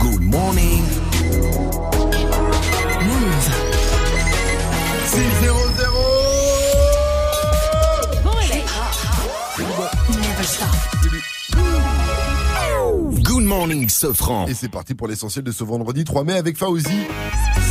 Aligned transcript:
Good 0.00 0.20
morning. 0.22 0.82
Move. 3.02 3.48
6 5.06 5.40
0 5.40 5.58
0 5.76 5.92
Bon. 8.24 8.38
Never 10.20 10.44
stop. 10.44 10.68
Good 13.22 13.44
morning, 13.44 13.88
Sofran. 13.88 14.46
Et 14.46 14.54
c'est 14.54 14.68
parti 14.68 14.94
pour 14.94 15.08
l'essentiel 15.08 15.44
de 15.44 15.52
ce 15.52 15.64
vendredi 15.64 16.04
3 16.04 16.24
mai 16.24 16.34
avec 16.34 16.56
Fauzi. 16.56 16.88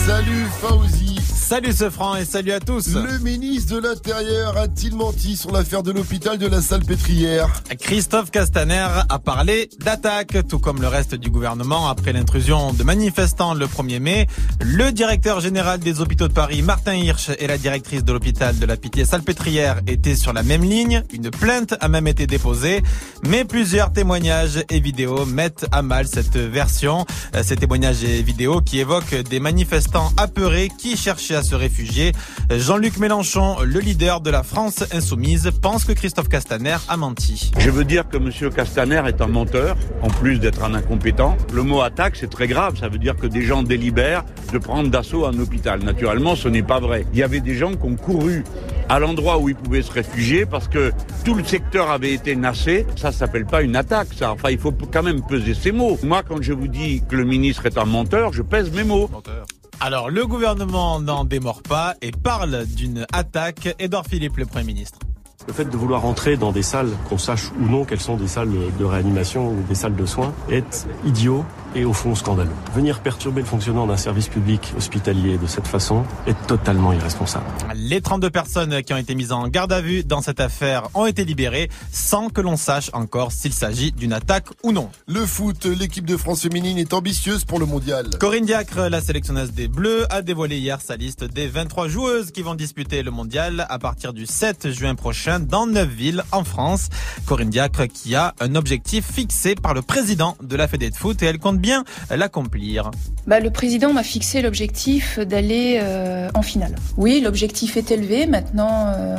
Salut 0.08 0.48
Fauzi. 0.62 1.18
Salut 1.34 1.72
ce 1.72 1.90
franc 1.90 2.16
et 2.16 2.26
salut 2.26 2.52
à 2.52 2.60
tous. 2.60 2.94
Le 2.94 3.20
ministre 3.20 3.76
de 3.76 3.88
l'Intérieur 3.88 4.58
a-t-il 4.58 4.96
menti 4.96 5.38
sur 5.38 5.52
l'affaire 5.52 5.82
de 5.82 5.92
l'hôpital 5.92 6.38
de 6.38 6.48
la 6.48 6.62
Salpêtrière 6.62 7.64
Christophe 7.80 8.32
Castaner 8.32 8.86
a 9.08 9.20
parlé 9.20 9.70
d'attaque, 9.80 10.46
tout 10.50 10.60
comme 10.60 10.82
le 10.82 10.90
reste 10.90 11.16
du 11.16 11.30
gouvernement 11.30 11.88
après 11.88 12.12
l'intrusion 12.12 12.74
de 12.74 12.84
manifestants 12.84 13.54
le 13.54 13.66
1er 13.66 14.00
mai. 14.00 14.28
Le 14.62 14.92
directeur 14.92 15.40
général 15.40 15.80
des 15.80 16.02
hôpitaux 16.02 16.28
de 16.28 16.34
Paris, 16.34 16.62
Martin 16.62 16.96
Hirsch, 16.96 17.32
et 17.40 17.48
la 17.48 17.58
directrice 17.58 18.04
de 18.04 18.12
l'hôpital 18.12 18.60
de 18.60 18.66
la 18.66 18.76
Pitié-Salpêtrière 18.76 19.80
étaient 19.88 20.16
sur 20.18 20.34
la 20.34 20.44
même 20.44 20.64
ligne. 20.64 21.04
Une 21.14 21.32
plainte 21.32 21.76
a 21.80 21.88
même 21.88 22.08
été 22.08 22.28
déposée, 22.28 22.84
mais 23.26 23.46
plusieurs 23.46 23.94
témoignages 23.94 24.66
et 24.70 24.82
vidéos 24.82 25.26
mettent 25.26 25.66
à 25.72 25.82
mal 25.82 26.08
cette 26.08 26.36
version. 26.36 27.06
Euh, 27.36 27.44
Ces 27.44 27.56
témoignages 27.56 28.04
et 28.04 28.22
vidéos 28.22 28.60
qui 28.60 28.80
évoquent 28.80 29.16
des 29.30 29.40
manifestants 29.40 29.97
apeurés 30.18 30.70
qui 30.78 30.96
cherchaient 30.96 31.36
à 31.36 31.44
se 31.44 31.56
réfugier. 31.56 32.12
Jean-Luc 32.50 32.98
Mélenchon, 32.98 33.58
le 33.64 33.80
leader 33.80 34.22
de 34.22 34.30
la 34.30 34.44
France 34.44 34.84
insoumise, 34.92 35.52
pense 35.62 35.86
que 35.86 35.92
Christophe 35.92 36.30
Castaner 36.30 36.78
a 36.88 36.98
menti. 36.98 37.52
Je 37.58 37.70
veux 37.70 37.84
dire 37.84 38.08
que 38.08 38.18
M. 38.18 38.32
Castaner 38.54 39.02
est 39.08 39.22
un 39.22 39.28
menteur, 39.28 39.76
en 40.02 40.08
plus 40.08 40.40
d'être 40.40 40.64
un 40.64 40.74
incompétent. 40.74 41.38
Le 41.54 41.64
mot 41.64 41.82
attaque, 41.82 42.16
c'est 42.16 42.30
très 42.30 42.48
grave. 42.48 42.78
Ça 42.80 42.90
veut 42.90 42.98
dire 42.98 43.16
que 43.16 43.28
des 43.28 43.42
gens 43.42 43.64
délibèrent 43.64 44.24
de 44.54 44.58
prendre 44.58 44.90
d'assaut 44.90 45.26
un 45.26 45.38
hôpital. 45.40 45.84
Naturellement, 45.84 46.36
ce 46.36 46.48
n'est 46.48 46.64
pas 46.64 46.80
vrai. 46.80 47.06
Il 47.14 47.20
y 47.20 47.24
avait 47.24 47.42
des 47.42 47.56
gens 47.56 47.74
qui 47.74 47.86
ont 47.86 47.96
couru 47.96 48.44
à 48.90 49.00
l'endroit 49.00 49.38
où 49.38 49.50
ils 49.50 49.56
pouvaient 49.56 49.82
se 49.82 49.92
réfugier 49.92 50.46
parce 50.46 50.68
que 50.68 50.92
tout 51.26 51.34
le 51.34 51.44
secteur 51.44 51.92
avait 51.92 52.14
été 52.14 52.36
nassé. 52.36 52.86
Ça 52.96 53.12
s'appelle 53.12 53.46
pas 53.46 53.62
une 53.62 53.76
attaque, 53.76 54.10
ça. 54.16 54.32
Enfin, 54.32 54.50
il 54.50 54.60
faut 54.60 54.72
quand 54.72 55.04
même 55.04 55.22
peser 55.22 55.54
ses 55.54 55.72
mots. 55.72 55.98
Moi, 56.04 56.24
quand 56.28 56.42
je 56.42 56.54
vous 56.54 56.68
dis 56.68 57.02
que 57.10 57.16
le 57.16 57.26
ministre 57.26 57.66
est 57.66 57.78
un 57.78 57.86
menteur, 57.86 58.34
je 58.34 58.42
pèse 58.42 58.72
mes 58.72 58.84
mots. 58.84 59.10
Alors, 59.80 60.10
le 60.10 60.26
gouvernement 60.26 61.00
n'en 61.00 61.24
démord 61.24 61.62
pas 61.62 61.94
et 62.02 62.12
parle 62.12 62.66
d'une 62.66 63.06
attaque. 63.14 63.76
Édouard 63.78 64.06
Philippe, 64.08 64.38
le 64.38 64.48
Premier 64.48 64.66
ministre. 64.66 64.98
Le 65.48 65.54
fait 65.54 65.66
de 65.66 65.78
vouloir 65.78 66.04
entrer 66.06 66.36
dans 66.36 66.52
des 66.52 66.64
salles, 66.64 66.90
qu'on 67.08 67.20
sache 67.20 67.52
ou 67.62 67.70
non 67.70 67.86
quelles 67.86 68.02
sont 68.02 68.18
des 68.18 68.28
salles 68.28 68.52
de 68.78 68.84
réanimation 68.84 69.50
ou 69.50 69.64
des 69.70 69.76
salles 69.76 69.96
de 69.96 70.06
soins, 70.06 70.34
est 70.50 70.88
idiot 71.06 71.46
et 71.78 71.86
au 71.86 71.94
fond 71.94 72.16
scandaleux. 72.16 72.50
Venir 72.74 73.00
perturber 73.00 73.42
le 73.42 73.48
fonctionnement 73.48 73.86
d'un 73.86 73.98
service 73.98 74.28
public 74.28 74.74
hospitalier 74.76 75.38
de 75.38 75.46
cette 75.46 75.68
façon 75.68 76.04
est 76.26 76.48
totalement 76.48 76.92
irresponsable. 76.92 77.46
Les 77.76 78.02
32 78.02 78.30
personnes 78.32 78.82
qui 78.82 78.94
ont 78.94 78.98
été 78.98 79.14
mises 79.14 79.32
en 79.32 79.48
garde 79.48 79.72
à 79.72 79.80
vue 79.80 80.04
dans 80.04 80.22
cette 80.22 80.40
affaire 80.40 80.90
ont 80.96 81.06
été 81.06 81.24
libérées 81.24 81.70
sans 81.92 82.30
que 82.30 82.42
l'on 82.42 82.58
sache 82.58 82.90
encore 82.94 83.32
s'il 83.32 83.54
s'agit 83.54 83.92
d'une 83.92 84.14
attaque 84.14 84.48
ou 84.64 84.72
non. 84.72 84.90
Le 85.08 85.26
foot, 85.26 85.66
l'équipe 85.66 86.06
de 86.06 86.18
France 86.18 86.42
féminine 86.42 86.80
est 86.80 86.94
ambitieuse 86.94 87.46
pour 87.46 87.60
le 87.60 87.68
mondial. 87.68 88.10
Corinne 88.20 88.46
Diacre, 88.46 88.90
la 88.90 89.00
sélectionneuse 89.00 89.52
des 89.52 89.68
Bleus, 89.68 90.12
a 90.12 90.24
dévoilé 90.24 90.58
hier 90.58 90.82
sa 90.82 90.96
liste 90.96 91.24
des 91.24 91.48
23 91.48 91.88
joueuses 91.88 92.32
qui 92.32 92.42
vont 92.42 92.56
disputer 92.56 93.04
le 93.04 93.12
mondial 93.12 93.68
à 93.70 93.78
partir 93.78 94.14
du 94.14 94.26
7 94.26 94.72
juin 94.72 94.96
prochain 94.96 95.40
dans 95.40 95.68
9 95.68 95.88
villes 95.88 96.24
en 96.32 96.44
France. 96.44 96.90
Corinne 97.28 97.52
Diacre 97.52 97.88
qui 97.88 98.16
a 98.16 98.34
un 98.40 98.56
objectif 98.56 99.06
fixé 99.12 99.54
par 99.54 99.76
le 99.76 99.84
président 99.84 100.36
de 100.42 100.56
la 100.56 100.68
Fédé 100.68 100.90
de 100.90 100.96
foot 100.96 101.22
et 101.22 101.28
elle 101.28 101.38
compte 101.38 101.60
bien 101.60 101.67
l'accomplir. 102.10 102.92
Bah, 103.26 103.40
le 103.40 103.50
président 103.50 103.94
m'a 103.94 104.04
fixé 104.04 104.42
l'objectif 104.42 105.20
d'aller 105.20 105.80
euh, 105.82 106.30
en 106.34 106.42
finale. 106.42 106.76
Oui, 106.98 107.22
l'objectif 107.22 107.78
est 107.78 107.92
élevé. 107.92 108.26
Maintenant, 108.26 108.88
euh, 108.88 109.18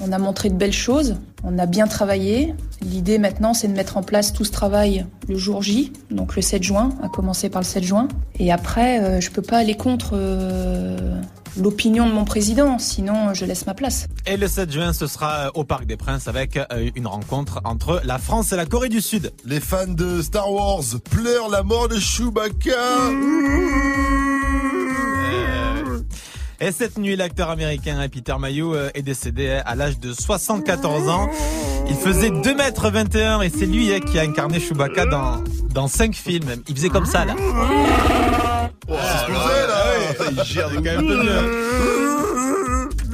on 0.00 0.12
a 0.12 0.18
montré 0.18 0.48
de 0.50 0.54
belles 0.54 0.72
choses. 0.72 1.16
On 1.44 1.58
a 1.58 1.66
bien 1.66 1.86
travaillé. 1.86 2.54
L'idée 2.82 3.18
maintenant, 3.18 3.54
c'est 3.54 3.68
de 3.68 3.72
mettre 3.72 3.96
en 3.96 4.02
place 4.02 4.32
tout 4.32 4.44
ce 4.44 4.52
travail 4.52 5.06
le 5.28 5.36
jour 5.36 5.62
J, 5.62 5.92
donc 6.10 6.36
le 6.36 6.42
7 6.42 6.62
juin, 6.62 6.90
à 7.02 7.08
commencer 7.08 7.48
par 7.48 7.62
le 7.62 7.66
7 7.66 7.84
juin. 7.84 8.08
Et 8.38 8.52
après, 8.52 9.00
euh, 9.02 9.20
je 9.20 9.30
peux 9.30 9.42
pas 9.42 9.58
aller 9.58 9.76
contre 9.76 10.10
euh, 10.12 11.20
l'opinion 11.56 12.06
de 12.06 12.12
mon 12.12 12.24
président, 12.24 12.78
sinon 12.78 13.32
je 13.34 13.44
laisse 13.44 13.66
ma 13.66 13.74
place. 13.74 14.06
Et 14.26 14.36
le 14.36 14.48
7 14.48 14.70
juin, 14.70 14.92
ce 14.92 15.06
sera 15.06 15.50
au 15.54 15.64
Parc 15.64 15.86
des 15.86 15.96
Princes 15.96 16.28
avec 16.28 16.56
euh, 16.56 16.90
une 16.94 17.06
rencontre 17.06 17.60
entre 17.64 18.02
la 18.04 18.18
France 18.18 18.52
et 18.52 18.56
la 18.56 18.66
Corée 18.66 18.88
du 18.88 19.00
Sud. 19.00 19.32
Les 19.44 19.60
fans 19.60 19.86
de 19.86 20.20
Star 20.20 20.52
Wars 20.52 20.82
pleurent 21.10 21.48
la 21.48 21.62
mort 21.62 21.88
de 21.88 21.98
Chewbacca. 21.98 22.72
Et 26.60 26.72
cette 26.72 26.96
nuit, 26.96 27.16
l'acteur 27.16 27.50
américain 27.50 28.06
Peter 28.10 28.34
Mayhew 28.38 28.74
euh, 28.74 28.88
est 28.94 29.02
décédé 29.02 29.60
à 29.64 29.74
l'âge 29.74 29.98
de 29.98 30.12
74 30.12 31.08
ans. 31.08 31.28
Il 31.88 31.96
faisait 31.96 32.30
2m21 32.30 33.44
et 33.44 33.50
c'est 33.50 33.66
lui 33.66 33.92
euh, 33.92 33.98
qui 33.98 34.18
a 34.18 34.22
incarné 34.22 34.58
Chewbacca 34.58 35.04
dans, 35.04 35.44
dans 35.74 35.86
5 35.86 36.14
films. 36.14 36.62
Il 36.66 36.74
faisait 36.74 36.88
comme 36.88 37.04
ça, 37.04 37.26
là. 37.26 37.34
Là. 38.88 38.96
Il 40.30 40.44
gère 40.44 40.70
quand 40.74 40.82
même. 40.82 42.25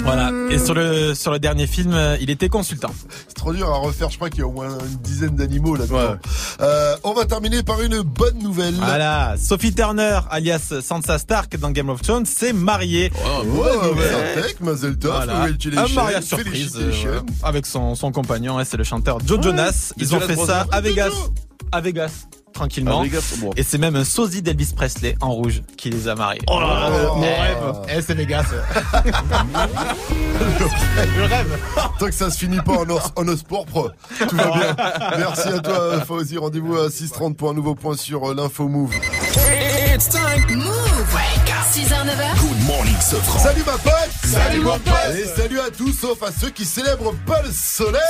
Voilà. 0.05 0.31
Et 0.51 0.59
sur 0.59 0.75
le, 0.75 1.15
sur 1.15 1.31
le 1.33 1.39
dernier 1.39 1.67
film, 1.67 1.93
euh, 1.95 2.17
il 2.21 2.29
était 2.31 2.49
consultant. 2.49 2.93
C'est 3.29 3.35
trop 3.35 3.53
dur 3.53 3.69
à 3.69 3.79
refaire. 3.79 4.11
Je 4.11 4.17
crois 4.17 4.31
qu'il 4.31 4.41
y 4.41 4.43
a 4.43 4.47
au 4.47 4.53
moins 4.53 4.69
une 4.79 4.97
dizaine 4.99 5.37
d'animaux 5.37 5.77
là-dedans. 5.77 6.17
Euh, 6.61 6.97
on 7.05 7.13
va 7.15 7.25
terminer 7.25 7.63
par 7.63 7.81
une 7.83 8.01
bonne 8.03 8.39
nouvelle. 8.39 8.75
Voilà. 8.75 9.35
Sophie 9.39 9.75
Turner, 9.75 10.21
alias 10.31 10.75
Sansa 10.83 11.19
Stark 11.19 11.57
dans 11.59 11.71
Game 11.71 11.89
of 11.89 12.03
Thrones, 12.03 12.27
s'est 12.27 12.53
mariée. 12.53 13.11
Oh, 13.25 13.45
ouais, 13.45 14.35
Sartek, 14.35 14.61
Mazel 14.61 14.99
Tov, 14.99 15.13
Voilà. 15.15 15.45
Un 15.45 15.95
mariage 15.95 16.25
surprise 16.25 16.77
euh, 16.79 17.21
avec 17.43 17.67
son, 17.67 17.95
son 17.95 18.13
compagnon, 18.13 18.59
c'est 18.65 18.77
le 18.77 18.85
chanteur 18.85 19.19
Joe 19.25 19.41
Jonas. 19.43 19.93
Ils 19.97 20.15
ont 20.15 20.21
fait 20.21 20.37
ça 20.37 20.67
à 20.71 20.81
Vegas, 20.81 21.13
à 21.71 21.81
Vegas, 21.81 22.27
tranquillement. 22.53 23.01
Ah, 23.01 23.05
les 23.05 23.11
gars, 23.11 23.21
bon. 23.39 23.51
Et 23.57 23.63
c'est 23.63 23.79
même 23.79 23.97
un 23.97 24.05
sosie 24.05 24.43
d'Elvis 24.43 24.73
Presley 24.75 25.17
en 25.21 25.33
rouge 25.33 25.63
qui 25.77 25.91
les 25.91 26.09
a 26.09 26.15
mariés. 26.15 26.41
Oh 26.49 26.61
là 26.61 26.67
là, 26.67 26.91
mon 27.15 27.21
oh. 27.21 27.21
rêve. 27.21 27.75
Eh, 27.97 28.03
c'est 28.03 28.15
Vegas. 28.15 28.47
Le 31.17 31.25
rêve. 31.25 31.59
Tant 31.99 32.07
que 32.07 32.13
ça 32.13 32.31
se 32.31 32.39
finit 32.39 32.61
pas 32.61 32.73
en 32.73 32.89
os, 32.91 33.03
en 33.17 33.27
os 33.29 33.43
pourpre, 33.43 33.93
tout 34.29 34.37
va 34.37 34.51
bien. 34.51 34.77
Merci 35.19 35.49
à 35.49 35.59
toi, 35.61 36.01
Fauzi. 36.07 36.39
Rendez-vous 36.39 36.77
à 36.77 36.89
6h30 36.89 37.35
pour 37.35 37.51
un 37.51 37.55
nouveau 37.55 37.75
point 37.75 37.97
sur 37.97 38.31
euh, 38.31 38.35
l'info 38.35 38.69
Move. 38.69 38.95
It's 39.95 40.09
time. 40.09 40.57
Move. 40.57 40.92
6h, 41.73 42.05
9h. 42.05 42.39
Good 42.39 42.67
morning, 42.67 43.01
Sofran. 43.01 43.39
Salut 43.39 43.65
ma 43.65 43.79
pote 43.79 44.11
Salut, 44.25 44.61
mon 44.61 44.79
pote. 44.79 45.17
Et 45.17 45.25
salut 45.25 45.59
à 45.59 45.71
tous, 45.71 45.93
sauf 45.93 46.23
à 46.23 46.31
ceux 46.31 46.51
qui 46.51 46.67
célèbrent 46.67 47.15
pas 47.27 47.41
le 47.41 47.51
soleil 47.51 48.03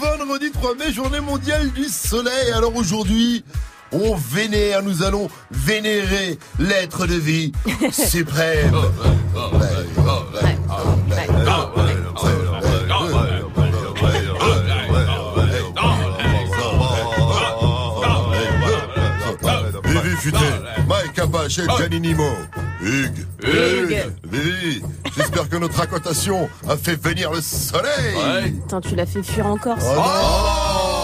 Vendredi 0.00 0.52
3 0.52 0.76
mai, 0.76 0.92
journée 0.92 1.18
mondiale 1.18 1.68
du 1.72 1.86
soleil. 1.86 2.52
Alors 2.54 2.76
aujourd'hui, 2.76 3.44
on 3.90 4.14
vénère, 4.14 4.84
nous 4.84 5.02
allons 5.02 5.28
vénérer 5.50 6.38
l'être 6.60 7.08
de 7.08 7.14
vie 7.14 7.50
suprême. 7.90 8.72
Futé, 20.20 20.38
Mike 21.30 21.34
Apache 21.34 21.58
et 21.60 21.76
Gianni 21.78 22.00
Nimo. 22.00 22.69
Hugues. 22.80 23.26
Hugues. 23.42 24.12
Vivi, 24.30 24.82
j'espère 25.16 25.48
que 25.48 25.56
notre 25.56 25.76
racontation 25.78 26.48
a 26.68 26.76
fait 26.76 26.96
venir 27.00 27.30
le 27.32 27.40
soleil. 27.40 28.54
Attends, 28.66 28.80
tu 28.80 28.94
l'as 28.96 29.06
fait 29.06 29.22
fuir 29.22 29.46
encore. 29.46 29.76
Oh 29.80 29.94
non 29.94 30.02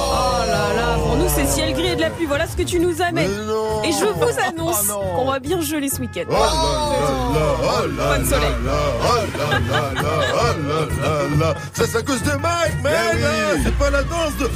Oh 0.09 0.49
là 0.49 0.75
là, 0.75 0.95
pour 0.99 1.17
nous 1.17 1.27
c'est 1.29 1.47
ciel 1.47 1.73
gris 1.75 1.89
et 1.89 1.97
de 1.97 2.01
la 2.01 2.11
pluie, 2.11 2.27
voilà 2.27 2.47
ce 2.47 2.57
que 2.57 2.63
tu 2.63 2.79
nous 2.79 3.03
amènes. 3.03 3.31
Et 3.85 3.91
je 3.93 4.07
vous 4.07 4.39
annonce 4.49 4.85
Oh 4.91 5.03
qu'on 5.17 5.31
va 5.31 5.39
bien 5.41 5.61
geler 5.61 5.89
ce 5.89 6.01
week-end. 6.01 6.23
Oh 6.29 6.33
là 6.33 6.39
là 7.35 7.87
là 7.87 7.87
là 7.97 8.09
Pas 8.09 8.19
de 8.19 8.25
soleil. 8.25 8.41
là 8.65 8.73
là, 8.73 8.79
oh 9.03 9.39
là 9.39 9.59
là 9.59 10.03
là, 10.03 10.11
oh 10.33 10.69
là 10.69 11.09
là 11.09 11.37
là. 11.47 11.55
Ça 11.75 11.85
c'est 11.87 11.99
à 11.99 12.03
cause 12.03 12.23
de 12.23 12.31
Mike, 12.31 12.83
man 12.83 12.93
Eh 13.19 13.25
hein, 13.25 13.61
C'est 13.65 13.75
pas 13.77 13.91
la 13.91 14.03
danse 14.05 14.37
de... 14.39 14.49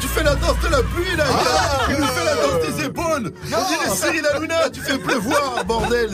Tu 0.00 0.06
fais 0.08 0.22
la 0.22 0.34
danse 0.36 0.60
de 0.62 0.68
la 0.68 0.82
pluie, 0.82 1.16
là 1.16 1.24
Ah. 1.28 1.86
Nous 1.90 2.06
fait 2.06 2.24
la 2.24 2.34
danse 2.36 2.76
des 2.76 2.84
épaules 2.84 3.32
On 3.44 3.46
dirait 3.48 3.96
Cyril 3.96 4.26
Hanouna, 4.34 4.70
tu 4.70 4.80
fais 4.80 4.98
pleuvoir, 4.98 5.64
bordel 5.66 6.10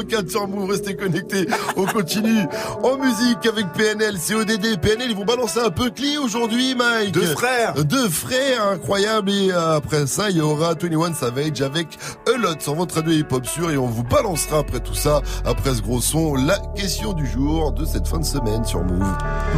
604 0.00 0.30
sur 0.30 0.48
Move, 0.48 0.70
restez 0.70 0.96
connectés. 0.96 1.46
On 1.76 1.86
continue 1.86 2.46
en 2.82 2.96
musique 2.98 3.46
avec 3.46 3.72
PNL, 3.72 4.16
CODD. 4.18 4.80
PNL, 4.80 5.10
ils 5.10 5.16
vont 5.16 5.24
balancer 5.24 5.60
un 5.60 5.70
peu 5.70 5.90
cli 5.90 6.18
aujourd'hui, 6.18 6.74
Mike. 6.74 7.12
Deux 7.12 7.34
frères. 7.34 7.74
Deux 7.84 8.08
frères, 8.08 8.68
incroyable. 8.68 9.30
Et 9.30 9.50
euh, 9.52 9.76
après 9.76 10.06
ça, 10.06 10.30
il 10.30 10.38
y 10.38 10.40
aura 10.40 10.74
21 10.74 11.14
Savage 11.14 11.60
avec 11.62 11.98
A 12.26 12.36
Lot 12.36 12.60
sur 12.60 12.74
votre 12.74 12.96
radio 12.96 13.12
hip-hop 13.12 13.46
sûr. 13.46 13.70
Et 13.70 13.76
on 13.76 13.86
vous 13.86 14.04
balancera 14.04 14.58
après 14.58 14.80
tout 14.80 14.94
ça, 14.94 15.20
après 15.44 15.74
ce 15.74 15.82
gros 15.82 16.00
son, 16.00 16.34
la 16.34 16.58
question 16.76 17.12
du 17.12 17.26
jour 17.26 17.72
de 17.72 17.84
cette 17.84 18.08
fin 18.08 18.18
de 18.18 18.24
semaine 18.24 18.64
sur 18.64 18.82
Move. 18.82 19.06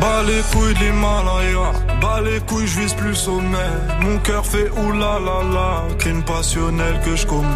Bas 0.00 0.23
les 0.27 0.43
couilles 0.53 0.75
de 0.75 0.79
l'Himalaya, 0.81 1.73
bas 2.00 2.21
les 2.21 2.41
couilles, 2.41 2.67
je 2.67 2.81
vise 2.81 2.94
plus 2.94 3.15
sommet. 3.15 3.59
Mon 4.03 4.19
cœur 4.19 4.44
fait 4.44 4.71
oulala 4.71 5.43
la, 5.53 5.94
crime 5.97 6.23
passionnel 6.25 7.00
que 7.05 7.17
je 7.17 7.27
commets. 7.27 7.47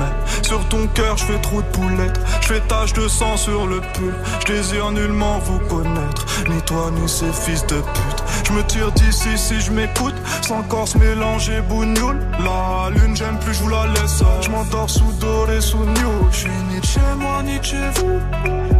Sur 0.42 0.66
ton 0.68 0.86
cœur, 0.88 1.16
je 1.16 1.24
fais 1.24 1.40
trop 1.40 1.60
de 1.62 1.66
poulettes, 1.68 2.20
je 2.40 2.46
fais 2.46 2.60
tache 2.70 2.92
de 2.92 3.08
sang 3.08 3.36
sur 3.36 3.66
le 3.66 3.80
pull. 3.94 4.14
Je 4.40 4.52
désire 4.52 4.92
nullement 4.92 5.38
vous 5.40 5.58
connaître, 5.68 6.24
ni 6.48 6.62
toi 6.62 6.90
ni 6.92 7.08
ces 7.08 7.32
fils 7.32 7.66
de 7.66 7.80
pute. 7.80 8.22
Je 8.46 8.52
me 8.52 8.62
tire 8.62 8.92
d'ici 8.92 9.36
si 9.36 9.60
je 9.60 9.72
m'écoute, 9.72 10.14
sans 10.42 10.62
corps 10.62 10.86
mélanger 10.98 11.60
bougnoule. 11.62 12.20
La 12.38 12.90
lune, 12.90 13.16
j'aime 13.16 13.38
plus, 13.40 13.54
je 13.54 13.62
vous 13.62 13.70
la 13.70 13.86
laisse. 13.88 14.22
Je 14.40 14.50
m'endors 14.50 14.88
sous 14.88 15.12
doré, 15.20 15.60
sous 15.60 15.84
new. 15.84 16.12
Je 16.30 16.36
suis 16.36 16.58
ni 16.70 16.80
de 16.80 16.86
chez 16.86 17.10
moi, 17.18 17.42
ni 17.42 17.58
de 17.58 17.64
chez 17.64 17.88
vous. 17.96 18.20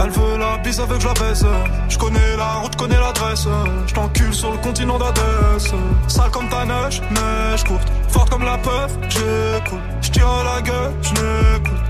Elle 0.01 0.11
veut 0.11 0.39
la 0.39 0.59
bise 0.59 0.81
avec 0.81 1.03
la 1.03 1.15
baisse. 1.15 1.45
Je 1.89 1.99
connais 1.99 2.37
la 2.37 2.53
route, 2.61 2.77
connais 2.77 3.01
l'adresse. 3.01 3.49
Je 3.89 3.95
t'encule 3.95 4.33
sur 4.33 4.53
le 4.53 4.59
continent 4.59 4.99
d'Adès. 4.99 5.67
Sale 6.07 6.31
comme 6.31 6.49
ta 6.49 6.65
neige, 6.65 7.03
neige 7.11 7.65
courte. 7.65 7.89
Forte 8.09 8.31
comme 8.31 8.45
la 8.45 8.59
peuf, 8.59 8.93
j'écoute. 9.09 9.81
Je 10.01 10.11
tire 10.11 10.29
la 10.45 10.63
gueule, 10.63 10.93
je 11.03 11.11
n'écoute. 11.11 11.90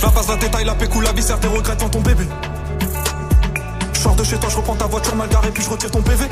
je 0.00 0.06
la 0.06 0.12
passe 0.12 0.28
la 0.28 0.36
détail, 0.36 0.64
la 0.64 0.74
pécou, 0.74 1.00
la 1.02 1.12
viscère, 1.12 1.38
tes 1.38 1.48
regrets 1.48 1.76
dans 1.76 1.88
ton 1.90 2.00
bébé. 2.00 2.26
Je 3.92 4.00
sors 4.00 4.16
de 4.16 4.24
chez 4.24 4.38
toi, 4.38 4.48
je 4.48 4.56
reprends 4.56 4.74
ta 4.74 4.86
voiture 4.86 5.14
mal 5.14 5.28
garée, 5.28 5.50
puis 5.50 5.62
je 5.62 5.68
retire 5.68 5.90
ton 5.90 6.00
PV. 6.00 6.24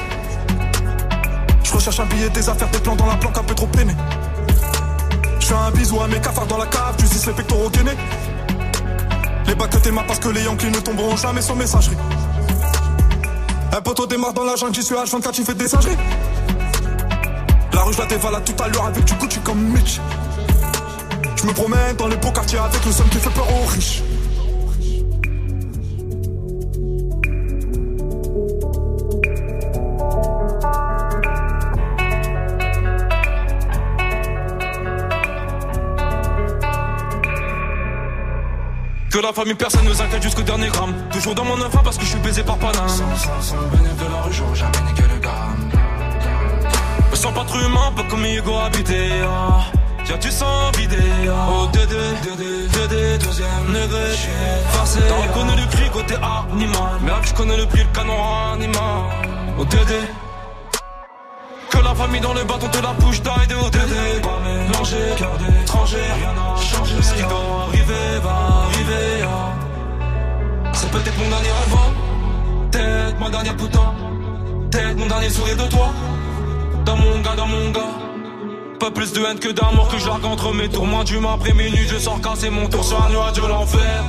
Je 1.64 1.72
recherche 1.72 2.00
un 2.00 2.06
billet, 2.06 2.30
des 2.30 2.48
affaires, 2.48 2.70
des 2.70 2.78
plans 2.78 2.96
dans 2.96 3.06
la 3.06 3.16
planque, 3.16 3.36
un 3.36 3.42
peu 3.42 3.54
trop 3.54 3.66
peiné. 3.66 3.94
Je 5.40 5.46
fais 5.46 5.54
un 5.54 5.70
bisou 5.70 6.00
à 6.00 6.08
mes 6.08 6.18
cafards 6.18 6.46
dans 6.46 6.56
la 6.56 6.66
cave, 6.66 6.94
tu 6.96 7.04
dis 7.04 7.26
les 7.26 7.32
pectoraux 7.32 7.68
gainés. 7.68 7.96
Les 9.46 9.54
bacs 9.54 9.70
que 9.70 9.76
t'es 9.76 9.90
parce 9.92 10.18
que 10.18 10.28
les 10.30 10.44
Yankees 10.44 10.70
ne 10.70 10.80
tomberont 10.80 11.16
jamais 11.16 11.42
sans 11.42 11.54
messagerie. 11.54 11.96
Un 13.76 13.80
poteau 13.82 14.06
démarre 14.06 14.32
dans 14.32 14.44
la 14.44 14.56
jungle, 14.56 14.74
j'y 14.74 14.82
suis 14.82 14.94
H24, 14.94 15.34
j'y 15.34 15.44
fais 15.44 15.54
des 15.54 15.68
singeries. 15.68 15.96
La 17.74 17.82
rue, 17.82 17.92
je 17.92 17.98
la 17.98 18.06
dévalade 18.06 18.44
tout 18.44 18.62
à 18.62 18.68
l'heure 18.68 18.86
avec 18.86 19.04
du 19.04 19.12
Gucci 19.14 19.40
comme 19.40 19.58
Mitch. 19.58 20.00
Je 21.40 21.46
me 21.46 21.52
promène 21.52 21.94
dans 21.94 22.08
les 22.08 22.16
beaux 22.16 22.32
quartiers 22.32 22.58
avec 22.58 22.84
le 22.84 22.90
somme 22.90 23.08
qui 23.10 23.18
fait 23.18 23.30
peur 23.30 23.46
aux 23.48 23.66
riches. 23.66 24.02
Que 39.12 39.18
la 39.20 39.32
famille 39.32 39.54
personne 39.54 39.84
nous 39.84 40.02
inquiète 40.02 40.22
jusqu'au 40.22 40.42
dernier 40.42 40.68
gramme 40.68 40.92
Toujours 41.12 41.36
dans 41.36 41.44
mon 41.44 41.60
enfant 41.62 41.80
parce 41.84 41.98
que 41.98 42.04
je 42.04 42.10
suis 42.10 42.18
baisé 42.18 42.42
par 42.42 42.58
Paname 42.58 42.88
Sans, 42.88 43.16
sans, 43.16 43.40
sans 43.40 43.56
de 43.56 44.12
la 44.12 44.22
rue, 44.22 44.32
j'aurais 44.32 44.56
jamais 44.56 44.80
niqué 44.88 45.02
le 45.02 45.20
gramme 45.20 45.70
Me 47.12 47.16
sens 47.16 47.32
pas 47.32 47.44
trop 47.44 47.60
humain, 47.60 47.92
pas 47.96 48.02
comme 48.10 48.24
Hugo 48.24 48.56
habité 48.58 49.08
ah. 49.24 49.77
Tiens 50.08 50.16
tu 50.16 50.30
sens 50.30 50.74
vidé. 50.74 50.96
Oh. 51.28 51.68
Dédé, 51.70 51.94
Dédé, 52.22 52.66
Dédé, 52.68 53.18
deuxième 53.18 53.66
degré. 53.66 54.16
Forcé, 54.70 55.00
t'as 55.06 55.14
reconnu 55.14 55.50
le 55.54 55.66
cri 55.66 55.90
côté 55.90 56.14
animal. 56.14 56.92
Mais 57.02 57.12
je 57.24 57.34
connais 57.34 57.58
le 57.58 57.66
prix, 57.66 57.80
le 57.80 57.94
canon 57.94 58.14
animal. 58.54 59.02
Oh 59.58 59.64
Dédé 59.66 60.00
que 61.68 61.76
la 61.76 61.94
famille 61.94 62.22
dans 62.22 62.32
le 62.32 62.42
bâton 62.44 62.68
te 62.68 62.78
la 62.78 62.94
bouche 62.94 63.20
d'aide 63.20 63.50
de 63.50 63.54
ODD 63.54 64.22
Pas 64.22 64.40
mélangé, 64.42 64.96
cœur 65.18 65.36
d'étranger, 65.36 65.98
rien 65.98 66.32
n'a 66.32 66.56
changé 66.58 66.94
Ce 67.02 67.12
qui 67.12 67.20
doit 67.20 67.66
arriver 67.68 68.18
va 68.22 68.64
arriver 68.64 69.22
ah. 69.24 70.72
C'est 70.72 70.90
peut-être 70.90 71.18
mon 71.18 71.28
dernier 71.28 71.50
rêve 71.50 71.74
hein. 71.74 72.70
Peut-être 72.70 73.20
ma 73.20 73.28
dernière 73.28 73.56
putain. 73.56 73.94
Peut-être 74.70 74.96
mon 74.96 75.06
dernier 75.06 75.28
sourire 75.28 75.56
de 75.56 75.66
toi. 75.68 75.90
Dans 76.86 76.96
mon 76.96 77.20
gars, 77.20 77.36
dans 77.36 77.46
mon 77.46 77.70
gars 77.70 78.07
pas 78.78 78.90
plus 78.90 79.12
de 79.12 79.20
haine 79.24 79.38
que 79.38 79.48
d'amour 79.48 79.88
que 79.88 79.98
j'argue 79.98 80.24
entre 80.24 80.52
mes 80.52 80.68
Moi 80.68 81.04
du 81.04 81.16
après 81.26 81.52
minuit 81.52 81.86
je 81.88 81.98
sors 81.98 82.20
casser 82.20 82.50
mon 82.50 82.68
tour 82.68 82.84
sur 82.84 83.02
un 83.04 83.10
nuage 83.10 83.32
de 83.32 83.46
l'enfer. 83.46 84.04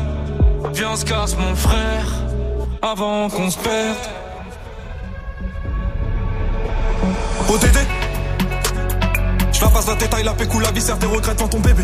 Viens 0.74 0.96
se 0.96 1.06
casse 1.06 1.36
mon 1.38 1.56
frère 1.56 2.06
Avant 2.82 3.30
qu'on 3.30 3.50
se 3.50 3.58
perde. 3.58 3.98
ODD 7.50 7.78
Je 9.52 9.62
la 9.62 9.68
passe 9.70 9.88
la 9.88 9.96
détail, 9.96 10.24
la 10.24 10.34
pécou, 10.34 10.60
la 10.60 10.72
viscère, 10.72 11.00
tes 11.00 11.08
regrets 11.08 11.36
dans 11.36 11.48
ton 11.48 11.60
bébé. 11.60 11.84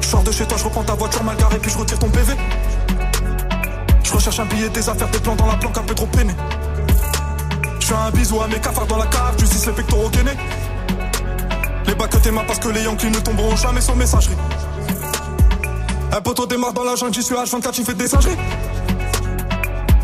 Je 0.00 0.06
sors 0.06 0.22
de 0.22 0.30
chez 0.30 0.46
toi, 0.46 0.56
je 0.56 0.64
reprends 0.64 0.84
ta 0.84 0.94
voiture 0.94 1.24
mal 1.24 1.36
garée 1.36 1.58
puis 1.58 1.70
je 1.70 1.78
retire 1.78 1.98
ton 1.98 2.08
PV 2.08 2.34
Je 4.04 4.12
recherche 4.12 4.38
un 4.38 4.46
billet, 4.46 4.68
des 4.68 4.88
affaires, 4.88 5.08
des 5.08 5.18
plans 5.18 5.36
dans 5.36 5.46
la 5.46 5.56
planque 5.56 5.78
un 5.78 5.82
peu 5.82 5.94
trop 5.94 6.06
peiné. 6.06 6.34
Je 7.80 7.94
un 7.94 8.10
bisou 8.10 8.40
à 8.40 8.46
mes 8.46 8.60
cafards 8.60 8.86
dans 8.86 8.98
la 8.98 9.06
cave, 9.06 9.34
tu 9.36 9.44
dis 9.44 9.66
les 9.66 9.72
pectoraux 9.72 10.10
gainés 10.10 10.36
Les 11.88 11.94
bacs 11.94 12.10
que 12.10 12.46
parce 12.46 12.58
que 12.60 12.68
les 12.68 12.82
Yankees 12.82 13.10
ne 13.10 13.18
tomberont 13.18 13.56
jamais 13.56 13.80
sans 13.80 13.96
messagerie 13.96 14.36
Un 16.12 16.20
poteau 16.20 16.46
démarre 16.46 16.72
dans 16.72 16.84
la 16.84 16.94
jungle, 16.94 17.14
j'y 17.14 17.22
suis 17.22 17.34
H24, 17.34 17.74
j'y 17.74 17.84
fais 17.84 17.94
des 17.94 18.06
singeries 18.06 18.36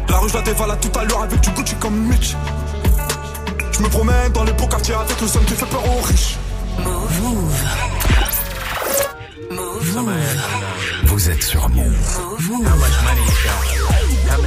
La 0.08 0.18
rue 0.18 0.28
je 0.28 0.34
la 0.34 0.42
dévalade 0.42 0.80
tout 0.80 0.98
à 0.98 1.04
l'heure 1.04 1.22
avec 1.22 1.40
du 1.40 1.50
Gucci 1.50 1.76
comme 1.76 1.94
Mitch 1.94 2.34
je 3.76 3.82
me 3.82 3.88
promène 3.88 4.30
dans 4.32 4.44
les 4.44 4.52
beaux 4.52 4.68
quartiers 4.68 4.94
avec 4.94 5.20
le 5.20 5.26
somme 5.26 5.44
qui 5.46 5.54
fait 5.54 5.66
peur 5.66 5.82
aux 5.84 6.00
riches. 6.02 6.36
Move. 6.78 7.20
Move. 7.22 7.62
Move. 9.50 10.18
Vous 11.06 11.30
êtes 11.30 11.42
sur 11.42 11.68
Move. 11.70 12.20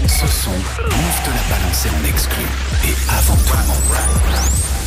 Ce 0.07 0.27
son, 0.27 0.51
Move 0.51 1.21
te 1.25 1.29
l'a 1.29 1.57
balancé 1.57 1.89
en 1.89 2.07
exclu. 2.07 2.43
Et 2.85 2.95
avant 3.09 3.35
tout 3.35 3.57
le 3.57 3.67
monde. 3.67 4.86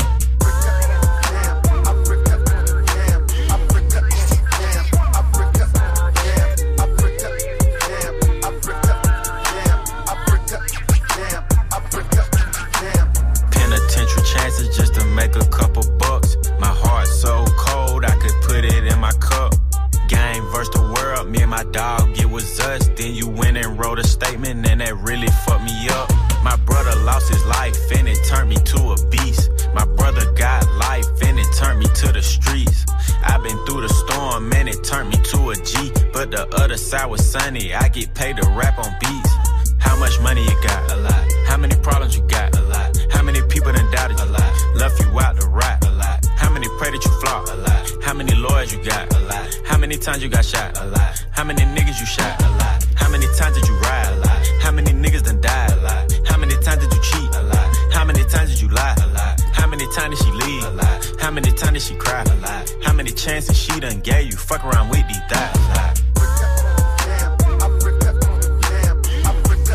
Me 21.31 21.41
and 21.41 21.49
my 21.49 21.63
dog, 21.71 22.19
it 22.19 22.29
was 22.29 22.59
us. 22.59 22.89
Then 22.97 23.15
you 23.15 23.29
went 23.29 23.55
and 23.55 23.79
wrote 23.79 23.99
a 23.99 24.03
statement, 24.03 24.67
and 24.67 24.81
that 24.81 24.97
really 24.97 25.29
fucked 25.45 25.63
me 25.63 25.87
up. 25.87 26.09
My 26.43 26.57
brother 26.65 26.93
lost 27.05 27.29
his 27.29 27.45
life, 27.45 27.77
and 27.95 28.05
it 28.05 28.19
turned 28.27 28.49
me 28.49 28.57
to 28.57 28.79
a 28.91 28.97
beast. 29.07 29.49
My 29.73 29.85
brother 29.85 30.29
got 30.33 30.67
life, 30.75 31.07
and 31.23 31.39
it 31.39 31.47
turned 31.55 31.79
me 31.79 31.85
to 31.85 32.11
the 32.11 32.21
streets. 32.21 32.85
I've 33.23 33.41
been 33.43 33.57
through 33.65 33.87
the 33.87 33.93
storm, 34.03 34.51
and 34.51 34.67
it 34.67 34.83
turned 34.83 35.07
me 35.07 35.17
to 35.31 35.51
a 35.51 35.55
G. 35.55 35.93
But 36.11 36.31
the 36.31 36.49
other 36.53 36.75
side 36.75 37.05
was 37.05 37.23
sunny. 37.23 37.73
I 37.73 37.87
get 37.87 38.13
paid 38.13 38.35
to 38.35 38.49
rap 38.49 38.77
on 38.77 38.91
beats. 38.99 39.31
How 39.79 39.95
much 39.97 40.19
money 40.19 40.43
you 40.43 40.57
got? 40.63 40.91
A 40.91 40.97
lot. 40.97 41.31
How 41.47 41.55
many 41.55 41.75
problems 41.77 42.17
you 42.17 42.23
got? 42.23 42.57
A 42.57 42.61
lot. 42.63 42.97
How 43.09 43.23
many 43.23 43.41
people 43.43 43.71
done 43.71 43.89
doubted 43.91 44.19
you? 44.19 44.25
A 44.25 44.35
lot. 44.35 44.51
Left 44.75 44.99
you 44.99 45.07
out 45.17 45.39
to 45.39 45.47
rot? 45.47 45.85
A 45.85 45.91
lot. 45.91 46.25
How 46.35 46.51
many 46.51 46.67
pray 46.77 46.91
that 46.91 47.01
you 47.05 47.11
flop? 47.21 47.47
A 47.47 47.55
lot. 47.55 47.70
How 48.11 48.17
many 48.17 48.35
lawyers 48.35 48.73
you 48.73 48.83
got? 48.83 49.15
A 49.15 49.19
lot. 49.21 49.47
How 49.65 49.77
many 49.77 49.95
times 49.95 50.21
you 50.21 50.27
got 50.27 50.43
shot? 50.43 50.77
A 50.81 50.85
lot. 50.85 51.25
How 51.31 51.45
many 51.45 51.61
niggas 51.61 51.97
you 51.97 52.05
shot? 52.05 52.43
A 52.43 52.49
lot. 52.59 52.85
How 52.97 53.09
many 53.09 53.25
times 53.37 53.55
did 53.55 53.65
you 53.69 53.75
ride? 53.75 54.11
A 54.11 54.17
lot. 54.17 54.47
How 54.61 54.69
many 54.69 54.91
niggas 54.91 55.23
done 55.23 55.39
died? 55.39 55.71
A 55.71 55.75
lot. 55.77 56.11
How 56.27 56.37
many 56.37 56.55
times 56.55 56.85
did 56.85 56.93
you 56.93 57.01
cheat? 57.01 57.33
A 57.35 57.43
lot. 57.43 57.93
How 57.93 58.03
many 58.03 58.25
times 58.25 58.49
did 58.49 58.59
you 58.59 58.67
lie? 58.67 58.95
A 59.01 59.07
lot. 59.15 59.39
How 59.53 59.65
many 59.65 59.87
times 59.93 60.19
did 60.19 60.25
she 60.25 60.31
leave? 60.33 60.63
A 60.65 60.71
lot. 60.71 61.21
How 61.21 61.31
many 61.31 61.53
times 61.53 61.71
did 61.71 61.81
she 61.83 61.95
cry? 61.95 62.21
A 62.23 62.35
lot. 62.35 62.75
How 62.83 62.91
many 62.91 63.11
chances 63.11 63.57
she 63.57 63.79
done 63.79 64.01
gave 64.01 64.29
you? 64.29 64.35
Fuck 64.35 64.65
around 64.65 64.89
with 64.89 65.07
these 65.07 65.23
thighs. 65.29 65.55
A 65.55 65.59
lot. 65.71 66.01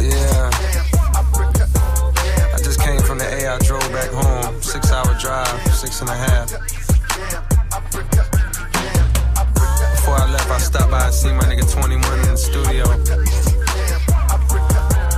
Yeah. 0.02 0.50
I 2.52 2.58
just 2.58 2.80
came 2.82 3.00
from 3.00 3.16
the 3.16 3.26
A. 3.32 3.54
I 3.54 3.58
drove 3.60 3.80
back 3.92 4.10
home. 4.10 4.60
Six 4.60 4.92
hour 4.92 5.16
drive, 5.18 5.74
six 5.74 6.02
and 6.02 6.10
a 6.10 6.14
half. 6.14 6.52
Before 10.16 10.28
I 10.28 10.32
left, 10.32 10.50
I 10.50 10.58
stopped 10.58 10.90
by 10.90 11.04
and 11.04 11.14
seen 11.14 11.36
my 11.36 11.42
nigga 11.42 11.70
21 11.70 12.20
in 12.20 12.28
the 12.30 12.36
studio. 12.38 12.88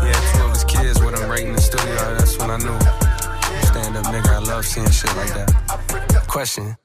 Had 0.03 0.23
two 0.35 0.45
of 0.45 0.51
his 0.51 0.65
kids 0.65 1.01
with 1.01 1.17
him 1.17 1.31
right 1.31 1.45
in 1.45 1.53
the 1.53 1.61
studio. 1.61 1.95
That's 2.17 2.37
when 2.37 2.51
I 2.51 2.57
knew. 2.57 2.79
Stand 3.69 3.97
up 3.97 4.07
nigga, 4.07 4.27
I 4.27 4.39
love 4.39 4.67
seeing 4.67 4.91
shit 4.91 5.15
like 5.15 5.33
that. 5.35 6.25
Question. 6.27 6.77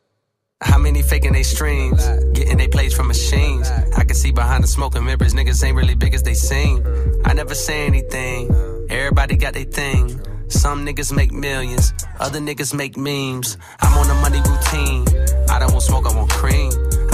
How 0.61 0.77
many 0.77 1.01
faking 1.01 1.33
they 1.33 1.41
streams? 1.41 2.07
Getting 2.33 2.57
they 2.57 2.67
plays 2.67 2.93
from 2.93 3.07
machines. 3.07 3.71
I 3.97 4.03
can 4.03 4.15
see 4.15 4.31
behind 4.31 4.63
the 4.63 4.67
smoke 4.67 4.95
and 4.95 5.05
mirrors, 5.05 5.33
niggas 5.33 5.63
ain't 5.63 5.75
really 5.75 5.95
big 5.95 6.13
as 6.13 6.21
they 6.21 6.35
seem. 6.35 6.85
I 7.25 7.33
never 7.33 7.55
say 7.55 7.87
anything. 7.87 8.51
Everybody 8.91 9.37
got 9.37 9.55
their 9.55 9.65
thing. 9.65 10.21
Some 10.49 10.85
niggas 10.85 11.11
make 11.11 11.31
millions, 11.31 11.95
other 12.19 12.39
niggas 12.39 12.75
make 12.75 12.95
memes. 12.95 13.57
I'm 13.81 13.97
on 13.97 14.07
a 14.07 14.21
money 14.21 14.41
routine. 14.47 15.07
I 15.49 15.57
don't 15.57 15.71
want 15.71 15.81
smoke, 15.81 16.05
I 16.05 16.15
want 16.15 16.29
cream. 16.29 16.71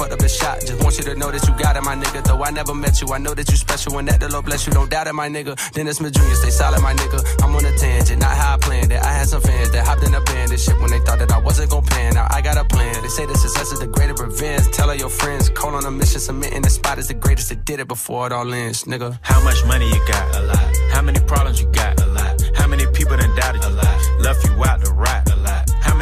fucked 0.00 0.12
up 0.14 0.22
his 0.22 0.34
shot. 0.34 0.60
Just 0.60 0.82
want 0.82 0.96
you 0.96 1.04
to 1.04 1.14
know 1.14 1.30
that 1.30 1.46
you 1.46 1.52
got 1.62 1.76
it, 1.76 1.82
my 1.82 1.94
nigga. 1.94 2.24
Though 2.24 2.42
I 2.42 2.50
never 2.50 2.74
met 2.74 3.00
you, 3.00 3.08
I 3.12 3.18
know 3.18 3.34
that 3.34 3.48
you 3.50 3.56
special 3.56 3.98
and 3.98 4.08
that 4.08 4.18
the 4.20 4.28
Lord 4.32 4.46
bless 4.46 4.66
you. 4.66 4.72
Don't 4.72 4.90
doubt 4.90 5.06
it, 5.06 5.12
my 5.12 5.28
nigga. 5.28 5.52
Dennis 5.72 5.98
Jr., 5.98 6.34
stay 6.42 6.50
solid, 6.50 6.80
my 6.80 6.94
nigga. 6.94 7.20
I'm 7.42 7.54
on 7.54 7.64
a 7.64 7.76
tangent, 7.76 8.20
not 8.20 8.34
how 8.36 8.54
I 8.54 8.58
planned 8.58 8.92
it. 8.92 9.00
I 9.02 9.12
had 9.12 9.28
some 9.28 9.42
fans 9.42 9.70
that 9.72 9.86
hopped 9.86 10.02
in 10.04 10.14
a 10.14 10.20
band 10.22 10.50
and 10.52 10.60
shit 10.60 10.78
when 10.80 10.90
they 10.90 11.00
thought 11.00 11.18
that 11.18 11.30
I 11.30 11.38
wasn't 11.38 11.70
gon' 11.70 11.84
plan. 11.84 12.14
Now 12.14 12.26
I 12.30 12.40
got 12.40 12.56
a 12.56 12.64
plan. 12.64 13.02
They 13.02 13.08
say 13.08 13.26
the 13.26 13.36
success 13.36 13.72
is 13.72 13.80
the 13.80 13.86
greatest 13.86 14.22
revenge. 14.22 14.66
Tell 14.72 14.88
all 14.88 14.96
your 14.96 15.10
friends, 15.10 15.50
call 15.50 15.74
on 15.74 15.84
a 15.84 15.90
mission, 15.90 16.20
submitting 16.20 16.62
the 16.62 16.70
spot 16.70 16.98
is 16.98 17.08
the 17.08 17.14
greatest 17.14 17.50
that 17.50 17.64
did 17.64 17.80
it 17.80 17.88
before 17.88 18.26
it 18.26 18.32
all 18.32 18.52
ends, 18.52 18.84
nigga. 18.84 19.18
How 19.22 19.42
much 19.44 19.64
money 19.66 19.86
you 19.86 20.00
got? 20.06 20.24
A 20.36 20.42
lot. 20.42 20.76
How 20.92 21.02
many 21.02 21.20
problems 21.20 21.60
you 21.60 21.68
got? 21.72 22.00
A 22.00 22.06
lot. 22.06 22.40
How 22.54 22.66
many 22.66 22.86
people 22.92 23.16
done 23.16 23.34
doubted? 23.36 23.64
A 23.64 23.70
lot. 23.70 23.98
Left 24.20 24.44
you 24.46 24.64
out 24.64 24.82
to 24.84 24.92
rap? 24.92 25.28
A 25.28 25.36
lot. 25.36 25.39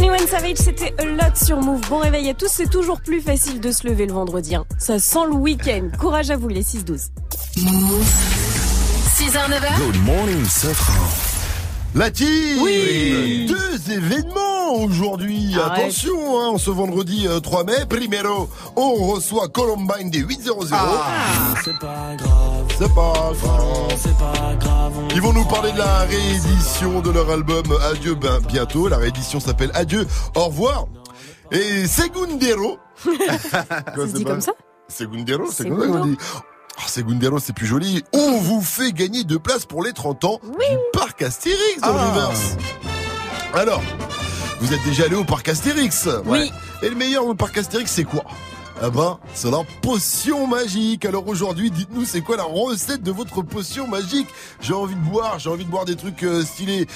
21 0.00 0.26
Savage, 0.28 0.56
c'était 0.58 0.94
a 0.98 1.04
lot 1.04 1.34
sur 1.34 1.60
Move. 1.60 1.80
Bon 1.88 1.98
réveil 1.98 2.28
à 2.30 2.34
tous, 2.34 2.48
c'est 2.48 2.70
toujours 2.70 3.00
plus 3.00 3.20
facile 3.20 3.58
de 3.60 3.72
se 3.72 3.84
lever 3.86 4.06
le 4.06 4.12
vendredi. 4.12 4.54
hein. 4.54 4.64
Ça 4.78 5.00
sent 5.00 5.26
le 5.28 5.34
week-end. 5.34 5.88
Courage 5.98 6.30
à 6.30 6.36
vous 6.36 6.46
les 6.48 6.62
6-12. 6.62 7.08
6h, 7.56 9.48
9h. 9.50 9.78
Good 9.78 10.04
morning, 10.04 10.44
Safran. 10.44 11.27
La 11.94 12.10
team 12.10 12.60
Oui. 12.62 13.46
Deux 13.48 13.92
événements 13.92 14.74
aujourd'hui. 14.82 15.54
Arrête. 15.58 15.84
Attention, 15.84 16.38
hein, 16.40 16.58
ce 16.58 16.70
vendredi 16.70 17.26
euh, 17.26 17.40
3 17.40 17.64
mai, 17.64 17.86
primero, 17.88 18.48
on 18.76 18.94
reçoit 19.12 19.48
Columbine 19.48 20.10
des 20.10 20.18
800. 20.20 20.52
C'est 20.62 20.70
pas 20.70 22.14
grave, 22.16 22.66
C'est 22.78 22.94
pas 22.94 23.32
grave. 23.36 23.96
c'est 23.96 24.18
pas 24.18 24.54
grave. 24.60 24.92
Ils 25.14 25.22
vont 25.22 25.32
nous 25.32 25.46
parler 25.46 25.72
de 25.72 25.78
la 25.78 26.00
réédition 26.00 27.00
de 27.00 27.10
leur 27.10 27.30
album 27.30 27.64
Adieu 27.90 28.14
ben, 28.14 28.38
bientôt. 28.46 28.88
La 28.88 28.98
réédition 28.98 29.40
s'appelle 29.40 29.70
Adieu, 29.74 30.06
au 30.36 30.44
revoir. 30.46 30.86
Et 31.50 31.86
Segundero. 31.86 32.78
Ça 33.50 33.64
se 33.96 34.14
dit 34.14 34.24
comme 34.24 34.40
ça? 34.42 34.52
Segundero, 34.88 35.46
c'est 35.50 35.64
Segundo. 35.64 35.82
comme 35.82 35.92
ça 35.92 35.98
qu'on 36.00 36.06
dit. 36.06 36.16
Ah, 36.80 36.86
Segundero, 36.88 37.38
c'est 37.38 37.52
plus 37.52 37.66
joli. 37.66 38.04
On 38.12 38.38
vous 38.38 38.62
fait 38.62 38.92
gagner 38.92 39.24
deux 39.24 39.38
places 39.38 39.64
pour 39.66 39.82
les 39.82 39.92
30 39.92 40.24
ans 40.24 40.40
du 40.44 40.76
parc 40.92 41.22
Astérix 41.22 41.80
dans 41.80 41.88
Ah. 41.96 42.10
reverse. 42.10 42.56
Alors, 43.54 43.82
vous 44.60 44.72
êtes 44.72 44.82
déjà 44.84 45.04
allé 45.04 45.16
au 45.16 45.24
parc 45.24 45.48
Astérix 45.48 46.08
Oui. 46.26 46.50
Et 46.82 46.88
le 46.88 46.94
meilleur 46.94 47.26
le 47.26 47.34
parc 47.34 47.58
Astérix, 47.58 47.90
c'est 47.90 48.04
quoi? 48.04 48.24
Eh 48.86 48.90
ben, 48.90 49.18
c'est 49.34 49.50
la 49.50 49.62
potion 49.82 50.46
magique. 50.46 51.04
Alors 51.04 51.26
aujourd'hui, 51.26 51.68
dites-nous, 51.72 52.04
c'est 52.04 52.20
quoi 52.20 52.36
la 52.36 52.44
recette 52.44 53.02
de 53.02 53.10
votre 53.10 53.42
potion 53.42 53.88
magique? 53.88 54.28
J'ai 54.60 54.72
envie 54.72 54.94
de 54.94 55.00
boire, 55.00 55.40
j'ai 55.40 55.50
envie 55.50 55.64
de 55.64 55.70
boire 55.70 55.84
des 55.84 55.96
trucs 55.96 56.22
euh, 56.22 56.44
stylés. 56.44 56.86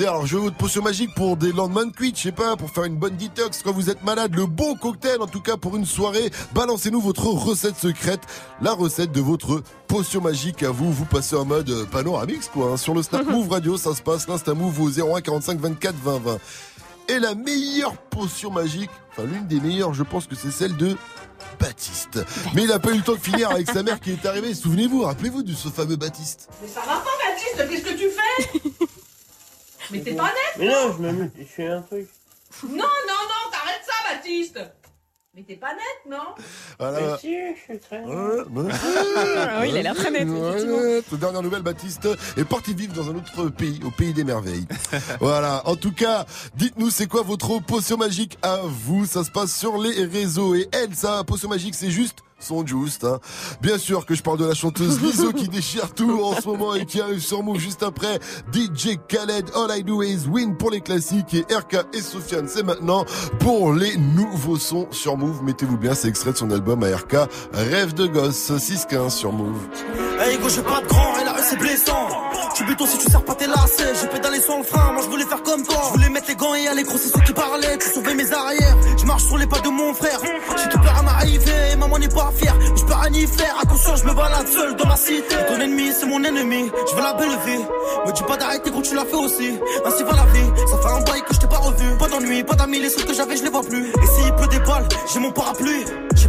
Alors 0.00 0.26
je 0.26 0.36
veux 0.36 0.42
votre 0.42 0.56
potion 0.56 0.82
magique 0.82 1.14
pour 1.14 1.36
des 1.36 1.52
lendemains 1.52 1.86
de 1.86 1.90
cuite, 1.90 2.16
je 2.18 2.24
sais 2.24 2.32
pas, 2.32 2.54
pour 2.56 2.70
faire 2.70 2.84
une 2.84 2.96
bonne 2.96 3.16
detox 3.16 3.62
quand 3.62 3.72
vous 3.72 3.88
êtes 3.90 4.04
malade, 4.04 4.34
le 4.34 4.46
bon 4.46 4.74
cocktail 4.76 5.20
en 5.20 5.26
tout 5.26 5.40
cas 5.40 5.56
pour 5.56 5.74
une 5.76 5.86
soirée. 5.86 6.30
Balancez-nous 6.54 7.00
votre 7.00 7.24
recette 7.26 7.76
secrète, 7.76 8.20
la 8.60 8.72
recette 8.72 9.10
de 9.10 9.20
votre 9.20 9.62
potion 9.88 10.20
magique 10.20 10.62
à 10.62 10.70
vous. 10.70 10.92
Vous 10.92 11.06
passez 11.06 11.34
en 11.34 11.44
mode 11.44 11.70
euh, 11.70 11.84
panoramix 11.86 12.48
quoi. 12.48 12.72
hein. 12.72 12.76
Sur 12.76 12.94
le 12.94 13.02
Snap 13.02 13.26
Move 13.26 13.48
Radio, 13.50 13.76
ça 13.78 13.94
se 13.94 14.02
passe, 14.02 14.28
l'Insta 14.28 14.54
Move 14.54 14.80
au 14.80 14.90
01 14.90 15.20
45 15.22 15.58
24 15.58 15.94
20 15.96 16.18
20. 16.18 16.38
Et 17.08 17.18
la 17.18 17.34
meilleure 17.34 17.96
potion 17.96 18.50
magique, 18.50 18.90
enfin 19.12 19.22
l'une 19.26 19.46
des 19.46 19.60
meilleures, 19.60 19.94
je 19.94 20.02
pense 20.02 20.26
que 20.26 20.34
c'est 20.36 20.50
celle 20.50 20.76
de 20.76 20.96
Baptiste. 21.58 22.20
Mais 22.54 22.64
il 22.64 22.72
a 22.72 22.78
pas 22.78 22.90
eu 22.92 22.96
le 22.96 23.02
temps 23.02 23.14
de 23.14 23.18
finir 23.18 23.50
avec 23.50 23.70
sa 23.70 23.82
mère 23.82 23.98
qui 24.00 24.10
est 24.12 24.26
arrivée. 24.26 24.52
Souvenez-vous, 24.54 25.02
rappelez-vous 25.02 25.42
de 25.42 25.52
ce 25.54 25.68
fameux 25.68 25.96
Baptiste. 25.96 26.48
Mais 26.60 26.68
ça 26.68 26.80
va 26.80 26.96
pas, 26.96 27.10
Baptiste, 27.28 27.68
qu'est-ce 27.70 27.94
que 27.94 27.98
tu 27.98 28.10
fais? 28.10 28.75
Mais 29.90 30.00
t'es 30.00 30.14
pas 30.14 30.24
net 30.24 30.34
Mais 30.58 30.66
non, 30.66 30.94
je 30.96 31.02
me 31.02 31.30
je 31.38 31.44
fais 31.44 31.66
un 31.68 31.82
truc. 31.82 32.08
Non, 32.62 32.70
non, 32.70 32.78
non, 32.78 33.50
t'arrêtes 33.50 33.84
ça, 33.84 34.14
Baptiste 34.14 34.60
Mais 35.34 35.42
t'es 35.42 35.56
pas 35.56 35.74
net, 35.74 36.10
non 36.10 36.34
Voilà. 36.78 37.00
Mais 37.00 37.18
si, 37.18 37.36
je 37.54 37.60
suis 37.60 37.78
très. 37.78 38.02
Ouais, 38.02 38.42
ouais. 38.42 38.72
Ah 39.38 39.58
oui, 39.60 39.68
il 39.70 39.76
a 39.76 39.82
l'air 39.82 39.94
très 39.94 40.10
net, 40.10 40.26
ouais. 40.28 41.02
Dernière 41.18 41.42
nouvelle, 41.42 41.62
Baptiste 41.62 42.08
est 42.36 42.44
parti 42.44 42.74
vivre 42.74 42.94
dans 42.94 43.10
un 43.10 43.16
autre 43.16 43.48
pays, 43.50 43.80
au 43.84 43.90
pays 43.90 44.12
des 44.12 44.24
merveilles. 44.24 44.66
voilà. 45.20 45.62
En 45.66 45.76
tout 45.76 45.92
cas, 45.92 46.24
dites-nous 46.54 46.90
c'est 46.90 47.06
quoi 47.06 47.22
votre 47.22 47.60
potion 47.60 47.96
magique 47.96 48.38
à 48.42 48.60
vous? 48.64 49.04
Ça 49.06 49.24
se 49.24 49.30
passe 49.30 49.54
sur 49.54 49.78
les 49.78 50.04
réseaux. 50.04 50.54
Et 50.54 50.68
elle, 50.72 50.94
sa 50.94 51.22
potion 51.24 51.48
magique, 51.48 51.74
c'est 51.74 51.90
juste 51.90 52.18
son 52.38 52.66
juste. 52.66 53.04
Hein. 53.04 53.18
Bien 53.60 53.78
sûr 53.78 54.06
que 54.06 54.14
je 54.14 54.22
parle 54.22 54.38
de 54.38 54.44
la 54.44 54.54
chanteuse 54.54 55.00
Lizzo 55.00 55.32
qui 55.32 55.48
déchire 55.48 55.92
tout 55.94 56.20
en 56.22 56.40
ce 56.40 56.46
moment 56.46 56.74
et 56.74 56.84
qui 56.84 57.00
arrive 57.00 57.20
sur 57.20 57.42
Move 57.42 57.58
juste 57.58 57.82
après. 57.82 58.18
DJ 58.52 58.98
Khaled, 59.08 59.50
All 59.54 59.78
I 59.78 59.82
Do 59.82 60.02
Is 60.02 60.26
Win 60.28 60.56
pour 60.56 60.70
les 60.70 60.80
classiques 60.80 61.34
et 61.34 61.44
RK 61.52 61.86
et 61.92 62.00
Sofiane, 62.00 62.48
c'est 62.48 62.62
maintenant 62.62 63.04
pour 63.38 63.72
les 63.72 63.96
nouveaux 63.96 64.58
sons 64.58 64.86
sur 64.90 65.16
Move. 65.16 65.42
Mettez-vous 65.42 65.78
bien, 65.78 65.94
c'est 65.94 66.08
extrait 66.08 66.32
de 66.32 66.36
son 66.36 66.50
album 66.50 66.82
à 66.82 66.94
RK, 66.96 67.28
Rêve 67.52 67.94
de 67.94 68.06
gosse, 68.06 68.50
6-15 68.50 69.10
sur 69.10 69.32
Move. 69.32 69.56
Hey, 70.20 70.38
grand, 70.38 70.48
c'est 71.42 71.58
blessant. 71.58 72.08
Tu 72.56 72.64
béton 72.64 72.86
si 72.86 72.96
tu 72.96 73.10
sers 73.10 73.22
pas 73.22 73.34
tes 73.34 73.46
lacets. 73.46 73.92
J'ai 74.00 74.06
pédalé 74.08 74.40
sur 74.40 74.56
le 74.56 74.64
frein, 74.64 74.92
moi 74.92 75.02
je 75.02 75.10
voulais 75.10 75.26
faire 75.26 75.42
comme 75.42 75.62
toi. 75.62 75.76
Je 75.88 75.92
voulais 75.92 76.08
mettre 76.08 76.28
les 76.28 76.36
gants 76.36 76.54
et 76.54 76.66
aller 76.68 76.84
grossir 76.84 77.10
ceux 77.14 77.20
qui 77.20 77.34
parlaient. 77.34 77.76
Tu 77.76 77.90
sauver 77.90 78.14
mes 78.14 78.32
arrières. 78.32 78.76
Je 78.96 79.04
marche 79.04 79.24
sur 79.24 79.36
les 79.36 79.46
pas 79.46 79.58
de 79.60 79.68
mon 79.68 79.92
frère. 79.92 80.18
J'ai 80.56 80.68
tout 80.70 80.78
peur 80.78 80.96
à 80.98 81.02
m'arriver, 81.02 81.76
maman 81.78 81.98
n'est 81.98 82.08
pas 82.08 82.32
fière. 82.34 82.56
Je 82.74 82.82
peux 82.82 82.94
rien 82.94 83.12
y 83.12 83.26
faire, 83.26 83.54
à 83.60 83.66
conscience, 83.66 84.00
je 84.00 84.06
me 84.06 84.14
balade 84.14 84.48
seul 84.48 84.74
dans 84.76 84.86
ma 84.86 84.96
cité. 84.96 85.36
Ton 85.48 85.60
ennemi, 85.60 85.90
c'est 85.92 86.06
mon 86.06 86.24
ennemi. 86.24 86.70
Je 86.90 86.96
veux 86.96 87.02
la 87.02 87.12
belle 87.12 87.38
vie. 87.44 87.62
Me 88.06 88.12
dis 88.12 88.22
pas 88.22 88.36
d'arrêter 88.38 88.70
quand 88.70 88.82
tu 88.82 88.94
l'as 88.94 89.04
fait 89.04 89.16
aussi. 89.16 89.58
Ainsi 89.84 90.02
va 90.04 90.12
la 90.12 90.24
vie. 90.32 90.50
Ça 90.70 90.78
fait 90.78 90.94
un 90.96 91.00
bail 91.02 91.22
que 91.28 91.34
je 91.34 91.40
t'ai 91.40 91.48
pas 91.48 91.58
revu. 91.58 91.98
Pas 91.98 92.08
d'ennui, 92.08 92.42
pas 92.42 92.54
d'amis, 92.54 92.80
les 92.80 92.88
seuls 92.88 93.04
que 93.04 93.12
j'avais, 93.12 93.36
je 93.36 93.42
les 93.42 93.50
vois 93.50 93.64
plus. 93.64 93.90
Et 93.90 94.06
s'il 94.06 94.34
pleut 94.34 94.48
des 94.48 94.60
balles, 94.60 94.88
j'ai 95.12 95.20
mon 95.20 95.30
parapluie. 95.30 95.84
J'ai 96.14 96.28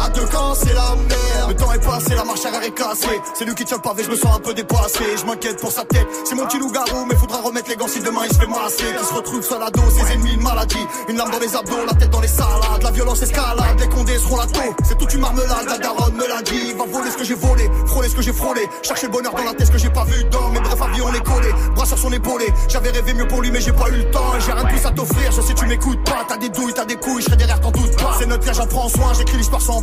À 0.00 0.08
deux 0.10 0.26
camps, 0.26 0.54
c'est 0.54 0.74
la 0.74 0.94
merde. 0.94 1.48
Le 1.48 1.54
temps 1.54 1.72
est 1.72 1.84
passé, 1.84 2.14
la 2.14 2.24
marche 2.24 2.44
arrière 2.44 2.62
est 2.62 2.74
cassée. 2.74 3.20
C'est 3.34 3.44
lui 3.44 3.54
qui 3.54 3.64
tient 3.64 3.78
le 3.78 3.82
pavé, 3.82 4.04
je 4.04 4.10
me 4.10 4.16
sens 4.16 4.36
un 4.36 4.40
peu 4.40 4.54
dépassé. 4.54 5.04
Je 5.16 5.24
m'inquiète 5.24 5.60
pour 5.60 5.72
sa 5.72 5.84
tête. 5.84 6.06
C'est 6.24 6.34
mon 6.34 6.46
petit 6.46 6.58
loup-garou, 6.58 7.06
mais 7.08 7.16
faudra 7.16 7.38
remettre 7.38 7.68
les 7.68 7.76
gants 7.76 7.88
si 7.88 8.00
demain 8.00 8.22
il 8.28 8.34
se 8.34 8.38
fait 8.38 8.46
masser. 8.46 8.84
Qui 8.98 9.04
se 9.04 9.14
retrouve 9.14 9.42
sur 9.42 9.58
la 9.58 9.70
dos, 9.70 9.82
ses 9.90 10.12
ennemis, 10.12 10.34
une 10.34 10.42
maladie. 10.42 10.86
Une 11.08 11.16
lame 11.16 11.30
dans 11.30 11.38
les 11.38 11.56
abdos, 11.56 11.86
la 11.86 11.94
tête 11.94 12.10
dans 12.10 12.20
les 12.20 12.28
salades. 12.28 12.82
La 12.82 12.90
violence 12.90 13.22
escalade, 13.22 13.80
les 13.80 13.88
condés 13.88 14.18
seront 14.18 14.36
la 14.36 14.46
taux. 14.46 14.74
C'est 14.84 14.98
toute 14.98 15.12
une 15.14 15.20
marmelade, 15.20 15.66
la 15.68 15.78
daronne 15.78 16.14
me 16.14 16.28
l'a 16.28 16.42
dit. 16.42 16.72
Va 16.74 16.84
voler 16.84 17.10
ce 17.10 17.16
que 17.16 17.24
j'ai 17.24 17.34
volé, 17.34 17.70
frôler 17.86 18.08
ce 18.08 18.14
que 18.14 18.22
j'ai 18.22 18.32
frôlé. 18.32 18.68
Chercher 18.82 19.06
le 19.06 19.12
bonheur 19.12 19.34
dans 19.34 19.44
la 19.44 19.54
tête, 19.54 19.66
ce 19.66 19.72
que 19.72 19.78
j'ai 19.78 19.90
pas 19.90 20.04
vu 20.04 20.24
dans 20.24 20.48
mes 20.50 20.60
brefs 20.60 20.82
avis, 20.82 21.00
on 21.02 21.12
est 21.12 21.24
collé. 21.24 21.48
Bras 21.74 21.86
sur 21.86 21.98
son 21.98 22.12
épaulé. 22.12 22.46
J'avais 22.68 22.90
rêvé 22.90 23.14
mieux 23.14 23.26
pour 23.26 23.42
lui, 23.42 23.50
mais 23.50 23.60
j'ai 23.60 23.72
pas 23.72 23.88
eu 23.88 23.96
le 23.96 24.10
temps. 24.10 24.32
J'ai 24.44 24.52
rien 24.52 24.64
de 24.64 24.68
plus 24.68 24.86
à 24.86 24.90
t'offrir, 24.90 25.32
je 25.32 25.40
sais 25.40 25.54
tu 25.54 25.66
m'écoutes 25.66 26.04
pas. 26.04 26.24
T'as 26.28 26.36
des 26.36 26.50
douilles, 26.50 26.74
t'as 26.74 26.84
des 26.84 26.96
couilles, 26.96 27.20
je 27.20 27.26
serai 27.26 27.36
derrière, 27.36 27.60
t'en 27.60 27.70
doute 27.70 27.96
pas. 27.96 28.16
C'est 28.18 28.26
notre 28.26 28.52
j'en 28.52 28.66
prends 28.66 28.88
soin, 28.88 29.12
j'écris 29.14 29.36
l'histoire 29.36 29.62
sans 29.62 29.82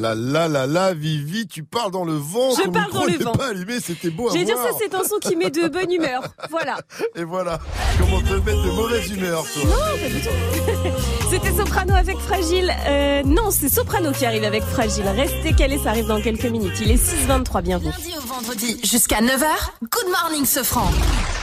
là 0.00 0.14
là 0.14 0.48
là 0.48 0.66
là, 0.66 0.94
Vivi, 0.94 1.46
tu 1.46 1.64
parles 1.64 1.90
dans 1.90 2.04
le 2.04 2.14
vent. 2.14 2.50
Je 2.56 2.68
parle 2.68 2.92
dans 2.92 3.04
le 3.04 3.18
vent. 3.18 3.32
pas 3.32 3.48
allumé, 3.48 3.80
c'était 3.80 4.10
beau. 4.10 4.30
J'allais 4.30 4.44
dire 4.44 4.56
ça, 4.56 4.70
c'est 4.78 4.94
un 4.94 5.04
son 5.04 5.16
qui 5.20 5.36
met 5.36 5.50
de 5.50 5.68
bonne 5.68 5.90
humeur. 5.90 6.22
Voilà. 6.50 6.78
Et 7.14 7.24
voilà. 7.24 7.58
Comment 7.98 8.20
te 8.20 8.34
mettre 8.34 8.62
de 8.62 8.70
mauvaise 8.70 9.10
humeur, 9.10 9.44
toi? 9.52 9.64
Non, 9.64 9.98
pas 10.00 10.08
du 10.08 10.20
tout. 10.20 11.00
c'était 11.30 11.52
Soprano 11.56 11.94
avec 11.94 12.18
Fragile. 12.18 12.74
Euh, 12.86 13.22
non, 13.24 13.50
c'est 13.50 13.68
Soprano 13.68 14.12
qui 14.12 14.24
arrive 14.24 14.44
avec 14.44 14.62
Fragile. 14.62 15.06
Restez 15.08 15.52
calés, 15.52 15.78
ça 15.78 15.90
arrive 15.90 16.06
dans 16.06 16.20
quelques 16.20 16.46
minutes. 16.46 16.74
Il 16.80 16.90
est 16.90 16.96
6h23, 16.96 17.62
bienvenue. 17.62 17.90
Lundi 17.90 18.14
au 18.16 18.26
vendredi, 18.26 18.80
jusqu'à 18.84 19.20
9h, 19.20 19.46
Good 19.82 20.10
Morning 20.10 20.44
Sofran. 20.44 20.90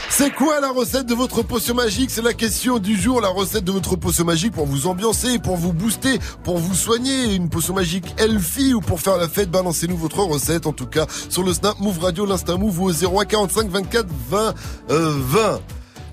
C'est 0.08 0.30
quoi 0.30 0.60
la 0.60 0.70
recette 0.70 1.06
de 1.06 1.14
votre 1.14 1.42
potion 1.42 1.74
magique? 1.74 2.10
C'est 2.10 2.22
la 2.22 2.32
question 2.32 2.78
du 2.78 2.98
jour. 2.98 3.20
La 3.20 3.28
recette 3.28 3.64
de 3.64 3.72
votre 3.72 3.96
potion 3.96 4.24
magique 4.24 4.52
pour 4.52 4.66
vous 4.66 4.86
ambiancer, 4.86 5.38
pour 5.38 5.56
vous 5.56 5.72
booster, 5.72 6.18
pour 6.42 6.58
vous 6.58 6.74
soigner. 6.74 7.34
Une 7.34 7.50
potion 7.50 7.74
magique 7.74 8.14
healthy 8.18 8.72
ou 8.72 8.80
pour 8.80 9.00
faire 9.00 9.18
la 9.18 9.28
fête, 9.28 9.50
balancez-nous 9.50 9.96
votre 9.96 10.20
recette. 10.20 10.66
En 10.66 10.72
tout 10.72 10.86
cas, 10.86 11.06
sur 11.28 11.42
le 11.42 11.52
Snap 11.52 11.78
Move 11.80 11.98
Radio, 11.98 12.24
l'Insta 12.24 12.56
Move 12.56 12.80
au 12.80 12.90
01 12.90 13.24
45 13.26 13.68
24 13.68 14.06
20 14.30 14.54
euh, 14.90 15.14
20. 15.18 15.60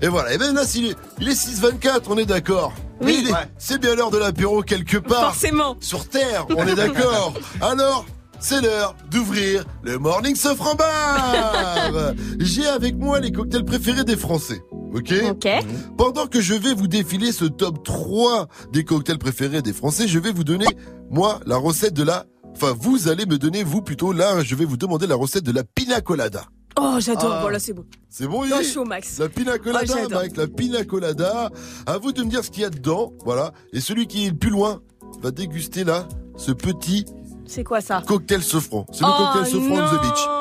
Et 0.02 0.08
voilà. 0.08 0.34
Et 0.34 0.38
ben 0.38 0.54
là, 0.54 0.64
il 0.74 0.90
est, 0.90 0.96
il 1.20 1.28
est 1.28 1.34
6 1.34 1.60
24, 1.60 2.10
on 2.10 2.18
est 2.18 2.26
d'accord. 2.26 2.74
Oui. 3.00 3.26
C'est 3.58 3.80
bien 3.80 3.94
l'heure 3.94 4.10
de 4.10 4.18
l'apéro 4.18 4.62
quelque 4.62 4.98
part. 4.98 5.32
Forcément. 5.32 5.76
Sur 5.80 6.08
Terre, 6.08 6.46
on 6.50 6.66
est 6.66 6.74
d'accord. 6.74 7.34
Alors, 7.60 8.04
c'est 8.44 8.60
l'heure 8.60 8.94
d'ouvrir 9.10 9.64
le 9.82 9.98
Morning 9.98 10.36
Sofran 10.36 10.74
Bar. 10.74 12.12
J'ai 12.38 12.66
avec 12.66 12.94
moi 12.96 13.18
les 13.18 13.32
cocktails 13.32 13.64
préférés 13.64 14.04
des 14.04 14.18
Français. 14.18 14.60
Ok 14.92 15.14
Ok. 15.30 15.48
Pendant 15.96 16.26
que 16.26 16.42
je 16.42 16.52
vais 16.52 16.74
vous 16.74 16.86
défiler 16.86 17.32
ce 17.32 17.46
top 17.46 17.82
3 17.82 18.48
des 18.70 18.84
cocktails 18.84 19.18
préférés 19.18 19.62
des 19.62 19.72
Français, 19.72 20.06
je 20.06 20.18
vais 20.18 20.30
vous 20.30 20.44
donner, 20.44 20.66
moi, 21.10 21.40
la 21.46 21.56
recette 21.56 21.94
de 21.94 22.02
la... 22.02 22.26
Enfin, 22.52 22.76
vous 22.78 23.08
allez 23.08 23.24
me 23.24 23.38
donner, 23.38 23.64
vous 23.64 23.80
plutôt, 23.80 24.12
là, 24.12 24.42
je 24.42 24.54
vais 24.54 24.66
vous 24.66 24.76
demander 24.76 25.06
la 25.06 25.16
recette 25.16 25.44
de 25.44 25.52
la 25.52 25.64
pina 25.64 26.02
colada. 26.02 26.44
Oh, 26.78 26.96
j'adore. 26.98 27.32
Ah. 27.32 27.40
Voilà, 27.40 27.58
c'est 27.58 27.72
bon. 27.72 27.86
C'est 28.10 28.26
bon, 28.26 28.42
oh, 28.42 28.58
il 28.60 28.66
chaud, 28.66 28.84
Max. 28.84 29.18
La 29.18 29.30
pina 29.30 29.56
colada, 29.56 29.94
oh, 30.04 30.08
Max. 30.10 30.36
La 30.36 30.48
pina 30.48 30.84
colada. 30.84 31.50
À 31.86 31.96
vous 31.96 32.12
de 32.12 32.22
me 32.22 32.28
dire 32.28 32.44
ce 32.44 32.50
qu'il 32.50 32.62
y 32.62 32.66
a 32.66 32.70
dedans. 32.70 33.14
Voilà. 33.24 33.52
Et 33.72 33.80
celui 33.80 34.06
qui 34.06 34.26
est 34.26 34.30
le 34.30 34.36
plus 34.36 34.50
loin 34.50 34.82
va 35.22 35.30
déguster 35.30 35.84
là 35.84 36.06
ce 36.36 36.52
petit 36.52 37.06
c'est 37.46 37.64
quoi 37.64 37.80
ça 37.80 38.02
Cocktail 38.06 38.42
Sofran. 38.42 38.86
C'est 38.92 39.00
le 39.02 39.06
Oh, 39.08 39.16
cocktail 39.32 39.46
Sofran 39.52 39.74
on 39.74 39.96
the 39.96 40.00
beach. 40.02 40.26
non. 40.26 40.40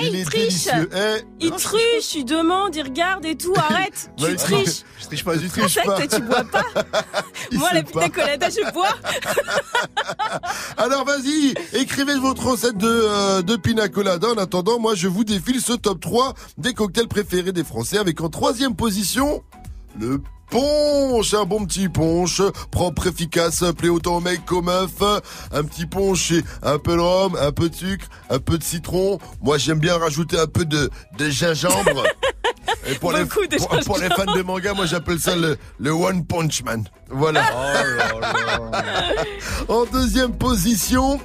Eh, 0.00 0.06
Il 0.06 0.14
il, 0.16 0.24
triche. 0.24 0.68
Eh, 0.68 1.22
Il 1.40 1.50
triche, 1.52 2.14
il 2.14 2.24
demande, 2.24 2.74
il 2.74 2.82
regarde 2.82 3.24
et 3.26 3.36
tout, 3.36 3.52
arrête 3.56 4.10
Bah, 4.18 4.26
Tu 4.26 4.30
il- 4.32 4.36
triches 4.36 4.82
Je 5.00 5.06
triche 5.06 5.24
pas, 5.24 5.36
je 5.38 5.46
triche 5.48 5.74
pas. 5.76 5.82
toi, 5.96 6.06
tu 6.06 6.20
bois 6.22 6.44
pas 6.44 6.62
Moi, 7.52 7.68
la 7.74 7.82
pina 7.82 8.08
colada, 8.08 8.48
je 8.48 8.72
bois 8.72 8.88
Alors 10.76 11.04
vas-y, 11.04 11.54
écrivez 11.74 12.14
votre 12.16 12.46
recette 12.46 12.76
de, 12.78 12.88
euh, 12.88 13.42
de 13.42 13.56
pina 13.56 13.88
colada. 13.88 14.28
En 14.30 14.38
attendant, 14.38 14.78
moi 14.78 14.94
je 14.94 15.08
vous 15.08 15.24
défile 15.24 15.60
ce 15.60 15.72
top 15.74 16.00
3 16.00 16.34
des 16.58 16.72
cocktails 16.74 17.08
préférés 17.08 17.52
des 17.52 17.64
Français 17.64 17.98
avec 17.98 18.20
en 18.20 18.28
troisième 18.28 18.74
position 18.74 19.42
le 19.98 20.22
punch, 20.50 21.34
un 21.34 21.44
bon 21.44 21.64
petit 21.64 21.88
punch, 21.88 22.42
propre, 22.70 23.06
efficace, 23.06 23.64
plaît 23.76 23.88
autant 23.88 24.16
aux 24.16 24.20
mecs 24.20 24.44
qu'aux 24.44 24.62
meufs. 24.62 25.02
Un 25.52 25.64
petit 25.64 25.86
punch, 25.86 26.28
c'est 26.28 26.44
un 26.62 26.78
peu 26.78 26.96
de 26.96 27.00
rhum, 27.00 27.36
un 27.40 27.52
peu 27.52 27.68
de 27.68 27.74
sucre, 27.74 28.06
un 28.28 28.38
peu 28.38 28.58
de 28.58 28.64
citron. 28.64 29.18
Moi 29.40 29.58
j'aime 29.58 29.78
bien 29.78 29.96
rajouter 29.96 30.38
un 30.38 30.46
peu 30.46 30.64
de, 30.64 30.90
de 31.18 31.30
gingembre. 31.30 32.04
Et 32.86 32.94
pour 32.94 33.12
les, 33.12 33.24
Beaucoup 33.24 33.46
de 33.46 33.56
pour, 33.56 33.68
pour 33.80 33.98
les 33.98 34.08
fans 34.08 34.32
de 34.34 34.42
manga, 34.42 34.72
moi 34.74 34.86
j'appelle 34.86 35.18
ça 35.18 35.36
le, 35.36 35.58
le 35.78 35.90
One 35.92 36.24
Punch 36.24 36.62
Man. 36.62 36.84
Voilà. 37.08 37.44
En 39.68 39.84
deuxième 39.84 40.32
position, 40.32 41.20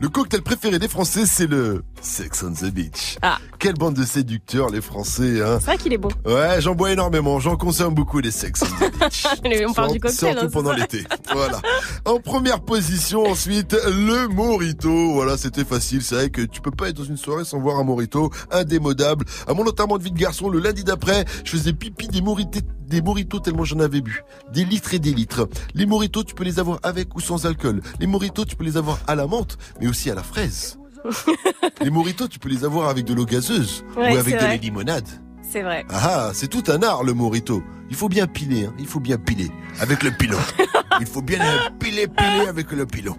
le 0.00 0.08
cocktail 0.08 0.42
préféré 0.42 0.78
des 0.78 0.88
Français, 0.88 1.24
c'est 1.26 1.46
le 1.46 1.82
Sex 2.00 2.44
on 2.44 2.52
the 2.52 2.72
Beach. 2.72 3.18
Ah. 3.22 3.38
Quelle 3.58 3.74
bande 3.74 3.94
de 3.94 4.04
séducteurs, 4.04 4.70
les 4.70 4.80
Français, 4.80 5.42
hein. 5.42 5.58
C'est 5.58 5.66
vrai 5.66 5.78
qu'il 5.78 5.92
est 5.92 5.98
bon. 5.98 6.10
Ouais, 6.24 6.60
j'en 6.60 6.74
bois 6.74 6.92
énormément, 6.92 7.40
j'en 7.40 7.56
consomme 7.56 7.94
beaucoup 7.94 8.20
les 8.20 8.30
Sex 8.30 8.62
on 8.62 8.86
the 8.86 8.92
Beach. 8.98 9.26
On 9.66 9.72
parle 9.72 9.92
du 9.92 10.00
cocktail, 10.00 10.32
Surtout 10.34 10.46
hein, 10.46 10.50
pendant 10.52 10.72
l'été. 10.72 11.04
Voilà. 11.32 11.60
En 12.04 12.20
première 12.20 12.60
position, 12.60 13.24
ensuite, 13.24 13.72
le 13.72 14.28
Morito. 14.28 15.12
Voilà, 15.12 15.36
c'était 15.36 15.64
facile. 15.64 16.02
C'est 16.02 16.14
vrai 16.14 16.30
que 16.30 16.42
tu 16.42 16.60
peux 16.60 16.70
pas 16.70 16.88
être 16.88 16.96
dans 16.96 17.04
une 17.04 17.16
soirée 17.16 17.44
sans 17.44 17.58
voir 17.58 17.78
un 17.78 17.84
Morito. 17.84 18.30
Indémodable. 18.52 19.24
À 19.46 19.54
mon 19.54 19.66
enterrement 19.66 19.98
de 19.98 20.04
vie 20.04 20.12
de 20.12 20.18
garçon, 20.18 20.48
le 20.48 20.60
lundi 20.60 20.84
d'après, 20.84 21.24
je 21.44 21.50
faisais 21.50 21.72
pipi 21.72 22.08
des 22.08 22.22
morités 22.22 22.62
des 22.88 23.02
moritos 23.02 23.40
tellement 23.40 23.64
j'en 23.64 23.80
avais 23.80 24.00
bu. 24.00 24.22
Des 24.52 24.64
litres 24.64 24.94
et 24.94 24.98
des 24.98 25.12
litres. 25.12 25.48
Les 25.74 25.86
moritos, 25.86 26.24
tu 26.24 26.34
peux 26.34 26.44
les 26.44 26.58
avoir 26.58 26.78
avec 26.82 27.14
ou 27.14 27.20
sans 27.20 27.46
alcool. 27.46 27.82
Les 28.00 28.06
moritos, 28.06 28.44
tu 28.44 28.56
peux 28.56 28.64
les 28.64 28.76
avoir 28.76 28.98
à 29.06 29.14
la 29.14 29.26
menthe, 29.26 29.58
mais 29.80 29.87
aussi 29.88 30.10
à 30.10 30.14
la 30.14 30.22
fraise. 30.22 30.78
les 31.80 31.90
moritos, 31.90 32.28
tu 32.28 32.38
peux 32.38 32.48
les 32.48 32.64
avoir 32.64 32.88
avec 32.88 33.04
de 33.04 33.14
l'eau 33.14 33.24
gazeuse 33.24 33.84
Ouais, 33.96 34.14
ou 34.14 34.18
avec 34.18 34.34
de 34.34 34.44
la 34.44 34.56
limonade. 34.56 35.08
C'est 35.50 35.62
vrai. 35.62 35.86
Ah, 35.90 36.30
c'est 36.34 36.48
tout 36.48 36.64
un 36.68 36.82
art 36.82 37.04
le 37.04 37.14
morito. 37.14 37.62
Il 37.88 37.96
faut 37.96 38.08
bien 38.10 38.26
piler, 38.26 38.66
hein. 38.66 38.74
il 38.78 38.86
faut 38.86 39.00
bien 39.00 39.16
piler 39.16 39.50
avec 39.80 40.02
le 40.02 40.10
pilon. 40.10 40.38
Il 41.00 41.06
faut 41.06 41.22
bien 41.22 41.40
euh, 41.40 41.70
piler, 41.78 42.08
piler 42.08 42.48
avec 42.48 42.72
le 42.72 42.84
pilon. 42.84 43.16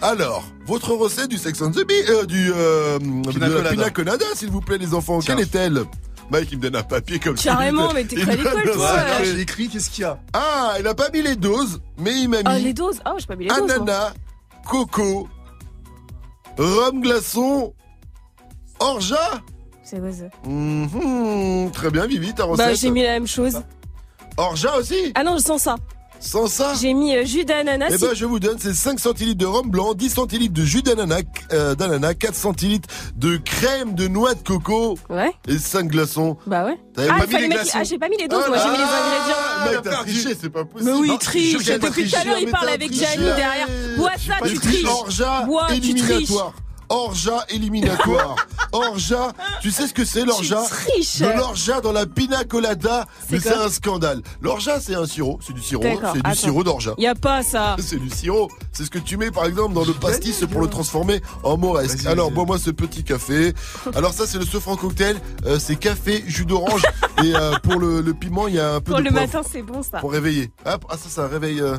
Alors, 0.00 0.44
votre 0.64 0.92
recette 0.92 1.28
du 1.28 1.38
Sex 1.38 1.60
and 1.60 1.72
the 1.72 1.84
Bee, 1.84 1.94
euh, 2.08 2.24
du 2.24 2.52
euh, 2.54 3.00
de 3.00 3.40
la 3.40 3.48
colada. 3.48 3.70
pina 3.70 3.90
colada, 3.90 4.24
s'il 4.36 4.50
vous 4.50 4.60
plaît 4.60 4.78
les 4.78 4.94
enfants, 4.94 5.18
quelle 5.18 5.40
est-elle? 5.40 5.82
Mike, 6.30 6.50
il 6.52 6.58
me 6.58 6.62
donne 6.62 6.76
un 6.76 6.84
papier 6.84 7.18
comme 7.18 7.36
ça. 7.36 7.50
Carrément, 7.50 7.92
mais 7.92 8.04
t'es 8.04 8.24
pas 8.24 8.30
à 8.30 8.36
l'école, 8.36 8.62
toi, 8.72 8.94
ouais. 8.94 9.24
J'ai 9.24 9.40
écrit, 9.40 9.68
qu'est-ce 9.68 9.90
qu'il 9.90 10.02
y 10.02 10.04
a? 10.04 10.20
Ah, 10.34 10.74
il 10.78 10.86
a 10.86 10.94
pas 10.94 11.08
mis 11.12 11.22
les 11.22 11.34
doses, 11.34 11.80
mais 11.98 12.12
il 12.20 12.28
m'a 12.28 12.36
mis 12.38 12.42
Ah, 12.44 12.58
les 12.60 12.72
doses 12.74 13.00
Ah, 13.04 13.14
j'ai 13.18 13.26
pas 13.26 13.34
mis 13.34 13.44
les 13.44 13.50
doses. 13.50 13.58
moi. 13.66 13.74
ananas, 13.74 14.12
coco, 14.68 15.28
rhum 16.58 17.00
glaçon, 17.00 17.74
orgeat. 18.80 19.42
C'est 19.82 20.00
quoi 20.00 20.12
ça 20.12 20.24
Mhm, 20.44 21.70
très 21.72 21.90
bien, 21.90 22.06
Vivi, 22.06 22.34
ta 22.34 22.44
recette. 22.44 22.66
Bah, 22.66 22.74
j'ai 22.74 22.90
mis 22.90 23.02
la 23.02 23.10
même 23.12 23.26
chose. 23.26 23.62
Orgeat 24.36 24.76
aussi? 24.76 25.12
Ah 25.14 25.22
non, 25.24 25.38
sans 25.38 25.58
ça. 25.58 25.76
Sans 26.26 26.48
ça 26.48 26.74
J'ai 26.80 26.92
mis 26.92 27.16
euh, 27.16 27.24
jus 27.24 27.44
d'ananas. 27.44 27.86
Eh 27.90 27.98
ben, 27.98 28.14
je 28.14 28.24
vous 28.26 28.40
donne, 28.40 28.58
c'est 28.58 28.74
5 28.74 28.98
centilitres 28.98 29.38
de 29.38 29.46
rhum 29.46 29.70
blanc, 29.70 29.94
10 29.94 30.10
centilitres 30.10 30.52
de 30.54 30.64
jus 30.64 30.82
d'ananas, 30.82 31.22
euh, 31.52 31.74
d'ananas, 31.76 32.14
4 32.14 32.34
centilitres 32.34 32.88
de 33.14 33.36
crème 33.36 33.94
de 33.94 34.08
noix 34.08 34.34
de 34.34 34.42
coco. 34.42 34.98
Ouais. 35.08 35.32
Et 35.46 35.58
5 35.58 35.86
glaçons. 35.88 36.36
Bah 36.46 36.64
ouais. 36.64 36.76
T'avais 36.94 37.08
Ah, 37.12 37.26
pas 37.26 37.38
mis 37.40 37.48
mettre- 37.48 37.70
Ah, 37.74 37.84
j'ai 37.84 37.98
pas 37.98 38.08
mis 38.08 38.16
les 38.18 38.26
doses, 38.26 38.44
moi 38.48 38.56
j'ai 38.58 38.70
mis 38.70 38.76
les 38.76 38.82
ingrédients. 38.82 39.36
Ah, 39.58 39.70
mec, 39.70 39.80
t'as 39.84 39.90
triché, 40.02 40.36
c'est 40.40 40.50
pas 40.50 40.64
possible. 40.64 40.90
Mais 40.90 40.98
oui, 40.98 41.08
Non, 41.08 41.14
il 41.14 41.18
triche. 41.18 41.52
Depuis 41.64 42.10
tout 42.10 42.16
à 42.16 42.24
l'heure, 42.24 42.38
il 42.40 42.50
parle 42.50 42.68
avec. 42.70 42.92
Gianni 42.92 43.24
derrière. 43.24 43.68
Bois 43.96 44.10
ça, 44.16 44.34
tu 44.48 44.58
triches. 44.58 44.82
Bois, 45.46 45.68
tu 45.80 45.94
triches. 45.94 46.30
Orgeat 46.88 47.44
éliminatoire. 47.48 48.36
Orgeat, 48.72 49.32
tu 49.60 49.70
sais 49.70 49.86
ce 49.86 49.94
que 49.94 50.04
c'est 50.04 50.24
triches. 50.24 51.20
De 51.20 51.26
l'orgeat 51.36 51.80
dans 51.80 51.92
la 51.92 52.06
pina 52.06 52.44
colada, 52.44 53.06
mais 53.30 53.40
C'est 53.40 53.54
un 53.54 53.68
scandale. 53.68 54.22
L'orgeat, 54.40 54.80
c'est 54.80 54.94
un 54.94 55.06
sirop, 55.06 55.38
c'est 55.44 55.52
du 55.52 55.62
sirop, 55.62 55.84
hein, 55.84 56.12
c'est 56.14 56.22
du 56.22 56.34
sirop 56.34 56.64
d'orgeat. 56.64 56.94
Y 56.98 57.06
a 57.06 57.14
pas 57.14 57.42
ça. 57.42 57.76
C'est 57.80 57.98
du 57.98 58.10
sirop. 58.10 58.48
C'est 58.72 58.84
ce 58.84 58.90
que 58.90 58.98
tu 58.98 59.16
mets 59.16 59.30
par 59.30 59.46
exemple 59.46 59.74
dans 59.74 59.84
le 59.84 59.92
pastis 59.94 60.44
pour 60.50 60.60
le 60.60 60.68
transformer 60.68 61.20
en 61.42 61.56
moresque. 61.56 62.04
Alors 62.06 62.30
bois-moi 62.30 62.58
ce 62.58 62.70
petit 62.70 63.04
café. 63.04 63.54
Alors 63.94 64.12
ça 64.12 64.26
c'est 64.26 64.38
le 64.38 64.44
Sofran 64.46 64.76
cocktail. 64.76 65.16
Euh, 65.46 65.58
c'est 65.58 65.76
café, 65.76 66.22
jus 66.26 66.44
d'orange 66.44 66.82
et 67.24 67.34
euh, 67.34 67.52
pour 67.62 67.76
le, 67.76 68.00
le 68.00 68.14
piment 68.14 68.48
il 68.48 68.54
y 68.56 68.60
a 68.60 68.74
un 68.74 68.80
peu 68.80 68.92
Pour 68.92 68.98
de 69.00 69.04
le 69.04 69.10
poivre. 69.10 69.26
matin, 69.34 69.48
c'est 69.50 69.62
bon 69.62 69.82
ça. 69.82 69.98
Pour 69.98 70.12
réveiller. 70.12 70.50
Ah, 70.64 70.78
ah, 70.88 70.96
ça 70.96 71.06
c'est 71.08 71.20
un 71.20 71.28
réveil. 71.28 71.60
euh. 71.60 71.76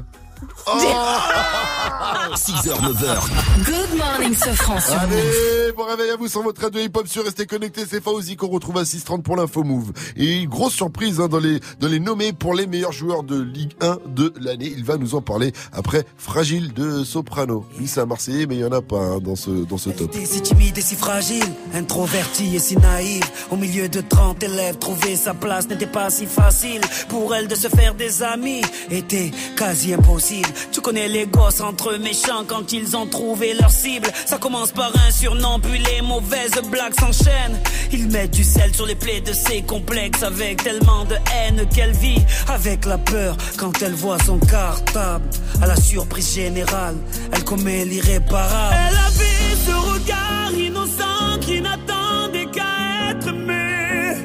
6h, 2.36 2.70
9h, 2.70 3.18
Good 3.66 3.98
morning, 3.98 4.36
ce 4.36 4.50
France. 4.52 4.92
Allez, 4.92 5.72
bon 5.76 5.84
réveil 5.86 6.12
à 6.12 6.16
vous 6.16 6.28
sur 6.28 6.44
votre 6.44 6.62
radio 6.62 6.80
hip-hop 6.80 7.08
sur 7.08 7.24
Restez 7.24 7.48
connectés, 7.48 7.86
c'est 7.90 8.04
Fauzi 8.04 8.36
qu'on 8.36 8.50
retrouve 8.50 8.78
à 8.78 8.84
6h30 8.84 9.24
pour 9.24 9.36
l'info 9.36 9.64
move. 9.64 9.94
Et 10.16 10.46
grosse 10.46 10.74
surprise 10.74 11.20
hein, 11.20 11.28
dans 11.28 11.40
les 11.40 11.60
dans 11.80 11.88
les 11.88 12.00
nommés 12.00 12.34
pour 12.34 12.54
les 12.54 12.68
meilleurs 12.68 12.92
joueurs 12.92 13.24
de 13.24 13.42
Ligue 13.42 13.74
1 13.82 13.98
de 14.08 14.32
l'année. 14.40 14.72
Il 14.78 14.84
va 14.84 14.98
nous 14.98 15.16
en 15.16 15.22
parler 15.22 15.54
après 15.74 16.06
Fragile 16.18 16.72
de 16.74 17.04
Soprano. 17.04 17.66
Lui 17.80 17.88
c'est 17.88 18.02
un 18.02 18.06
Marseillais 18.06 18.46
mais 18.46 18.56
il 18.58 18.62
y 18.62 18.66
en 18.66 18.72
a 18.72 18.82
pas 18.82 19.00
hein, 19.00 19.20
dans 19.20 19.36
ce 19.36 19.50
dans 19.50 19.78
ce 19.78 19.90
top. 19.90 20.14
Si 20.14 20.42
timide 20.42 20.78
et 20.78 20.82
si 20.82 20.96
fragile, 20.96 21.52
introvertie 21.74 22.56
et 22.56 22.60
si 22.60 22.78
naïve. 22.78 23.24
Au 23.50 23.56
milieu 23.56 23.90
de 23.90 24.02
30 24.02 24.44
élèves, 24.44 24.78
trouver 24.78 25.16
sa 25.16 25.34
place 25.34 25.68
n'était 25.68 25.88
pas 25.88 26.12
si 26.12 26.28
facile. 26.28 26.82
Pour 27.10 27.34
elle 27.34 27.48
de 27.48 27.56
se 27.56 27.70
faire 27.70 27.96
des 27.96 28.22
amis 28.22 28.62
était 28.92 29.32
quasi 29.56 29.94
impossible. 29.94 30.27
Tu 30.72 30.82
connais 30.82 31.08
les 31.08 31.26
gosses 31.26 31.62
entre 31.62 31.96
méchants 31.98 32.44
quand 32.46 32.74
ils 32.74 32.98
ont 32.98 33.06
trouvé 33.06 33.54
leur 33.54 33.72
cible. 33.72 34.10
Ça 34.26 34.38
commence 34.38 34.72
par 34.72 34.92
un 35.08 35.12
surnom, 35.12 35.60
puis 35.60 35.80
les 35.80 36.02
mauvaises 36.02 36.60
blagues 36.70 36.94
s'enchaînent. 37.00 37.60
Ils 37.94 38.08
mettent 38.10 38.32
du 38.32 38.44
sel 38.44 38.74
sur 38.76 38.86
les 38.86 38.96
plaies 38.96 39.22
de 39.22 39.32
ses 39.32 39.62
complexes 39.62 40.24
avec 40.24 40.64
tellement 40.64 41.06
de 41.06 41.16
haine 41.34 41.66
qu'elle 41.74 41.94
vit 41.94 42.22
avec 42.50 42.86
la 42.86 42.98
peur 42.98 43.38
quand 43.58 43.82
elle 43.82 43.94
voit 43.94 44.18
son 44.26 44.38
cartable. 44.40 45.26
À 45.62 45.68
la 45.68 45.76
surprise 45.76 46.36
générale, 46.36 46.98
elle 47.32 47.44
commet 47.46 47.86
l'irréparable. 47.86 48.76
Elle 48.90 48.98
avait 48.98 49.56
ce 49.66 49.72
regard 49.94 50.52
innocent 50.54 51.40
qui 51.42 51.62
n'attendait 51.62 52.48
qu'à 52.48 53.12
être 53.12 53.30
aimé. 53.30 54.16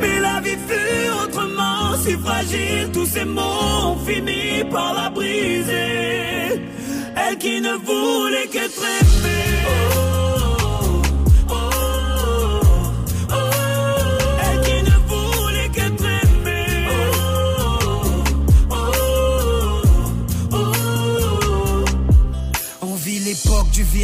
Mais 0.00 0.18
la 0.20 0.40
vie 0.40 0.58
fut 0.68 1.25
si 2.06 2.16
fragile, 2.16 2.90
tous 2.92 3.06
ces 3.06 3.24
mots 3.24 3.90
ont 3.90 3.98
fini 4.06 4.64
par 4.70 4.94
la 4.94 5.10
briser. 5.10 6.62
Elle 7.22 7.38
qui 7.38 7.60
ne 7.60 7.74
voulait 7.88 8.48
qu'être 8.52 8.84
aimée. 8.98 9.46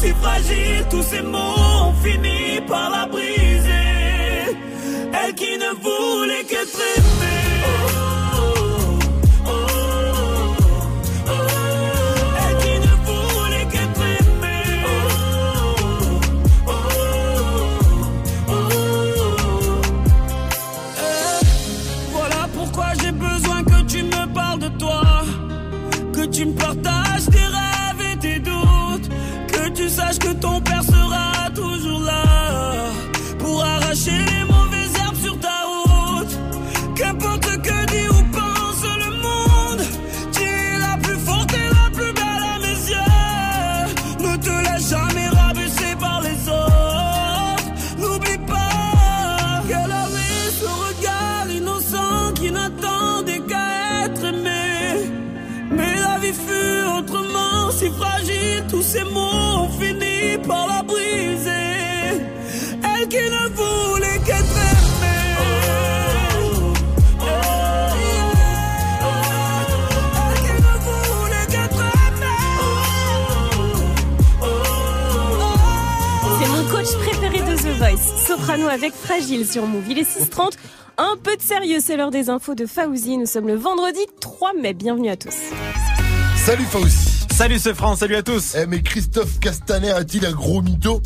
Si 0.00 0.12
fragile, 0.22 0.86
tous 0.90 1.02
ces 1.02 1.22
mots 1.22 1.58
ont 1.82 1.94
fini 2.04 2.60
par 2.66 2.90
la 2.90 3.06
briser. 3.06 4.56
Elle 5.20 5.34
qui 5.34 5.52
ne 5.58 5.70
voulait 5.84 6.44
qu'être 6.44 6.80
aimée. 6.96 7.17
Soprano 78.48 78.68
avec 78.68 78.94
Fragile 78.94 79.46
sur 79.46 79.66
Move. 79.66 79.84
Il 79.90 79.98
est 79.98 80.08
6h30. 80.08 80.52
Un 80.96 81.16
peu 81.22 81.36
de 81.36 81.42
sérieux, 81.42 81.80
c'est 81.82 81.98
l'heure 81.98 82.10
des 82.10 82.30
infos 82.30 82.54
de 82.54 82.64
Fauzi. 82.64 83.18
Nous 83.18 83.26
sommes 83.26 83.46
le 83.46 83.56
vendredi 83.56 84.00
3 84.20 84.54
mai. 84.54 84.72
Bienvenue 84.72 85.10
à 85.10 85.16
tous. 85.16 85.36
Salut 86.46 86.64
Fauzi. 86.64 87.07
Salut 87.38 87.60
ce 87.60 87.72
France, 87.72 88.00
salut 88.00 88.16
à 88.16 88.22
tous. 88.24 88.56
Eh 88.60 88.66
mais 88.66 88.82
Christophe 88.82 89.38
Castaner 89.38 89.92
a-t-il 89.92 90.26
un 90.26 90.32
gros 90.32 90.60
mytho 90.60 91.00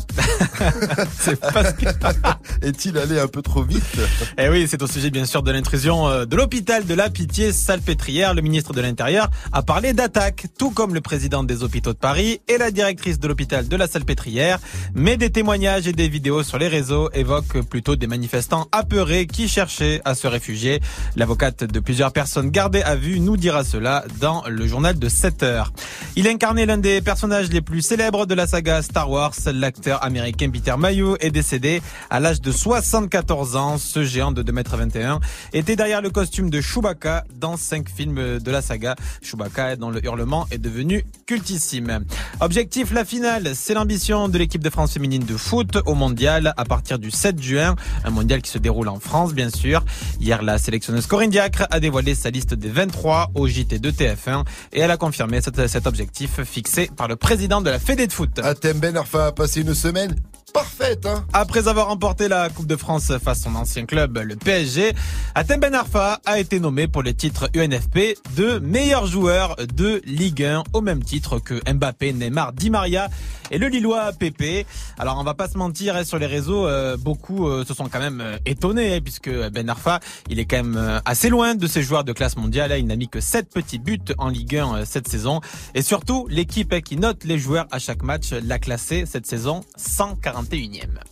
C'est 1.19 1.39
parce 1.39 1.73
que... 1.73 1.85
Est-il 2.65 2.97
allé 2.97 3.19
un 3.19 3.27
peu 3.27 3.43
trop 3.43 3.61
vite 3.61 3.83
Eh 4.39 4.49
oui, 4.49 4.65
c'est 4.67 4.81
au 4.81 4.87
sujet 4.87 5.11
bien 5.11 5.25
sûr 5.25 5.43
de 5.43 5.51
l'intrusion 5.51 6.07
euh, 6.07 6.25
de 6.25 6.35
l'hôpital 6.35 6.87
de 6.87 6.93
la 6.95 7.11
Pitié 7.11 7.51
Salpêtrière. 7.51 8.33
Le 8.33 8.41
ministre 8.41 8.73
de 8.73 8.81
l'Intérieur 8.81 9.29
a 9.51 9.61
parlé 9.61 9.93
d'attaque, 9.93 10.47
tout 10.57 10.71
comme 10.71 10.95
le 10.95 11.01
président 11.01 11.43
des 11.43 11.61
hôpitaux 11.61 11.93
de 11.93 11.99
Paris 11.99 12.41
et 12.47 12.57
la 12.57 12.71
directrice 12.71 13.19
de 13.19 13.27
l'hôpital 13.27 13.67
de 13.67 13.75
la 13.75 13.85
Salpêtrière. 13.85 14.57
Mais 14.95 15.17
des 15.17 15.29
témoignages 15.29 15.87
et 15.87 15.93
des 15.93 16.09
vidéos 16.09 16.41
sur 16.41 16.57
les 16.57 16.67
réseaux 16.67 17.11
évoquent 17.13 17.61
plutôt 17.61 17.95
des 17.95 18.07
manifestants 18.07 18.67
apeurés 18.71 19.27
qui 19.27 19.47
cherchaient 19.47 20.01
à 20.03 20.15
se 20.15 20.25
réfugier. 20.25 20.81
L'avocate 21.15 21.63
de 21.63 21.79
plusieurs 21.79 22.11
personnes 22.11 22.49
gardées 22.49 22.81
à 22.81 22.95
vue 22.95 23.19
nous 23.19 23.37
dira 23.37 23.63
cela 23.63 24.03
dans 24.19 24.43
le 24.47 24.65
journal 24.65 24.97
de 24.97 25.09
7 25.09 25.43
heures. 25.43 25.71
Il 26.15 26.22
incarnait 26.27 26.65
l'un 26.65 26.77
des 26.77 27.01
personnages 27.01 27.49
les 27.49 27.61
plus 27.61 27.81
célèbres 27.81 28.25
de 28.25 28.33
la 28.35 28.45
saga 28.45 28.81
Star 28.81 29.09
Wars. 29.09 29.33
L'acteur 29.51 30.03
américain 30.03 30.49
Peter 30.51 30.75
Mayhew 30.77 31.15
est 31.19 31.31
décédé 31.31 31.81
à 32.09 32.19
l'âge 32.19 32.39
de 32.39 32.51
74 32.51 33.55
ans. 33.55 33.77
Ce 33.77 34.03
géant 34.03 34.31
de 34.31 34.43
2m21 34.43 35.19
était 35.53 35.75
derrière 35.75 36.01
le 36.01 36.11
costume 36.11 36.49
de 36.49 36.61
Chewbacca 36.61 37.23
dans 37.35 37.57
cinq 37.57 37.89
films 37.89 38.39
de 38.39 38.51
la 38.51 38.61
saga. 38.61 38.95
Chewbacca 39.21 39.75
dont 39.75 39.89
le 39.89 40.05
hurlement 40.05 40.45
est 40.51 40.59
devenu 40.59 41.03
cultissime. 41.25 42.05
Objectif 42.41 42.93
la 42.93 43.05
finale, 43.05 43.51
c'est 43.55 43.73
l'ambition 43.73 44.29
de 44.29 44.37
l'équipe 44.37 44.63
de 44.63 44.69
France 44.69 44.93
féminine 44.93 45.25
de 45.25 45.35
foot 45.35 45.77
au 45.85 45.95
mondial 45.95 46.53
à 46.57 46.65
partir 46.65 46.99
du 46.99 47.09
7 47.09 47.41
juin. 47.41 47.75
Un 48.05 48.11
mondial 48.11 48.41
qui 48.41 48.51
se 48.51 48.59
déroule 48.59 48.87
en 48.87 48.99
France 48.99 49.33
bien 49.33 49.49
sûr. 49.49 49.83
Hier 50.19 50.43
la 50.43 50.57
sélectionneuse 50.57 51.07
Corinne 51.07 51.31
Diacre 51.31 51.65
a 51.71 51.79
dévoilé 51.79 52.13
sa 52.13 52.29
liste 52.29 52.53
des 52.53 52.69
23 52.69 53.31
au 53.33 53.47
JT 53.47 53.79
de 53.79 53.89
TF1 53.89 54.43
et 54.73 54.79
elle 54.79 54.91
a 54.91 54.97
confirmé 54.97 55.41
cet, 55.41 55.67
cet 55.67 55.87
fixé 56.45 56.89
par 56.95 57.07
le 57.07 57.15
président 57.15 57.61
de 57.61 57.69
la 57.69 57.79
Fédé 57.79 58.07
de 58.07 58.13
foot. 58.13 58.39
Atem 58.39 58.79
Ben 58.79 58.95
Arfa 58.95 59.27
a 59.27 59.31
passé 59.31 59.61
une 59.61 59.73
semaine 59.73 60.15
parfaite. 60.53 61.05
Hein. 61.05 61.25
Après 61.33 61.67
avoir 61.67 61.87
remporté 61.87 62.27
la 62.27 62.49
Coupe 62.49 62.67
de 62.67 62.75
France 62.75 63.11
face 63.17 63.39
à 63.39 63.43
son 63.43 63.55
ancien 63.55 63.85
club, 63.85 64.19
le 64.23 64.35
PSG, 64.35 64.93
Atem 65.35 65.59
Ben 65.59 65.73
Arfa 65.73 66.21
a 66.25 66.39
été 66.39 66.59
nommé 66.59 66.87
pour 66.87 67.01
le 67.01 67.13
titre 67.13 67.49
UNFP 67.55 68.17
de 68.37 68.59
meilleur 68.59 69.07
joueur 69.07 69.55
de 69.75 70.01
Ligue 70.05 70.43
1 70.43 70.63
au 70.73 70.81
même 70.81 71.03
titre 71.03 71.39
que 71.39 71.55
Mbappé, 71.71 72.13
Neymar, 72.13 72.53
Di 72.53 72.69
Maria 72.69 73.09
et 73.51 73.57
le 73.57 73.67
Lillois 73.67 74.11
PP. 74.13 74.65
Alors 74.99 75.17
on 75.19 75.23
va 75.23 75.33
pas 75.33 75.47
se 75.47 75.57
mentir 75.57 75.95
hein, 75.95 76.03
sur 76.03 76.19
les 76.19 76.27
réseaux, 76.27 76.67
euh, 76.67 76.97
beaucoup 76.97 77.47
euh, 77.47 77.65
se 77.65 77.73
sont 77.73 77.89
quand 77.89 77.99
même 77.99 78.21
euh, 78.21 78.37
étonnés 78.45 78.95
hein, 78.95 78.99
puisque 79.03 79.29
Ben 79.49 79.69
Arfa, 79.69 79.99
il 80.29 80.39
est 80.39 80.45
quand 80.45 80.63
même 80.63 81.01
assez 81.05 81.29
loin 81.29 81.55
de 81.55 81.67
ses 81.67 81.81
joueurs 81.81 82.03
de 82.03 82.13
classe 82.13 82.37
mondiale. 82.37 82.73
Il 82.77 82.85
n'a 82.87 82.95
mis 82.95 83.07
que 83.07 83.19
7 83.19 83.49
petits 83.49 83.79
buts 83.79 83.99
en 84.17 84.29
Ligue 84.29 84.57
1 84.57 84.85
cette 84.85 85.07
saison 85.07 85.41
et 85.73 85.81
surtout 85.81 86.27
l'équipe 86.29 86.79
qui 86.83 86.97
note 86.97 87.23
les 87.23 87.39
joueurs 87.39 87.65
à 87.71 87.79
chaque 87.79 88.03
match 88.03 88.31
l'a 88.31 88.59
classé 88.59 89.05
cette 89.05 89.25
saison 89.25 89.61
140. 89.77 90.42
21e. 90.43 91.03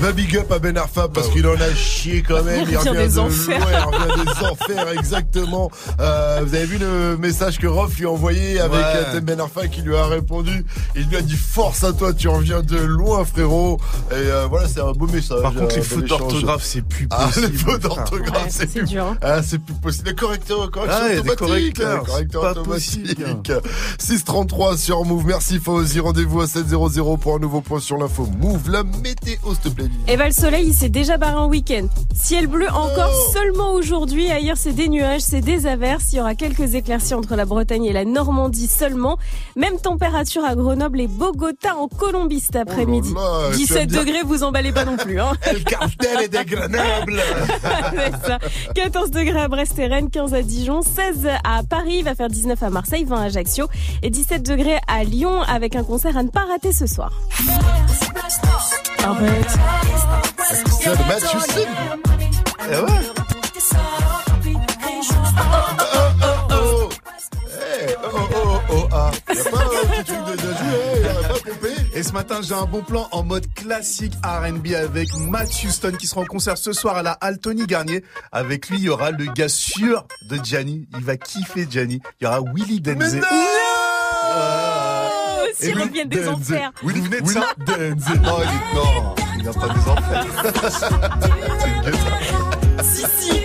Va 0.00 0.12
big 0.12 0.36
up 0.36 0.50
à 0.50 0.58
Ben 0.58 0.76
Arfa 0.76 1.08
parce 1.08 1.28
qu'il 1.28 1.46
en 1.46 1.54
a 1.54 1.74
chié 1.74 2.22
quand 2.22 2.42
même. 2.44 2.66
Il 2.68 2.76
revient, 2.76 2.92
des 2.92 3.14
de 3.14 3.18
enfers. 3.18 3.60
Loin, 3.60 3.68
il 3.70 3.84
revient 3.84 4.24
des 4.24 4.46
enfers, 4.46 4.88
exactement. 4.98 5.70
Euh, 6.00 6.40
vous 6.44 6.54
avez 6.54 6.64
vu 6.64 6.78
le 6.78 7.16
message 7.18 7.58
que 7.58 7.66
Rof 7.66 7.96
lui 7.98 8.06
a 8.06 8.10
envoyé 8.10 8.58
avec. 8.58 8.80
Euh, 8.80 9.20
ben 9.20 9.38
Arfa 9.38 9.68
qui 9.68 9.82
lui 9.82 9.94
a 9.94 10.06
répondu. 10.06 10.64
Il 10.96 11.08
lui 11.08 11.16
a 11.16 11.22
dit 11.22 11.36
force 11.36 11.84
à 11.84 11.92
toi, 11.92 12.12
tu 12.12 12.28
reviens 12.28 12.62
de 12.62 12.76
loin 12.76 13.24
frérot. 13.24 13.78
Et 14.10 14.14
euh, 14.14 14.46
voilà, 14.48 14.66
c'est 14.66 14.80
un 14.80 14.92
beau 14.92 15.06
message. 15.06 15.42
Par 15.42 15.54
contre, 15.54 15.74
euh, 15.74 15.76
les 15.76 15.82
fautes 15.82 16.06
d'orthographe, 16.06 16.64
c'est 16.64 16.82
plus 16.82 17.06
possible. 17.06 17.46
Ah, 17.46 17.48
les 17.52 17.58
fautes 17.58 17.82
d'orthographe, 17.82 18.46
c'est, 18.48 18.66
plus... 18.66 18.84
dur. 18.84 19.16
Ah, 19.20 19.42
c'est 19.42 19.58
plus 19.58 19.74
possible. 19.74 20.08
Les 20.08 20.14
correcteurs, 20.14 20.70
correcteurs 20.70 22.56
automatiques. 22.56 23.22
633 23.98 24.76
sur 24.78 25.04
Move. 25.04 25.26
Merci 25.26 25.58
Fauzi. 25.58 26.00
Rendez-vous 26.00 26.40
à 26.40 26.46
700 26.46 27.16
pour 27.18 27.36
un 27.36 27.38
nouveau 27.38 27.60
point 27.60 27.80
sur 27.80 27.98
l'info. 27.98 28.28
Move 28.38 28.70
la 28.70 28.82
météo, 28.82 29.36
s'il 29.50 29.58
te 29.58 29.68
plaît. 29.68 29.81
Lily. 29.82 29.90
Et 30.08 30.16
bah, 30.16 30.26
le 30.26 30.32
soleil, 30.32 30.66
il 30.68 30.74
s'est 30.74 30.88
déjà 30.88 31.16
barré 31.16 31.34
en 31.36 31.48
week-end. 31.48 31.86
Ciel 32.14 32.46
bleu 32.46 32.68
encore 32.68 33.10
Oh. 33.12 33.32
seulement 33.32 33.72
aujourd'hui. 33.72 34.30
Ailleurs, 34.30 34.56
c'est 34.56 34.72
des 34.72 34.88
nuages, 34.88 35.20
c'est 35.22 35.40
des 35.40 35.66
averses. 35.66 36.12
Il 36.12 36.16
y 36.16 36.20
aura 36.20 36.34
quelques 36.34 36.74
éclaircies 36.74 37.14
entre 37.14 37.34
la 37.36 37.44
Bretagne 37.44 37.84
et 37.84 37.92
la 37.92 38.04
Normandie 38.04 38.66
seulement. 38.68 39.18
Même 39.56 39.78
température 39.80 40.44
à 40.44 40.54
Grenoble 40.54 41.00
et 41.00 41.08
Bogota 41.08 41.76
en 41.76 41.88
Colombie 41.88 42.40
cet 42.40 42.56
après-midi. 42.56 43.12
Oh 43.16 43.18
là 43.18 43.22
là, 43.22 43.44
tu 43.46 43.50
vas 43.52 43.56
17 43.56 43.80
me 43.82 43.86
dire- 43.86 44.00
degrés, 44.04 44.22
vous 44.24 44.42
emballez 44.44 44.72
pas 44.72 44.84
non 44.84 44.96
plus, 44.96 45.20
hein. 45.20 45.32
El 45.42 45.64
cartel 45.64 46.22
est 46.22 46.28
des 46.28 46.44
Grenoble. 46.44 47.20
C'est 47.92 48.26
ça. 48.26 48.38
14 48.74 49.10
degrés 49.10 49.40
à 49.40 49.48
Brest 49.48 49.78
et 49.78 49.86
Rennes, 49.86 50.10
15 50.10 50.34
à 50.34 50.42
Dijon, 50.42 50.82
16 50.82 51.28
à 51.44 51.62
Paris, 51.62 51.96
il 51.98 52.04
va 52.04 52.14
faire 52.14 52.28
19 52.28 52.62
à 52.62 52.70
Marseille, 52.70 53.04
20 53.04 53.16
à 53.20 53.24
Ajaccio 53.24 53.66
et 54.02 54.10
17 54.10 54.42
degrés 54.42 54.78
à 54.88 55.04
Lyon 55.04 55.40
avec 55.42 55.76
un 55.76 55.84
concert 55.84 56.16
à 56.16 56.22
ne 56.22 56.28
pas 56.28 56.44
rater 56.44 56.72
ce 56.72 56.86
soir. 56.86 57.12
Arrête. 59.04 59.58
C'est. 61.48 61.66
Eh. 62.70 62.76
Oh, 66.50 66.88
Eh, 67.84 67.94
oh, 68.04 68.08
oh, 68.12 68.26
oh, 68.34 68.60
oh, 68.70 68.88
ah. 68.92 69.10
Et 71.94 72.02
ce 72.02 72.12
matin, 72.12 72.40
j'ai 72.42 72.54
un 72.54 72.64
bon 72.64 72.82
plan 72.82 73.08
en 73.12 73.22
mode 73.22 73.46
classique 73.54 74.14
R&B 74.24 74.72
avec 74.74 75.14
Matt 75.16 75.48
Houston 75.64 75.92
qui 75.98 76.06
sera 76.06 76.22
en 76.22 76.24
concert 76.24 76.56
ce 76.56 76.72
soir 76.72 76.96
à 76.96 77.02
la 77.02 77.12
Altony 77.12 77.66
Garnier. 77.66 78.02
Avec 78.32 78.68
lui, 78.68 78.78
il 78.78 78.84
y 78.84 78.88
aura 78.88 79.10
le 79.10 79.26
gars 79.26 79.48
sûr 79.48 80.06
de 80.28 80.38
Gianni. 80.42 80.88
Il 80.96 81.04
va 81.04 81.16
kiffer 81.16 81.66
Gianni. 81.70 82.00
Il 82.20 82.24
y 82.24 82.26
aura 82.26 82.40
Willy 82.40 82.80
Denze. 82.80 83.18
Oh, 83.20 83.34
s'ils 85.66 85.78
reviennent 85.80 86.08
des 86.08 86.28
enfers. 86.28 86.70
Vous 86.82 86.88
venez 86.90 87.20
de 87.20 87.26
ça. 87.28 87.40
Non, 87.66 87.74
il 87.76 87.82
est- 87.82 88.74
non, 88.74 89.14
il 89.38 89.44
n'a 89.44 89.52
pas 89.52 89.68
des 89.68 89.88
enfants. 89.90 90.26
Si, 92.82 93.04
si. 93.18 93.41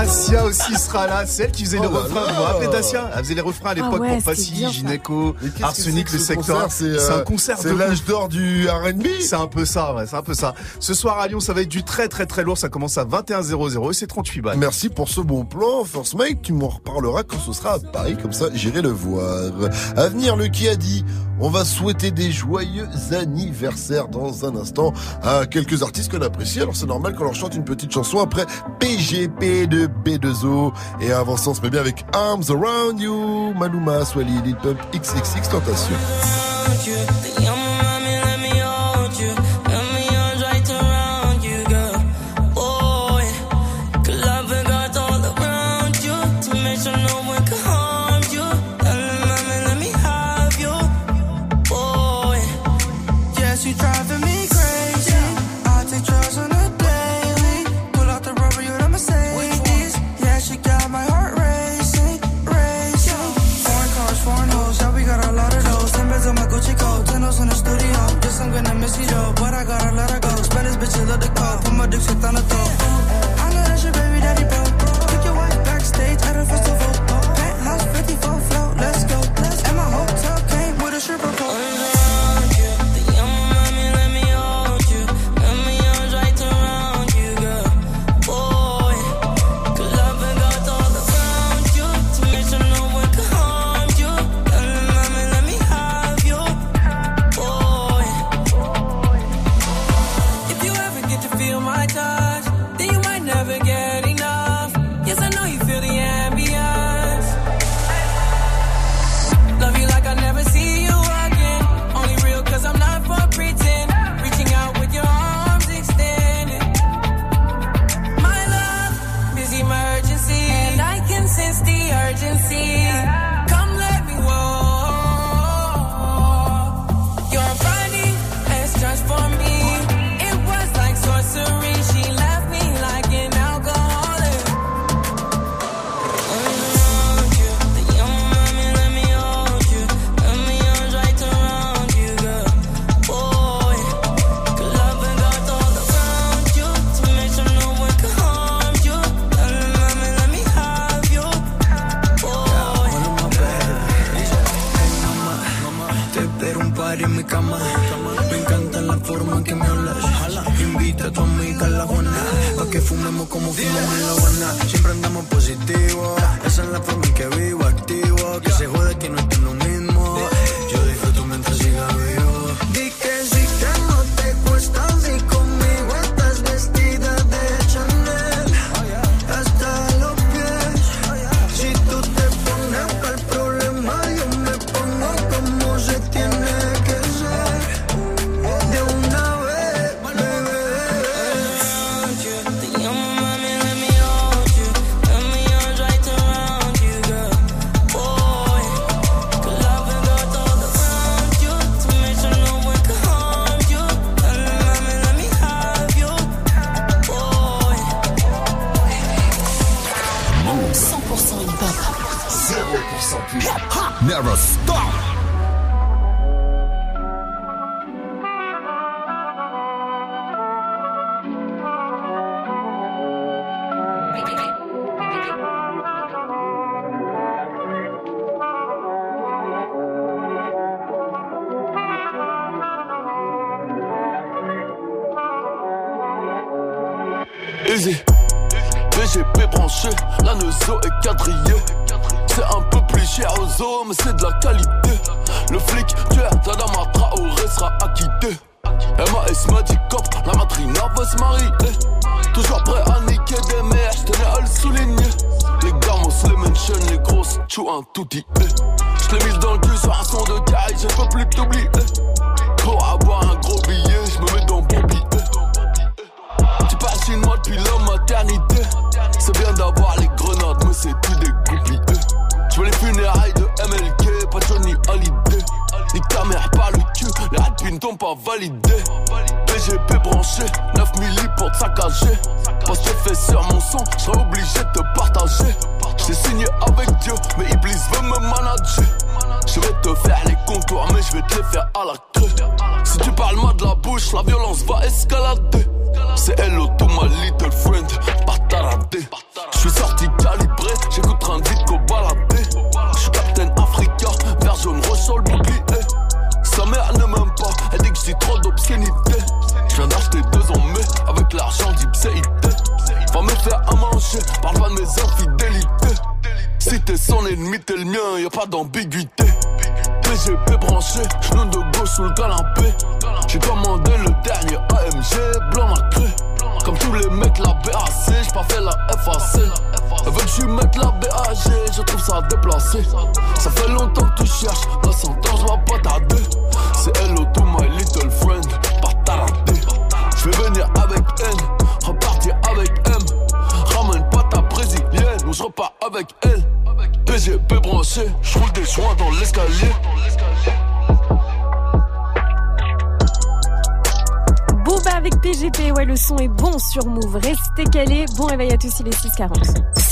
Asia 0.00 0.44
aussi 0.46 0.74
sera 0.76 1.06
là, 1.06 1.26
celle 1.26 1.50
qui 1.52 1.64
faisait 1.64 1.78
Oh 1.78 1.82
le 1.82 1.88
là 1.90 2.00
refrain. 2.00 2.14
là. 2.22 2.26
Vous 2.32 2.36
vous 2.36 2.42
rappelez 2.42 2.68
d'Asia 2.68 3.10
Elle 3.14 3.22
faisait 3.24 3.34
les 3.34 3.40
refrains 3.42 3.70
à 3.70 3.74
l'époque 3.74 3.92
Ah 3.96 4.00
ouais, 4.00 4.14
pour 4.14 4.22
Passy, 4.24 4.64
que 5.04 5.62
Arsenic, 5.62 6.08
c'est 6.08 6.16
le 6.16 6.22
secteur. 6.22 6.62
concert? 6.62 6.72
C'est 6.72 6.98
C'est 6.98 7.12
euh, 7.12 7.18
un 7.18 7.22
concert 7.22 7.58
C'est 7.60 7.70
de 7.72 7.76
l'âge 7.76 8.04
d'or 8.04 8.28
du 8.28 8.66
R&B. 8.68 9.06
C'est 9.20 9.36
un 9.36 9.46
peu 9.46 9.64
ça, 9.66 9.94
ouais, 9.94 10.06
c'est 10.06 10.16
un 10.16 10.22
peu 10.22 10.32
ça. 10.34 10.54
Ce 10.78 10.94
soir 10.94 11.18
à 11.18 11.28
Lyon, 11.28 11.40
ça 11.40 11.52
va 11.52 11.60
être 11.62 11.68
du 11.68 11.82
très 11.82 12.08
très 12.08 12.24
très 12.24 12.42
lourd. 12.44 12.56
Ça 12.56 12.68
commence 12.70 12.96
à 12.96 13.04
21h00 13.04 13.90
et 13.90 13.94
c'est 13.94 14.06
38 14.06 14.40
balles. 14.40 14.58
Merci 14.58 14.88
pour 14.88 15.08
ce 15.08 15.20
bon 15.20 15.44
plan, 15.44 15.84
Force 15.84 16.14
Mike. 16.14 16.40
Tu 16.42 16.52
m'en 16.54 16.68
reparleras 16.68 17.22
quand 17.22 17.38
ce 17.38 17.52
sera 17.52 17.74
à 17.74 17.78
Paris, 17.78 18.16
comme 18.20 18.32
ça 18.32 18.46
j'irai 18.54 18.80
le 18.80 18.90
voir. 18.90 19.50
À 19.96 20.08
venir, 20.08 20.36
le 20.36 20.46
qui 20.48 20.66
a 20.68 20.76
dit, 20.76 21.04
on 21.40 21.48
va 21.48 21.64
souhaiter 21.64 22.10
des 22.10 22.30
joyeux 22.30 22.88
anniversaires 23.12 24.08
dans 24.08 24.44
un 24.44 24.56
instant 24.56 24.92
à 25.22 25.46
quelques 25.46 25.82
artistes 25.82 26.10
qu'on 26.10 26.22
apprécie. 26.22 26.60
Alors 26.60 26.76
c'est 26.76 26.86
normal 26.86 27.14
qu'on 27.14 27.24
leur 27.24 27.34
chante 27.34 27.54
une 27.54 27.64
petite 27.64 27.92
chanson 27.92 28.18
après 28.20 28.46
PGP 28.78 29.66
de 29.66 29.86
B2O. 29.86 30.72
Et 31.00 31.12
avant 31.12 31.36
ça, 31.36 31.50
on 31.50 31.54
se 31.54 31.62
met 31.62 31.70
bien 31.70 31.80
avec 31.80 32.04
Arms 32.12 32.44
Around 32.48 33.00
You, 33.00 33.54
Maluma, 33.58 34.04
Swally, 34.04 34.40
Lil 34.44 34.56
Pump, 34.56 34.78
XXX 34.92 35.48
Tentation. 35.50 35.96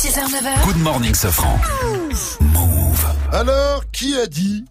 6h40. 0.09 0.11
6h, 0.11 0.29
9h. 0.31 0.65
Good 0.65 0.79
morning, 0.83 1.15
Safran. 1.15 1.59
Alors, 3.33 3.83
qui 3.93 4.17
a 4.17 4.27
dit 4.27 4.65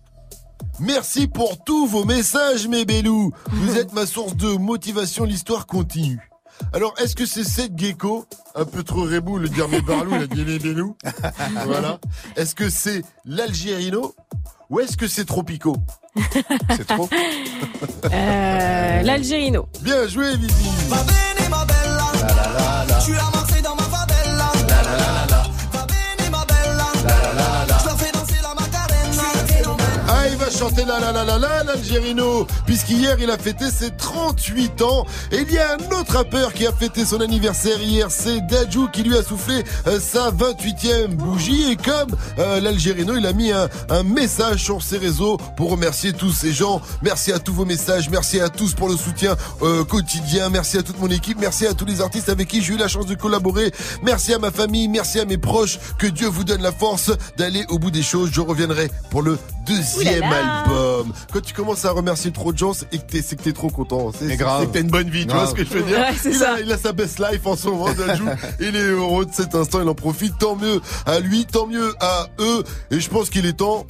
Merci 0.79 1.27
pour 1.27 1.63
tous 1.63 1.85
vos 1.87 2.05
messages, 2.05 2.67
mes 2.67 2.85
bélous. 2.85 3.31
Vous 3.51 3.77
êtes 3.77 3.93
ma 3.93 4.05
source 4.07 4.35
de 4.35 4.49
motivation, 4.57 5.25
l'histoire 5.25 5.67
continue. 5.67 6.19
Alors, 6.73 6.93
est-ce 6.97 7.15
que 7.15 7.25
c'est 7.27 7.43
cette 7.43 7.77
gecko 7.77 8.25
un 8.55 8.65
peu 8.65 8.81
trop 8.83 9.03
rebou, 9.03 9.37
le 9.37 9.47
dire 9.49 9.67
mes 9.69 9.81
barlou, 9.81 10.15
il 10.15 10.23
a 10.23 10.27
dit 10.27 10.43
les 10.43 10.73
nous 10.73 10.95
Voilà. 11.65 11.99
Est-ce 12.35 12.55
que 12.55 12.69
c'est 12.71 13.03
l'Algérino 13.25 14.15
ou 14.71 14.79
est-ce 14.79 14.97
que 14.97 15.07
c'est 15.07 15.25
Tropico 15.25 15.75
C'est 16.75 16.87
trop 16.87 17.09
Euh, 18.11 19.01
L'Algérino. 19.03 19.67
Bien 19.81 20.07
joué, 20.07 20.35
Vivi. 20.37 20.69
Va 20.87 21.03
bene 21.03 21.49
ma 21.49 21.65
bella 21.65 22.11
La 22.21 22.27
la 22.27 22.85
la 22.85 22.99
chanter 30.57 30.85
la 30.85 30.99
la 30.99 31.11
la 31.11 31.23
la 31.23 31.37
la 31.37 31.63
l'Algérino, 31.63 32.47
puisqu'hier 32.65 33.17
il 33.19 33.29
a 33.29 33.37
fêté 33.37 33.69
ses 33.69 33.91
38 33.91 34.81
ans. 34.81 35.05
Et 35.31 35.41
il 35.41 35.51
y 35.51 35.59
a 35.59 35.73
un 35.73 35.99
autre 35.99 36.13
rappeur 36.13 36.51
qui 36.53 36.65
a 36.65 36.71
fêté 36.71 37.05
son 37.05 37.21
anniversaire 37.21 37.79
hier, 37.79 38.07
c'est 38.09 38.41
Dajou 38.47 38.87
qui 38.91 39.03
lui 39.03 39.15
a 39.15 39.21
soufflé 39.21 39.63
euh, 39.85 39.99
sa 39.99 40.31
28e 40.31 41.09
bougie. 41.09 41.71
Et 41.71 41.75
comme 41.75 42.09
euh, 42.39 42.59
l'Algérino, 42.59 43.15
il 43.15 43.25
a 43.27 43.33
mis 43.33 43.51
un, 43.51 43.69
un 43.89 44.01
message 44.01 44.63
sur 44.63 44.81
ses 44.81 44.97
réseaux 44.97 45.37
pour 45.55 45.69
remercier 45.69 46.11
tous 46.13 46.31
ces 46.31 46.51
gens. 46.51 46.81
Merci 47.03 47.31
à 47.31 47.39
tous 47.39 47.53
vos 47.53 47.65
messages, 47.65 48.09
merci 48.09 48.39
à 48.39 48.49
tous 48.49 48.73
pour 48.73 48.89
le 48.89 48.97
soutien 48.97 49.35
euh, 49.61 49.83
quotidien, 49.83 50.49
merci 50.49 50.77
à 50.77 50.83
toute 50.83 50.99
mon 50.99 51.09
équipe, 51.09 51.37
merci 51.39 51.67
à 51.67 51.73
tous 51.75 51.85
les 51.85 52.01
artistes 52.01 52.29
avec 52.29 52.47
qui 52.47 52.63
j'ai 52.63 52.73
eu 52.73 52.77
la 52.77 52.87
chance 52.87 53.05
de 53.05 53.15
collaborer, 53.15 53.71
merci 54.01 54.33
à 54.33 54.39
ma 54.39 54.49
famille, 54.49 54.87
merci 54.87 55.19
à 55.19 55.25
mes 55.25 55.37
proches. 55.37 55.77
Que 55.99 56.07
Dieu 56.07 56.27
vous 56.27 56.43
donne 56.43 56.63
la 56.63 56.71
force 56.71 57.11
d'aller 57.37 57.63
au 57.69 57.77
bout 57.77 57.91
des 57.91 58.03
choses. 58.03 58.31
Je 58.33 58.41
reviendrai 58.41 58.89
pour 59.11 59.21
le 59.21 59.37
deuxième 59.67 60.23
Quand 61.33 61.41
tu 61.41 61.53
commences 61.53 61.85
à 61.85 61.91
remercier 61.91 62.31
trop 62.31 62.51
de 62.53 62.57
gens, 62.57 62.73
c'est 62.73 62.85
que 62.89 62.97
t'es, 63.11 63.21
c'est 63.21 63.35
que 63.35 63.43
t'es 63.43 63.53
trop 63.53 63.69
content. 63.69 64.11
C'est, 64.17 64.27
c'est- 64.29 64.37
grave. 64.37 64.61
c'est 64.61 64.67
que 64.67 64.73
t'as 64.73 64.81
une 64.81 64.89
bonne 64.89 65.09
vie, 65.09 65.25
tu 65.27 65.33
vois 65.33 65.47
ce 65.47 65.53
que 65.53 65.63
je 65.63 65.69
veux 65.69 65.83
dire? 65.83 65.97
Ouais, 65.99 66.13
c'est 66.21 66.29
il, 66.29 66.35
ça. 66.35 66.53
A, 66.55 66.59
il 66.59 66.71
a 66.71 66.77
sa 66.77 66.91
best 66.93 67.19
life 67.19 67.45
en 67.45 67.55
ce 67.55 67.67
moment, 67.67 67.93
Dajou. 67.93 68.25
il 68.59 68.75
est 68.75 68.79
heureux 68.89 69.25
de 69.25 69.33
cet 69.33 69.55
instant, 69.55 69.81
il 69.81 69.87
en 69.89 69.95
profite. 69.95 70.37
Tant 70.37 70.55
mieux 70.55 70.81
à 71.05 71.19
lui, 71.19 71.45
tant 71.45 71.67
mieux 71.67 71.93
à 71.99 72.27
eux. 72.39 72.63
Et 72.91 72.99
je 72.99 73.09
pense 73.09 73.29
qu'il 73.29 73.45
est 73.45 73.53
temps. 73.57 73.85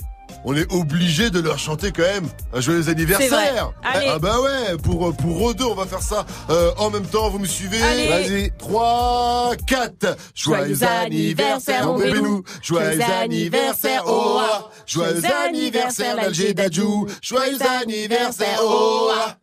On 0.45 0.55
est 0.55 0.71
obligé 0.71 1.29
de 1.29 1.39
leur 1.39 1.59
chanter 1.59 1.91
quand 1.91 2.03
même 2.03 2.27
un 2.53 2.61
joyeux 2.61 2.89
anniversaire. 2.89 3.71
Allez. 3.83 4.07
Ah 4.09 4.19
bah 4.19 4.39
ouais, 4.41 4.77
pour 4.81 5.15
pour 5.15 5.49
eux 5.49 5.53
deux, 5.53 5.65
on 5.65 5.75
va 5.75 5.85
faire 5.85 6.01
ça 6.01 6.25
euh, 6.49 6.71
en 6.77 6.89
même 6.89 7.05
temps. 7.05 7.29
Vous 7.29 7.39
me 7.39 7.47
suivez. 7.47 7.79
Vas-y. 7.79 8.51
3 8.57 9.55
4 9.65 10.17
Joyeux 10.35 10.83
anniversaire 10.83 11.85
mon 11.87 11.97
bébé 11.97 12.21
nous. 12.21 12.43
Joyeux 12.61 13.01
anniversaire 13.21 14.03
oh 14.05 14.39
ah. 14.39 14.69
Joyeux 14.85 15.21
anniversaire 15.45 16.15
l'Alger 16.15 16.53
Dadjou. 16.53 17.07
Joyeux 17.21 17.57
anniversaire 17.81 18.59
oh 18.61 19.11
ah. 19.13 19.37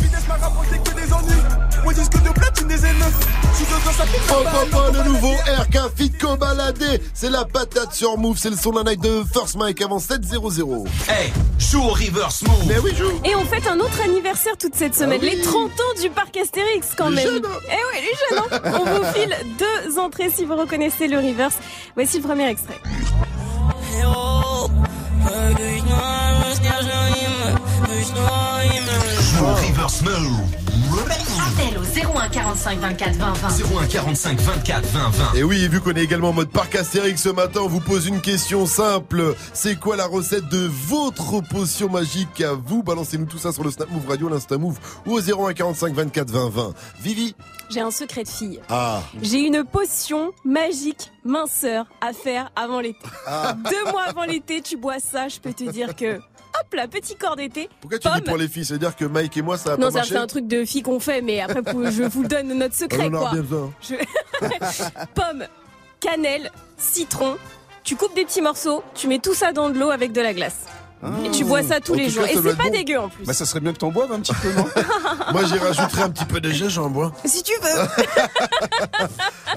Finesse 0.00 0.28
m'a 0.28 0.34
rapporté 0.36 0.76
que 0.78 0.94
des 0.94 1.12
ennuis 1.12 1.42
Moi 1.82 1.92
disque 1.92 2.12
de 2.22 2.28
platine 2.30 2.68
des 2.68 2.76
N9 2.76 3.04
Je 3.50 3.56
suis 3.56 3.64
devant 3.66 3.92
ça 3.92 4.04
fait 4.06 4.20
Oh 4.30 4.44
papa, 4.44 4.90
le 4.92 5.02
nouveau 5.10 5.32
RK 5.32 5.96
Fitco 5.96 6.36
baladé 6.36 7.00
C'est 7.12 7.30
la 7.30 7.44
patate 7.44 7.92
sur 7.92 8.16
Move, 8.16 8.38
c'est 8.38 8.50
le 8.50 8.56
son 8.56 8.70
d'un 8.70 8.84
night 8.84 9.00
de 9.02 9.24
First 9.32 9.56
Mike 9.56 9.82
avant 9.82 9.98
7-0-0 9.98 10.86
Hey, 11.08 11.32
joue 11.58 11.82
au 11.82 11.88
reverse 11.88 12.42
move. 12.42 12.64
Mais 12.68 12.78
oui, 12.78 12.92
joue 12.96 13.10
Et 13.24 13.34
on 13.34 13.44
fête 13.44 13.66
un 13.66 13.80
autre 13.80 14.00
anniversaire 14.04 14.56
toute 14.56 14.74
cette 14.76 14.94
semaine, 14.94 15.20
Ah 15.22 15.26
oui. 15.26 15.36
les 15.36 15.42
30 15.42 15.70
ans 15.72 16.00
du 16.00 16.10
parc 16.10 16.36
Astérix 16.36 16.88
quand 16.96 17.08
Les 17.08 17.16
même. 17.16 17.26
jeunes, 17.34 17.46
hein. 17.46 17.58
Eh 17.68 17.72
oui, 17.72 18.02
les 18.02 18.36
jeunes. 18.36 18.60
hein. 18.64 18.80
on 18.80 18.84
vous 18.84 19.12
file 19.12 19.36
deux 19.58 19.98
entrées 19.98 20.30
si 20.30 20.44
vous 20.44 20.54
reconnaissez 20.56 21.08
le 21.08 21.16
reverse. 21.18 21.54
Voici 21.96 22.18
le 22.18 22.22
premier 22.22 22.48
extrait. 22.48 22.78
Joue 28.02 29.44
au 29.44 29.54
reverse 29.54 30.00
move. 30.00 30.40
Appel 31.38 31.78
au 31.78 32.18
01 32.18 32.28
45 32.30 32.78
24 32.78 33.14
20 33.16 33.32
20. 33.34 33.48
01 33.82 33.86
45 33.86 34.40
24 34.40 34.86
20 34.86 35.10
20. 35.10 35.34
Et 35.34 35.42
oui, 35.42 35.68
vu 35.68 35.80
qu'on 35.82 35.92
est 35.92 36.02
également 36.02 36.30
en 36.30 36.32
mode 36.32 36.48
parc 36.48 36.74
Astérix 36.76 37.22
ce 37.22 37.28
matin, 37.28 37.60
on 37.62 37.68
vous 37.68 37.80
pose 37.80 38.06
une 38.06 38.22
question 38.22 38.64
simple. 38.64 39.34
C'est 39.52 39.78
quoi 39.78 39.96
la 39.96 40.06
recette 40.06 40.48
de 40.48 40.66
votre 40.66 41.42
potion 41.42 41.90
magique 41.90 42.40
à 42.40 42.54
vous? 42.54 42.82
Balancez-nous 42.82 43.26
tout 43.26 43.38
ça 43.38 43.52
sur 43.52 43.64
le 43.64 43.70
Snap 43.70 43.90
Move 43.90 44.08
Radio, 44.08 44.30
l'Insta 44.30 44.56
Move 44.56 44.78
ou 45.04 45.18
au 45.18 45.20
01 45.20 45.52
45 45.52 45.92
24 45.92 46.30
20 46.30 46.48
20. 46.48 46.74
Vivi? 47.02 47.34
J'ai 47.68 47.80
un 47.80 47.90
secret 47.90 48.24
de 48.24 48.28
fille. 48.28 48.60
Ah 48.70 49.02
J'ai 49.20 49.40
une 49.40 49.62
potion 49.64 50.32
magique 50.44 51.12
minceur 51.24 51.84
à 52.00 52.14
faire 52.14 52.50
avant 52.56 52.80
l'été. 52.80 52.98
Ah. 53.26 53.54
Deux 53.70 53.90
mois 53.92 54.04
avant 54.08 54.24
l'été, 54.24 54.62
tu 54.62 54.76
bois 54.78 55.00
ça, 55.00 55.28
je 55.28 55.38
peux 55.38 55.52
te 55.52 55.70
dire 55.70 55.94
que... 55.94 56.18
Hop 56.60 56.74
là, 56.74 56.88
petit 56.88 57.16
corps 57.16 57.36
d'été. 57.36 57.68
Pourquoi 57.80 57.98
tu 57.98 58.08
dis 58.08 58.14
Pomme. 58.14 58.24
pour 58.24 58.36
les 58.36 58.48
filles? 58.48 58.64
C'est-à-dire 58.64 58.94
que 58.96 59.04
Mike 59.04 59.36
et 59.36 59.42
moi, 59.42 59.56
ça 59.58 59.72
a 59.74 59.76
Non, 59.76 59.86
pas 59.86 59.90
ça 59.92 59.98
marché? 59.98 60.14
c'est 60.14 60.20
un 60.20 60.26
truc 60.26 60.46
de 60.46 60.64
fille 60.64 60.82
qu'on 60.82 61.00
fait, 61.00 61.22
mais 61.22 61.40
après 61.40 61.60
je 61.90 62.02
vous 62.04 62.24
donne 62.26 62.48
notre 62.58 62.74
secret 62.74 63.08
On 63.10 63.14
en 63.14 63.16
a 63.16 63.18
quoi. 63.18 63.30
bien 63.32 63.40
besoin. 63.42 63.72
Je- 63.82 63.94
Pomme, 65.14 65.44
cannelle, 66.00 66.50
citron. 66.76 67.36
Tu 67.82 67.96
coupes 67.96 68.14
des 68.14 68.24
petits 68.24 68.42
morceaux, 68.42 68.82
tu 68.94 69.08
mets 69.08 69.18
tout 69.18 69.34
ça 69.34 69.52
dans 69.52 69.70
de 69.70 69.78
l'eau 69.78 69.90
avec 69.90 70.12
de 70.12 70.20
la 70.20 70.34
glace. 70.34 70.66
Et 71.24 71.30
tu 71.30 71.44
bois 71.44 71.62
ça 71.62 71.80
tous 71.80 71.92
En 71.92 71.96
les 71.96 72.06
tout 72.08 72.12
jours. 72.14 72.24
cas, 72.24 72.30
Et 72.30 72.34
ça 72.34 72.40
doit 72.42 72.50
c'est 72.50 72.56
être 72.56 72.62
pas 72.62 72.64
bon. 72.70 72.76
dégueu 72.76 72.98
en 72.98 73.08
plus. 73.08 73.24
Bah, 73.24 73.32
ça 73.32 73.46
serait 73.46 73.60
bien 73.60 73.72
que 73.72 73.78
t'en 73.78 73.90
boives 73.90 74.12
un 74.12 74.20
petit 74.20 74.34
peu, 74.34 74.52
non 74.52 74.66
Moi, 75.32 75.44
j'y 75.44 75.56
rajouterai 75.58 76.02
un 76.02 76.10
petit 76.10 76.26
peu 76.26 76.40
de 76.40 76.50
gingembre. 76.50 77.12
Si 77.24 77.42
tu 77.42 77.52
veux. 77.62 77.80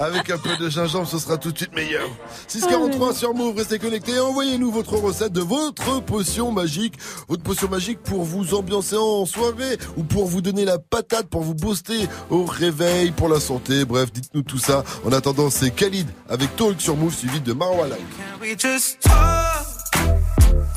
Avec 0.00 0.30
un 0.30 0.38
peu 0.38 0.56
de 0.56 0.68
gingembre, 0.70 1.06
ce 1.06 1.18
sera 1.18 1.36
tout 1.36 1.52
de 1.52 1.56
suite 1.58 1.74
meilleur. 1.74 2.08
643 2.48 3.14
sur 3.14 3.34
Move, 3.34 3.56
restez 3.56 3.78
connectés. 3.78 4.18
Envoyez-nous 4.18 4.70
votre 4.72 4.94
recette 4.96 5.32
de 5.32 5.40
votre 5.42 6.00
potion 6.00 6.50
magique. 6.50 6.94
Votre 7.28 7.42
potion 7.42 7.68
magique 7.68 8.02
pour 8.02 8.24
vous 8.24 8.54
ambiancer 8.54 8.96
en 8.96 9.26
soirée 9.26 9.78
ou 9.96 10.02
pour 10.02 10.26
vous 10.26 10.40
donner 10.40 10.64
la 10.64 10.78
patate, 10.78 11.26
pour 11.28 11.42
vous 11.42 11.54
booster 11.54 12.08
au 12.30 12.44
réveil, 12.44 13.10
pour 13.10 13.28
la 13.28 13.38
santé. 13.40 13.84
Bref, 13.84 14.12
dites-nous 14.12 14.42
tout 14.42 14.58
ça. 14.58 14.82
En 15.04 15.12
attendant, 15.12 15.50
c'est 15.50 15.70
Khalid 15.70 16.08
avec 16.28 16.56
Talk 16.56 16.80
sur 16.80 16.96
Move 16.96 17.14
suivi 17.14 17.40
de 17.40 17.52
Marwa 17.52 17.86
Live. 17.86 17.96
Can 18.16 18.40
we 18.40 18.56
just 18.58 19.00
talk? 19.00 19.12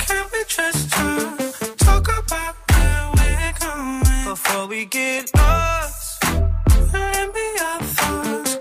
Can 0.07 0.26
we 0.37 0.43
just 0.47 0.89
talk? 0.91 1.37
Talk 1.77 2.07
about 2.19 2.55
where 2.69 3.11
we're 3.15 3.53
going 3.59 4.03
before 4.25 4.67
we 4.67 4.85
get 4.85 5.31
lost. 5.35 6.21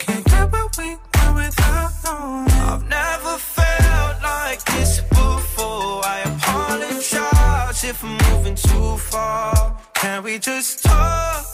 Can't 0.01 0.25
get 0.25 0.53
what 0.53 0.79
we 0.79 0.97
want 1.15 1.37
without 1.37 1.93
knowing. 2.05 2.51
I've 2.71 2.89
never 2.89 3.37
felt 3.39 4.23
like 4.23 4.65
this 4.65 5.01
before. 5.01 6.05
I 6.05 6.21
apologize 6.33 7.85
if 7.85 8.03
I'm 8.05 8.17
moving 8.31 8.55
too 8.55 8.97
far. 8.97 9.77
Can 9.95 10.23
we 10.23 10.39
just 10.39 10.85
talk? 10.85 11.45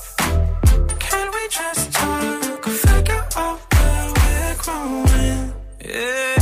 Can 0.99 1.31
we 1.33 1.49
just 1.49 1.93
talk? 1.93 2.65
Figure 2.65 3.25
out 3.37 3.61
where 3.73 4.13
we're 4.17 4.55
growing. 4.63 5.53
Yeah. 5.85 6.42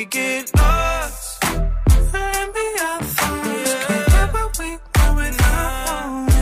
We 0.00 0.06
get 0.06 0.50
lost. 0.56 1.44
What 4.34 4.58
we. 4.58 4.78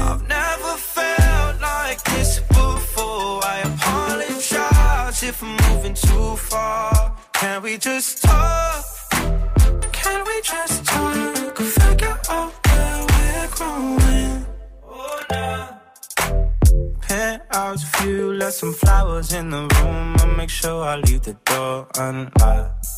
I've 0.06 0.22
never 0.28 0.74
felt 0.94 1.61
like 1.61 2.00
this 2.04 2.38
before. 2.38 3.40
I 3.54 3.56
apologize 3.70 5.22
if 5.24 5.42
I'm 5.42 5.56
moving 5.66 5.94
too 5.94 6.36
far. 6.36 7.16
Can 7.32 7.62
we 7.62 7.78
just 7.78 8.22
talk? 8.22 8.84
Can 9.90 10.20
we 10.28 10.40
just 10.42 10.84
talk? 10.84 11.56
Figure 11.56 12.18
out 12.30 12.52
where 12.66 13.06
we're 13.11 13.48
growing. 13.56 14.46
Oh, 14.86 15.20
nah. 15.32 15.66
Penthouse 17.00 17.82
view, 17.96 18.34
left 18.34 18.54
some 18.54 18.72
flowers 18.72 19.32
in 19.32 19.50
the 19.50 19.62
room. 19.74 20.16
I'll 20.20 20.36
make 20.36 20.50
sure 20.50 20.84
I 20.84 20.94
leave 20.96 21.22
the 21.22 21.36
door 21.44 21.88
unlocked. 21.96 22.97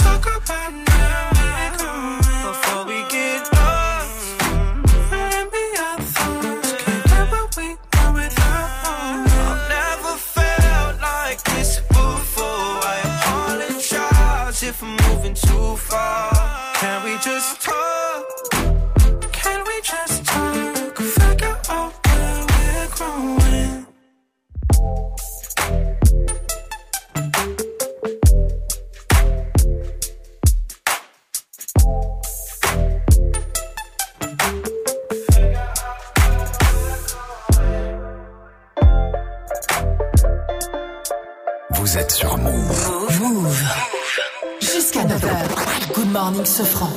morning, 46.31 46.45
Sofran. 46.45 46.89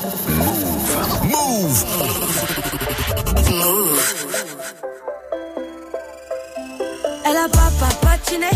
Move. 1.24 1.85
Move. 3.51 4.14
Elle 7.26 7.37
a 7.37 7.49
papa 7.49 7.95
patiné 8.03 8.51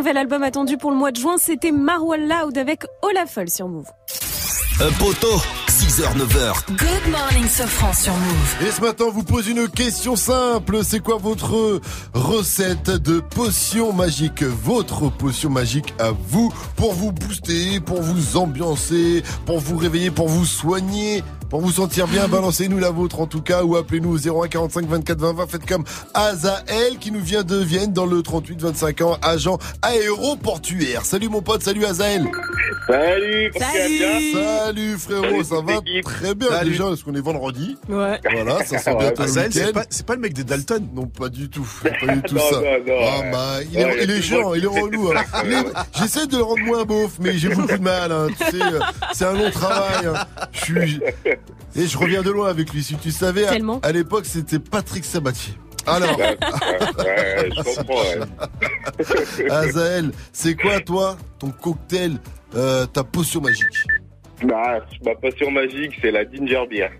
nouvel 0.00 0.16
album 0.16 0.42
attendu 0.42 0.78
pour 0.78 0.92
le 0.92 0.96
mois 0.96 1.12
de 1.12 1.18
juin, 1.18 1.34
c'était 1.36 1.72
Marwa 1.72 2.16
Loud 2.16 2.56
avec 2.56 2.84
Olafol 3.02 3.50
sur 3.50 3.68
Move. 3.68 3.84
Un 4.80 4.90
poteau, 4.92 5.36
6h, 5.68 6.16
9h. 6.16 6.54
Good 6.68 7.12
morning, 7.12 7.46
Sofran 7.46 7.92
sur 7.92 8.14
Move. 8.14 8.66
Et 8.66 8.70
ce 8.70 8.80
matin, 8.80 9.04
on 9.08 9.10
vous 9.10 9.24
pose 9.24 9.46
une 9.46 9.68
question 9.68 10.16
simple. 10.16 10.82
C'est 10.84 11.00
quoi 11.00 11.18
votre 11.18 11.82
recette 12.14 12.88
de 12.88 13.20
potion 13.20 13.92
magique? 13.92 14.42
Votre 14.42 15.10
potion 15.10 15.50
magique 15.50 15.92
à 15.98 16.12
vous 16.12 16.50
pour 16.76 16.94
vous 16.94 17.12
booster, 17.12 17.78
pour 17.80 18.00
vous 18.00 18.38
ambiancer, 18.38 19.22
pour 19.44 19.58
vous 19.58 19.76
réveiller, 19.76 20.10
pour 20.10 20.28
vous 20.28 20.46
soigner, 20.46 21.22
pour 21.50 21.60
vous 21.60 21.72
sentir 21.72 22.06
bien. 22.06 22.28
Balancez-nous 22.28 22.78
la 22.78 22.90
vôtre 22.90 23.20
en 23.20 23.26
tout 23.26 23.42
cas 23.42 23.64
ou 23.64 23.76
appelez-nous 23.76 24.14
au 24.14 24.42
01 24.44 24.48
45 24.48 24.86
24 24.86 25.18
20 25.18 25.32
20. 25.34 25.46
Faites 25.50 25.66
comme 25.66 25.84
Azael 26.14 26.96
qui 27.00 27.10
nous 27.10 27.20
vient 27.20 27.42
de 27.42 27.56
Vienne 27.56 27.92
dans 27.92 28.06
le 28.06 28.22
38 28.22 28.60
25 28.62 29.00
ans, 29.02 29.16
agent 29.20 29.58
aéroportuaire. 29.82 31.04
Salut 31.04 31.28
mon 31.28 31.42
pote, 31.42 31.62
salut 31.62 31.84
Azael. 31.84 32.26
Salut, 32.88 33.50
Salut 34.32 34.96
frérot, 34.98 35.44
ça 35.44 35.56
va 35.60 35.80
très 36.02 36.34
bien 36.34 36.48
Salut. 36.48 36.70
déjà 36.70 36.84
parce 36.84 37.02
qu'on 37.02 37.14
est 37.14 37.20
vendredi. 37.20 37.76
Ouais. 37.88 38.18
Voilà, 38.32 38.64
ça 38.64 38.78
sent 38.78 38.90
le 38.98 39.20
Azael, 39.22 39.52
c'est 39.52 39.72
pas, 39.72 39.84
c'est 39.90 40.06
pas 40.06 40.14
le 40.14 40.20
mec 40.20 40.32
des 40.34 40.44
Dalton 40.44 40.86
Non, 40.94 41.06
pas 41.06 41.28
du 41.28 41.48
tout. 41.48 41.66
C'est 41.82 41.90
Pas 42.00 42.14
du 42.14 42.22
tout 42.22 42.34
Non, 42.36 42.40
ça. 42.50 42.60
non, 42.60 42.62
non, 42.86 43.00
Ah, 43.02 43.22
bah, 43.32 43.48
il 43.70 43.78
est, 43.78 43.84
Ouais, 43.84 43.96
il 44.04 44.10
est 44.10 44.22
chiant, 44.22 44.54
il 44.54 44.64
est 44.64 44.66
relou. 44.66 45.10
hein. 45.12 45.24
J'essaie 45.98 46.26
de 46.26 46.36
le 46.36 46.42
rendre 46.42 46.62
moins 46.64 46.84
beauf, 46.84 47.12
mais 47.20 47.36
j'ai 47.36 47.48
beaucoup 47.50 47.76
de 47.76 47.82
mal. 47.82 48.10
hein. 48.12 48.28
Tu 48.38 48.44
sais, 48.56 48.62
euh, 48.62 48.80
c'est 49.12 49.24
un 49.26 49.32
long 49.34 49.50
travail. 49.50 50.06
hein. 50.06 50.24
Je 50.52 50.60
suis. 50.64 51.00
Et 51.76 51.86
je 51.86 51.96
reviens 51.98 52.22
de 52.22 52.30
loin 52.30 52.48
avec 52.48 52.72
lui. 52.72 52.82
Si 52.82 52.96
tu 52.96 53.10
savais, 53.10 53.46
à, 53.46 53.50
Tellement. 53.50 53.80
à 53.82 53.92
l'époque, 53.92 54.26
c'était 54.26 54.58
Patrick 54.58 55.04
Sabatier. 55.04 55.54
Alors, 55.86 56.16
Ouais, 56.18 56.36
ouais, 56.98 57.48
je 57.56 57.62
comprends. 57.76 57.94
ouais. 58.02 59.50
Azael, 59.50 60.10
c'est 60.32 60.54
quoi, 60.54 60.80
toi, 60.80 61.16
ton 61.38 61.50
cocktail, 61.50 62.18
euh, 62.54 62.86
ta 62.86 63.02
potion 63.04 63.40
magique? 63.40 63.66
Bah, 64.44 64.80
ma 65.04 65.14
passion 65.16 65.50
magique, 65.50 65.92
c'est 66.02 66.10
la 66.10 66.24
ginger 66.30 66.64
beer. 66.68 66.90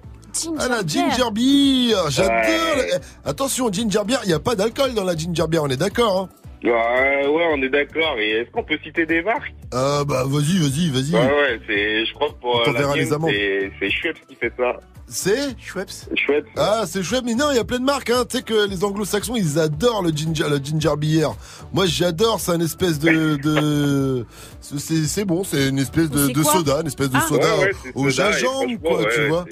Ah, 0.59 0.69
la 0.69 0.87
ginger 0.87 1.31
beer 1.33 1.97
J'adore 2.09 2.33
Ouais. 2.77 2.89
Eh, 2.95 3.29
Attention, 3.29 3.71
ginger 3.73 4.05
beer, 4.07 4.19
il 4.25 4.29
n'y 4.29 4.35
a 4.35 4.39
pas 4.39 4.55
d'alcool 4.55 4.95
dans 4.95 5.05
la 5.05 5.17
ginger 5.17 5.47
beer, 5.49 5.59
on 5.63 5.69
est 5.69 5.77
d'accord 5.77 6.19
hein 6.21 6.29
Ouais, 6.63 7.27
ouais, 7.27 7.45
on 7.55 7.63
est 7.63 7.69
d'accord. 7.71 8.19
Et 8.19 8.31
est-ce 8.31 8.51
qu'on 8.51 8.63
peut 8.65 8.79
citer 8.85 9.07
des 9.07 9.23
marques? 9.23 9.53
Euh, 9.73 10.05
bah, 10.05 10.25
vas-y, 10.27 10.59
vas-y, 10.59 10.91
vas-y. 10.91 11.15
Ouais, 11.15 11.35
ouais, 11.35 11.61
c'est, 11.67 12.05
je 12.05 12.13
crois 12.15 12.29
que 12.29 12.35
pour 12.35 12.57
On 12.57 12.61
euh, 12.61 12.65
t'enverra 12.65 12.95
la 12.97 13.03
les 13.03 13.05
mienne, 13.05 13.15
amendes. 13.15 13.31
c'est, 13.33 13.73
c'est 13.81 13.91
Schweppes 13.91 14.27
qui 14.29 14.35
fait 14.35 14.53
ça. 14.57 14.79
C'est 15.13 15.57
Schweppes. 15.61 15.91
Schweppes. 16.15 16.47
Ah, 16.57 16.85
c'est 16.87 17.03
chouette, 17.03 17.25
mais 17.25 17.35
non, 17.35 17.47
il 17.51 17.57
y 17.57 17.59
a 17.59 17.65
plein 17.65 17.81
de 17.81 17.85
marques, 17.85 18.11
hein. 18.11 18.25
Tu 18.31 18.37
sais 18.37 18.43
que 18.45 18.69
les 18.69 18.85
anglo-saxons, 18.85 19.35
ils 19.35 19.59
adorent 19.59 20.03
le 20.03 20.11
ginger, 20.11 20.45
le 20.49 20.59
ginger 20.63 20.95
beer. 20.97 21.35
Moi, 21.73 21.87
j'adore, 21.87 22.39
c'est 22.39 22.53
un 22.53 22.61
espèce 22.61 23.01
de, 23.01 23.35
de, 23.35 24.25
c'est, 24.61 25.05
c'est 25.07 25.25
bon, 25.25 25.43
c'est 25.43 25.69
une 25.69 25.81
espèce 25.81 26.11
de, 26.11 26.43
soda, 26.45 26.81
une 26.83 26.87
espèce 26.87 27.11
de 27.11 27.17
Ah. 27.21 27.27
soda 27.29 27.57
Ouais, 27.57 27.65
ouais, 27.65 27.71
c'est 27.83 27.93
au 27.97 28.09
soda, 28.11 28.31
gingembre, 28.33 28.81
quoi, 28.83 29.05
tu 29.13 29.21
ouais, 29.21 29.29
vois. 29.29 29.45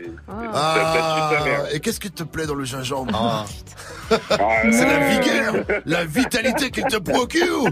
Ah, 0.55 1.31
bien. 1.45 1.59
et 1.73 1.81
qu'est-ce 1.81 1.99
qui 1.99 2.11
te 2.13 2.23
plaît 2.23 2.47
dans 2.47 2.55
le 2.55 2.65
gingembre? 2.65 3.11
Ah, 3.13 3.45
c'est 4.71 4.87
la 4.87 5.09
vigueur, 5.11 5.55
la 5.87 6.05
vitalité 6.05 6.71
qu'il 6.71 6.85
te 6.85 6.99
procure. 6.99 7.65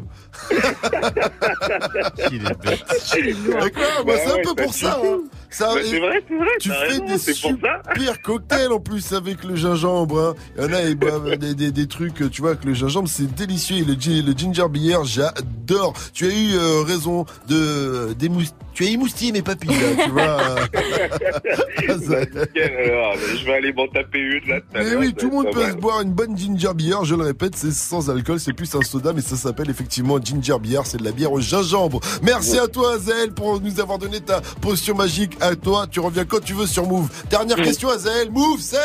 Il 2.32 2.46
est 2.46 2.62
bête. 2.62 2.84
Et 3.16 3.70
quoi, 3.70 3.82
moi, 4.04 4.04
Bah 4.06 4.12
c'est 4.24 4.32
un 4.32 4.42
peu 4.42 4.54
pour 4.62 4.74
ça. 4.74 5.00
hein. 5.04 5.18
Ça, 5.56 5.74
Bah, 5.74 5.80
c'est 5.82 5.98
vrai, 5.98 6.22
c'est 6.28 6.34
vrai, 6.36 6.46
Tu 6.60 6.68
fais 6.70 6.76
raison, 6.76 7.04
des 7.06 7.16
c'est 7.18 7.40
pour 7.40 7.50
ça. 7.62 7.80
super 7.94 8.20
cocktails 8.22 8.72
en 8.72 8.78
plus 8.80 9.12
avec 9.14 9.42
le 9.44 9.56
gingembre. 9.56 10.20
hein. 10.20 10.34
Il 10.58 10.64
y 10.64 10.66
en 10.66 10.72
a, 10.74 10.82
ils 10.82 10.94
boivent 10.96 11.36
des, 11.38 11.54
des, 11.54 11.72
des 11.72 11.86
trucs, 11.86 12.30
tu 12.30 12.40
vois, 12.42 12.50
avec 12.50 12.64
le 12.64 12.74
gingembre, 12.74 13.08
c'est 13.08 13.34
délicieux. 13.34 13.76
Et 13.78 13.84
le, 13.84 13.94
le 13.94 14.32
ginger 14.36 14.68
beer, 14.68 14.98
j'adore. 15.04 15.94
Tu 16.12 16.26
as 16.26 16.28
eu 16.34 16.54
euh, 16.56 16.82
raison 16.82 17.24
de 17.48 18.12
d'émous- 18.18 18.52
Tu 18.74 18.84
as 18.84 18.90
émoustillé 18.90 19.32
mes 19.32 19.40
papilles, 19.42 19.70
là, 19.70 20.04
tu 20.04 20.10
vois. 20.10 20.36
Nickel, 21.88 22.72
alors, 22.90 23.14
je 23.16 23.44
vais 23.46 23.54
aller 23.54 23.72
m'en 23.72 23.86
taper 23.88 24.18
une 24.18 24.48
là. 24.48 24.60
Mais 24.74 24.94
oui, 24.96 25.14
tout 25.14 25.28
le 25.30 25.32
monde 25.36 25.50
peut 25.52 25.70
se 25.70 25.76
boire 25.76 26.00
une 26.02 26.12
bonne 26.12 26.36
ginger 26.36 26.74
beer. 26.74 27.04
Je 27.04 27.14
le 27.14 27.22
répète, 27.24 27.54
c'est 27.56 27.72
sans 27.72 28.10
alcool, 28.10 28.40
c'est 28.40 28.52
plus 28.52 28.74
un 28.74 28.82
soda, 28.82 29.12
mais 29.14 29.22
ça 29.22 29.36
s'appelle 29.36 29.70
effectivement 29.70 30.18
ginger 30.22 30.58
beer. 30.60 30.80
C'est 30.84 30.98
de 30.98 31.04
la 31.04 31.12
bière 31.12 31.32
au 31.32 31.40
gingembre. 31.40 32.00
Merci 32.22 32.58
à 32.58 32.66
toi, 32.68 32.94
Azel, 32.94 33.32
pour 33.32 33.60
nous 33.60 33.80
avoir 33.80 33.98
donné 33.98 34.20
ta 34.20 34.40
potion 34.60 34.94
magique. 34.94 35.36
À 35.46 35.54
toi, 35.54 35.86
tu 35.88 36.00
reviens 36.00 36.24
quand 36.24 36.42
tu 36.42 36.54
veux 36.54 36.66
sur 36.66 36.88
Move. 36.88 37.08
Dernière 37.30 37.58
question, 37.58 37.88
Azel. 37.88 38.32
Move, 38.32 38.60
c'est 38.60 38.78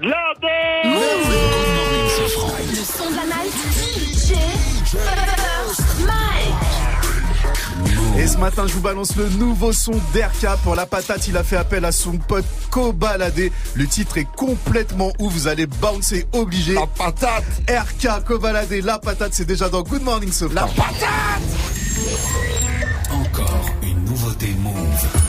La 0.00 0.14
Le 0.84 0.94
son 2.84 3.10
de 3.10 3.16
la. 3.16 3.34
Et 8.22 8.28
ce 8.28 8.38
matin, 8.38 8.68
je 8.68 8.74
vous 8.74 8.80
balance 8.80 9.16
le 9.16 9.28
nouveau 9.30 9.72
son 9.72 9.90
d'RK 10.14 10.56
pour 10.62 10.76
la 10.76 10.86
patate. 10.86 11.26
Il 11.26 11.36
a 11.36 11.42
fait 11.42 11.56
appel 11.56 11.84
à 11.84 11.90
son 11.90 12.16
pote 12.16 12.44
Kobalade. 12.70 13.50
Le 13.74 13.86
titre 13.88 14.18
est 14.18 14.28
complètement 14.36 15.10
ouf. 15.18 15.32
Vous 15.32 15.48
allez 15.48 15.66
bouncer 15.66 16.26
obligé. 16.32 16.74
La 16.74 16.86
patate. 16.86 17.42
RK, 17.68 18.24
Kobalade, 18.24 18.70
la 18.84 19.00
patate, 19.00 19.34
c'est 19.34 19.46
déjà 19.46 19.68
dans 19.68 19.82
Good 19.82 20.02
Morning 20.02 20.30
Sofran. 20.30 20.54
La 20.54 20.66
patate 20.68 21.42
Encore 23.10 23.66
une 23.82 24.04
nouveauté 24.04 24.54
Move. 24.60 25.25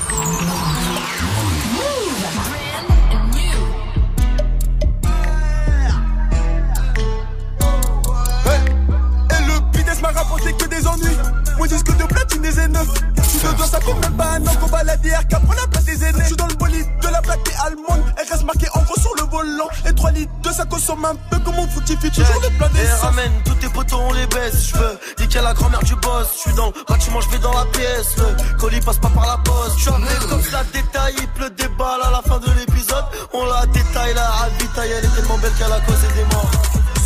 Consomme 20.87 21.05
un 21.05 21.15
peu 21.29 21.39
comme 21.43 21.59
on 21.59 21.67
fructifie 21.67 22.09
toujours 22.09 22.41
plein 22.57 22.69
Et 22.69 22.73
d'essence. 22.73 23.01
ramène 23.01 23.31
tous 23.43 23.55
tes 23.55 23.69
potos, 23.69 23.99
on 23.99 24.13
les 24.13 24.27
baisse. 24.27 24.69
Je 24.69 24.77
veux 24.77 24.99
niquer 25.19 25.41
la 25.41 25.53
grand-mère 25.53 25.83
du 25.83 25.95
boss. 25.95 26.27
Je 26.35 26.39
suis 26.39 26.53
dans 26.53 26.67
le 26.67 26.73
bâtiment, 26.87 27.21
je 27.21 27.29
vais 27.29 27.39
dans 27.39 27.53
la 27.53 27.65
pièce. 27.65 28.15
Le 28.17 28.57
colis 28.57 28.79
passe 28.79 28.97
pas 28.97 29.09
par 29.09 29.27
la 29.27 29.37
poste. 29.37 29.79
Je 29.79 29.89
appelé 29.89 30.27
comme 30.29 30.41
ça, 30.41 30.63
détail. 30.73 31.15
Il 31.19 31.27
pleut 31.29 31.49
des 31.49 31.67
balles 31.77 32.01
à 32.03 32.11
la 32.11 32.21
fin 32.21 32.39
de 32.39 32.51
l'épisode. 32.57 33.05
On 33.33 33.45
la 33.45 33.65
détaille, 33.67 34.13
la 34.13 34.27
ravitaille. 34.29 34.91
Elle 34.91 35.05
est 35.05 35.15
tellement 35.15 35.37
belle 35.39 35.51
qu'elle 35.57 35.71
a 35.71 35.79
causé 35.81 36.07
des 36.15 36.35
morts. 36.35 36.51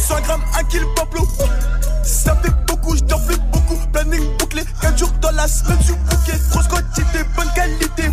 100 0.08 0.22
grammes, 0.22 0.44
1 0.60 0.64
kilo 0.66 0.88
pablo. 0.96 1.28
Ça 2.04 2.36
fait 2.36 2.54
beaucoup, 2.68 2.96
je 2.96 3.04
dors 3.04 3.24
plus 3.26 3.38
beaucoup. 3.52 3.78
Planning 3.94 4.38
bouclé, 4.38 4.64
4 4.82 4.98
jours 4.98 5.12
dans 5.22 5.32
la 5.32 5.48
semaine 5.48 5.82
sur 5.82 5.96
bouquet. 5.96 6.40
Grosse 6.52 6.68
quantité, 6.68 7.24
bonne 7.36 7.52
qualité. 7.56 8.12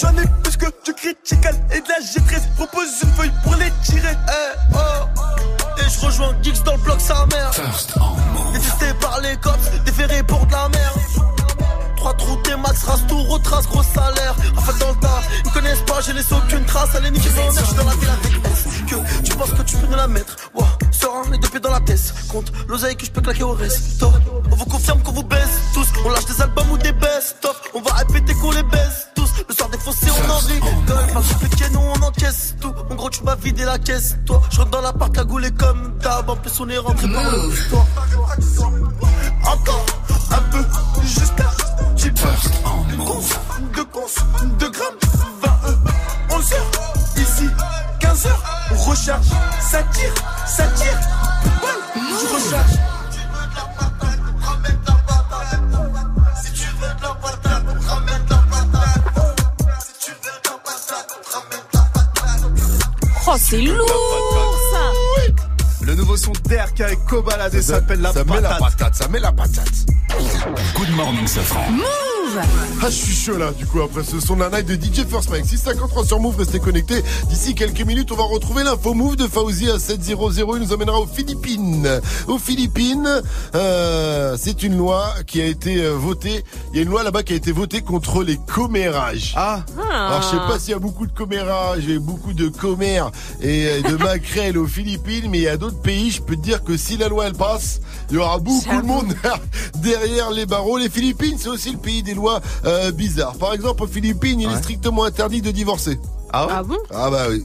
J'en 0.00 0.16
ai 0.16 0.26
plus 0.42 0.56
que 0.56 0.66
du 0.84 0.94
critical 0.94 1.54
et 1.72 1.80
de 1.80 1.88
la 1.88 2.00
G13. 2.00 2.42
Propose 2.56 2.88
une 3.02 3.10
feuille 3.12 3.32
pour 3.42 3.54
les 3.56 3.71
tirer. 3.82 4.16
Eh, 4.28 4.74
oh. 4.74 5.78
Et 5.78 5.90
je 5.90 6.06
rejoins 6.06 6.34
Geeks 6.42 6.62
dans 6.64 6.76
le 6.76 6.82
bloc 6.82 7.00
sa 7.00 7.26
mère. 7.26 7.50
Détesté 8.52 8.92
par 9.00 9.20
les 9.20 9.36
cops, 9.36 9.70
déféré 9.84 10.22
pour 10.22 10.46
de 10.46 10.52
la 10.52 10.68
merde. 10.68 11.00
Trois 11.96 12.14
trous, 12.14 12.36
des 12.42 12.56
max, 12.56 12.82
race 12.82 13.06
tout, 13.06 13.22
retrace, 13.24 13.66
gros 13.68 13.82
salaire. 13.82 14.34
En 14.56 14.60
fait, 14.60 14.78
dans 14.78 14.88
le 14.88 14.96
tas, 14.96 15.22
ils 15.44 15.48
me 15.48 15.54
connaissent 15.54 15.82
pas, 15.82 16.00
j'ai 16.00 16.12
laissé 16.12 16.34
aucune 16.34 16.64
trace. 16.64 16.94
Allez, 16.96 17.10
niquer 17.10 17.30
son 17.30 17.48
honneur, 17.48 17.64
j'suis 17.64 17.76
dans 17.76 17.84
la 17.84 17.94
ville 17.94 18.10
avec 18.10 18.32
S. 18.52 18.64
Que 18.88 19.22
tu 19.22 19.36
penses 19.36 19.50
que 19.52 19.62
tu 19.62 19.76
peux 19.76 19.86
nous 19.86 19.96
la 19.96 20.08
mettre? 20.08 20.36
Wow, 20.54 20.66
serein, 20.90 21.22
les 21.30 21.38
deux 21.38 21.48
pieds 21.48 21.60
dans 21.60 21.70
la 21.70 21.80
tête. 21.80 22.12
Compte 22.28 22.52
l'oseille 22.66 22.96
que 22.96 23.06
je 23.06 23.10
peux 23.10 23.20
claquer 23.20 23.44
au 23.44 23.52
resto. 23.52 24.12
On 24.50 24.56
vous 24.56 24.64
confirme 24.66 25.00
qu'on 25.02 25.12
vous 25.12 25.22
baisse 25.22 25.60
tous. 25.74 25.86
On 26.04 26.10
lâche 26.10 26.26
des 26.26 26.42
albums 26.42 26.70
ou 26.72 26.78
des 26.78 26.92
best-of. 26.92 27.60
On 27.74 27.80
va 27.80 27.94
répéter 27.94 28.34
qu'on 28.34 28.50
les 28.50 28.64
baisse 28.64 29.08
défoncé, 29.82 30.06
on 30.10 30.30
en 30.30 30.38
rigole. 30.38 31.12
Pas 31.12 31.20
compliqué, 31.20 31.64
nous 31.72 31.80
on 31.80 32.02
encaisse 32.02 32.54
tout. 32.60 32.72
En 32.90 32.94
gros, 32.94 33.10
tu 33.10 33.22
vas 33.24 33.34
vider 33.36 33.64
la 33.64 33.78
caisse, 33.78 34.16
toi. 34.26 34.40
Je 34.50 34.58
rentre 34.58 34.70
dans 34.70 34.80
l'appart, 34.80 35.12
cagoulé 35.12 35.50
comme 35.52 35.98
d'hab. 35.98 36.28
En 36.30 36.36
plus, 36.36 36.60
on 36.60 36.68
est 36.68 36.78
rentré 36.78 37.08
par 37.08 37.22
le 37.22 37.68
toi. 37.68 37.86
Encore 39.46 39.86
un 40.30 40.42
peu 40.50 40.64
jusqu'à 41.04 41.50
tu 41.96 42.12
Conf, 43.04 43.40
de 43.74 43.82
conf, 43.82 44.16
de 44.58 44.66
grammes, 44.66 44.98
20 45.42 45.50
E, 45.68 45.76
11 46.30 46.52
heures, 46.52 46.70
ici, 47.16 47.48
15 48.00 48.26
heures, 48.26 48.42
on 48.70 48.90
recharge, 48.90 49.26
ça 49.60 49.82
tire, 49.92 50.14
ça 50.46 50.64
tire, 50.68 51.00
balle, 51.60 51.70
je 51.96 52.34
recharge. 52.34 53.01
Oh, 63.34 63.36
c'est 63.38 63.62
lourd 63.62 63.86
ça 64.72 65.86
Le 65.86 65.94
nouveau 65.94 66.18
son 66.18 66.32
d'RK 66.32 66.80
et 66.80 66.98
Kobalade 67.08 67.58
s'appelle 67.62 68.02
la 68.02 68.12
ça 68.12 68.24
met 68.24 68.40
la 68.42 68.50
patate. 68.50 68.60
patate, 68.78 68.94
ça 68.94 69.08
met 69.08 69.20
la 69.20 69.32
patate. 69.32 69.86
Good 70.76 70.90
morning, 70.90 71.26
Safran. 71.26 71.62
Ah, 72.34 72.86
je 72.86 72.90
suis 72.90 73.14
chaud 73.14 73.36
là, 73.36 73.50
du 73.52 73.66
coup, 73.66 73.82
après 73.82 74.02
ce 74.02 74.18
son 74.18 74.36
de 74.36 74.40
la 74.40 74.48
night 74.48 74.66
de 74.66 74.74
DJ 74.74 75.06
First 75.06 75.28
Mike. 75.30 75.44
653 75.44 76.06
sur 76.06 76.18
Move, 76.18 76.38
restez 76.38 76.60
connectés. 76.60 77.02
D'ici 77.28 77.54
quelques 77.54 77.82
minutes, 77.82 78.10
on 78.10 78.16
va 78.16 78.22
retrouver 78.24 78.64
l'info 78.64 78.94
Move 78.94 79.16
de 79.16 79.26
Fauzi 79.26 79.68
à 79.68 79.78
700. 79.78 80.16
Il 80.54 80.62
nous 80.62 80.72
emmènera 80.72 80.98
aux 80.98 81.06
Philippines. 81.06 81.88
Aux 82.28 82.38
Philippines, 82.38 83.22
euh, 83.54 84.36
c'est 84.40 84.62
une 84.62 84.78
loi 84.78 85.12
qui 85.26 85.42
a 85.42 85.46
été 85.46 85.84
euh, 85.84 85.92
votée. 85.92 86.42
Il 86.70 86.76
y 86.76 86.78
a 86.80 86.82
une 86.82 86.88
loi 86.88 87.02
là-bas 87.02 87.22
qui 87.22 87.34
a 87.34 87.36
été 87.36 87.52
votée 87.52 87.82
contre 87.82 88.22
les 88.22 88.38
commérages. 88.38 89.34
Ah. 89.36 89.64
Alors, 89.90 90.22
je 90.22 90.28
sais 90.28 90.36
pas 90.36 90.58
s'il 90.58 90.70
y 90.70 90.74
a 90.74 90.78
beaucoup 90.78 91.06
de 91.06 91.12
commérages 91.12 91.86
et 91.86 91.98
beaucoup 91.98 92.32
de 92.32 92.48
commères 92.48 93.10
et 93.42 93.66
euh, 93.66 93.82
de 93.82 93.96
maquerelles 94.02 94.56
aux 94.56 94.66
Philippines, 94.66 95.26
mais 95.28 95.38
il 95.38 95.44
y 95.44 95.48
a 95.48 95.58
d'autres 95.58 95.80
pays, 95.82 96.10
je 96.10 96.22
peux 96.22 96.36
te 96.36 96.40
dire 96.40 96.64
que 96.64 96.78
si 96.78 96.96
la 96.96 97.08
loi 97.08 97.26
elle 97.26 97.34
passe, 97.34 97.80
il 98.10 98.16
y 98.16 98.18
aura 98.18 98.38
beaucoup 98.38 98.80
de 98.80 98.86
monde 98.86 99.14
derrière 99.76 100.30
les 100.30 100.46
barreaux. 100.46 100.78
Les 100.78 100.88
Philippines, 100.88 101.36
c'est 101.38 101.48
aussi 101.48 101.70
le 101.72 101.78
pays 101.78 102.02
des 102.02 102.14
lois 102.14 102.21
euh, 102.28 102.92
bizarres. 102.92 103.36
Par 103.36 103.52
exemple, 103.52 103.82
aux 103.82 103.86
Philippines, 103.86 104.40
il 104.40 104.50
est 104.50 104.56
strictement 104.56 105.04
interdit 105.04 105.42
de 105.42 105.50
divorcer. 105.50 105.98
Ah 106.32 106.46
ouais? 106.46 106.52
Ah 106.56 106.62
bon? 106.62 106.78
Ah 106.94 107.10
bah 107.10 107.26
oui. 107.30 107.44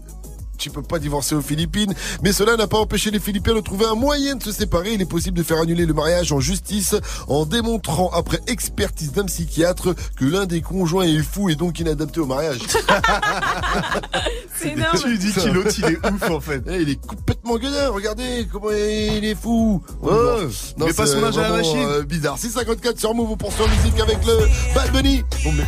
Tu 0.58 0.70
peux 0.70 0.82
pas 0.82 1.00
divorcer 1.00 1.36
aux 1.36 1.42
Philippines, 1.42 1.94
mais 2.24 2.32
cela 2.34 2.56
n'a 2.58 2.68
pas 2.68 2.78
empêché 2.80 3.12
les 3.12 3.20
Philippins 3.20 3.54
de 3.54 3.60
trouver 3.62 3.86
un 3.86 3.96
moyen 3.96 4.36
de 4.36 4.44
se 4.44 4.52
séparer. 4.52 4.94
Il 4.94 5.02
est 5.02 5.06
possible 5.06 5.38
de 5.38 5.44
faire 5.44 5.60
annuler 5.60 5.86
le 5.86 5.94
mariage 5.94 6.32
en 6.32 6.40
justice 6.40 6.96
en 7.28 7.46
démontrant, 7.46 8.10
après 8.12 8.40
expertise 8.48 9.12
d'un 9.12 9.26
psychiatre, 9.26 9.94
que 10.16 10.26
l'un 10.26 10.46
des 10.46 10.62
conjoints 10.62 11.06
est 11.06 11.22
fou 11.22 11.50
et 11.50 11.56
donc 11.56 11.80
inadapté 11.80 12.20
au 12.20 12.26
mariage. 12.26 12.60
C'est 14.60 14.70
énorme. 14.70 14.98
Tu 15.00 15.18
dis 15.18 15.32
qu'il 15.34 15.52
l'autre, 15.52 15.72
il 15.78 15.86
est 15.86 16.06
ouf 16.12 16.30
en 16.32 16.40
fait. 16.40 16.64
Eh, 16.68 16.82
il 16.82 16.90
est 16.90 17.06
complètement 17.06 17.58
gueudin, 17.58 17.90
regardez 17.90 18.48
comment 18.52 18.72
il 18.72 19.24
est 19.26 19.36
fou. 19.36 19.84
Non, 20.02 20.48
Mais 20.80 20.94
pas 20.94 21.06
c'est 21.06 21.14
son 21.14 21.24
âge 21.24 21.38
à 21.38 21.44
la 21.44 21.50
machine. 21.50 21.78
euh, 21.78 22.04
bizarre. 22.04 22.38
654 22.38 23.00
sur 23.00 23.14
Move, 23.14 23.32
on 23.32 23.38
poursuit 23.38 23.64
en 23.64 23.68
musique 23.68 24.00
avec 24.00 24.18
le 24.26 24.38
Bad 24.74 24.92
Bunny. 24.92 25.24
On 25.46 25.52
met... 25.52 25.64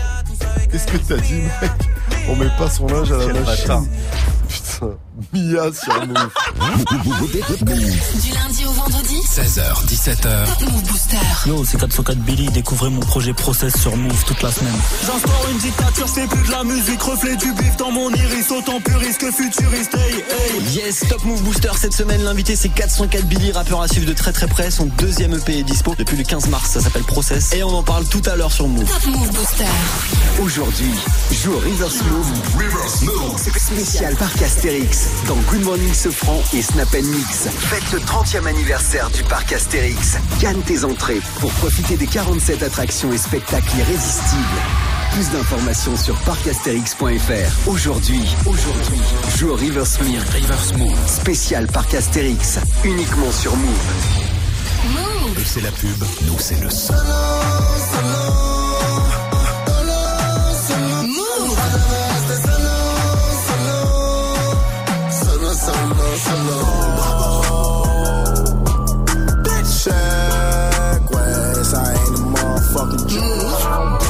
Qu'est-ce 0.71 0.87
que 0.87 0.97
t'as 0.97 1.17
dit, 1.17 1.33
mec? 1.35 1.71
On 2.30 2.36
met 2.36 2.49
pas 2.57 2.69
son 2.69 2.88
linge 2.88 3.11
à 3.11 3.17
la 3.17 3.34
machine. 3.41 3.88
Putain, 4.47 4.97
Mia 5.34 5.72
sur 5.74 6.07
Move. 6.07 6.30
Du 8.22 8.34
lundi 8.34 8.65
au 8.65 8.72
vendredi 8.72 9.15
16h, 9.22 9.86
17h. 9.86 10.45
Top 10.45 10.72
Move 10.72 10.84
Booster. 10.84 11.17
Yo, 11.45 11.65
c'est 11.65 11.78
404 11.78 12.17
Billy, 12.20 12.49
découvrez 12.49 12.89
mon 12.89 13.01
projet 13.01 13.34
Process 13.34 13.76
sur 13.78 13.95
Move 13.95 14.24
toute 14.26 14.41
la 14.41 14.51
semaine. 14.51 14.74
J'instaure 15.05 15.47
une 15.51 15.57
dictature, 15.57 16.07
c'est 16.07 16.28
plus 16.28 16.47
de 16.47 16.51
la 16.51 16.63
musique, 16.63 17.01
reflet 17.01 17.36
du 17.36 17.51
bif 17.53 17.76
dans 17.78 17.91
mon 17.91 18.09
iris, 18.11 18.51
autant 18.51 18.80
puriste 18.80 19.20
que 19.20 19.32
futuriste. 19.32 19.93
Hey, 19.95 20.15
hey. 20.15 20.61
Yes, 20.74 21.03
Top 21.09 21.24
Move 21.26 21.41
Booster 21.43 21.72
cette 21.76 21.93
semaine, 21.93 22.24
l'invité 22.24 22.55
c'est 22.55 22.70
404 22.70 23.26
Billy, 23.26 23.51
rappeur 23.51 23.82
à 23.82 23.88
suivre 23.88 24.07
de 24.07 24.13
très 24.13 24.32
très 24.32 24.47
près. 24.47 24.72
Son 24.72 24.86
deuxième 24.86 25.34
EP 25.34 25.59
est 25.59 25.63
dispo 25.63 25.95
depuis 25.97 26.17
le 26.17 26.24
15 26.24 26.47
mars, 26.47 26.72
ça 26.72 26.82
s'appelle 26.82 27.03
Process. 27.03 27.53
Et 27.53 27.63
on 27.63 27.70
en 27.70 27.84
parle 27.84 28.05
tout 28.05 28.22
à 28.26 28.36
l'heure 28.36 28.51
sur 28.51 28.67
Move. 28.67 28.86
Top 28.86 29.05
Move 29.07 29.32
Booster. 29.32 29.65
Aujourd'hui, 30.41 30.91
joue 31.43 31.57
Reverse 31.57 32.01
Move. 32.03 32.32
Reverse 32.55 33.01
Move. 33.01 33.38
Spécial 33.57 34.15
parc 34.15 34.41
Astérix 34.41 35.09
dans 35.28 35.36
Good 35.51 35.64
Morning 35.64 35.93
Sofran 35.93 36.41
et 36.53 36.62
Snap 36.62 36.91
Mix. 36.93 37.47
Faites 37.47 37.91
le 37.91 37.99
30e 37.99 38.47
anniversaire 38.47 39.10
du 39.12 39.24
parc 39.24 39.53
Astérix. 39.53 40.18
Gagne 40.39 40.62
tes 40.62 40.84
entrées 40.84 41.22
pour 41.39 41.51
profiter 41.53 41.97
des 41.97 42.07
47 42.07 42.64
attractions 42.64 43.12
et 43.14 43.18
spectacles 43.18 43.78
irrésistibles. 43.78 44.43
Plus 45.14 45.30
d'informations 45.32 45.95
sur 45.95 46.16
parcastérix.fr. 46.22 47.70
Aujourd'hui, 47.70 48.36
aujourd'hui, 48.45 49.01
joue 49.38 49.49
au 49.49 49.55
Reverse 49.55 49.99
Move. 50.01 50.24
Reverse 50.34 50.74
Move. 50.74 50.97
Spécial 51.07 51.68
parc 51.68 51.93
Astérix. 51.93 52.60
Uniquement 52.84 53.32
sur 53.32 53.55
Move. 53.55 53.70
Eux, 55.38 55.43
c'est 55.45 55.62
la 55.62 55.72
pub, 55.72 56.03
nous, 56.26 56.39
c'est 56.39 56.60
le 56.62 56.70
son. 56.70 56.93
Jew. 73.10 73.22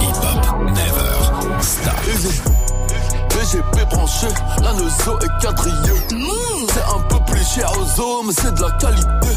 Hip-hop, 0.02 0.43
never 0.76 1.12
stop. 1.62 2.00
BGP 3.30 3.76
branché, 3.89 4.28
la 4.62 4.74
nozo 4.74 5.18
est 5.20 5.41
quadrillée. 5.41 6.02
C'est 6.74 6.84
un 6.84 7.00
peu 7.08 7.20
plus 7.32 7.45
cher 7.45 7.72
aux 7.72 8.02
hommes, 8.02 8.28
mais 8.28 8.34
c'est 8.34 8.54
de 8.54 8.62
la 8.62 8.72
qualité. 8.72 9.32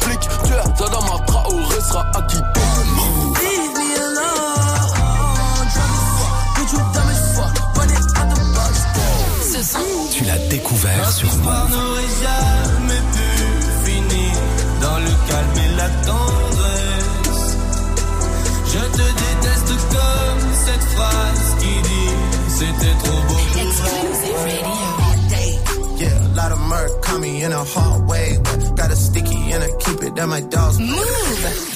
Flic, 0.00 0.20
tu 0.20 0.52
es 0.52 0.72
Tadama 0.78 1.16
Traoré 1.26 1.80
sera 1.80 2.04
acquitté. 2.14 2.60
Leave 3.40 3.74
me 3.74 3.88
alone. 3.98 4.94
Drunk 6.70 6.96
as 6.96 7.10
fuck, 7.34 7.54
get 7.54 7.88
you 11.22 12.53
phrase 20.96 21.56
qui 21.58 21.82
dit 21.82 22.14
c'était 22.48 22.94
trop 23.02 23.20
beau 23.28 23.34
pour 23.34 23.62
Exclusive 23.62 24.36
Radio. 24.44 24.94
Yeah, 25.96 26.18
a 26.18 26.34
lot 26.34 26.52
of 26.52 26.58
murk 26.68 27.02
caught 27.02 27.20
me 27.20 27.42
in 27.44 27.52
a 27.52 27.64
hard 27.64 28.08
way. 28.08 28.38
But 28.42 28.76
got 28.76 28.90
a 28.90 28.96
sticky 28.96 29.52
and 29.52 29.62
I 29.62 29.70
keep 29.78 30.02
it 30.02 30.18
at 30.18 30.26
my 30.28 30.40
dog's 30.40 30.78
Move. 30.78 31.74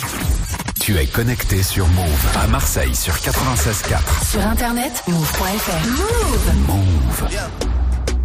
Tu 0.81 0.97
es 0.97 1.07
connecté 1.07 1.63
sur 1.63 1.87
Move 1.89 2.27
à 2.43 2.47
Marseille 2.47 2.95
sur 2.95 3.13
96.4. 3.15 4.31
Sur 4.31 4.41
internet, 4.47 5.03
move.fr. 5.07 5.87
Move. 5.87 6.55
Move. 6.67 7.29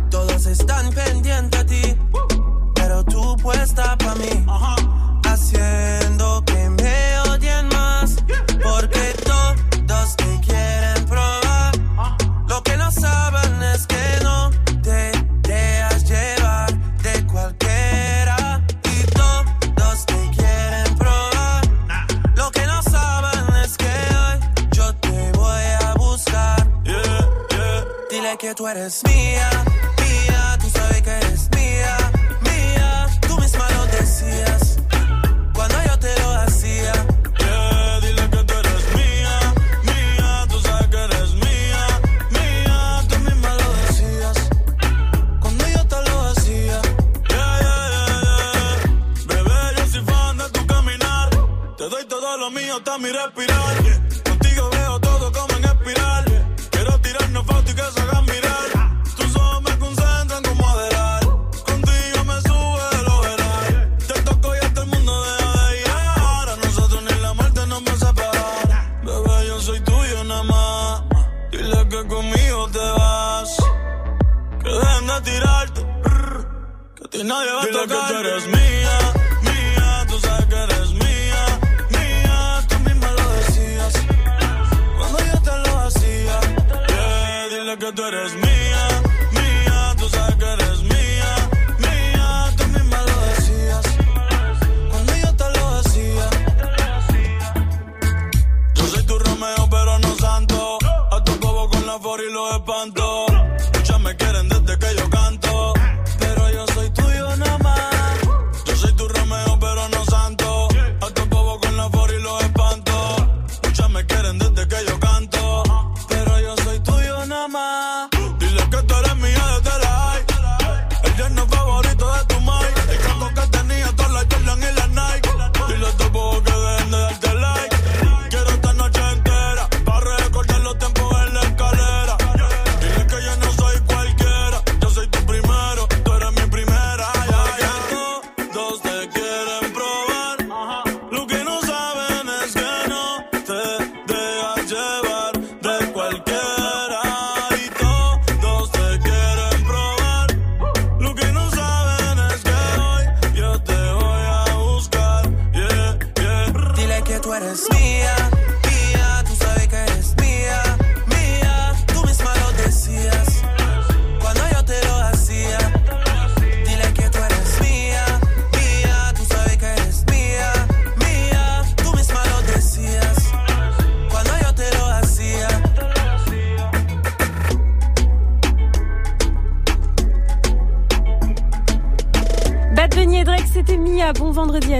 Todos 0.09 0.45
están 0.45 0.89
pendientes 0.91 1.59
a 1.59 1.65
ti, 1.65 1.95
pero 2.75 3.03
tú 3.03 3.35
puesta 3.37 3.97
pa' 3.97 4.15
mí, 4.15 4.45
haciendo 5.25 6.02
que 6.02 6.02
que 28.43 28.53
tú 28.53 28.67
eres 28.67 29.01
mía, 29.05 29.49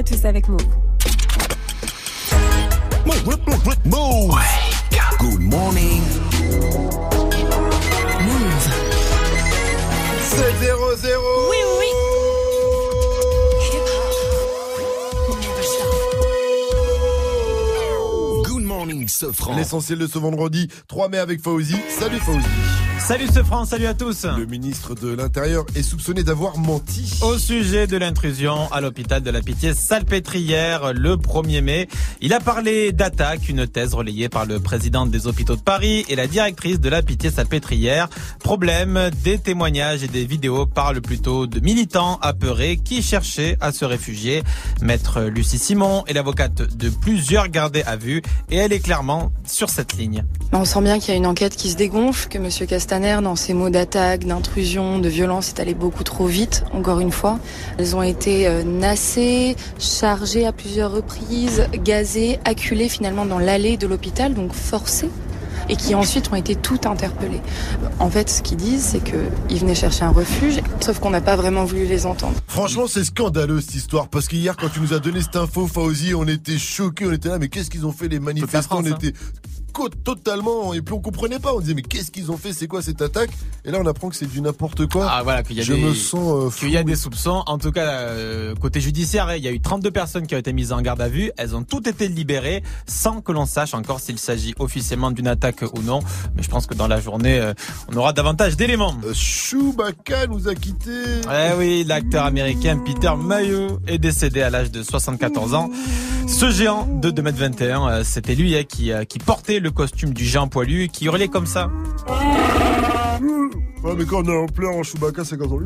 à 0.03 0.05
tous 0.05 0.25
avec 0.25 0.42
L'essentiel 19.73 19.97
de 19.97 20.05
ce 20.05 20.19
vendredi 20.19 20.67
3 20.87 21.09
mai 21.09 21.17
avec 21.17 21.41
Fauzi. 21.41 21.75
Salut 21.89 22.19
Fauzi. 22.19 22.45
Salut 22.99 23.27
ce 23.27 23.43
France, 23.43 23.69
salut 23.69 23.87
à 23.87 23.93
tous. 23.93 24.25
Le 24.25 24.45
ministre 24.45 24.95
de 24.95 25.13
l'Intérieur 25.13 25.65
est 25.75 25.83
soupçonné 25.83 26.23
d'avoir 26.23 26.57
menti. 26.57 27.19
Au 27.21 27.37
sujet 27.37 27.85
de 27.85 27.97
l'intrusion 27.97 28.71
à 28.71 28.79
l'hôpital 28.79 29.21
de 29.21 29.29
la 29.29 29.41
Pitié 29.41 29.73
Salpêtrière 29.73 30.93
le 30.93 31.17
1er 31.17 31.61
mai, 31.61 31.89
il 32.21 32.33
a 32.33 32.39
parlé 32.39 32.93
d'attaque, 32.93 33.49
une 33.49 33.67
thèse 33.67 33.93
relayée 33.93 34.29
par 34.29 34.45
le 34.45 34.61
président 34.61 35.05
des 35.05 35.27
hôpitaux 35.27 35.57
de 35.57 35.61
Paris 35.61 36.05
et 36.07 36.15
la 36.15 36.27
directrice 36.27 36.79
de 36.79 36.87
la 36.87 37.01
Pitié 37.01 37.29
Salpêtrière. 37.29 38.07
Problème, 38.39 39.09
des 39.21 39.37
témoignages 39.37 40.03
et 40.03 40.07
des 40.07 40.25
vidéos 40.25 40.65
parlent 40.65 41.01
plutôt 41.01 41.45
de 41.45 41.59
militants 41.59 42.19
apeurés 42.21 42.77
qui 42.77 43.01
cherchaient 43.01 43.57
à 43.59 43.73
se 43.73 43.83
réfugier. 43.83 44.43
Maître 44.83 45.21
Lucie 45.21 45.59
Simon 45.59 46.03
est 46.07 46.13
l'avocate 46.13 46.75
de 46.75 46.89
plusieurs 46.89 47.47
gardés 47.47 47.83
à 47.83 47.95
vue 47.95 48.21
et 48.51 48.57
elle 48.57 48.73
est 48.73 48.81
clairement 48.81 49.31
sur 49.45 49.69
cette 49.69 49.93
ligne. 49.93 50.25
On 50.51 50.65
sent 50.65 50.81
bien 50.81 50.99
qu'il 50.99 51.09
y 51.09 51.11
a 51.13 51.15
une 51.15 51.25
enquête 51.25 51.55
qui 51.55 51.71
se 51.71 51.77
dégonfle, 51.77 52.27
que 52.27 52.37
Monsieur 52.37 52.65
Castaner, 52.65 53.19
dans 53.23 53.37
ses 53.37 53.53
mots 53.53 53.69
d'attaque, 53.69 54.25
d'intrusion, 54.25 54.99
de 54.99 55.07
violence, 55.07 55.49
est 55.49 55.61
allé 55.61 55.73
beaucoup 55.73 56.03
trop 56.03 56.25
vite, 56.25 56.65
encore 56.73 56.99
une 56.99 57.13
fois. 57.13 57.39
Elles 57.77 57.95
ont 57.95 58.03
été 58.03 58.45
euh, 58.45 58.63
nassées, 58.63 59.55
chargées 59.79 60.45
à 60.45 60.51
plusieurs 60.51 60.91
reprises, 60.91 61.65
gazées, 61.81 62.39
acculées 62.43 62.89
finalement 62.89 63.25
dans 63.25 63.39
l'allée 63.39 63.77
de 63.77 63.87
l'hôpital, 63.87 64.33
donc 64.33 64.51
forcées 64.51 65.09
et 65.69 65.75
qui 65.75 65.95
ensuite 65.95 66.31
ont 66.31 66.35
été 66.35 66.55
toutes 66.55 66.85
interpellées. 66.85 67.41
En 67.99 68.09
fait, 68.09 68.29
ce 68.29 68.41
qu'ils 68.41 68.57
disent, 68.57 68.83
c'est 68.83 69.03
qu'ils 69.03 69.59
venaient 69.59 69.75
chercher 69.75 70.03
un 70.03 70.11
refuge, 70.11 70.61
sauf 70.79 70.99
qu'on 70.99 71.09
n'a 71.09 71.21
pas 71.21 71.35
vraiment 71.35 71.65
voulu 71.65 71.85
les 71.85 72.05
entendre. 72.05 72.35
Franchement, 72.47 72.87
c'est 72.87 73.03
scandaleux 73.03 73.61
cette 73.61 73.75
histoire 73.75 74.07
parce 74.07 74.27
qu'hier, 74.27 74.55
quand 74.57 74.69
tu 74.69 74.79
nous 74.79 74.93
as 74.93 74.99
donné 74.99 75.21
cette 75.21 75.35
info, 75.35 75.67
Fauzi, 75.67 76.13
on 76.13 76.27
était 76.27 76.57
choqués, 76.57 77.05
on 77.05 77.11
était 77.11 77.29
là, 77.29 77.39
mais 77.39 77.49
qu'est-ce 77.49 77.69
qu'ils 77.69 77.85
ont 77.85 77.91
fait 77.91 78.07
les 78.07 78.19
manifestants 78.19 78.81
France, 78.81 78.85
On 78.89 79.07
hein. 79.07 79.11
Co- 79.73 79.89
totalement 79.89 80.73
et 80.73 80.81
puis 80.81 80.93
on 80.93 80.99
comprenait 81.01 81.39
pas. 81.39 81.53
On 81.53 81.59
disait 81.59 81.73
mais 81.73 81.81
qu'est-ce 81.81 82.11
qu'ils 82.11 82.31
ont 82.31 82.37
fait? 82.37 82.53
C'est 82.53 82.67
quoi 82.67 82.81
cette 82.81 83.01
attaque? 83.01 83.31
Et 83.65 83.71
là, 83.71 83.79
on 83.81 83.85
apprend 83.85 84.09
que 84.09 84.15
c'est 84.15 84.25
du 84.25 84.41
n'importe 84.41 84.87
quoi. 84.89 85.07
Ah 85.09 85.23
voilà, 85.23 85.43
qu'il 85.43 85.57
y 85.57 85.61
a 85.61 85.63
Je 85.63 85.73
des, 85.73 85.81
me 85.81 85.93
sens 85.93 86.53
euh, 86.53 86.57
qu'il 86.57 86.69
y 86.69 86.77
a 86.77 86.83
des 86.83 86.95
soupçons. 86.95 87.43
En 87.47 87.57
tout 87.57 87.71
cas, 87.71 87.87
euh, 87.89 88.55
côté 88.55 88.79
judiciaire, 88.81 89.35
il 89.35 89.43
y 89.43 89.47
a 89.47 89.51
eu 89.51 89.59
32 89.59 89.91
personnes 89.91 90.27
qui 90.27 90.35
ont 90.35 90.37
été 90.37 90.53
mises 90.53 90.71
en 90.71 90.81
garde 90.81 91.01
à 91.01 91.09
vue. 91.09 91.31
Elles 91.37 91.55
ont 91.55 91.63
toutes 91.63 91.87
été 91.87 92.07
libérées 92.07 92.61
sans 92.87 93.21
que 93.21 93.31
l'on 93.31 93.45
sache 93.45 93.73
encore 93.73 93.99
s'il 93.99 94.19
s'agit 94.19 94.53
officiellement 94.59 95.11
d'une 95.11 95.27
attaque 95.27 95.61
ou 95.63 95.81
non. 95.81 95.99
Mais 96.35 96.43
je 96.43 96.49
pense 96.49 96.67
que 96.67 96.73
dans 96.75 96.87
la 96.87 96.99
journée, 96.99 97.39
euh, 97.39 97.53
on 97.91 97.95
aura 97.97 98.13
davantage 98.13 98.55
d'éléments. 98.57 98.95
Chewbacca 99.13 100.27
nous 100.27 100.47
a 100.47 100.55
quittés. 100.55 100.91
Eh 101.25 101.57
oui, 101.57 101.83
l'acteur 101.87 102.25
américain 102.25 102.77
Peter 102.85 103.11
Mayo 103.17 103.79
est 103.87 103.97
décédé 103.97 104.41
à 104.41 104.49
l'âge 104.49 104.71
de 104.71 104.83
74 104.83 105.53
ans. 105.53 105.69
Ce 106.27 106.49
géant 106.51 106.85
de 106.85 107.11
2m21, 107.11 107.89
euh, 107.89 108.03
c'était 108.03 108.35
lui 108.35 108.55
hein, 108.55 108.63
qui, 108.67 108.91
qui 109.09 109.19
portait 109.19 109.59
le 109.59 109.62
costume 109.69 110.13
du 110.13 110.23
géant 110.25 110.47
poilu 110.47 110.89
qui 110.89 111.05
hurlait 111.05 111.27
comme 111.27 111.45
ça. 111.45 111.69
Ouais, 113.83 113.93
mais 113.97 114.05
quand 114.05 114.27
on 114.27 114.31
est 114.31 114.37
en 114.37 114.45
pleurs 114.47 114.75
en 114.75 114.83
Chewbacca, 114.83 115.25
c'est 115.25 115.37
quand 115.37 115.51
on. 115.51 115.59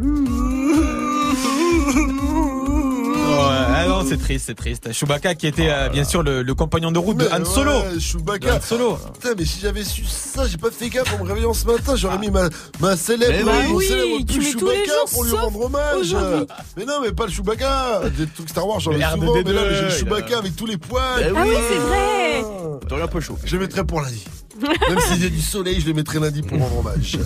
Ouais, 3.28 3.77
non, 4.04 4.06
c'est 4.10 4.18
triste, 4.18 4.46
c'est 4.48 4.56
triste. 4.56 4.92
Chewbacca 4.92 5.36
qui 5.36 5.48
était 5.48 5.70
euh, 5.70 5.90
bien 5.90 6.04
sûr 6.04 6.24
le, 6.24 6.42
le 6.44 6.56
compagnon 6.56 6.92
de 6.92 7.00
route 7.00 7.18
de 7.18 7.28
Han 7.28 7.46
Solo. 7.46 7.72
ouais, 7.72 8.00
Chewbacca. 8.00 8.56
Han 8.56 8.62
Solo. 8.62 8.98
Putain, 9.14 9.34
mais 9.38 9.46
si 9.46 9.60
j'avais 9.62 9.84
su 9.84 10.04
ça, 10.06 10.46
j'ai 10.48 10.58
pas 10.58 10.72
fait 10.72 10.90
gaffe 10.90 11.14
en 11.14 11.24
me 11.24 11.28
réveillant 11.28 11.54
ce 11.54 11.66
matin, 11.66 11.96
j'aurais 11.96 12.18
mis 12.18 12.30
ma, 12.32 12.50
ma 12.80 12.96
célèbre, 12.96 13.40
mon 13.46 13.52
bah 13.52 13.58
oui, 13.72 13.86
célèbre 13.88 14.26
tu 14.28 14.42
Chewbacca 14.42 14.92
pour 15.12 15.24
lui 15.24 15.32
rendre 15.34 15.62
hommage. 15.66 16.16
Mais 16.78 16.86
non, 16.86 17.00
mais 17.02 17.12
pas 17.12 17.26
le 17.26 17.32
Chewbacca. 17.32 18.02
Des 18.18 18.28
trucs 18.28 18.50
Star 18.50 18.68
Wars, 18.68 18.80
j'en 18.80 18.92
ai 18.92 19.02
souvent, 19.02 19.34
mais 19.46 19.54
là, 19.54 19.62
j'ai 19.74 19.82
le 19.82 19.88
R2D2, 19.90 19.98
Chewbacca 20.00 20.38
avec 20.40 20.56
tous 20.56 20.66
les 20.66 20.78
poils. 20.78 21.34
Ah 21.36 21.42
oui, 21.44 21.50
c'est 21.70 21.80
vrai. 21.80 22.44
T'aurais 22.88 23.02
un 23.04 23.08
peu 23.08 23.20
chaud. 23.20 23.38
Je 23.44 23.56
les 23.56 23.62
mettrai 23.62 23.84
pour 23.84 24.02
lundi. 24.02 24.24
Même 24.90 25.00
s'il 25.00 25.24
y 25.24 25.26
a 25.26 25.30
du 25.30 25.42
soleil, 25.42 25.80
je 25.80 25.86
les 25.86 25.94
mettrai 25.94 26.20
lundi 26.20 26.42
pour 26.42 26.60
rendre 26.60 26.80
hommage. 26.80 27.18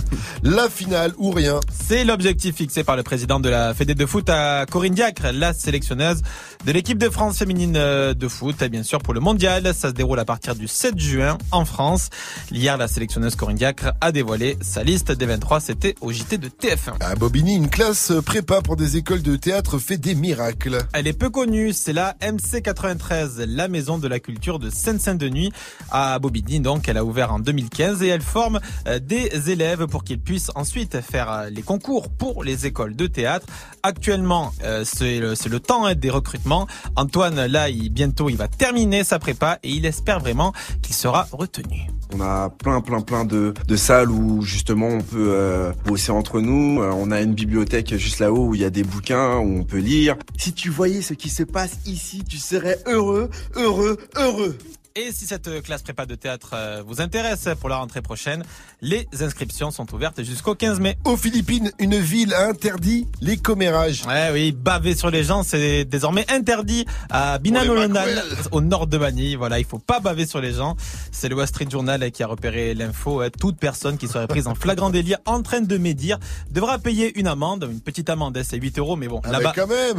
La 0.43 0.69
finale 0.69 1.13
ou 1.17 1.32
rien. 1.32 1.59
C'est 1.71 2.03
l'objectif 2.03 2.55
fixé 2.55 2.84
par 2.84 2.95
le 2.95 3.03
président 3.03 3.39
de 3.39 3.49
la 3.49 3.73
Fédé 3.73 3.95
de 3.95 4.05
foot 4.05 4.29
à 4.29 4.65
Corinne 4.69 4.93
Diacre, 4.93 5.32
la 5.34 5.53
sélectionneuse 5.53 6.21
de 6.65 6.71
l'équipe 6.71 6.97
de 6.97 7.09
France 7.09 7.38
féminine 7.38 7.75
euh, 7.75 8.13
de 8.13 8.27
foot. 8.27 8.61
Et 8.61 8.69
bien 8.69 8.84
sûr, 8.84 8.99
pour 8.99 9.13
le 9.13 9.19
mondial, 9.19 9.73
ça 9.73 9.89
se 9.89 9.93
déroule 9.93 10.19
à 10.19 10.25
partir 10.25 10.55
du 10.55 10.67
7 10.67 10.97
juin 10.99 11.38
en 11.51 11.65
France. 11.65 12.09
Hier, 12.51 12.77
la 12.77 12.88
sélectionneuse 12.88 13.36
Corinne 13.36 13.57
Diacre 13.57 13.93
a 14.01 14.11
dévoilé 14.11 14.57
sa 14.61 14.84
liste 14.84 15.11
des 15.11 15.25
23. 15.25 15.59
C'était 15.59 15.95
au 16.01 16.11
JT 16.11 16.38
de 16.38 16.49
TF1. 16.49 16.99
À 16.99 17.15
Bobigny, 17.15 17.55
une 17.55 17.69
classe 17.69 18.11
prépa 18.25 18.61
pour 18.61 18.75
des 18.75 18.97
écoles 18.97 19.21
de 19.21 19.36
théâtre 19.36 19.77
fait 19.77 19.97
des 19.97 20.15
miracles. 20.15 20.79
Elle 20.93 21.07
est 21.07 21.13
peu 21.13 21.29
connue, 21.29 21.73
c'est 21.73 21.93
la 21.93 22.15
MC93, 22.21 23.43
la 23.45 23.67
maison 23.67 23.97
de 23.97 24.07
la 24.07 24.19
culture 24.19 24.59
de 24.59 24.69
Seine-Saint-Denis 24.69 25.51
à 25.91 26.17
Bobigny. 26.19 26.59
Donc, 26.59 26.88
elle 26.88 26.97
a 26.97 27.05
ouvert 27.05 27.20
en 27.30 27.39
2015 27.39 28.01
et 28.01 28.07
elle 28.07 28.22
forme 28.22 28.59
euh, 28.88 28.99
des 28.99 29.51
élèves 29.51 29.86
pour 29.88 30.03
qu'ils 30.03 30.19
puissent 30.19 30.51
ensuite 30.55 31.01
faire 31.01 31.32
euh, 31.32 31.49
les 31.49 31.61
concours 31.61 32.09
pour 32.09 32.43
les 32.43 32.65
écoles 32.65 32.95
de 32.95 33.07
théâtre. 33.07 33.45
Actuellement, 33.84 34.53
euh, 34.63 34.84
c'est 34.86 35.19
le, 35.19 35.59
temps 35.59 35.86
hein, 35.86 35.95
des 35.95 36.09
recrutements. 36.09 36.67
Antoine, 36.95 37.45
là, 37.45 37.69
il, 37.69 37.89
bientôt, 37.89 38.30
il 38.30 38.38
va 38.38 38.47
terminer 38.47 39.03
sa 39.03 39.19
prépa 39.19 39.59
et 39.63 39.69
il 39.69 39.86
espère 39.86 40.19
vraiment 40.19 40.53
qu'il 40.82 40.95
sera 40.95 41.28
retenu. 41.32 41.88
On 42.13 42.22
a 42.22 42.49
plein, 42.49 42.82
plein, 42.82 43.01
plein 43.01 43.26
de, 43.26 43.53
salles 43.76 44.11
où 44.11 44.41
justement 44.41 44.88
on 44.88 45.01
peut 45.01 45.72
bosser 45.86 46.11
entre 46.11 46.41
nous. 46.41 46.82
On 46.82 47.09
a 47.09 47.22
une 47.22 47.34
bibliothèque 47.34 47.95
juste 47.95 48.19
là-haut 48.19 48.47
où 48.47 48.55
il 48.55 48.61
y 48.61 48.65
a 48.65 48.69
des 48.69 48.84
bouquins 48.84 49.38
où 49.38 49.59
on 49.59 49.63
peut 49.63 49.78
lire. 49.78 50.17
Si 50.38 50.51
tu 50.51 50.69
voyais 50.69 51.01
ce 51.01 51.13
qui 51.13 51.30
se 51.30 51.43
passe 51.43 51.78
ici, 51.86 52.24
tu 52.28 52.38
serais 52.38 52.80
heureux, 52.86 53.30
heureux, 53.55 53.97
heureux. 54.17 54.57
Et 54.97 55.13
si 55.13 55.25
cette 55.25 55.63
classe 55.63 55.83
prépa 55.83 56.05
de 56.05 56.15
théâtre 56.15 56.49
euh, 56.53 56.83
vous 56.85 56.99
intéresse 56.99 57.47
pour 57.61 57.69
la 57.69 57.77
rentrée 57.77 58.01
prochaine, 58.01 58.43
les 58.81 59.07
inscriptions 59.21 59.71
sont 59.71 59.85
ouvertes 59.95 60.21
jusqu'au 60.21 60.53
15 60.53 60.81
mai. 60.81 60.97
Aux 61.05 61.15
Philippines, 61.15 61.71
une 61.79 61.95
ville 61.97 62.33
a 62.33 62.49
interdit 62.49 63.07
les 63.21 63.37
commérages. 63.37 64.03
Ouais, 64.05 64.29
oui, 64.33 64.51
baver 64.51 64.93
sur 64.93 65.09
les 65.09 65.23
gens, 65.23 65.43
c'est 65.43 65.85
désormais 65.85 66.29
interdit 66.29 66.85
à 67.09 67.39
Binanolonal, 67.39 68.21
au 68.51 68.59
nord 68.59 68.85
de 68.85 68.97
Manille. 68.97 69.35
Voilà, 69.37 69.59
il 69.59 69.65
faut 69.65 69.79
pas 69.79 70.01
baver 70.01 70.25
sur 70.25 70.41
les 70.41 70.51
gens. 70.51 70.75
C'est 71.13 71.29
le 71.29 71.35
Wall 71.37 71.47
Street 71.47 71.67
Journal 71.71 72.11
qui 72.11 72.21
a 72.21 72.27
repéré 72.27 72.73
l'info. 72.73 73.21
Toute 73.39 73.57
personne 73.59 73.97
qui 73.97 74.09
serait 74.09 74.27
prise 74.27 74.47
en 74.47 74.55
flagrant 74.55 74.89
délit 74.89 75.15
en 75.25 75.41
train 75.41 75.61
de 75.61 75.77
médire 75.77 76.19
devra 76.49 76.79
payer 76.79 77.17
une 77.17 77.27
amende, 77.27 77.65
une 77.71 77.79
petite 77.79 78.09
amende, 78.09 78.35
hein, 78.37 78.41
c'est 78.45 78.57
8 78.57 78.77
euros, 78.77 78.97
mais 78.97 79.07
bon, 79.07 79.21
Ah, 79.23 79.31
là-bas, 79.31 79.53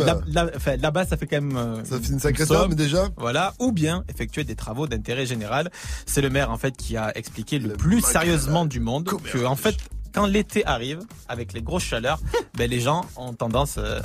là- 0.04 0.20
là- 0.26 0.76
là-bas, 0.76 1.06
ça 1.06 1.16
fait 1.16 1.26
quand 1.26 1.40
même. 1.40 1.56
euh, 1.56 1.82
Ça 1.84 1.98
fait 1.98 2.08
une 2.12 2.20
sacrée 2.20 2.44
somme. 2.44 2.58
somme 2.58 2.74
déjà. 2.74 3.08
Voilà, 3.16 3.54
ou 3.58 3.72
bien 3.72 4.04
effectuer 4.10 4.44
des 4.44 4.54
travaux 4.54 4.81
d'intérêt 4.86 5.26
général. 5.26 5.70
C'est 6.06 6.20
le 6.22 6.30
maire 6.30 6.50
en 6.50 6.58
fait 6.58 6.76
qui 6.76 6.96
a 6.96 7.16
expliqué 7.16 7.58
le, 7.58 7.74
plus 7.74 8.00
sérieusement 8.00 8.64
du 8.66 8.80
monde 8.80 9.04
que 9.04 9.44
en 9.44 9.56
fait 9.56 9.76
quand 10.12 10.26
l'été 10.26 10.64
arrive 10.66 11.00
avec 11.28 11.52
les 11.52 11.62
grosses 11.62 11.84
chaleurs, 11.84 12.18
ben 12.58 12.68
les 12.70 12.80
gens 12.80 13.04
ont 13.16 13.32
tendance 13.32 13.76
euh, 13.78 14.00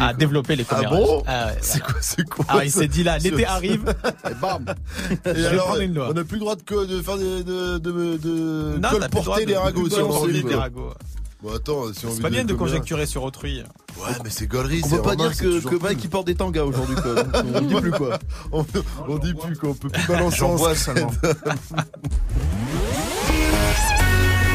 à, 0.00 0.12
développer 0.12 0.56
les 0.56 0.64
Ah 0.68 0.74
commérages. 0.74 0.98
bon 0.98 1.22
Ah 1.26 1.46
ouais, 1.46 1.58
C'est 1.60 1.78
voilà. 1.78 1.92
quoi, 1.92 2.02
c'est 2.02 2.28
quoi 2.28 2.44
Ah, 2.48 2.64
il 2.64 2.70
s'est 2.70 2.88
dit 2.88 3.04
là, 3.04 3.18
l'été 3.18 3.44
arrive. 3.46 3.94
Et 4.28 4.34
bam. 4.34 4.64
Je 5.24 5.30
Et 5.30 5.34
vais 5.34 5.46
alors, 5.46 5.66
prendre 5.66 5.80
une 5.82 5.94
loi. 5.94 6.08
on 6.10 6.14
n'a 6.14 6.24
plus 6.24 6.36
le 6.36 6.40
droit 6.40 6.56
de, 6.56 6.84
de 6.84 7.02
faire 7.02 7.16
des, 7.16 7.44
de, 7.44 8.78
Non, 8.78 8.88
colporter 8.90 9.42
si 9.46 10.00
on 10.00 10.26
des 10.26 10.54
ragots. 10.54 10.94
Bon, 11.42 11.54
attends, 11.54 11.92
si 11.92 12.06
on 12.06 12.12
C'est 12.12 12.22
pas 12.22 12.30
bien 12.30 12.44
de 12.44 12.54
conjecturer 12.54 13.04
sur 13.04 13.24
autrui. 13.24 13.64
Ouais, 13.98 14.12
mais 14.22 14.30
c'est 14.30 14.46
gaulerie. 14.46 14.80
On 14.84 14.88
c'est 14.88 14.96
peut 14.96 15.02
pas 15.02 15.16
dire 15.16 15.36
que. 15.36 15.82
Mike 15.82 16.04
il 16.04 16.10
porte 16.10 16.26
des 16.26 16.36
tangas 16.36 16.62
aujourd'hui 16.62 16.94
quoi. 16.94 17.24
On 17.54 17.60
dit 17.60 17.74
plus 17.80 17.90
quoi. 17.90 18.18
on, 18.52 18.64
on 19.08 19.18
dit 19.18 19.34
plus 19.34 19.56
qu'on 19.56 19.74
peut 19.74 19.88
plus 19.88 20.06
balancer 20.06 20.44
en 20.44 20.56
J'angoisse 20.56 20.88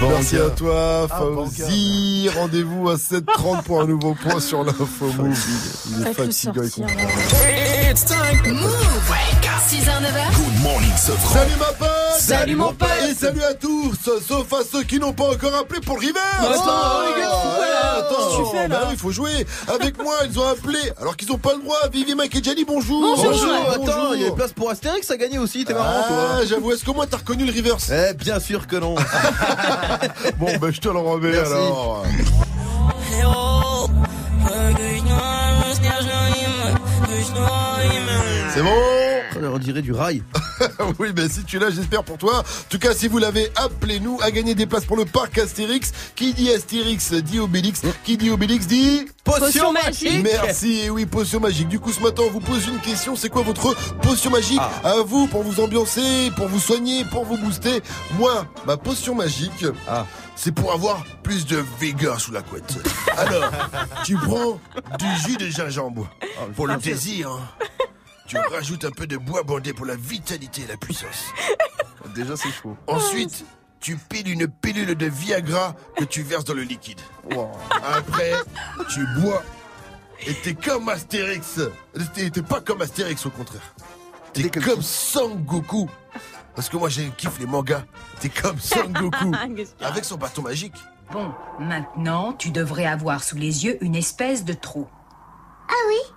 Merci 0.09 0.37
à 0.37 0.49
toi, 0.49 1.07
Ah, 1.11 1.17
Fauzi. 1.17 2.29
Rendez-vous 2.35 2.89
à 2.89 2.95
7h30 2.95 3.63
pour 3.63 3.81
un 3.81 3.85
nouveau 3.85 4.13
point 4.15 4.39
sur 4.39 4.63
l'info 4.63 5.05
move. 5.17 5.37
Il 5.89 6.01
est 6.01 6.13
Faites-le 6.13 6.31
fatigant. 6.31 6.61
il 6.63 6.69
sortir, 6.69 6.85
comprend. 6.97 7.89
It's 7.91 8.05
time 8.05 8.43
to 8.43 8.53
move. 8.53 8.73
6h, 9.67 9.83
9h. 9.83 10.33
Good 10.33 10.63
morning, 10.63 10.91
Sofran. 10.95 11.33
Salut 11.33 11.55
ma 11.59 11.65
pote 11.73 11.87
Salut, 12.19 12.55
mon 12.55 12.73
pote. 12.73 12.87
Et 13.09 13.13
salut 13.13 13.43
à 13.43 13.53
tous 13.53 13.93
Sauf 14.25 14.53
à 14.53 14.59
ceux 14.71 14.83
qui 14.83 14.97
n'ont 14.97 15.11
pas 15.11 15.25
encore 15.25 15.53
appelé 15.55 15.81
pour 15.81 15.95
le 15.95 16.01
river 16.01 16.19
Mais 16.41 16.47
attends, 16.47 16.63
Oh, 16.67 17.01
les 17.15 17.21
gars, 17.21 17.27
ouais, 17.29 17.35
voilà, 17.57 17.91
attends, 17.99 18.15
qu'est-ce 18.15 18.37
que 18.37 18.43
tu 18.43 18.49
fais, 18.55 18.67
là 18.69 18.79
bah 18.79 18.81
oui, 18.87 18.93
il 18.93 18.97
faut 18.99 19.11
jouer 19.11 19.45
Avec 19.67 20.01
moi, 20.01 20.13
ils 20.29 20.39
ont 20.39 20.47
appelé 20.47 20.79
Alors 21.01 21.17
qu'ils 21.17 21.27
n'ont 21.27 21.37
pas 21.37 21.53
le 21.53 21.61
droit 21.63 21.75
Vivi, 21.91 22.15
Mike 22.15 22.35
et 22.37 22.43
Jenny, 22.43 22.63
bonjour 22.65 23.01
Bonjour, 23.17 23.53
attends, 23.73 24.13
il 24.13 24.21
y 24.21 24.25
a 24.27 24.31
place 24.31 24.53
pour 24.53 24.69
Astérix 24.69 25.11
à 25.11 25.17
gagner 25.17 25.37
aussi, 25.37 25.65
t'es 25.65 25.73
marrant 25.73 26.07
toi. 26.07 26.17
Ah, 26.39 26.45
j'avoue, 26.47 26.71
est-ce 26.71 26.85
que 26.85 26.91
moi 26.91 27.05
t'as 27.07 27.17
reconnu 27.17 27.43
le 27.45 27.51
reverse? 27.51 27.89
Eh, 27.91 28.13
bien 28.13 28.39
sûr 28.39 28.67
que 28.67 28.77
non. 28.77 28.95
bon, 30.37 30.47
ben 30.59 30.71
je 30.71 30.79
te 30.79 30.89
le 30.89 30.99
remets 30.99 31.37
alors. 31.37 32.05
C'est 38.53 38.63
bon 38.63 38.96
on 39.57 39.59
dirait 39.59 39.81
du 39.81 39.91
rail. 39.91 40.21
oui, 40.99 41.11
ben 41.13 41.27
si 41.27 41.43
tu 41.43 41.57
l'as, 41.57 41.71
j'espère 41.71 42.03
pour 42.03 42.19
toi. 42.19 42.41
En 42.41 42.43
tout 42.69 42.77
cas, 42.77 42.93
si 42.93 43.07
vous 43.07 43.17
l'avez, 43.17 43.51
appelez-nous 43.55 44.19
à 44.21 44.29
gagner 44.29 44.53
des 44.53 44.67
places 44.67 44.85
pour 44.85 44.95
le 44.95 45.05
parc 45.05 45.35
Astérix. 45.39 45.91
Qui 46.15 46.31
dit 46.35 46.51
Astérix 46.51 47.11
dit 47.13 47.39
Obélix. 47.39 47.81
Qui 48.03 48.17
dit 48.17 48.29
Obélix 48.29 48.67
dit 48.67 49.07
Potion 49.23 49.73
magique. 49.73 50.21
Merci. 50.23 50.81
Et 50.81 50.89
oui, 50.91 51.07
potion 51.07 51.39
magique. 51.39 51.69
Du 51.69 51.79
coup, 51.79 51.91
ce 51.91 52.01
matin, 52.01 52.21
on 52.27 52.29
vous 52.29 52.39
pose 52.39 52.67
une 52.67 52.77
question. 52.81 53.15
C'est 53.15 53.29
quoi 53.29 53.41
votre 53.41 53.73
potion 53.97 54.29
magique 54.29 54.59
Ah. 54.61 54.89
à 54.89 55.01
vous 55.01 55.25
pour 55.25 55.41
vous 55.41 55.59
ambiancer, 55.59 56.29
pour 56.35 56.47
vous 56.49 56.59
soigner, 56.59 57.03
pour 57.05 57.25
vous 57.25 57.37
booster? 57.39 57.81
Moi, 58.19 58.45
ma 58.67 58.77
potion 58.77 59.15
magique, 59.15 59.65
Ah. 59.87 60.05
c'est 60.35 60.51
pour 60.51 60.71
avoir 60.71 61.03
plus 61.23 61.47
de 61.47 61.65
vigueur 61.81 62.21
sous 62.21 62.31
la 62.31 62.43
couette. 62.43 62.75
Alors, 63.17 63.49
tu 64.03 64.17
prends 64.17 64.59
du 64.99 65.07
jus 65.27 65.37
de 65.37 65.47
gingembre 65.49 66.07
pour 66.55 66.67
le 66.67 66.75
désir. 66.77 67.31
hein. 67.31 67.41
Tu 68.27 68.37
rajoutes 68.37 68.83
un 68.85 68.91
peu 68.91 69.07
de 69.07 69.17
bois 69.17 69.43
bandé 69.43 69.73
pour 69.73 69.85
la 69.85 69.95
vitalité 69.95 70.63
et 70.63 70.67
la 70.67 70.77
puissance. 70.77 71.33
Déjà, 72.15 72.35
c'est 72.35 72.51
chaud. 72.51 72.75
Ensuite, 72.87 73.45
tu 73.79 73.95
piles 73.95 74.29
une 74.29 74.47
pilule 74.47 74.95
de 74.95 75.05
Viagra 75.05 75.75
que 75.95 76.03
tu 76.03 76.23
verses 76.23 76.43
dans 76.43 76.53
le 76.53 76.63
liquide. 76.63 76.99
Après, 77.83 78.33
tu 78.89 79.05
bois. 79.19 79.43
Et 80.25 80.33
t'es 80.33 80.55
comme 80.55 80.89
Astérix. 80.89 81.59
T'es 82.13 82.29
t'es 82.29 82.41
pas 82.41 82.59
comme 82.59 82.81
Astérix 82.81 83.25
au 83.25 83.29
contraire. 83.29 83.75
T'es 84.33 84.49
comme 84.49 84.81
Sangoku. 84.81 85.89
Parce 86.55 86.69
que 86.69 86.77
moi 86.77 86.89
j'ai 86.89 87.09
kiffe 87.15 87.39
les 87.39 87.45
mangas. 87.45 87.83
T'es 88.19 88.29
comme 88.29 88.59
Sangoku. 88.59 89.31
avec 89.81 90.03
son 90.03 90.17
bâton 90.17 90.41
magique. 90.41 90.75
Bon, 91.11 91.31
maintenant, 91.59 92.33
tu 92.33 92.49
devrais 92.49 92.85
avoir 92.85 93.23
sous 93.23 93.37
les 93.37 93.63
yeux 93.65 93.77
une 93.81 93.95
espèce 93.95 94.43
de 94.43 94.53
trou. 94.53 94.87
Ah 95.69 95.73
oui? 95.87 96.13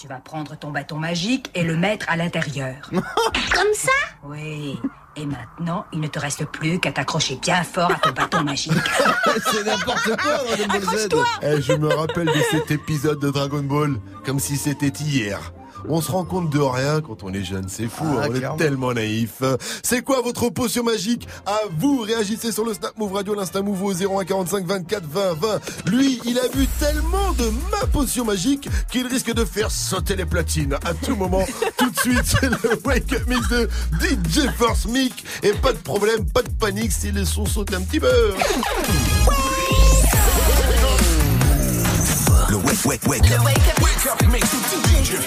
Tu 0.00 0.08
vas 0.08 0.16
prendre 0.16 0.56
ton 0.56 0.70
bâton 0.70 0.96
magique 0.96 1.50
et 1.54 1.62
le 1.62 1.76
mettre 1.76 2.06
à 2.08 2.16
l'intérieur. 2.16 2.88
Comme 2.90 3.74
ça? 3.74 3.92
Oui. 4.24 4.78
Et 5.14 5.26
maintenant, 5.26 5.84
il 5.92 6.00
ne 6.00 6.06
te 6.06 6.18
reste 6.18 6.46
plus 6.46 6.80
qu'à 6.80 6.90
t'accrocher 6.90 7.36
bien 7.36 7.62
fort 7.64 7.92
à 7.92 7.96
ton 7.96 8.12
bâton 8.12 8.42
magique. 8.42 8.72
C'est 9.52 9.62
n'importe 9.62 10.16
quoi, 10.16 10.38
Dragon 10.56 10.86
Ball 10.86 10.98
Z. 10.98 11.08
Eh, 11.42 11.60
je 11.60 11.72
me 11.74 11.88
rappelle 11.94 12.28
de 12.28 12.42
cet 12.50 12.70
épisode 12.70 13.20
de 13.20 13.28
Dragon 13.28 13.62
Ball 13.62 14.00
comme 14.24 14.40
si 14.40 14.56
c'était 14.56 14.88
hier. 14.88 15.52
On 15.88 16.00
se 16.00 16.10
rend 16.12 16.24
compte 16.24 16.50
de 16.50 16.58
rien 16.60 17.00
quand 17.00 17.22
on 17.22 17.32
est 17.32 17.42
jeune, 17.44 17.66
c'est 17.68 17.88
fou, 17.88 18.04
Ah, 18.06 18.22
hein, 18.24 18.26
on 18.28 18.32
clairement. 18.32 18.56
est 18.56 18.58
tellement 18.58 18.92
naïf. 18.92 19.42
C'est 19.82 20.02
quoi 20.02 20.20
votre 20.22 20.48
potion 20.50 20.84
magique? 20.84 21.26
À 21.46 21.58
vous, 21.78 22.00
réagissez 22.00 22.52
sur 22.52 22.64
le 22.64 22.74
Snap 22.74 22.96
Move 22.98 23.12
Radio, 23.14 23.34
l'Insta 23.34 23.62
Move 23.62 23.82
au 23.82 23.92
0145 23.92 24.66
24 24.66 25.04
20 25.06 25.34
20. 25.34 25.60
Lui, 25.86 26.20
il 26.24 26.38
a 26.38 26.48
vu 26.48 26.66
tellement 26.78 27.32
de 27.38 27.50
ma 27.70 27.86
potion 27.86 28.24
magique 28.24 28.68
qu'il 28.90 29.06
risque 29.06 29.32
de 29.32 29.44
faire 29.44 29.70
sauter 29.70 30.16
les 30.16 30.26
platines 30.26 30.74
à 30.84 30.94
tout 30.94 31.16
moment. 31.16 31.44
tout 31.78 31.90
de 31.90 31.98
suite, 31.98 32.22
c'est 32.24 32.48
le 32.50 32.58
Wake 32.84 33.12
Up 33.12 33.26
Mix 33.26 33.48
de 33.48 33.68
DJ 34.00 34.48
First 34.58 34.86
Mic. 34.88 35.24
Et 35.42 35.52
pas 35.52 35.72
de 35.72 35.78
problème, 35.78 36.24
pas 36.26 36.42
de 36.42 36.50
panique 36.50 36.92
si 36.92 37.10
les 37.12 37.24
sons 37.24 37.46
sautent 37.46 37.74
un 37.74 37.80
petit 37.82 38.00
peu. 38.00 38.08
Le 42.70 42.76
wake, 42.86 43.02
wake, 43.08 43.22
wake 43.22 43.32
up. 43.32 43.82
Wake 43.82 44.06
up 44.06 44.22
mix 44.30 44.46
DJ 44.54 45.18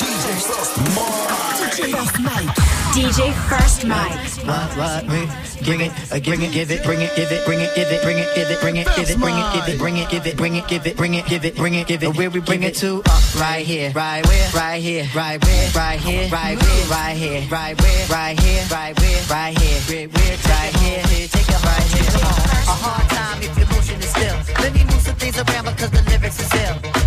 DJ 2.94 3.34
First 3.50 3.86
Mike. 3.86 4.16
What, 4.48 4.78
what, 4.78 5.08
me? 5.10 5.28
Give 5.62 5.82
it, 5.82 5.92
uh, 6.10 6.20
give 6.20 6.42
it, 6.42 6.54
give 6.54 6.72
it, 6.72 6.84
bring 6.86 7.02
it, 7.02 7.14
give 7.18 7.30
it, 7.30 7.44
bring 7.46 7.60
it, 7.60 7.76
give 7.76 7.92
it, 7.92 8.02
bring 8.02 8.18
it, 8.18 8.34
give 8.34 8.50
it, 8.50 8.62
bring 8.62 8.78
it, 8.78 8.88
give 8.96 9.10
it, 9.10 9.20
bring 9.20 9.36
it, 9.36 9.52
give 9.52 9.68
it, 9.68 9.78
bring 9.78 9.98
it, 9.98 10.10
give 10.10 10.26
it, 10.26 10.38
bring 10.38 10.56
it, 10.56 10.68
give 10.70 10.86
it, 10.88 10.96
bring 10.96 11.16
it, 11.16 11.28
give 11.28 11.44
it, 11.44 11.58
bring 11.58 11.74
it, 11.74 11.86
give 11.86 12.04
it. 12.04 12.16
Where 12.16 12.30
we 12.30 12.40
bring 12.40 12.64
it 12.64 12.76
to? 12.76 13.04
Uh, 13.06 13.22
right 13.38 13.66
here, 13.66 13.92
right 13.92 14.26
where, 14.26 14.50
right 14.52 14.82
here, 14.82 15.06
right 15.14 15.44
where, 15.44 15.70
right 15.76 16.00
here, 16.00 16.30
right 16.30 16.56
where, 16.56 16.88
right 16.88 17.18
here, 17.18 17.42
right 17.52 17.82
where, 17.82 18.08
right 18.08 18.40
here, 18.40 18.64
right 18.72 18.98
where, 18.98 19.24
right 19.30 19.58
here, 19.60 19.82
where, 19.90 20.08
where, 20.08 20.38
right 20.48 20.76
here. 20.80 21.04
Here, 21.12 21.28
Take 21.28 21.50
it 21.50 21.64
right 21.66 21.88
here. 21.92 22.08
Come 22.08 22.24
on. 22.24 22.40
A 22.72 22.76
hard 22.80 23.10
time 23.10 23.44
if 23.44 23.58
your 23.58 23.68
motion 23.68 24.00
is 24.00 24.10
still. 24.10 24.64
Let 24.64 24.74
me 24.74 24.86
move 24.86 25.02
some 25.02 25.16
things 25.16 25.36
around 25.36 25.66
because 25.66 25.92
the 25.92 26.02
lyrics 26.08 26.40
is 26.40 26.54
ill. 26.54 27.03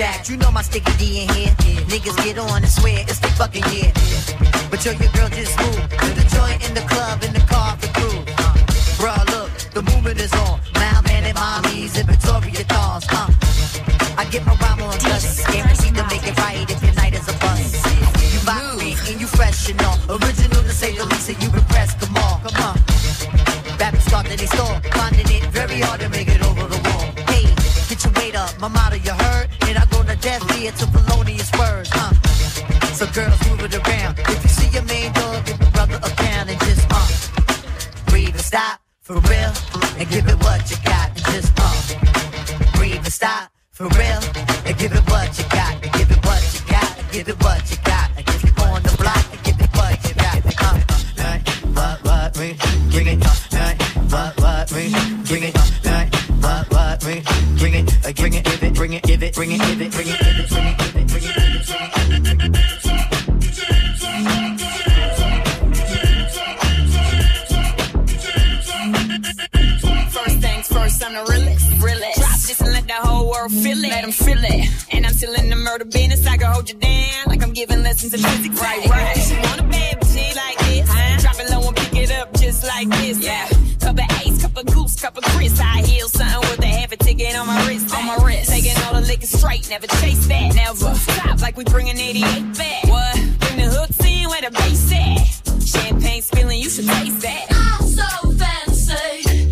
Abstract, 0.00 0.30
you 0.30 0.36
know 0.38 0.50
my 0.50 0.62
sticky 0.62 0.92
D 0.96 1.22
in 1.22 1.28
here. 1.34 1.52
Niggas 1.92 2.16
get 2.24 2.38
on 2.38 2.62
and 2.62 2.72
swear 2.72 3.04
it's 3.06 3.18
the 3.18 3.28
fucking 3.36 3.64
year. 3.68 3.92
But 4.70 4.82
yo, 4.82 4.92
your 4.92 5.12
girl 5.12 5.28
just 5.28 5.52
moved 5.60 5.92
to 5.92 6.08
the 6.16 6.24
joint 6.32 6.64
in 6.66 6.72
the 6.72 6.80
club 6.88 7.22
in 7.22 7.34
the 7.34 7.44
car 7.44 7.76
for 7.76 7.88
crew. 7.92 8.24
Bruh, 8.96 9.20
look, 9.28 9.52
the 9.76 9.82
movement 9.82 10.18
is 10.18 10.32
on. 10.32 10.58
Mild 10.80 11.04
man 11.04 11.24
and 11.24 11.36
mommies 11.36 12.00
and 12.00 12.08
Victoria 12.08 12.64
dolls. 12.64 13.04
Uh, 13.12 13.28
I 14.16 14.24
get 14.30 14.46
my 14.46 14.56
rhyme 14.56 14.80
on 14.80 14.96
dust. 15.04 15.46
Guaranteed 15.52 15.94
to 15.94 16.04
make 16.08 16.24
it 16.24 16.36
right 16.38 16.64
if 16.64 16.82
your 16.82 16.94
night 16.94 17.12
is 17.12 17.28
a 17.28 17.36
bust. 17.36 17.84
You 18.32 18.40
vibrate 18.48 18.96
and 19.04 19.20
you 19.20 19.26
fresh 19.26 19.68
and 19.68 19.82
all. 19.82 19.98
Original 20.08 20.62
to 20.64 20.72
say 20.72 20.96
the 20.96 21.04
least, 21.04 21.28
and 21.28 21.42
you 21.42 21.50
impressed 21.52 22.00
them 22.00 22.16
all. 22.16 22.40
Come 22.40 22.56
on. 22.64 22.76
Rappers 23.76 24.08
thought 24.08 24.24
that 24.24 24.38
they 24.38 24.48
stole, 24.48 24.80
finding 24.96 25.28
it 25.28 25.44
very 25.52 25.80
hard 25.80 26.00
to 26.00 26.08
make 26.08 26.28
it 26.28 26.40
over 26.40 26.64
the 26.64 26.80
wall. 26.88 27.04
Hey, 27.28 27.44
get 27.88 28.00
your 28.00 28.14
weight 28.16 28.34
up, 28.34 28.58
my 28.58 28.68
motto 28.68 28.96
you 28.96 29.12
heard, 29.12 29.48
and 29.68 29.76
I 29.76 29.89
death 30.20 30.44
here 30.52 30.72
to 30.72 30.86
felonious 30.86 31.50
words, 31.58 31.88
huh? 31.92 32.12
So 32.92 33.06
girls 33.06 33.40
move 33.48 33.64
it 33.64 33.74
around. 33.74 34.18
If 34.18 34.42
you 34.42 34.48
see 34.48 34.68
your 34.68 34.84
main 34.84 35.12
dog, 35.12 35.46
give 35.46 35.60
your 35.60 35.70
brother 35.70 35.96
a 35.96 36.10
pound 36.10 36.50
and 36.50 36.60
just 36.60 36.86
uh, 36.90 37.08
breathe 38.10 38.34
and 38.34 38.40
stop 38.40 38.80
for 39.00 39.14
real, 39.14 39.52
and 39.98 40.08
give 40.10 40.28
it 40.28 40.36
what 40.44 40.70
you 40.70 40.76
got 40.84 41.08
and 41.08 41.24
just 41.32 41.52
uh, 41.56 42.72
breathe 42.76 42.96
and 42.96 43.12
stop 43.12 43.50
for 43.72 43.88
real, 43.96 44.20
and 44.66 44.76
give 44.76 44.92
it 44.92 45.04
what 45.10 45.28
you 45.38 45.44
got, 45.48 45.72
and 45.82 45.92
give 45.92 46.10
it 46.10 46.20
what 46.26 46.42
you 46.52 46.60
got, 46.68 46.98
and 46.98 47.10
give 47.12 47.28
it 47.28 47.42
what 47.42 47.70
you 47.70 47.76
got, 47.84 48.10
and 48.16 48.28
if 48.28 48.44
you 48.44 48.52
on 48.64 48.82
the 48.82 48.94
block, 49.00 49.24
and 49.32 49.42
give 49.42 49.58
it 49.60 49.70
what 49.74 49.96
you 50.06 50.14
got. 50.14 50.36
Uh, 50.60 50.76
uh, 51.24 51.38
what 51.72 51.96
what 52.04 52.36
we 52.36 52.56
bring 52.92 53.08
it, 53.08 53.24
uh, 53.24 53.74
what 54.12 54.36
what 54.40 54.72
we 54.72 54.92
bring 55.24 55.44
it, 55.44 55.56
uh, 55.86 56.04
what 56.44 56.68
what 56.70 56.72
we 56.72 56.79
bring 57.60 57.74
it, 57.74 58.06
uh, 58.06 58.12
bring 58.12 58.32
it, 58.32 58.44
give 58.44 58.62
it, 58.62 58.74
bring 58.74 58.92
it, 58.94 59.02
give 59.02 59.22
it, 59.22 59.34
bring 59.34 59.52
it, 59.52 59.60
give 59.60 59.80
it, 59.82 59.92
bring 59.92 60.08
it, 60.08 60.18
give 60.18 60.38
it, 60.38 60.48
bring 60.48 60.64
it, 60.64 60.78
give 60.80 60.96
it, 60.96 61.08
bring 61.08 61.24
it, 61.24 61.34
give 61.34 61.44
it, 61.44 62.38
bring 62.40 62.54
it. 62.54 62.70
First 70.10 70.40
things 70.40 70.68
first, 70.68 71.04
I'm 71.04 71.12
the 71.12 71.24
realest. 71.30 71.82
realest. 71.84 72.18
Drop 72.18 72.40
this 72.40 72.60
and 72.62 72.72
let 72.72 72.86
the 72.86 72.94
whole 72.94 73.30
world 73.30 73.52
feel 73.52 73.76
it. 73.84 73.90
Let 73.90 74.02
them 74.02 74.12
feel 74.12 74.42
it. 74.42 74.68
And 74.92 75.04
I'm 75.04 75.12
still 75.12 75.34
in 75.34 75.50
the 75.50 75.56
murder 75.56 75.84
business. 75.84 76.26
I 76.26 76.38
can 76.38 76.50
hold 76.50 76.70
you 76.70 76.78
down 76.78 77.26
like 77.26 77.42
I'm 77.42 77.52
giving 77.52 77.82
lessons 77.82 78.14
in 78.14 78.20
physics. 78.20 78.58
Right, 78.58 78.88
right. 78.88 79.16
She 79.18 79.34
want 79.36 79.60
a 79.60 79.64
bad 79.64 80.00
bitch 80.00 80.34
like 80.34 80.58
this. 80.60 81.22
Drop 81.22 81.38
it 81.38 81.50
low 81.50 81.68
and 81.68 81.76
pick 81.76 81.94
it 81.94 82.10
up 82.12 82.32
just 82.40 82.64
like 82.64 82.88
this. 82.88 83.22
Yeah. 83.22 83.49
Cup 84.60 84.68
of 84.68 84.74
cup 84.74 84.76
of 84.76 84.82
goose, 84.82 85.00
cup 85.00 85.16
of 85.16 85.24
Chris. 85.24 85.58
High 85.58 85.80
heels, 85.80 86.12
something 86.12 86.50
with 86.50 86.60
a 86.60 86.66
half 86.66 86.92
a 86.92 86.96
ticket 86.96 87.34
on 87.34 87.46
my 87.46 87.66
wrist. 87.66 87.94
On 87.96 88.04
my 88.04 88.16
wrist. 88.16 88.50
Taking 88.50 88.76
all 88.84 88.92
the 88.92 89.00
liquor 89.00 89.24
straight, 89.24 89.70
never 89.70 89.86
chase 89.86 90.26
that. 90.26 90.54
Never 90.54 90.94
stop 90.96 91.40
like 91.40 91.56
we 91.56 91.64
bringing 91.64 91.96
88 91.96 92.58
back. 92.58 92.84
What? 92.84 93.14
Bring 93.14 93.56
the 93.56 93.74
hooks 93.74 94.04
in 94.04 94.28
where 94.28 94.42
the 94.42 94.50
bass 94.50 94.92
at. 94.92 95.66
Champagne 95.66 96.20
spilling, 96.20 96.58
you 96.58 96.68
should 96.68 96.86
taste 96.86 97.22
that. 97.22 97.46
I'm 97.50 97.86
so 97.86 98.32
fancy. 98.32 99.48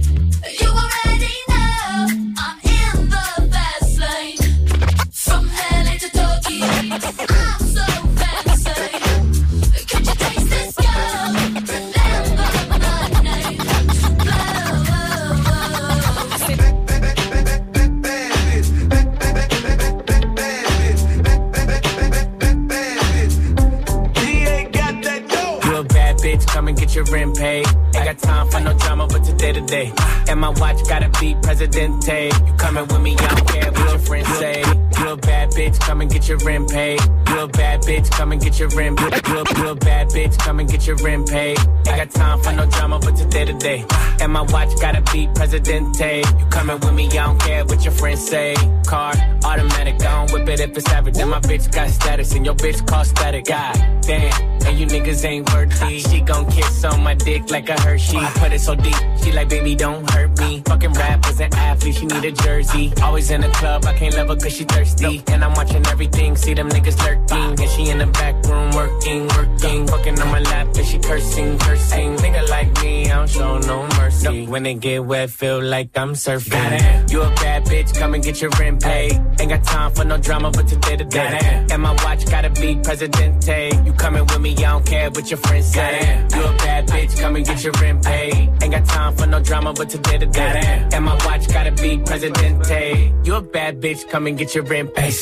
You 0.61 0.69
already 0.69 1.37
know 1.49 2.35
I'm 2.37 2.59
in 2.65 3.09
the 3.09 3.49
fast 3.51 3.99
lane. 3.99 4.37
From 5.11 5.47
LA 5.73 5.97
to 5.97 6.11
Tokyo. 6.11 7.38
But 29.69 29.77
today 29.77 29.91
to 29.91 29.95
day. 29.95 30.31
And 30.31 30.41
my 30.41 30.51
watch 30.51 30.87
gotta 30.89 31.09
be 31.21 31.35
Presidente. 31.43 32.31
You 32.47 32.53
coming 32.55 32.87
with 32.87 33.01
me, 33.01 33.17
I 33.19 33.35
don't 33.35 33.49
care 33.49 33.73
what 33.73 33.91
your 33.91 33.99
friends 33.99 34.29
say. 34.39 34.78
You 35.09 35.15
a 35.15 35.17
bad 35.17 35.51
bitch, 35.53 35.81
come 35.81 36.03
and 36.03 36.11
get 36.11 36.29
your 36.29 36.37
rent 36.45 36.69
paid. 36.71 37.01
You 37.31 37.41
a 37.41 37.49
bad 37.49 37.81
bitch, 37.81 38.11
come 38.11 38.33
and 38.33 38.43
get 38.43 38.59
your 38.59 38.69
rent. 38.69 39.01
You 39.01 39.07
a, 39.07 39.59
you 39.59 39.69
a 39.71 39.75
bad 39.75 40.09
bitch, 40.09 40.39
come 40.39 40.61
and 40.61 40.69
get 40.69 40.87
your 40.87 40.97
rent 40.97 41.31
paid. 41.31 41.59
I 41.89 41.97
got 41.97 42.11
time 42.11 42.43
for 42.43 42.53
no 42.53 42.67
drama, 42.67 42.99
but 42.99 43.17
today 43.17 43.47
to 43.47 43.55
day. 43.55 43.87
And 44.21 44.31
my 44.31 44.43
watch 44.43 44.69
gotta 44.83 45.01
be 45.11 45.27
Presidente. 45.35 46.19
You 46.39 46.47
coming 46.51 46.79
with 46.81 46.93
me, 46.93 47.07
I 47.07 47.25
don't 47.25 47.41
care 47.41 47.65
what 47.65 47.83
your 47.85 47.95
friends 47.95 48.29
say. 48.29 48.55
Car, 48.87 49.15
automatic, 49.45 49.95
I 50.03 50.27
don't 50.27 50.31
whip 50.31 50.47
it 50.47 50.61
if 50.61 50.77
it's 50.77 50.87
average. 50.91 51.17
And 51.17 51.31
my 51.31 51.41
bitch 51.41 51.73
got 51.73 51.89
status, 51.89 52.35
and 52.35 52.45
your 52.45 52.57
bitch 52.57 52.87
cost 52.87 53.13
static. 53.13 53.47
God 53.47 53.77
damn, 54.03 54.31
and 54.67 54.79
you 54.79 54.87
niggas 54.87 55.25
ain't 55.25 55.51
worthy. 55.55 56.01
She 56.01 56.21
gon' 56.21 56.51
kiss 56.51 56.85
on 56.85 57.03
my 57.03 57.15
dick 57.15 57.51
like 57.51 57.71
a 57.71 57.81
Hershey. 57.81 58.19
Put 58.35 58.53
it 58.53 58.61
so 58.61 58.75
deep, 58.75 58.95
she 59.23 59.33
like, 59.33 59.49
baby, 59.49 59.75
don't 59.75 60.09
hurt 60.11 60.28
me. 60.59 60.63
Fucking 60.65 60.93
rappers 60.93 61.41
and 61.41 61.55
athletes, 61.55 61.99
she 61.99 62.07
need 62.07 62.25
a 62.25 62.33
jersey. 62.33 62.93
Always 63.03 63.31
in 63.31 63.41
the 63.41 63.49
club, 63.49 63.85
I 63.85 63.95
can't 63.95 64.15
love 64.17 64.29
her 64.29 64.37
cause 64.37 64.53
she 64.53 64.65
thirsty. 64.65 65.23
And 65.29 65.45
I'm 65.45 65.53
watching 65.55 65.87
everything, 65.87 66.37
see 66.37 66.55
them 66.55 66.69
niggas 66.69 66.99
lurking. 67.05 67.61
And 67.61 67.71
she 67.71 67.91
in 67.91 67.99
the 67.99 68.07
back 68.07 68.35
room 68.47 68.71
working, 68.73 69.29
working. 69.29 69.87
Fucking 69.87 70.21
on 70.21 70.29
my 70.29 70.41
lap, 70.41 70.69
and 70.77 70.87
she 70.87 70.99
cursing, 70.99 71.59
cursing. 71.59 72.17
Nigga 72.17 72.49
like 72.49 72.83
me, 72.83 73.11
I 73.11 73.17
don't 73.17 73.31
show 73.31 73.59
no 73.59 73.87
mercy. 73.99 74.47
When 74.47 74.67
it 74.67 74.81
get 74.81 75.05
wet, 75.05 75.31
feel 75.31 75.63
like 75.63 75.97
I'm 75.97 76.13
surfing. 76.15 76.51
Goddamn, 76.51 77.07
you 77.11 77.23
a 77.23 77.31
bad 77.37 77.65
bitch, 77.65 77.95
come 77.99 78.15
and 78.15 78.23
get 78.23 78.41
your 78.41 78.51
rent 78.59 78.83
paid. 78.83 79.13
Ain't 79.41 79.51
got 79.51 79.65
time 79.65 79.93
for 79.93 80.05
no 80.05 80.19
drama, 80.19 80.51
but 80.51 80.67
today 80.69 80.97
to 80.97 81.05
day. 81.05 81.67
And 81.71 81.83
my 81.83 81.93
watch 82.05 82.25
gotta 82.27 82.51
be 82.51 82.77
Presidente. 82.77 83.71
You 83.85 83.93
coming 83.93 84.25
with 84.25 84.41
me, 84.41 84.53
I 84.57 84.73
don't 84.73 84.87
care 84.87 85.11
what 85.11 85.31
your 85.31 85.39
friends 85.39 85.67
say. 85.67 86.27
You 86.35 86.43
a 86.45 86.53
bad 86.59 86.89
bitch, 86.89 87.19
come 87.21 87.37
and 87.37 87.47
get 87.47 87.63
your 87.63 87.73
rent 87.81 88.05
paid. 88.05 88.51
Ain't 88.63 88.73
got 88.73 88.85
time 88.87 89.17
for 89.17 89.27
no 89.27 89.41
drama, 89.41 89.73
but 89.73 89.89
today 89.89 90.19
to 90.19 90.27
day. 90.27 90.48
And 90.57 91.05
my 91.05 91.15
watch 91.27 91.49
gotta 91.49 91.73
be 91.73 91.99
Presidente. 91.99 93.13
You 93.25 93.37
a 93.37 93.43
bad 93.43 93.81
bitch, 93.81 94.09
come 94.09 94.27
and 94.27 94.39
get 94.39 94.55
your 94.55 94.65
rent 94.65 94.95
paid. 94.95 95.15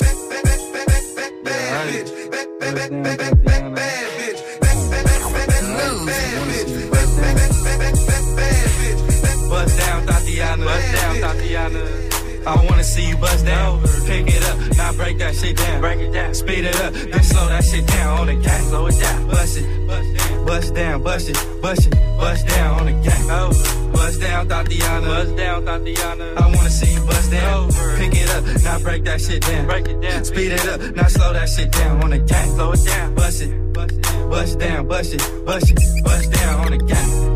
Bust 9.48 9.78
down, 9.78 10.06
Tatiana. 10.06 10.64
Bust 10.64 10.92
down, 10.92 11.20
Tatiana. 11.20 12.05
I 12.46 12.54
wanna 12.64 12.84
see 12.84 13.08
you 13.08 13.16
bust 13.16 13.44
down. 13.44 13.82
Pick 14.06 14.28
it 14.28 14.42
up, 14.44 14.76
now 14.76 14.92
break 14.92 15.18
that 15.18 15.34
shit 15.34 15.56
down. 15.56 15.80
Break 15.80 15.98
it 15.98 16.12
down. 16.12 16.32
Speed 16.32 16.64
it 16.64 16.76
up, 16.80 16.92
then 16.92 17.22
slow 17.24 17.48
that 17.48 17.64
shit 17.64 17.86
down 17.86 18.20
on 18.20 18.26
the 18.28 18.34
gang. 18.34 18.64
Slow 18.68 18.86
it 18.86 18.98
down. 19.00 19.28
Bust 19.28 19.58
it, 19.58 20.46
bust 20.46 20.74
down, 20.74 21.02
bust 21.02 21.28
it, 21.28 21.60
bust 21.60 21.86
it, 21.86 21.94
bust 22.18 22.46
down 22.46 22.80
on 22.80 22.86
the 22.86 22.92
gang. 22.92 23.30
Oh, 23.30 23.90
bust 23.92 24.20
down, 24.20 24.48
Tatiana. 24.48 25.06
Bust 25.06 25.36
down, 25.36 25.64
Tatiana. 25.64 26.24
I 26.36 26.46
wanna 26.54 26.70
see 26.70 26.94
you 26.94 27.00
bust 27.00 27.32
down. 27.32 27.72
Pick 27.98 28.14
it 28.14 28.30
up, 28.30 28.44
now 28.62 28.78
break 28.78 29.04
that 29.04 29.20
shit 29.20 29.42
down. 29.42 29.66
Break 29.66 29.88
it 29.88 30.00
down. 30.00 30.24
Speed 30.24 30.52
it 30.52 30.68
up, 30.68 30.80
now 30.94 31.08
slow 31.08 31.32
that 31.32 31.48
shit 31.48 31.72
down 31.72 32.00
on 32.04 32.10
the 32.10 32.18
gang. 32.18 32.48
Slow 32.54 32.72
it 32.72 32.84
down. 32.84 33.14
Bust 33.16 33.42
it, 33.42 33.72
bust 33.72 34.58
down, 34.60 34.86
bust 34.86 35.14
it, 35.14 35.44
bust 35.44 35.70
it, 35.70 36.04
bust 36.04 36.30
down 36.32 36.60
on 36.60 36.70
the 36.70 36.78
gang. 36.78 37.35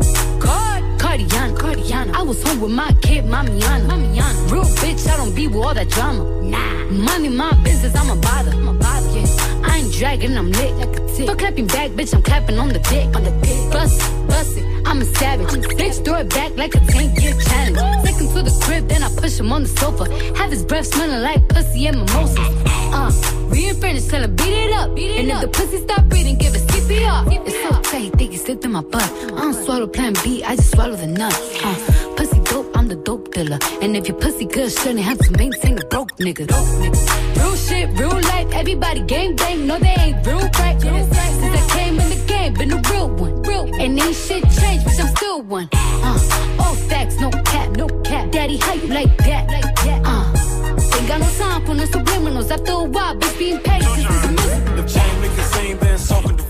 Card, 1.11 1.27
Cardiana, 1.27 1.57
Cardiana. 1.57 2.13
I 2.13 2.21
was 2.21 2.41
home 2.41 2.61
with 2.61 2.71
my 2.71 2.93
kid, 3.01 3.25
Mamiana. 3.25 3.85
Mamiana. 3.89 4.51
Real 4.51 4.63
bitch, 4.63 5.09
I 5.09 5.17
don't 5.17 5.35
be 5.35 5.45
with 5.47 5.57
all 5.57 5.73
that 5.73 5.89
drama. 5.89 6.23
Nah. 6.41 6.85
Money, 6.85 7.27
my 7.27 7.51
business, 7.63 7.93
I'm 7.97 8.17
a 8.17 8.21
bother. 8.21 8.51
I'm 8.51 8.69
a 8.69 8.73
bother. 8.73 9.09
Yeah. 9.09 9.67
I 9.67 9.79
ain't 9.79 9.93
dragging, 9.93 10.37
I'm 10.37 10.51
lit 10.51 10.73
like 10.77 10.95
a 10.97 11.07
tick. 11.13 11.27
For 11.27 11.35
clapping 11.35 11.67
back, 11.67 11.91
bitch, 11.91 12.13
I'm 12.13 12.21
clapping 12.21 12.57
on 12.57 12.69
the 12.69 12.79
dick. 12.79 13.13
On 13.13 13.25
the 13.25 13.31
dick. 13.43 13.71
Bust 13.73 14.01
it, 14.01 14.27
bust 14.29 14.57
it, 14.57 14.87
I'm 14.87 15.01
a 15.01 15.05
savage. 15.05 15.47
Bitch, 15.47 16.05
throw 16.05 16.15
it 16.15 16.29
back 16.29 16.55
like 16.55 16.75
a 16.75 16.79
10 16.79 17.15
year 17.21 17.33
challenge. 17.41 18.05
Take 18.05 18.15
him 18.15 18.27
to 18.33 18.43
the 18.43 18.63
crib, 18.63 18.87
then 18.87 19.03
I 19.03 19.09
push 19.13 19.37
him 19.37 19.51
on 19.51 19.63
the 19.63 19.69
sofa. 19.69 20.05
Have 20.37 20.51
his 20.51 20.63
breath 20.63 20.87
smelling 20.87 21.21
like 21.21 21.45
pussy 21.49 21.87
and 21.87 21.97
mimosas. 21.97 22.39
Uh, 22.93 23.11
we 23.51 23.65
ain't 23.67 23.81
finished, 23.81 24.09
tell 24.09 24.23
him 24.23 24.33
beat 24.37 24.53
it 24.53 24.73
up. 24.75 24.89
and 24.91 25.29
if 25.29 25.41
the 25.41 25.47
pussy 25.49 25.77
stop 25.79 26.05
breathing, 26.05 26.37
give 26.37 26.55
it 26.55 26.70
CPR. 26.81 27.45
It's 27.47 27.61
so 27.63 27.81
tight, 27.91 28.13
think 28.17 28.31
he 28.31 28.37
slipped 28.37 28.65
in 28.65 28.71
my 28.71 28.81
butt. 28.81 29.03
I 29.03 29.41
don't 29.41 29.53
swallow 29.53 29.87
plan 29.87 30.13
B, 30.23 30.43
I 30.43 30.55
just 30.55 30.71
swallow 30.71 30.95
the 30.95 31.07
nut. 31.07 31.33
Uh, 31.63 31.75
pussy 32.15 32.39
dope, 32.41 32.69
I'm 32.75 32.87
the 32.87 32.95
dope 32.95 33.33
dealer. 33.33 33.59
And 33.81 33.95
if 33.95 34.07
your 34.07 34.17
pussy 34.17 34.45
good, 34.45 34.71
shouldn't 34.71 34.99
have 34.99 35.19
to 35.19 35.31
maintain 35.37 35.77
a 35.77 35.85
broke 35.87 36.15
nigga. 36.17 36.49
Real 37.37 37.55
shit, 37.55 37.89
real 37.99 38.09
life, 38.09 38.51
everybody 38.53 39.01
gang 39.01 39.35
bang, 39.35 39.67
no 39.67 39.77
they 39.79 39.95
ain't 39.99 40.25
real 40.25 40.39
right. 40.39 40.79
Since 40.81 41.15
I 41.17 41.67
came 41.75 41.99
in 41.99 42.09
the 42.09 42.23
game, 42.27 42.53
been 42.53 42.71
a 42.71 42.81
real 42.91 43.09
one. 43.09 43.41
Real. 43.43 43.63
And 43.81 43.99
ain't 43.99 44.15
shit 44.15 44.43
changed, 44.43 44.85
bitch, 44.85 44.99
I'm 44.99 45.15
still 45.15 45.41
one. 45.41 45.69
Uh, 45.73 46.57
all 46.59 46.75
facts, 46.75 47.19
no 47.19 47.29
cap, 47.51 47.69
no 47.77 47.87
cap. 48.03 48.31
Daddy, 48.31 48.53
you 48.53 48.87
like 48.87 49.17
that? 49.17 49.47
Like 49.49 49.75
that. 49.85 50.01
Uh, 50.05 50.97
ain't 50.97 51.07
got 51.07 51.19
no 51.19 51.29
time 51.37 51.65
for 51.65 51.73
no 51.73 51.85
subliminals. 51.85 52.51
After 52.51 52.71
a 52.71 52.83
while, 52.83 53.15
bitch, 53.15 53.37
being 53.39 53.59
paid 53.59 53.81
just 53.81 54.30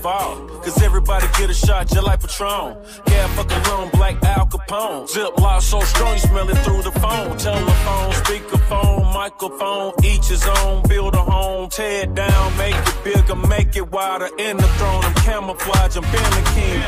devour. 0.02 0.48
Cause 0.62 0.82
everybody 0.82 1.26
get 1.38 1.48
a 1.50 1.54
shot 1.54 1.86
just 1.86 2.02
like 2.02 2.20
Patron. 2.20 2.76
Yeah, 3.06 3.26
fucking 3.36 3.62
rum, 3.68 3.90
black 3.90 4.22
Al 4.24 4.46
Capone. 4.46 5.08
Zip 5.08 5.38
lock 5.38 5.62
so 5.62 5.80
strong 5.80 6.14
you 6.14 6.20
smell 6.20 6.48
it 6.48 6.58
through 6.64 6.82
the 6.82 6.92
phone. 6.92 7.36
Telephone, 7.38 8.10
speakerphone, 8.22 9.14
microphone, 9.14 9.92
each 10.04 10.26
his 10.26 10.44
own. 10.58 10.82
Build 10.88 11.14
a 11.14 11.18
home, 11.18 11.68
tear 11.70 12.02
it 12.02 12.14
down, 12.14 12.56
make 12.58 12.74
it 12.74 13.04
bigger, 13.04 13.36
make 13.36 13.76
it 13.76 13.90
wider. 13.90 14.28
In 14.38 14.56
the 14.56 14.68
throne, 14.78 15.04
I'm 15.04 15.14
camouflage, 15.14 15.96
I'm 15.96 16.02
Ben 16.12 16.30
the 16.36 16.42
King. 16.54 16.80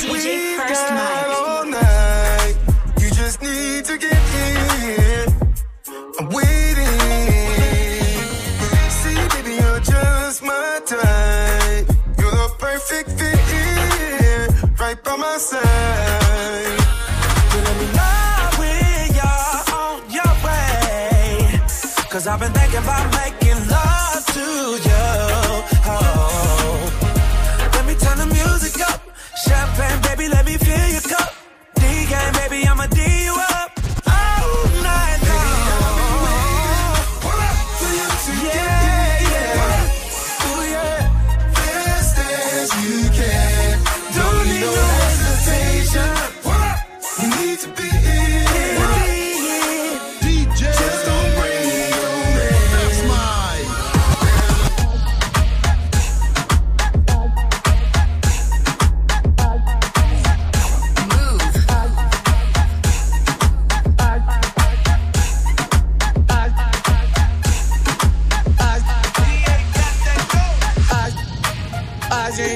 DJ 0.00 0.56
First 0.56 0.90
all 0.90 1.66
night. 1.66 2.54
You 3.00 3.10
just 3.10 3.42
need 3.42 3.84
to 3.84 3.98
get 3.98 4.18
in. 4.42 5.34
I'm 6.18 6.28
waiting. 6.28 6.94
See, 8.98 9.18
baby, 9.34 9.52
you're 9.60 9.80
just 9.80 10.42
my 10.42 10.80
type. 10.86 11.13
I've 22.34 22.40
been 22.40 22.52
thinking 22.52 22.80
about 22.80 23.06
making 23.14 23.68
love 23.68 24.26
to 24.34 24.40
you. 24.40 25.06
Oh. 25.86 26.90
Let 27.74 27.86
me 27.86 27.94
turn 27.94 28.18
the 28.18 28.26
music 28.26 28.80
up. 28.90 29.00
Champagne, 29.46 30.02
baby, 30.02 30.28
let 30.28 30.44
me 30.44 30.56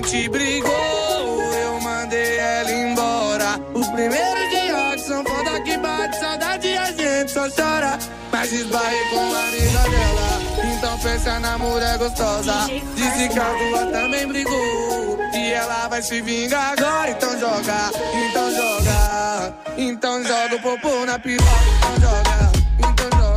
gente 0.08 0.28
brigou, 0.30 1.42
eu 1.52 1.80
mandei 1.80 2.38
ela 2.38 2.70
embora. 2.70 3.60
O 3.74 3.92
primeiro 3.92 4.48
dia 4.48 4.96
que 4.96 5.00
são 5.00 5.22
foda 5.22 5.60
que 5.60 5.76
bate 5.76 6.18
saudade 6.18 6.76
a 6.76 6.86
gente 6.86 7.30
só 7.30 7.48
chora. 7.50 7.98
Mas 8.32 8.52
esbarrei 8.52 9.04
com 9.10 9.34
a 9.34 9.48
amiga 9.48 9.82
dela, 9.90 10.76
então 10.76 10.98
pensa 10.98 11.38
na 11.40 11.58
mulher 11.58 11.98
gostosa. 11.98 12.54
Disse 12.94 13.28
que 13.28 13.38
a 13.38 13.48
rua 13.48 13.86
também 13.86 14.26
brigou. 14.26 15.18
E 15.34 15.52
ela 15.52 15.88
vai 15.88 16.00
se 16.00 16.22
vingar 16.22 16.72
agora, 16.72 17.10
então 17.10 17.38
joga, 17.38 17.90
então 18.14 18.50
joga. 18.50 19.54
Então 19.76 20.24
joga 20.24 20.56
o 20.56 20.60
popô 20.60 21.04
na 21.04 21.18
piroca, 21.18 21.50
então 21.78 21.94
joga, 22.00 22.52
então 22.78 23.18
joga, 23.18 23.27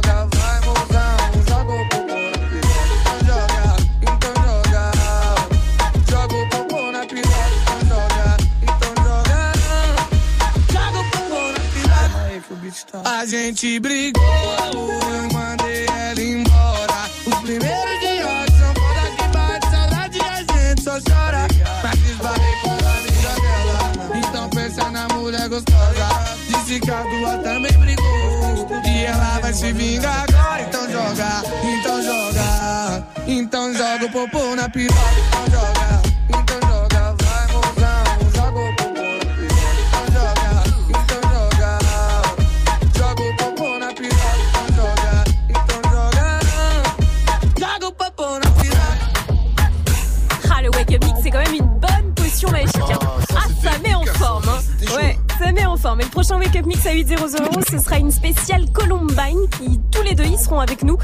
A 13.05 13.25
gente 13.25 13.79
brigou, 13.79 14.23
eu 14.23 15.33
mandei 15.33 15.85
ela 15.85 16.21
embora. 16.21 17.09
Os 17.25 17.35
primeiros 17.35 17.99
dias 17.99 18.49
são 18.59 18.73
foda 18.73 19.03
que 19.17 19.27
bate 19.37 19.69
saudade 19.69 20.17
e 20.17 20.21
a 20.21 20.37
gente 20.37 20.83
só 20.83 20.99
chora. 21.09 21.47
Mas 21.83 21.99
esbarrei 22.09 22.55
com 22.61 22.69
a 22.69 22.73
amiga 22.97 23.33
dela, 23.41 24.17
então 24.17 24.49
pensa 24.49 24.89
na 24.89 25.07
mulher 25.09 25.47
gostosa. 25.49 26.07
Disse 26.47 26.79
que 26.79 26.91
a 26.91 27.03
tua 27.03 27.37
também 27.43 27.73
brigou. 27.73 28.81
E 28.85 29.05
ela 29.05 29.39
vai 29.39 29.53
se 29.53 29.71
vingar 29.73 30.25
agora, 30.29 30.61
então 30.61 30.91
joga, 30.91 31.43
então 31.63 32.03
joga. 32.03 33.07
Então 33.27 33.73
joga 33.73 34.05
o 34.05 34.11
popô 34.11 34.55
na 34.55 34.69
piroca, 34.69 34.99
então 35.27 35.45
joga, 35.51 35.80
encore. 55.81 55.95
Mais 55.95 56.03
le 56.03 56.09
prochain 56.09 56.37
Wake 56.37 56.55
Up 56.55 56.65
Mix 56.65 56.85
à 56.85 56.93
800, 56.93 57.15
ce 57.69 57.77
sera 57.79 57.97
une 57.97 58.11
spéciale 58.11 58.65
Columbine 58.71 59.47
qui, 59.57 59.79
tous 59.91 60.03
les 60.03 60.13
deux, 60.13 60.25
ils 60.25 60.37
seront 60.37 60.59
avec 60.59 60.83
nous 60.83 60.97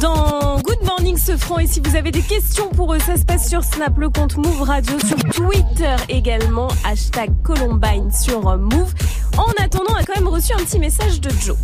dans 0.00 0.58
Good 0.60 0.82
Morning 0.84 1.16
Sofran. 1.18 1.58
Et 1.58 1.66
si 1.66 1.80
vous 1.80 1.94
avez 1.94 2.10
des 2.10 2.22
questions 2.22 2.68
pour 2.70 2.94
eux, 2.94 2.98
ça 2.98 3.16
se 3.16 3.24
passe 3.24 3.48
sur 3.48 3.62
Snap, 3.62 3.96
le 3.98 4.08
compte 4.08 4.36
Move 4.36 4.62
Radio, 4.62 4.98
sur 5.00 5.18
Twitter 5.32 5.96
également, 6.08 6.68
hashtag 6.84 7.30
Columbine 7.42 8.10
sur 8.10 8.48
euh, 8.48 8.56
Move. 8.56 8.94
En 9.36 9.50
attendant, 9.62 9.90
on 9.90 9.94
a 9.94 10.04
quand 10.04 10.16
même 10.16 10.28
reçu 10.28 10.52
un 10.52 10.64
petit 10.64 10.78
message 10.78 11.20
de 11.20 11.30
Joe. 11.30 11.56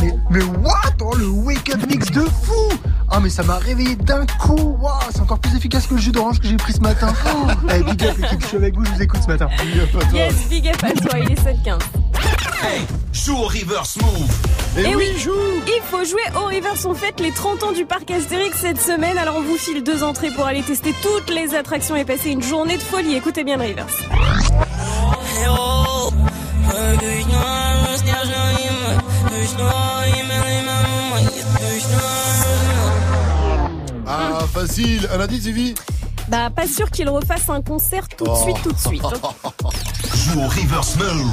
Mais, 0.00 0.14
mais 0.30 0.42
what 0.42 0.94
oh, 1.02 1.14
Le 1.16 1.28
wake 1.28 1.68
up 1.74 1.86
mix 1.86 2.10
de 2.10 2.22
fou 2.22 2.72
Ah, 3.10 3.20
mais 3.20 3.30
ça 3.30 3.42
m'a 3.42 3.56
réveillé 3.56 3.96
d'un 3.96 4.26
coup 4.26 4.76
Waouh, 4.80 4.94
C'est 5.10 5.20
encore 5.20 5.38
plus 5.38 5.56
efficace 5.56 5.86
que 5.86 5.94
le 5.94 6.00
jus 6.00 6.12
d'orange 6.12 6.40
que 6.40 6.48
j'ai 6.48 6.56
pris 6.56 6.72
ce 6.72 6.80
matin 6.80 7.12
oh, 7.26 7.46
Eh, 7.72 7.82
big 7.82 8.04
up 8.04 8.16
l'équipe, 8.18 8.40
je 8.40 8.46
suis 8.46 8.56
avec 8.56 8.74
vous, 8.74 8.84
je 8.84 8.90
vous 8.90 9.02
écoute 9.02 9.20
ce 9.22 9.28
matin. 9.28 9.48
Big 9.62 9.80
up 9.80 10.02
à 10.02 10.06
toi. 10.06 10.18
Yes, 10.18 10.48
big 10.48 10.68
up 10.68 10.76
à 10.82 10.92
toi, 10.92 11.18
il 11.18 11.32
est 11.32 11.40
7-15. 11.40 11.78
Hey, 12.62 12.80
joue 13.12 13.36
au 13.36 13.46
reverse 13.46 13.96
move. 14.00 14.30
Et, 14.78 14.94
oui, 14.94 15.08
il 15.14 15.82
faut 15.90 16.04
jouer 16.04 16.22
au 16.34 16.46
Reverse. 16.46 16.84
On 16.84 16.94
fête 16.94 17.20
les 17.20 17.30
30 17.30 17.62
ans 17.62 17.72
du 17.72 17.84
parc 17.84 18.10
Astérix 18.10 18.58
cette 18.58 18.80
semaine. 18.80 19.16
Alors 19.18 19.36
on 19.36 19.42
vous 19.42 19.56
file 19.56 19.82
deux 19.82 20.02
entrées 20.02 20.30
pour 20.30 20.46
aller 20.46 20.62
tester 20.62 20.94
toutes 21.02 21.30
les 21.30 21.54
attractions 21.54 21.96
et 21.96 22.04
passer 22.04 22.30
une 22.30 22.42
journée 22.42 22.76
de 22.76 22.82
folie. 22.82 23.14
Écoutez 23.14 23.44
bien 23.44 23.56
le 23.56 23.64
Reverse. 23.64 24.02
Facile. 34.56 35.06
Un 35.12 35.20
indice, 35.20 35.50
Evie 35.50 35.74
Bah 36.28 36.50
pas 36.50 36.66
sûr 36.66 36.90
qu'il 36.90 37.08
refasse 37.08 37.48
un 37.48 37.62
concert 37.62 38.08
tout 38.08 38.24
de 38.24 38.30
Oh. 38.30 38.42
suite, 38.42 38.56
tout 38.62 38.72
de 38.72 38.78
suite. 38.78 39.02
Joue 39.02 40.40
au 40.40 40.48
reverse 40.48 40.96
move. 40.96 41.30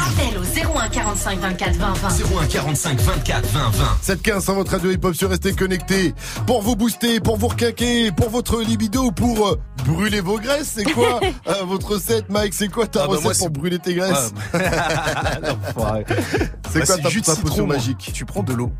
Appel 0.00 0.38
au 0.38 0.78
01 0.78 0.88
45 0.88 1.38
24 1.40 1.76
20 1.76 1.92
20. 1.92 2.08
01 2.40 2.46
45 2.46 3.00
24 3.00 3.46
20 3.48 3.70
20. 3.70 3.84
715 4.00 4.44
sur 4.44 4.54
votre 4.54 4.70
radio 4.72 4.90
hip-hop 4.92 5.14
sur 5.14 5.28
Restez 5.28 5.52
connectés. 5.52 6.14
Pour 6.46 6.62
vous 6.62 6.74
booster, 6.74 7.20
pour 7.20 7.36
vous 7.36 7.48
requinquer, 7.48 8.12
pour 8.12 8.30
votre 8.30 8.62
libido, 8.62 9.10
pour 9.12 9.46
euh, 9.48 9.60
brûler 9.84 10.20
vos 10.20 10.38
graisses. 10.38 10.72
C'est 10.76 10.84
quoi 10.90 11.20
euh, 11.48 11.64
votre 11.64 11.92
recette, 11.92 12.30
Mike 12.30 12.54
C'est 12.54 12.68
quoi 12.68 12.86
ta 12.86 13.02
Ah 13.02 13.06
bah 13.08 13.12
recette 13.12 13.24
moi, 13.24 13.34
pour 13.38 13.50
brûler 13.50 13.78
tes 13.78 13.94
graisses 13.94 14.32
L'enfoiré. 15.42 16.04
C'est 16.70 16.78
Bah, 16.80 16.86
quoi 16.86 16.98
ta, 16.98 17.08
jus 17.10 17.20
de 17.20 17.26
ta 17.26 17.34
citron, 17.34 17.66
magique 17.66 18.10
Tu 18.14 18.24
prends 18.24 18.42
de 18.42 18.54
l'eau, 18.54 18.72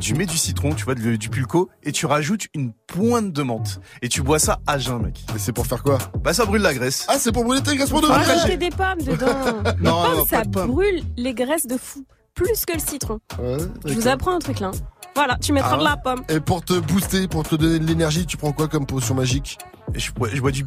tu 0.00 0.14
mets 0.14 0.24
du 0.24 0.38
citron, 0.38 0.72
tu 0.72 0.84
vois, 0.86 0.94
de- 0.94 1.16
du 1.16 1.28
pulco, 1.28 1.68
et 1.82 1.92
tu 1.92 2.06
rajoutes 2.06 2.46
une 2.54 2.72
pointe 2.86 3.30
de 3.32 3.42
menthe. 3.42 3.80
Et 4.00 4.08
tu 4.08 4.22
bois 4.22 4.38
ça 4.38 4.45
à 4.66 4.78
jeun, 4.78 4.98
mec. 5.02 5.24
Mais 5.32 5.38
c'est 5.38 5.52
pour 5.52 5.66
faire 5.66 5.82
quoi? 5.82 5.98
Bah 6.22 6.32
ça 6.34 6.44
brûle 6.44 6.62
la 6.62 6.74
graisse. 6.74 7.04
Ah, 7.08 7.16
c'est 7.18 7.32
pour 7.32 7.44
brûler 7.44 7.62
tes 7.62 7.76
graisses 7.76 7.90
pour 7.90 8.00
de 8.02 8.06
va 8.06 8.18
vrai? 8.18 8.32
rajouter 8.34 8.56
des 8.56 8.70
pommes 8.70 8.98
dedans. 9.00 9.26
les 9.78 9.84
Non, 9.84 10.02
pommes, 10.02 10.16
non, 10.18 10.24
ça 10.26 10.38
pas 10.38 10.44
de 10.44 10.50
pommes. 10.50 10.70
brûle 10.70 11.02
les 11.16 11.34
graisses 11.34 11.66
de 11.66 11.76
fou. 11.76 12.04
Plus 12.34 12.64
que 12.66 12.74
le 12.74 12.78
citron. 12.80 13.18
Ouais, 13.40 13.56
Je 13.86 13.94
vous 13.94 14.08
apprends 14.08 14.34
un 14.34 14.38
truc 14.40 14.60
là. 14.60 14.70
Voilà, 15.14 15.36
tu 15.40 15.52
mettras 15.54 15.76
Ah 15.76 15.78
de 15.78 15.84
la 15.84 15.96
pomme. 15.96 16.22
Et 16.28 16.40
pour 16.40 16.62
te 16.62 16.74
booster, 16.78 17.26
pour 17.28 17.44
te 17.48 17.54
donner 17.54 17.78
de 17.78 17.86
l'énergie, 17.86 18.26
tu 18.26 18.36
prends 18.36 18.52
quoi 18.52 18.68
comme 18.68 18.84
potion 18.84 19.14
magique? 19.14 19.56
Je, 19.94 20.10
bois, 20.12 20.28
je 20.32 20.40
bois 20.40 20.50
du 20.50 20.64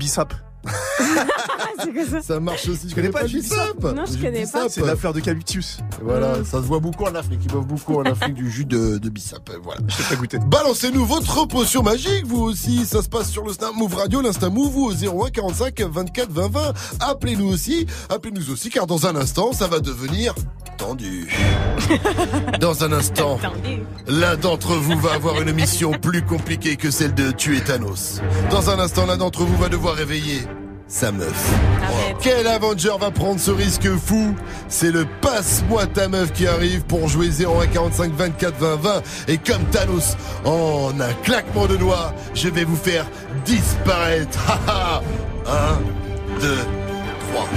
quoi 1.94 2.06
ça 2.06 2.22
Ça 2.22 2.40
marche 2.40 2.68
aussi. 2.68 2.88
Tu 2.88 2.96
connais 2.96 3.10
pas 3.10 3.24
le 3.24 3.30
du 3.30 3.38
bissap 3.40 3.82
Non, 3.96 4.04
je 4.06 4.18
connais 4.18 4.46
de 4.46 4.52
pas. 4.52 4.60
bissap. 4.60 4.70
C'est 4.70 4.82
de 4.82 4.86
la 4.86 4.96
fleur 4.98 5.14
d'eucalyptus. 5.14 5.80
Voilà, 6.04 6.38
Mm. 6.40 6.46
ça 6.46 6.52
se 6.58 6.66
voit 6.68 6.80
beaucoup 6.80 7.06
en 7.06 7.16
Afrique. 7.16 7.40
Ils 7.44 7.52
boivent 7.52 7.66
beaucoup 7.66 7.96
en 7.96 8.04
Afrique 8.04 8.34
du 8.34 8.52
jus 8.52 8.66
de, 8.66 8.98
de 8.98 9.10
bissap. 9.10 9.50
Voilà. 9.64 9.80
Je 9.88 9.96
t'ai 9.98 10.04
pas 10.04 10.16
goûté. 10.16 10.38
Balancez-nous 10.40 11.06
votre 11.06 11.46
potion 11.48 11.82
magique, 11.82 12.26
vous 12.26 12.42
aussi. 12.42 12.86
Ça 12.86 13.02
se 13.02 13.08
passe 13.10 13.30
sur 13.30 13.46
le 13.46 13.54
Snap 13.54 13.74
Move 13.76 13.96
Radio, 13.96 14.22
l'Insta 14.22 14.50
Move 14.50 14.76
ou 14.76 14.86
au 14.88 14.94
01 15.26 15.30
45 15.30 15.80
24 15.82 16.30
20 16.32 16.52
20. 16.52 16.74
Appelez-nous 17.00 17.48
aussi. 17.52 17.88
Appelez-nous 18.10 18.52
aussi, 18.52 18.70
car 18.70 18.86
dans 18.86 19.06
un 19.08 19.16
instant, 19.16 19.54
ça 19.54 19.68
va 19.68 19.80
devenir 19.80 20.36
tendu. 20.78 21.30
Dans 22.62 22.84
un 22.86 22.94
instant, 22.94 23.38
l'un 24.08 24.38
d'entre 24.38 24.76
vous 24.76 24.98
va 25.00 25.12
avoir 25.14 25.42
une 25.42 25.52
mission 25.52 25.92
plus 25.92 26.22
compliquée 26.26 26.78
que 26.78 26.90
celle 26.90 27.14
de 27.14 27.32
tuer 27.32 27.60
Thanos. 27.62 28.22
Dans 28.50 28.70
un 28.70 28.80
instant, 28.80 29.06
l'un 29.10 29.18
d'entre 29.18 29.44
vous 29.44 29.58
va 29.58 29.70
devoir 29.70 29.96
réveiller 29.96 30.44
sa 30.88 31.12
meuf. 31.12 31.52
Quel 32.22 32.46
Avenger 32.46 32.94
va 33.00 33.10
prendre 33.10 33.40
ce 33.40 33.50
risque 33.50 33.90
fou? 33.96 34.36
C'est 34.68 34.92
le 34.92 35.08
passe-moi 35.22 35.88
ta 35.88 36.08
meuf 36.08 36.32
qui 36.32 36.46
arrive 36.46 36.84
pour 36.84 37.08
jouer 37.08 37.30
01 37.30 37.66
45 37.66 38.14
24 38.14 38.56
20 38.56 38.76
20 38.76 39.04
et 39.30 39.38
comme 39.40 39.64
Thanos, 39.72 40.16
en 40.46 40.92
un 41.00 41.14
claquement 41.24 41.66
de 41.66 41.76
doigts, 41.76 42.14
je 42.36 42.50
vais 42.50 42.66
vous 42.66 42.76
faire 42.76 43.08
disparaître. 43.46 44.38
Haha 44.48 45.02
1, 45.48 46.40
2, 46.42 46.58
3. 47.32 47.50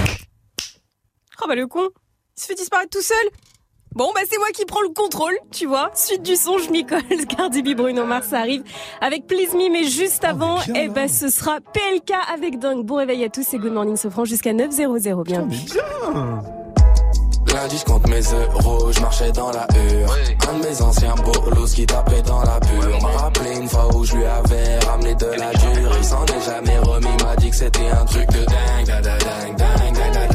Oh 1.43 1.45
bah 1.47 1.53
le 1.53 1.67
con. 1.67 1.89
Il 2.35 2.41
se 2.41 2.47
fait 2.47 2.55
disparaître 2.55 2.97
tout 2.97 3.03
seul. 3.03 3.29
Bon 3.95 4.09
bah 4.15 4.21
c'est 4.27 4.39
moi 4.39 4.47
qui 4.53 4.65
prends 4.65 4.81
le 4.81 4.89
contrôle, 4.89 5.37
tu 5.51 5.67
vois. 5.67 5.91
Suite 5.93 6.23
du 6.23 6.35
son, 6.35 6.57
je 6.57 6.71
m'y 6.71 6.83
colle. 6.83 7.01
Cardi 7.37 7.61
B, 7.61 7.75
Bruno 7.75 8.05
Mars 8.05 8.33
arrive 8.33 8.63
avec 9.01 9.27
Please 9.27 9.55
Me, 9.55 9.71
mais 9.71 9.83
juste 9.83 10.23
avant, 10.23 10.57
eh 10.75 10.87
ben 10.87 11.07
ce 11.07 11.29
sera 11.29 11.59
PLK 11.61 12.11
avec 12.33 12.57
Dingue. 12.57 12.83
Bon 12.83 12.95
réveil 12.95 13.23
à 13.23 13.29
tous 13.29 13.53
et 13.53 13.59
Good 13.59 13.71
Morning 13.71 13.95
Sofran 13.95 14.25
jusqu'à 14.25 14.51
9.00. 14.51 15.23
Bienvenue. 15.23 15.57
Lundi, 17.53 17.77
je 17.77 17.85
compte 17.85 18.07
mes 18.09 18.21
euros, 18.21 18.91
je 18.91 18.99
marchais 18.99 19.31
dans 19.31 19.51
la 19.51 19.67
hure. 19.75 20.17
Un 20.49 20.57
de 20.57 20.67
mes 20.67 20.81
anciens 20.81 21.13
bolos 21.23 21.75
qui 21.75 21.85
tapait 21.85 22.23
dans 22.23 22.41
la 22.41 22.59
pure. 22.59 22.99
M'a 22.99 23.09
rappelé 23.09 23.57
une 23.59 23.69
fois 23.69 23.95
où 23.95 24.03
je 24.03 24.15
lui 24.15 24.25
avais 24.25 24.79
ramené 24.79 25.13
de 25.13 25.27
la 25.27 25.53
dure. 25.53 25.91
Il 25.99 26.03
s'en 26.03 26.25
est 26.25 26.41
jamais 26.43 26.79
remis, 26.79 27.23
m'a 27.23 27.35
dit 27.35 27.51
que 27.51 27.55
c'était 27.55 27.89
un 27.89 28.05
truc 28.05 28.27
de 28.29 28.43
dingue. 28.43 28.87
Dingue, 28.87 29.03
dingue, 29.03 29.55
da 29.55 29.65
dingue, 29.65 29.93
dingue, 29.93 30.32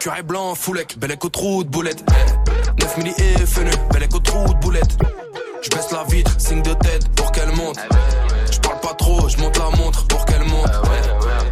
cœur 0.00 0.16
est 0.16 0.22
blanc, 0.22 0.54
foulec, 0.54 0.98
bel 0.98 1.10
écho 1.10 1.28
trou 1.28 1.62
de 1.62 1.68
boulette. 1.68 2.02
9 2.80 2.96
milli 2.96 3.10
et 3.18 3.46
fenu, 3.46 3.70
bel 3.92 4.02
écho 4.02 4.18
de 4.18 4.60
boulette. 4.60 4.96
Je 5.62 5.68
baisse 5.68 5.90
la 5.92 6.04
vitre, 6.04 6.34
signe 6.38 6.62
de 6.62 6.72
tête 6.72 7.06
pour 7.14 7.30
qu'elle 7.32 7.52
monte. 7.52 7.76
Je 8.50 8.58
parle 8.60 8.80
pas 8.80 8.94
trop, 8.94 9.28
je 9.28 9.36
monte 9.36 9.58
la 9.58 9.76
montre 9.76 10.06
pour 10.06 10.24
qu'elle 10.24 10.44
monte. 10.44 10.72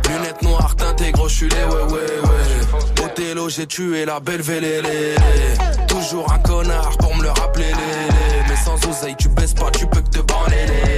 Lunettes 0.08 0.40
noires, 0.42 0.74
teintées, 0.76 1.12
gros, 1.12 1.28
les 1.28 1.46
ouais, 1.46 1.82
ouais, 1.92 1.92
ouais. 1.92 3.04
Othello, 3.04 3.50
j'ai 3.50 3.66
tué 3.66 4.06
la 4.06 4.18
belle 4.18 4.40
vélélé. 4.40 5.14
Toujours 5.86 6.32
un 6.32 6.38
connard 6.38 6.96
pour 6.96 7.14
me 7.16 7.24
le 7.24 7.30
rappeler. 7.30 7.72
Mais 8.48 8.56
sans 8.56 8.76
oseille, 8.88 9.16
tu 9.18 9.28
baisses 9.28 9.54
pas, 9.54 9.70
tu 9.70 9.86
peux 9.86 10.00
que 10.00 10.08
te 10.08 10.20
branler, 10.20 10.97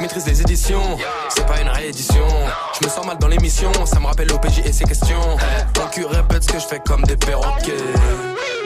Maîtrise 0.00 0.26
les 0.26 0.40
éditions, 0.42 0.98
c'est 1.28 1.46
pas 1.46 1.60
une 1.60 1.68
réédition. 1.68 2.26
Je 2.78 2.86
me 2.86 2.90
sens 2.90 3.06
mal 3.06 3.16
dans 3.18 3.28
l'émission, 3.28 3.72
ça 3.86 3.98
me 3.98 4.06
rappelle 4.06 4.28
l'OPJ 4.28 4.60
et 4.64 4.72
ses 4.72 4.84
questions. 4.84 5.20
Ton 5.72 5.86
cul 5.90 6.04
répète 6.04 6.42
ce 6.44 6.48
que 6.48 6.58
je 6.58 6.66
fais 6.66 6.80
comme 6.80 7.02
des 7.04 7.16
perroquets. 7.16 7.72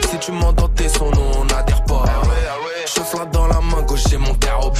Si 0.09 0.17
tu 0.19 0.31
m'entends 0.33 0.67
tes 0.69 0.89
sons, 0.89 1.09
nous 1.11 1.39
on 1.39 1.45
n'adhère 1.45 1.83
pas. 1.85 2.03
Je 2.85 3.01
flatte 3.01 3.31
dans 3.31 3.47
la 3.47 3.61
main 3.61 3.81
gauche, 3.83 4.03
j'ai 4.09 4.17
mon 4.17 4.33
carreau 4.35 4.71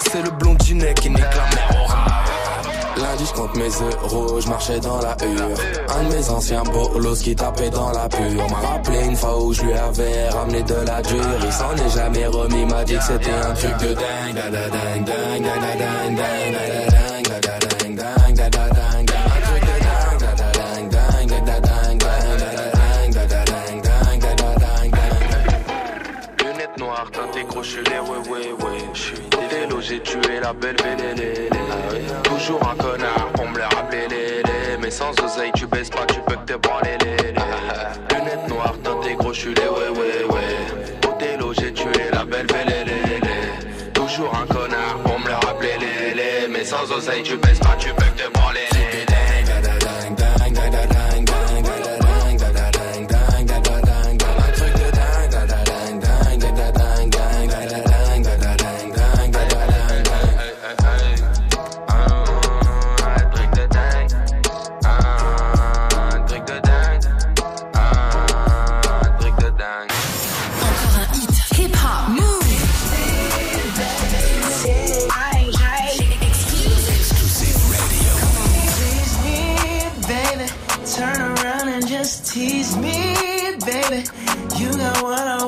C'est 0.00 0.22
le 0.22 0.30
blondinet 0.30 0.92
qui 0.94 1.08
nique 1.08 1.20
la 1.20 1.44
mer 1.56 1.68
au 1.70 1.74
rat. 1.74 1.77
Lundi, 3.00 3.24
je 3.26 3.32
compte 3.32 3.56
mes 3.56 3.68
euros, 3.68 4.40
je 4.40 4.48
marchais 4.48 4.80
dans 4.80 4.98
la 4.98 5.16
hure. 5.22 5.58
Un 5.88 6.08
de 6.08 6.14
mes 6.14 6.30
anciens 6.30 6.62
bolos 6.64 7.22
qui 7.22 7.34
tapait 7.36 7.70
dans 7.70 7.90
la 7.92 8.08
pure. 8.08 8.50
M'a 8.50 8.68
rappelé 8.68 9.04
une 9.04 9.16
fois 9.16 9.40
où 9.40 9.52
je 9.52 9.62
lui 9.62 9.72
avais 9.72 10.28
ramené 10.30 10.62
de 10.62 10.74
la 10.74 11.02
dure. 11.02 11.38
Il 11.44 11.52
s'en 11.52 11.76
est 11.76 11.90
jamais 11.96 12.26
remis, 12.26 12.66
m'a 12.66 12.84
dit 12.84 12.96
que 12.96 13.04
c'était 13.04 13.30
un 13.30 13.54
truc 13.54 13.76
de 13.78 13.94
dingue. 13.94 14.34
Da 14.34 14.50
da 14.50 14.68
dingue, 14.68 15.04
dingue, 15.04 15.42
da 15.44 15.54
da 15.54 15.76
dingue, 15.78 16.16
dingue, 16.16 17.28
da 17.28 17.40
da 17.40 17.58
dingue, 17.58 18.34
da 18.34 18.48
da 18.48 18.48
dingue, 18.48 18.50
dingue, 18.50 18.98
j'ai 29.80 30.00
tué 30.00 30.40
la 30.42 30.52
belle 30.52 30.76
Vélélé. 30.82 31.48
Toujours 32.22 32.60
un 32.68 32.76
connard 32.76 33.28
pour 33.34 33.46
me 33.46 33.56
le 33.56 33.64
rappeler. 33.64 34.06
Mais 34.80 34.90
sans 34.90 35.10
oseille, 35.22 35.52
tu 35.54 35.66
baisses 35.66 35.90
pas, 35.90 36.06
tu 36.06 36.20
peux 36.26 36.36
que 36.36 36.52
te 36.52 36.58
branler, 36.58 36.96
lélé. 37.00 37.34
Lunettes 38.10 38.48
noires, 38.48 38.74
dans 38.82 39.00
tes 39.00 39.14
gros 39.14 39.32
chulés, 39.34 39.62
ouais, 39.62 39.98
ouais, 39.98 40.34
ouais. 40.34 41.08
Othello, 41.08 41.52
j'ai 41.54 41.72
tué 41.72 42.10
la 42.12 42.24
belle 42.24 42.46
Vélélé. 42.46 43.20
Toujours 43.92 44.34
un 44.34 44.46
connard 44.46 44.98
pour 45.04 45.18
me 45.18 45.26
le 45.26 45.34
rappeler. 45.34 45.68
Mais 46.50 46.64
sans 46.64 46.90
oseille, 46.90 47.22
tu 47.22 47.36
baisses 47.36 47.60
pas, 47.60 47.76
tu 47.78 47.92
peux 47.94 48.07
one 85.02 85.14
I 85.14 85.44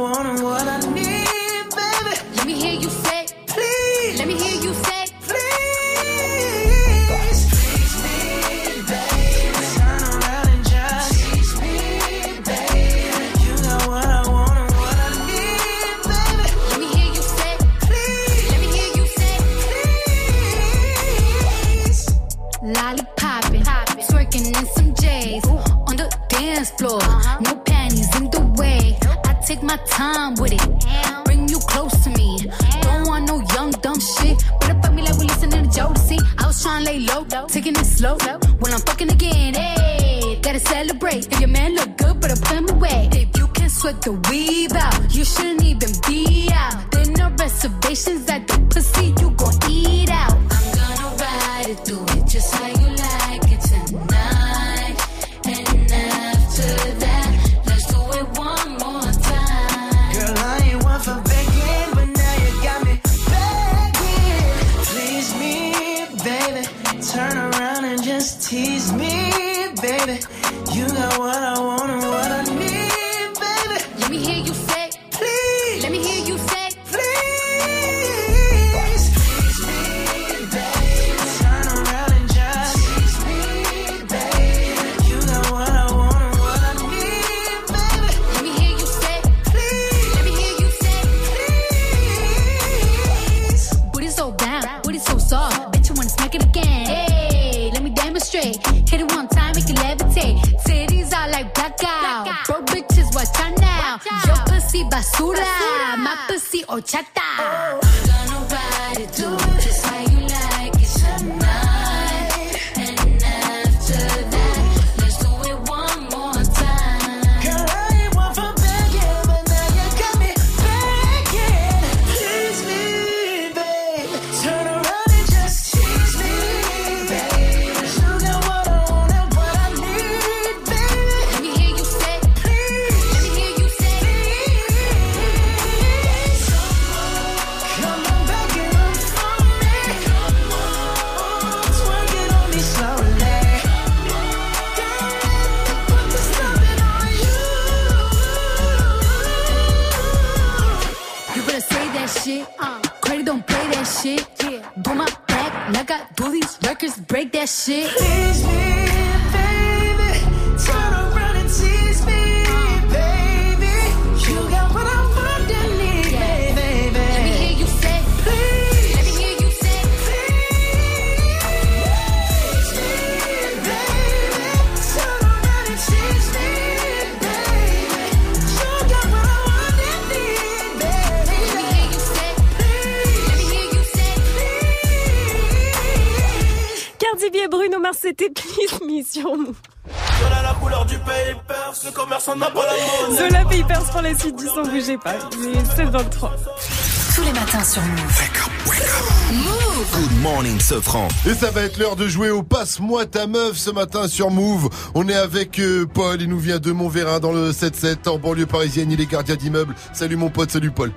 Et 201.26 201.34
ça 201.34 201.51
va 201.51 201.62
être 201.62 201.78
l'heure 201.78 201.97
de 201.97 202.06
jouer 202.06 202.30
au 202.30 202.44
Passe-moi 202.44 203.05
ta 203.05 203.26
meuf 203.26 203.56
ce 203.56 203.72
matin 203.72 204.06
sur 204.06 204.30
Move. 204.30 204.68
On 204.94 205.09
est 205.09 205.14
avec 205.16 205.59
euh, 205.59 205.84
Paul, 205.84 206.22
il 206.22 206.28
nous 206.28 206.38
vient 206.38 206.60
de 206.60 206.70
Montvérin 206.70 207.18
dans 207.18 207.32
le 207.32 207.51
7-7 207.51 208.09
en 208.09 208.18
banlieue 208.18 208.47
parisienne, 208.47 208.92
il 208.92 209.01
est 209.01 209.10
gardien 209.10 209.34
d'immeuble. 209.34 209.74
Salut 209.92 210.14
mon 210.14 210.30
pote, 210.30 210.52
salut 210.52 210.70
Paul. 210.70 210.92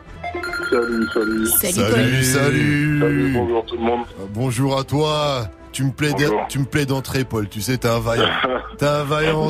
Salut, 0.69 1.07
salut. 1.11 1.47
Salut, 1.47 1.73
salut. 1.73 2.23
salut. 2.23 2.99
salut 2.99 3.33
bonjour 3.33 3.65
tout 3.65 3.75
le 3.75 3.81
monde. 3.81 4.01
Ah, 4.11 4.25
bonjour 4.31 4.77
à 4.77 4.83
toi. 4.83 5.49
Tu 5.71 5.83
me 5.83 5.91
plais, 5.91 6.13
tu 6.49 6.59
me 6.59 6.65
plais 6.65 6.85
Paul. 7.27 7.49
Tu 7.49 7.59
sais, 7.59 7.77
t'es 7.77 7.87
un 7.87 7.99
vaillant. 7.99 8.29
t'es 8.77 8.85
un 8.85 9.03
vaillant, 9.03 9.49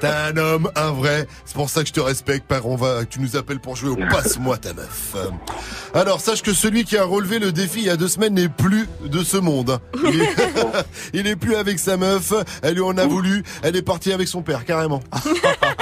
t'es 0.00 0.06
un 0.08 0.36
homme, 0.36 0.68
un 0.74 0.90
vrai. 0.90 1.28
C'est 1.44 1.54
pour 1.54 1.70
ça 1.70 1.82
que 1.82 1.88
je 1.88 1.92
te 1.92 2.00
respecte, 2.00 2.48
père, 2.48 2.66
on 2.66 2.74
va, 2.74 3.04
tu 3.04 3.20
nous 3.20 3.36
appelles 3.36 3.60
pour 3.60 3.76
jouer 3.76 3.90
au 3.90 3.96
passe-moi 4.10 4.56
ta 4.56 4.74
meuf. 4.74 5.14
Alors 5.94 6.18
sache 6.18 6.42
que 6.42 6.52
celui 6.52 6.82
qui 6.82 6.96
a 6.96 7.04
relevé 7.04 7.38
le 7.38 7.52
défi 7.52 7.78
il 7.78 7.86
y 7.86 7.90
a 7.90 7.96
deux 7.96 8.08
semaines 8.08 8.34
n'est 8.34 8.48
plus 8.48 8.88
de 9.04 9.20
ce 9.20 9.36
monde. 9.36 9.78
Il 11.12 11.26
est, 11.28 11.36
plus 11.40 11.54
avec 11.54 11.78
sa 11.78 11.96
meuf, 11.96 12.32
elle 12.62 12.74
lui 12.74 12.82
en 12.82 12.98
a 12.98 13.06
voulu, 13.06 13.44
elle 13.62 13.76
est 13.76 13.82
partie 13.82 14.12
avec 14.12 14.26
son 14.26 14.42
père 14.42 14.64
carrément. 14.64 15.00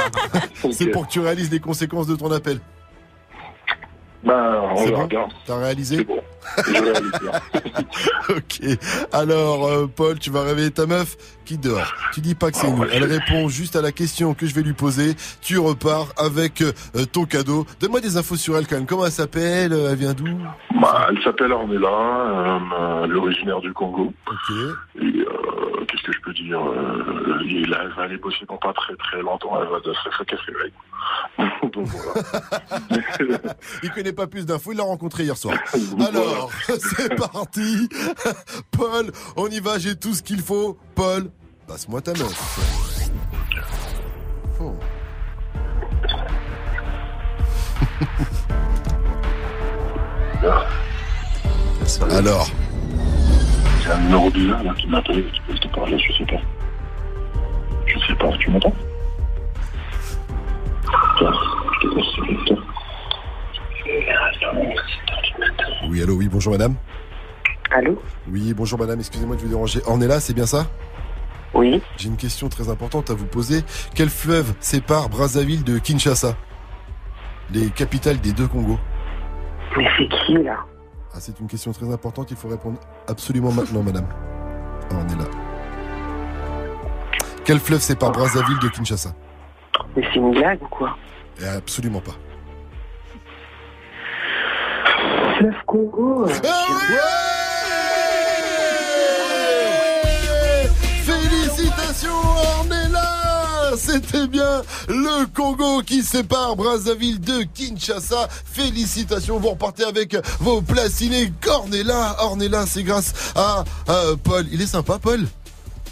C'est 0.70 0.89
pour 0.89 1.06
que 1.06 1.12
tu 1.12 1.20
réalises 1.20 1.51
les 1.51 1.60
conséquences 1.60 2.06
de 2.06 2.14
ton 2.14 2.30
appel. 2.30 2.60
Bah, 4.22 4.62
on 4.76 5.09
T'as 5.47 5.56
réalisé. 5.56 6.06
Je 6.66 6.83
réalise 6.83 7.12
bien. 7.20 7.33
Ok. 8.29 8.61
Alors, 9.12 9.66
euh, 9.66 9.87
Paul, 9.87 10.19
tu 10.19 10.31
vas 10.31 10.43
réveiller 10.43 10.70
ta 10.70 10.87
meuf 10.87 11.16
qui 11.45 11.59
dort. 11.59 11.93
Tu 12.15 12.20
dis 12.20 12.35
pas 12.35 12.51
que 12.51 12.57
c'est 12.57 12.70
nous. 12.70 12.85
Elle 12.93 13.05
répond 13.05 13.49
juste 13.49 13.77
à 13.77 13.83
la 13.83 13.93
question 13.93 14.33
que 14.35 14.47
je 14.47 14.55
vais 14.55 14.62
lui 14.62 14.73
poser. 14.73 15.15
Tu 15.41 15.59
repars 15.59 16.09
avec 16.16 16.62
euh, 16.62 16.73
ton 17.12 17.24
cadeau. 17.24 17.66
Donne-moi 17.81 18.01
des 18.01 18.16
infos 18.16 18.37
sur 18.37 18.57
elle 18.57 18.66
quand 18.66 18.77
même. 18.77 18.87
Comment 18.87 19.05
elle 19.07 19.12
s'appelle 19.12 19.73
Euh, 19.73 19.91
Elle 19.91 19.99
vient 19.99 20.15
d'où? 20.15 20.27
Bah, 20.81 21.09
elle 21.11 21.23
s'appelle 21.23 21.53
Ornella, 21.53 21.89
euh, 21.89 23.05
elle 23.05 23.11
est 23.12 23.15
originaire 23.15 23.61
du 23.61 23.73
Congo. 23.73 24.12
Ok. 24.27 24.57
Et 25.01 25.24
qu'est-ce 25.89 26.03
que 26.05 26.12
je 26.12 26.20
peux 26.24 26.33
dire 26.33 26.61
et 27.49 27.65
Là, 27.66 27.81
elle 27.85 27.93
va 27.95 28.03
aller 28.05 28.16
bosser 28.19 28.45
dans 28.49 28.57
pas 28.57 28.73
très 28.73 28.95
très 28.97 29.20
longtemps. 29.20 29.61
Elle 29.61 29.69
va 29.69 29.81
de. 29.81 29.93
Donc 31.73 31.87
voilà. 31.87 33.43
Il 33.83 33.91
connaît 33.91 34.12
pas 34.12 34.27
plus 34.27 34.47
d'infos. 34.47 34.73
Il 34.73 34.79
l'a 34.79 34.85
rencontré 34.85 35.24
hier 35.24 35.37
soir. 35.37 35.55
Alors, 36.09 36.41
c'est 36.66 37.14
parti. 37.16 37.89
Paul, 38.70 39.12
on 39.36 39.48
y 39.48 39.60
va. 39.60 39.78
J'ai 39.78 39.97
tout 39.97 40.14
ce 40.14 40.23
qu'il 40.23 40.40
faut. 40.40 40.78
Paul, 40.94 41.31
passe-moi 41.66 42.01
ta 42.01 42.12
meuf. 42.12 42.59
Oh. 44.60 44.74
Alors 52.10 52.48
C'est 53.82 53.90
un 53.93 53.98
numéro 54.01 54.31
bizarre 54.31 54.62
là, 54.64 54.74
qui 54.74 54.86
m'appelle, 54.86 55.24
qui 55.32 55.40
peut 55.40 55.59
te 55.59 55.69
parler, 55.69 55.98
je 55.98 56.12
sais 56.12 56.24
pas. 56.24 56.40
Je 57.86 57.98
sais 58.06 58.14
pas, 58.14 58.36
tu 58.39 58.51
m'entends? 58.51 58.73
Tiens, 61.19 61.32
je 61.74 61.89
te 61.89 61.94
laisse 61.94 62.28
lecteur. 62.28 62.72
Oui, 65.89 66.03
allô, 66.03 66.15
oui, 66.15 66.29
bonjour 66.29 66.53
madame. 66.53 66.75
Allô 67.71 68.01
Oui, 68.31 68.55
bonjour 68.55 68.79
madame, 68.79 69.01
excusez-moi 69.01 69.37
de 69.37 69.41
vous 69.41 69.49
déranger. 69.49 69.81
Ornella, 69.87 70.21
c'est 70.21 70.35
bien 70.35 70.47
ça 70.47 70.67
Oui. 71.55 71.83
J'ai 71.97 72.09
une 72.09 72.17
question 72.17 72.49
très 72.49 72.69
importante 72.69 73.11
à 73.11 73.15
vous 73.15 73.27
poser. 73.27 73.63
Quel 73.95 74.09
fleuve 74.09 74.55
sépare 74.61 75.09
Brazzaville 75.09 75.65
de 75.65 75.79
Kinshasa? 75.79 76.37
Les 77.53 77.71
capitales 77.71 78.21
des 78.21 78.33
deux 78.33 78.47
Congos. 78.47 78.79
Mais 79.77 79.87
c'est 79.99 80.09
qui 80.09 80.35
là? 80.43 80.59
Ah, 81.15 81.19
c'est 81.21 81.39
une 81.41 81.47
question 81.49 81.73
très 81.73 81.91
importante, 81.93 82.31
il 82.31 82.37
faut 82.37 82.49
répondre 82.49 82.79
absolument 83.09 83.53
maintenant, 83.53 83.83
madame. 83.83 84.07
Ornella. 84.91 85.25
Quel 87.45 87.59
fleuve 87.59 87.81
sépare 87.81 88.13
Brazzaville 88.13 88.59
de 88.61 88.69
Kinshasa? 88.69 89.15
Mais 89.97 90.03
c'est 90.13 90.21
une 90.21 90.31
blague 90.33 90.63
ou 90.63 90.69
quoi? 90.69 90.97
Eh, 91.43 91.47
Absolument 91.49 92.01
pas. 92.01 92.13
Fleuve 95.39 95.55
Congo 95.67 96.27
euh, 96.27 96.29
Félicitations 101.05 102.11
Ornella 102.59 103.73
C'était 103.77 104.27
bien 104.27 104.63
le 104.89 105.27
Congo 105.27 105.83
qui 105.83 106.03
sépare 106.03 106.57
Brazzaville 106.57 107.21
de 107.21 107.43
Kinshasa. 107.55 108.29
Félicitations, 108.45 109.39
vous 109.39 109.51
repartez 109.51 109.85
avec 109.85 110.17
vos 110.41 110.61
placinés 110.61 111.33
Cornella. 111.41 112.17
Ornella, 112.21 112.67
c'est 112.67 112.83
grâce 112.83 113.33
à 113.35 113.65
euh, 113.89 114.17
Paul. 114.23 114.47
Il 114.53 114.61
est 114.61 114.67
sympa, 114.67 114.99
Paul? 115.01 115.27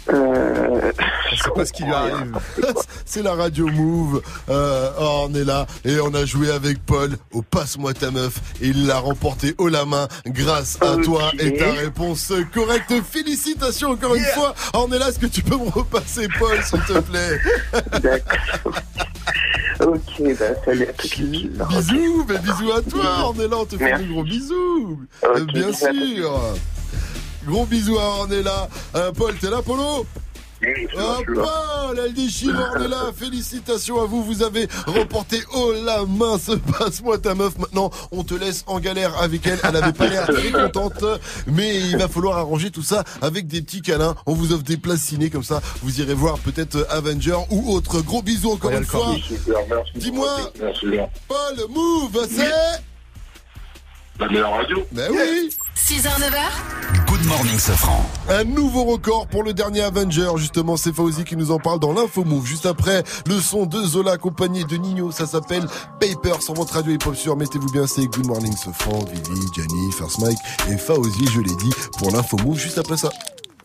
Euh... 0.09 0.91
Je 1.31 1.43
sais 1.43 1.51
pas 1.55 1.65
ce 1.65 1.73
qui 1.73 1.83
lui 1.83 1.93
arrive. 1.93 2.37
C'est 3.05 3.23
la 3.23 3.33
radio 3.33 3.67
Move. 3.67 4.21
Euh, 4.49 4.91
Ornella. 4.97 5.65
Et 5.85 5.99
on 5.99 6.13
a 6.13 6.25
joué 6.25 6.51
avec 6.51 6.83
Paul 6.85 7.17
au 7.31 7.41
Passe-moi 7.41 7.93
ta 7.93 8.11
meuf. 8.11 8.39
Et 8.61 8.67
il 8.67 8.87
l'a 8.87 8.99
remporté 8.99 9.55
haut 9.57 9.69
la 9.69 9.85
main 9.85 10.07
grâce 10.27 10.77
à 10.81 10.97
toi 10.97 11.31
et 11.39 11.57
ta 11.57 11.71
réponse 11.71 12.33
correcte. 12.53 12.93
Félicitations 13.09 13.91
encore 13.91 14.15
une 14.15 14.23
fois. 14.23 14.53
Ornella, 14.73 15.09
est-ce 15.09 15.19
que 15.19 15.27
tu 15.27 15.41
peux 15.41 15.57
me 15.57 15.69
repasser 15.69 16.27
Paul, 16.39 16.57
s'il 16.63 16.81
te 16.81 16.99
plaît? 16.99 17.39
D'accord. 18.01 18.73
ok, 19.81 20.37
bah 20.39 20.45
salut 20.65 20.83
à 20.83 20.93
toute 20.93 21.17
l'équipe. 21.17 21.63
Bisous, 21.69 22.25
mais 22.27 22.37
bisous 22.39 22.71
à 22.71 22.81
toi, 22.81 23.03
Ornella, 23.23 23.57
on 23.57 23.65
te 23.65 23.77
fait 23.77 23.97
des 23.97 24.05
gros 24.05 24.23
bisous. 24.23 24.99
Euh, 25.23 25.45
bien 25.45 25.71
sûr. 25.71 26.55
Gros 27.45 27.65
bisous 27.65 27.97
à 27.97 28.03
Ornella. 28.03 28.69
Euh, 28.95 29.11
Paul, 29.11 29.35
t'es 29.35 29.49
là, 29.49 29.61
Polo 29.63 30.05
Ah, 30.97 31.17
Paul, 31.25 31.99
elle 32.05 32.13
déchire 32.13 32.55
Ornella. 32.71 33.11
Félicitations 33.17 33.99
à 33.99 34.05
vous, 34.05 34.23
vous 34.23 34.43
avez 34.43 34.67
remporté 34.85 35.39
haut 35.55 35.73
la 35.83 36.05
main 36.05 36.37
ce 36.37 36.51
passe-moi 36.77 37.17
ta 37.17 37.33
meuf. 37.33 37.57
Maintenant, 37.57 37.89
on 38.11 38.23
te 38.23 38.35
laisse 38.35 38.63
en 38.67 38.79
galère 38.79 39.19
avec 39.19 39.47
elle. 39.47 39.59
Elle 39.63 39.75
avait 39.75 39.91
pas 39.93 40.07
l'air 40.07 40.27
très 40.27 40.51
contente, 40.63 41.03
mais 41.47 41.77
il 41.79 41.97
va 41.97 42.07
falloir 42.07 42.37
arranger 42.37 42.69
tout 42.69 42.83
ça 42.83 43.03
avec 43.23 43.47
des 43.47 43.61
petits 43.63 43.81
câlins. 43.81 44.15
On 44.27 44.33
vous 44.33 44.53
offre 44.53 44.63
des 44.63 44.77
places 44.77 45.01
ciné 45.01 45.31
comme 45.31 45.43
ça. 45.43 45.61
Vous 45.81 45.99
irez 45.99 46.13
voir 46.13 46.37
peut-être 46.37 46.85
Avenger 46.91 47.37
ou 47.49 47.73
autre. 47.73 48.01
Gros 48.01 48.21
bisous 48.21 48.51
encore 48.51 48.71
une 48.71 48.85
fois. 48.85 49.15
Dis-moi. 49.95 50.29
Paul, 51.27 51.67
move, 51.69 52.27
c'est 52.29 52.51
La 54.21 54.27
meilleure 54.27 54.51
radio 54.51 54.85
Ben 54.91 55.11
oui 55.11 55.49
6h, 55.75 56.03
9h 56.03 57.07
Good 57.07 57.25
morning, 57.25 57.57
Safran. 57.57 58.05
Un 58.29 58.43
nouveau 58.43 58.83
record 58.83 59.25
pour 59.25 59.41
le 59.41 59.51
dernier 59.51 59.81
Avenger, 59.81 60.29
justement, 60.37 60.77
c'est 60.77 60.93
Fauzi 60.93 61.23
qui 61.23 61.35
nous 61.35 61.49
en 61.49 61.57
parle 61.57 61.79
dans 61.79 61.91
l'info 61.91 62.23
move. 62.23 62.45
Juste 62.45 62.67
après, 62.67 63.01
le 63.25 63.39
son 63.39 63.65
de 63.65 63.81
Zola 63.81 64.11
accompagné 64.11 64.63
de 64.63 64.77
Nino, 64.77 65.09
ça 65.11 65.25
s'appelle 65.25 65.65
Paper 65.99 66.39
sur 66.39 66.53
votre 66.53 66.75
radio 66.75 66.93
hip-hop 66.93 67.15
sur. 67.15 67.35
Mettez-vous 67.35 67.71
bien, 67.71 67.87
c'est 67.87 68.05
Good 68.05 68.27
Morning 68.27 68.55
Sofran, 68.55 68.99
Vivi, 69.11 69.41
Gianni, 69.55 69.91
First 69.91 70.19
Mike 70.19 70.37
et 70.69 70.77
Fauzi, 70.77 71.25
je 71.33 71.39
l'ai 71.39 71.55
dit, 71.55 71.71
pour 71.97 72.11
l'info 72.11 72.37
move, 72.45 72.59
juste 72.59 72.77
après 72.77 72.97
ça. 72.97 73.09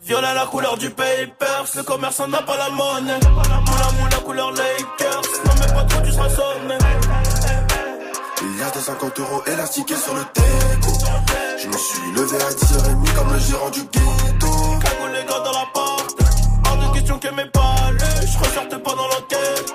Violet 0.03 0.33
la 0.33 0.47
couleur 0.47 0.75
du 0.77 0.89
papers, 0.89 1.65
le 1.75 1.83
commerçant 1.83 2.27
n'a 2.27 2.41
pas 2.41 2.57
la 2.57 2.69
monnaie. 2.71 3.19
Moula 3.29 3.91
moula 4.01 4.17
couleur 4.25 4.51
Lakers, 4.51 5.21
non 5.45 5.51
mais 5.59 5.67
pas 5.73 5.83
trop 5.83 6.01
tu 6.03 6.11
seras 6.11 6.29
sonné. 6.29 6.77
A 8.59 8.71
des 8.71 8.79
50 8.79 9.19
euros 9.19 9.43
élastiqués 9.45 9.95
sur 9.95 10.15
le 10.15 10.21
déco. 10.33 10.91
Je 11.61 11.67
me 11.67 11.77
suis 11.77 12.11
levé 12.11 12.37
à 12.37 12.49
10h30 12.49 13.13
comme 13.15 13.31
le 13.31 13.39
gérant 13.39 13.69
du 13.69 13.81
ghetto. 13.81 14.47
Cagoule 14.81 15.11
les 15.11 15.25
gars 15.25 15.39
dans 15.45 15.51
la 15.51 15.65
porte, 15.73 16.17
hors 16.65 16.77
de 16.77 16.93
question 16.93 17.19
que 17.19 17.27
mes 17.29 17.45
palais, 17.45 18.25
je 18.25 18.77
pas 18.77 18.95
dans 18.95 19.07
l'enquête. 19.07 19.73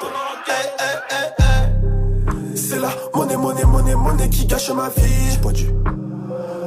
C'est 2.56 2.80
la 2.80 2.90
monnaie, 3.14 3.36
monnaie, 3.36 3.64
monnaie, 3.64 3.94
monnaie 3.94 4.28
qui 4.28 4.46
gâche 4.46 4.70
ma 4.70 4.88
vie. 4.88 5.38
Pas 5.40 5.52
dû. 5.52 5.68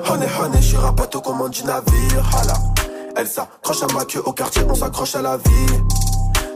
Honey, 0.10 0.28
honey, 0.42 0.62
je 0.62 0.68
suis 0.68 0.78
rapato 0.78 1.20
comme 1.20 1.42
un 1.42 1.50
du 1.50 1.66
navire. 1.66 2.30
Hala. 2.34 2.54
Elle 3.18 3.28
s'accroche 3.28 3.84
à 3.84 3.94
ma 3.94 4.06
queue 4.06 4.22
au 4.26 4.32
quartier, 4.32 4.64
on 4.70 4.76
s'accroche 4.76 5.16
à 5.16 5.22
la 5.22 5.36
vie. 5.36 5.84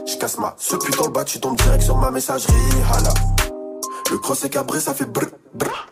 Je 0.06 0.16
casse 0.16 0.38
ma 0.38 0.54
ce 0.58 0.76
pute 0.76 0.96
dans 0.96 1.04
le 1.04 1.12
bas, 1.12 1.24
tu 1.24 1.38
tombes 1.38 1.56
direct 1.56 1.82
sur 1.82 1.98
ma 1.98 2.10
messagerie. 2.10 2.54
Hala. 2.92 3.12
Le 4.10 4.18
cross 4.18 4.44
est 4.44 4.50
cabré, 4.50 4.80
ça 4.80 4.92
fait 4.92 5.04
brr, 5.04 5.26
brr. 5.54 5.86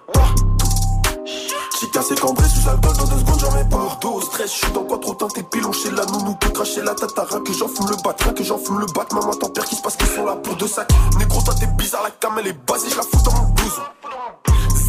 J'ai 1.81 1.89
cassé 1.91 2.17
cambré 2.17 2.45
sous 2.49 2.69
alcool 2.69 2.97
dans 2.97 3.05
deux 3.05 3.19
secondes, 3.19 3.39
j'en 3.39 3.53
mets 3.53 3.69
partout. 3.69 4.09
Au 4.09 4.21
stress, 4.21 4.53
je 4.53 4.65
suis 4.65 4.73
dans 4.73 4.83
quoi 4.83 4.99
trop 4.99 5.15
teinté, 5.15 5.45
pilon 5.45 5.71
chez 5.71 5.93
la 5.93 6.05
nounou, 6.07 6.35
peut 6.35 6.49
cracher 6.51 6.83
la 6.83 6.97
tatara, 6.97 7.39
que 7.39 7.53
j'en 7.53 7.69
fume 7.69 7.89
le 7.89 7.97
bat, 8.03 8.17
rien 8.19 8.33
que 8.33 8.43
j'en 8.43 8.59
fume 8.59 8.81
le 8.81 8.87
bat. 8.87 9.07
Maman, 9.13 9.35
t'en 9.35 9.49
perds 9.51 9.67
qui 9.67 9.77
se 9.77 9.83
passe 9.83 9.97
qu'ils 9.97 10.09
sont 10.09 10.25
là 10.25 10.35
pour 10.35 10.57
deux 10.57 10.67
sacs. 10.67 10.91
Négro, 11.17 11.41
toi 11.43 11.55
t'es 11.55 11.69
bizarre, 11.69 12.03
la 12.03 12.11
cam 12.11 12.37
elle 12.41 12.49
est 12.49 12.67
basée, 12.67 12.91
je 12.91 12.97
la 12.97 13.03
fous 13.03 13.23
dans 13.25 13.33
mon 13.35 13.49
blouson. 13.51 13.83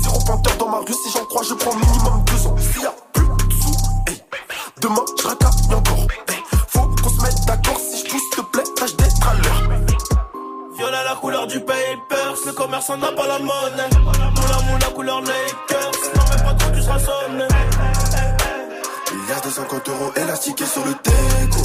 Zéro 0.01 0.19
panthère 0.25 0.57
dans 0.57 0.69
ma 0.69 0.79
rue, 0.79 0.93
si 0.93 1.11
j'en 1.11 1.25
crois, 1.25 1.43
je 1.43 1.53
prends 1.53 1.75
minimum 1.75 2.23
deux 2.25 2.47
ans. 2.47 2.55
S'il 2.57 2.81
y 2.81 2.85
a 2.85 2.95
plus 3.13 3.25
de 3.25 3.53
sous, 3.61 3.77
hey. 4.07 4.23
Demain, 4.81 5.05
je 5.21 5.27
racaille 5.27 5.75
encore. 5.75 6.07
Faut 6.69 6.79
qu'on 7.03 7.09
se 7.09 7.21
mette 7.21 7.45
d'accord, 7.45 7.79
si 7.79 8.03
je 8.03 8.11
pousse, 8.11 8.29
te 8.31 8.41
plaît. 8.41 8.63
Violet 10.79 11.03
la 11.03 11.15
couleur 11.15 11.45
du 11.45 11.59
papers, 11.59 12.35
le 12.45 12.53
commerçant 12.53 12.95
n'a 12.95 13.11
pas 13.11 13.27
la 13.27 13.37
monnaie. 13.37 13.89
Moula 13.99 14.61
moula 14.71 14.85
couleur 14.95 15.19
Lakers, 15.19 15.91
non 16.15 16.21
mais 16.29 16.41
pas 16.41 16.53
trop 16.53 16.71
tu 16.73 16.81
seras 16.81 16.99
sonné. 16.99 17.43
A 19.35 19.39
des 19.41 19.49
50 19.49 19.89
euros 19.89 20.11
élastiqués 20.15 20.65
sur 20.65 20.85
le 20.85 20.93
déco. 20.93 21.63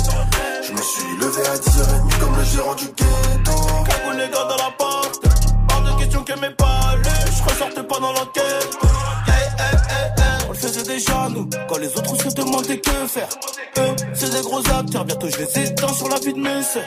Je 0.67 0.73
me 0.73 0.83
suis 0.83 1.17
levé 1.21 1.47
à 1.47 1.55
10h30 1.55 2.19
comme 2.19 2.37
le 2.37 2.43
gérant 2.43 2.75
du 2.75 2.87
ghetto. 2.87 3.85
Cagoule 3.87 4.17
les 4.17 4.29
gars 4.31 4.49
dans 4.49 4.57
la 4.57 4.73
porte, 4.77 5.23
hors 5.71 5.83
de 5.83 6.01
question 6.01 6.25
que 6.25 6.33
mes 6.41 6.49
ressortais 7.49 7.85
pas 7.85 8.01
dans 8.01 8.13
l'enquête. 8.15 8.79
Eh, 9.29 9.31
eh, 9.31 9.63
eh, 9.63 10.11
eh. 10.19 10.45
On 10.49 10.53
le 10.53 10.59
faisait 10.59 10.83
déjà 10.83 11.29
nous, 11.31 11.49
quand 11.69 11.79
les 11.79 11.97
autres 11.97 12.17
se 12.17 12.35
demandaient 12.35 12.81
que 12.81 13.07
faire. 13.07 13.29
Eux, 13.79 13.95
c'est 14.13 14.31
des 14.33 14.43
gros 14.43 14.59
acteurs, 14.59 15.05
bientôt 15.05 15.29
je 15.29 15.39
les 15.39 15.69
éteins 15.69 15.93
sur 15.93 16.09
la 16.09 16.19
vie 16.19 16.33
de 16.33 16.41
mes 16.41 16.65
sœurs. 16.65 16.83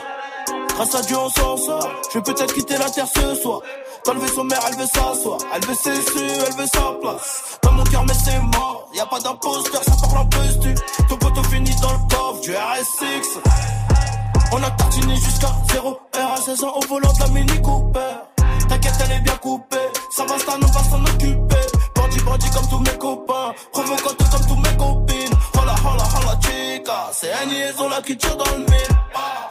Grâce 0.78 0.94
à 0.94 1.02
Dieu 1.02 1.18
on 1.18 1.28
s'en 1.28 1.58
sort, 1.58 1.90
je 2.14 2.20
vais 2.20 2.24
peut-être 2.24 2.54
quitter 2.54 2.78
la 2.78 2.88
terre 2.88 3.08
ce 3.08 3.34
soir. 3.42 3.62
Dans 4.06 4.14
le 4.14 4.20
vaisseau 4.20 4.44
mère, 4.44 4.60
elle 4.70 4.78
veut 4.78 4.86
s'asseoir, 4.86 5.40
elle 5.56 5.66
veut 5.66 5.74
ses 5.74 5.96
su, 5.96 6.20
elle 6.20 6.54
veut 6.54 6.68
sa 6.72 6.94
place. 7.02 7.58
Dans 7.64 7.72
mon 7.72 7.84
cœur, 7.86 8.06
mais 8.06 8.14
c'est 8.14 8.40
mort, 8.40 8.88
y 8.94 9.00
a 9.00 9.08
pas 9.08 9.20
d'imposteur, 9.20 9.84
ça 9.84 9.96
parle 10.00 10.20
en 10.20 10.26
postu. 10.28 10.76
Ton 11.10 11.18
poteau 11.18 11.42
finit 11.46 11.76
dans 11.82 11.94
le 11.94 11.98
coffre 12.16 12.42
du 12.42 12.52
RS6. 12.52 13.40
On 14.52 14.62
a 14.62 14.70
tartiné 14.70 15.16
jusqu'à 15.16 15.52
0 15.72 15.90
R 15.90 16.32
à 16.32 16.38
16 16.38 16.64
ans 16.64 16.74
au 16.76 16.88
volant 16.88 17.12
de 17.12 17.20
la 17.22 17.28
Mini 17.30 17.60
Cooper. 17.64 18.00
T'inquiète, 18.70 18.94
elle 19.04 19.12
est 19.14 19.22
bien 19.22 19.38
coupée. 19.38 19.78
Ça 20.12 20.26
va, 20.26 20.38
ça 20.38 20.60
nous 20.62 20.68
va 20.68 20.84
s'en 20.84 21.04
occuper. 21.04 21.66
Bandit, 21.96 22.20
bandit 22.20 22.50
comme 22.52 22.68
tous 22.70 22.80
mes 22.80 22.98
copains. 23.00 23.54
Provocateur 23.74 24.30
comme 24.30 24.46
tous 24.46 24.56
mes 24.58 24.78
copines. 24.78 25.37
Hola, 25.88 26.04
hola, 26.04 26.40
chica. 26.42 27.10
C'est 27.14 27.32
un 27.32 27.46
liaison 27.46 27.90
là 27.90 28.02
qui 28.06 28.18
tire 28.18 28.36
dans 28.36 28.52
le 28.52 28.58
mille. 28.58 28.94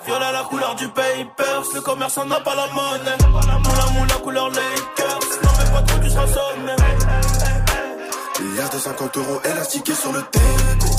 Violet 0.04 0.32
la 0.32 0.42
couleur 0.44 0.74
du 0.74 0.88
papers. 0.88 1.62
Le 1.74 1.80
commerçant 1.80 2.26
n'a 2.26 2.40
pas 2.40 2.54
la 2.54 2.66
monnaie. 2.68 3.18
Moula, 3.30 3.86
moula, 3.94 4.14
couleur 4.22 4.48
Lakers. 4.50 5.20
Non, 5.42 5.50
mais 5.58 5.70
pas 5.72 5.82
trop, 5.82 5.98
tu 6.00 6.10
seras 6.10 6.26
sonné. 6.26 6.76
De 8.72 8.78
50 8.78 9.16
euros 9.16 9.40
élastiqués 9.44 9.94
sur 9.94 10.12
le 10.12 10.20
déco. 10.20 10.92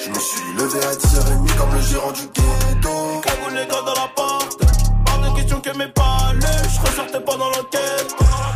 Je 0.00 0.08
me 0.08 0.18
suis 0.18 0.52
levé 0.56 0.78
à 0.86 0.92
10h30 0.92 1.56
comme 1.56 1.74
le 1.74 1.80
gérant 1.82 2.12
du 2.12 2.22
ghetto. 2.22 3.20
Cagoule 3.22 3.54
les 3.54 3.66
gars 3.66 3.82
dans 3.84 4.00
la 4.00 4.08
porte. 4.14 4.58
Pas 5.04 5.28
de 5.28 5.34
question 5.34 5.60
que 5.60 5.76
mes 5.76 5.88
palais. 5.88 6.62
Je 6.72 6.80
ressortais 6.80 7.20
pendant 7.20 7.46
l'enquête. 7.46 8.14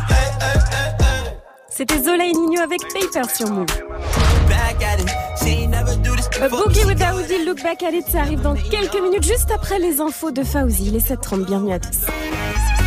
Hey, 0.09 0.15
hey, 0.41 0.57
hey, 0.71 0.87
hey. 0.99 1.37
C'était 1.69 2.01
Zola 2.01 2.25
et 2.25 2.31
Nino 2.31 2.61
avec 2.61 2.81
Paper 2.93 3.29
sur 3.35 3.51
Move. 3.51 3.67
A 6.41 6.49
Boogie 6.49 6.85
with 6.85 7.01
Aoudi, 7.01 7.45
Look 7.45 7.63
Back 7.63 7.81
at 7.81 7.93
It, 7.93 8.05
ça 8.07 8.19
arrive 8.19 8.41
dans 8.41 8.55
quelques 8.55 9.01
minutes, 9.01 9.23
juste 9.23 9.51
après 9.51 9.79
les 9.79 10.01
infos 10.01 10.31
de 10.31 10.43
Fauzi. 10.43 10.87
Il 10.87 10.95
est 10.95 11.09
7h30, 11.09 11.45
bienvenue 11.45 11.71
à 11.73 11.79
tous. 11.79 12.01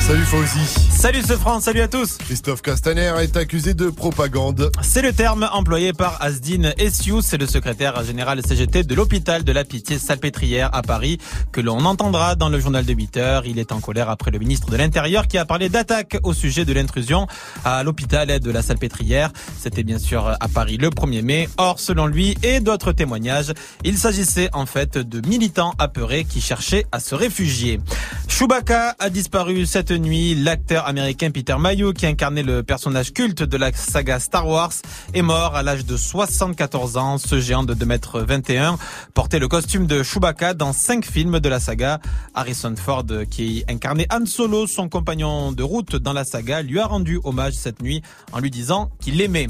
Salut 0.08 0.24
Fauzi. 0.24 0.88
Salut 0.90 1.22
ce 1.22 1.34
France, 1.34 1.64
salut 1.64 1.82
à 1.82 1.88
tous. 1.88 2.16
Christophe 2.16 2.62
Castaner 2.62 3.12
est 3.20 3.36
accusé 3.36 3.74
de 3.74 3.90
propagande. 3.90 4.72
C'est 4.80 5.02
le 5.02 5.12
terme 5.12 5.46
employé 5.52 5.92
par 5.92 6.16
Asdine 6.22 6.72
Essiou, 6.78 7.20
c'est 7.20 7.36
le 7.36 7.46
secrétaire 7.46 8.02
général 8.02 8.40
CGT 8.42 8.84
de 8.84 8.94
l'hôpital 8.94 9.44
de 9.44 9.52
la 9.52 9.64
Pitié 9.64 9.98
Salpêtrière 9.98 10.70
à 10.72 10.80
Paris, 10.80 11.18
que 11.52 11.60
l'on 11.60 11.84
entendra 11.84 12.36
dans 12.36 12.48
le 12.48 12.58
journal 12.58 12.86
de 12.86 12.94
8 12.94 13.16
heures. 13.18 13.44
Il 13.44 13.58
est 13.58 13.70
en 13.70 13.80
colère 13.80 14.08
après 14.08 14.30
le 14.30 14.38
ministre 14.38 14.70
de 14.70 14.78
l'Intérieur 14.78 15.28
qui 15.28 15.36
a 15.36 15.44
parlé 15.44 15.68
d'attaque 15.68 16.16
au 16.22 16.32
sujet 16.32 16.64
de 16.64 16.72
l'intrusion 16.72 17.26
à 17.66 17.82
l'hôpital 17.82 18.40
de 18.40 18.50
la 18.50 18.62
Salpêtrière. 18.62 19.30
C'était 19.58 19.84
bien 19.84 19.98
sûr 19.98 20.26
à 20.40 20.48
Paris 20.48 20.78
le 20.78 20.88
1er 20.88 21.20
mai. 21.20 21.48
Or, 21.58 21.78
selon 21.78 22.06
lui 22.06 22.34
et 22.42 22.60
d'autres 22.60 22.92
témoignages, 22.92 23.52
il 23.84 23.98
s'agissait 23.98 24.48
en 24.54 24.64
fait 24.64 24.96
de 24.96 25.28
militants 25.28 25.74
apeurés 25.78 26.24
qui 26.24 26.40
cherchaient 26.40 26.86
à 26.92 26.98
se 26.98 27.14
réfugier. 27.14 27.78
Chewbacca 28.26 28.94
a 28.98 29.10
disparu 29.10 29.66
cette 29.66 29.97
nuit. 29.98 30.34
L'acteur 30.34 30.86
américain 30.86 31.30
Peter 31.30 31.56
Mayhew, 31.58 31.92
qui 31.92 32.06
incarnait 32.06 32.42
le 32.42 32.62
personnage 32.62 33.12
culte 33.12 33.42
de 33.42 33.56
la 33.56 33.72
saga 33.72 34.20
Star 34.20 34.46
Wars, 34.46 34.72
est 35.14 35.22
mort 35.22 35.56
à 35.56 35.62
l'âge 35.62 35.84
de 35.84 35.96
74 35.96 36.96
ans. 36.96 37.18
Ce 37.18 37.40
géant 37.40 37.64
de 37.64 37.74
2m21 37.74 38.76
portait 39.14 39.38
le 39.38 39.48
costume 39.48 39.86
de 39.86 40.02
Chewbacca 40.02 40.54
dans 40.54 40.72
cinq 40.72 41.04
films 41.04 41.40
de 41.40 41.48
la 41.48 41.60
saga. 41.60 42.00
Harrison 42.34 42.74
Ford, 42.76 43.06
qui 43.30 43.64
incarnait 43.68 44.06
Han 44.12 44.26
Solo, 44.26 44.66
son 44.66 44.88
compagnon 44.88 45.52
de 45.52 45.62
route 45.62 45.96
dans 45.96 46.12
la 46.12 46.24
saga, 46.24 46.62
lui 46.62 46.78
a 46.78 46.86
rendu 46.86 47.20
hommage 47.24 47.54
cette 47.54 47.82
nuit 47.82 48.02
en 48.32 48.40
lui 48.40 48.50
disant 48.50 48.90
qu'il 49.00 49.16
l'aimait. 49.16 49.48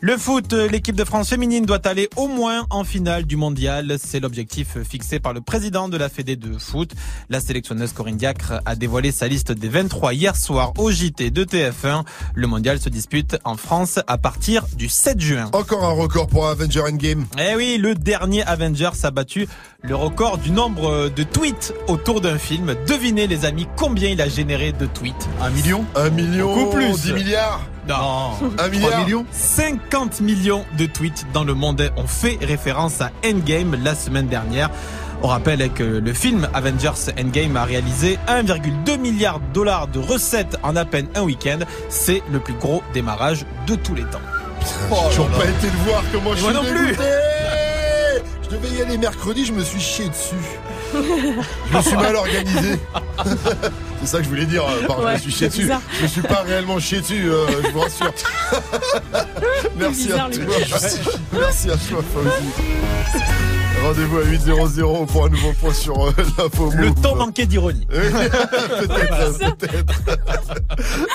Le 0.00 0.16
foot, 0.16 0.52
l'équipe 0.52 0.94
de 0.94 1.04
France 1.04 1.28
féminine 1.28 1.66
doit 1.66 1.84
aller 1.86 2.08
au 2.16 2.28
moins 2.28 2.66
en 2.70 2.84
finale 2.84 3.24
du 3.24 3.36
mondial. 3.36 3.96
C'est 3.98 4.20
l'objectif 4.20 4.78
fixé 4.84 5.18
par 5.18 5.32
le 5.32 5.40
président 5.40 5.88
de 5.88 5.96
la 5.96 6.08
Fédé 6.08 6.36
de 6.36 6.56
foot. 6.56 6.92
La 7.28 7.40
sélectionneuse 7.40 7.92
Corinne 7.92 8.16
Diacre 8.16 8.60
a 8.64 8.76
dévoilé 8.76 9.10
sa 9.10 9.26
liste 9.26 9.50
des 9.50 9.68
23 9.88 10.12
hier 10.12 10.36
soir 10.36 10.72
au 10.76 10.90
JT 10.90 11.30
de 11.30 11.44
TF1. 11.44 12.02
Le 12.34 12.46
mondial 12.46 12.78
se 12.78 12.90
dispute 12.90 13.38
en 13.44 13.56
France 13.56 13.98
à 14.06 14.18
partir 14.18 14.66
du 14.76 14.88
7 14.88 15.18
juin. 15.18 15.48
Encore 15.52 15.82
un 15.82 15.92
record 15.92 16.26
pour 16.26 16.46
Avenger 16.46 16.82
Endgame. 16.82 17.24
Eh 17.38 17.56
oui, 17.56 17.78
le 17.80 17.94
dernier 17.94 18.42
Avengers 18.44 18.90
a 19.04 19.10
battu 19.10 19.48
le 19.80 19.94
record 19.94 20.36
du 20.36 20.50
nombre 20.50 21.08
de 21.08 21.22
tweets 21.22 21.72
autour 21.86 22.20
d'un 22.20 22.36
film. 22.36 22.74
Devinez 22.86 23.26
les 23.26 23.46
amis 23.46 23.66
combien 23.76 24.10
il 24.10 24.20
a 24.20 24.28
généré 24.28 24.72
de 24.72 24.84
tweets? 24.84 25.28
Un 25.40 25.50
million? 25.50 25.86
Un 25.94 26.10
million. 26.10 26.54
Beaucoup 26.54 26.76
plus. 26.76 27.00
10 27.00 27.12
milliards? 27.14 27.62
Non. 27.88 28.32
Un 28.58 28.68
milliard? 28.68 29.04
millions? 29.06 29.24
50 29.32 30.20
millions 30.20 30.66
de 30.76 30.84
tweets 30.84 31.24
dans 31.32 31.44
le 31.44 31.54
monde 31.54 31.90
ont 31.96 32.06
fait 32.06 32.36
référence 32.42 33.00
à 33.00 33.10
Endgame 33.24 33.74
la 33.82 33.94
semaine 33.94 34.26
dernière. 34.26 34.70
On 35.22 35.26
rappelle 35.28 35.68
que 35.72 35.82
le 35.82 36.12
film 36.12 36.48
Avengers 36.54 37.10
Endgame 37.20 37.56
a 37.56 37.64
réalisé 37.64 38.18
1,2 38.28 38.98
milliard 38.98 39.40
de 39.40 39.52
dollars 39.52 39.88
de 39.88 39.98
recettes 39.98 40.56
en 40.62 40.76
à 40.76 40.84
peine 40.84 41.08
un 41.16 41.22
week-end. 41.22 41.58
C'est 41.88 42.22
le 42.30 42.38
plus 42.38 42.54
gros 42.54 42.82
démarrage 42.94 43.44
de 43.66 43.74
tous 43.74 43.94
les 43.94 44.04
temps. 44.04 44.20
J'ai 44.60 45.08
toujours 45.10 45.28
pas 45.30 45.44
été 45.44 45.66
le 45.66 45.90
voir 45.90 46.02
comment 46.12 46.34
je 46.36 46.42
Moi 46.42 46.52
suis 46.52 46.62
non 46.62 46.64
plus. 46.72 46.86
dégoûté. 46.86 47.04
Je 48.44 48.48
devais 48.56 48.68
y 48.78 48.82
aller 48.82 48.96
mercredi, 48.96 49.44
je 49.44 49.52
me 49.52 49.62
suis 49.62 49.80
chié 49.80 50.08
dessus. 50.08 50.36
Je 50.94 51.76
me 51.76 51.82
suis 51.82 51.96
mal 51.96 52.16
organisé. 52.16 52.78
C'est 54.00 54.06
ça 54.06 54.18
que 54.18 54.24
je 54.24 54.28
voulais 54.28 54.46
dire 54.46 54.64
euh, 54.64 54.86
par 54.86 55.00
je 55.02 55.12
me 55.14 55.18
suis 55.18 55.32
chié 55.32 55.48
dessus. 55.48 55.62
bizarre. 55.62 55.82
Je 55.98 56.02
me 56.04 56.08
suis 56.08 56.22
pas 56.22 56.42
réellement 56.46 56.78
chié 56.78 57.00
dessus, 57.00 57.28
euh, 57.28 57.46
je 57.64 57.68
vous 57.70 57.80
rassure. 57.80 58.12
Merci 59.76 60.06
bizarre, 60.06 60.26
à 60.26 60.30
toi. 60.30 60.44
Merci 61.32 61.70
à 61.70 61.76
toi, 61.76 62.02
Fauzi. 62.14 63.57
Rendez-vous 63.84 64.18
à 64.18 64.24
8.00 64.24 65.06
pour 65.06 65.24
un 65.24 65.28
nouveau 65.30 65.52
point 65.52 65.72
sur 65.72 66.08
euh, 66.08 66.12
l'info. 66.36 66.70
Le 66.76 66.88
Move. 66.88 67.00
temps 67.00 67.14
manquait 67.16 67.46
d'ironie. 67.46 67.86
peut-être, 67.88 69.56
peut-être. 69.56 70.02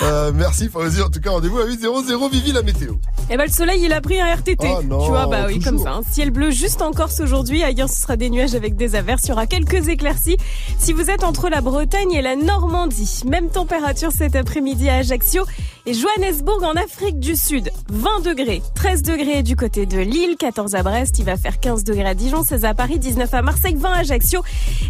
Euh, 0.02 0.32
merci 0.34 0.68
Fauzi. 0.68 1.00
En 1.02 1.08
tout 1.08 1.20
cas, 1.20 1.30
rendez-vous 1.30 1.58
à 1.58 1.66
8.00. 1.66 2.30
Vivi 2.30 2.52
la 2.52 2.62
météo. 2.62 2.94
Eh 3.30 3.36
ben 3.36 3.44
le 3.46 3.50
soleil 3.52 3.82
il 3.84 3.92
a 3.92 4.00
pris 4.00 4.20
un 4.20 4.26
RTT. 4.34 4.66
Oh 4.78 4.82
non, 4.82 5.02
tu 5.04 5.08
vois 5.10 5.26
bah 5.26 5.44
oui 5.46 5.58
toujours. 5.58 5.72
comme 5.72 5.82
ça. 5.82 5.92
hein. 5.92 6.00
Ciel 6.10 6.30
bleu 6.30 6.50
juste 6.50 6.82
en 6.82 6.90
Corse 6.92 7.20
aujourd'hui. 7.20 7.62
Ailleurs 7.62 7.88
ce 7.88 8.00
sera 8.00 8.16
des 8.16 8.28
nuages 8.28 8.54
avec 8.54 8.76
des 8.76 8.96
averses. 8.96 9.22
Il 9.24 9.28
y 9.28 9.32
aura 9.32 9.46
quelques 9.46 9.88
éclaircies. 9.88 10.36
Si 10.78 10.92
vous 10.92 11.10
êtes 11.10 11.22
entre 11.24 11.48
la 11.48 11.60
Bretagne 11.60 12.12
et 12.12 12.22
la 12.22 12.34
Normandie, 12.36 13.22
même 13.26 13.48
température 13.50 14.10
cet 14.12 14.36
après-midi 14.36 14.88
à 14.88 14.96
Ajaccio 14.96 15.44
et 15.86 15.94
Johannesburg 15.94 16.62
en 16.62 16.76
Afrique 16.76 17.18
du 17.18 17.36
Sud. 17.36 17.70
20 17.90 18.20
degrés, 18.20 18.62
13 18.74 19.02
degrés 19.02 19.42
du 19.42 19.56
côté 19.56 19.86
de 19.86 19.98
Lille, 19.98 20.36
14 20.38 20.74
à 20.74 20.82
Brest. 20.82 21.18
Il 21.18 21.24
va 21.24 21.36
faire 21.36 21.60
15 21.60 21.84
degrés 21.84 22.06
à 22.06 22.14
Dijon, 22.14 22.42
16 22.42 22.64
à 22.64 22.74
Paris, 22.74 22.98
19 22.98 23.32
à 23.32 23.42
Marseille, 23.42 23.76
20 23.76 23.90
à 23.90 23.98
Ajaccio 23.98 24.42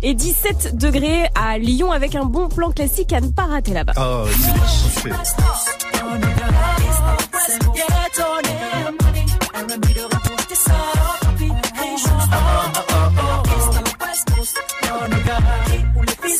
et 0.03 0.15
17 0.15 0.77
degrés 0.77 1.27
à 1.35 1.59
Lyon 1.59 1.93
avec 1.93 2.15
un 2.15 2.25
bon 2.25 2.49
plan 2.49 2.71
classique 2.71 3.13
à 3.13 3.21
ne 3.21 3.29
pas 3.29 3.45
rater 3.45 3.73
là-bas. 3.73 3.93
Oh, 3.99 4.27
c'est 4.97 5.13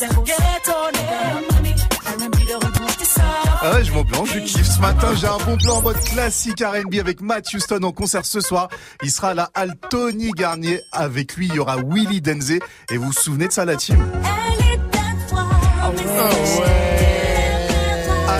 Ah 0.07 0.94
ouais, 3.75 3.83
je 3.83 3.91
m'ambiance, 3.91 4.29
je 4.29 4.39
kiffe. 4.39 4.67
Ce 4.67 4.79
matin, 4.79 5.13
j'ai 5.15 5.27
un 5.27 5.37
bon 5.45 5.57
plan 5.57 5.77
en 5.77 5.81
mode 5.81 5.99
classique 5.99 6.61
R&B 6.61 6.95
avec 6.99 7.21
Matt 7.21 7.53
Houston 7.53 7.81
en 7.83 7.91
concert 7.91 8.25
ce 8.25 8.39
soir. 8.39 8.69
Il 9.03 9.11
sera 9.11 9.29
à 9.29 9.33
la 9.33 9.49
halle 9.53 9.75
Tony 9.89 10.31
Garnier. 10.31 10.81
Avec 10.91 11.35
lui, 11.35 11.47
il 11.47 11.55
y 11.55 11.59
aura 11.59 11.77
Willy 11.77 12.21
Denze. 12.21 12.59
Et 12.91 12.97
vous 12.97 13.07
vous 13.07 13.13
souvenez 13.13 13.47
de 13.47 13.53
ça, 13.53 13.65
la 13.65 13.75
team? 13.75 13.97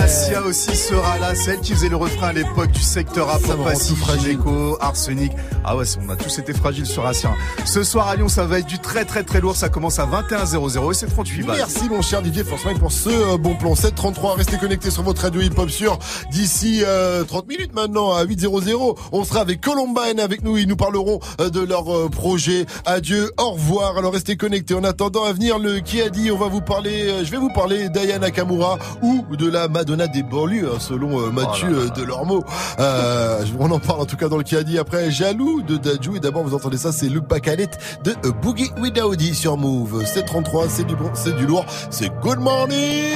Asia 0.06 0.40
aussi 0.42 0.76
sera 0.76 1.18
là, 1.18 1.34
celle 1.34 1.58
qui 1.58 1.72
faisait 1.72 1.88
le 1.88 1.96
refrain 1.96 2.28
à 2.28 2.32
l'époque 2.32 2.70
du 2.70 2.80
secteur 2.80 3.26
tout 3.40 3.96
fragile. 3.96 4.30
Gineco, 4.34 4.76
Arsenic. 4.80 5.32
Ah 5.64 5.76
ouais, 5.76 5.84
on 6.00 6.08
a 6.08 6.14
tous 6.14 6.38
été 6.38 6.52
fragiles 6.52 6.86
sur 6.86 7.04
Asia. 7.04 7.30
Ce 7.64 7.82
soir 7.82 8.06
à 8.06 8.14
Lyon, 8.14 8.28
ça 8.28 8.44
va 8.44 8.60
être 8.60 8.66
du 8.66 8.78
très 8.78 9.04
très 9.04 9.24
très 9.24 9.40
lourd. 9.40 9.56
Ça 9.56 9.68
commence 9.68 9.98
à 9.98 10.06
21h00 10.06 10.92
et 10.92 10.94
c'est 10.94 11.06
38 11.08 11.42
balles. 11.42 11.56
Merci 11.56 11.88
mon 11.88 12.02
cher 12.02 12.22
Didier 12.22 12.44
Forceman 12.44 12.78
pour 12.78 12.92
ce 12.92 13.08
euh, 13.08 13.36
bon 13.36 13.56
plan 13.56 13.74
733. 13.74 14.36
Restez 14.36 14.58
connectés 14.58 14.92
sur 14.92 15.02
votre 15.02 15.22
radio 15.22 15.40
hip-hop 15.40 15.68
sur 15.68 15.98
d'ici 16.30 16.84
euh, 16.86 17.24
30 17.24 17.48
minutes 17.48 17.74
maintenant 17.74 18.12
à 18.12 18.24
8.00. 18.24 18.96
On 19.10 19.24
sera 19.24 19.40
avec 19.40 19.60
Columbine 19.60 20.20
avec 20.20 20.44
nous. 20.44 20.56
Ils 20.56 20.68
nous 20.68 20.76
parleront 20.76 21.18
euh, 21.40 21.50
de 21.50 21.58
leur 21.60 21.92
euh, 21.92 22.08
projet. 22.08 22.64
Adieu, 22.84 23.32
au 23.40 23.50
revoir. 23.50 23.98
Alors 23.98 24.12
restez 24.12 24.36
connectés. 24.36 24.74
En 24.74 24.84
attendant 24.84 25.24
à 25.24 25.32
venir 25.32 25.58
le 25.58 25.80
qui 25.80 26.00
a 26.00 26.10
dit, 26.10 26.30
on 26.30 26.38
va 26.38 26.46
vous 26.46 26.60
parler, 26.60 27.08
euh, 27.08 27.24
je 27.24 27.30
vais 27.32 27.38
vous 27.38 27.50
parler 27.52 27.88
d'Aya 27.88 28.20
Nakamura 28.20 28.78
ou 29.02 29.24
de 29.34 29.50
la 29.50 29.66
Madonna 29.66 29.95
des 30.06 30.22
banlieues, 30.22 30.68
hein, 30.74 30.78
selon 30.78 31.18
euh, 31.20 31.30
Mathieu 31.30 31.68
euh, 31.68 31.88
Delormeau. 31.88 32.44
Euh, 32.78 33.44
on 33.58 33.70
en 33.70 33.78
parle 33.78 34.00
en 34.00 34.04
tout 34.04 34.16
cas 34.16 34.28
dans 34.28 34.36
le 34.36 34.42
qui 34.42 34.56
a 34.56 34.62
dit 34.62 34.78
après 34.78 35.10
Jaloux 35.10 35.62
de 35.62 35.76
Dajou. 35.76 36.16
Et 36.16 36.20
d'abord 36.20 36.44
vous 36.44 36.54
entendez 36.54 36.76
ça, 36.76 36.92
c'est 36.92 37.08
Luke 37.08 37.26
Bacalet 37.26 37.70
de 38.04 38.30
Boogie 38.30 38.70
with 38.78 39.00
Audi 39.00 39.34
sur 39.34 39.56
Move. 39.56 40.04
733, 40.04 40.68
c'est 40.68 40.84
du 40.84 40.94
bon, 40.94 41.10
c'est 41.14 41.34
du 41.36 41.46
lourd. 41.46 41.64
C'est 41.90 42.10
Good 42.20 42.38
Morning 42.38 43.14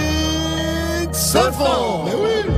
Safran. 1.13 2.05
Mais 2.07 2.15
oui. 2.15 2.53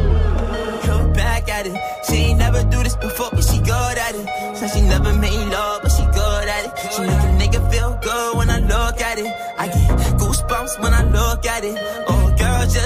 Come 0.87 1.13
back 1.13 1.49
at 1.49 1.67
it. 1.67 1.75
She 2.09 2.15
ain't 2.31 2.39
never 2.39 2.63
do 2.65 2.83
this 2.83 2.97
before, 2.97 3.31
but 3.33 3.43
she 3.43 3.59
good 3.59 3.99
at 3.99 4.15
it. 4.15 4.57
Said 4.57 4.71
she 4.71 4.81
never 4.83 5.13
made 5.15 5.49
love, 5.49 5.83
but 5.83 5.91
she 5.91 6.05
good 6.05 6.49
at 6.49 6.67
it. 6.67 6.73
She 6.93 7.01
make 7.03 7.23
a 7.23 7.59
nigga 7.59 7.71
feel 7.71 7.99
good 8.03 8.37
when 8.37 8.51
I 8.51 8.59
look 8.59 9.01
at 9.01 9.19
it. 9.19 9.33
I 9.59 9.69
get 9.69 10.19
goosebumps 10.19 10.81
when 10.83 10.93
I 10.93 11.05
look 11.05 11.47
at 11.47 11.65
it. 11.65 11.77
Oh, 12.09 12.12
girl, 12.12 12.12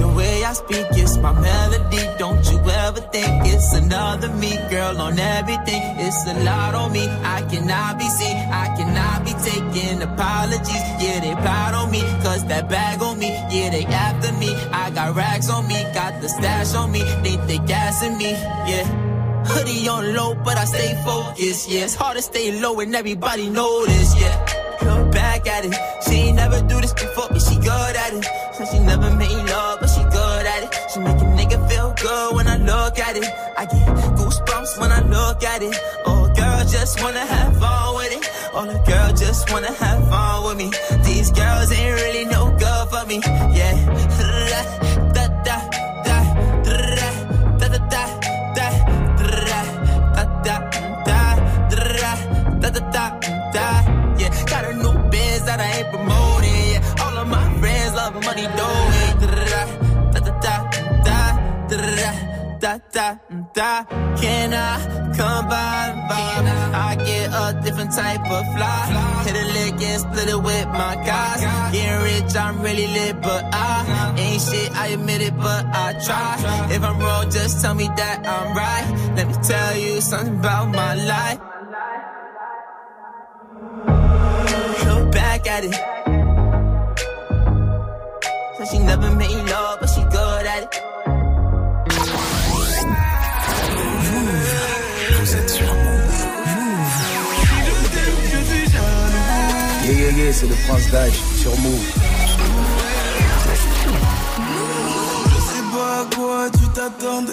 The 0.00 0.08
way 0.08 0.44
I 0.44 0.52
speak 0.54 0.86
is 0.96 1.18
my 1.18 1.32
melody. 1.32 2.02
Don't 2.18 2.42
you 2.50 2.58
ever 2.58 3.02
think 3.12 3.32
it's 3.52 3.74
another 3.74 4.30
me, 4.42 4.56
girl, 4.70 4.98
on 4.98 5.18
everything. 5.18 5.82
It's 6.00 6.26
a 6.26 6.34
lot 6.42 6.74
on 6.74 6.92
me. 6.92 7.06
I 7.36 7.42
cannot 7.42 7.98
be 7.98 8.08
seen. 8.08 8.36
I 8.64 8.66
cannot 8.76 9.18
be 9.26 9.32
taking 9.48 10.00
apologies. 10.00 10.86
Yeah, 11.02 11.20
they 11.20 11.34
proud 11.44 11.74
on 11.74 11.90
me. 11.90 12.00
Cause 12.24 12.46
that 12.46 12.70
bag 12.70 13.02
on 13.02 13.18
me. 13.18 13.28
Yeah, 13.50 13.70
they 13.70 13.84
after 13.84 14.32
me. 14.32 14.54
I 14.72 14.90
got 14.90 15.14
racks 15.14 15.50
on 15.50 15.68
me. 15.68 15.78
Got 15.92 16.22
the 16.22 16.28
stash 16.28 16.74
on 16.74 16.90
me. 16.92 17.02
They 17.22 17.36
Think 17.46 17.66
gassing 17.68 18.16
me. 18.16 18.30
Yeah. 18.70 18.86
Hoodie 19.44 19.86
on 19.88 20.14
low, 20.14 20.34
but 20.34 20.56
I 20.56 20.64
stay 20.64 20.94
focused. 21.04 21.68
Yeah, 21.68 21.84
it's 21.84 21.94
hard 21.94 22.16
to 22.16 22.22
stay 22.22 22.58
low 22.60 22.80
and 22.80 22.94
everybody 22.94 23.50
this. 23.86 24.20
Yeah. 24.20 24.59
Look 24.82 25.12
back 25.12 25.46
at 25.46 25.64
it. 25.64 25.74
She 26.04 26.14
ain't 26.26 26.36
never 26.36 26.60
do 26.62 26.80
this 26.80 26.92
before, 26.92 27.28
but 27.28 27.42
she 27.42 27.56
good 27.56 27.96
at 28.04 28.12
it. 28.14 28.24
Said 28.54 28.68
she 28.68 28.78
never 28.78 29.10
made 29.16 29.44
love, 29.54 29.80
but 29.80 29.88
she 29.88 30.02
good 30.02 30.46
at 30.46 30.62
it. 30.64 30.70
She 30.92 31.00
make 31.00 31.20
a 31.20 31.28
nigga 31.38 31.58
feel 31.68 31.94
good 32.00 32.34
when 32.36 32.46
I 32.46 32.56
look 32.56 32.98
at 32.98 33.16
it. 33.16 33.26
I 33.56 33.64
get 33.66 33.86
goosebumps 34.18 34.80
when 34.80 34.92
I 34.92 35.00
look 35.02 35.42
at 35.44 35.62
it. 35.62 35.76
Oh, 36.06 36.32
girl, 36.34 36.64
just 36.64 37.02
wanna 37.02 37.26
have 37.34 37.56
fun 37.58 37.94
with 37.96 38.12
it. 38.12 38.30
All 38.54 38.66
the 38.66 38.78
girl 38.90 39.12
just 39.12 39.50
wanna 39.52 39.72
have 39.72 40.08
fun 40.08 40.44
with 40.44 40.56
me. 40.56 40.70
These 41.04 41.30
girls 41.32 41.70
ain't 41.72 41.94
really 42.00 42.24
no 42.24 42.50
good 42.58 42.88
for 42.88 43.04
me. 43.06 43.20
Yeah. 43.56 44.29
Biz 55.10 55.44
that 55.44 55.60
I 55.60 55.68
ain't 55.78 55.90
promoting. 55.90 56.66
Yeah, 56.72 57.02
all 57.02 57.16
of 57.18 57.28
my 57.28 57.46
friends 57.60 57.94
love 57.94 58.14
money 58.14 58.46
doing. 58.56 58.90
Da, 62.60 62.78
da, 62.92 63.16
da. 63.54 63.84
Can 64.20 64.52
I 64.52 64.76
come 65.16 65.48
by? 65.48 66.06
by? 66.08 66.44
I 66.74 66.94
get 66.94 67.30
a 67.32 67.58
different 67.64 67.90
type 67.90 68.20
of 68.20 68.44
fly. 68.54 69.22
Hit 69.24 69.34
a 69.34 69.46
lick 69.54 69.82
and 69.82 70.00
split 70.02 70.28
it 70.28 70.42
with 70.42 70.66
my 70.68 70.94
guys. 70.94 71.40
Getting 71.72 72.02
rich, 72.02 72.36
I'm 72.36 72.60
really 72.60 72.86
lit, 72.86 73.22
but 73.22 73.44
I 73.52 74.14
ain't 74.18 74.42
shit. 74.42 74.70
I 74.76 74.88
admit 74.88 75.22
it, 75.22 75.36
but 75.38 75.64
I 75.72 75.94
try. 76.04 76.68
If 76.70 76.82
I'm 76.84 76.98
wrong, 77.00 77.30
just 77.30 77.62
tell 77.62 77.74
me 77.74 77.88
that 77.96 78.26
I'm 78.26 78.54
right. 78.54 79.14
Let 79.16 79.28
me 79.28 79.34
tell 79.42 79.76
you 79.76 80.00
something 80.02 80.38
about 80.38 80.68
my 80.68 80.94
life. 80.94 81.40
Back 85.42 85.52
at 85.52 85.64
it. 85.64 85.74
Said 88.56 88.68
she 88.68 88.78
never 88.78 89.10
made 89.12 89.50
love, 89.50 89.80
but 89.80 89.88
she 89.88 90.02
good 90.02 90.46
at 90.46 90.62
it. 90.64 90.82
Vous 95.18 95.36
êtes 95.36 95.50
sur 95.50 95.66
Yeah, 99.84 99.92
yeah, 99.92 100.10
yeah, 100.10 100.32
c'est 100.32 100.46
le 100.46 100.54
prince 100.66 100.90
d'âge 100.90 101.18
sur 101.36 101.56
Move. 101.58 101.86
Je 105.26 105.38
sais 105.48 105.64
pas 105.72 106.00
à 106.00 106.04
quoi 106.14 106.50
tu 106.50 106.68
t'attendais. 106.68 107.32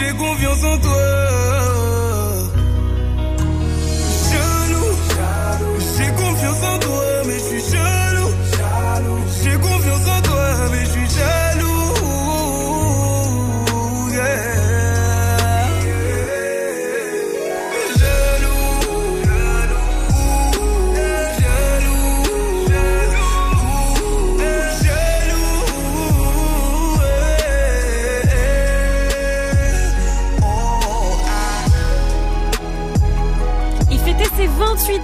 j'ai 0.00 0.12
confiance 0.16 0.64
en 0.64 0.78
toi. 0.78 1.69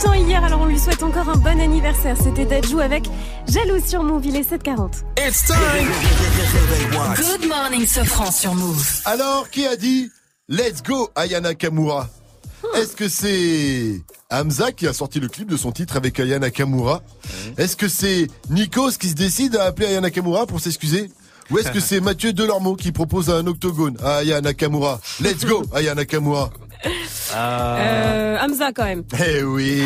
Ans 0.04 0.12
hier, 0.14 0.44
alors 0.44 0.60
on 0.60 0.66
lui 0.66 0.78
souhaite 0.78 1.02
encore 1.02 1.28
un 1.28 1.36
bon 1.36 1.58
anniversaire. 1.60 2.16
C'était 2.22 2.44
Dajou 2.44 2.80
avec 2.80 3.04
Jaloux 3.48 3.80
sur 3.84 4.02
Move, 4.02 4.26
il 4.26 4.36
est 4.36 4.50
7h40. 4.50 5.02
It's 5.26 5.44
time. 5.46 5.88
Good 7.16 7.48
morning, 7.48 7.86
Sofran 7.86 8.30
sur 8.30 8.54
Move. 8.54 8.84
Alors, 9.04 9.48
qui 9.50 9.66
a 9.66 9.76
dit 9.76 10.10
Let's 10.48 10.82
go 10.82 11.08
Ayana 11.14 11.54
Kamura? 11.54 12.08
Est-ce 12.74 12.96
que 12.96 13.08
c'est 13.08 14.00
Hamza 14.30 14.72
qui 14.72 14.86
a 14.86 14.92
sorti 14.92 15.20
le 15.20 15.28
clip 15.28 15.48
de 15.50 15.56
son 15.56 15.72
titre 15.72 15.96
avec 15.96 16.18
Ayana 16.20 16.50
Kamura? 16.50 17.02
Est-ce 17.56 17.76
que 17.76 17.88
c'est 17.88 18.26
Nikos 18.50 18.92
qui 18.98 19.08
se 19.08 19.14
décide 19.14 19.56
à 19.56 19.64
appeler 19.64 19.86
Ayana 19.86 20.10
Kamura 20.10 20.46
pour 20.46 20.60
s'excuser? 20.60 21.10
Ou 21.50 21.58
est-ce 21.58 21.70
que 21.70 21.80
c'est 21.88 22.00
Mathieu 22.00 22.32
Delormeau 22.32 22.76
qui 22.76 22.92
propose 22.92 23.30
un 23.30 23.46
octogone 23.46 23.96
à 24.02 24.16
Aya 24.16 24.40
Nakamura 24.40 25.00
Let's 25.20 25.44
go 25.44 25.62
Aya 25.72 25.94
Nakamura 25.94 26.50
Euh, 27.34 28.38
Hamza 28.40 28.72
quand 28.72 28.84
même. 28.84 29.02
Eh 29.26 29.42
oui 29.42 29.82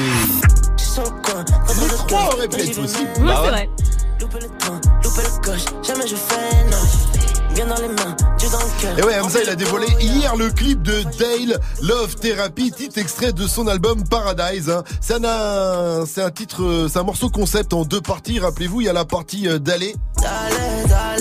Les 1.81 1.89
trois 2.07 2.21
en 2.21 2.37
répète 2.37 2.79
aussi 2.79 2.97
Oui, 3.19 3.25
Bah 3.25 3.35
c'est 3.37 3.43
ouais. 3.43 3.49
vrai. 3.51 3.69
Loupé 4.21 4.39
le 4.43 5.41
coche, 5.43 5.65
jamais 5.87 6.07
je 6.07 6.15
fais 6.17 6.65
non. 6.71 6.77
Bien 7.55 7.67
dans 7.67 7.75
les 7.81 7.89
mains, 7.89 8.17
Dieu 8.39 8.49
dans 8.51 8.59
le 8.59 8.81
cœur. 8.81 8.99
Et 8.99 9.03
ouais, 9.03 9.19
Hamza, 9.19 9.41
il 9.43 9.49
a 9.49 9.57
dévoilé 9.57 9.89
hier 10.01 10.37
le 10.37 10.51
clip 10.51 10.83
de 10.83 11.03
Dale 11.19 11.59
Love 11.83 12.15
Therapy, 12.15 12.71
titre 12.71 12.99
extrait 12.99 13.33
de 13.33 13.47
son 13.49 13.67
album 13.67 14.05
Paradise. 14.09 14.71
hein. 14.71 14.85
C'est 15.01 15.25
un, 15.25 16.05
c'est 16.07 16.23
un 16.23 16.31
titre, 16.31 16.62
euh, 16.62 16.89
c'est 16.89 17.01
un 17.01 17.03
morceau 17.03 17.29
concept 17.29 17.73
en 17.75 17.85
deux 17.85 18.01
parties. 18.01 18.39
Rappelez-vous, 18.39 18.83
il 18.83 18.85
y 18.85 18.89
a 18.89 18.93
la 18.93 19.05
partie 19.05 19.49
euh, 19.49 19.59
d'aller. 19.59 19.97
Dale, 20.23 20.89
dale, 20.89 21.21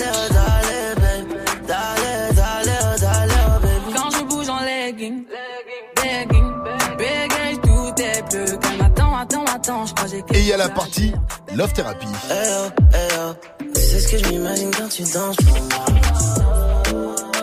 a 10.54 10.58
la 10.58 10.70
partie 10.70 11.12
Love 11.56 11.74
Therapy. 11.74 12.08
Eh 12.30 12.34
oh, 12.34 12.70
eh 12.94 12.98
oh. 13.20 13.34
Sais 13.76 14.00
ce 14.00 14.08
que 14.08 14.18
je 14.18 14.30
m'imagine 14.30 14.72
quand 14.72 14.88
tu 14.90 15.04
danses 15.04 15.36
pour 15.36 15.54
moi. 15.54 15.86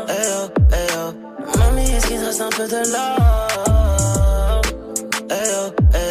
Eh 0.09 0.13
oh, 0.13 0.49
eh 0.73 0.93
oh. 0.99 1.59
Mamie, 1.59 1.91
est-ce 1.91 2.07
qu'il 2.07 2.19
te 2.19 2.25
reste 2.25 2.41
un 2.41 2.49
peu 2.49 2.67
de 2.67 2.77
love? 2.93 4.63
Eh 5.31 5.35
oh, 5.35 5.71
eh 5.95 6.06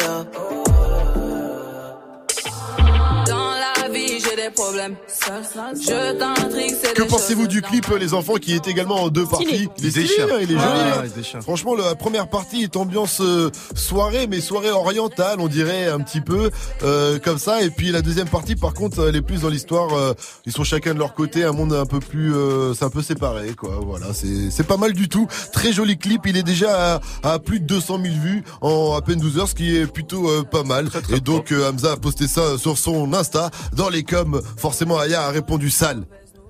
Je 5.74 6.18
t'intrigue, 6.18 6.74
Que 6.94 7.02
pensez-vous 7.02 7.46
du 7.46 7.62
clip, 7.62 7.86
les 7.98 8.14
enfants, 8.14 8.34
qui 8.34 8.54
est 8.54 8.66
également 8.68 9.02
en 9.02 9.08
deux 9.08 9.26
parties 9.26 9.68
Il 9.78 9.86
est 9.86 9.94
déchire. 9.94 10.26
hein, 10.32 10.38
il 10.42 10.50
est 10.50 10.54
joli. 10.54 10.62
Ah, 10.64 11.02
hein. 11.34 11.40
Franchement, 11.40 11.74
la 11.74 11.94
première 11.94 12.28
partie 12.28 12.62
est 12.62 12.76
ambiance 12.76 13.20
euh, 13.20 13.50
soirée, 13.74 14.26
mais 14.26 14.40
soirée 14.40 14.70
orientale, 14.70 15.36
on 15.40 15.48
dirait 15.48 15.86
un 15.88 16.00
petit 16.00 16.20
peu 16.20 16.50
euh, 16.82 17.18
comme 17.18 17.38
ça. 17.38 17.62
Et 17.62 17.70
puis 17.70 17.90
la 17.90 18.02
deuxième 18.02 18.28
partie, 18.28 18.56
par 18.56 18.74
contre, 18.74 19.08
elle 19.08 19.16
est 19.16 19.22
plus 19.22 19.40
dans 19.42 19.48
l'histoire. 19.48 19.92
euh, 19.94 20.14
ils 20.44 20.52
sont 20.52 20.64
chacun 20.64 20.94
de 20.94 20.98
leur 20.98 21.14
côté, 21.14 21.44
un 21.44 21.52
monde 21.52 21.72
un 21.72 21.86
peu 21.86 22.00
plus, 22.00 22.34
euh, 22.34 22.74
c'est 22.74 22.84
un 22.84 22.90
peu 22.90 23.02
séparé, 23.02 23.54
quoi. 23.54 23.80
Voilà, 23.82 24.06
c'est 24.12 24.50
c'est 24.50 24.66
pas 24.66 24.76
mal 24.76 24.92
du 24.92 25.08
tout. 25.08 25.26
Très 25.52 25.72
joli 25.72 25.96
clip. 25.98 26.22
Il 26.26 26.36
est 26.36 26.42
déjà 26.42 26.96
à, 27.22 27.32
à 27.34 27.38
plus 27.38 27.60
de 27.60 27.66
200 27.66 28.00
000 28.02 28.14
vues 28.22 28.44
en 28.60 28.94
à 28.96 29.02
peine 29.02 29.18
12 29.20 29.38
heures, 29.38 29.48
ce 29.48 29.54
qui 29.54 29.76
est 29.76 29.86
plutôt 29.86 30.28
euh, 30.28 30.42
pas 30.42 30.62
mal. 30.62 30.88
Et 31.12 31.20
donc 31.20 31.52
euh, 31.52 31.68
Hamza 31.70 31.92
a 31.92 31.96
posté 31.96 32.26
ça 32.26 32.58
sur 32.58 32.78
son 32.78 33.12
Insta. 33.14 33.50
Dans 33.74 33.88
les 33.88 34.02
coms, 34.02 34.40
forcément, 34.66 34.98
Aya 34.98 35.22
a 35.22 35.30
répondu 35.30 35.70
sale. 35.70 36.02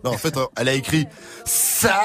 Non, 0.03 0.13
en 0.13 0.17
fait, 0.17 0.35
elle 0.57 0.71
a 0.71 0.73
écrit 0.73 1.07
ça. 1.45 2.01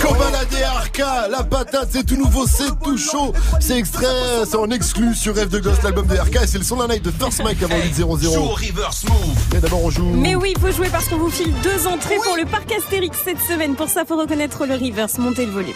Comme 0.00 0.22
à 0.22 0.30
la 0.30 0.44
DRK, 0.44 0.98
la 1.28 1.42
patate, 1.42 1.88
c'est 1.90 2.06
tout 2.06 2.16
nouveau, 2.16 2.46
c'est 2.46 2.70
tout 2.84 2.96
chaud. 2.96 3.32
C'est 3.58 3.78
extrait, 3.78 4.06
c'est 4.48 4.56
en 4.56 4.70
exclu 4.70 5.12
sur 5.16 5.34
Rêve 5.34 5.48
de 5.48 5.58
Gosse, 5.58 5.82
l'album 5.82 6.06
de 6.06 6.14
RK. 6.14 6.36
Et 6.44 6.46
c'est 6.46 6.58
le 6.58 6.62
son 6.62 6.76
d'un 6.76 6.86
night 6.86 7.02
de 7.02 7.10
First 7.10 7.42
Mike 7.42 7.60
avant 7.64 7.74
8-0-0. 7.74 8.32
Joue 8.32 8.40
au 8.42 8.48
reverse 8.50 9.02
move. 9.08 9.36
Mais 9.52 9.58
d'abord, 9.58 9.82
on 9.82 9.90
joue. 9.90 10.04
Mais 10.04 10.36
oui, 10.36 10.52
il 10.54 10.62
faut 10.62 10.70
jouer 10.70 10.88
parce 10.88 11.08
qu'on 11.08 11.18
vous 11.18 11.30
file 11.30 11.52
deux 11.64 11.88
entrées 11.88 12.18
pour 12.22 12.36
le 12.36 12.44
parc 12.44 12.70
Astérix 12.70 13.18
cette 13.24 13.40
semaine. 13.40 13.74
Pour 13.74 13.88
ça, 13.88 14.04
faut 14.04 14.16
reconnaître 14.16 14.66
le 14.66 14.74
reverse. 14.74 15.18
Montez 15.18 15.46
le 15.46 15.52
volume. 15.52 15.74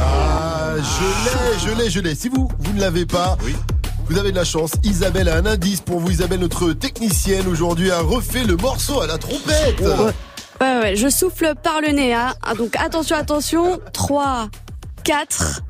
Ah, 0.00 0.74
je 0.78 1.04
l'ai, 1.24 1.58
je 1.58 1.78
l'ai, 1.82 1.90
je 1.90 2.00
l'ai. 2.00 2.14
Si 2.14 2.28
vous, 2.28 2.48
vous 2.58 2.72
ne 2.72 2.80
l'avez 2.80 3.06
pas, 3.06 3.36
vous 4.08 4.18
avez 4.18 4.30
de 4.32 4.36
la 4.36 4.44
chance. 4.44 4.72
Isabelle 4.82 5.28
a 5.28 5.36
un 5.36 5.46
indice 5.46 5.80
pour 5.80 6.00
vous. 6.00 6.10
Isabelle, 6.10 6.40
notre 6.40 6.72
technicienne 6.72 7.46
aujourd'hui, 7.46 7.90
a 7.90 8.00
refait 8.00 8.44
le 8.44 8.56
morceau 8.56 9.00
à 9.00 9.06
la 9.06 9.18
trompette. 9.18 9.80
Ouais. 9.80 10.12
Ouais, 10.60 10.78
ouais, 10.80 10.96
je 10.96 11.08
souffle 11.08 11.54
par 11.62 11.80
le 11.80 11.88
nez. 11.88 12.14
Hein. 12.14 12.34
Ah, 12.42 12.54
Donc 12.54 12.76
attention, 12.76 13.16
attention. 13.16 13.80
3, 13.92 14.48
4. 15.02 15.62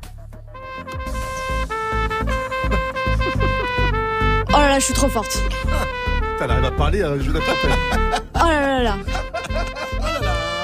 Oh 4.49 4.51
là 4.57 4.69
là, 4.69 4.79
je 4.79 4.85
suis 4.85 4.93
trop 4.93 5.09
forte. 5.09 5.41
Elle 6.41 6.51
arrive 6.51 6.65
à 6.65 6.71
parler, 6.71 7.01
euh, 7.01 7.19
je 7.21 7.31
la 7.31 7.39
trompette. 7.39 7.71
Oh 8.37 8.47
là 8.47 8.61
là 8.61 8.83
là. 8.83 8.95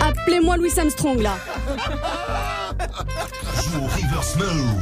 Appelez-moi 0.06 0.58
Louis 0.58 0.72
Armstrong 0.78 1.22
là. 1.22 1.36
Joue 3.64 3.80
au 3.80 3.88
reverse 3.88 4.36
move. 4.36 4.76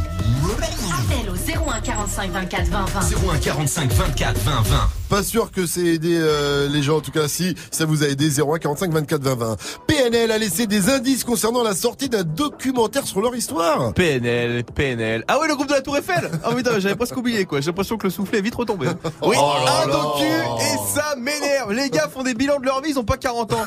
Appel 0.43 1.29
au 1.29 1.69
01 1.69 1.81
45 1.81 2.31
24 2.31 2.67
20 2.67 2.85
20. 2.85 2.99
01 3.33 3.37
45 3.39 3.91
24 3.91 4.37
20 4.39 4.51
20. 4.61 4.89
Pas 5.09 5.23
sûr 5.23 5.51
que 5.51 5.65
c'est 5.65 5.85
aidé 5.85 6.15
euh, 6.19 6.69
les 6.69 6.81
gens, 6.83 6.97
en 6.97 7.01
tout 7.01 7.11
cas 7.11 7.27
si 7.27 7.55
ça 7.71 7.85
vous 7.85 8.03
a 8.03 8.07
aidé 8.07 8.29
01 8.39 8.57
45 8.59 8.91
24 8.91 9.21
20 9.21 9.35
20. 9.35 9.55
PNL 9.87 10.31
a 10.31 10.37
laissé 10.37 10.65
des 10.67 10.89
indices 10.89 11.23
concernant 11.25 11.63
la 11.63 11.73
sortie 11.75 12.07
d'un 12.09 12.23
documentaire 12.23 13.05
sur 13.05 13.19
leur 13.21 13.35
histoire. 13.35 13.93
PNL, 13.93 14.63
PNL. 14.63 15.25
Ah 15.27 15.39
oui, 15.41 15.47
le 15.49 15.55
groupe 15.55 15.67
de 15.67 15.73
la 15.73 15.81
Tour 15.81 15.97
Eiffel 15.97 16.29
Ah 16.43 16.51
oui, 16.55 16.61
j'avais 16.77 16.95
presque 16.95 17.17
oublié 17.17 17.43
quoi. 17.45 17.59
J'ai 17.59 17.67
l'impression 17.67 17.97
que 17.97 18.05
le 18.05 18.11
soufflet 18.11 18.37
est 18.39 18.43
vite 18.43 18.55
retombé. 18.55 18.87
Oui, 19.23 19.35
Oh 19.37 19.53
là 19.65 19.83
un 19.83 19.87
là. 19.87 19.93
docu 19.93 20.23
et 20.25 20.77
ça 20.99 21.15
m'énerve. 21.17 21.73
Les 21.73 21.89
gars 21.89 22.07
font 22.07 22.23
des 22.23 22.33
bilans 22.33 22.59
de 22.59 22.65
leur 22.65 22.81
vie, 22.81 22.91
ils 22.91 22.99
ont 22.99 23.03
pas 23.03 23.17
40 23.17 23.51
ans. 23.53 23.65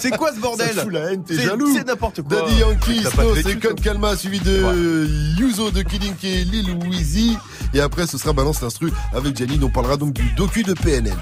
C'est 0.00 0.10
quoi 0.16 0.30
ce 0.32 0.38
bordel 0.40 0.72
Ça 0.74 0.82
fout 0.82 0.92
la 0.92 1.12
haine, 1.12 1.24
t'es 1.24 1.34
C'est- 1.34 1.42
jaloux. 1.42 1.74
C'est 1.74 1.86
n'importe 1.86 2.22
quoi. 2.22 2.42
Daddy 2.42 2.56
Yankee, 2.60 3.00
Snow, 3.02 3.34
c'est 3.42 3.58
toi. 3.58 3.72
Calma, 3.82 4.14
suivi 4.16 4.38
de 4.40 5.08
Yuzo 5.38 5.70
de 5.70 5.82
Killing 5.82 6.11
et 6.24 6.44
Lil 6.44 6.76
Weezy. 6.84 7.36
Et 7.74 7.80
après, 7.80 8.06
ce 8.06 8.18
sera 8.18 8.32
Balance 8.32 8.60
l'instru 8.62 8.92
avec 9.14 9.36
Jenny. 9.36 9.58
On 9.62 9.70
parlera 9.70 9.96
donc 9.96 10.12
du 10.12 10.24
docu 10.34 10.62
de 10.62 10.74
PNL. 10.74 11.16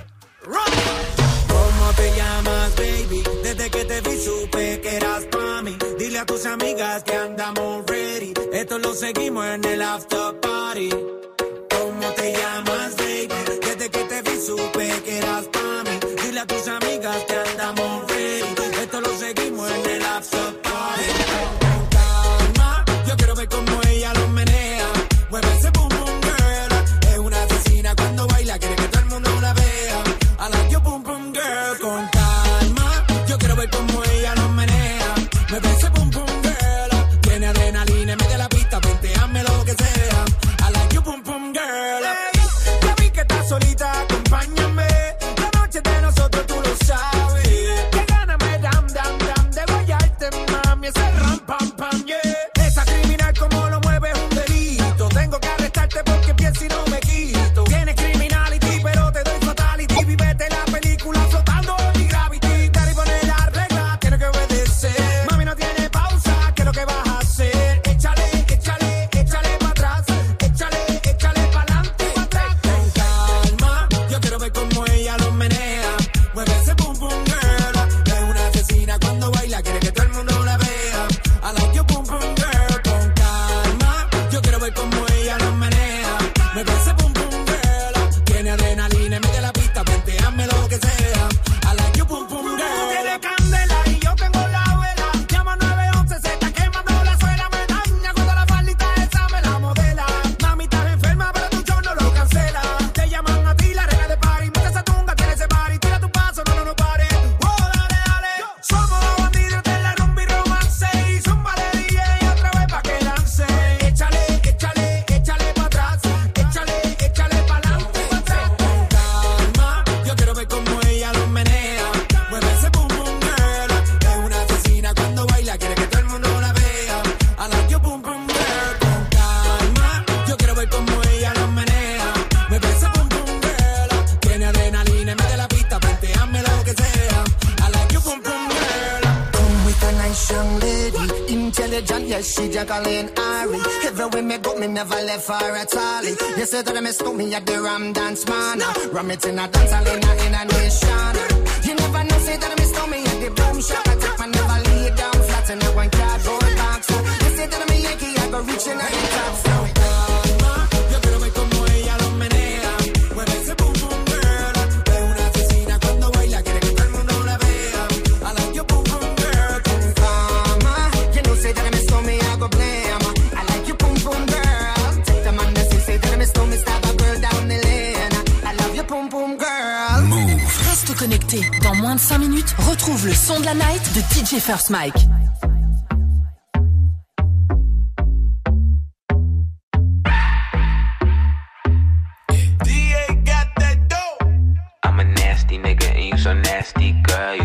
Man. 149.10 149.18
Ram 149.18 149.18
it 149.18 149.26
in 149.26 149.38
a 149.40 149.48
dance 149.48 149.89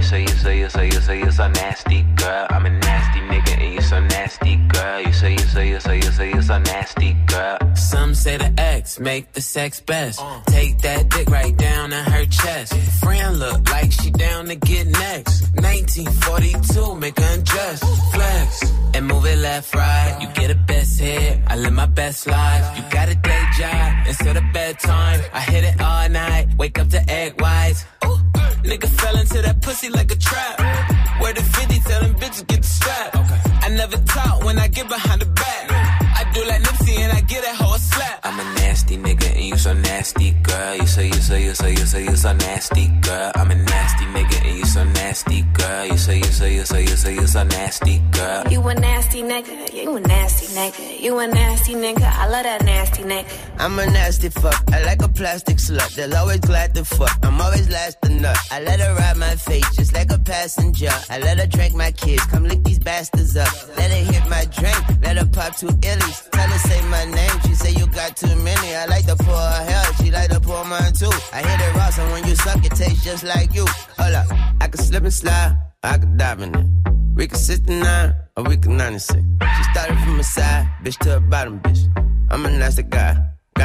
say 0.06 0.22
you 0.22 0.28
say 0.28 0.28
you 0.28 0.36
say 0.38 0.60
you 0.60 0.70
say 0.70 0.88
you 0.88 1.02
say, 1.02 1.20
you're 1.20 1.32
so 1.32 1.48
nasty 1.48 2.04
girl. 2.16 2.48
I'm 2.50 2.66
a 2.66 2.70
nasty 2.70 3.20
nigga 3.22 3.58
and 3.64 3.74
you 3.74 3.82
so 3.82 4.00
nasty 4.00 4.56
girl. 4.68 5.02
You 5.02 5.14
say 5.14 5.32
you 5.32 5.40
say 5.40 5.70
you 5.70 5.80
say 5.80 5.98
you 5.98 6.12
say 6.12 6.30
you 6.34 6.42
so 6.42 6.58
nasty 6.60 7.14
girl. 7.26 7.58
Some 7.76 8.14
say 8.14 8.38
the 8.38 8.54
X 8.58 9.00
make 9.00 9.34
the 9.34 9.42
sex 9.42 9.82
best. 9.82 10.22
Take 10.48 10.78
that 10.80 11.10
dick 11.10 11.25
I'm 53.66 53.80
a 53.80 53.86
nasty 53.88 54.30
fuck. 54.30 54.64
I 54.72 54.84
like 54.84 55.02
a 55.02 55.08
plastic 55.08 55.58
slut. 55.58 55.96
They'll 55.96 56.16
always 56.18 56.40
glad 56.42 56.76
to 56.76 56.86
fuck. 56.86 57.18
I'm 57.24 57.42
always 57.42 57.68
last 57.68 57.98
nut. 58.04 58.38
I 58.52 58.62
let 58.62 58.80
her 58.80 58.94
ride 58.94 59.18
my 59.18 59.36
face 59.36 59.68
just 59.76 59.92
like 59.92 60.12
a 60.12 60.20
passenger. 60.20 60.92
I 61.10 61.18
let 61.18 61.40
her 61.40 61.48
drink 61.48 61.74
my 61.74 61.90
kids. 61.90 62.24
Come 62.26 62.44
lick 62.44 62.64
these 62.64 62.78
bastards 62.78 63.36
up. 63.36 63.52
Let 63.76 63.90
her 63.90 64.12
hit 64.14 64.30
my 64.30 64.46
drink. 64.46 64.78
Let 65.02 65.18
her 65.18 65.26
pop 65.26 65.58
two 65.58 65.74
illies. 65.82 66.30
Tell 66.30 66.48
her 66.48 66.60
say 66.60 66.80
my 66.90 67.06
name. 67.06 67.40
She 67.48 67.56
say 67.56 67.72
you 67.72 67.88
got 67.88 68.16
too 68.16 68.36
many. 68.36 68.76
I 68.76 68.86
like 68.86 69.08
to 69.08 69.16
pour 69.16 69.36
her 69.36 69.64
hair. 69.66 69.84
She 69.96 70.12
like 70.12 70.30
to 70.30 70.40
pour 70.40 70.64
mine 70.66 70.94
too. 70.94 71.10
I 71.34 71.42
hit 71.42 71.60
it 71.60 71.76
raw, 71.76 71.90
so 71.90 72.06
when 72.12 72.24
you 72.28 72.36
suck, 72.36 72.64
it 72.64 72.72
tastes 72.72 73.04
just 73.04 73.24
like 73.24 73.52
you. 73.56 73.66
Hold 73.98 74.14
up. 74.14 74.28
I 74.62 74.68
can 74.68 74.78
slip 74.78 75.02
and 75.02 75.14
slide. 75.14 75.58
I 75.82 75.98
can 75.98 76.16
dive 76.18 76.40
in 76.42 76.54
it. 76.54 76.68
We 77.16 77.28
can 77.28 77.40
69 77.40 78.14
or 78.38 78.44
we 78.44 78.58
can 78.58 78.78
96. 78.78 79.24
She 79.58 79.64
started 79.72 79.98
from 80.04 80.18
the 80.18 80.24
side, 80.24 80.68
bitch 80.84 81.00
to 81.00 81.10
the 81.10 81.20
bottom, 81.20 81.60
bitch. 81.62 81.82
I'm 82.30 82.46
a 82.46 82.50
nasty 82.50 82.84
guy, 82.84 83.16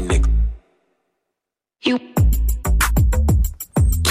nigga. 0.00 0.28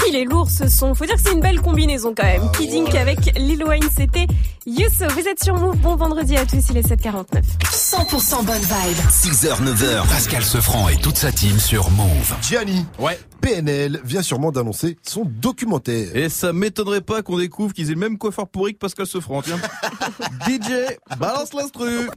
Il 0.08 0.16
est 0.16 0.24
lourd 0.24 0.48
ce 0.50 0.68
son. 0.68 0.94
Faut 0.94 1.04
dire 1.04 1.16
que 1.16 1.20
c'est 1.20 1.34
une 1.34 1.40
belle 1.40 1.60
combinaison 1.60 2.14
quand 2.16 2.24
même. 2.24 2.50
Kidding 2.56 2.96
avec 2.96 3.18
Lil 3.36 3.62
Wayne, 3.62 3.84
c'était 3.94 4.26
Youssou. 4.64 5.04
Vous 5.10 5.28
êtes 5.28 5.42
sur 5.44 5.54
Move. 5.54 5.76
Bon 5.76 5.96
vendredi 5.96 6.34
à 6.36 6.46
tous. 6.46 6.64
Il 6.70 6.78
est 6.78 6.88
7h49. 6.88 7.42
100% 7.70 8.44
bonne 8.44 8.56
vibe. 8.56 8.96
6h, 9.10 9.62
9h, 9.62 10.08
Pascal 10.08 10.42
Sefranc 10.42 10.88
et 10.88 10.96
toute 10.96 11.16
sa 11.18 11.30
team 11.30 11.58
sur 11.58 11.90
Move. 11.90 12.34
Gianni. 12.40 12.86
Ouais. 12.98 13.18
PNL 13.40 14.00
vient 14.04 14.22
sûrement 14.22 14.50
d'annoncer 14.50 14.96
son 15.02 15.24
documentaire. 15.24 16.16
Et 16.16 16.28
ça 16.28 16.52
m'étonnerait 16.52 17.02
pas 17.02 17.22
qu'on 17.22 17.38
découvre 17.38 17.72
qu'ils 17.72 17.90
aient 17.90 17.94
le 17.94 18.00
même 18.00 18.18
coiffeur 18.18 18.48
pourri 18.48 18.74
que 18.74 18.78
Pascal 18.78 19.06
Sefranc, 19.06 19.42
tiens. 19.42 19.58
DJ, 20.48 20.96
balance 21.18 21.54
l'instru. 21.54 22.10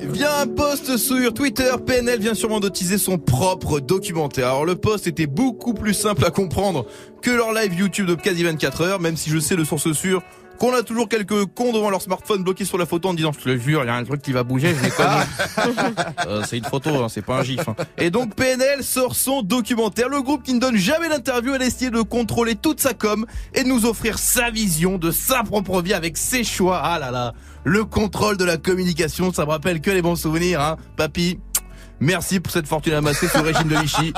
Via 0.00 0.40
un 0.40 0.46
post 0.46 0.96
sur 0.96 1.32
Twitter, 1.32 1.70
PNL 1.86 2.20
vient 2.20 2.34
sûrement 2.34 2.60
de 2.60 2.68
teaser 2.68 2.98
son 2.98 3.18
propre 3.18 3.80
documentaire. 3.80 4.48
Alors 4.48 4.64
le 4.64 4.74
post 4.76 5.06
était 5.06 5.26
beaucoup 5.26 5.74
plus 5.74 5.94
simple 5.94 6.24
à 6.24 6.30
comprendre 6.30 6.86
que 7.22 7.30
leur 7.30 7.52
live 7.52 7.74
YouTube 7.74 8.06
de 8.06 8.14
quasi 8.14 8.44
24 8.44 8.80
heures, 8.82 9.00
même 9.00 9.16
si 9.16 9.30
je 9.30 9.38
sais 9.38 9.56
de 9.56 9.64
source 9.64 9.92
sûre 9.92 10.22
qu'on 10.58 10.74
a 10.74 10.82
toujours 10.82 11.08
quelques 11.08 11.46
cons 11.54 11.72
devant 11.72 11.88
leur 11.88 12.02
smartphone 12.02 12.42
bloqués 12.42 12.64
sur 12.64 12.78
la 12.78 12.86
photo 12.86 13.10
en 13.10 13.14
disant 13.14 13.30
je 13.32 13.38
te 13.44 13.48
le 13.48 13.58
jure, 13.58 13.84
il 13.84 13.86
y 13.86 13.90
a 13.90 13.94
un 13.94 14.02
truc 14.02 14.20
qui 14.20 14.32
va 14.32 14.42
bouger, 14.42 14.74
je 14.74 14.82
l'ai. 14.82 14.90
Euh, 16.26 16.42
c'est 16.44 16.58
une 16.58 16.64
photo, 16.64 16.90
hein, 17.02 17.08
c'est 17.08 17.24
pas 17.24 17.38
un 17.38 17.42
gif. 17.44 17.60
hein. 17.68 17.76
Et 17.96 18.10
donc 18.10 18.34
PNL 18.34 18.82
sort 18.82 19.14
son 19.14 19.42
documentaire. 19.42 20.08
Le 20.08 20.20
groupe 20.20 20.42
qui 20.42 20.52
ne 20.54 20.58
donne 20.58 20.76
jamais 20.76 21.08
d'interview 21.08 21.52
a 21.54 21.58
décidé 21.58 21.90
de 21.90 22.02
contrôler 22.02 22.56
toute 22.56 22.80
sa 22.80 22.92
com 22.92 23.24
et 23.54 23.62
de 23.62 23.68
nous 23.68 23.86
offrir 23.86 24.18
sa 24.18 24.50
vision 24.50 24.98
de 24.98 25.12
sa 25.12 25.44
propre 25.44 25.80
vie 25.80 25.94
avec 25.94 26.16
ses 26.16 26.42
choix. 26.42 26.80
Ah 26.82 26.98
là 26.98 27.12
là, 27.12 27.34
le 27.64 27.84
contrôle 27.84 28.36
de 28.36 28.44
la 28.44 28.56
communication, 28.56 29.32
ça 29.32 29.44
me 29.46 29.50
rappelle 29.50 29.80
que 29.80 29.92
les 29.92 30.02
bons 30.02 30.16
souvenirs, 30.16 30.60
hein, 30.60 30.76
papy. 30.96 31.38
Merci 32.00 32.40
pour 32.40 32.52
cette 32.52 32.66
fortune 32.66 32.94
amassée 32.94 33.28
sous 33.28 33.38
le 33.38 33.44
régime 33.44 33.68
de 33.68 33.76
Vichy. 33.76 34.12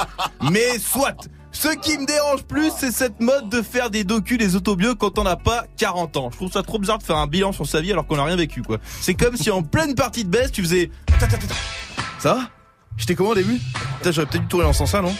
Mais 0.50 0.78
soit 0.78 1.16
ce 1.52 1.68
qui 1.68 1.98
me 1.98 2.06
dérange 2.06 2.44
plus, 2.44 2.70
c'est 2.76 2.92
cette 2.92 3.20
mode 3.20 3.48
de 3.48 3.62
faire 3.62 3.90
des 3.90 4.04
docus, 4.04 4.38
des 4.38 4.56
autobios 4.56 4.94
quand 4.94 5.18
on 5.18 5.24
n'a 5.24 5.36
pas 5.36 5.64
40 5.76 6.16
ans. 6.16 6.28
Je 6.30 6.36
trouve 6.36 6.52
ça 6.52 6.62
trop 6.62 6.78
bizarre 6.78 6.98
de 6.98 7.02
faire 7.02 7.16
un 7.16 7.26
bilan 7.26 7.52
sur 7.52 7.66
sa 7.66 7.80
vie 7.80 7.92
alors 7.92 8.06
qu'on 8.06 8.16
n'a 8.16 8.24
rien 8.24 8.36
vécu, 8.36 8.62
quoi. 8.62 8.78
C'est 9.00 9.14
comme 9.14 9.36
si 9.36 9.50
en 9.50 9.62
pleine 9.62 9.94
partie 9.94 10.24
de 10.24 10.30
baisse, 10.30 10.52
tu 10.52 10.62
faisais... 10.62 10.90
Ça 12.18 12.34
va 12.34 12.40
J'étais 12.96 13.14
comment 13.14 13.30
au 13.30 13.34
début 13.34 13.58
Putain, 13.98 14.12
j'aurais 14.12 14.26
peut-être 14.26 14.42
dû 14.42 14.48
tourner 14.48 14.66
dans 14.66 14.72
ce 14.72 14.80
sens-là, 14.80 15.02
non 15.02 15.14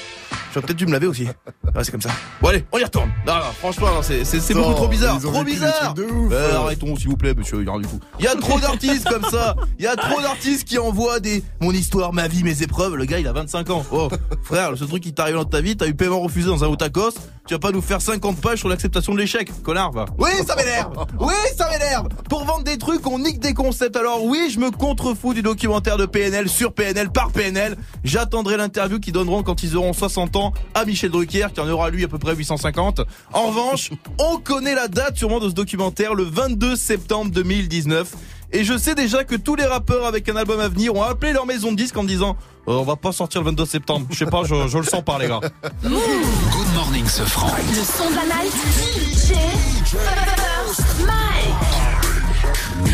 J'aurais 0.52 0.66
peut-être 0.66 0.78
dû 0.78 0.86
me 0.86 0.92
laver 0.92 1.06
aussi. 1.06 1.26
Ouais, 1.72 1.84
c'est 1.84 1.92
comme 1.92 2.00
ça. 2.00 2.10
Bon 2.42 2.48
allez, 2.48 2.64
on 2.72 2.78
y 2.78 2.82
retourne. 2.84 3.10
Non, 3.24 3.34
non, 3.36 3.42
franchement, 3.60 3.86
non, 3.94 4.02
c'est, 4.02 4.24
c'est, 4.24 4.40
c'est 4.40 4.54
beaucoup 4.54 4.74
trop 4.74 4.88
bizarre. 4.88 5.20
Trop 5.20 5.44
bizarre. 5.44 5.94
de 5.94 6.02
ouf. 6.02 6.32
Euh, 6.32 6.56
arrêtons, 6.58 6.96
s'il 6.96 7.08
vous 7.08 7.16
plaît, 7.16 7.32
monsieur. 7.32 7.60
Il 7.60 7.66
y 7.66 7.68
a 7.68 7.72
rien 7.72 7.80
du 7.82 7.86
tout. 7.86 8.00
Il 8.18 8.24
y 8.24 8.28
a 8.28 8.34
trop 8.34 8.58
d'artistes 8.58 9.08
comme 9.08 9.22
ça. 9.30 9.54
Il 9.78 9.84
y 9.84 9.86
a 9.86 9.94
trop 9.94 10.20
d'artistes 10.20 10.66
qui 10.66 10.78
envoient 10.78 11.20
des 11.20 11.44
mon 11.60 11.70
histoire, 11.70 12.12
ma 12.12 12.26
vie, 12.26 12.42
mes 12.42 12.64
épreuves. 12.64 12.96
Le 12.96 13.04
gars, 13.04 13.20
il 13.20 13.28
a 13.28 13.32
25 13.32 13.70
ans. 13.70 13.86
Oh, 13.92 14.08
frère, 14.42 14.76
ce 14.76 14.82
truc 14.84 15.00
qui 15.04 15.12
t'arrive 15.14 15.36
dans 15.36 15.44
ta 15.44 15.60
vie, 15.60 15.76
t'as 15.76 15.86
eu 15.86 15.94
paiement 15.94 16.18
refusé 16.18 16.48
dans 16.48 16.64
un 16.64 16.68
Otakos. 16.68 17.12
Tu 17.46 17.54
vas 17.54 17.58
pas 17.58 17.72
nous 17.72 17.80
faire 17.82 18.00
50 18.00 18.40
pages 18.40 18.60
sur 18.60 18.68
l'acceptation 18.68 19.12
de 19.12 19.18
l'échec, 19.18 19.50
connard, 19.62 19.90
va. 19.90 20.04
Oui, 20.18 20.30
ça 20.46 20.54
m'énerve. 20.54 20.92
Oui, 21.20 21.34
ça 21.56 21.68
m'énerve. 21.68 22.08
Pour 22.28 22.44
vendre 22.44 22.62
des 22.64 22.78
trucs, 22.78 23.06
on 23.06 23.18
nique 23.18 23.40
des 23.40 23.54
concepts. 23.54 23.96
Alors 23.96 24.24
oui, 24.24 24.50
je 24.54 24.60
me 24.60 24.70
contrefous 24.70 25.34
du 25.34 25.42
documentaire 25.42 25.96
de 25.96 26.06
PNL 26.06 26.48
sur 26.48 26.72
PNL 26.72 27.10
par 27.10 27.30
PNL. 27.32 27.76
J'attendrai 28.04 28.56
l'interview 28.56 29.00
qu'ils 29.00 29.12
donneront 29.12 29.42
quand 29.42 29.62
ils 29.62 29.76
auront 29.76 29.92
60 29.92 30.36
ans 30.36 30.52
à 30.74 30.84
Michel 30.84 31.10
Drucker, 31.10 31.48
qui 31.52 31.60
en 31.60 31.68
aura 31.68 31.90
lui 31.90 32.04
à 32.04 32.08
peu 32.08 32.18
près 32.18 32.34
850. 32.36 33.00
En 33.32 33.48
revanche, 33.48 33.90
on 34.18 34.38
connaît 34.38 34.74
la 34.74 34.88
date 34.88 35.16
sûrement 35.16 35.40
de 35.40 35.48
ce 35.48 35.54
documentaire, 35.54 36.14
le 36.14 36.24
22 36.24 36.76
septembre 36.76 37.30
2019. 37.32 38.14
Et 38.52 38.64
je 38.64 38.76
sais 38.76 38.94
déjà 38.94 39.22
que 39.24 39.36
tous 39.36 39.54
les 39.54 39.64
rappeurs 39.64 40.06
avec 40.06 40.28
un 40.28 40.36
album 40.36 40.58
à 40.60 40.68
venir 40.68 40.94
ont 40.94 41.02
appelé 41.02 41.32
leur 41.32 41.46
maison 41.46 41.70
de 41.70 41.76
disque 41.76 41.96
en 41.96 42.04
disant 42.04 42.36
Euh, 42.68 42.72
on 42.72 42.82
va 42.84 42.96
pas 42.96 43.12
sortir 43.12 43.40
le 43.42 43.46
22 43.50 43.64
septembre. 43.64 44.06
Je 44.10 44.16
sais 44.16 44.26
pas, 44.26 44.42
je, 44.44 44.66
je 44.68 44.78
le 44.78 44.84
sens 44.84 45.02
par 45.04 45.18
les 45.18 45.28
gars. 45.28 45.40
Good 45.84 46.74
morning, 46.74 47.06
ce 47.06 47.22
franc. 47.22 47.50
Le 47.68 47.74
son 47.84 48.10
de 48.10 48.16
la 48.16 48.22
night. 48.24 48.52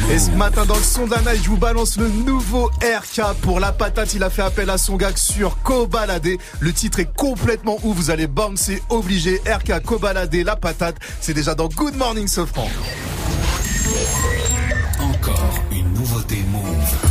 Et 0.08 0.18
ce 0.18 0.30
matin 0.30 0.64
dans 0.66 0.76
le 0.76 0.82
son 0.82 1.06
de 1.06 1.10
la 1.10 1.20
night, 1.22 1.42
je 1.42 1.48
vous 1.50 1.56
balance 1.56 1.96
le 1.96 2.08
nouveau 2.08 2.70
RK 2.82 3.34
pour 3.42 3.58
la 3.58 3.72
patate. 3.72 4.14
Il 4.14 4.22
a 4.22 4.30
fait 4.30 4.42
appel 4.42 4.70
à 4.70 4.78
son 4.78 4.96
gag 4.96 5.16
sur 5.16 5.60
Cobaladé. 5.62 6.38
Le 6.60 6.72
titre 6.72 7.00
est 7.00 7.12
complètement 7.16 7.78
ouf. 7.82 7.96
Vous 7.96 8.10
allez 8.10 8.26
bouncer 8.26 8.82
obligé. 8.88 9.40
RK 9.46 9.82
Cobaladé, 9.82 10.44
la 10.44 10.56
patate. 10.56 10.96
C'est 11.20 11.34
déjà 11.34 11.54
dans 11.54 11.68
Good 11.68 11.96
Morning 11.96 12.28
Sofran. 12.28 12.68
Une 15.72 15.92
nouveauté 15.94 16.36
Move. 16.52 17.05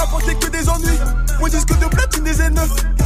Rapporté 0.00 0.34
que 0.34 0.48
des 0.48 0.68
ennuis. 0.68 0.98
Mon 1.38 1.48
disque 1.48 1.78
de 1.78 1.86
platine 1.86 2.24
des 2.24 2.34
Z9. 2.34 2.60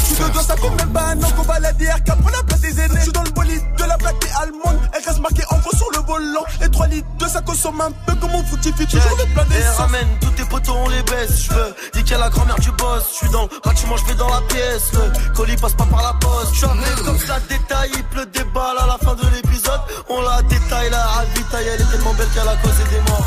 Tu 0.06 0.14
te 0.14 0.30
dois, 0.32 0.42
ça 0.42 0.56
fait 0.56 0.70
même 0.70 0.92
pas 0.92 1.08
un 1.08 1.22
an 1.22 1.30
qu'on 1.36 1.42
va 1.42 1.58
la 1.60 1.72
DRK 1.72 2.20
pour 2.20 2.30
la 2.30 2.42
place 2.42 2.60
des 2.60 2.80
aînés. 2.80 2.94
Je 2.96 3.02
suis 3.02 3.12
dans 3.12 3.22
le 3.22 3.30
bolide 3.30 3.62
de 3.78 3.84
la 3.84 3.96
plaque 3.96 4.20
des 4.20 4.30
allemande. 4.40 4.78
Elle 4.92 5.04
reste 5.04 5.20
marquée 5.20 5.42
en 5.50 5.58
gros 5.58 5.76
sur 5.76 5.90
le 5.92 5.98
volant. 6.06 6.44
Et 6.62 6.68
3 6.68 6.86
litres 6.88 7.08
de 7.18 7.26
ça 7.26 7.40
consomme 7.40 7.80
un 7.80 7.90
peu 8.06 8.14
comme 8.20 8.34
on 8.34 8.44
fructifie 8.44 8.86
toujours 8.86 9.16
le 9.18 9.32
plein 9.34 9.44
d'essence. 9.44 9.76
ramène 9.76 10.08
tous 10.20 10.30
tes 10.30 10.44
potos, 10.44 10.74
on 10.76 10.88
les 10.88 11.02
baisse. 11.02 11.44
Je 11.44 11.52
veux 11.52 11.74
niquer 11.96 12.16
la 12.16 12.28
grand-mère 12.30 12.58
du 12.60 12.70
boss. 12.72 13.04
Je 13.10 13.16
suis 13.16 13.28
dans 13.30 13.42
le 13.42 13.60
bâtiment, 13.64 13.96
je 13.96 14.04
vais 14.06 14.14
dans 14.14 14.28
la 14.28 14.40
pièce. 14.42 14.92
Le 14.92 15.34
colis 15.34 15.56
passe 15.56 15.74
pas 15.74 15.86
par 15.86 16.02
la 16.02 16.14
poste. 16.14 16.54
Je 16.54 16.66
comme 17.04 17.18
ça, 17.18 17.38
détail. 17.48 17.90
Il 17.94 18.04
pleut 18.04 18.26
des 18.26 18.44
balles 18.54 18.78
à 18.78 18.86
la 18.86 18.98
fin 18.98 19.14
de 19.14 19.28
l'épisode. 19.34 19.80
On 20.08 20.20
la 20.20 20.42
détaille, 20.42 20.90
la 20.90 21.02
ravitaille. 21.02 21.66
Elle 21.74 21.80
est 21.80 21.90
tellement 21.90 22.14
belle 22.14 22.28
qu'elle 22.34 22.48
a 22.48 22.56
causé 22.56 22.82
des 22.90 23.10
morts. 23.10 23.26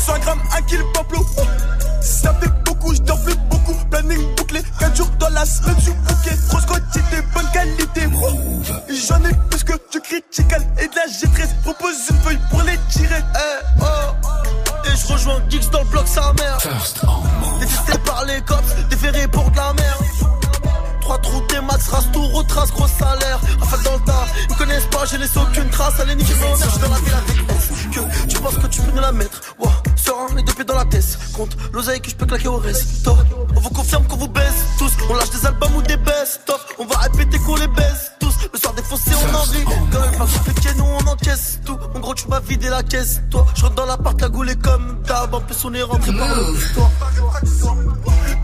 100 0.00 0.18
grammes, 0.20 0.42
1 0.56 0.62
kilo 0.62 0.84
pamplou. 0.94 1.24
Ça 2.00 2.34
fait 2.40 2.50
beaucoup, 2.64 2.94
je 2.94 3.00
plus 3.00 3.36
beaucoup. 3.50 3.74
Planning 3.90 4.34
bouclé, 4.36 4.62
4 4.78 4.96
jours 4.96 5.10
dans 5.18 5.28
la 5.28 5.44
semaine, 5.44 5.76
je 5.78 5.84
suis 5.84 5.92
bouquet. 5.92 6.36
Grosse 6.48 6.66
quantité, 6.66 7.16
bonne 7.34 7.50
qualité. 7.52 8.08
J'en 8.88 9.24
ai 9.24 9.34
plus 9.50 9.64
que 9.64 9.72
du 9.92 10.00
critical 10.00 10.66
et 10.78 10.88
de 10.88 10.94
la 10.96 11.06
G13. 11.06 11.48
Propose 11.62 11.96
une 12.10 12.16
feuille 12.18 12.40
pour 12.50 12.62
les 12.62 12.78
tirer. 12.90 13.22
Eh, 13.34 13.82
oh. 13.82 14.86
Et 14.86 14.96
je 14.96 15.12
rejoins 15.12 15.40
Geeks 15.48 15.70
dans 15.70 15.80
le 15.80 15.84
bloc 15.86 16.08
sa 16.08 16.32
mère. 16.32 16.58
Détesté 17.60 17.98
par 18.04 18.24
les 18.24 18.40
cops, 18.42 18.74
déféré 18.88 19.28
pour 19.28 19.50
de 19.50 19.56
la 19.56 19.72
merde. 19.74 20.09
Trois 21.10 21.22
trous, 21.22 21.42
des 21.48 21.60
max, 21.60 21.88
race 21.88 22.06
tout, 22.12 22.22
retrace, 22.22 22.70
gros 22.70 22.86
salaire. 22.86 23.40
Rafale 23.58 23.82
dans 23.82 23.94
le 23.94 23.98
tas, 24.04 24.26
ils 24.44 24.52
me 24.54 24.58
connaissent 24.58 24.86
pas, 24.92 25.04
je 25.06 25.16
laisse 25.16 25.36
aucune 25.36 25.68
trace. 25.70 25.98
Allez, 25.98 26.14
nique 26.14 26.28
mon 26.40 26.54
je 26.54 26.78
dans 26.78 26.88
la 26.88 26.98
ville 27.00 27.14
avec 27.14 27.50
S. 27.50 27.68
Que 27.92 28.28
tu 28.28 28.38
penses 28.38 28.54
que 28.54 28.66
tu 28.68 28.80
peux 28.80 28.92
nous 28.92 29.00
la 29.00 29.10
mettre? 29.10 29.40
Wow, 29.58 29.70
serein, 29.96 30.28
les 30.36 30.44
deux 30.44 30.52
pieds 30.52 30.62
dans 30.64 30.76
la 30.76 30.84
tête. 30.84 31.18
Compte 31.32 31.56
l'oseille 31.72 32.00
que 32.00 32.10
je 32.10 32.14
peux 32.14 32.26
claquer 32.26 32.46
au 32.46 32.58
resto. 32.58 33.16
On 33.56 33.58
vous 33.58 33.70
confirme 33.70 34.06
qu'on 34.06 34.18
vous 34.18 34.28
baisse 34.28 34.54
tous. 34.78 34.92
On 35.08 35.14
lâche 35.14 35.30
des 35.30 35.44
albums 35.44 35.74
ou 35.74 35.82
des 35.82 35.96
best-of. 35.96 36.64
On 36.78 36.86
va 36.86 36.98
répéter 36.98 37.40
qu'on 37.40 37.56
les 37.56 37.66
baisse 37.66 38.12
tous. 38.20 38.34
Le 38.52 38.58
soir 38.60 38.72
défoncé, 38.74 39.10
on 39.10 39.34
en 39.34 39.42
rigole. 39.42 40.16
Pas 40.16 40.26
compliqué, 40.26 40.68
nous 40.76 40.84
on 40.84 41.06
encaisse 41.08 41.58
tout. 41.66 41.76
En 41.92 41.98
gros, 41.98 42.14
tu 42.14 42.28
m'as 42.28 42.38
vidé 42.38 42.68
la 42.68 42.84
caisse, 42.84 43.20
toi. 43.32 43.44
Je 43.56 43.62
rentre 43.62 43.74
dans 43.74 43.86
l'appart, 43.86 44.20
la 44.20 44.28
goule 44.28 44.50
est 44.50 44.62
comme 44.62 45.02
d'hab. 45.02 45.34
En 45.34 45.40
plus, 45.40 45.56
on 45.64 45.74
est 45.74 45.82
rentré 45.82 46.12
par 46.12 46.28
le 46.28 46.72
toit. 46.72 46.90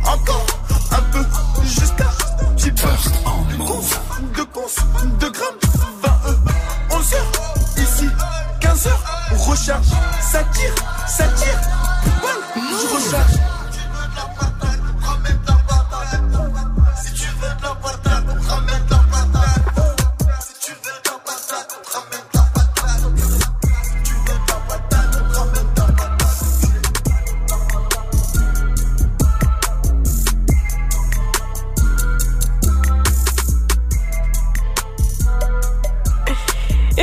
Encore 0.05 0.47
un 0.91 1.03
peu 1.13 1.25
jusqu'à 1.65 2.11
10 2.57 2.73
de 2.73 3.57
cons, 3.65 3.81
de 4.35 4.43
cons, 4.45 4.63
de 5.21 5.29
grammes, 5.29 5.59
20 6.03 6.09
E, 6.31 6.37
11 6.91 7.15
heures, 7.15 7.33
ici, 7.77 8.09
15 8.61 8.87
heures, 8.87 9.03
on 9.33 9.51
recharge, 9.51 9.87
ça 10.21 10.43
tire, 10.55 10.75
ça 11.07 11.25
tire, 11.29 11.61
je 12.57 12.95
recharge. 12.95 13.56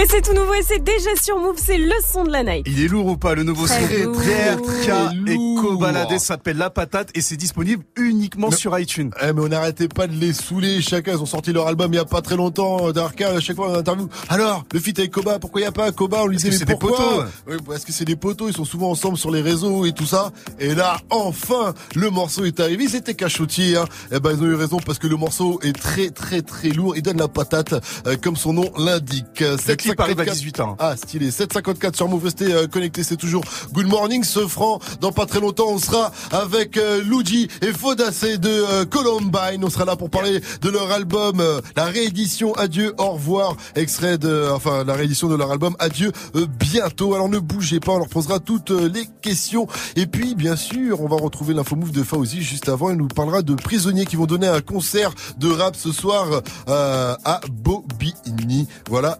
Et 0.03 0.05
c'est 0.09 0.21
tout 0.21 0.33
nouveau 0.33 0.53
et 0.53 0.61
c'est 0.61 0.83
déjà 0.83 1.11
sur 1.21 1.37
Move, 1.39 1.55
c'est 1.55 1.77
le 1.77 1.93
son 2.11 2.25
de 2.25 2.29
la 2.31 2.43
night. 2.43 2.65
Il 2.67 2.83
est 2.83 2.89
lourd 2.89 3.05
ou 3.05 3.15
pas 3.15 3.35
le 3.35 3.43
nouveau 3.43 3.67
son 3.67 3.73
Très 3.73 3.99
de 3.99 4.03
lourd. 4.03 4.17
RK 4.19 4.89
et 5.29 5.33
lourd. 5.33 5.61
Cobaladé 5.61 6.19
s'appelle 6.19 6.57
La 6.57 6.69
Patate 6.69 7.07
et 7.15 7.21
c'est 7.21 7.37
disponible 7.37 7.85
uniquement 7.95 8.51
sur 8.51 8.77
iTunes. 8.77 9.11
Eh, 9.21 9.31
mais 9.31 9.41
on 9.41 9.47
n'arrêtait 9.47 9.87
pas 9.87 10.07
de 10.07 10.13
les 10.13 10.33
saouler. 10.33 10.81
Chacun, 10.81 11.13
ils 11.13 11.21
ont 11.21 11.25
sorti 11.25 11.53
leur 11.53 11.67
album 11.67 11.93
il 11.93 11.95
y 11.95 11.99
a 11.99 12.03
pas 12.05 12.21
très 12.21 12.35
longtemps. 12.35 12.91
D'Arca, 12.91 13.29
à 13.29 13.39
chaque 13.39 13.55
fois 13.55 13.69
en 13.69 13.75
interview. 13.75 14.09
Alors, 14.27 14.65
le 14.73 14.79
feat 14.81 14.99
avec 14.99 15.11
Koba, 15.11 15.39
pourquoi 15.39 15.61
il 15.61 15.63
y 15.63 15.67
a 15.67 15.71
pas 15.71 15.89
Koba? 15.93 16.23
On 16.23 16.27
lui 16.27 16.35
disait, 16.35 16.49
mais 16.49 16.57
c'est 16.57 16.65
des 16.65 16.75
pourquoi? 16.75 16.97
Potos. 16.97 17.25
Oui, 17.47 17.55
parce 17.65 17.85
que 17.85 17.93
c'est 17.93 18.03
des 18.03 18.17
potos. 18.17 18.49
Ils 18.49 18.57
sont 18.57 18.65
souvent 18.65 18.89
ensemble 18.89 19.17
sur 19.17 19.31
les 19.31 19.41
réseaux 19.41 19.85
et 19.85 19.93
tout 19.93 20.05
ça. 20.05 20.33
Et 20.59 20.75
là, 20.75 20.97
enfin, 21.11 21.73
le 21.95 22.09
morceau 22.09 22.43
est 22.43 22.59
arrivé. 22.59 22.83
Ils 22.83 22.97
étaient 22.97 23.13
cachotiers, 23.13 23.77
hein. 23.77 23.85
Eh 24.11 24.19
ben, 24.19 24.31
ils 24.35 24.43
ont 24.43 24.47
eu 24.47 24.55
raison 24.55 24.79
parce 24.85 24.99
que 24.99 25.07
le 25.07 25.15
morceau 25.15 25.61
est 25.63 25.71
très, 25.71 26.09
très, 26.09 26.41
très 26.41 26.71
lourd. 26.71 26.97
Il 26.97 27.03
donne 27.03 27.19
la 27.19 27.29
patate, 27.29 27.73
euh, 28.05 28.17
comme 28.21 28.35
son 28.35 28.51
nom 28.51 28.69
l'indique. 28.77 29.39
Le 29.39 29.92
clip 29.95 30.17
arrive 30.19 30.19
à 30.19 30.33
18 30.33 30.59
ans. 30.61 30.75
Ah, 30.79 30.95
stylé. 30.95 31.31
754 31.31 31.95
sur 31.95 32.07
Move. 32.07 32.23
Restez 32.25 32.53
euh, 32.53 32.67
connectés. 32.67 33.03
C'est 33.03 33.17
toujours 33.17 33.43
Good 33.73 33.87
Morning. 33.87 34.23
Ce 34.23 34.47
franc. 34.47 34.79
Dans 35.01 35.11
pas 35.11 35.25
très 35.25 35.39
longtemps, 35.39 35.69
on 35.69 35.79
sera 35.79 36.11
avec 36.31 36.77
euh, 36.77 37.01
Luigi 37.03 37.47
et 37.61 37.73
Fodacé 37.73 38.37
de 38.37 38.49
euh, 38.49 38.85
Columbine. 38.85 39.63
On 39.63 39.69
sera 39.69 39.85
là 39.85 39.95
pour 39.95 40.09
parler 40.09 40.39
de 40.61 40.69
leur 40.69 40.91
album, 40.91 41.39
euh, 41.39 41.61
la 41.75 41.85
réédition 41.85 42.53
Adieu, 42.55 42.93
au 42.97 43.11
revoir. 43.11 43.55
Extrait 43.75 44.17
de, 44.17 44.47
enfin, 44.51 44.83
la 44.83 44.93
réédition 44.93 45.27
de 45.27 45.35
leur 45.35 45.51
album 45.51 45.75
Adieu 45.79 46.11
euh, 46.35 46.45
bientôt. 46.47 47.13
Alors 47.13 47.29
ne 47.29 47.39
bougez 47.39 47.79
pas. 47.79 47.93
On 47.93 47.97
leur 47.99 48.09
posera 48.09 48.39
toutes 48.39 48.71
euh, 48.71 48.89
les 48.89 49.05
questions. 49.21 49.67
Et 49.95 50.05
puis, 50.05 50.35
bien 50.35 50.55
sûr, 50.55 51.01
on 51.01 51.07
va 51.07 51.17
retrouver 51.17 51.53
l'info 51.53 51.75
move 51.75 51.91
de 51.91 52.03
Fauzi 52.03 52.41
juste 52.41 52.69
avant. 52.69 52.89
Il 52.89 52.97
nous 52.97 53.07
parlera 53.07 53.41
de 53.41 53.53
prisonniers 53.55 54.05
qui 54.05 54.15
vont 54.15 54.25
donner 54.25 54.47
un 54.47 54.61
concert 54.61 55.13
de 55.37 55.49
rap 55.49 55.75
ce 55.75 55.91
soir 55.91 56.41
euh, 56.69 57.15
à 57.23 57.41
Bobigny. 57.51 58.67
Voilà. 58.89 59.19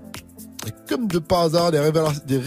Et 0.68 0.72
comme 0.90 1.07
de 1.07 1.19
par 1.19 1.41
hasard, 1.41 1.72
les, 1.72 1.80
des 2.26 2.38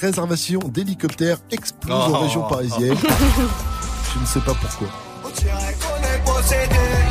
réservations 0.00 0.60
d'hélicoptères 0.60 1.38
explosent 1.50 1.94
en 2.14 2.18
Oh. 2.20 2.22
région 2.22 2.42
parisienne. 2.42 2.96
Je 4.14 4.20
ne 4.20 4.26
sais 4.26 4.40
pas 4.40 4.54
pourquoi. 4.54 4.88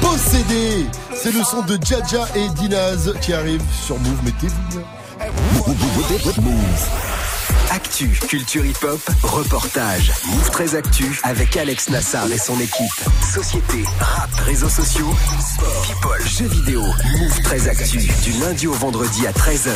Possédé 0.01 0.85
C'est 1.15 1.31
le 1.33 1.43
son 1.43 1.61
de 1.63 1.77
Jaja 1.83 2.25
et 2.35 2.47
Dinaz 2.49 3.13
qui 3.21 3.33
arrive 3.33 3.61
sur 3.85 3.99
Move. 3.99 4.23
Mettez-vous. 4.23 4.81
Actu, 7.73 8.07
culture 8.27 8.63
hip-hop, 8.63 9.01
reportage. 9.23 10.11
Move 10.27 10.51
très 10.51 10.75
actu 10.75 11.19
avec 11.23 11.57
Alex 11.57 11.89
Nassar 11.89 12.31
et 12.31 12.37
son 12.37 12.59
équipe. 12.59 12.93
Société, 13.33 13.83
rap, 13.99 14.29
réseaux 14.45 14.69
sociaux, 14.69 15.09
sport, 15.39 15.81
people, 15.81 16.27
jeux 16.27 16.45
vidéo. 16.45 16.83
Move 17.17 17.41
très 17.41 17.67
actu 17.67 17.97
du 17.97 18.39
lundi 18.39 18.67
au 18.67 18.73
vendredi 18.73 19.25
à 19.25 19.31
13h. 19.31 19.71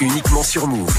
Uniquement 0.00 0.42
sur 0.42 0.66
Move. 0.66 0.94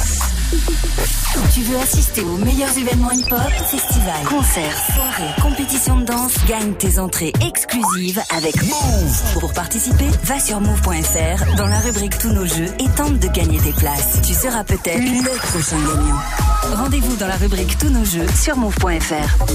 Tu 1.53 1.61
veux 1.63 1.77
assister 1.77 2.21
aux 2.21 2.37
meilleurs 2.37 2.77
événements 2.77 3.11
hip-hop, 3.11 3.51
festivals, 3.69 4.23
concerts, 4.29 4.77
soirées, 4.93 5.41
compétitions 5.41 5.97
de 5.97 6.05
danse? 6.05 6.33
Gagne 6.47 6.73
tes 6.73 6.99
entrées 6.99 7.33
exclusives 7.45 8.21
avec 8.35 8.55
Move. 8.63 9.39
Pour 9.39 9.53
participer, 9.53 10.07
va 10.23 10.39
sur 10.39 10.61
move.fr 10.61 11.55
dans 11.57 11.67
la 11.67 11.79
rubrique 11.79 12.17
Tous 12.19 12.31
nos 12.31 12.45
jeux 12.45 12.69
et 12.79 12.89
tente 12.95 13.19
de 13.19 13.27
gagner 13.27 13.59
tes 13.59 13.73
places. 13.73 14.21
Tu 14.25 14.33
seras 14.33 14.63
peut-être 14.63 15.01
le 15.01 15.37
prochain 15.37 15.77
gagnant. 15.79 16.77
Rendez-vous 16.77 17.15
dans 17.17 17.27
la 17.27 17.35
rubrique 17.35 17.77
Tous 17.77 17.89
nos 17.89 18.05
jeux 18.05 18.27
sur 18.41 18.55
move.fr. 18.55 19.45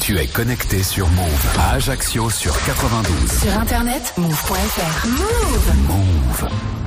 Tu 0.00 0.16
es 0.18 0.26
connecté 0.26 0.82
sur 0.82 1.08
Move 1.08 1.46
à 1.58 1.72
Ajaccio 1.72 2.30
sur 2.30 2.54
92. 2.64 3.32
Sur 3.42 3.58
internet, 3.58 4.14
move.fr. 4.16 5.08
Move. 5.08 5.74
Move. 5.88 6.83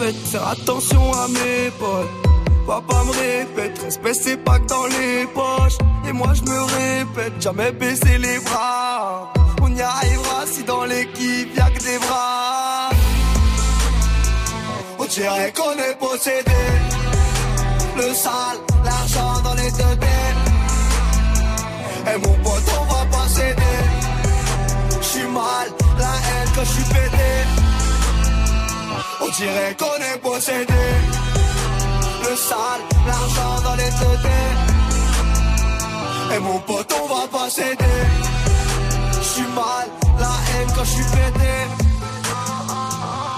Répète, 0.00 0.16
faire 0.26 0.48
attention 0.48 1.12
à 1.12 1.28
mes 1.28 1.70
potes. 1.78 2.08
Papa 2.66 3.04
me 3.04 3.10
répète, 3.10 3.78
respect 3.82 4.14
c'est 4.14 4.36
pas 4.36 4.58
que 4.58 4.66
dans 4.66 4.86
les 4.86 5.26
poches. 5.34 5.78
Et 6.08 6.12
moi 6.12 6.32
je 6.34 6.42
me 6.42 6.62
répète, 6.62 7.40
jamais 7.40 7.72
baisser 7.72 8.18
les 8.18 8.38
bras. 8.40 9.32
On 9.62 9.74
y 9.74 9.80
arrivera 9.80 10.46
si 10.46 10.62
dans 10.64 10.84
l'équipe 10.84 11.56
y'a 11.56 11.70
que 11.70 11.82
des 11.82 11.98
bras. 11.98 12.90
On 14.98 15.04
dirait 15.06 15.52
qu'on 15.52 15.72
est 15.72 15.98
possédé. 15.98 16.60
Le 17.96 18.14
sale, 18.14 18.58
l'argent 18.84 19.40
dans 19.42 19.54
les 19.54 19.70
deux 19.72 19.96
têtes. 19.98 20.40
Et 22.06 22.18
mon 22.18 22.34
pote, 22.44 22.68
on 22.80 22.84
va 22.92 23.04
pas 23.10 23.28
céder. 23.28 23.78
J'suis 25.02 25.26
mal, 25.26 25.68
la 25.98 26.04
haine 26.04 26.48
quand 26.54 26.64
j'suis 26.64 26.84
pété. 26.84 27.59
On 29.22 29.28
dirait 29.28 29.76
qu'on 29.78 29.96
est 30.02 30.18
possédé. 30.18 30.84
Le 32.22 32.36
sale, 32.36 32.82
l'argent 33.06 33.60
dans 33.64 33.74
les 33.74 33.90
têtes. 34.00 34.30
Et 36.34 36.38
mon 36.38 36.58
pote, 36.60 36.94
on 37.02 37.06
va 37.14 37.26
pas 37.28 37.50
céder. 37.50 38.00
J'suis 39.22 39.42
mal, 39.54 39.88
la 40.18 40.26
haine 40.26 40.68
quand 40.74 40.84
j'suis 40.84 41.04
pété. 41.04 41.54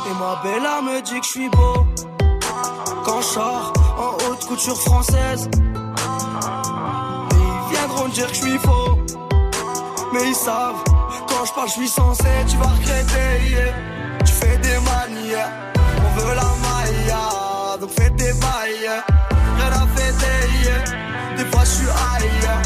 Et 0.09 0.15
ma 0.21 0.41
bella 0.43 0.83
me 0.83 1.03
dit 1.03 1.21
que 1.21 1.27
j'suis 1.27 1.49
beau. 1.49 1.87
Quand 3.05 3.21
j'sors 3.23 3.73
en 3.99 4.31
haute 4.31 4.45
couture 4.47 4.81
française. 4.81 5.49
Ils 7.31 7.77
viendront 7.77 8.09
dire 8.09 8.29
que 8.29 8.35
j'suis 8.35 8.59
faux. 8.59 8.99
Mais 10.13 10.29
ils 10.29 10.35
savent, 10.35 10.83
quand 11.29 11.45
je 11.47 11.53
parle, 11.53 11.69
je 11.69 11.73
suis 11.73 11.89
censé, 11.89 12.29
tu 12.47 12.57
vas 12.59 12.67
regretter. 12.67 13.73
Tu 14.25 14.33
fais 14.33 14.57
des 14.59 14.79
manières, 14.91 15.51
on 16.05 16.21
veut 16.21 16.35
la 16.35 16.51
maille, 16.65 17.81
donc 17.81 17.91
fais 17.91 18.11
des 18.11 18.33
bails. 18.35 18.93
Rien 19.59 19.73
à 19.73 19.87
fêter, 19.97 20.41
des 21.37 21.45
fois 21.51 21.65
je 21.65 21.71
suis 21.71 21.87
ailleurs. 22.15 22.63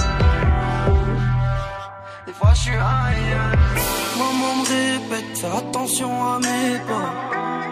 Des 2.26 2.32
fois 2.32 2.52
je 2.54 2.60
suis 2.60 2.72
ailleurs. 2.72 3.52
Maman 4.18 4.56
me 4.56 4.64
répète, 4.76 5.38
fais 5.38 5.46
attention 5.46 6.10
à 6.32 6.38
mes 6.38 6.78
pas. 6.88 7.10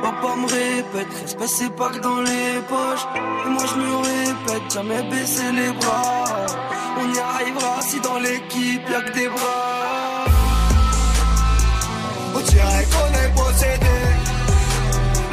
Papa 0.03 0.37
me 0.37 0.47
répète, 0.47 1.13
respect 1.23 1.47
c'est 1.47 1.75
pas 1.77 1.91
que 1.91 1.99
dans 1.99 2.21
les 2.21 2.61
poches. 2.69 3.07
Et 3.47 3.49
moi 3.49 3.65
je 3.71 3.77
me 3.81 3.97
répète, 3.97 4.73
jamais 4.73 5.03
baisser 5.11 5.53
les 5.53 5.73
bras. 5.73 6.25
On 7.01 7.13
y 7.13 7.19
arrivera 7.19 7.81
si 7.81 8.01
dans 8.01 8.19
l'équipe 8.19 8.89
y'a 8.89 9.01
que 9.03 9.13
des 9.13 9.29
bras. 9.29 9.85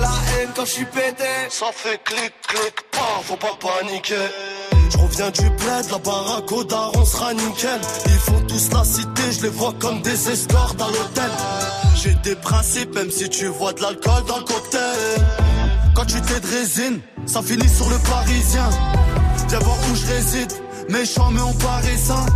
la 0.00 0.08
haine 0.32 0.50
quand 0.56 0.64
j'suis 0.64 0.84
pété. 0.86 1.24
Ça 1.50 1.66
fait 1.72 2.00
clic, 2.02 2.32
clic, 2.48 2.74
pas, 2.90 3.20
faut 3.24 3.36
pas 3.36 3.56
paniquer. 3.60 4.28
Je 4.90 4.98
reviens 4.98 5.30
du 5.30 5.48
bled, 5.50 5.90
la 5.90 5.98
baraque 5.98 6.52
au 6.52 6.64
daron 6.64 7.04
sera 7.04 7.32
nickel. 7.34 7.80
Ils 8.06 8.18
font 8.18 8.40
tous 8.48 8.70
la 8.72 8.84
cité, 8.84 9.22
je 9.30 9.42
les 9.42 9.48
vois 9.48 9.74
comme 9.78 10.02
des 10.02 10.30
escortes 10.30 10.80
à 10.80 10.86
l'hôtel. 10.86 11.30
J'ai 11.94 12.14
des 12.14 12.36
principes, 12.36 12.94
même 12.94 13.10
si 13.10 13.28
tu 13.28 13.46
vois 13.46 13.72
de 13.72 13.82
l'alcool 13.82 14.24
dans 14.26 14.38
le 14.38 14.44
cocktail. 14.44 15.26
Quand 15.94 16.06
tu 16.06 16.20
t'es 16.22 16.40
de 16.40 16.46
résine, 16.46 17.00
ça 17.26 17.42
finit 17.42 17.68
sur 17.68 17.88
le 17.88 17.98
parisien. 17.98 18.68
Viens 19.48 19.58
voir 19.58 19.76
où 19.90 19.94
je 19.94 20.06
réside, 20.06 20.52
méchant 20.88 21.30
mais 21.30 21.42
on 21.42 21.52
paraît 21.54 21.96
sain. 21.96 22.26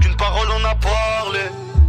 Qu'une 0.00 0.16
parole 0.16 0.48
on 0.60 0.64
a 0.64 0.74
parlé, 0.74 1.40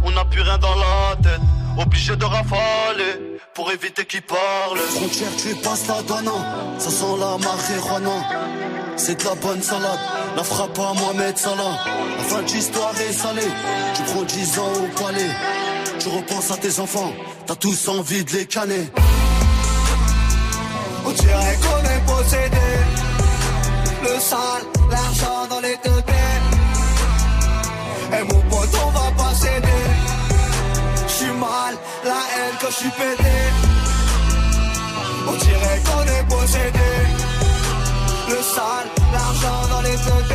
on 0.04 0.10
n'a 0.10 0.24
plus 0.24 0.40
rien 0.40 0.58
dans 0.58 0.74
la 0.74 1.16
tête. 1.22 1.40
Obligé 1.76 2.14
de 2.14 2.24
rafaler 2.24 3.38
pour 3.54 3.70
éviter 3.72 4.04
qu'ils 4.04 4.22
parlent. 4.22 4.78
Frontière, 4.78 5.28
tu 5.36 5.54
passes 5.56 5.86
la 5.88 6.02
donne, 6.02 6.30
ça 6.78 6.90
sent 6.90 7.16
la 7.18 7.36
marijuana. 7.38 8.18
C'est 8.96 9.18
de 9.20 9.24
la 9.24 9.34
bonne 9.34 9.60
salade, 9.60 9.98
la 10.36 10.44
frappe 10.44 10.78
à 10.78 10.94
Mohamed 10.94 11.36
Salah. 11.36 11.78
La 12.16 12.24
fin 12.24 12.42
de 12.42 12.48
l'histoire 12.48 12.94
est 13.00 13.12
salée, 13.12 13.50
tu 13.94 14.02
prends 14.04 14.22
10 14.22 14.58
ans 14.60 14.72
au 14.72 15.02
palais. 15.02 15.30
Tu 15.98 16.08
repenses 16.08 16.50
à 16.52 16.56
tes 16.56 16.78
enfants, 16.78 17.12
t'as 17.46 17.56
tous 17.56 17.88
envie 17.88 18.24
de 18.24 18.32
les 18.32 18.46
canner. 18.46 18.88
On 21.04 21.10
dirait 21.10 21.58
qu'on 21.62 21.84
est 21.90 22.06
possédé. 22.06 22.68
Le 24.02 24.20
sale, 24.20 24.64
l'argent 24.90 25.46
dans 25.50 25.60
les 25.60 25.76
deux 25.84 26.02
têtes. 26.02 26.54
Et 28.12 28.22
mon 28.22 28.40
pote, 28.42 28.74
La 32.04 32.20
haine 32.32 32.56
quand 32.60 32.70
j'suis 32.70 32.90
pété. 32.90 33.36
On 35.28 35.32
dirait 35.32 35.80
qu'on 35.86 36.02
est 36.16 36.26
possédé. 36.28 36.92
Le 38.28 38.42
sale, 38.42 38.88
l'argent 39.12 39.68
dans 39.70 39.82
les 39.82 39.96
têtes. 40.06 40.34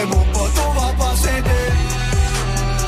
Et 0.00 0.06
mon 0.06 0.24
pote, 0.32 0.58
on 0.66 0.72
va 0.80 0.92
pas 0.98 1.16
céder. 1.16 1.66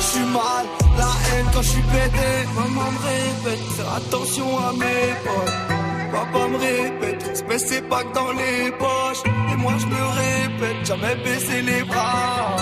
J'suis 0.01 0.29
mal, 0.39 0.65
la 0.99 1.13
haine 1.27 1.47
quand 1.53 1.63
j'suis 1.63 1.83
pété. 1.83 2.29
Maman 2.55 2.91
me 2.93 3.01
répète, 3.11 3.87
attention 3.97 4.59
à 4.59 4.73
mes 4.73 5.15
potes. 5.25 5.77
Papa 6.13 6.49
me 6.49 6.59
répète, 6.59 7.23
respect 7.29 7.59
c'est 7.59 7.89
pas 7.89 8.03
que 8.05 8.15
dans 8.15 8.33
les 8.33 8.71
poches. 8.73 9.23
Et 9.53 9.57
moi 9.57 9.73
je 9.79 9.87
me 9.87 10.03
répète, 10.23 10.87
jamais 10.87 11.17
baisser 11.17 11.63
les 11.63 11.83
bras. 11.85 12.57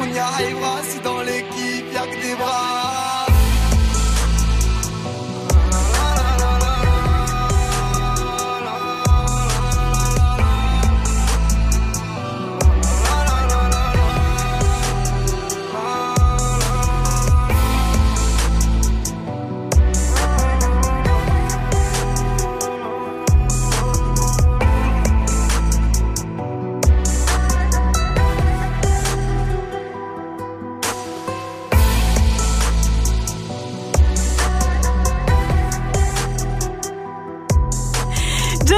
On 0.00 0.06
y 0.14 0.18
arrivera 0.18 0.74
si 0.88 1.00
dans 1.00 1.20
l'équipe 1.22 1.92
y'a 1.92 2.06
que 2.06 2.22
des 2.22 2.34
bras. 2.34 3.17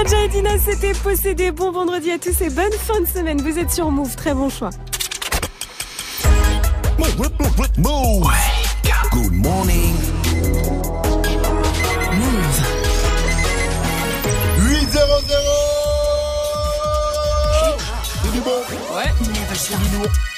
Jaja 0.03 0.25
et 0.25 0.29
Dina, 0.29 0.59
c'était 0.59 0.93
possédé. 0.93 1.51
Bon 1.51 1.73
vendredi 1.73 2.11
à 2.11 2.19
tous 2.19 2.41
et 2.41 2.49
bonne 2.49 2.73
fin 2.73 3.01
de 3.01 3.07
semaine. 3.07 3.41
Vous 3.43 3.59
êtes 3.59 3.71
sur 3.71 3.91
Move, 3.91 4.17
très 4.17 4.33
bon 4.33 4.49
choix. 4.49 4.71
Move. 7.77 8.31
Good 9.11 9.33
morning. 9.33 9.95
Move. 12.15 12.63
8 14.59 14.89
0 14.91 15.07
0 15.29 15.41
C'est 18.23 18.33
du 18.33 18.41
bon. 18.41 18.97
Ouais. 18.97 19.11
C'est 19.55 19.77
du 19.77 19.97
lourd. 19.97 20.30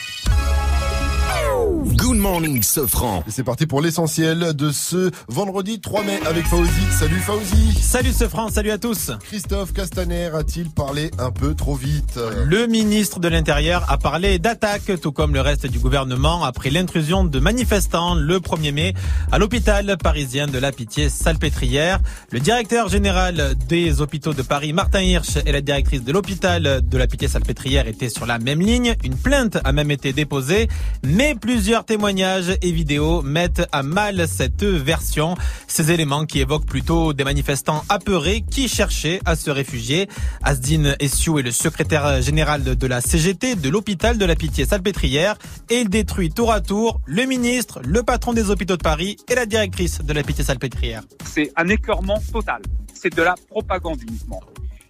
Good 2.12 2.20
morning, 2.20 2.62
Sofran. 2.62 3.24
C'est 3.26 3.43
parti 3.43 3.66
pour 3.66 3.80
l'essentiel 3.80 4.52
de 4.52 4.70
ce 4.70 5.10
vendredi 5.28 5.80
3 5.80 6.05
mai 6.05 6.20
avec 6.26 6.44
Fauzi. 6.44 6.70
Salut 6.90 7.20
Fauzi. 7.20 7.72
Salut 7.80 8.12
ce 8.12 8.28
France, 8.28 8.52
salut 8.52 8.70
à 8.70 8.76
tous. 8.76 9.12
Christophe 9.24 9.72
Castaner 9.72 10.26
a-t-il 10.34 10.68
parlé 10.68 11.10
un 11.18 11.30
peu 11.30 11.55
trop 11.55 11.74
vite? 11.74 12.20
Le 12.44 12.66
ministre 12.66 13.18
de 13.18 13.28
l'Intérieur 13.28 13.90
a 13.90 13.97
parlé 13.97 14.39
d'attaque, 14.39 15.01
tout 15.01 15.10
comme 15.10 15.32
le 15.32 15.40
reste 15.40 15.66
du 15.66 15.78
gouvernement, 15.78 16.44
après 16.44 16.68
l'intrusion 16.68 17.24
de 17.24 17.40
manifestants 17.40 18.14
le 18.14 18.40
1er 18.40 18.72
mai 18.72 18.94
à 19.30 19.39
l'hôpital 19.39 19.97
parisien 19.97 20.47
de 20.47 20.59
la 20.59 20.70
Pitié-Salpêtrière. 20.70 21.98
Le 22.30 22.40
directeur 22.40 22.90
général 22.90 23.55
des 23.68 24.02
hôpitaux 24.02 24.34
de 24.34 24.43
Paris, 24.43 24.74
Martin 24.74 25.01
Hirsch, 25.01 25.39
et 25.47 25.52
la 25.52 25.62
directrice 25.62 26.05
de 26.05 26.12
l'hôpital 26.12 26.82
de 26.86 26.98
la 26.98 27.06
Pitié-Salpêtrière 27.06 27.86
étaient 27.86 28.10
sur 28.10 28.26
la 28.26 28.39
même 28.39 28.60
ligne. 28.60 28.97
Une 29.02 29.16
plainte 29.16 29.56
a 29.64 29.72
même 29.72 29.90
été 29.90 30.12
déposée, 30.12 30.68
mais 31.02 31.22
Mais 31.22 31.36
plusieurs 31.36 31.84
témoignages 32.03 32.59
et 32.62 32.73
vidéos 32.73 33.23
mettent 33.23 33.62
à 33.70 33.85
mal 33.85 34.27
cette 34.27 34.65
version. 34.65 35.37
Ces 35.69 35.93
éléments 35.93 36.27
qui 36.27 36.41
évoquent 36.41 36.66
plutôt 36.66 37.12
des 37.12 37.23
manifestants 37.23 37.85
apeurés 37.89 38.41
qui 38.41 38.66
cherchaient 38.66 39.20
à 39.24 39.37
se 39.37 39.53
réfugier. 39.53 40.09
Asdine 40.43 40.97
Essiou 40.99 41.39
est 41.39 41.43
le 41.43 41.53
secrétaire 41.53 42.20
général 42.20 42.65
de 42.65 42.87
la 42.89 43.01
CGT 43.01 43.55
de 43.55 43.69
l'hôpital 43.69 44.19
de 44.19 44.24
la 44.24 44.35
Pitié-Salpêtrière 44.35 45.37
et 45.70 45.83
il 45.83 45.91
détruit 45.91 46.31
tour 46.31 46.51
à 46.51 46.61
tour 46.61 47.01
le 47.07 47.24
ministre, 47.24 47.81
le 47.85 48.03
patron 48.03 48.33
des 48.33 48.51
hôpitaux 48.51 48.77
de 48.77 48.83
Paris 48.83 49.16
et 49.31 49.37
la 49.37 49.47
directrice 49.47 50.01
de 50.03 50.12
la 50.12 50.24
Pitié-Salpêtrière. 50.24 51.03
C'est 51.24 51.53
un 51.55 51.69
écœurement 51.69 52.20
total. 52.33 52.62
C'est 52.95 53.15
de 53.15 53.23
la 53.23 53.37
propagande 53.49 54.03
uniquement. 54.03 54.41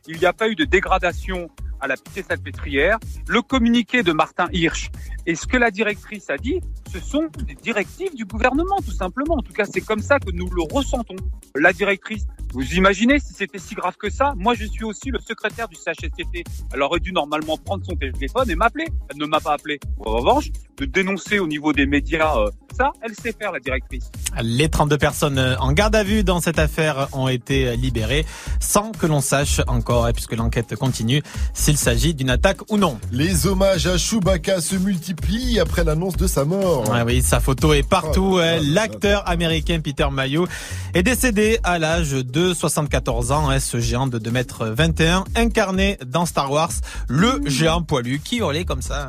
Il 0.09 0.17
n'y 0.17 0.25
a 0.25 0.33
pas 0.33 0.49
eu 0.49 0.55
de 0.55 0.65
dégradation 0.65 1.51
à 1.83 1.89
la 1.89 1.97
Pitié-Salpêtrière. 1.97 2.99
Le 3.29 3.43
communiqué 3.43 4.03
de 4.03 4.13
Martin 4.13 4.49
Hirsch 4.53 4.91
et 5.27 5.35
ce 5.35 5.47
que 5.47 5.57
la 5.57 5.71
directrice 5.71 6.31
a 6.31 6.37
dit, 6.37 6.61
ce 6.91 6.99
sont 6.99 7.29
des 7.47 7.55
directives 7.55 8.15
du 8.15 8.25
gouvernement, 8.25 8.77
tout 8.85 8.93
simplement. 8.93 9.35
En 9.35 9.43
tout 9.43 9.53
cas, 9.53 9.65
c'est 9.65 9.81
comme 9.81 10.01
ça 10.01 10.19
que 10.19 10.31
nous 10.33 10.49
le 10.51 10.63
ressentons. 10.63 11.17
La 11.55 11.73
directrice, 11.73 12.25
vous 12.53 12.75
imaginez 12.75 13.19
si 13.19 13.33
c'était 13.33 13.59
si 13.59 13.75
grave 13.75 13.97
que 13.97 14.11
ça 14.11 14.35
Moi, 14.37 14.55
je 14.55 14.65
suis 14.65 14.85
aussi 14.85 15.11
le 15.11 15.19
secrétaire 15.21 15.69
du 15.69 15.77
CHSCT. 15.77 16.45
Elle 16.73 16.83
aurait 16.83 17.01
dû 17.01 17.13
normalement 17.13 17.57
prendre 17.57 17.85
son 17.85 17.95
téléphone 17.95 18.51
et 18.51 18.57
m'appeler. 18.57 18.87
Elle 19.11 19.19
ne 19.19 19.27
m'a 19.27 19.41
pas 19.41 19.53
appelé. 19.55 19.79
En 20.05 20.11
revanche, 20.11 20.51
de 20.77 20.85
dénoncer 20.85 21.39
au 21.39 21.47
niveau 21.47 21.73
des 21.73 21.87
médias, 21.87 22.37
euh, 22.37 22.51
ça, 22.77 22.91
elle 23.03 23.15
sait 23.15 23.35
faire, 23.39 23.53
la 23.53 23.61
directrice. 23.61 24.11
Les 24.43 24.69
32 24.69 24.99
personnes 24.99 25.57
en 25.61 25.73
garde 25.73 25.95
à 25.97 26.03
vue 26.05 26.25
dans 26.25 26.41
cette 26.41 26.59
affaire 26.59 27.09
ont 27.13 27.29
été 27.29 27.77
libérées 27.77 28.25
sans 28.61 28.93
que 28.93 29.07
l'on 29.07 29.21
sache 29.21 29.61
encore, 29.67 30.09
et 30.09 30.13
puisque 30.13 30.35
l'enquête 30.35 30.75
continue, 30.77 31.23
s'il 31.55 31.77
s'agit 31.77 32.15
d'une 32.15 32.31
attaque 32.31 32.71
ou 32.71 32.77
non. 32.79 32.99
Les 33.11 33.47
hommages 33.47 33.87
à 33.87 33.99
Chewbacca 33.99 34.61
se 34.61 34.77
multiplient 34.77 35.61
après 35.61 35.85
l'annonce 35.85 36.17
de 36.17 36.27
sa 36.27 36.45
mort. 36.45 36.85
Oui, 37.07 37.23
sa 37.23 37.41
photo 37.41 37.73
est 37.73 37.89
partout. 37.89 38.37
Oh, 38.37 38.41
oh, 38.43 38.61
L'acteur 38.63 39.29
américain 39.29 39.81
Peter 39.83 40.07
Mayo 40.11 40.47
est 40.95 41.03
décédé 41.03 41.59
à 41.65 41.79
l'âge 41.79 42.13
de 42.13 42.55
74 42.55 43.33
ans. 43.33 43.51
hein, 43.51 43.59
Ce 43.61 43.81
géant 43.81 44.07
de 44.07 44.19
2m21 44.19 45.25
incarné 45.37 45.99
dans 46.07 46.27
Star 46.27 46.51
Wars, 46.51 46.71
le 47.09 47.41
géant 47.47 47.83
poilu 47.83 48.21
qui 48.23 48.39
hurlait 48.39 48.65
comme 48.65 48.83
ça. 48.83 49.09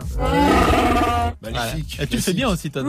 Magnifique. 1.41 1.97
Et 2.01 2.07
tu 2.07 2.15
le 2.17 2.21
fais 2.21 2.33
bien 2.33 2.49
aussi, 2.49 2.69
toi. 2.71 2.83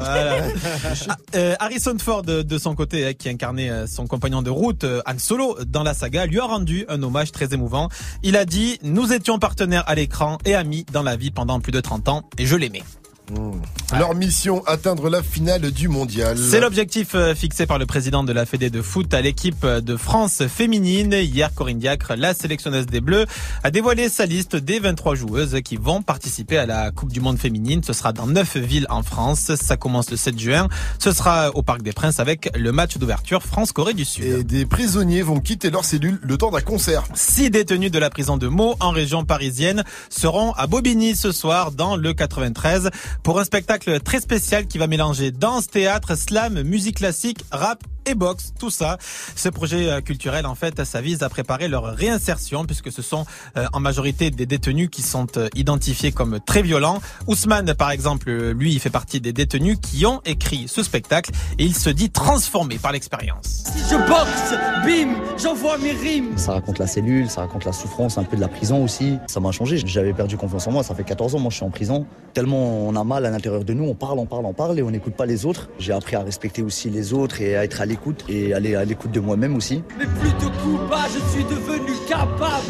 Ah, 1.08 1.16
euh, 1.34 1.54
Harrison 1.58 1.96
Ford, 1.98 2.22
de 2.22 2.42
de 2.42 2.58
son 2.58 2.74
côté, 2.74 3.06
hein, 3.06 3.12
qui 3.14 3.28
incarnait 3.28 3.70
euh, 3.70 3.86
son 3.86 4.06
compagnon 4.06 4.42
de 4.42 4.50
route, 4.50 4.84
euh, 4.84 5.02
Han 5.06 5.18
Solo, 5.18 5.56
dans 5.66 5.82
la 5.82 5.94
saga, 5.94 6.26
lui 6.26 6.38
a 6.38 6.44
rendu 6.44 6.84
un 6.88 7.02
hommage 7.02 7.32
très 7.32 7.54
émouvant. 7.54 7.88
Il 8.22 8.36
a 8.36 8.44
dit 8.44 8.78
«Nous 8.82 9.12
étions 9.12 9.38
partenaires 9.38 9.84
à 9.86 9.94
l'écran 9.94 10.38
et 10.44 10.54
amis 10.54 10.84
dans 10.92 11.02
la 11.02 11.16
vie 11.16 11.30
pendant 11.30 11.60
plus 11.60 11.72
de 11.72 11.80
30 11.80 12.08
ans 12.08 12.28
et 12.38 12.46
je 12.46 12.56
l'aimais». 12.56 12.82
Leur 13.98 14.14
mission, 14.14 14.62
atteindre 14.66 15.10
la 15.10 15.22
finale 15.22 15.70
du 15.72 15.88
mondial. 15.88 16.38
C'est 16.38 16.60
l'objectif 16.60 17.14
euh, 17.14 17.34
fixé 17.34 17.66
par 17.66 17.78
le 17.78 17.86
président 17.86 18.22
de 18.22 18.32
la 18.32 18.46
Fédé 18.46 18.70
de 18.70 18.82
foot 18.82 19.12
à 19.12 19.20
l'équipe 19.20 19.66
de 19.66 19.96
France 19.96 20.46
féminine. 20.46 21.12
Hier, 21.12 21.52
Corinne 21.54 21.78
Diacre, 21.78 22.14
la 22.16 22.32
sélectionneuse 22.34 22.86
des 22.86 23.00
Bleus, 23.00 23.26
a 23.64 23.70
dévoilé 23.70 24.08
sa 24.08 24.26
liste 24.26 24.56
des 24.56 24.78
23 24.78 25.16
joueuses 25.16 25.58
qui 25.64 25.76
vont 25.76 26.02
participer 26.02 26.56
à 26.56 26.66
la 26.66 26.92
Coupe 26.92 27.12
du 27.12 27.20
Monde 27.20 27.38
féminine. 27.38 27.82
Ce 27.84 27.92
sera 27.92 28.12
dans 28.12 28.26
9 28.26 28.56
villes 28.58 28.86
en 28.90 29.02
France. 29.02 29.54
Ça 29.56 29.76
commence 29.76 30.10
le 30.10 30.16
7 30.16 30.38
juin. 30.38 30.68
Ce 30.98 31.12
sera 31.12 31.50
au 31.50 31.62
Parc 31.62 31.82
des 31.82 31.92
Princes 31.92 32.20
avec 32.20 32.50
le 32.56 32.72
match 32.72 32.96
d'ouverture 32.96 33.42
France-Corée 33.42 33.94
du 33.94 34.04
Sud. 34.04 34.24
Et 34.24 34.44
des 34.44 34.66
prisonniers 34.66 35.22
vont 35.22 35.40
quitter 35.40 35.70
leur 35.70 35.84
cellule 35.84 36.20
le 36.22 36.36
temps 36.38 36.50
d'un 36.50 36.60
concert. 36.60 37.04
Six 37.14 37.50
détenus 37.50 37.90
de 37.90 37.98
la 37.98 38.10
prison 38.10 38.36
de 38.36 38.46
Meaux 38.46 38.76
en 38.80 38.90
région 38.90 39.24
parisienne 39.24 39.84
seront 40.08 40.52
à 40.52 40.66
Bobigny 40.66 41.16
ce 41.16 41.32
soir 41.32 41.72
dans 41.72 41.96
le 41.96 42.12
93 42.12 42.90
pour 43.22 43.38
un 43.38 43.44
spectacle 43.44 44.00
très 44.00 44.20
spécial 44.20 44.66
qui 44.66 44.78
va 44.78 44.86
mélanger 44.86 45.30
danse, 45.30 45.68
théâtre, 45.68 46.16
slam, 46.16 46.62
musique 46.62 46.96
classique, 46.96 47.44
rap 47.50 47.82
et 48.10 48.14
boxe, 48.14 48.52
tout 48.58 48.70
ça. 48.70 48.98
Ce 49.36 49.48
projet 49.48 49.88
euh, 49.88 50.00
culturel, 50.00 50.46
en 50.46 50.54
fait, 50.54 50.84
ça 50.84 51.00
vise 51.00 51.22
à 51.22 51.28
préparer 51.28 51.68
leur 51.68 51.84
réinsertion 51.84 52.64
puisque 52.64 52.90
ce 52.90 53.02
sont 53.02 53.24
euh, 53.56 53.66
en 53.72 53.80
majorité 53.80 54.30
des 54.30 54.46
détenus 54.46 54.88
qui 54.90 55.02
sont 55.02 55.26
euh, 55.36 55.48
identifiés 55.54 56.12
comme 56.12 56.40
très 56.40 56.62
violents. 56.62 57.00
Ousmane, 57.26 57.74
par 57.74 57.90
exemple, 57.90 58.30
lui, 58.30 58.72
il 58.72 58.80
fait 58.80 58.90
partie 58.90 59.20
des 59.20 59.32
détenus 59.32 59.78
qui 59.80 60.04
ont 60.06 60.20
écrit 60.24 60.66
ce 60.66 60.82
spectacle 60.82 61.30
et 61.58 61.64
il 61.64 61.74
se 61.74 61.90
dit 61.90 62.10
transformé 62.10 62.78
par 62.78 62.92
l'expérience. 62.92 63.64
Si 63.72 63.78
je 63.90 63.96
boxe, 63.96 64.54
bim, 64.84 65.14
j'envoie 65.38 65.78
mes 65.78 65.92
rimes. 65.92 66.36
Ça 66.36 66.52
raconte 66.52 66.78
la 66.78 66.86
cellule, 66.86 67.30
ça 67.30 67.42
raconte 67.42 67.64
la 67.64 67.72
souffrance 67.72 68.18
un 68.18 68.24
peu 68.24 68.36
de 68.36 68.40
la 68.40 68.48
prison 68.48 68.82
aussi. 68.82 69.18
Ça 69.28 69.38
m'a 69.40 69.52
changé, 69.52 69.78
j'avais 69.84 70.12
perdu 70.12 70.36
confiance 70.36 70.66
en 70.66 70.72
moi, 70.72 70.82
ça 70.82 70.94
fait 70.94 71.04
14 71.04 71.36
ans, 71.36 71.38
moi 71.38 71.50
je 71.50 71.56
suis 71.56 71.64
en 71.64 71.70
prison. 71.70 72.06
Tellement 72.34 72.86
on 72.86 72.96
a 72.96 73.04
mal 73.04 73.24
à 73.26 73.30
l'intérieur 73.30 73.64
de 73.64 73.72
nous, 73.72 73.84
on 73.84 73.94
parle, 73.94 74.18
on 74.18 74.26
parle, 74.26 74.46
on 74.46 74.52
parle 74.52 74.78
et 74.78 74.82
on 74.82 74.90
n'écoute 74.90 75.14
pas 75.14 75.26
les 75.26 75.46
autres. 75.46 75.68
J'ai 75.78 75.92
appris 75.92 76.16
à 76.16 76.22
respecter 76.22 76.62
aussi 76.62 76.90
les 76.90 77.12
autres 77.12 77.40
et 77.40 77.56
à 77.56 77.64
être 77.64 77.80
à 77.80 77.86
l'écoute 77.86 77.99
et 78.28 78.54
aller 78.54 78.74
à 78.74 78.84
l'écoute 78.84 79.10
de 79.10 79.20
moi-même 79.20 79.56
aussi. 79.56 79.82
Mais 79.98 80.06
plus 80.06 80.30
de 80.30 80.50
je 81.12 81.32
suis 81.32 81.44
devenu 81.44 81.92
capable. 82.08 82.64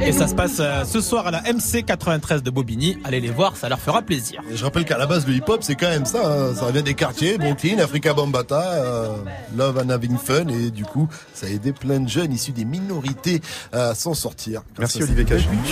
Et 0.00 0.10
ça 0.10 0.26
se 0.26 0.34
passe 0.34 0.56
euh, 0.58 0.84
ce 0.84 1.00
soir 1.00 1.26
à 1.28 1.30
la 1.30 1.42
MC 1.42 1.84
93 1.84 2.42
de 2.42 2.50
Bobigny. 2.50 2.98
Allez 3.04 3.20
les 3.20 3.30
voir, 3.30 3.56
ça 3.56 3.68
leur 3.68 3.78
fera 3.78 4.02
plaisir. 4.02 4.42
Et 4.50 4.56
je 4.56 4.64
rappelle 4.64 4.84
qu'à 4.84 4.98
la 4.98 5.06
base, 5.06 5.26
le 5.26 5.34
hip-hop, 5.34 5.62
c'est 5.62 5.76
quand 5.76 5.88
même 5.88 6.06
ça. 6.06 6.22
hein. 6.24 6.54
Ça 6.54 6.70
vient 6.72 6.82
des 6.82 6.94
quartiers, 6.94 7.38
Brooklyn, 7.38 7.78
Africa 7.78 8.12
Bambata, 8.12 8.72
euh, 8.72 9.16
Love 9.56 9.78
and 9.84 9.90
Having 9.90 10.18
Fun. 10.18 10.48
Et 10.48 10.70
du 10.70 10.84
coup, 10.84 11.08
ça 11.34 11.46
a 11.46 11.50
aidé 11.50 11.72
plein 11.72 12.00
de 12.00 12.08
jeunes 12.08 12.32
issus 12.32 12.52
des 12.52 12.64
minorités 12.64 13.40
à 13.72 13.94
s'en 13.94 14.14
sortir. 14.14 14.62
Merci, 14.78 15.02
à 15.02 15.04
Olivier 15.04 15.24
Cachin. 15.24 15.50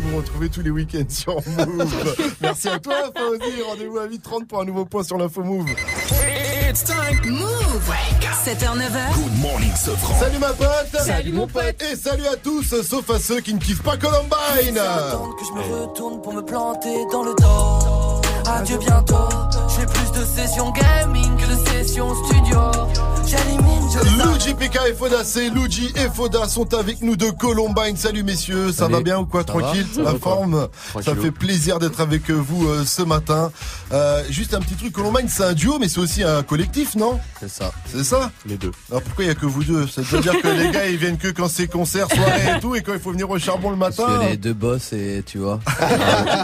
vous 0.00 0.16
retrouvez 0.16 0.48
tous 0.48 0.62
les 0.62 0.70
week-ends 0.70 1.04
sur 1.08 1.36
Move. 1.36 2.14
Merci 2.40 2.68
à 2.68 2.78
toi, 2.78 2.94
Fauzi. 3.16 3.62
Rendez-vous 3.68 3.98
à 3.98 4.06
8h30 4.06 4.46
pour 4.46 4.60
un 4.60 4.64
nouveau 4.64 4.84
point 4.84 5.04
sur 5.04 5.18
l'info 5.18 5.44
Move. 5.44 5.68
It's 6.72 6.84
time. 6.84 7.20
Move. 7.26 7.84
7h, 8.46 8.64
9h. 8.64 9.14
Good 9.14 9.38
morning, 9.42 9.70
Salut 9.76 10.38
ma 10.38 10.54
pote. 10.54 11.02
Salut, 11.04 11.32
mon 11.32 11.46
pote. 11.46 11.82
Et 11.82 11.96
salut 11.96 12.26
à 12.26 12.36
tous, 12.36 12.80
sauf 12.82 13.10
à 13.10 13.18
ceux 13.18 13.40
qui 13.42 13.52
ne 13.52 13.58
kiffent 13.58 13.82
pas 13.82 13.98
Columbine. 13.98 14.72
que 14.72 15.44
je 15.44 15.52
me 15.52 15.80
retourne 15.82 16.22
pour 16.22 16.32
me 16.32 16.40
planter 16.40 17.04
dans 17.12 17.24
le 17.24 17.34
dos. 17.34 18.22
Adieu 18.50 18.78
bientôt. 18.78 19.28
Plus 19.86 20.20
de 20.20 20.24
sessions 20.24 20.70
gaming 20.72 21.36
que 21.36 21.46
de 21.46 21.68
sessions 21.68 22.14
studio. 22.26 22.58
J'élimine, 23.26 23.88
je 23.90 24.22
Luigi 24.28 24.54
PK 24.54 24.78
et 24.90 24.94
Foda, 24.94 25.24
c'est 25.24 25.48
Luigi 25.48 25.92
et 25.96 26.08
Foda 26.14 26.46
sont 26.48 26.74
avec 26.74 27.00
nous 27.02 27.16
de 27.16 27.30
Columbine. 27.30 27.96
Salut 27.96 28.22
messieurs, 28.24 28.72
ça 28.72 28.88
va 28.88 29.00
bien 29.00 29.18
ou 29.18 29.26
quoi? 29.26 29.44
Tranquille? 29.44 29.86
Ça 29.94 30.02
va 30.02 30.12
La 30.12 30.18
forme? 30.18 30.68
Ça 31.02 31.14
fait 31.14 31.30
plaisir 31.30 31.78
d'être 31.78 32.00
avec 32.00 32.30
vous 32.30 32.68
euh, 32.68 32.84
ce 32.84 33.02
matin. 33.02 33.50
Euh, 33.92 34.22
juste 34.28 34.54
un 34.54 34.60
petit 34.60 34.74
truc, 34.74 34.92
Columbine 34.92 35.28
c'est 35.28 35.44
un 35.44 35.52
duo 35.54 35.78
mais 35.78 35.88
c'est 35.88 36.00
aussi 36.00 36.22
un 36.22 36.42
collectif, 36.42 36.94
non? 36.94 37.18
C'est 37.40 37.48
ça. 37.50 37.72
C'est 37.86 38.04
ça? 38.04 38.30
Les 38.46 38.56
deux. 38.56 38.72
Alors 38.90 39.02
pourquoi 39.02 39.24
il 39.24 39.28
y 39.28 39.30
a 39.30 39.34
que 39.34 39.46
vous 39.46 39.64
deux? 39.64 39.86
Ça 39.86 40.02
veut 40.02 40.20
dire 40.20 40.40
que 40.40 40.48
les 40.48 40.70
gars 40.70 40.86
ils 40.86 40.96
viennent 40.96 41.18
que 41.18 41.28
quand 41.28 41.48
c'est 41.48 41.68
concert, 41.68 42.08
soirée 42.12 42.56
et 42.56 42.60
tout 42.60 42.74
et 42.74 42.82
quand 42.82 42.92
il 42.92 43.00
faut 43.00 43.12
venir 43.12 43.30
au 43.30 43.38
charbon 43.38 43.70
le 43.70 43.76
matin 43.76 44.04
Parce 44.06 44.24
que 44.24 44.30
les 44.30 44.36
deux 44.36 44.54
boss 44.54 44.92
et 44.92 45.22
tu 45.24 45.38
vois. 45.38 45.60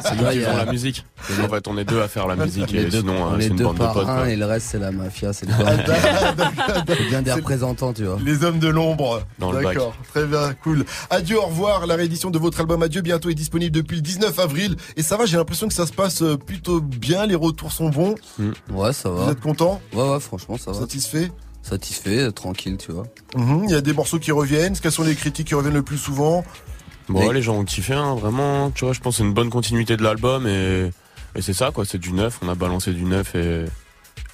C'est 0.04 0.16
nous 0.16 0.28
qui 0.30 0.40
faisons 0.40 0.56
la 0.56 0.66
musique. 0.66 1.04
En 1.44 1.48
fait, 1.48 1.68
on 1.68 1.76
est 1.76 1.84
deux 1.84 2.00
à 2.00 2.08
faire 2.08 2.26
la 2.26 2.36
musique 2.44 2.70
Les 2.70 2.82
et 2.82 2.84
deux, 2.86 3.00
sinon, 3.00 3.27
on 3.36 3.38
est 3.40 3.46
une 3.48 3.56
deux 3.56 3.64
bande 3.64 3.74
de 3.74 3.78
par 3.78 3.94
potes. 3.94 4.08
un 4.08 4.26
et 4.26 4.36
le 4.36 4.44
reste 4.46 4.66
c'est 4.70 4.78
la 4.78 4.90
mafia, 4.90 5.32
c'est 5.32 5.46
Ah, 5.64 5.72
C'est 6.88 7.08
bien 7.08 7.22
des 7.22 7.32
représentants, 7.32 7.92
tu 7.92 8.04
vois. 8.04 8.18
Les 8.24 8.44
hommes 8.44 8.58
de 8.58 8.68
l'ombre. 8.68 9.22
Dans 9.38 9.52
le 9.52 9.62
bac. 9.62 9.74
D'accord, 9.74 9.94
très 10.12 10.26
bien, 10.26 10.54
cool. 10.62 10.84
Adieu, 11.10 11.38
au 11.38 11.46
revoir. 11.46 11.86
La 11.86 11.96
réédition 11.96 12.30
de 12.30 12.38
votre 12.38 12.60
album 12.60 12.82
Adieu 12.82 13.00
bientôt 13.00 13.30
est 13.30 13.34
disponible 13.34 13.74
depuis 13.74 13.96
le 13.96 14.02
19 14.02 14.38
avril. 14.38 14.76
Et 14.96 15.02
ça 15.02 15.16
va, 15.16 15.26
j'ai 15.26 15.36
l'impression 15.36 15.68
que 15.68 15.74
ça 15.74 15.86
se 15.86 15.92
passe 15.92 16.22
euh, 16.22 16.36
plutôt 16.36 16.80
bien. 16.80 17.26
Les 17.26 17.34
retours 17.34 17.72
sont 17.72 17.88
bons. 17.88 18.14
Ouais, 18.70 18.92
ça 18.92 19.10
va. 19.10 19.24
Vous 19.24 19.30
êtes 19.30 19.40
content? 19.40 19.80
Ouais, 19.94 20.10
ouais, 20.10 20.20
franchement, 20.20 20.56
ça 20.58 20.72
va. 20.72 20.80
Satisfait? 20.80 21.30
Satisfait, 21.62 22.18
euh, 22.20 22.30
tranquille, 22.30 22.76
tu 22.78 22.92
vois. 22.92 23.04
Mhm, 23.36 23.64
Il 23.64 23.70
y 23.70 23.74
a 23.74 23.80
des 23.80 23.92
morceaux 23.92 24.18
qui 24.18 24.32
reviennent. 24.32 24.76
Quelles 24.78 24.92
sont 24.92 25.02
les 25.02 25.14
critiques 25.14 25.48
qui 25.48 25.54
reviennent 25.54 25.74
le 25.74 25.82
plus 25.82 25.98
souvent? 25.98 26.44
Bon, 27.08 27.26
ouais, 27.26 27.32
les 27.34 27.42
gens 27.42 27.56
ont 27.56 27.64
kiffé, 27.64 27.94
hein, 27.94 28.14
vraiment. 28.14 28.70
Tu 28.70 28.84
vois, 28.84 28.92
je 28.94 29.00
pense 29.00 29.14
que 29.14 29.18
c'est 29.22 29.28
une 29.28 29.34
bonne 29.34 29.50
continuité 29.50 29.96
de 29.96 30.02
l'album 30.02 30.46
et, 30.46 30.90
et 31.34 31.42
c'est 31.42 31.52
ça, 31.52 31.70
quoi. 31.72 31.84
C'est 31.84 31.98
du 31.98 32.12
neuf. 32.12 32.38
On 32.42 32.48
a 32.48 32.54
balancé 32.54 32.92
du 32.92 33.04
neuf 33.04 33.34
et, 33.34 33.64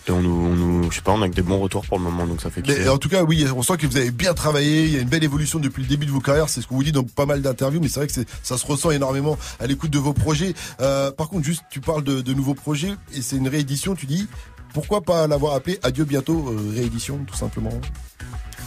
et 0.07 0.11
on 0.11 0.21
nous, 0.21 0.31
on 0.31 0.55
nous, 0.55 0.91
je 0.91 0.97
sais 0.97 1.03
pas, 1.03 1.13
on 1.13 1.23
a 1.23 1.29
que 1.29 1.35
des 1.35 1.43
bons 1.43 1.59
retours 1.59 1.85
pour 1.87 1.99
le 1.99 2.05
moment, 2.05 2.27
donc 2.27 2.41
ça 2.41 2.51
fait. 2.51 2.67
Mais 2.67 2.89
en 2.89 2.99
tout 2.99 3.09
cas, 3.09 3.23
oui, 3.23 3.47
on 3.57 3.63
sent 3.63 3.77
que 3.79 3.87
vous 3.87 3.97
avez 3.97 4.11
bien 4.11 4.35
travaillé. 4.35 4.85
Il 4.85 4.93
y 4.93 4.97
a 4.97 5.01
une 5.01 5.09
belle 5.09 5.25
évolution 5.25 5.59
depuis 5.59 5.83
le 5.83 5.89
début 5.89 6.07
de 6.07 6.11
vos 6.11 6.21
carrières. 6.21 6.49
C'est 6.49 6.61
ce 6.61 6.67
qu'on 6.67 6.77
vous 6.77 6.85
dit 6.85 6.93
dans 6.93 7.05
pas 7.05 7.27
mal 7.27 7.43
d'interviews, 7.43 7.81
mais 7.81 7.89
c'est 7.89 8.01
vrai 8.01 8.07
que 8.07 8.31
ça 8.43 8.59
se 8.59 8.67
ressent 8.67 8.91
énormément 8.91 9.39
à 9.61 9.67
l'écoute 9.67 9.91
de 9.91 9.99
vos 9.99 10.13
projets. 10.13 10.55
Euh, 10.81 11.11
par 11.11 11.29
contre, 11.29 11.45
juste, 11.45 11.63
tu 11.71 11.81
parles 11.81 12.05
de, 12.05 12.21
de 12.21 12.35
nouveaux 12.35 12.55
projets 12.55 12.93
et 13.15 13.23
c'est 13.23 13.37
une 13.37 13.49
réédition. 13.49 13.95
Tu 13.95 14.07
dis 14.07 14.29
pourquoi 14.75 15.03
pas 15.03 15.27
l'avoir 15.27 15.55
appelé 15.55 15.79
Adieu 15.83 16.05
bientôt 16.05 16.49
euh, 16.49 16.73
réédition, 16.75 17.21
tout 17.27 17.37
simplement? 17.37 17.71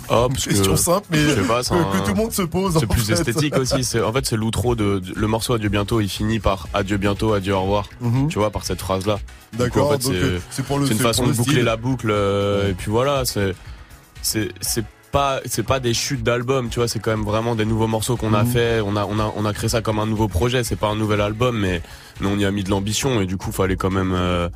Oh, 0.09 0.27
parce 0.29 0.45
Question 0.45 0.73
que, 0.73 0.79
simple, 0.79 1.07
mais 1.11 1.19
je 1.19 1.29
sais 1.29 1.41
pas, 1.47 1.59
un- 1.59 1.91
que 1.99 2.03
tout 2.05 2.09
le 2.11 2.15
monde 2.15 2.31
se 2.31 2.41
pose. 2.43 2.77
C'est 2.79 2.87
plus 2.87 3.01
fait. 3.05 3.13
esthétique 3.13 3.57
aussi. 3.57 3.83
C'est, 3.83 4.01
en 4.01 4.13
fait, 4.13 4.25
c'est 4.25 4.37
l'outro 4.37 4.75
de, 4.75 4.99
de- 4.99 5.13
le 5.15 5.27
morceau 5.27 5.53
Adieu 5.53 5.69
bientôt. 5.69 5.99
Il 6.01 6.09
finit 6.09 6.39
par 6.39 6.67
Adieu 6.73 6.97
bientôt, 6.97 7.33
adieu 7.33 7.53
au 7.55 7.61
revoir. 7.61 7.89
Mhm. 8.01 8.27
Tu 8.29 8.39
vois, 8.39 8.49
par 8.49 8.63
cette 8.63 8.79
phrase-là. 8.79 9.19
Du 9.53 9.59
D'accord, 9.59 9.87
en 9.87 9.91
fait, 9.99 10.03
c'est, 10.03 10.61
une 10.91 10.97
façon 10.99 11.23
de 11.23 11.29
le 11.29 11.35
boucler 11.35 11.61
la 11.63 11.75
boucle. 11.77 12.07
euh, 12.09 12.69
Et 12.69 12.73
puis 12.73 12.89
voilà, 12.91 13.25
c'est, 13.25 13.53
c'est, 14.21 14.49
c'est 14.61 14.85
pas 15.11 15.39
c'est 15.45 15.63
pas 15.63 15.79
des 15.79 15.93
chutes 15.93 16.21
d'albums, 16.21 16.67
tu 16.69 16.79
vois, 16.79 16.87
c'est 16.89 16.99
quand 16.99 17.11
même 17.11 17.23
vraiment 17.23 17.55
des 17.55 17.63
nouveaux 17.63 17.87
morceaux 17.87 18.17
qu'on 18.17 18.33
a 18.33 18.43
Mhm. 18.43 18.49
fait. 18.51 18.81
On 18.81 18.97
a 18.97 19.05
on 19.05 19.17
a 19.19 19.33
on 19.37 19.45
a 19.45 19.53
créé 19.53 19.69
ça 19.69 19.81
comme 19.81 19.99
un 19.99 20.05
nouveau 20.05 20.27
projet. 20.27 20.65
C'est 20.65 20.75
pas 20.75 20.87
un 20.87 20.95
nouvel 20.97 21.21
album, 21.21 21.57
mais 21.57 21.81
mais 22.19 22.27
on 22.27 22.37
y 22.37 22.43
a 22.43 22.51
mis 22.51 22.63
de 22.65 22.69
l'ambition 22.69 23.21
et 23.21 23.25
du 23.25 23.37
coup 23.37 23.53
fallait 23.53 23.77
quand 23.77 23.89
même 23.89 24.11
euh, 24.13 24.49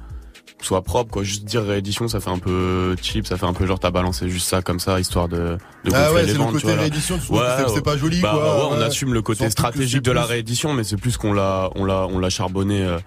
soit 0.61 0.81
propre 0.81 1.11
quoi. 1.11 1.23
Juste 1.23 1.43
dire 1.45 1.63
réédition, 1.63 2.07
ça 2.07 2.19
fait 2.19 2.29
un 2.29 2.37
peu 2.39 2.95
cheap, 3.01 3.27
ça 3.27 3.37
fait 3.37 3.45
un 3.45 3.53
peu 3.53 3.65
genre 3.65 3.79
t'as 3.79 3.91
balancé 3.91 4.29
juste 4.29 4.47
ça 4.47 4.61
comme 4.61 4.79
ça 4.79 4.99
histoire 4.99 5.27
de 5.27 5.57
de 5.85 5.91
Ah 5.93 6.11
ouais, 6.13 6.21
les 6.23 6.33
c'est 6.33 6.37
le 6.37 6.39
côté 6.45 6.59
tu 6.59 6.65
vois, 6.67 6.75
là. 6.75 6.81
réédition, 6.81 7.19
c'est- 7.19 7.81
pas 7.81 7.97
joli, 7.97 8.21
bah, 8.21 8.31
quoi, 8.33 8.41
bah 8.43 8.55
ouais, 8.57 8.69
on 8.77 8.81
assume 8.81 9.13
le 9.13 9.21
côté 9.21 9.49
stratégique 9.49 10.01
de 10.03 10.11
la 10.11 10.23
réédition, 10.25 10.73
mais 10.73 10.83
c'est 10.83 10.97
plus 10.97 11.17
qu'on 11.17 11.33
l'a 11.33 11.69
on 11.75 11.85
l'a 11.85 12.05
on 12.07 12.19
l'a 12.19 12.29
charbonné 12.29 12.83
euh, 12.83 12.97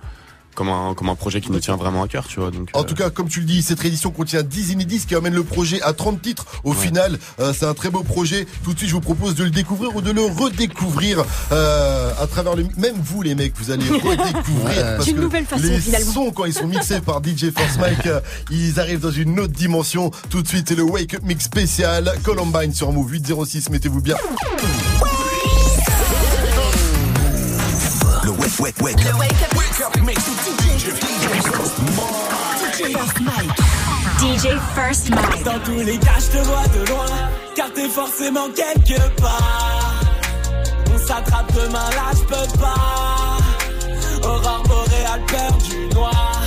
comme 0.54 0.68
un 0.68 0.94
comme 0.94 1.08
un 1.08 1.14
projet 1.14 1.40
qui 1.40 1.50
nous 1.52 1.60
tient 1.60 1.76
vraiment 1.76 2.02
à 2.02 2.08
cœur, 2.08 2.26
tu 2.26 2.40
vois. 2.40 2.50
Donc 2.50 2.68
En 2.72 2.80
euh, 2.80 2.84
tout 2.84 2.94
cas, 2.94 3.10
comme 3.10 3.28
tu 3.28 3.40
le 3.40 3.46
dis, 3.46 3.62
cette 3.62 3.80
réédition 3.80 4.10
contient 4.10 4.42
10 4.42 4.70
inédits, 4.72 5.00
ce 5.00 5.06
qui 5.06 5.14
amène 5.14 5.34
le 5.34 5.44
projet 5.44 5.80
à 5.82 5.92
30 5.92 6.20
titres. 6.22 6.46
Au 6.64 6.72
final, 6.72 7.18
euh, 7.40 7.52
c'est 7.56 7.66
un 7.66 7.74
très 7.74 7.90
beau 7.90 8.02
projet. 8.02 8.46
Tout 8.62 8.72
de 8.72 8.78
suite, 8.78 8.88
je 8.90 8.94
vous 8.94 9.00
propose 9.00 9.34
de 9.34 9.44
le 9.44 9.50
découvrir 9.50 9.94
ou 9.96 10.00
de 10.00 10.10
le 10.10 10.22
redécouvrir 10.22 11.24
euh, 11.52 12.12
à 12.20 12.26
travers 12.26 12.54
le... 12.56 12.64
Même 12.76 12.94
vous, 13.02 13.22
les 13.22 13.34
mecs, 13.34 13.52
vous 13.56 13.70
allez 13.70 13.84
redécouvrir. 13.88 14.64
Ouais. 14.64 14.82
parce 14.82 15.04
C'est 15.04 15.10
une 15.10 15.16
que 15.16 15.22
nouvelle 15.22 15.44
façon, 15.46 15.62
les 15.66 15.80
finalement. 15.80 16.12
sons, 16.12 16.30
quand 16.32 16.44
ils 16.44 16.54
sont 16.54 16.66
mixés 16.66 17.00
par 17.00 17.20
DJ 17.22 17.50
Force 17.50 17.78
Mike, 17.78 18.06
euh, 18.06 18.20
ils 18.50 18.78
arrivent 18.80 19.00
dans 19.00 19.10
une 19.10 19.38
autre 19.40 19.52
dimension. 19.52 20.10
Tout 20.30 20.42
de 20.42 20.48
suite, 20.48 20.68
c'est 20.68 20.74
le 20.76 20.82
Wake 20.84 21.14
Up 21.14 21.22
Mix 21.24 21.44
spécial 21.44 22.12
Columbine 22.22 22.72
sur 22.74 22.92
Move 22.92 23.10
806. 23.12 23.70
Mettez-vous 23.70 24.00
bien. 24.00 24.16
Wake, 28.60 28.80
wake, 28.80 28.96
wake. 28.96 29.04
Le 29.04 29.18
wake 29.18 29.42
up, 29.42 29.56
wake 29.56 29.80
up 29.80 30.02
mix 30.04 30.22
DJ 34.18 34.58
First 34.74 35.10
Mike. 35.10 35.44
Dans 35.44 35.58
tous 35.60 35.84
les 35.84 35.98
cas, 35.98 36.18
je 36.18 36.38
te 36.38 36.44
vois 36.44 36.66
de 36.68 36.88
loin, 36.90 37.06
car 37.56 37.72
t'es 37.72 37.88
forcément 37.88 38.48
quelque 38.54 39.00
part. 39.20 40.00
On 40.94 40.98
s'attrape 40.98 41.52
demain, 41.52 41.90
là, 41.90 42.12
je 42.12 42.24
peux 42.24 42.58
pas. 42.58 44.28
Aurore 44.28 44.62
boréale, 44.66 45.20
peur 45.26 45.58
du 45.68 45.94
noir. 45.94 46.42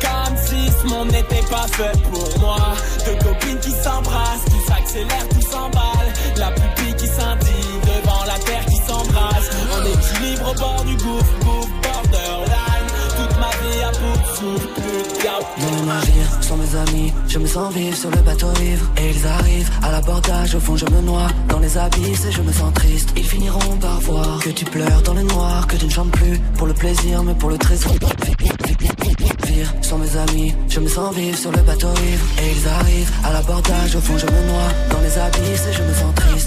Comme 0.00 0.36
si 0.36 0.70
ce 0.70 0.86
monde 0.88 1.12
n'était 1.12 1.46
pas 1.48 1.66
fait 1.68 1.92
pour 2.10 2.40
moi. 2.40 2.58
Deux 3.06 3.24
copines 3.24 3.58
qui 3.60 3.70
s'embrassent, 3.70 4.44
qui 4.46 4.60
s'accélèrent, 4.66 5.28
qui 5.28 5.42
s'emballent. 5.42 6.12
La 6.36 6.50
pupille 6.50 6.94
qui 6.96 7.06
scintille 7.06 7.80
devant 7.82 8.24
la 8.26 8.38
terre 8.40 8.66
qui 8.66 8.76
s'embrasse. 8.76 9.50
En 9.72 9.84
équilibre 9.84 10.50
au 10.50 10.54
bord 10.54 10.84
du 10.84 10.96
gouffre, 10.96 11.41
plus. 14.42 15.02
Dans 15.22 16.40
sans 16.40 16.56
mes 16.56 16.76
amis, 16.76 17.12
je 17.28 17.38
me 17.38 17.46
sens 17.46 17.72
vivre 17.72 17.96
sur 17.96 18.10
le 18.10 18.18
bateau 18.22 18.48
ivre. 18.60 18.86
Et 18.98 19.10
ils 19.10 19.26
arrivent 19.26 19.70
à 19.82 19.92
l'abordage, 19.92 20.54
au 20.54 20.60
fond 20.60 20.76
je 20.76 20.86
me 20.86 21.00
noie 21.02 21.28
dans 21.48 21.60
les 21.60 21.78
abysses 21.78 22.24
et 22.26 22.32
je 22.32 22.42
me 22.42 22.52
sens 22.52 22.72
triste. 22.74 23.10
Ils 23.16 23.24
finiront 23.24 23.76
par 23.80 24.00
voir 24.00 24.40
que 24.40 24.50
tu 24.50 24.64
pleures 24.64 25.02
dans 25.02 25.14
le 25.14 25.22
noir, 25.22 25.66
que 25.66 25.76
tu 25.76 25.86
ne 25.86 25.90
chantes 25.90 26.10
plus 26.10 26.38
pour 26.56 26.66
le 26.66 26.74
plaisir 26.74 27.22
mais 27.22 27.34
pour 27.34 27.50
le 27.50 27.58
trésor. 27.58 27.92
Vire, 29.46 29.74
sans 29.82 29.98
mes 29.98 30.16
amis, 30.16 30.54
je 30.68 30.80
me 30.80 30.88
sens 30.88 31.14
vivre 31.14 31.38
sur 31.38 31.52
le 31.52 31.62
bateau 31.62 31.88
ivre. 31.88 32.26
Et 32.42 32.50
ils 32.56 32.68
arrivent 32.68 33.12
à 33.24 33.32
l'abordage, 33.32 33.94
au 33.96 34.00
fond 34.00 34.18
je 34.18 34.26
me 34.26 34.46
noie 34.48 34.68
dans 34.90 35.00
les 35.00 35.18
abysses 35.18 35.66
et 35.70 35.72
je 35.72 35.82
me 35.82 35.94
sens 35.94 36.14
triste. 36.16 36.41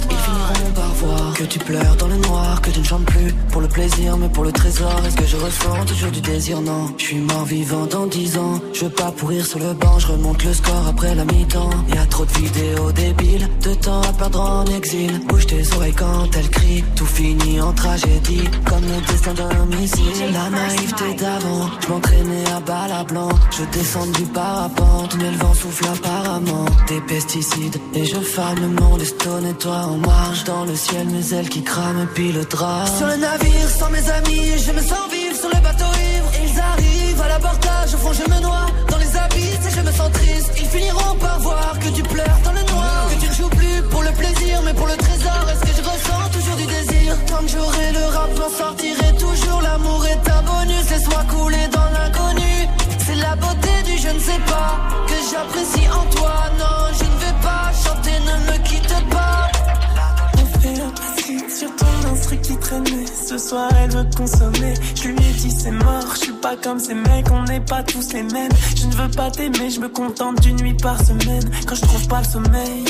Ils 0.47 0.55
finiront 0.55 0.73
par 0.73 0.93
voir 0.93 1.33
que 1.33 1.43
tu 1.43 1.59
pleures 1.59 1.95
dans 1.97 2.07
le 2.07 2.17
noir, 2.17 2.61
que 2.61 2.69
tu 2.69 2.79
ne 2.79 2.85
chantes 2.85 3.05
plus 3.05 3.33
pour 3.51 3.61
le 3.61 3.67
plaisir 3.67 4.17
mais 4.17 4.29
pour 4.29 4.43
le 4.43 4.51
trésor. 4.51 5.01
Est-ce 5.05 5.15
que 5.15 5.25
je 5.25 5.37
ressens 5.37 5.85
toujours 5.85 6.11
du 6.11 6.21
désir? 6.21 6.61
Non, 6.61 6.93
je 6.97 7.05
suis 7.05 7.19
mort 7.19 7.45
vivant 7.45 7.85
dans 7.85 8.05
dix 8.05 8.37
ans. 8.37 8.59
Je 8.73 8.85
veux 8.85 8.91
pas 8.91 9.11
pourrir 9.11 9.45
sur 9.45 9.59
le 9.59 9.73
banc, 9.73 9.97
je 9.99 10.07
remonte 10.07 10.43
le 10.43 10.53
score 10.53 10.87
après 10.87 11.15
la 11.15 11.25
mi-temps. 11.25 11.69
Y 11.93 11.97
a 11.97 12.05
trop 12.05 12.25
de 12.25 12.31
vidéos 12.33 12.91
débiles, 12.91 13.49
de 13.63 13.73
temps 13.73 14.01
à 14.01 14.13
perdre 14.13 14.41
en 14.41 14.65
exil. 14.65 15.19
Bouge 15.27 15.47
tes 15.47 15.63
oreilles 15.75 15.93
quand 15.93 16.29
elle 16.37 16.49
crie, 16.49 16.83
tout 16.95 17.05
finit 17.05 17.59
en 17.61 17.73
tragédie, 17.73 18.47
comme 18.65 18.83
le 18.83 19.01
destin 19.07 19.33
d'un 19.33 19.65
missile. 19.77 20.31
La 20.31 20.49
naïveté 20.49 21.13
d'avant, 21.17 21.69
je 21.81 21.87
m'entraînais 21.87 22.45
à 22.55 22.59
balle 22.59 22.91
à 22.91 23.03
blanc. 23.03 23.29
Je 23.51 23.63
descends 23.77 24.07
du 24.07 24.23
parapente, 24.25 25.15
mais 25.17 25.31
le 25.31 25.37
vent 25.37 25.53
souffle 25.53 25.87
apparemment. 25.87 26.65
Des 26.87 27.01
pesticides, 27.01 27.77
et 27.93 28.05
je 28.05 28.19
fane 28.19 28.59
le 28.61 28.67
monde, 28.67 29.01
et 29.01 29.05
stone 29.05 29.45
et 29.47 29.53
toi 29.53 29.77
en 29.85 29.97
marche 29.97 30.34
dans 30.43 30.65
le 30.65 30.75
ciel, 30.75 31.07
mes 31.07 31.33
ailes 31.33 31.49
qui 31.49 31.63
crament 31.63 32.01
et 32.03 32.07
puis 32.07 32.31
le 32.31 32.43
drap. 32.45 32.85
Sur 32.97 33.07
le 33.07 33.15
navire, 33.15 33.69
sans 33.69 33.89
mes 33.89 34.09
amis, 34.09 34.51
je 34.57 34.71
me 34.71 34.81
sens 34.81 35.09
vivre 35.11 35.35
sur 35.35 35.49
le 35.49 35.61
bateau 35.61 35.85
ivre. 35.85 36.29
Ils 36.43 36.59
arrivent 36.59 37.21
à 37.21 37.27
l'abordage, 37.29 37.93
au 37.93 37.97
fond 37.97 38.13
je 38.13 38.29
me 38.29 38.39
noie 38.41 38.65
dans 38.89 38.97
les 38.97 39.15
abysses 39.15 39.65
et 39.67 39.71
je 39.71 39.81
me 39.81 39.91
sens 39.91 40.11
triste. 40.11 40.51
Ils 40.57 40.67
finiront 40.67 41.15
par 41.19 41.39
voir 41.39 41.79
que 41.79 41.89
tu 41.89 42.03
pleures 42.03 42.39
dans 42.43 42.51
le 42.51 42.63
noir, 42.73 43.07
que 43.11 43.21
tu 43.21 43.29
ne 43.29 43.33
joues 43.33 43.49
plus 43.49 43.81
pour 43.89 44.03
le 44.03 44.11
plaisir, 44.11 44.61
mais 44.65 44.73
pour 44.73 44.87
le 44.87 44.97
trésor. 44.97 45.41
Est-ce 45.51 45.61
que 45.61 45.75
je 45.77 45.89
ressens 45.89 46.29
toujours 46.33 46.57
du 46.57 46.65
désir? 46.65 47.15
Quand 47.29 47.47
j'aurai 47.47 47.91
le 47.93 48.05
rap, 48.15 48.29
j'en 48.35 48.49
sortirai 48.49 49.15
toujours. 49.17 49.61
L'amour 49.61 50.05
est 50.05 50.29
un 50.29 50.41
bonus, 50.41 50.89
laisse-moi 50.89 51.23
couler 51.29 51.67
dans 51.71 51.89
l'inconnu. 51.95 52.67
C'est 53.05 53.15
la 53.15 53.35
beauté 53.35 53.73
du 53.85 53.97
je 53.97 54.09
ne 54.09 54.19
sais 54.19 54.41
pas 54.47 54.71
que 55.07 55.17
j'apprécie 55.29 55.87
en 55.89 56.05
toi. 56.15 56.33
Non, 56.59 56.77
je 56.99 57.05
ne 57.05 57.17
vais 57.23 57.37
pas 57.41 57.44
sur 61.55 61.73
ton 61.75 62.09
instru 62.11 62.37
qui 62.37 62.57
traînait. 62.57 63.05
Ce 63.05 63.37
soir, 63.37 63.69
elle 63.81 63.91
veut 63.91 64.09
consommer. 64.15 64.73
Je 64.95 65.07
lui 65.07 65.15
ai 65.15 65.33
dit 65.33 65.51
c'est 65.51 65.71
mort. 65.71 66.05
Je 66.15 66.19
suis 66.25 66.33
pas 66.33 66.57
comme 66.57 66.79
ces 66.79 66.93
mecs, 66.93 67.31
on 67.31 67.43
n'est 67.43 67.61
pas 67.61 67.81
tous 67.83 68.11
les 68.13 68.23
mêmes. 68.23 68.51
Je 68.75 68.85
ne 68.87 68.93
veux 68.93 69.09
pas 69.09 69.31
t'aimer, 69.31 69.69
je 69.69 69.79
me 69.79 69.87
contente 69.87 70.41
d'une 70.41 70.57
nuit 70.57 70.73
par 70.73 70.99
semaine. 70.99 71.49
Quand 71.65 71.75
je 71.75 71.81
trouve 71.81 72.07
pas 72.07 72.19
le 72.19 72.25
sommeil. 72.25 72.83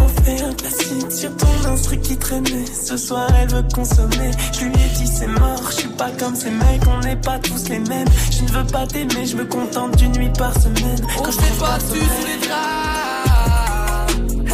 On 0.00 0.08
fait 0.22 0.42
un 0.42 0.52
classique 0.54 1.10
sur 1.10 1.36
ton 1.36 1.70
instru 1.72 1.98
qui 1.98 2.16
traînait. 2.16 2.66
Ce 2.66 2.96
soir, 2.96 3.28
elle 3.40 3.48
veut 3.48 3.64
consommer. 3.74 4.30
Je 4.52 4.64
lui 4.66 4.74
ai 4.74 4.88
dit 4.98 5.08
c'est 5.08 5.26
mort. 5.26 5.62
Je 5.70 5.76
suis 5.80 5.88
pas 5.88 6.10
comme 6.20 6.36
ces 6.36 6.50
mecs, 6.50 6.86
on 6.86 7.00
n'est 7.00 7.16
pas 7.16 7.40
tous 7.40 7.68
les 7.68 7.80
mêmes. 7.80 8.08
Je 8.30 8.44
ne 8.44 8.48
veux 8.50 8.66
pas 8.66 8.86
t'aimer, 8.86 9.26
je 9.26 9.36
me 9.36 9.44
contente 9.44 9.96
d'une 9.96 10.12
nuit 10.12 10.30
par 10.38 10.54
semaine. 10.54 11.00
Quand 11.18 11.32
je 11.32 11.36
trouve 11.36 11.58
pas 11.58 11.78
le 11.78 11.80
sommeil. 11.80 12.02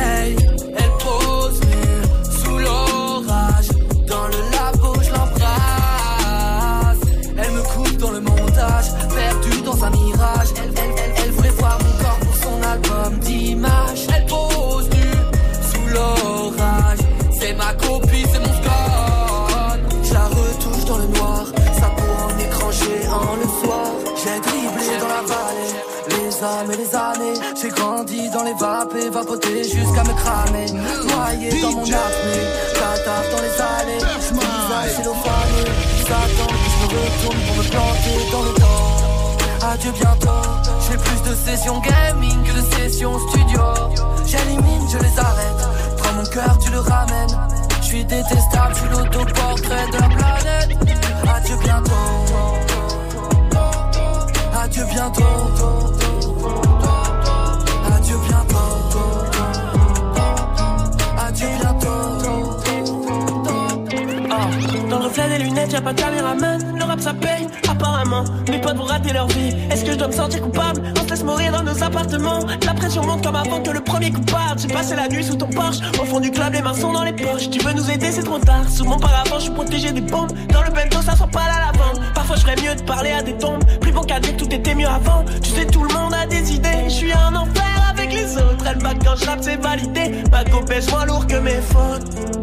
Hey, 0.01 0.37
dans 9.79 9.87
un 9.87 9.91
mirage. 9.91 10.49
Elle, 10.57 10.73
elle, 10.77 10.91
elle, 10.97 11.13
elle 11.25 11.31
voulait 11.33 11.51
voir 11.51 11.79
mon 11.85 12.05
corps 12.05 12.19
pour 12.21 12.37
son 12.37 12.63
album 12.63 13.19
d'images. 13.21 14.07
Elle 14.15 14.27
pose 14.27 14.89
nu 14.91 15.11
sous 15.71 15.95
l'orage. 15.95 16.99
C'est 17.41 17.55
ma 17.55 17.73
copie, 17.75 18.25
c'est 18.33 18.41
mon 18.41 18.55
score. 18.55 19.77
Je 20.03 20.15
la 20.15 20.27
retouche 20.27 20.85
dans 20.87 20.99
le 20.99 21.07
noir, 21.07 21.45
sa 21.81 21.89
peau 21.91 22.13
en 22.25 22.39
écran 22.39 22.71
géant 22.71 23.37
le 23.41 23.67
soir. 23.67 23.87
J'ai 24.23 24.41
dribblé 24.41 24.99
dans 25.01 25.09
la 25.09 25.23
vallée. 25.23 25.75
Les 26.11 26.45
âmes 26.45 26.73
et 26.73 26.77
les 26.77 26.95
années, 26.95 27.39
j'ai 27.61 27.69
grandi 27.69 28.31
dans 28.31 28.43
les 28.45 28.55
vapes 28.55 28.95
et 28.97 29.11
vapoté 29.11 29.63
jusqu'à 29.65 30.05
me 30.05 30.15
cramer. 30.15 30.67
Noyé 30.73 31.61
dans 31.61 31.73
mon 31.73 31.83
apnée, 31.83 32.47
cataf 32.75 33.31
dans 33.31 33.43
les 33.43 33.61
allées. 33.61 34.05
Visage 34.29 34.97
cellophané, 34.97 35.63
ils 35.99 36.13
attendent 36.13 36.49
que 36.49 36.71
je 36.73 36.79
me 36.83 37.01
retourne 37.01 37.41
pour 37.47 37.57
me 37.57 37.71
planter 37.71 38.31
dans 38.33 38.43
le 38.43 38.55
temps. 38.55 38.78
Adieu 39.61 39.93
bientôt, 39.93 40.29
j'ai 40.89 40.97
plus 40.97 41.31
de 41.31 41.35
sessions 41.35 41.81
gaming 41.81 42.43
que 42.45 42.53
de 42.53 42.63
sessions 42.75 43.19
studio. 43.29 43.61
J'élimine, 44.25 44.89
je 44.91 44.99
les 44.99 45.19
arrête. 45.19 45.69
Prends 45.99 46.13
mon 46.15 46.25
cœur, 46.25 46.59
tu 46.59 46.71
le 46.71 46.81
ramènes. 46.81 47.37
Je 47.81 47.87
suis 47.87 48.05
détestable, 48.05 48.75
je 48.75 48.79
suis 48.81 48.89
l'autoportrait 48.89 49.87
de 49.89 49.99
la 49.99 50.09
planète. 50.09 50.79
Adieu 51.35 51.57
bientôt. 51.57 51.93
Adieu 54.55 54.85
bientôt. 54.85 55.98
Des 65.39 65.45
lunettes, 65.45 65.73
y'a 65.73 65.81
pas 65.81 65.93
de 65.93 66.01
caméraman. 66.01 66.77
Le 66.77 66.85
rap 66.85 67.01
ça 67.01 67.15
paye, 67.15 67.47
apparemment. 67.71 68.25
Mes 68.51 68.61
potes 68.61 68.77
vont 68.77 68.85
rater 68.85 69.13
leur 69.13 69.29
vie. 69.29 69.55
Est-ce 69.71 69.85
que 69.85 69.93
je 69.93 69.97
dois 69.97 70.09
me 70.09 70.13
sentir 70.13 70.41
coupable? 70.43 70.83
On 71.01 71.05
se 71.05 71.11
laisse 71.11 71.23
mourir 71.23 71.53
dans 71.53 71.63
nos 71.63 71.81
appartements. 71.81 72.41
La 72.67 72.75
pression 72.75 73.07
monte 73.07 73.25
comme 73.25 73.37
avant 73.37 73.61
que 73.63 73.71
le 73.71 73.81
premier 73.81 74.11
coup 74.11 74.21
parte. 74.23 74.59
J'ai 74.61 74.67
passé 74.67 74.97
la 74.97 75.07
nuit 75.09 75.23
sous 75.23 75.37
ton 75.37 75.47
Porsche. 75.47 75.79
Au 76.01 76.05
fond 76.05 76.19
du 76.19 76.33
club, 76.33 76.55
les 76.55 76.63
mains 76.63 76.75
sont 76.75 76.93
dans 76.93 77.05
les 77.05 77.13
poches. 77.13 77.51
Tu 77.51 77.65
veux 77.65 77.73
nous 77.73 77.89
aider, 77.89 78.11
c'est 78.11 78.25
trop 78.25 78.41
tard. 78.41 78.69
Sous 78.69 78.85
mon 78.85 78.99
paravent, 78.99 79.37
je 79.37 79.43
suis 79.43 79.53
protégé 79.53 79.93
des 79.93 80.01
bombes. 80.01 80.33
Dans 80.53 80.63
le 80.63 80.71
bento, 80.71 81.01
ça 81.03 81.13
sent 81.13 81.31
pas 81.31 81.47
la 81.47 81.67
lavande. 81.67 82.03
Parfois, 82.15 82.35
je 82.35 82.41
ferais 82.41 82.57
mieux 82.57 82.75
de 82.75 82.83
parler 82.83 83.13
à 83.13 83.23
des 83.23 83.35
tombes. 83.35 83.63
Plus 83.81 83.93
bon 83.93 84.01
qu'à 84.01 84.19
tout 84.19 84.53
était 84.53 84.75
mieux 84.75 84.89
avant. 84.89 85.25
Tu 85.41 85.51
sais, 85.51 85.67
tout 85.67 85.85
le 85.85 85.95
monde 85.95 86.15
a 86.15 86.27
des 86.27 86.53
idées. 86.53 86.85
Je 86.87 86.95
suis 86.95 87.13
un 87.13 87.37
enfer 87.37 87.93
avec 87.93 88.13
les 88.13 88.37
autres. 88.39 88.65
Elle 88.69 88.79
back 88.79 88.97
quand 89.05 89.15
je 89.15 89.25
c'est 89.43 89.63
validé. 89.63 90.21
Ma 90.33 90.43
go 90.43 90.63
pèse 90.67 90.91
moins 90.91 91.05
lourd 91.05 91.29
que 91.29 91.37
mes 91.37 91.61
fautes. 91.61 92.39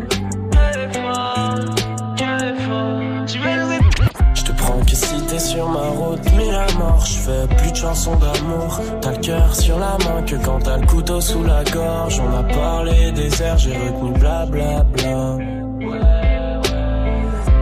Je 3.27 4.43
te 4.43 4.51
prends 4.51 4.79
que 4.81 4.95
si 4.95 5.19
t'es 5.27 5.39
sur 5.39 5.67
ma 5.67 5.87
route, 5.89 6.31
mis 6.33 6.51
à 6.51 6.67
mort, 6.77 7.03
je 7.03 7.17
fais 7.17 7.55
plus 7.57 7.71
de 7.71 7.75
chansons 7.75 8.15
d'amour. 8.17 8.79
T'as 9.01 9.13
le 9.13 9.17
cœur 9.17 9.55
sur 9.55 9.79
la 9.79 9.97
main 10.05 10.21
que 10.27 10.35
quand 10.35 10.59
t'as 10.59 10.77
le 10.77 10.85
couteau 10.85 11.19
sous 11.19 11.43
la 11.43 11.63
gorge. 11.63 12.19
On 12.19 12.37
a 12.37 12.43
parlé 12.43 13.11
des 13.13 13.41
airs, 13.41 13.57
j'ai 13.57 13.73
retenu 13.73 14.11
blablabla. 14.19 15.37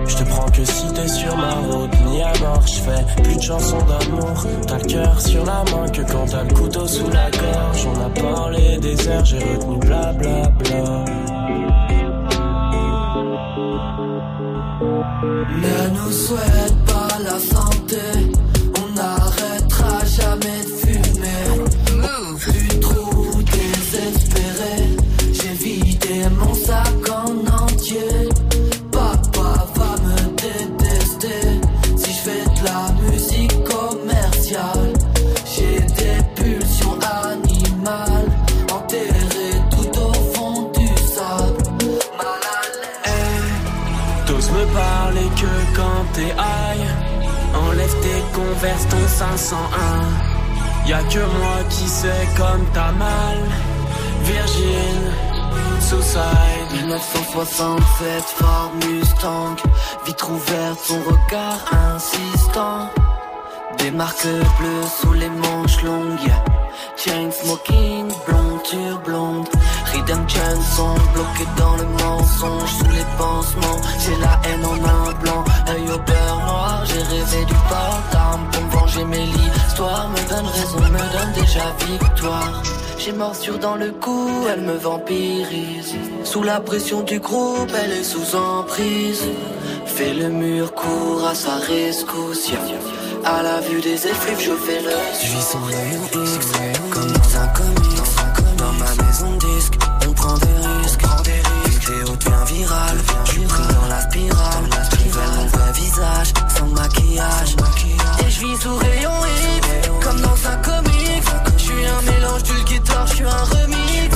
Je 0.06 0.16
te 0.18 0.24
prends 0.26 0.50
que 0.52 0.66
si 0.66 0.92
t'es 0.94 1.08
sur 1.08 1.38
ma 1.38 1.54
route, 1.54 2.02
mis 2.08 2.22
à 2.22 2.34
mort, 2.42 2.68
je 2.68 2.80
fais 2.82 3.24
plus 3.24 3.38
de 3.38 3.42
chansons 3.42 3.86
d'amour. 3.86 4.46
T'as 4.68 4.80
le 4.80 4.86
cœur 4.86 5.22
sur 5.22 5.46
la 5.46 5.64
main 5.72 5.88
que 5.88 6.02
quand 6.02 6.26
t'as 6.30 6.44
le 6.44 6.54
couteau 6.54 6.86
sous 6.88 7.10
la 7.10 7.32
gorge. 7.32 7.88
On 7.88 8.06
a 8.06 8.10
parlé 8.10 8.78
des 8.80 9.08
airs, 9.08 9.24
j'ai 9.24 9.40
retenu 9.40 9.78
blablabla. 9.78 11.06
Ne 11.06 11.28
nous 11.28 11.33
souhaite 16.14 16.76
pas 16.86 17.18
la 17.24 17.40
santé, 17.40 17.98
tes 48.64 48.70
converses, 48.70 48.88
ton 48.88 49.08
501 49.08 50.88
Y'a 50.88 51.04
que 51.04 51.20
moi 51.20 51.64
qui 51.70 51.88
sais 51.88 52.28
comme 52.38 52.66
t'as 52.74 52.92
mal 52.92 53.38
Virgin, 54.24 55.12
Suicide. 55.82 56.82
1967 56.82 58.24
Ford 58.38 58.72
Mustang. 58.76 59.56
Vitre 60.06 60.32
ouverte, 60.32 60.80
son 60.86 61.00
regard 61.02 61.60
insistant. 61.94 62.90
Des 63.80 63.92
marques 63.92 64.28
bleues 64.60 64.88
sous 65.02 65.14
les 65.14 65.30
manches 65.30 65.84
longues. 65.84 66.32
Chain 66.96 67.32
smoking, 67.32 68.08
blondure 68.26 69.00
blonde. 69.06 69.48
Redemption 69.94 70.62
sont 70.76 70.96
bloqués 71.14 71.50
dans 71.58 71.76
le 71.76 71.86
mensonge 72.04 72.70
Sous 72.80 72.92
les 72.92 73.06
pansements, 73.18 73.82
j'ai 74.00 74.16
la 74.18 74.40
haine 74.46 74.66
en 74.66 74.76
un 74.76 75.14
blanc. 75.22 75.44
Œil 75.68 75.92
au 75.94 76.00
beurre 76.00 76.40
noir, 76.46 76.84
j'ai 76.86 77.02
rêvé 77.02 77.46
du 77.46 77.54
port 77.54 78.02
d'armes 78.12 78.53
Venger 78.94 79.06
mes 79.06 79.26
l'histoire 79.26 80.10
me 80.10 80.30
donne 80.30 80.46
raison, 80.46 80.80
me 80.80 81.12
donne 81.12 81.34
déjà 81.34 81.76
victoire 81.80 82.64
j'ai 83.04 83.12
morsure 83.12 83.60
dans 83.60 83.76
le 83.76 83.92
cou, 83.92 84.30
elle 84.50 84.62
me 84.62 84.78
vampirise. 84.78 85.94
Sous 86.24 86.42
la 86.42 86.62
pression 86.62 87.02
du 87.02 87.20
groupe, 87.20 87.70
elle 87.84 87.92
est 87.92 88.04
sous 88.04 88.34
emprise. 88.34 89.24
Fait 89.86 90.14
le 90.14 90.30
mur, 90.30 90.74
court 90.74 91.28
à 91.28 91.36
sa 91.36 91.56
rescousse. 91.56 92.50
À 93.26 93.44
la 93.44 93.60
vue 93.60 93.82
des 93.82 94.08
effluves, 94.08 94.40
je 94.40 94.52
fais 94.52 94.82
le. 94.82 94.92
Je 95.22 95.28
vis 95.28 95.42
son 95.52 95.60
rayon 95.64 96.24
X, 96.24 96.52
comme 96.92 97.12
dans 97.12 97.38
un 97.42 97.48
comics. 97.48 98.58
Dans 98.58 98.72
ma 98.72 99.04
maison 99.04 99.32
de 99.34 99.56
disque, 99.58 99.74
on 100.08 100.14
prend 100.14 100.38
des 100.38 100.82
risques. 100.82 101.04
Vidéo 101.66 102.16
devient 102.16 102.54
virale, 102.54 102.98
je 103.26 103.32
suis 103.32 103.42
pris 103.42 103.74
dans 103.74 103.88
la 103.90 104.02
spirale. 104.02 104.64
Révèle 104.92 105.32
mon 105.36 105.48
vrai 105.48 105.72
visage, 105.74 106.34
sans 106.56 106.68
maquillage. 106.68 107.56
Vis 108.44 108.58
sous 108.58 108.76
rayon 108.76 109.12
X, 109.56 109.68
comme 110.04 110.20
dans 110.20 110.48
un 110.50 110.58
comics. 110.58 111.24
Je 111.58 111.64
suis 111.64 111.86
un 111.86 112.02
mélange 112.02 112.44
du 112.44 112.64
guitar, 112.66 113.08
je 113.08 113.16
suis 113.16 113.24
un 113.24 113.44
remix. 113.56 114.16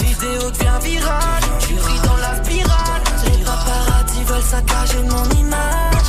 Vidéo 0.00 0.50
devient 0.50 0.78
virale, 0.82 1.42
je 1.60 1.66
suis 1.66 2.00
dans 2.02 2.16
la 2.16 2.42
spirale. 2.42 3.02
Les 3.26 3.44
paparazzi 3.44 4.24
veulent 4.24 4.42
saccager 4.42 5.02
mon 5.02 5.24
image. 5.38 6.08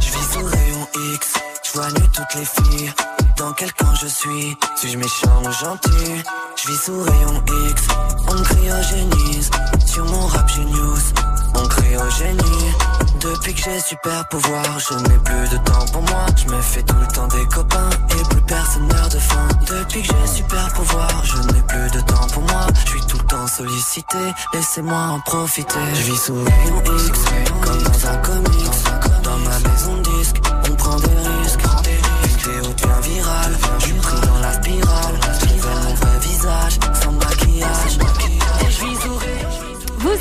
Je 0.00 0.10
vis 0.10 0.32
sous 0.32 0.46
rayon 0.46 0.88
X, 1.14 1.34
je 1.62 1.72
vois 1.74 1.90
nu 1.92 2.08
toutes 2.12 2.34
les 2.34 2.44
filles. 2.44 2.92
Dans 3.36 3.52
quel 3.52 3.72
camp 3.74 3.94
je 4.00 4.08
suis? 4.08 4.56
Suis-je 4.74 4.98
méchant 4.98 5.42
ou 5.44 5.52
gentil? 5.52 6.24
Je 6.56 6.66
vis 6.66 6.78
sous 6.86 7.00
rayon 7.02 7.40
X, 7.70 7.82
on 8.28 8.34
me 8.34 8.42
cryogénise. 8.42 9.50
Sur 9.86 10.06
mon 10.06 10.26
rap 10.26 10.48
genius, 10.48 11.12
on 11.54 11.68
cryogénie. 11.68 12.95
Depuis 13.26 13.54
que 13.54 13.60
j'ai 13.60 13.80
super 13.80 14.28
pouvoir, 14.28 14.78
je 14.78 14.94
n'ai 14.94 15.18
plus 15.18 15.48
de 15.50 15.56
temps 15.64 15.84
pour 15.92 16.02
moi. 16.02 16.26
Je 16.36 16.48
me 16.48 16.60
fais 16.60 16.82
tout 16.84 16.94
le 16.94 17.06
temps 17.08 17.26
des 17.26 17.44
copains 17.46 17.90
et 18.10 18.28
plus 18.28 18.40
personne 18.42 18.86
meurt 18.86 19.12
de 19.12 19.18
faim. 19.18 19.48
Depuis 19.62 20.02
que 20.02 20.08
j'ai 20.08 20.26
super 20.28 20.72
pouvoir, 20.74 21.24
je 21.24 21.38
n'ai 21.38 21.62
plus 21.62 21.90
de 21.90 22.00
temps 22.02 22.26
pour 22.32 22.42
moi. 22.44 22.66
Je 22.84 22.90
suis 22.90 23.00
tout 23.06 23.18
le 23.18 23.24
temps 23.24 23.46
sollicité, 23.48 24.18
laissez-moi 24.54 24.98
en 24.98 25.20
profiter. 25.20 25.74
Je 25.94 26.02
vis 26.02 26.16
sous 26.16 26.38
X, 26.38 27.20
comme 27.62 27.82
dans 27.82 28.06
un 28.06 28.16
comics. 28.18 28.85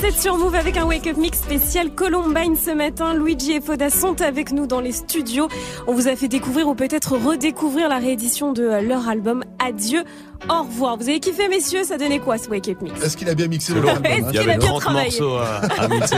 Vous 0.06 0.12
êtes 0.12 0.22
sur 0.22 0.38
Move 0.38 0.54
avec 0.54 0.78
un 0.78 0.86
Wake 0.86 1.08
Up 1.08 1.18
Mix 1.18 1.40
spécial 1.40 1.90
Columbine 1.90 2.56
ce 2.56 2.70
matin. 2.70 3.16
Luigi 3.16 3.54
et 3.54 3.60
Foda 3.62 3.90
sont 3.90 4.22
avec 4.22 4.52
nous 4.52 4.68
dans 4.68 4.80
les 4.80 4.92
studios. 4.92 5.48
On 5.88 5.96
vous 5.96 6.08
a 6.08 6.16
fait 6.16 6.28
découvrir 6.28 6.68
ou 6.68 6.76
peut-être 6.76 7.14
redécouvrir 7.18 7.90
la 7.90 7.98
réédition 7.98 8.54
de 8.54 8.62
euh, 8.62 8.82
leur 8.82 9.10
album 9.10 9.44
Adieu, 9.58 10.04
au 10.48 10.62
revoir. 10.62 10.98
Vous 10.98 11.10
avez 11.10 11.20
kiffé 11.20 11.48
messieurs, 11.48 11.84
ça 11.84 11.98
donnait 11.98 12.20
quoi 12.20 12.38
ce 12.38 12.48
Wake 12.50 12.70
Up 12.70 12.84
Mix? 12.84 13.02
Est-ce 13.04 13.18
qu'il 13.18 13.28
a 13.30 13.34
bien 13.34 13.48
mixé 13.48 13.74
le 13.74 13.80
album, 13.80 14.04
hein? 14.06 14.28
Il 14.30 14.36
y 14.36 14.38
avait 14.38 14.58
bien 14.58 14.68
30 14.68 14.82
travaillé. 14.82 15.20
morceaux 15.20 15.38
à, 15.38 15.62
à 15.82 15.88
mixer. 15.90 16.16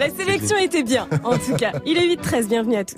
La 0.00 0.10
sélection 0.10 0.56
était 0.56 0.82
bien, 0.82 1.06
en 1.22 1.38
tout 1.38 1.54
cas. 1.56 1.74
Il 1.86 1.96
est 1.98 2.16
8-13, 2.16 2.46
bienvenue 2.48 2.76
à 2.78 2.84
tous. 2.84 2.96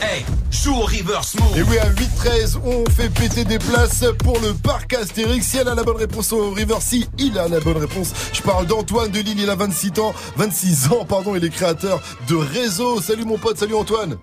Hey, 0.00 0.24
joue 0.50 0.74
au 0.74 0.84
reverse. 0.84 1.36
Et 1.56 1.62
oui, 1.62 1.78
à 1.78 1.90
8-13, 1.90 2.58
on 2.64 2.84
fait 2.90 3.08
péter 3.08 3.44
des 3.44 3.58
places 3.58 4.04
pour 4.22 4.38
le 4.40 4.54
parc 4.54 4.92
Astérix. 4.94 5.46
Si 5.46 5.58
elle 5.58 5.68
a 5.68 5.74
la 5.74 5.82
bonne 5.82 5.96
réponse 5.96 6.32
au 6.32 6.50
River, 6.50 6.76
si 6.80 7.08
il 7.18 7.38
a 7.38 7.48
la 7.48 7.60
bonne 7.60 7.78
réponse. 7.78 8.12
Je 8.32 8.42
parle 8.42 8.66
d'Antoine 8.66 9.10
de 9.10 9.20
Lille, 9.20 9.40
il 9.40 9.50
a 9.50 9.54
26 9.54 9.98
ans, 10.00 10.14
26 10.36 10.92
ans, 10.92 11.04
pardon, 11.04 11.34
il 11.34 11.44
est 11.44 11.50
créateur 11.50 12.02
de 12.28 12.36
Réseau. 12.36 13.00
Salut 13.00 13.24
mon 13.24 13.38
pote, 13.38 13.58
salut 13.58 13.74
Antoine. 13.74 14.16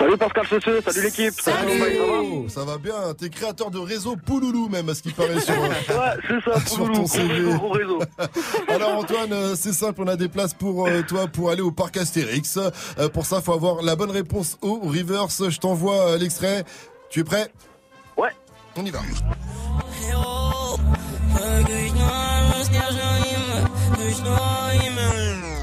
Salut 0.00 0.16
Pascal 0.16 0.46
Cesseux, 0.46 0.80
salut 0.80 1.02
l'équipe. 1.02 1.34
Salut, 1.38 1.78
Mike, 1.78 1.92
ça 1.94 2.06
va 2.06 2.20
Oh, 2.22 2.48
ça 2.48 2.64
va 2.64 2.78
bien, 2.78 2.94
t'es 3.18 3.28
créateur 3.28 3.70
de 3.70 3.78
Réseau 3.78 4.16
Pouloulou 4.16 4.70
même, 4.70 4.88
à 4.88 4.94
ce 4.94 5.02
qui 5.02 5.10
paraît 5.12 5.38
sur, 5.40 5.52
Ouais, 5.60 5.68
c'est 6.26 6.40
ça, 6.50 6.58
sur 6.66 6.76
Pouloulou, 6.78 6.94
ton 6.94 7.00
gros 7.02 7.06
CV. 7.06 7.34
réseau, 7.34 7.58
gros 7.58 7.68
réseau. 7.72 7.98
Alors 8.68 8.96
Antoine, 8.96 9.32
euh, 9.34 9.54
c'est 9.56 9.74
simple, 9.74 10.00
on 10.02 10.06
a 10.06 10.16
des 10.16 10.28
places 10.28 10.54
pour 10.54 10.86
euh, 10.86 11.02
toi 11.02 11.26
pour 11.26 11.50
aller 11.50 11.60
au 11.60 11.70
parc 11.70 11.98
Astérix. 11.98 12.56
Euh, 12.98 13.08
pour 13.10 13.26
ça, 13.26 13.42
faut 13.42 13.52
avoir 13.52 13.82
la 13.82 13.94
bonne 13.94 14.10
réponse 14.10 14.56
au 14.62 14.80
reverse. 14.80 15.50
Je 15.50 15.58
t'envoie 15.58 16.16
l'extrait. 16.16 16.64
Tu 17.10 17.20
es 17.20 17.24
prêt? 17.24 17.52
Ouais. 18.16 18.30
On 18.76 18.84
y 18.86 18.90
va. 18.90 19.00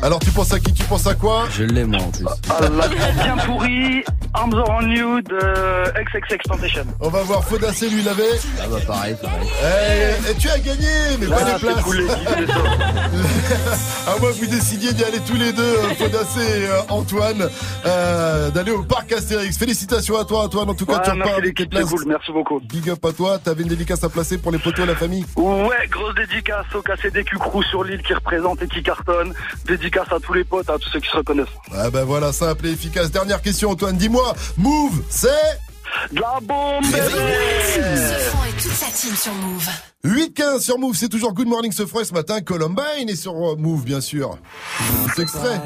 Alors 0.04 0.20
tu 0.20 0.30
penses 0.32 0.54
à 0.54 0.60
qui? 0.60 0.72
Tu 0.74 0.84
penses 0.84 1.08
à 1.08 1.16
quoi? 1.16 1.46
Je 1.52 1.64
l'ai 1.64 1.84
moi 1.84 2.00
en 2.00 2.12
plus. 2.12 2.24
Ah, 2.50 2.60
la 2.62 2.88
bien 2.88 3.36
pourri, 3.46 4.04
Arms 4.36 4.54
Around 4.54 4.92
You 4.96 5.22
de 5.22 6.04
XXX 6.04 6.38
Temptation. 6.48 6.86
On 7.00 7.10
va 7.10 7.24
voir 7.24 7.44
Fodacé, 7.44 7.90
lui, 7.90 8.02
il 8.02 8.08
avait. 8.10 8.24
Ah 8.62 8.66
bah 8.70 8.78
pareil, 8.86 9.16
pareil. 9.20 9.48
Eh, 9.64 10.30
eh, 10.30 10.34
tu 10.36 10.50
as 10.50 10.60
gagné, 10.60 10.88
mais 11.20 11.26
pas 11.26 11.38
Ah, 11.42 11.54
les 11.54 11.60
places. 11.60 11.82
cool, 11.84 12.08
à 14.08 14.20
moins 14.20 14.30
que 14.32 14.36
vous 14.36 14.46
décidiez 14.46 14.94
d'y 14.94 15.04
aller 15.04 15.20
tous 15.26 15.36
les 15.36 15.52
deux, 15.52 15.64
euh, 15.64 15.94
Fodacé 15.98 16.42
et 16.42 16.68
euh, 16.70 16.80
Antoine, 16.90 17.50
euh, 17.88 18.52
d'aller 18.52 18.72
au 18.72 18.84
parc 18.84 19.12
Astérix. 19.12 19.58
Félicitations 19.58 20.20
à 20.20 20.26
toi, 20.26 20.44
Antoine. 20.44 20.70
En 20.70 20.76
tout 20.76 20.86
cas, 20.86 20.98
Ouais, 20.98 21.02
tu 21.06 21.10
repars 21.10 21.26
merci 21.26 21.40
avec 21.40 21.58
c'est 21.60 21.70
places. 21.70 21.86
cool, 21.90 22.04
merci 22.08 22.32
beaucoup. 22.32 22.60
Big 22.60 22.88
up 22.92 23.04
à 23.04 23.12
toi. 23.14 23.40
T'avais 23.40 23.64
une 23.64 23.70
dédicace 23.70 24.04
à 24.04 24.10
placer 24.10 24.38
pour 24.38 24.52
les 24.52 24.60
potos 24.60 24.84
et 24.86 24.88
la 24.88 24.96
famille. 24.96 25.26
Ouais, 25.36 25.88
grosse 25.90 26.14
dédicace 26.14 26.68
au 26.76 26.84
KCDQ 26.84 27.40
Crew 27.40 27.64
sur 27.64 27.84
l'île 27.84 28.04
qui 28.04 28.14
représente 28.14 28.62
et 28.62 28.68
qui 28.68 28.84
cartonne. 28.84 29.34
Dédicace 29.66 29.87
à 29.96 30.20
tous 30.20 30.34
les 30.34 30.44
potes, 30.44 30.70
à 30.70 30.78
tous 30.78 30.90
ceux 30.90 31.00
qui 31.00 31.10
se 31.10 31.18
reconnaissent. 31.18 31.46
Ah 31.74 31.90
ben 31.90 32.04
voilà, 32.04 32.32
simple 32.34 32.68
et 32.68 32.72
efficace. 32.72 33.12
Dernière 33.12 33.42
question, 33.42 33.72
Antoine. 33.72 33.98
Dis-moi, 33.98 34.34
Move, 34.58 35.02
c'est 35.10 35.28
De 36.12 36.20
la 36.20 36.40
bombe, 36.42 36.84
fond 36.84 38.44
et 38.48 38.62
toute 38.62 38.72
sa 38.72 38.88
team 38.88 39.16
sur 39.16 39.34
Move. 39.34 39.68
8-15 40.06 40.60
sur 40.62 40.78
Move. 40.78 40.96
C'est 40.96 41.10
toujours 41.10 41.34
Good 41.34 41.48
Morning 41.48 41.72
ce 41.72 41.86
froid 41.86 42.04
ce 42.04 42.14
matin. 42.14 42.42
Columbine 42.42 43.08
est 43.10 43.16
sur 43.16 43.34
euh, 43.34 43.56
Move, 43.56 43.84
bien 43.84 44.02
sûr. 44.02 44.38
C'est 45.16 45.24
extrait. 45.24 45.62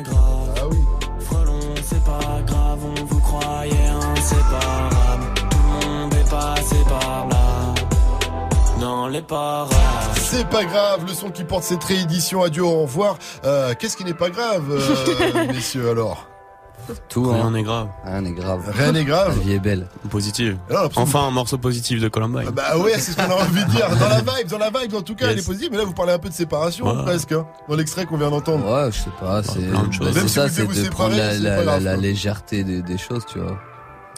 Ah 0.57 0.67
oui. 0.69 0.77
Frelon, 1.25 1.59
c'est 1.83 2.03
pas 2.03 2.41
grave, 2.45 2.79
on 2.83 3.03
vous 3.05 3.19
croyait 3.19 3.87
inséparable. 4.17 5.33
Tout 5.35 5.57
le 5.57 5.87
monde 5.87 6.13
est 6.13 6.29
passé 6.29 6.75
par 6.87 7.27
là. 7.27 7.40
Dans 9.01 9.07
les 9.07 9.23
parages. 9.23 9.69
C'est 10.13 10.47
pas 10.47 10.63
grave, 10.63 11.05
le 11.07 11.13
son 11.13 11.31
qui 11.31 11.43
porte 11.43 11.63
cette 11.63 11.83
réédition. 11.83 12.43
Adieu, 12.43 12.63
au 12.63 12.83
revoir. 12.83 13.17
Euh, 13.45 13.73
Qu'est-ce 13.79 13.97
qui 13.97 14.05
n'est 14.05 14.13
pas 14.13 14.29
grave, 14.29 14.63
euh, 14.69 15.47
messieurs, 15.47 15.89
alors 15.89 16.27
Tout, 17.09 17.31
Rien 17.31 17.47
hein. 17.47 17.51
n'est 17.51 17.63
grave. 17.63 17.87
Rien 18.05 18.21
n'est 18.21 18.33
grave. 18.33 18.61
Rien 18.77 18.91
n'est 18.91 19.03
grave. 19.03 19.29
La 19.39 19.43
vie 19.43 19.53
est 19.53 19.59
belle. 19.59 19.87
Positive. 20.11 20.59
Alors. 20.69 20.91
Enfin, 20.97 21.21
un 21.21 21.31
morceau 21.31 21.57
positif 21.57 21.99
de 21.99 22.09
Columbine. 22.09 22.51
Bah 22.51 22.77
ouais, 22.77 22.93
c'est 22.99 23.13
ce 23.13 23.15
qu'on 23.17 23.23
a 23.31 23.41
envie 23.41 23.65
de 23.65 23.69
dire. 23.71 23.89
Dans 23.89 24.07
la 24.07 24.19
vibe, 24.19 24.47
dans 24.47 24.57
la 24.59 24.69
vibe, 24.69 24.93
en 24.93 25.01
tout 25.01 25.15
cas, 25.15 25.25
Yes. 25.25 25.33
elle 25.33 25.39
est 25.39 25.45
positive. 25.47 25.69
Mais 25.71 25.77
là, 25.77 25.83
vous 25.85 25.93
parlez 25.93 26.13
un 26.13 26.19
peu 26.19 26.29
de 26.29 26.35
séparation, 26.35 26.85
Ouais. 26.85 27.01
presque, 27.03 27.31
hein, 27.31 27.47
dans 27.67 27.75
l'extrait 27.75 28.05
qu'on 28.05 28.17
vient 28.17 28.29
d'entendre. 28.29 28.71
Ouais, 28.71 28.91
je 28.91 28.99
sais 28.99 29.09
pas, 29.19 29.41
c'est 29.41 29.61
bah, 29.61 29.81
si 30.21 30.29
ça, 30.29 30.45
vous 30.45 30.53
c'est 30.53 30.61
de 30.67 30.67
vous 30.83 30.89
prendre 30.91 31.15
séparer, 31.15 31.17
la, 31.17 31.33
c'est 31.33 31.39
la- 31.39 31.55
pas 31.55 31.63
grave, 31.63 31.83
la 31.83 31.93
quoi. 31.93 32.01
légèreté 32.03 32.63
des, 32.63 32.83
des 32.83 32.97
choses, 32.99 33.25
tu 33.25 33.39
vois. 33.39 33.57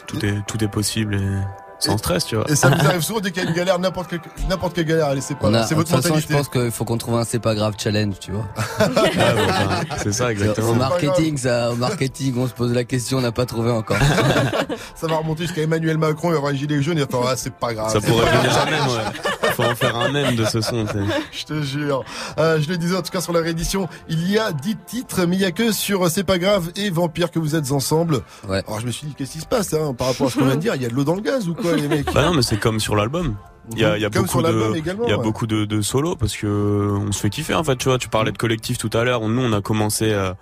Tout 0.06 0.22
est, 0.26 0.42
tout 0.46 0.62
est 0.62 0.68
possible 0.68 1.14
et 1.14 1.38
sans 1.84 1.98
stress, 1.98 2.24
tu 2.26 2.36
vois. 2.36 2.44
Et 2.50 2.56
ça 2.56 2.68
vous 2.68 2.74
arrive 2.86 3.00
souvent 3.02 3.20
dès 3.20 3.30
qu'il 3.30 3.42
y 3.42 3.46
a 3.46 3.48
une 3.48 3.54
galère, 3.56 3.78
n'importe 3.78 4.10
quelle, 4.10 4.20
n'importe 4.48 4.74
quelle 4.74 4.84
galère, 4.86 5.06
allez, 5.06 5.20
c'est 5.20 5.36
pas. 5.38 5.64
C'est 5.64 5.70
de 5.74 5.80
votre 5.80 5.90
toute 5.90 6.02
façon, 6.02 6.14
je 6.14 6.20
mentalité. 6.20 6.34
pense 6.34 6.48
qu'il 6.48 6.70
faut 6.70 6.84
qu'on 6.84 6.98
trouve 6.98 7.16
un 7.16 7.24
c'est 7.24 7.38
pas 7.38 7.54
grave 7.54 7.74
challenge, 7.78 8.14
tu 8.20 8.32
vois. 8.32 8.44
Ouais, 8.80 8.86
ouais, 8.86 9.46
enfin, 9.48 9.96
c'est 10.02 10.12
ça, 10.12 10.26
Au 10.26 10.28
exactement. 10.30 10.74
marketing, 10.74 11.36
ça, 11.38 11.70
au 11.72 11.76
marketing, 11.76 12.34
on 12.38 12.46
se 12.48 12.52
pose 12.54 12.72
la 12.72 12.84
question, 12.84 13.18
on 13.18 13.22
n'a 13.22 13.32
pas 13.32 13.46
trouvé 13.46 13.70
encore. 13.70 13.96
Ça 14.94 15.06
va 15.06 15.16
remonter 15.16 15.44
jusqu'à 15.44 15.62
Emmanuel 15.62 15.98
Macron, 15.98 16.30
il 16.30 16.34
y 16.34 16.36
aura 16.36 16.50
un 16.50 16.54
gilet 16.54 16.82
jaune, 16.82 16.96
il 16.96 17.00
va 17.04 17.06
faire, 17.06 17.28
ah, 17.28 17.36
c'est 17.36 17.54
pas 17.54 17.74
grave. 17.74 17.92
Ça 17.92 17.98
c'est 18.00 18.06
pourrait 18.06 18.24
pas 18.26 18.38
venir 18.38 18.64
même, 18.66 18.88
ouais. 18.88 19.43
Faut 19.54 19.62
en 19.64 19.74
faire 19.74 19.96
un 19.96 20.10
même 20.10 20.36
de 20.36 20.44
ce 20.44 20.60
son. 20.60 20.84
Je 21.32 21.44
te 21.44 21.62
jure. 21.62 22.04
Euh, 22.38 22.60
je 22.60 22.68
le 22.68 22.76
disais 22.76 22.96
en 22.96 23.02
tout 23.02 23.10
cas 23.10 23.20
sur 23.20 23.32
la 23.32 23.40
réédition, 23.40 23.88
il 24.08 24.30
y 24.30 24.38
a 24.38 24.52
10 24.52 24.76
titres, 24.86 25.26
mais 25.26 25.36
il 25.36 25.42
y 25.42 25.44
a 25.44 25.52
que 25.52 25.72
sur 25.72 26.04
euh, 26.04 26.08
C'est 26.08 26.24
pas 26.24 26.38
grave 26.38 26.70
et 26.76 26.90
Vampire 26.90 27.30
que 27.30 27.38
vous 27.38 27.54
êtes 27.54 27.72
ensemble. 27.72 28.20
Ouais. 28.48 28.62
Alors 28.66 28.80
je 28.80 28.86
me 28.86 28.90
suis 28.90 29.06
dit, 29.06 29.14
qu'est-ce 29.14 29.32
qui 29.32 29.40
se 29.40 29.46
passe 29.46 29.72
hein, 29.74 29.94
par 29.94 30.08
rapport 30.08 30.26
à 30.26 30.30
ce 30.30 30.38
qu'on 30.38 30.46
vient 30.46 30.56
de 30.56 30.60
dire? 30.60 30.74
Il 30.74 30.82
y 30.82 30.86
a 30.86 30.88
de 30.88 30.94
l'eau 30.94 31.04
dans 31.04 31.14
le 31.14 31.20
gaz 31.20 31.48
ou 31.48 31.54
quoi 31.54 31.76
les 31.76 31.88
mecs? 31.88 32.12
Bah 32.12 32.22
non, 32.22 32.34
mais 32.34 32.42
c'est 32.42 32.58
comme 32.58 32.80
sur 32.80 32.96
l'album. 32.96 33.36
Il 33.72 33.78
y 33.78 33.84
a, 33.84 33.96
y 33.96 34.06
beaucoup 34.10 34.42
de, 34.42 34.76
également, 34.76 35.04
il 35.06 35.10
y 35.10 35.12
a 35.12 35.16
ouais. 35.16 35.22
beaucoup 35.22 35.46
de, 35.46 35.64
de 35.64 35.80
solos 35.80 36.16
parce 36.16 36.36
que 36.36 36.96
on 37.00 37.12
se 37.12 37.20
fait 37.20 37.30
kiffer 37.30 37.54
en 37.54 37.64
fait. 37.64 37.76
Tu 37.76 37.88
vois, 37.88 37.96
tu 37.96 38.08
parlais 38.08 38.30
de 38.30 38.36
collectif 38.36 38.76
tout 38.76 38.90
à 38.92 39.04
l'heure. 39.04 39.26
Nous, 39.26 39.42
on 39.42 39.52
a 39.52 39.62
commencé 39.62 40.12
euh, 40.12 40.34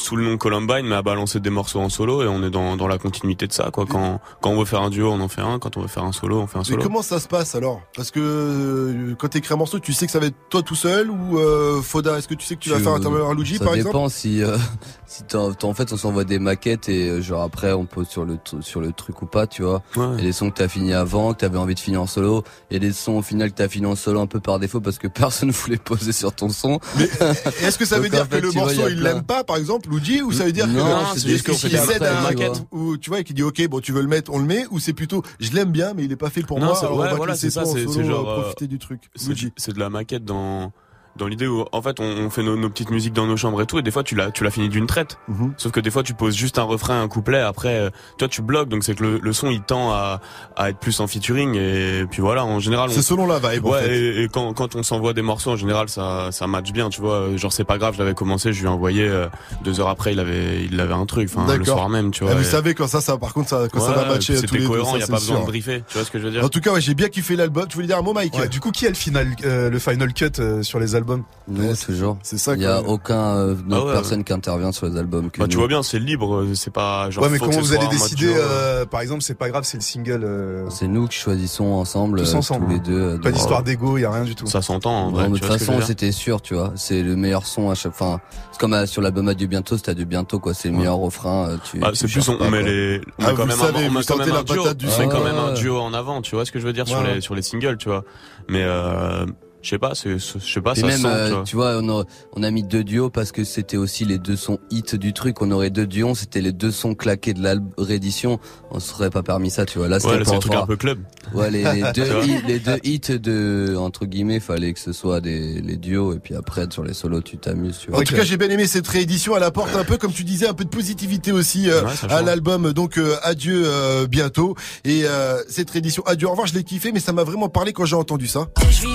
sous 0.00 0.14
le 0.14 0.24
nom 0.24 0.36
Columbine, 0.36 0.86
mais 0.86 0.94
à 0.94 1.02
balancer 1.02 1.40
des 1.40 1.50
morceaux 1.50 1.80
en 1.80 1.88
solo 1.88 2.22
et 2.22 2.28
on 2.28 2.42
est 2.44 2.50
dans, 2.50 2.76
dans 2.76 2.86
la 2.86 2.98
continuité 2.98 3.48
de 3.48 3.52
ça. 3.52 3.70
Quoi. 3.72 3.84
Quand, 3.84 4.20
quand 4.40 4.50
on 4.50 4.58
veut 4.60 4.64
faire 4.64 4.80
un 4.82 4.90
duo, 4.90 5.10
on 5.10 5.20
en 5.20 5.26
fait 5.26 5.40
un. 5.40 5.58
Quand 5.58 5.76
on 5.76 5.80
veut 5.80 5.88
faire 5.88 6.04
un 6.04 6.12
solo, 6.12 6.38
on 6.38 6.46
fait 6.46 6.56
un 6.58 6.60
Mais 6.60 6.64
solo. 6.66 6.82
comment 6.84 7.02
ça 7.02 7.18
se 7.18 7.26
passe 7.26 7.56
alors? 7.56 7.80
Parce 7.96 8.12
que 8.12 8.20
euh, 8.20 9.14
quand 9.18 9.26
t'écris 9.28 9.52
un 9.54 9.56
morceau, 9.56 9.80
tu 9.80 9.92
sais 9.92 10.06
que 10.06 10.12
ça 10.12 10.20
va 10.20 10.26
être 10.26 10.36
toi 10.50 10.62
tout 10.62 10.76
seul 10.76 11.10
ou 11.10 11.38
euh, 11.38 11.82
Foda 11.82 12.16
Est-ce 12.16 12.28
que 12.28 12.34
tu 12.34 12.46
sais 12.46 12.54
que 12.54 12.60
tu, 12.60 12.70
vas 12.70 12.78
faire 12.78 12.92
intervenir 12.92 13.26
un 13.26 13.34
Luigi 13.34 13.56
ça 13.58 13.64
par 13.64 13.74
dépend 13.74 13.88
exemple? 14.06 14.10
si, 14.10 14.42
euh, 14.42 14.56
si 15.06 15.24
t'en- 15.24 15.52
t'en- 15.52 15.70
en 15.70 15.74
fait 15.74 15.92
on 15.92 15.96
s'envoie 15.96 16.22
des 16.24 16.38
maquettes 16.38 16.88
et 16.88 17.08
euh, 17.08 17.20
genre 17.20 17.42
après 17.42 17.72
on 17.72 17.84
pose 17.84 18.06
sur 18.08 18.24
le 18.24 18.38
sur 18.60 18.80
le 18.80 18.92
truc 18.92 19.20
ou 19.22 19.26
pas, 19.26 19.48
tu 19.48 19.62
vois. 19.62 19.82
Ouais. 19.96 20.06
Il 20.14 20.18
y 20.18 20.22
a 20.22 20.26
des 20.28 20.32
sons 20.32 20.50
que 20.50 20.56
t'as 20.56 20.68
fini 20.68 20.92
avant, 20.94 21.32
que 21.34 21.38
t'avais 21.40 21.58
envie 21.58 21.74
de 21.74 21.80
finir 21.80 22.02
en 22.02 22.06
solo. 22.06 22.44
A 22.72 22.78
des 22.78 22.92
sons 22.92 23.14
au 23.18 23.22
final 23.22 23.50
que 23.50 23.56
t'as 23.56 23.68
fini 23.68 23.86
en 23.86 23.96
solo 23.96 24.20
un 24.20 24.26
peu 24.28 24.38
par 24.38 24.60
défaut 24.60 24.80
parce 24.80 24.98
que 24.98 25.08
personne 25.08 25.50
voulait 25.50 25.76
poser 25.76 26.12
sur 26.12 26.32
ton 26.32 26.50
son. 26.50 26.78
Et 27.00 27.64
Est-ce 27.64 27.78
que 27.78 27.84
ça 27.84 27.98
veut 28.00 28.08
dire 28.08 28.22
en 28.22 28.26
que 28.26 28.36
le 28.36 28.48
vois, 28.48 28.72
il 28.72 28.76
morceau 28.78 28.88
il 28.90 29.02
l'aime 29.02 29.24
pas 29.24 29.42
par 29.42 29.56
exemple? 29.56 29.87
Luigi 29.88 30.22
ou 30.22 30.32
ça 30.32 30.44
veut 30.44 30.52
dire 30.52 30.66
Non, 30.66 30.84
que 31.14 31.20
c'est 31.20 31.28
juste 31.28 31.46
qu'on 31.46 31.54
fait 31.54 31.76
cède 31.76 32.02
à 32.02 32.22
maquette. 32.22 32.62
ou 32.72 32.96
tu 32.96 33.10
vois 33.10 33.20
et 33.20 33.24
qu'il 33.24 33.34
dit 33.36 33.42
ok 33.42 33.66
bon 33.68 33.80
tu 33.80 33.92
veux 33.92 34.02
le 34.02 34.08
mettre 34.08 34.32
on 34.32 34.38
le 34.38 34.44
met 34.44 34.64
ou 34.70 34.78
c'est 34.78 34.92
plutôt 34.92 35.22
je 35.40 35.52
l'aime 35.52 35.70
bien 35.72 35.94
mais 35.94 36.04
il 36.04 36.12
est 36.12 36.16
pas 36.16 36.30
fait 36.30 36.42
pour 36.42 36.58
Non, 36.60 36.66
moi 36.66 36.74
c'est- 36.76 36.86
alors 36.86 36.98
ouais, 36.98 37.06
on 37.06 37.10
va 37.10 37.16
voilà, 37.16 37.34
c'est 37.36 37.50
ça, 37.50 37.64
c'est- 37.64 37.84
genre, 38.04 38.28
euh, 38.28 38.32
euh, 38.38 38.42
profiter 38.42 38.66
du 38.66 38.78
truc. 38.78 39.02
c'est 39.16 39.72
de 39.74 39.78
la 39.80 39.90
maquette 39.90 40.24
dans 40.24 40.72
dans 41.16 41.26
l'idée 41.26 41.46
où 41.46 41.64
en 41.72 41.82
fait 41.82 41.98
on, 42.00 42.04
on 42.04 42.30
fait 42.30 42.42
nos, 42.42 42.56
nos 42.56 42.68
petites 42.70 42.90
musiques 42.90 43.12
dans 43.12 43.26
nos 43.26 43.36
chambres 43.36 43.60
et 43.62 43.66
tout 43.66 43.78
et 43.78 43.82
des 43.82 43.90
fois 43.90 44.02
tu 44.04 44.14
l'as 44.14 44.30
tu 44.30 44.44
l'as 44.44 44.50
fini 44.50 44.68
d'une 44.68 44.86
traite. 44.86 45.18
Mhm. 45.28 45.54
sauf 45.56 45.72
que 45.72 45.80
des 45.80 45.90
fois 45.90 46.02
tu 46.02 46.14
poses 46.14 46.36
juste 46.36 46.58
un 46.58 46.62
refrain 46.62 47.02
un 47.02 47.08
couplet 47.08 47.40
après 47.40 47.74
euh, 47.76 47.90
toi 48.18 48.28
tu 48.28 48.42
bloques 48.42 48.68
donc 48.68 48.84
c'est 48.84 48.94
que 48.94 49.02
le, 49.02 49.18
le 49.22 49.32
son 49.32 49.50
il 49.50 49.62
tend 49.62 49.90
à, 49.92 50.20
à 50.56 50.70
être 50.70 50.78
plus 50.78 51.00
en 51.00 51.06
featuring 51.06 51.54
et 51.56 52.04
puis 52.10 52.20
voilà 52.22 52.44
en 52.44 52.60
général 52.60 52.90
c'est 52.90 53.02
selon 53.02 53.26
la 53.26 53.38
vibe 53.38 53.66
en 53.66 53.70
ouais 53.70 53.82
fait. 53.82 53.96
et, 53.98 54.22
et 54.24 54.28
quand 54.28 54.52
quand 54.54 54.76
on 54.76 54.82
s'envoie 54.82 55.12
des 55.12 55.22
morceaux 55.22 55.50
en 55.52 55.56
général 55.56 55.88
ça 55.88 56.30
ça 56.32 56.46
match 56.46 56.72
bien 56.72 56.88
tu 56.88 57.00
vois. 57.00 57.36
Genre 57.36 57.52
c'est 57.52 57.64
pas 57.64 57.78
grave 57.78 57.94
je 57.94 57.98
l'avais 57.98 58.14
commencé 58.14 58.52
je 58.52 58.60
lui 58.60 58.66
ai 58.66 58.70
envoyé 58.70 59.08
euh, 59.08 59.26
deux 59.64 59.80
heures 59.80 59.88
après 59.88 60.12
il 60.12 60.20
avait 60.20 60.64
il 60.64 60.78
avait 60.80 60.94
un 60.94 61.06
truc 61.06 61.28
enfin 61.34 61.56
le 61.56 61.64
soir 61.64 61.88
même 61.88 62.10
tu 62.10 62.24
vois 62.24 62.34
vous 62.34 62.40
et- 62.42 62.44
savez 62.44 62.74
quand 62.74 62.86
ça 62.86 63.00
ça 63.00 63.16
par 63.18 63.32
contre 63.34 63.48
ça 63.48 63.66
quand 63.72 63.80
ça 63.80 63.92
va 63.92 64.04
matcher 64.06 64.36
c'était 64.36 64.58
cohérent 64.64 64.92
ça, 64.92 64.98
y 64.98 65.02
a 65.02 65.06
pas 65.06 65.14
besoin 65.14 65.36
sûr. 65.36 65.44
de 65.44 65.50
briefer 65.50 65.82
tu 65.88 65.94
vois 65.94 66.04
ce 66.04 66.10
que 66.10 66.18
je 66.18 66.24
veux 66.24 66.30
dire. 66.30 66.44
En 66.44 66.48
tout 66.48 66.60
cas 66.60 66.72
ouais, 66.72 66.80
j'ai 66.80 66.94
bien 66.94 67.08
kiffé 67.08 67.34
l'album. 67.36 67.66
Tu 67.68 67.74
voulais 67.74 67.86
dire 67.86 67.98
un 67.98 68.02
mot 68.02 68.12
Mike 68.12 68.34
Ouais, 68.38 68.48
du 68.48 68.60
coup, 68.60 68.70
qui 68.70 68.86
a 68.86 68.88
le 68.90 68.94
final, 68.94 69.34
euh, 69.44 69.70
le 69.70 69.78
final 69.78 70.12
cut 70.12 70.26
euh, 70.38 70.62
sur 70.62 70.78
les 70.78 70.94
albums 70.98 71.22
Nous 71.48 71.74
toujours. 71.76 72.18
C'est 72.22 72.36
ça. 72.38 72.54
Il 72.54 72.60
y 72.62 72.66
a 72.66 72.82
aucun 72.82 73.36
euh, 73.36 73.52
autre 73.54 73.62
Ah 73.72 73.84
ouais. 73.86 73.92
personne 73.92 74.22
qui 74.24 74.32
intervient 74.32 74.70
sur 74.72 74.86
les 74.86 74.98
albums 74.98 75.30
que 75.30 75.40
bah 75.40 75.46
tu 75.48 75.56
vois 75.56 75.66
bien 75.68 75.82
c'est 75.82 75.98
libre 75.98 76.44
c'est 76.54 76.72
pas 76.72 77.08
genre 77.10 77.24
Ouais, 77.24 77.30
mais 77.30 77.38
comment 77.38 77.58
vous 77.58 77.72
allez 77.72 77.88
décider 77.88 78.26
duo. 78.26 78.34
euh, 78.36 78.84
Par 78.84 79.00
exemple, 79.00 79.22
c'est 79.22 79.34
pas 79.34 79.48
grave, 79.48 79.64
c'est 79.64 79.78
le 79.78 79.82
single. 79.82 80.20
euh, 80.24 80.68
C'est 80.70 80.86
nous 80.88 81.06
qui 81.08 81.16
choisissons 81.18 81.64
ensemble, 81.72 82.18
Tous 82.20 82.34
euh, 82.34 82.38
ensemble, 82.38 82.66
tous 82.66 82.72
les 82.72 82.80
deux. 82.80 83.00
euh, 83.14 83.18
Pas 83.18 83.30
d'histoire 83.32 83.62
d'ego, 83.62 83.96
y 83.98 84.04
a 84.04 84.10
rien 84.12 84.24
du 84.24 84.34
tout. 84.34 84.46
ça 84.46 84.60
s'entend 84.62 84.90
en 85.06 85.10
Bon, 85.10 85.16
vrai, 85.18 85.28
de 85.30 85.34
toute 85.36 85.44
façon, 85.46 85.80
c'était 85.80 86.12
sûr, 86.12 86.42
tu 86.42 86.54
vois. 86.54 86.72
C'est 86.76 87.02
le 87.02 87.16
meilleur 87.16 87.46
son 87.46 87.70
à 87.70 87.74
chaque 87.74 87.94
fin. 87.94 88.20
C'est 88.52 88.60
comme 88.60 88.74
euh, 88.74 88.84
sur 88.86 89.00
l'album 89.02 89.28
Adieu 89.28 89.46
bientôt, 89.46 89.76
c'était 89.76 89.92
Adieu 89.92 90.04
bientôt, 90.04 90.38
quoi. 90.40 90.52
C'est 90.54 90.68
le 90.68 90.76
meilleur 90.76 90.96
refrain. 90.98 91.48
euh, 91.50 91.56
Tu, 91.64 91.78
Ah, 91.82 91.90
c'est 91.94 92.08
plus 92.08 92.28
on, 92.28 92.50
met 92.50 92.62
les 92.62 93.00
on 93.18 93.22
met 93.22 93.34
quand 93.34 93.46
même 93.46 93.60
un, 93.60 94.42
duo 94.42 94.62
patate 94.64 94.76
du 94.76 94.86
on 94.86 94.88
met 94.88 95.04
son. 95.04 95.08
quand 95.08 95.24
même 95.24 95.36
un 95.36 95.48
Ouais. 95.48 95.54
duo 95.54 95.78
en 95.78 95.94
avant 95.94 96.20
tu 96.22 96.34
vois 96.34 96.44
ce 96.44 96.52
que 96.52 96.58
je 96.60 96.66
veux 96.66 96.72
dire 96.72 96.86
sur 96.86 97.02
les 97.02 97.20
sur 97.20 97.34
les 97.34 97.42
singles 97.42 97.76
tu 97.78 97.88
vois 97.88 98.04
mais 98.48 98.62
euh, 98.62 99.24
je 99.62 99.70
sais 99.70 99.78
pas 99.78 99.94
c'est 99.94 100.18
je 100.18 100.38
sais 100.38 100.60
pas 100.60 100.72
Puis 100.72 100.82
ça 100.82 100.86
même, 100.86 100.98
sent, 100.98 101.06
euh, 101.08 101.42
tu 101.42 101.56
vois. 101.56 101.78
on 101.82 102.00
a, 102.00 102.04
on 102.34 102.42
a 102.42 102.50
mis 102.50 102.62
deux 102.62 102.84
duos 102.84 103.10
parce 103.10 103.32
que 103.32 103.44
c'était 103.44 103.76
aussi 103.76 104.04
les 104.04 104.18
deux 104.18 104.36
sons 104.36 104.58
hits 104.70 104.98
du 104.98 105.12
truc. 105.12 105.42
On 105.42 105.50
aurait 105.50 105.70
deux 105.70 105.86
duos, 105.86 106.14
c'était 106.14 106.40
les 106.40 106.52
deux 106.52 106.70
sons 106.70 106.94
claqués 106.94 107.34
de 107.34 107.42
la 107.42 107.54
réédition. 107.76 108.38
On 108.70 108.80
se 108.80 108.90
serait 108.90 109.10
pas 109.10 109.22
permis 109.22 109.50
ça, 109.50 109.66
tu 109.66 109.78
vois. 109.78 109.88
Là, 109.88 109.96
ouais 109.96 110.18
c'était 110.18 110.34
un 110.34 110.38
truc 110.38 110.54
un 110.54 110.66
peu 110.66 110.76
club 110.76 110.98
Ouais, 111.34 111.50
les, 111.50 111.64
les 111.64 111.84
deux 111.94 112.24
hits, 112.24 112.42
les 112.46 112.58
deux 112.60 112.78
hits 112.84 113.18
de, 113.18 113.76
entre 113.78 114.06
guillemets, 114.06 114.40
fallait 114.40 114.72
que 114.72 114.80
ce 114.80 114.92
soit 114.92 115.20
des, 115.20 115.60
les 115.60 115.76
duos 115.76 116.14
et 116.14 116.18
puis 116.18 116.34
après, 116.34 116.66
sur 116.70 116.84
les 116.84 116.94
solos, 116.94 117.22
tu 117.22 117.38
t'amuses, 117.38 117.78
tu 117.78 117.90
vois. 117.90 118.00
En 118.00 118.02
tout 118.02 118.14
cas, 118.14 118.24
j'ai 118.24 118.36
bien 118.36 118.48
aimé 118.50 118.66
cette 118.66 118.88
réédition. 118.88 119.36
Elle 119.36 119.42
apporte 119.42 119.74
un 119.74 119.84
peu, 119.84 119.96
comme 119.96 120.12
tu 120.12 120.24
disais, 120.24 120.48
un 120.48 120.54
peu 120.54 120.64
de 120.64 120.70
positivité 120.70 121.32
aussi 121.32 121.68
euh, 121.68 121.82
Ouais, 121.82 122.12
à 122.12 122.22
l'album. 122.22 122.72
Donc, 122.72 122.98
euh, 122.98 123.16
adieu 123.22 123.62
euh, 123.66 124.06
bientôt. 124.06 124.54
Et 124.84 125.02
euh, 125.04 125.42
cette 125.48 125.70
réédition, 125.70 126.02
adieu 126.06 126.26
au 126.26 126.30
revoir, 126.30 126.46
je 126.46 126.54
l'ai 126.54 126.64
kiffé, 126.64 126.92
mais 126.92 127.00
ça 127.00 127.12
m'a 127.12 127.24
vraiment 127.24 127.48
parlé 127.48 127.72
quand 127.72 127.84
j'ai 127.84 127.96
entendu 127.96 128.26
ça. 128.26 128.46
Et 128.62 128.72
je 128.72 128.86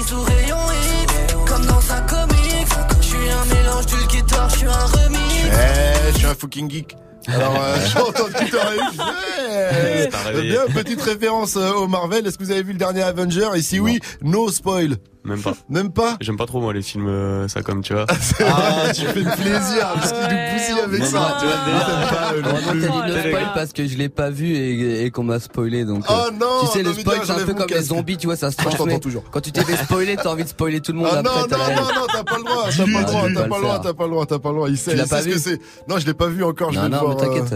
un 4.74 4.86
remix. 4.86 5.22
Eh, 5.46 6.12
je 6.14 6.18
suis 6.18 6.28
un 6.28 6.36
fucking 6.36 6.70
geek. 6.70 6.96
Alors, 7.28 7.56
euh, 7.58 7.78
j'ai 7.88 8.00
entendu 8.00 8.34
tout 8.50 8.58
à 8.58 8.66
réveillé. 8.66 10.50
Bien, 10.52 10.66
petite 10.74 11.02
référence 11.02 11.56
euh, 11.56 11.72
au 11.72 11.88
Marvel. 11.88 12.28
Est-ce 12.28 12.38
que 12.38 12.44
vous 12.44 12.52
avez 12.52 12.64
vu 12.64 12.74
le 12.74 12.78
dernier 12.78 13.02
Avenger? 13.02 13.50
Et 13.56 13.62
si 13.62 13.80
oui, 13.80 14.00
no 14.22 14.52
spoil. 14.52 14.98
Même 15.26 15.42
pas 15.42 15.54
Même 15.70 15.92
pas 15.92 16.18
j'aime 16.22 16.38
pas 16.38 16.46
trop 16.46 16.60
moi 16.62 16.74
les 16.74 16.82
films 16.82 17.08
euh, 17.08 17.48
ça 17.48 17.62
comme 17.62 17.82
tu 17.82 17.94
vois 17.94 18.06
Ah, 18.42 18.92
tu 18.94 19.02
fais 19.06 19.24
plaisir 19.24 19.88
parce 19.96 20.12
qu'il 20.12 20.22
nous 20.24 20.54
bousille 20.54 20.80
avec 20.84 21.00
Non, 21.02 21.06
ça. 21.06 21.20
non, 21.20 21.26
tu 21.40 21.46
vois, 21.46 21.56
Ah, 21.66 22.14
pas, 22.14 22.34
euh, 22.34 22.42
non 22.42 22.50
Oh 22.96 23.08
là 23.08 23.20
spoil 23.20 23.52
parce 23.56 23.74
que 23.74 23.88
je 23.88 23.98
l'ai 23.98 24.10
pas 24.10 24.30
vu 24.30 24.48
et, 24.54 25.06
et 25.06 25.12
qu'on 25.12 25.24
m'a 25.24 25.40
spoilé 25.40 25.86
donc. 25.86 26.04
Oh 26.10 26.14
euh, 26.14 26.32
non 26.32 26.48
tu 26.62 26.68
sais, 26.78 26.84
non, 26.84 26.90
le 26.90 26.96
spoil, 26.96 27.20
c'est 27.24 27.32
un 27.32 27.46
peu 27.46 27.54
comme 27.54 27.68
les 27.70 27.82
zombies, 27.84 28.18
tu 28.18 28.28
vois, 28.28 28.36
ça 28.36 28.52
se 28.52 28.56
Moi, 28.62 28.66
je 28.72 28.78
t'entends 28.78 28.84
transmet. 28.86 29.00
toujours. 29.00 29.24
Quand 29.32 29.42
tu 29.42 29.52
t'es 29.52 29.64
fait 29.64 29.78
spoiler, 29.84 30.16
t'as 30.16 30.30
envie 30.30 30.44
de 30.44 30.50
spoiler 30.50 30.80
tout 30.82 30.92
le 30.92 31.00
monde 31.00 31.10
Ah 31.12 31.20
après. 31.20 31.32
non, 31.32 31.48
non, 31.48 31.76
non, 31.76 32.02
non, 32.02 32.08
t'as 32.12 32.24
pas 32.24 32.38
le 32.38 32.44
droit, 32.44 32.66
t'as 32.70 32.84
pas 32.86 33.00
le 33.00 33.04
droit, 33.06 33.30
t'as 33.34 33.44
pas 33.48 33.58
le 33.58 33.62
le 33.62 33.62
droit, 33.64 33.80
t'as 33.80 33.94
pas 33.94 34.04
le 34.06 34.10
droit, 34.12 34.26
t'as 34.26 34.40
pas 34.40 34.50
le 34.50 34.56
droit, 34.56 34.70
il 34.70 34.78
sait, 34.78 34.92
il 34.94 35.00
sait 35.02 35.08
pas 35.08 35.22
ce 35.22 35.28
que 35.30 35.38
c'est. 35.40 35.60
Non, 35.88 35.98
je 36.00 36.06
l'ai 36.06 36.14
pas 36.14 36.28
vu 36.28 36.44
encore, 36.44 36.72
je 36.72 36.80
vais 36.80 36.90
Non, 36.90 37.02
le 37.02 37.08
non, 37.08 37.14
voir. 37.14 37.18
t'inquiète. 37.18 37.54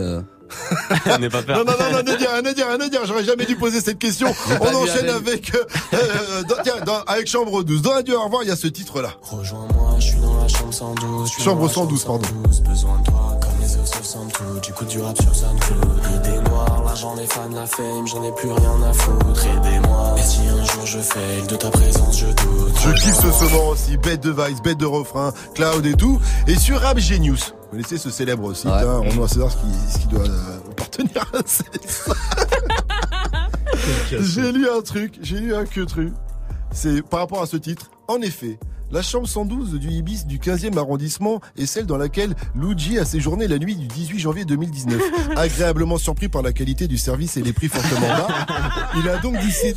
n'est 1.19 1.29
pas 1.29 1.41
peur 1.43 1.57
Non, 1.57 1.63
non, 1.65 1.71
non, 1.79 1.91
non, 1.97 2.11
ne 2.11 2.17
dis 2.17 2.25
rien, 2.25 2.41
ne 2.41 2.51
dis 2.53 2.63
rien, 2.63 2.77
ne 2.77 2.87
dis 2.89 2.97
rien, 2.97 3.05
j'aurais 3.05 3.23
jamais 3.23 3.45
dû 3.45 3.55
poser 3.55 3.81
cette 3.81 3.99
question. 3.99 4.33
On 4.61 4.75
enchaîne 4.75 5.09
avec, 5.09 5.53
euh, 5.55 5.63
euh, 5.93 6.43
dans- 6.43 6.55
tiens, 6.63 6.75
dans- 6.85 7.01
avec 7.07 7.27
Chambre 7.27 7.63
12. 7.63 7.81
Dans 7.81 7.93
Adieu, 7.93 8.17
au 8.17 8.23
revoir, 8.23 8.43
il 8.43 8.49
y 8.49 8.51
a 8.51 8.55
ce 8.55 8.67
titre-là. 8.67 9.09
Rejoins-moi, 9.21 9.95
je 9.99 10.05
suis 10.07 10.17
dans 10.19 10.37
la 10.41 10.47
chambre 10.47 10.73
112. 10.73 11.27
je 11.29 11.33
suis 11.33 11.43
Chambre 11.43 11.61
dans 11.61 11.67
la 11.67 11.73
112, 11.73 12.03
pardon. 12.05 12.27
112. 12.27 12.61
Besoin 12.61 12.99
de 12.99 13.05
toi, 13.05 13.39
comme 13.41 13.59
les 13.61 13.75
os 13.77 13.89
sur 13.91 14.05
SoundCloud. 14.05 14.61
Du 14.61 14.73
coup, 14.73 14.85
du 14.85 15.01
rap 15.01 15.17
sur 15.21 15.35
SoundCloud. 15.35 16.01
Idée 16.15 16.49
noire, 16.49 16.83
l'argent 16.85 17.15
des 17.15 17.27
fans, 17.27 17.49
la 17.53 17.65
fame, 17.65 18.07
j'en 18.07 18.23
ai 18.23 18.31
plus 18.33 18.49
rien 18.51 18.81
à 18.89 18.93
foutre. 18.93 19.45
Aidez-moi. 19.45 20.15
Et 20.17 20.21
si 20.23 20.39
un 20.47 20.63
jour 20.63 20.85
je 20.85 20.99
fail, 20.99 21.43
de 21.47 21.55
ta 21.55 21.69
présence, 21.69 22.19
je 22.19 22.25
doute. 22.27 22.75
Je 22.83 22.91
kiffe 22.91 23.15
ce 23.21 23.43
moment 23.45 23.69
aussi, 23.69 23.97
bête 23.97 24.21
de 24.21 24.31
vice, 24.31 24.61
bête 24.63 24.77
de 24.77 24.85
refrain, 24.85 25.31
cloud 25.55 25.85
et 25.85 25.93
tout. 25.93 26.19
Et 26.47 26.55
sur 26.55 26.79
Rap 26.81 26.97
Genius. 26.99 27.53
Vous 27.69 27.71
connaissez 27.71 27.97
ce 27.97 28.09
célèbre 28.09 28.53
site, 28.53 28.65
Ouais. 28.67 28.71
hein, 28.81 29.01
on 29.05 29.15
doit 29.15 29.27
savoir 29.27 29.51
ce 29.51 29.57
qui, 29.57 29.91
ce 29.93 29.97
qui 29.99 30.07
doit 30.07 30.21
euh, 30.23 30.57
appartenir 30.71 31.29
à 31.33 31.39
César. 31.45 32.15
J'ai 34.21 34.51
lu 34.51 34.67
un 34.69 34.81
truc, 34.81 35.15
j'ai 35.21 35.39
lu 35.39 35.53
un 35.55 35.65
que 35.65 35.81
truc. 35.81 36.13
C'est 36.71 37.01
par 37.01 37.19
rapport 37.21 37.41
à 37.41 37.45
ce 37.45 37.57
titre. 37.57 37.89
En 38.07 38.21
effet, 38.21 38.57
la 38.91 39.01
chambre 39.01 39.27
112 39.27 39.73
du 39.79 39.89
Ibis 39.89 40.25
du 40.25 40.39
15e 40.39 40.77
arrondissement 40.77 41.41
est 41.57 41.65
celle 41.65 41.85
dans 41.85 41.97
laquelle 41.97 42.35
Luigi 42.55 42.97
a 42.99 43.05
séjourné 43.05 43.47
la 43.47 43.57
nuit 43.59 43.75
du 43.75 43.87
18 43.87 44.19
janvier 44.19 44.45
2019. 44.45 45.01
Agréablement 45.35 45.97
surpris 45.97 46.29
par 46.29 46.41
la 46.41 46.53
qualité 46.53 46.87
du 46.87 46.97
service 46.97 47.37
et 47.37 47.41
les 47.41 47.53
prix 47.53 47.67
fortement 47.67 48.07
bas, 48.07 48.27
il 48.95 49.07
a 49.09 49.17
donc 49.17 49.35
décidé 49.39 49.75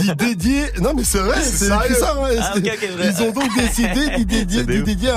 d'y 0.00 0.14
dédier. 0.16 0.62
Non 0.80 0.92
mais 0.94 1.04
c'est 1.04 1.18
vrai, 1.18 1.40
c'est 1.42 1.66
ça. 1.68 1.78
ouais, 2.22 2.36
Ah. 2.40 2.52
Ils 3.18 3.22
ont 3.22 3.32
donc 3.32 3.54
décidé 3.56 4.16
d'y 4.18 4.24
dédier, 4.26 4.64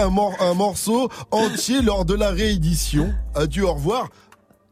mor- 0.09 0.35
un 0.41 0.53
morceau 0.53 1.09
entier 1.31 1.81
lors 1.81 2.05
de 2.05 2.13
la 2.15 2.31
réédition. 2.31 3.13
Adieu, 3.35 3.65
au 3.65 3.73
revoir. 3.73 4.09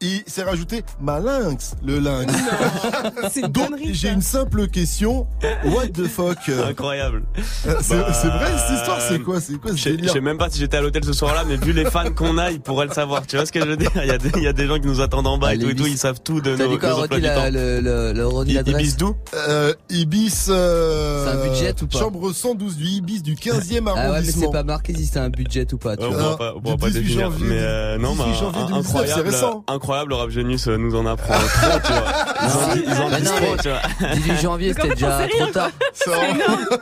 Il 0.05 0.23
s'est 0.27 0.43
rajouté 0.43 0.83
malinx, 1.01 1.73
le 1.85 1.99
lynx. 1.99 2.33
C'est 3.31 3.41
une 3.41 3.47
Donc, 3.47 3.71
j'ai 3.91 4.09
une 4.09 4.21
simple 4.21 4.67
question. 4.67 5.27
What 5.65 5.87
the 5.93 6.07
fuck? 6.07 6.37
Incroyable. 6.67 7.23
Euh, 7.67 7.75
C'est 7.81 7.95
Bah, 7.97 8.13
c'est 8.13 8.27
vrai 8.27 8.51
cette 8.67 8.77
histoire, 8.77 9.01
c'est 9.01 9.19
quoi? 9.19 9.41
C'est 9.41 9.57
quoi 9.59 9.71
Je 9.71 9.77
ce 9.77 9.83
sais- 9.83 9.89
je 9.91 9.95
délire 9.95 10.13
sais 10.13 10.21
même 10.21 10.37
pas 10.37 10.49
si 10.49 10.59
j'étais 10.59 10.77
à 10.77 10.81
l'hôtel 10.81 11.03
ce 11.03 11.13
soir-là, 11.13 11.43
mais 11.47 11.55
vu 11.57 11.71
les 11.73 11.85
fans 11.85 12.11
qu'on 12.15 12.37
a, 12.37 12.51
ils 12.51 12.59
pourraient 12.61 12.87
le 12.87 12.93
savoir. 12.93 13.25
Tu 13.27 13.35
vois 13.35 13.45
ce 13.45 13.51
que 13.51 13.59
je 13.61 13.65
veux 13.65 13.77
dire? 13.77 13.91
Il 13.95 14.05
y, 14.07 14.11
a 14.11 14.17
des, 14.17 14.31
il 14.35 14.43
y 14.43 14.47
a 14.47 14.53
des 14.53 14.67
gens 14.67 14.79
qui 14.79 14.87
nous 14.87 15.01
attendent 15.01 15.27
en 15.27 15.37
bas 15.37 15.53
et 15.53 15.59
tout 15.59 15.69
et 15.69 15.75
tout, 15.75 15.87
ils 15.87 15.97
savent 15.97 16.19
tout 16.23 16.41
de 16.41 16.55
nos, 16.55 16.67
dit 16.73 16.77
quoi, 16.77 16.89
nos 16.89 16.95
redis 16.95 17.03
emplois 17.05 17.17
du 17.17 17.23
la- 17.23 17.35
temps. 17.35 17.49
le, 17.51 17.79
le, 17.81 18.13
le 18.13 18.49
I- 18.51 18.69
Ibis 18.71 18.95
d'où? 18.97 19.15
Euh, 19.33 19.73
Ibis. 19.89 20.45
euh, 20.49 21.25
C'est 21.25 21.31
un 21.31 21.49
budget 21.49 21.75
ou 21.81 21.87
pas? 21.87 21.99
Chambre 21.99 22.31
112 22.33 22.75
du 22.77 22.85
Ibis 22.85 23.21
du 23.21 23.35
15e 23.35 23.49
Ah 23.51 23.55
ouais, 23.55 23.81
mais 23.81 23.89
arrondissement. 24.01 24.41
c'est 24.45 24.51
pas 24.51 24.63
marqué 24.63 24.93
si 24.95 25.05
c'est 25.05 25.19
un 25.19 25.29
budget 25.29 25.67
ou 25.73 25.77
pas, 25.77 25.97
tu 25.97 26.03
on 26.05 26.09
vois. 26.11 26.17
pourra 26.17 26.37
pas, 26.37 26.53
on 26.55 26.61
pourra 26.61 26.75
du 26.75 26.81
pas 26.81 26.87
18 26.89 27.01
définir. 27.01 27.31
janvier, 27.31 27.45
mais 27.47 27.57
euh, 27.59 27.97
non, 27.97 28.11
18 28.13 28.17
bah, 28.25 28.33
janvier 28.39 28.61
un- 28.61 28.65
2019, 28.67 28.83
c'est 28.85 28.89
incroyable, 29.11 29.29
récent. 29.29 29.63
Incroyable, 29.95 30.09
le 30.09 30.15
rap 30.15 30.29
Genius 30.29 30.67
euh, 30.67 30.77
nous 30.77 30.95
en 30.95 31.05
apprend 31.05 31.33
trop, 31.33 31.79
tu 31.85 31.91
vois. 31.93 32.03
Ils 32.41 32.45
en, 32.45 32.73
disent- 32.73 32.83
ils 32.87 33.01
en 33.01 33.09
disent 33.09 33.29
non, 33.29 33.35
trop, 33.37 33.45
mais 33.55 33.61
tu 33.63 33.69
vois. 33.69 34.09
18 34.15 34.41
janvier, 34.41 34.73
c'était 34.73 34.89
déjà 34.89 35.27
trop 35.27 35.45
tard. 35.47 35.69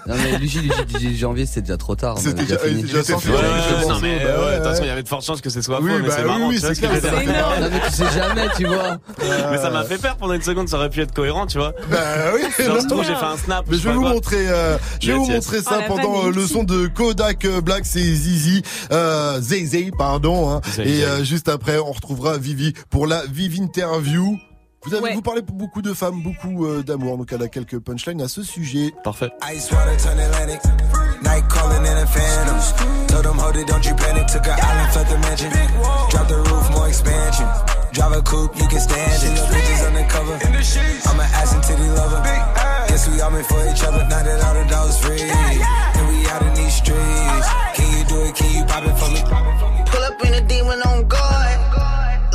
Non 0.08 0.16
mais 0.24 0.38
Luigi, 0.38 0.60
Luigi, 0.60 0.84
18 0.88 1.18
janvier, 1.18 1.46
c'était 1.46 1.62
déjà 1.62 1.78
trop 1.78 1.96
tard. 1.96 2.18
C'était 2.18 2.44
déjà 2.44 2.56
déjà- 2.56 2.60
fini. 2.68 2.80
il 2.82 2.86
était 2.86 2.94
déjà 2.94 3.04
sorti. 3.04 3.28
Ouais, 3.30 3.34
Ouais, 3.34 3.42
ouais, 3.42 3.48
je 3.84 3.88
non 3.88 4.00
mais 4.02 4.20
Bah 4.24 4.52
de 4.52 4.56
toute 4.58 4.64
façon 4.66 4.84
il 4.84 4.88
y 4.88 4.92
avait 4.92 5.04
de 5.04 5.08
fortes 5.08 5.26
chances 5.26 5.42
que 5.42 5.50
ce 5.50 5.62
soit 5.62 5.80
Oui, 5.82 5.92
faux 5.92 5.98
mais 6.00 6.08
bah 6.08 6.14
c'est 6.16 6.22
oui, 6.24 6.28
marrant 6.28 6.48
oui, 6.48 6.56
tu 6.56 6.62
vois 6.62 6.70
c'est 6.70 6.76
ce 6.76 6.82
que 6.82 6.88
je 6.88 6.94
veux 6.94 7.00
clair, 7.02 7.24
dire 7.24 7.46
c'est 7.56 7.62
Non 7.62 7.70
mais 7.72 7.80
tu 7.88 7.94
sais 7.94 8.20
jamais, 8.20 8.48
tu 8.58 8.66
vois. 8.66 8.98
mais 9.52 9.58
ça 9.58 9.70
m'a 9.70 9.84
fait 9.84 9.98
peur 9.98 10.16
pendant 10.18 10.34
une 10.34 10.42
seconde 10.42 10.68
ça 10.70 10.78
aurait 10.78 10.90
pu 10.90 11.02
être 11.02 11.14
cohérent 11.14 11.46
tu 11.48 11.58
vois 11.58 11.74
Bah 11.90 11.98
oui, 12.34 12.42
j'ai 12.44 12.50
fait 12.54 12.68
un 12.70 13.38
snap 13.38 13.66
Mais 13.70 13.78
je 13.78 13.82
je 13.84 13.90
vais 13.90 13.96
vous 13.96 14.02
montrer, 14.02 14.48
euh, 14.50 14.78
je 15.02 15.08
vais 15.12 15.18
vous 15.18 15.26
montrer 15.28 15.62
ça 15.62 15.80
pendant 15.88 16.28
euh, 16.28 16.32
le 16.32 16.46
son 16.48 16.64
de 16.64 16.88
Kodak 16.88 17.46
euh, 17.46 17.62
Black, 17.62 17.86
c'est 17.86 18.00
Zizi, 18.00 18.62
euh, 18.92 19.40
Zay 19.42 19.66
Zay, 19.66 19.92
pardon. 19.98 20.50
Hein. 20.50 20.62
Et 20.80 21.04
euh, 21.04 21.24
juste 21.24 21.50
après, 21.50 21.78
on 21.78 21.92
retrouvera 21.92 22.38
Vivi 22.38 22.74
pour 22.90 23.03
la 23.08 23.24
Vivi 23.26 23.62
Interview. 23.62 24.38
Vous 24.86 24.94
avez 24.94 25.04
Ouais. 25.04 25.14
vous 25.14 25.22
parlez 25.22 25.42
pour 25.42 25.56
beaucoup 25.56 25.82
de 25.82 25.94
femmes, 25.94 26.22
beaucoup 26.22 26.66
euh, 26.66 26.84
d'amour, 26.84 27.18
donc 27.18 27.32
elle 27.32 27.42
a 27.42 27.48
quelques 27.48 27.80
punchlines 27.80 28.22
à 28.22 28.28
ce 28.28 28.44
sujet. 28.44 28.92
parfait. 29.04 29.32
Night 31.24 31.48
calling 31.48 31.86
in 31.86 31.98
a 31.98 32.06
phantom. 32.06 32.60
Told 33.08 33.24
them, 33.24 33.38
hold 33.40 33.56
it, 33.56 33.66
don't 33.66 33.86
you 33.86 33.96
panic. 33.96 34.28
Took 34.28 34.46
an 34.46 34.60
island, 34.60 34.92
felt 34.92 35.08
the 35.08 35.18
mansion. 35.20 35.50
Drop 36.12 36.28
the 36.28 36.36
roof, 36.36 36.70
more 36.72 36.88
expansion. 36.90 37.48
Drive 37.94 38.12
a 38.18 38.22
coupe, 38.22 38.58
you 38.60 38.68
can 38.68 38.80
stand 38.82 39.24
it. 39.24 39.40
Bitches 39.48 39.88
undercover. 39.88 40.34
I'm 41.08 41.20
an 41.20 41.28
ass 41.32 41.54
and 41.54 41.64
titty 41.64 41.88
lover. 41.96 42.22
Guess 42.90 43.08
we 43.08 43.22
all 43.22 43.32
meant 43.32 43.46
for 43.46 43.62
each 43.72 43.84
other. 43.84 44.04
Now 44.10 44.22
that 44.22 44.44
all 44.44 44.54
the 44.54 44.66
dogs 44.70 44.98
free. 45.00 45.22
And 45.22 46.08
we 46.10 46.28
out 46.28 46.42
in 46.44 46.54
these 46.56 46.76
streets. 46.76 47.48
Can 47.76 47.88
you 47.98 48.04
do 48.06 48.18
it? 48.28 48.36
Can 48.36 48.52
you 48.54 48.66
pop 48.66 48.84
it 48.84 48.96
for 49.00 49.10
me? 49.12 49.22
Pull 49.86 50.04
up 50.04 50.26
in 50.26 50.34
a 50.34 50.42
demon 50.42 50.82
on 50.82 51.08
guard. 51.08 51.23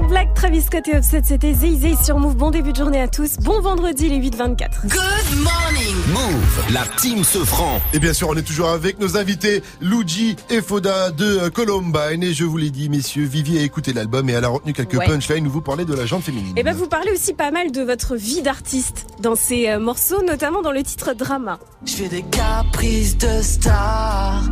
Kodak 0.00 0.08
Black, 0.08 0.34
Travis 0.34 0.62
Scott 0.62 0.88
et 0.88 0.96
Offset, 0.96 1.22
c'était 1.24 1.52
Zay 1.52 1.74
Zay 1.76 1.94
sur 2.02 2.18
Move. 2.18 2.36
Bon 2.36 2.50
début 2.50 2.72
de 2.72 2.76
journée 2.76 3.00
à 3.00 3.08
tous. 3.08 3.36
Bon 3.38 3.60
vendredi, 3.60 4.08
les 4.08 4.18
8-24. 4.18 4.56
Good 4.84 5.42
morning. 5.42 5.96
Move, 6.12 6.72
la 6.72 6.82
team 7.00 7.22
se 7.24 7.38
franc. 7.44 7.80
Et 7.92 7.98
bien 7.98 8.12
sûr, 8.12 8.28
on 8.28 8.36
est 8.36 8.42
toujours 8.42 8.68
avec 8.68 8.98
nos 8.98 9.16
invités 9.16 9.62
Luigi 9.80 10.36
et 10.48 10.60
Foda 10.62 11.10
de 11.10 11.48
Columbine. 11.50 12.22
Et 12.22 12.32
je 12.32 12.44
vous 12.44 12.56
l'ai 12.56 12.70
dit, 12.70 12.88
messieurs, 12.88 13.24
Vivi 13.24 13.58
a 13.58 13.62
écouté 13.62 13.92
l'album 13.92 14.28
et 14.30 14.32
elle 14.32 14.44
a 14.44 14.48
retenu 14.48 14.72
quelques 14.72 14.94
Ouais. 14.94 15.06
punchlines 15.06 15.46
où 15.46 15.50
vous 15.50 15.60
parlez 15.62 15.84
de 15.84 15.94
la 15.94 16.06
jante 16.06 16.22
féminine. 16.24 16.52
Et 16.56 16.62
ben 16.62 16.74
vous 16.74 16.86
parlez 16.88 17.10
aussi 17.12 17.32
pas 17.32 17.50
mal 17.50 17.70
de 17.72 17.82
votre 17.82 18.16
vie 18.16 18.42
d'artiste 18.42 19.06
dans 19.20 19.34
ces 19.34 19.68
euh, 19.68 19.78
morceaux, 19.78 20.22
notamment 20.26 20.62
dans 20.62 20.72
le 20.72 20.82
titre 20.82 21.14
Drama. 21.14 21.58
Je 21.86 21.92
fais 21.94 22.08
des 22.08 22.22
caprices 22.22 23.16
de 23.18 23.42
star. 23.42 24.42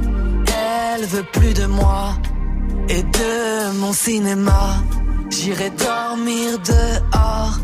Elle 0.96 1.04
veut 1.06 1.24
plus 1.32 1.54
de 1.54 1.66
moi 1.66 2.14
et 2.88 3.02
de 3.02 3.72
mon 3.78 3.92
cinéma. 3.92 4.76
J'irai 5.30 5.70
dormir 5.70 6.58
dehors 6.60 7.58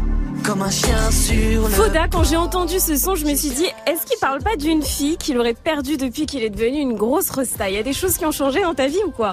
comme 0.44 0.62
un 0.62 0.70
chien 0.70 1.10
sur 1.10 1.62
le. 1.62 1.68
Fauda, 1.68 2.08
quand 2.08 2.22
j'ai 2.24 2.36
entendu 2.36 2.78
ce 2.78 2.96
son, 2.96 3.14
je 3.14 3.24
me 3.24 3.34
suis 3.34 3.48
dit, 3.50 3.66
est-ce 3.86 4.04
qu'il 4.06 4.18
parle 4.20 4.40
pas 4.42 4.56
d'une 4.56 4.82
fille 4.82 5.16
qu'il 5.16 5.38
aurait 5.38 5.54
perdue 5.54 5.96
depuis 5.96 6.26
qu'il 6.26 6.42
est 6.42 6.50
devenu 6.50 6.78
une 6.80 6.94
grosse 6.94 7.30
resta? 7.30 7.70
Il 7.70 7.74
y 7.74 7.78
a 7.78 7.82
des 7.82 7.94
choses 7.94 8.16
qui 8.18 8.26
ont 8.26 8.32
changé 8.32 8.62
dans 8.62 8.74
ta 8.74 8.86
vie 8.86 8.98
ou 9.06 9.10
quoi? 9.10 9.32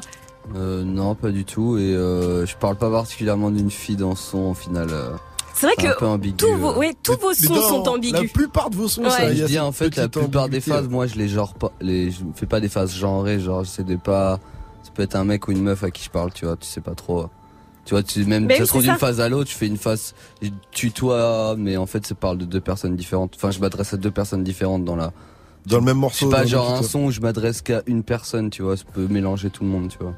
Euh, 0.56 0.84
non, 0.84 1.14
pas 1.16 1.30
du 1.30 1.44
tout. 1.44 1.78
Et 1.78 1.94
euh, 1.94 2.46
je 2.46 2.56
parle 2.56 2.78
pas 2.78 2.90
particulièrement 2.90 3.52
d'une 3.52 3.70
fille 3.70 3.98
dans 3.98 4.16
son 4.16 4.52
au 4.52 4.54
final. 4.54 4.88
euh, 4.92 5.10
C'est 5.54 5.68
vrai 5.68 5.76
un 5.80 5.90
peu 5.92 6.00
que 6.00 6.06
ambigu, 6.06 6.36
tous 6.38 6.56
vos, 6.56 6.72
euh. 6.72 6.78
ouais, 6.78 6.96
tous 7.04 7.18
vos 7.20 7.34
sons 7.34 7.56
sont 7.62 7.88
ambigus. 7.90 8.22
La 8.22 8.28
plupart 8.30 8.70
de 8.70 8.78
vos 8.78 8.88
sons, 8.88 9.04
Ouais. 9.04 9.10
ça, 9.10 9.34
je 9.36 9.44
dis 9.44 9.60
en 9.60 9.74
fait 9.74 9.96
la 9.98 10.08
plupart 10.08 10.48
des 10.48 10.58
ambiguïté. 10.58 10.72
phases, 10.72 10.88
moi 10.88 11.06
je 11.06 11.16
les 11.16 11.28
genre 11.28 11.54
pas, 11.54 11.72
les, 11.82 12.12
je 12.12 12.20
fais 12.36 12.46
pas 12.46 12.62
des 12.62 12.70
phases 12.70 12.96
genrées, 12.96 13.40
genre 13.42 13.66
j'essaie 13.66 13.84
de 13.84 13.98
pas, 13.98 14.40
ça 14.84 14.92
peut 14.96 15.04
être 15.04 15.16
un 15.16 15.26
mec 15.26 15.48
ou 15.48 15.52
une 15.52 15.62
meuf 15.62 15.84
à 15.84 15.92
qui 15.92 16.06
je 16.06 16.10
parle, 16.10 16.32
tu 16.34 16.46
vois, 16.46 16.56
tu 16.56 16.68
sais 16.68 16.82
pas 16.82 16.96
trop. 16.96 17.28
Tu 17.92 17.96
vois, 17.96 18.04
tu, 18.04 18.24
même 18.24 18.46
Mais 18.46 18.58
ça 18.58 18.64
se 18.64 18.70
trouve 18.70 18.84
d'une 18.84 18.96
phase 18.96 19.20
à 19.20 19.28
l'autre, 19.28 19.52
je 19.52 19.56
fais 19.58 19.68
une 19.68 19.76
phase 19.76 20.16
je 20.42 20.48
tutoie, 20.72 21.56
mais 21.58 21.76
en 21.76 21.86
fait 21.86 22.08
ça 22.08 22.16
parle 22.16 22.38
de 22.38 22.46
deux 22.46 22.62
personnes 22.62 22.96
différentes. 22.96 23.34
Enfin, 23.36 23.52
je 23.52 23.60
m'adresse 23.60 23.94
à 23.94 23.98
deux 23.98 24.12
personnes 24.12 24.46
différentes 24.46 24.86
dans 24.86 24.96
la. 24.96 25.12
Dans 25.66 25.80
le 25.80 25.84
même 25.84 25.98
morceau. 25.98 26.30
C'est 26.30 26.32
pas 26.32 26.46
genre 26.46 26.72
un 26.74 26.84
son 26.84 27.00
où 27.02 27.12
je 27.12 27.20
m'adresse 27.20 27.62
qu'à 27.62 27.82
une 27.88 28.04
personne, 28.04 28.50
tu 28.50 28.62
vois, 28.62 28.78
ça 28.78 28.86
peut 28.94 29.08
mélanger 29.10 29.50
tout 29.50 29.66
le 29.66 29.70
monde, 29.72 29.90
tu 29.90 29.98
vois. 30.00 30.14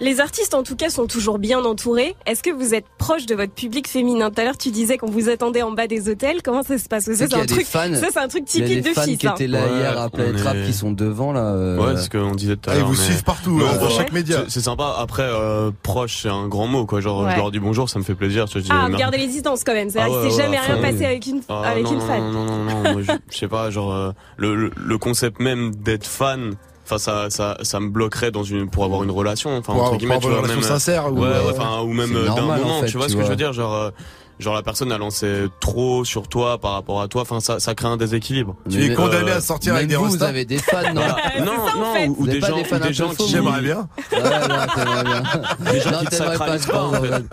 Les 0.00 0.20
artistes, 0.20 0.54
en 0.54 0.64
tout 0.64 0.74
cas, 0.74 0.90
sont 0.90 1.06
toujours 1.06 1.38
bien 1.38 1.64
entourés. 1.64 2.16
Est-ce 2.26 2.42
que 2.42 2.50
vous 2.50 2.74
êtes 2.74 2.84
proche 2.98 3.26
de 3.26 3.34
votre 3.36 3.52
public 3.52 3.86
féminin? 3.88 4.30
Tout 4.30 4.40
à 4.40 4.44
l'heure, 4.44 4.58
tu 4.58 4.70
disais 4.70 4.98
qu'on 4.98 5.10
vous 5.10 5.28
attendait 5.28 5.62
en 5.62 5.70
bas 5.70 5.86
des 5.86 6.08
hôtels. 6.08 6.42
Comment 6.42 6.64
ça 6.64 6.78
se 6.78 6.88
passe? 6.88 7.04
Ça, 7.04 7.14
C'est 7.14 7.32
un 7.34 7.40
des 7.42 7.46
truc. 7.46 7.64
fans- 7.64 7.94
Ça, 7.94 8.08
c'est 8.12 8.18
un 8.18 8.26
truc 8.28 8.42
Il 8.54 8.60
y 8.60 8.62
a 8.64 8.66
typique 8.66 8.82
des 8.82 8.90
de 8.90 8.94
fans 8.94 9.02
fils. 9.02 9.18
qui 9.18 9.26
hein. 9.28 9.34
étaient 9.36 9.46
là 9.46 9.60
Ouais, 9.64 9.78
hier 9.78 10.00
à 10.00 10.10
Planète 10.10 10.34
on 10.40 10.44
Rap 10.44 10.56
est- 10.56 10.66
qui 10.66 10.72
sont 10.72 10.90
devant 10.90 11.32
là. 11.32 11.44
euh, 11.44 11.78
Ouais, 11.78 11.96
c'est 11.96 12.02
ce 12.02 12.10
qu'on 12.10 12.34
disait 12.34 12.56
tout 12.56 12.70
à 12.70 12.72
Ah, 12.72 12.76
ils 12.76 12.78
l'heure. 12.80 12.88
vous 12.88 12.94
mais- 12.94 13.04
suivent 13.04 13.22
partout, 13.24 13.60
euh, 13.62 13.78
dans 13.78 13.88
chaque 13.90 14.12
média. 14.12 14.44
c'est- 14.48 14.60
sympa. 14.60 14.96
Après, 14.98 15.22
euh, 15.22 15.70
proche, 15.84 16.22
c'est 16.22 16.28
un 16.28 16.48
grand 16.48 16.66
mot, 16.66 16.86
quoi. 16.86 17.00
Genre, 17.00 17.22
Ouais. 17.24 17.30
je 17.32 17.36
leur 17.36 17.52
dis 17.52 17.60
bonjour, 17.60 17.88
ça 17.88 17.98
me 18.00 18.04
fait 18.04 18.16
plaisir. 18.16 18.46
Tu 18.46 18.54
vois, 18.54 18.60
je 18.62 18.66
dis, 18.66 18.72
Ah, 18.72 18.78
merci. 18.88 18.94
regardez 18.94 19.18
les 19.18 19.28
distances 19.28 19.62
quand 19.62 19.74
même. 19.74 19.90
C'est 19.90 20.00
Ah 20.00 20.08
jamais 20.36 20.58
rien 20.58 20.78
passé 20.82 20.96
oui. 20.98 21.04
avec 21.04 21.26
une, 21.26 21.40
Ah, 21.48 21.62
avec 21.70 21.84
non, 21.84 21.92
une 21.92 22.00
fan. 22.00 22.32
Non, 22.32 22.44
non, 22.44 22.56
non, 22.64 22.82
non, 22.94 23.00
je, 23.00 23.36
sais 23.38 23.48
pas, 23.48 23.70
genre, 23.70 23.94
euh, 23.94 24.10
le 24.38 24.98
concept 24.98 25.40
même 25.40 25.72
d'être 25.74 26.04
fan. 26.06 26.54
Enfin, 26.84 26.98
ça, 26.98 27.30
ça, 27.30 27.56
ça 27.62 27.80
me 27.80 27.88
bloquerait 27.88 28.30
dans 28.30 28.42
une, 28.44 28.68
pour 28.68 28.84
avoir 28.84 29.02
une 29.04 29.10
relation. 29.10 29.56
Enfin, 29.56 29.72
Pour 29.72 29.84
entre 29.84 29.96
guillemets, 29.96 30.14
pour 30.14 30.22
tu 30.22 30.26
avoir 30.28 30.40
vois, 30.42 30.48
une 30.52 30.54
même, 30.56 30.62
relation 30.64 30.78
sincère 30.78 31.12
ou, 31.12 31.18
ouais, 31.20 31.28
euh, 31.28 31.44
ouais, 31.46 31.52
enfin, 31.58 31.80
ou 31.82 31.92
même 31.92 32.12
d'un 32.12 32.30
en 32.32 32.42
moment, 32.42 32.80
fait, 32.80 32.86
tu 32.88 32.96
vois 32.98 33.06
tu 33.06 33.12
ce 33.12 33.16
que 33.16 33.24
je 33.24 33.28
veux 33.28 33.36
dire, 33.36 33.54
genre, 33.54 33.74
euh, 33.74 33.90
genre 34.38 34.54
la 34.54 34.62
personne 34.62 34.92
a 34.92 34.98
lancé 34.98 35.46
trop 35.60 36.04
sur 36.04 36.28
toi 36.28 36.58
par 36.58 36.72
rapport 36.72 37.00
à 37.00 37.08
toi. 37.08 37.22
Enfin, 37.22 37.40
ça, 37.40 37.58
ça 37.58 37.74
crée 37.74 37.88
un 37.88 37.96
déséquilibre. 37.96 38.54
Tu 38.68 38.84
es 38.84 38.94
condamné 38.94 39.30
euh, 39.30 39.36
à 39.38 39.40
sortir 39.40 39.74
avec 39.76 39.86
des 39.88 39.96
vous, 39.96 40.10
vous 40.10 40.22
avez 40.22 40.44
des 40.44 40.58
fans, 40.58 40.92
non 40.92 41.00
non, 41.44 41.52
en 41.52 41.78
non, 41.78 41.94
fait. 41.94 42.08
ou, 42.08 42.26
des 42.26 42.40
gens, 42.42 42.56
des 42.56 42.64
fans 42.64 42.76
ou 42.76 42.78
un 42.78 42.80
des 42.82 42.86
peu 42.88 42.92
gens 42.92 43.08
qui, 43.14 43.28
J'aimerais 43.30 43.60
bien. 43.62 43.88
Ouais, 44.12 44.18
non, 44.20 45.70
des 45.72 45.80
gens 45.80 45.90
Non, 45.90 45.98
qui 46.00 46.04
te 46.06 46.10
t'aimerais 46.10 46.36
sacralisent 46.36 46.66
pas 46.66 46.82
en 46.82 46.92
fait. 46.92 47.24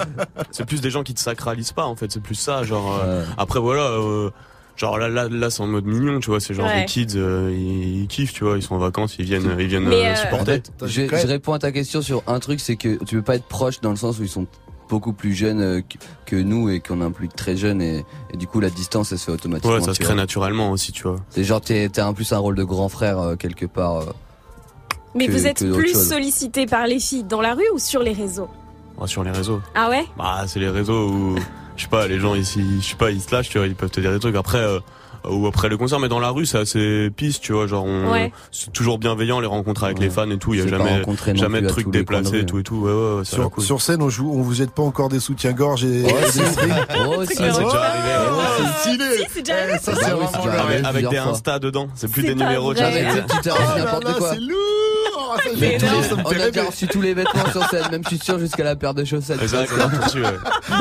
C'est 0.52 0.66
plus 0.66 0.80
des 0.80 0.90
gens 0.92 1.04
qui 1.04 1.14
te 1.14 1.20
sacralisent 1.20 1.74
pas, 1.74 1.86
en 1.86 1.96
fait. 1.98 2.10
C'est 2.10 2.24
plus 2.24 2.36
ça, 2.36 2.64
genre. 2.64 3.02
euh. 3.04 3.26
Après, 3.38 3.60
voilà. 3.60 3.82
euh, 3.84 4.30
Genre 4.82 4.98
là, 4.98 5.10
là, 5.10 5.28
là, 5.30 5.50
c'est 5.52 5.62
en 5.62 5.68
mode 5.68 5.86
mignon, 5.86 6.20
tu 6.20 6.32
vois. 6.32 6.40
C'est 6.40 6.56
genre 6.56 6.66
Ouais. 6.66 6.80
les 6.80 6.86
kids, 6.86 7.10
euh, 7.16 7.54
ils, 7.56 8.02
ils 8.02 8.08
kiffent, 8.08 8.34
tu 8.34 8.44
vois. 8.44 8.58
Ils 8.58 8.64
sont 8.64 8.74
en 8.74 8.80
vacances, 8.80 9.16
ils 9.20 9.26
viennent, 9.26 9.56
ils 9.60 9.68
viennent 9.68 9.88
euh, 9.88 9.92
euh, 9.94 10.16
supporter. 10.16 10.64
Je, 10.82 10.88
je 11.08 11.28
réponds 11.28 11.54
à 11.54 11.60
ta 11.60 11.72
question 11.72 12.02
sur 12.02 12.24
un 12.26 12.40
truc, 12.40 12.60
c'est 12.60 12.78
que 12.78 12.96
tu 13.04 13.18
peux 13.18 13.22
pas 13.22 13.36
être 13.36 13.46
proche 13.48 13.80
dans 13.82 13.92
le 13.92 13.96
sens 13.96 14.18
où 14.18 14.24
ils 14.24 14.28
sont 14.30 14.48
beaucoup 14.90 15.14
plus 15.14 15.36
jeunes 15.36 15.84
que, 16.26 16.36
nous 16.36 16.70
et 16.72 16.80
qu'on 16.80 17.00
a 17.02 17.06
un 17.06 17.12
public 17.12 17.36
très 17.36 17.56
jeune 17.56 17.80
et, 17.82 18.04
et 18.34 18.38
du 18.38 18.46
coup 18.48 18.60
la 18.60 18.70
distance 18.72 19.12
elle 19.12 19.20
se 19.20 19.26
fait 19.26 19.32
automatiquement. 19.32 19.76
Ouais, 19.76 19.82
ça 19.82 19.94
se 19.94 20.00
crée 20.00 20.08
vois. 20.08 20.16
naturellement 20.16 20.72
aussi, 20.72 20.92
tu 20.92 21.04
vois. 21.04 21.18
C'est 21.30 21.44
genre 21.46 21.62
t'es 21.62 21.88
t'as 21.88 22.08
un 22.08 22.14
plus 22.14 22.34
un 22.34 22.40
rôle 22.40 22.56
de 22.56 22.64
grand 22.64 22.90
frère 22.90 23.20
euh, 23.20 23.36
quelque 23.38 23.66
part. 23.68 23.98
euh. 24.00 24.06
Mais 25.16 25.28
que- 25.28 25.32
vous 25.32 25.46
êtes 25.48 25.64
plus 25.74 25.94
sollicité 26.10 26.66
par 26.66 26.88
les 26.88 27.00
filles 27.00 27.24
dans 27.24 27.40
la 27.42 27.54
rue 27.54 27.70
ou 27.74 27.80
sur 27.80 28.02
les 28.02 28.14
réseaux? 28.14 28.50
Ouais, 28.98 29.08
sur 29.08 29.24
les 29.24 29.32
réseaux. 29.32 29.62
Ah 29.76 29.90
ouais? 29.90 30.06
Bah, 30.18 30.44
c'est 30.48 30.60
les 30.60 30.70
réseaux 30.70 31.10
où, 31.10 31.36
je 31.78 31.84
sais 31.84 31.90
pas, 31.90 32.08
les 32.08 32.20
gens 32.20 32.36
ici, 32.36 32.64
je 32.82 32.86
sais 32.88 32.96
pas, 32.96 33.12
ils 33.12 33.22
se 33.22 33.32
lâchent, 33.34 33.50
tu 33.50 33.58
vois, 33.58 33.68
ils 33.68 33.76
peuvent 33.76 33.90
te 33.90 34.00
dire 34.00 34.12
des 34.12 34.20
trucs. 34.20 34.36
Après, 34.36 34.60
euh, 34.60 34.80
ou 35.30 35.46
après 35.46 35.70
le 35.70 35.78
concert, 35.78 36.00
mais 36.00 36.10
dans 36.10 36.20
la 36.20 36.30
rue, 36.32 36.48
c'est 36.48 36.58
assez 36.58 37.12
piste, 37.16 37.44
tu 37.44 37.54
vois, 37.54 37.68
genre, 37.68 37.86
on, 37.86 38.12
Ouais. 38.12 38.32
c'est 38.52 38.74
toujours 38.74 38.98
bienveillant 38.98 39.40
les 39.40 39.46
rencontres 39.48 39.84
avec 39.84 40.00
les 40.00 40.10
fans 40.10 40.30
et 40.32 40.38
tout. 40.40 40.54
Il 40.56 40.60
y 40.62 40.64
a 40.64 40.68
jamais, 40.68 41.04
jamais 41.36 41.62
de 41.62 41.68
trucs 41.68 41.92
déplacés, 41.92 42.40
et 42.40 42.46
tout 42.46 42.58
et 42.58 42.64
tout. 42.64 42.78
Ouais, 42.78 42.92
ouais, 43.20 43.24
Sur, 43.26 43.52
cool. 43.52 43.64
sur 43.64 43.82
scène, 43.82 44.02
on 44.02 44.10
joue, 44.10 44.32
on 44.34 44.42
vous 44.42 44.54
jette 44.56 44.72
pas 44.72 44.82
encore 44.82 45.10
des 45.10 45.20
soutiens-gorge 45.20 45.84
et, 45.86 46.00
et 46.00 46.04
des 46.04 46.10
c'est- 46.32 46.46
strings. 46.46 46.74
Oh, 47.08 47.24
Ça, 47.24 47.28
si. 47.28 47.36
c'est 47.36 47.44
déjà 47.44 47.84
arrivé. 47.84 48.10
C'est 48.58 48.90
stylé. 48.90 49.06
Si, 49.18 49.26
c'est 49.32 49.42
déjà 49.44 49.58
arrivé. 49.62 49.78
Ça, 49.80 49.92
c'est 49.96 50.10
vraiment. 50.10 50.88
Avec 50.90 51.08
des. 51.10 51.18
Insta 51.18 51.60
dedans, 51.60 51.88
c'est 51.94 52.12
plus 52.12 52.22
C'est 52.24 52.28
des 52.30 52.36
numéros. 52.36 52.72
Oh 52.72 52.76
c'est 52.76 54.40
lourd. 54.40 54.91
Ça, 55.38 55.50
Mais 55.60 55.78
non. 55.78 56.04
ça 56.04 56.16
me 56.16 56.22
On 56.26 56.30
a 56.30 56.50
déjà 56.52 56.66
reçu 56.66 56.88
tous 56.88 57.02
les 57.02 57.14
vêtements 57.14 57.50
sur 57.52 57.68
scène, 57.70 57.84
même 57.92 58.04
sûr 58.22 58.40
jusqu'à 58.40 58.64
la 58.64 58.76
paire 58.76 58.94
de 58.94 59.04
chaussettes. 59.06 59.40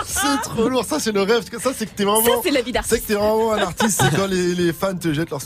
C'est 0.05 0.41
trop 0.43 0.69
lourd. 0.69 0.85
Ça, 0.85 0.99
c'est 1.01 1.13
le 1.13 1.23
rêve. 1.23 1.43
Ça, 1.61 1.71
c'est 1.77 1.87
que 1.87 1.95
t'es 1.95 2.05
vraiment. 2.05 2.25
Ça, 2.25 2.31
c'est 2.43 2.51
la 2.51 2.61
vie 2.61 2.67
C'est 2.67 2.73
d'artiste. 2.73 3.03
que 3.03 3.07
t'es 3.09 3.15
vraiment 3.15 3.53
un 3.53 3.59
artiste, 3.59 4.01
c'est 4.03 4.17
quand 4.17 4.27
les, 4.27 4.55
les 4.55 4.73
fans 4.73 4.95
te 4.97 5.13
jettent 5.13 5.31
leur 5.31 5.41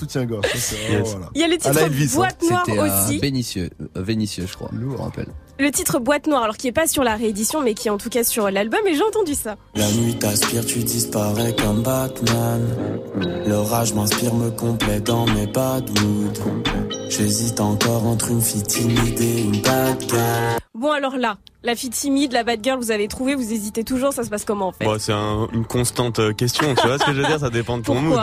c'est 0.58 0.76
Yes. 0.90 1.10
voilà. 1.10 1.30
Il 1.34 1.40
y 1.40 1.44
a 1.44 1.48
le 1.48 1.56
titre. 1.56 2.14
Boîte 2.16 2.42
Noire 2.42 2.64
à 2.68 3.04
aussi. 3.04 3.18
Vénitieux, 3.18 3.70
euh, 3.80 3.86
Vénitieux, 4.02 4.46
je 4.48 4.54
crois. 4.54 4.70
Je 4.72 4.78
me 4.78 4.96
rappelle. 4.96 5.26
Le 5.56 5.70
titre 5.70 6.00
Boîte 6.00 6.26
Noire, 6.26 6.42
alors 6.42 6.56
qui 6.56 6.66
est 6.66 6.72
pas 6.72 6.88
sur 6.88 7.04
la 7.04 7.14
réédition, 7.14 7.62
mais 7.62 7.74
qui 7.74 7.86
est 7.86 7.90
en 7.90 7.96
tout 7.96 8.08
cas 8.10 8.24
sur 8.24 8.50
l'album, 8.50 8.80
et 8.86 8.94
j'ai 8.94 9.04
entendu 9.04 9.34
ça. 9.34 9.54
La 9.76 9.88
nuit 9.92 10.16
t'aspire, 10.18 10.66
tu 10.66 10.80
disparais 10.80 11.54
comme 11.54 11.82
Batman. 11.82 12.60
L'orage 13.46 13.94
m'inspire, 13.94 14.34
me 14.34 14.50
complaît 14.50 15.00
dans 15.00 15.26
mes 15.26 15.46
bad 15.46 15.88
moods. 16.00 16.32
J'hésite 17.08 17.60
encore 17.60 18.04
entre 18.04 18.30
une 18.32 18.40
fille 18.40 18.64
timide 18.64 19.20
et 19.20 19.42
une 19.42 19.60
bad 19.62 20.00
girl. 20.08 20.58
Bon, 20.74 20.90
alors 20.90 21.16
là, 21.16 21.36
la 21.62 21.76
fille 21.76 21.90
timide, 21.90 22.32
la 22.32 22.42
bad 22.42 22.58
girl, 22.60 22.78
vous 22.80 22.90
avez 22.90 23.06
trouvé, 23.06 23.36
vous 23.36 23.52
hésitez 23.52 23.84
toujours, 23.84 24.12
ça 24.12 24.24
se 24.24 24.30
passe 24.30 24.44
comment 24.44 24.66
en 24.68 24.72
fait? 24.72 24.84
Bon, 24.86 24.96
c'est 24.98 25.12
un- 25.12 25.46
une 25.52 25.64
constante 25.64 26.18
euh, 26.18 26.32
question, 26.32 26.74
tu 26.74 26.84
vois 26.84 26.98
ce 26.98 27.04
que 27.04 27.12
je 27.14 27.20
veux 27.20 27.26
dire? 27.28 27.38
Ça 27.38 27.50
dépend 27.50 27.78
de 27.78 27.84
ton 27.84 27.94
mood. 28.00 28.18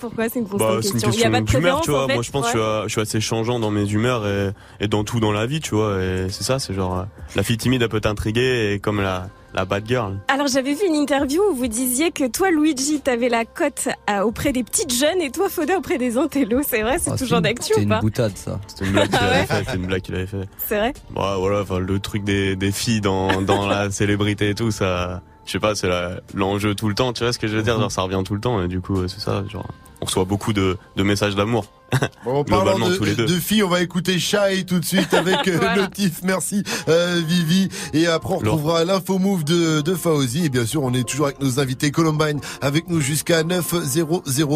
Pourquoi 0.00 0.28
c'est 0.28 0.38
une 0.40 0.48
constante 0.48 0.76
Bah, 0.76 0.78
c'est 0.82 0.88
une 0.88 0.94
question? 0.94 1.10
Il 1.12 1.20
y 1.20 1.24
a 1.24 1.30
question 1.30 1.32
pas 1.32 1.40
de 1.40 1.44
préférence 1.46 1.82
tu 1.84 1.90
vois. 1.90 2.04
en 2.04 2.06
fait 2.08 2.14
Moi, 2.14 2.22
je 2.22 2.30
pense 2.30 2.52
que 2.52 2.58
Ouais. 2.58 2.64
je, 2.64 2.80
suis, 2.80 2.88
je 2.88 2.92
suis 2.92 3.00
assez 3.00 3.20
changeant 3.20 3.58
dans 3.58 3.70
mes 3.70 3.90
humeurs 3.90 4.26
et, 4.26 4.50
et 4.80 4.88
dans 4.88 5.04
tout 5.04 5.20
dans 5.20 5.32
la 5.32 5.46
vie, 5.46 5.60
tu 5.60 5.74
vois. 5.74 6.00
Et 6.02 6.26
c'est 6.30 6.44
ça, 6.44 6.58
c'est 6.58 6.74
genre, 6.74 7.06
la 7.34 7.42
fille 7.42 7.56
timide, 7.56 7.82
elle 7.82 7.88
peut 7.88 8.00
t'intriguer 8.00 8.72
et 8.74 8.78
comme 8.78 9.00
la, 9.00 9.28
la 9.54 9.64
bad 9.64 9.86
girl. 9.86 10.18
Alors 10.28 10.46
j'avais 10.48 10.74
vu 10.74 10.86
une 10.86 10.94
interview 10.94 11.40
où 11.50 11.54
vous 11.54 11.66
disiez 11.66 12.10
que 12.10 12.26
toi 12.28 12.50
Luigi 12.50 13.00
t'avais 13.00 13.28
la 13.30 13.44
cote 13.44 13.88
euh, 14.10 14.20
auprès 14.20 14.52
des 14.52 14.62
petites 14.62 14.92
jeunes 14.92 15.20
et 15.22 15.30
toi 15.30 15.48
Foda 15.48 15.78
auprès 15.78 15.96
des 15.98 16.18
intellos. 16.18 16.60
C'est 16.66 16.82
vrai, 16.82 16.98
c'est 16.98 17.10
Ah, 17.12 17.16
toujours 17.16 17.40
d'actu 17.40 17.72
ou 17.76 17.80
une 17.80 17.88
pas? 17.88 18.00
boutade, 18.00 18.36
ça. 18.36 18.60
C'était 18.66 18.84
une 18.84 18.92
blague 18.92 19.08
qu'il 19.08 19.18
Ah 19.20 19.24
ouais 19.30 19.36
avait 19.36 19.46
fait. 19.46 19.64
C'était 19.64 19.76
une 19.76 19.86
blague 19.86 20.02
qu'il 20.02 20.14
avait 20.14 20.26
fait. 20.26 20.48
C'est 20.58 20.78
vrai? 20.78 20.92
Bah, 21.10 21.36
voilà, 21.38 21.60
enfin, 21.62 21.78
le 21.78 21.98
truc 22.00 22.22
des, 22.24 22.54
des 22.56 22.72
filles 22.72 23.00
dans, 23.00 23.40
dans 23.42 23.66
la 23.66 23.90
célébrité 23.96 24.50
et 24.50 24.54
tout, 24.54 24.70
ça, 24.70 25.22
je 25.46 25.52
sais 25.52 25.58
pas, 25.60 25.74
c'est 25.74 25.88
l'enjeu 26.34 26.74
tout 26.74 26.88
le 26.88 26.94
temps, 26.94 27.12
tu 27.12 27.22
vois 27.24 27.32
ce 27.32 27.38
que 27.38 27.46
je 27.46 27.56
veux 27.56 27.62
dire? 27.62 27.78
Genre, 27.80 27.90
ça 27.90 28.02
revient 28.02 28.22
tout 28.24 28.34
le 28.34 28.40
temps 28.40 28.62
et 28.62 28.68
du 28.68 28.80
coup, 28.80 29.06
c'est 29.08 29.20
ça, 29.20 29.42
genre, 29.50 29.66
on 30.00 30.06
reçoit 30.06 30.24
beaucoup 30.24 30.52
de, 30.52 30.76
de 30.96 31.02
messages 31.02 31.34
d'amour. 31.34 31.66
Bon, 32.24 32.38
en 32.38 32.44
parlant 32.44 32.88
de, 32.88 32.96
tous 32.96 33.04
les 33.04 33.14
deux. 33.14 33.26
de 33.26 33.34
filles, 33.34 33.62
on 33.62 33.68
va 33.68 33.80
écouter 33.80 34.18
Shy 34.18 34.66
tout 34.66 34.80
de 34.80 34.84
suite 34.84 35.14
avec 35.14 35.46
euh, 35.46 35.56
Voilà. 35.60 35.82
Notif. 35.82 36.20
Merci 36.24 36.64
euh, 36.88 37.22
Vivi. 37.24 37.68
Et 37.92 38.08
après, 38.08 38.34
on 38.34 38.38
retrouvera 38.38 38.84
l'info 38.84 39.20
move 39.20 39.44
de, 39.44 39.80
de 39.82 39.94
Fauzi. 39.94 40.46
Et 40.46 40.48
bien 40.48 40.66
sûr, 40.66 40.82
on 40.82 40.92
est 40.92 41.04
toujours 41.04 41.26
avec 41.26 41.40
nos 41.40 41.60
invités 41.60 41.92
Columbine 41.92 42.40
avec 42.60 42.88
nous 42.88 43.00
jusqu'à 43.00 43.44
900. 43.44 43.78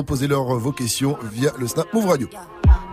Posez-leur 0.04 0.42
vos 0.58 0.72
questions 0.72 1.16
via 1.32 1.52
le 1.58 1.68
Snap 1.68 1.92
Move 1.94 2.08
Radio. 2.08 2.28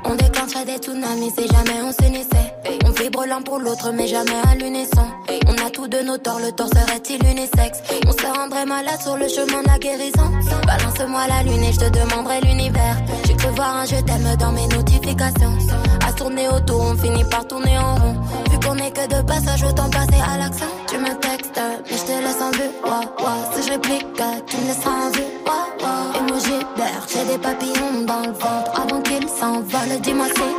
On 0.05 0.15
déclencherait 0.15 0.65
des 0.65 0.77
tsunamis 0.77 1.31
si 1.37 1.47
jamais 1.47 1.81
on 1.83 1.91
s'unissait. 1.91 2.53
On 2.85 2.91
vibre 2.91 3.25
l'un 3.25 3.41
pour 3.41 3.59
l'autre, 3.59 3.91
mais 3.93 4.07
jamais 4.07 4.41
à 4.49 4.55
l'unisson. 4.55 5.05
On 5.47 5.65
a 5.65 5.69
tous 5.69 5.87
de 5.87 5.99
nos 6.01 6.17
torts, 6.17 6.39
le 6.39 6.51
tort 6.51 6.69
serait-il 6.69 7.23
unisexe 7.25 7.81
On 8.05 8.11
se 8.11 8.25
rendrait 8.25 8.65
malade 8.65 9.01
sur 9.01 9.17
le 9.17 9.27
chemin 9.27 9.61
de 9.63 9.67
la 9.67 9.77
guérison. 9.79 10.31
Balance-moi 10.65 11.27
la 11.27 11.43
lune 11.43 11.63
et 11.63 11.73
je 11.73 11.79
te 11.79 11.89
demanderai 11.89 12.41
l'univers. 12.41 12.97
J'ai 13.25 13.35
cru 13.35 13.49
voir 13.55 13.77
un 13.77 13.85
je 13.85 13.95
t'aime 14.01 14.35
dans 14.37 14.51
mes 14.51 14.67
notifications. 14.67 15.57
À 16.07 16.13
tourner 16.13 16.47
autour, 16.47 16.81
on 16.81 16.95
finit 16.95 17.25
par 17.25 17.47
tourner 17.47 17.77
en 17.77 17.95
rond. 17.95 18.15
Qu'on 18.67 18.75
est 18.79 18.91
que 18.91 19.07
de 19.07 19.21
passage, 19.21 19.63
autant 19.63 19.89
passer 19.89 20.21
à 20.21 20.37
l'accent. 20.37 20.65
Tu 20.89 20.97
me 20.97 21.15
textes, 21.21 21.57
mais 21.89 21.97
je 21.97 22.03
te 22.03 22.11
laisse 22.11 22.41
en 22.41 22.51
vue. 22.51 22.69
Ouah. 22.83 23.01
Si 23.55 23.65
je 23.65 23.71
réplique, 23.71 24.05
tu 24.45 24.57
me 24.57 24.67
laisseras 24.67 24.91
en 24.91 25.09
vue. 25.11 25.23
Ouah, 25.45 25.67
ouah. 25.81 26.19
Emoji 26.19 26.59
vert, 26.75 27.03
j'ai 27.07 27.23
des 27.31 27.37
papillons 27.37 28.01
dans 28.05 28.19
le 28.19 28.33
ventre 28.33 28.71
avant 28.75 29.01
qu'ils 29.03 29.29
s'envolent. 29.29 30.01
Dis-moi 30.01 30.25
si, 30.35 30.49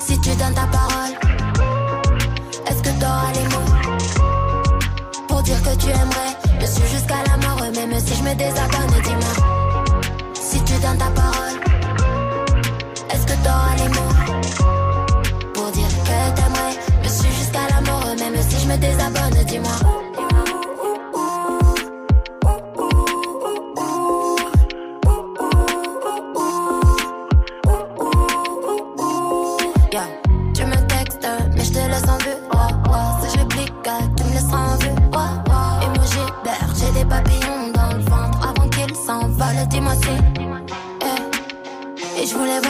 si 0.00 0.20
tu 0.20 0.28
donnes 0.36 0.52
ta 0.52 0.66
parole, 0.66 1.14
est-ce 2.66 2.82
que 2.82 2.90
t'auras 3.00 3.32
les 3.32 3.46
mots 3.54 3.72
pour 5.28 5.42
dire 5.42 5.62
que 5.62 5.74
tu 5.78 5.86
aimerais? 5.86 6.36
Je 6.60 6.66
suis 6.66 6.88
jusqu'à 6.88 7.22
la 7.26 7.36
mort, 7.38 7.62
même 7.74 7.98
si 8.00 8.14
je 8.16 8.22
me 8.22 8.34
désabonne. 8.34 9.00
Dis-moi 9.02 9.34
si 10.34 10.62
tu 10.64 10.74
donnes 10.74 10.98
ta 10.98 11.10
parole, 11.22 11.58
est-ce 13.14 13.24
que 13.24 13.36
t'auras 13.44 13.76
les 13.78 13.88
mots 13.88 14.29
me 18.70 18.76
désabonne, 18.76 19.44
dis-moi. 19.46 19.70
Tu 30.54 30.64
me 30.66 30.76
textes, 30.88 31.26
mais 31.56 31.64
je 31.64 31.72
te 31.72 31.78
laisse 31.78 32.08
en 32.08 32.18
vue. 32.18 32.36
Oh, 32.52 32.56
oh. 32.88 33.26
Si 33.26 33.38
je 33.38 33.44
clique, 33.46 33.72
tu 34.16 34.24
me 34.24 34.30
laisses 34.34 34.52
en 34.52 34.76
vue. 34.76 34.94
Oh, 35.14 35.18
oh. 35.18 35.82
Et 35.82 35.86
moi 35.86 36.04
j'hiberne, 36.10 36.74
j'ai 36.76 36.92
des 36.98 37.04
papillons 37.04 37.72
dans 37.74 37.96
le 37.96 38.02
ventre. 38.04 38.38
Avant 38.48 38.68
qu'ils 38.68 38.94
s'envolent, 38.94 39.68
dis-moi 39.68 39.94
si. 39.94 40.14
Eh. 41.02 42.22
Et 42.22 42.26
je 42.26 42.34
voulais 42.34 42.60
voir 42.60 42.69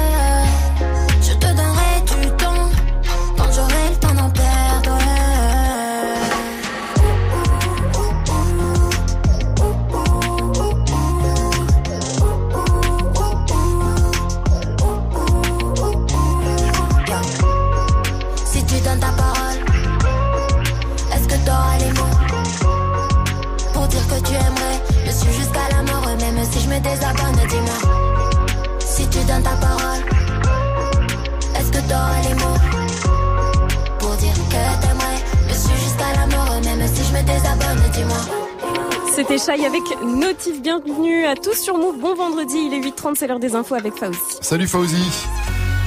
C'était 39.21 39.37
Chai 39.37 39.65
avec 39.67 39.83
Notif. 40.03 40.63
Bienvenue 40.63 41.27
à 41.27 41.35
tous 41.35 41.53
sur 41.53 41.77
Move. 41.77 41.99
Bon 41.99 42.15
vendredi, 42.15 42.55
il 42.57 42.73
est 42.73 42.79
8h30, 42.79 43.13
c'est 43.15 43.27
l'heure 43.27 43.39
des 43.39 43.53
infos 43.53 43.75
avec 43.75 43.93
Fauzi. 44.01 44.17
Salut 44.41 44.67
Fauzi. 44.67 44.97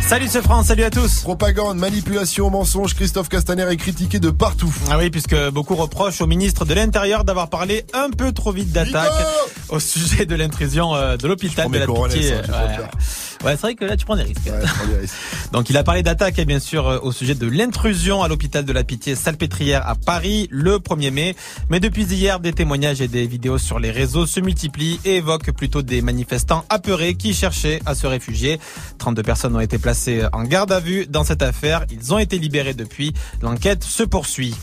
Salut 0.07 0.29
ce 0.29 0.43
France, 0.43 0.67
salut 0.67 0.85
à 0.85 0.91
tous. 0.91 1.23
Propagande, 1.23 1.79
manipulation, 1.79 2.51
mensonge, 2.51 2.95
Christophe 2.95 3.31
Castaner 3.31 3.65
est 3.71 3.77
critiqué 3.77 4.21
de 4.21 4.29
partout. 4.29 4.73
Ah 4.91 4.99
oui, 4.99 5.09
puisque 5.09 5.35
beaucoup 5.49 5.75
reprochent 5.77 6.21
au 6.21 6.27
ministre 6.27 6.67
de 6.67 6.75
l'Intérieur 6.75 7.25
d'avoir 7.25 7.49
parlé 7.49 7.87
un 7.95 8.11
peu 8.11 8.31
trop 8.33 8.53
vite 8.53 8.71
d'attaque 8.71 9.13
au 9.71 9.81
sujet 9.81 10.27
de 10.27 10.35
l'intrusion 10.35 10.95
euh, 10.95 11.17
de 11.17 11.27
l'hôpital 11.27 11.71
de 11.71 11.79
la 11.79 11.87
Pitié. 11.87 12.35
ça, 12.47 12.53
Ouais. 12.53 12.79
Ouais, 13.45 13.53
c'est 13.53 13.61
vrai 13.61 13.75
que 13.75 13.85
là 13.85 13.97
tu 13.97 14.07
prends 14.07 14.17
des 14.17 14.23
risques. 14.23 14.51
Donc 15.53 15.69
il 15.69 15.77
a 15.77 15.83
parlé 15.83 16.03
d'attaque 16.03 16.39
et 16.39 16.45
bien 16.45 16.61
sûr 16.61 16.87
euh, 16.87 16.99
au 17.03 17.11
sujet 17.13 17.35
de 17.35 17.47
l'intrusion 17.47 18.23
à 18.23 18.29
l'hôpital 18.29 18.65
de 18.65 18.73
la 18.73 18.85
Pitié 18.85 19.15
Salpêtrière 19.17 19.87
à 19.87 19.95
Paris 19.97 20.49
le 20.51 20.79
1er 20.79 21.11
mai. 21.11 21.37
Mais 21.71 21.81
depuis 21.81 22.05
hier, 22.05 22.41
des 22.41 22.53
témoignages 22.53 23.01
et 23.01 23.09
des 23.09 23.27
vidéos 23.27 23.59
sur 23.59 23.79
les 23.79 23.91
réseaux 23.91 24.27
se 24.27 24.41
multiplient 24.41 25.01
et 25.05 25.17
évoquent 25.17 25.53
plutôt 25.53 25.83
des 25.83 26.03
manifestants 26.03 26.65
apeurés 26.69 27.15
qui 27.17 27.35
cherchaient 27.35 27.81
à 27.85 27.95
se 27.95 28.07
réfugier. 28.07 28.61
32 28.99 29.23
personnes 29.23 29.57
ont 29.57 29.61
été 29.61 29.79
placées 29.79 29.94
en 30.33 30.45
garde 30.45 30.73
à 30.73 30.81
vue 30.81 31.07
dans 31.07 31.25
cette 31.25 31.43
affaire. 31.43 31.85
Ils 31.91 32.13
ont 32.13 32.19
été 32.19 32.39
libérés 32.39 32.75
depuis. 32.75 33.13
L'enquête 33.43 33.85
se 33.85 34.03
poursuit. 34.03 34.55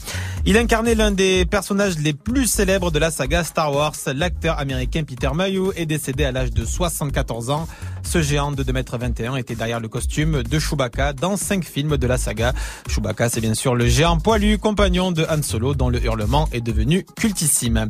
Il 0.45 0.57
incarnait 0.57 0.95
l'un 0.95 1.11
des 1.11 1.45
personnages 1.45 1.97
les 1.99 2.13
plus 2.13 2.47
célèbres 2.47 2.91
de 2.91 2.99
la 2.99 3.11
saga 3.11 3.43
Star 3.43 3.73
Wars. 3.73 3.93
L'acteur 4.13 4.59
américain 4.59 5.03
Peter 5.03 5.29
Mayhew 5.33 5.71
est 5.75 5.85
décédé 5.85 6.25
à 6.25 6.31
l'âge 6.31 6.51
de 6.51 6.65
74 6.65 7.49
ans. 7.49 7.67
Ce 8.03 8.21
géant 8.21 8.51
de 8.51 8.63
2m21 8.63 9.37
était 9.39 9.55
derrière 9.55 9.79
le 9.79 9.87
costume 9.87 10.43
de 10.43 10.59
Chewbacca 10.59 11.13
dans 11.13 11.37
cinq 11.37 11.63
films 11.63 11.97
de 11.97 12.07
la 12.07 12.17
saga. 12.17 12.53
Chewbacca, 12.87 13.29
c'est 13.29 13.41
bien 13.41 13.53
sûr 13.53 13.75
le 13.75 13.87
géant 13.87 14.17
poilu, 14.17 14.57
compagnon 14.57 15.11
de 15.11 15.25
Han 15.29 15.41
Solo, 15.43 15.75
dont 15.75 15.89
le 15.89 16.03
hurlement 16.03 16.49
est 16.51 16.61
devenu 16.61 17.05
cultissime. 17.19 17.87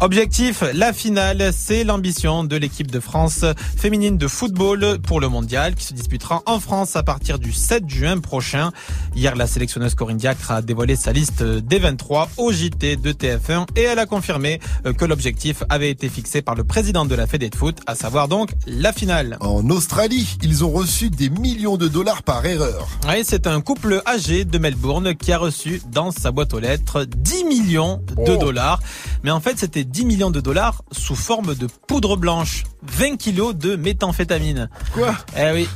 Objectif, 0.00 0.62
la 0.72 0.92
finale, 0.92 1.52
c'est 1.52 1.84
l'ambition 1.84 2.44
de 2.44 2.56
l'équipe 2.56 2.90
de 2.90 3.00
France 3.00 3.44
féminine 3.76 4.18
de 4.18 4.28
football 4.28 4.98
pour 5.00 5.20
le 5.20 5.28
mondial 5.28 5.74
qui 5.74 5.84
se 5.84 5.94
disputera 5.94 6.42
en 6.46 6.60
France 6.60 6.96
à 6.96 7.02
partir 7.02 7.38
du 7.38 7.52
7 7.52 7.88
juin 7.88 8.18
prochain. 8.20 8.70
Hier, 9.16 9.34
la 9.36 9.46
sélectionneuse 9.46 9.94
Corinne 9.94 10.18
Diacre 10.18 10.50
a 10.50 10.62
dévoilé 10.62 10.96
sa 10.96 11.12
liste 11.12 11.42
des 11.42 11.78
23 11.78 12.30
au 12.36 12.52
JT 12.52 12.96
de 12.96 13.12
TF1 13.12 13.66
et 13.76 13.82
elle 13.82 13.98
a 13.98 14.06
confirmé 14.06 14.60
que 14.96 15.04
l'objectif 15.04 15.62
avait 15.68 15.90
été 15.90 16.08
fixé 16.08 16.42
par 16.42 16.54
le 16.54 16.64
président 16.64 17.04
de 17.04 17.14
la 17.14 17.26
Fédé 17.26 17.50
de 17.50 17.56
foot, 17.56 17.80
à 17.86 17.94
savoir 17.94 18.28
donc 18.28 18.50
la 18.66 18.92
finale. 18.92 19.36
En 19.54 19.70
Australie, 19.70 20.36
ils 20.42 20.64
ont 20.64 20.70
reçu 20.72 21.10
des 21.10 21.30
millions 21.30 21.76
de 21.76 21.86
dollars 21.86 22.24
par 22.24 22.44
erreur. 22.44 22.88
Oui, 23.08 23.22
c'est 23.22 23.46
un 23.46 23.60
couple 23.60 24.02
âgé 24.04 24.44
de 24.44 24.58
Melbourne 24.58 25.14
qui 25.14 25.30
a 25.32 25.38
reçu 25.38 25.80
dans 25.92 26.10
sa 26.10 26.32
boîte 26.32 26.52
aux 26.54 26.58
lettres 26.58 27.04
10 27.04 27.44
millions 27.44 28.02
de 28.16 28.32
Oh. 28.32 28.36
dollars. 28.36 28.80
Mais 29.22 29.30
en 29.30 29.38
fait, 29.38 29.56
c'était 29.56 29.84
10 29.84 30.06
millions 30.06 30.32
de 30.32 30.40
dollars 30.40 30.82
sous 30.90 31.14
forme 31.14 31.54
de 31.54 31.68
poudre 31.86 32.16
blanche. 32.16 32.64
20 32.82 33.16
kilos 33.16 33.54
de 33.54 33.76
méthamphétamine. 33.76 34.68
Quoi? 34.92 35.14
Eh 35.38 35.52
oui. 35.54 35.68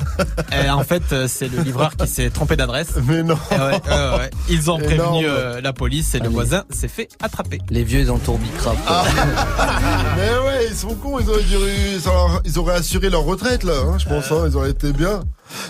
Eh, 0.53 0.69
en 0.69 0.83
fait, 0.83 1.05
euh, 1.13 1.27
c'est 1.29 1.49
le 1.49 1.63
livreur 1.63 1.97
qui 1.97 2.07
s'est 2.09 2.29
trompé 2.31 2.57
d'adresse. 2.57 2.89
Mais 3.07 3.23
non. 3.23 3.39
Eh 3.53 3.55
ouais, 3.55 3.61
ouais, 3.61 4.19
ouais. 4.19 4.31
Ils 4.51 4.71
ont 4.73 4.79
Énorme. 4.79 4.97
prévenu 4.97 5.27
euh, 5.29 5.61
la 5.63 5.73
police 5.73 6.15
et 6.17 6.19
le 6.19 6.29
voisin 6.29 6.65
s'est 6.69 6.89
fait 6.89 7.09
attraper. 7.23 7.61
Les 7.71 7.85
vieux 7.85 8.05
dans 8.05 8.15
le 8.17 8.21
tourbicraft. 8.21 8.79
Ah. 8.89 9.05
Mais 10.17 10.31
ouais, 10.47 10.67
ils 10.71 10.77
sont 10.77 10.95
cons, 10.97 11.19
ils 11.21 11.31
auraient, 11.31 11.43
dû- 11.43 11.55
ils 11.97 12.09
auraient- 12.09 12.41
ils 12.45 12.59
auraient 12.59 12.75
assuré 12.75 13.09
leur 13.09 13.23
retraite 13.25 13.63
là, 13.65 13.68
hein, 13.75 13.99
je 13.99 14.07
pense, 14.09 14.31
hein, 14.33 14.45
ils 14.49 14.57
auraient 14.57 14.71
été 14.71 14.93
bien. 14.93 15.21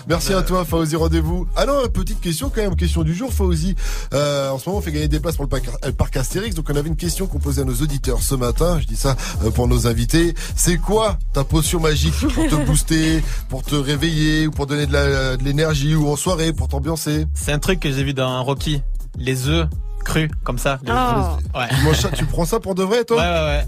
Merci 0.07 0.33
à 0.33 0.41
toi 0.41 0.65
Fauzi, 0.65 0.97
rendez-vous. 0.97 1.47
Ah 1.55 1.65
non, 1.65 1.87
petite 1.87 2.19
question 2.19 2.49
quand 2.53 2.61
même, 2.61 2.75
question 2.75 3.03
du 3.03 3.13
jour 3.15 3.31
Fauzi. 3.31 3.75
Euh, 4.13 4.49
en 4.49 4.57
ce 4.59 4.67
moment 4.67 4.79
on 4.79 4.81
fait 4.81 4.91
gagner 4.91 5.07
des 5.07 5.21
places 5.21 5.35
pour 5.37 5.45
le 5.45 5.49
parc, 5.49 5.69
le 5.85 5.91
parc 5.93 6.17
Astérix, 6.17 6.53
donc 6.53 6.65
on 6.69 6.75
avait 6.75 6.89
une 6.89 6.97
question 6.97 7.27
qu'on 7.27 7.39
posait 7.39 7.61
à 7.61 7.65
nos 7.65 7.75
auditeurs 7.75 8.21
ce 8.21 8.35
matin, 8.35 8.79
je 8.81 8.87
dis 8.87 8.97
ça 8.97 9.15
euh, 9.43 9.51
pour 9.51 9.67
nos 9.69 9.87
invités. 9.87 10.33
C'est 10.55 10.77
quoi 10.77 11.17
ta 11.33 11.43
potion 11.45 11.79
magique 11.79 12.13
pour 12.33 12.47
te 12.47 12.55
booster, 12.65 13.23
pour 13.47 13.63
te 13.63 13.75
réveiller, 13.75 14.47
ou 14.47 14.51
pour 14.51 14.67
donner 14.67 14.85
de 14.85 15.43
l'énergie, 15.43 15.95
ou 15.95 16.09
en 16.09 16.17
soirée, 16.17 16.51
pour 16.51 16.67
t'ambiancer? 16.67 17.25
C'est 17.33 17.53
un 17.53 17.59
truc 17.59 17.79
que 17.79 17.91
j'ai 17.91 18.03
vu 18.03 18.13
dans 18.13 18.43
Rocky. 18.43 18.81
Les 19.17 19.47
œufs 19.47 19.67
crus, 20.03 20.29
comme 20.43 20.57
ça. 20.57 20.79
Oh. 20.87 21.57
Ouais. 21.57 21.67
tu, 21.69 21.83
manges 21.83 21.99
ça- 21.99 22.09
tu 22.09 22.25
prends 22.25 22.45
ça 22.45 22.59
pour 22.59 22.75
de 22.75 22.83
vrai 22.83 23.05
toi? 23.05 23.17
Ouais, 23.17 23.23
ouais, 23.23 23.45
ouais. 23.45 23.65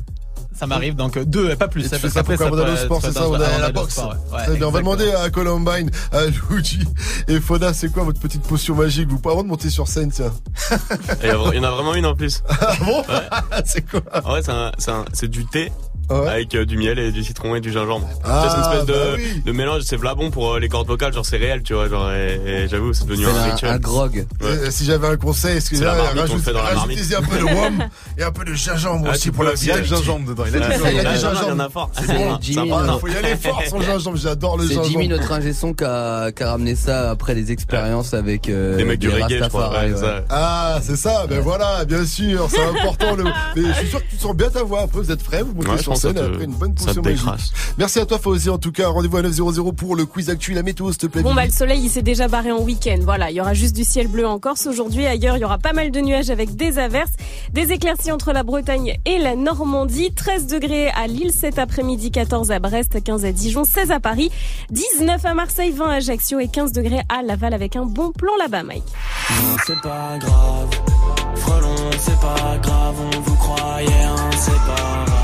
Ça 0.54 0.68
m'arrive, 0.68 0.96
donc 0.96 1.18
deux, 1.18 1.56
pas 1.56 1.68
plus. 1.68 1.82
Et 1.82 1.84
tu 1.86 1.90
parce 1.90 2.02
fais 2.02 2.10
ça 2.10 2.24
pour 2.24 2.34
sport, 2.78 3.02
c'est 3.02 3.12
ça, 3.14 3.28
on 3.30 3.34
a 3.36 3.58
la 3.60 3.72
boxe. 3.72 3.94
sport, 3.94 4.10
ouais. 4.32 4.38
Ouais, 4.38 4.46
Très 4.46 4.56
bien, 4.58 4.68
on 4.68 4.72
va 4.72 4.80
demander 4.80 5.12
à 5.12 5.30
Columbine, 5.30 5.90
à 6.12 6.26
Luigi 6.26 6.84
et 7.28 7.40
Foda, 7.40 7.74
c'est 7.74 7.92
quoi 7.92 8.04
votre 8.04 8.20
petite 8.20 8.44
potion 8.44 8.76
magique? 8.76 9.10
Vous 9.10 9.18
pouvez 9.18 9.34
avant 9.34 9.44
de 9.44 9.48
monter 9.48 9.70
sur 9.70 9.88
scène, 9.88 10.12
tiens. 10.12 10.32
Il 11.24 11.28
y, 11.28 11.30
a- 11.32 11.38
il 11.54 11.56
y 11.56 11.60
en 11.60 11.64
a 11.64 11.72
vraiment 11.72 11.96
une 11.96 12.06
en 12.06 12.16
plus. 12.16 12.44
Ah 12.50 12.74
bon? 12.86 13.04
C'est 13.66 13.90
quoi? 13.90 14.02
En 14.14 14.30
vrai, 14.30 14.42
c'est 14.44 14.52
un- 14.52 14.72
c'est 14.78 14.92
un- 14.92 15.06
c'est 15.14 15.28
du 15.30 15.46
thé. 15.46 15.72
Avec 16.28 16.54
euh, 16.56 16.66
du 16.66 16.78
miel 16.78 17.00
et 17.00 17.12
du 17.12 17.24
citron 17.24 17.56
et 17.56 17.62
du 17.62 17.72
gingembre. 17.72 18.08
Ah, 18.24 18.48
c'est 18.50 18.56
une 18.58 18.64
espèce 18.64 18.86
de, 18.86 18.94
bah 18.94 19.00
oui. 19.18 19.42
de 19.46 19.52
mélange, 19.52 19.82
c'est 19.84 19.96
vla 19.98 20.16
bon 20.16 20.32
pour 20.32 20.54
euh, 20.54 20.60
les 20.60 20.70
cordes 20.70 20.88
vocales, 20.88 21.14
genre 21.14 21.26
c'est 21.26 21.38
réel, 21.38 21.64
tu 21.64 21.74
vois, 21.74 21.88
genre, 21.90 22.12
et, 22.12 22.40
et 22.46 22.68
j'avoue, 22.68 22.94
c'est 22.94 23.06
devenu 23.06 23.26
C'est 23.26 23.32
un, 23.32 23.36
un- 23.44 23.52
rituel. 23.52 23.72
un 23.72 23.78
grog. 23.80 24.16
Ouais. 24.42 24.48
Euh, 24.48 24.72
Si 24.72 24.86
j'avais 24.86 25.08
un 25.08 25.18
conseil, 25.18 25.58
excusez-moi, 25.58 25.94
C'est 25.94 25.98
la 25.98 26.04
marmite, 26.04 26.22
on 26.22 26.26
le 26.26 26.32
rajoute- 26.32 26.44
fait 26.46 26.54
dans 26.54 26.64
la 26.64 26.74
marmite. 26.74 26.98
rajoutez-y 27.00 27.16
un 27.18 27.22
peu 27.22 27.38
de 27.38 27.44
rhum 27.44 27.80
et 28.18 28.24
un 28.24 28.32
peu 28.32 28.46
de 28.46 28.54
gingembre 28.54 29.06
Ah, 29.10 29.12
aussi 29.14 29.32
pour 29.32 29.44
la 29.44 29.52
aussi, 29.52 29.66
il 29.66 29.70
y 29.70 29.72
a 29.72 29.78
le 29.78 29.84
gingembre 29.84 30.30
dedans, 30.30 30.44
il 30.48 30.56
a 30.56 30.60
du 30.60 30.66
Ouais, 30.66 30.72
gingembre. 30.74 30.90
il 30.90 30.96
y 30.96 31.00
a 31.00 31.04
du 31.14 31.20
gingembre. 31.20 31.42
il 31.44 31.50
y 31.50 31.52
en 31.52 31.60
a 31.60 31.70
fort. 31.70 31.92
C'est 31.94 32.06
C'est 32.06 32.56
non. 32.56 33.00
faut 33.00 33.08
y 33.08 33.16
aller 33.16 33.36
fort 33.36 33.62
sans 33.70 33.80
le 33.80 33.86
gingembre, 33.92 34.18
j'adore 34.18 34.58
le 34.58 34.64
C'est 34.68 34.74
gingembre. 34.76 34.90
Jimmy, 34.90 35.08
notre 35.08 35.32
ingé 35.32 35.54
son, 35.54 35.74
qui 35.74 35.84
a, 35.84 36.32
ramené 36.42 36.76
ça 36.76 37.12
après 37.12 37.34
les 37.36 37.52
expériences 37.52 38.14
avec 38.14 38.50
euh, 38.50 38.78
Des 38.78 38.84
mecs 38.84 39.00
du 39.00 39.10
reggae, 39.10 39.40
je 39.44 39.48
crois. 39.50 39.72
Ah, 40.30 40.80
c'est 40.82 40.96
ça, 40.96 41.26
ben 41.28 41.40
voilà, 41.40 41.86
bien 41.86 42.06
sûr, 42.06 42.48
c'est 42.50 42.62
important. 42.64 43.16
Le... 43.16 43.24
Mais 43.56 43.62
je 43.68 43.74
suis 43.80 43.88
sûr 43.90 44.00
que 44.00 44.10
tu 44.10 44.18
sens 44.18 44.36
bien 44.36 44.50
ta 44.50 44.64
voix. 44.64 44.82
Après, 44.82 45.00
vous 45.00 45.12
êtes 45.12 45.22
frais, 45.22 45.44
vous 45.44 45.54
montez 45.54 45.82
sur 45.82 45.96
pense 46.08 46.14
que 46.14 46.18
scène 46.18 46.18
ça 46.18 46.24
te- 46.30 46.34
après 46.34 46.46
une 46.46 46.52
bonne 46.54 46.78
ça 46.78 46.86
te 46.94 47.00
potion 47.00 47.02
magique. 47.04 47.20
décrasse. 47.20 47.52
Merci 47.78 48.00
à 48.00 48.06
toi, 48.06 48.20
Fauzi. 48.20 48.50
En 48.50 48.58
tout 48.58 48.72
cas, 48.72 48.88
rendez-vous 48.90 49.18
à 49.18 49.22
900 49.22 49.72
pour 49.76 49.96
le 49.96 50.06
quiz 50.06 50.30
actu, 50.30 50.54
la 50.54 50.64
météo, 50.64 50.90
s'il 50.90 50.98
te 50.98 51.08
plaît. 51.08 51.22
Bon 51.24 51.34
bah 51.34 51.46
le 51.46 51.52
soleil 51.52 51.82
il 51.84 51.90
s'est 51.90 52.02
déjà 52.02 52.28
barré 52.28 52.52
en 52.52 52.60
week-end. 52.62 53.00
Voilà, 53.04 53.30
il 53.32 53.36
y 53.38 53.42
aura 53.42 53.54
juste 53.54 53.76
du 53.76 53.84
ciel 53.84 54.08
bleu 54.08 54.28
en 54.28 54.40
Corse 54.40 54.66
aujourd'hui. 54.68 55.06
Ailleurs, 55.06 55.38
il 55.38 55.42
y 55.42 55.46
aura 55.46 55.58
pas 55.58 55.74
mal 55.74 55.92
de 55.92 56.00
nuages 56.02 56.30
avec 56.30 56.56
des 56.56 56.80
averses, 56.80 57.12
des 57.54 57.72
éclaircies 57.72 58.12
entre 58.12 58.32
la 58.34 58.44
Bretagne 58.44 58.98
et 59.06 59.18
la 59.20 59.36
Normandie. 59.36 60.12
13 60.14 60.48
degrés 60.48 60.90
à 60.90 61.08
Lille 61.08 61.32
cet 61.32 61.60
après-midi, 61.60 62.12
14 62.12 62.52
à 62.52 62.60
Brest, 62.60 63.04
15 63.04 63.26
à 63.26 63.32
Dijon, 63.32 63.64
16 63.64 63.92
à 63.92 64.00
Paris, 64.00 64.32
19 64.72 65.24
à 65.26 65.34
Marseille, 65.34 65.72
20 65.72 65.86
à 65.90 65.94
Ajaccio 65.96 66.40
et 66.40 66.48
15 66.48 66.72
degrés 66.72 67.02
à 67.10 67.22
Laval 67.24 67.54
avec 67.54 67.76
un 67.76 67.86
bon 67.86 68.12
plan 68.12 68.32
là-bas, 68.40 68.64
Mike. 68.64 68.84
C'est 69.68 69.80
pas 69.82 70.18
grave. 70.20 70.70
Frelon, 71.36 71.76
c'est 72.00 72.20
pas 72.20 72.58
grave. 72.62 72.96
On 73.16 73.20
vous 73.22 73.36
croyait 73.36 73.88
inséparable. 74.32 74.72
Tout 74.72 75.06
le 75.06 75.12
monde 75.12 75.21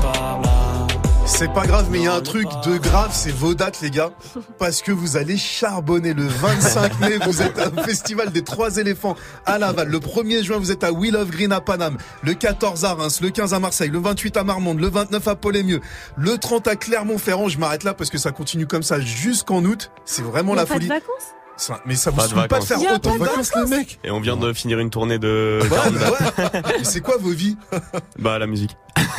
par 0.00 0.40
là. 0.42 0.48
C'est 1.26 1.52
pas 1.52 1.66
grave, 1.66 1.88
mais 1.90 1.98
il 1.98 2.04
y 2.04 2.08
a 2.08 2.14
un 2.14 2.20
truc 2.22 2.48
de 2.64 2.78
grave, 2.78 3.10
c'est 3.12 3.30
vos 3.30 3.54
dates, 3.54 3.80
les 3.82 3.90
gars. 3.90 4.10
Parce 4.58 4.80
que 4.82 4.90
vous 4.90 5.16
allez 5.16 5.36
charbonner 5.36 6.14
le 6.14 6.26
25 6.26 7.00
mai. 7.00 7.18
Vous 7.24 7.42
êtes 7.42 7.58
au 7.58 7.82
Festival 7.82 8.32
des 8.32 8.42
Trois 8.42 8.78
Éléphants 8.78 9.14
à 9.46 9.58
Laval. 9.58 9.88
Le 9.88 9.98
1er 10.00 10.42
juin, 10.42 10.56
vous 10.56 10.72
êtes 10.72 10.82
à 10.84 10.90
Will 10.90 11.14
of 11.16 11.30
Green 11.30 11.52
à 11.52 11.60
Paname. 11.60 11.98
Le 12.22 12.34
14 12.34 12.84
à 12.86 12.94
Reims. 12.94 13.20
Le 13.20 13.30
15 13.30 13.52
à 13.54 13.60
Marseille. 13.60 13.90
Le 13.90 13.98
28 14.00 14.36
à 14.38 14.42
Marmande. 14.42 14.80
Le 14.80 14.88
29 14.88 15.28
à 15.28 15.36
Paul-et-Mieux. 15.36 15.80
Le 16.16 16.38
30 16.38 16.66
à 16.66 16.76
Clermont-Ferrand. 16.76 17.48
Je 17.48 17.58
m'arrête 17.58 17.84
là 17.84 17.94
parce 17.94 18.10
que 18.10 18.18
ça 18.18 18.32
continue 18.32 18.66
comme 18.66 18.82
ça 18.82 18.98
jusqu'en 18.98 19.62
août. 19.64 19.90
C'est 20.06 20.22
vraiment 20.22 20.54
la 20.54 20.64
pas 20.66 20.74
folie. 20.74 20.86
de 20.88 20.94
vacances? 20.94 21.34
Ça- 21.58 21.80
Mais 21.86 21.96
ça 21.96 22.10
vous 22.10 22.16
Pas 22.16 22.26
de 22.28 22.28
pas 22.34 22.34
de 22.36 22.40
vacances. 22.48 22.68
faire 22.68 22.78
Il 22.78 22.84
y 22.84 22.86
a 22.86 22.94
autant 22.94 23.10
pas 23.10 23.16
de 23.16 23.20
de 23.20 23.24
vacances, 23.28 23.50
les 23.56 23.76
mecs 23.76 23.98
Et 24.04 24.10
on 24.10 24.20
vient 24.20 24.36
de 24.36 24.52
finir 24.52 24.78
une 24.78 24.90
tournée 24.90 25.18
de 25.18 25.58
Ouais, 25.62 25.68
40 25.68 25.92
bah 25.94 26.00
dates. 26.00 26.54
ouais. 26.54 26.62
Mais 26.78 26.84
c'est 26.84 27.00
quoi 27.00 27.16
vos 27.20 27.30
vies 27.30 27.56
Bah, 28.18 28.38
la 28.38 28.46
musique. 28.46 28.76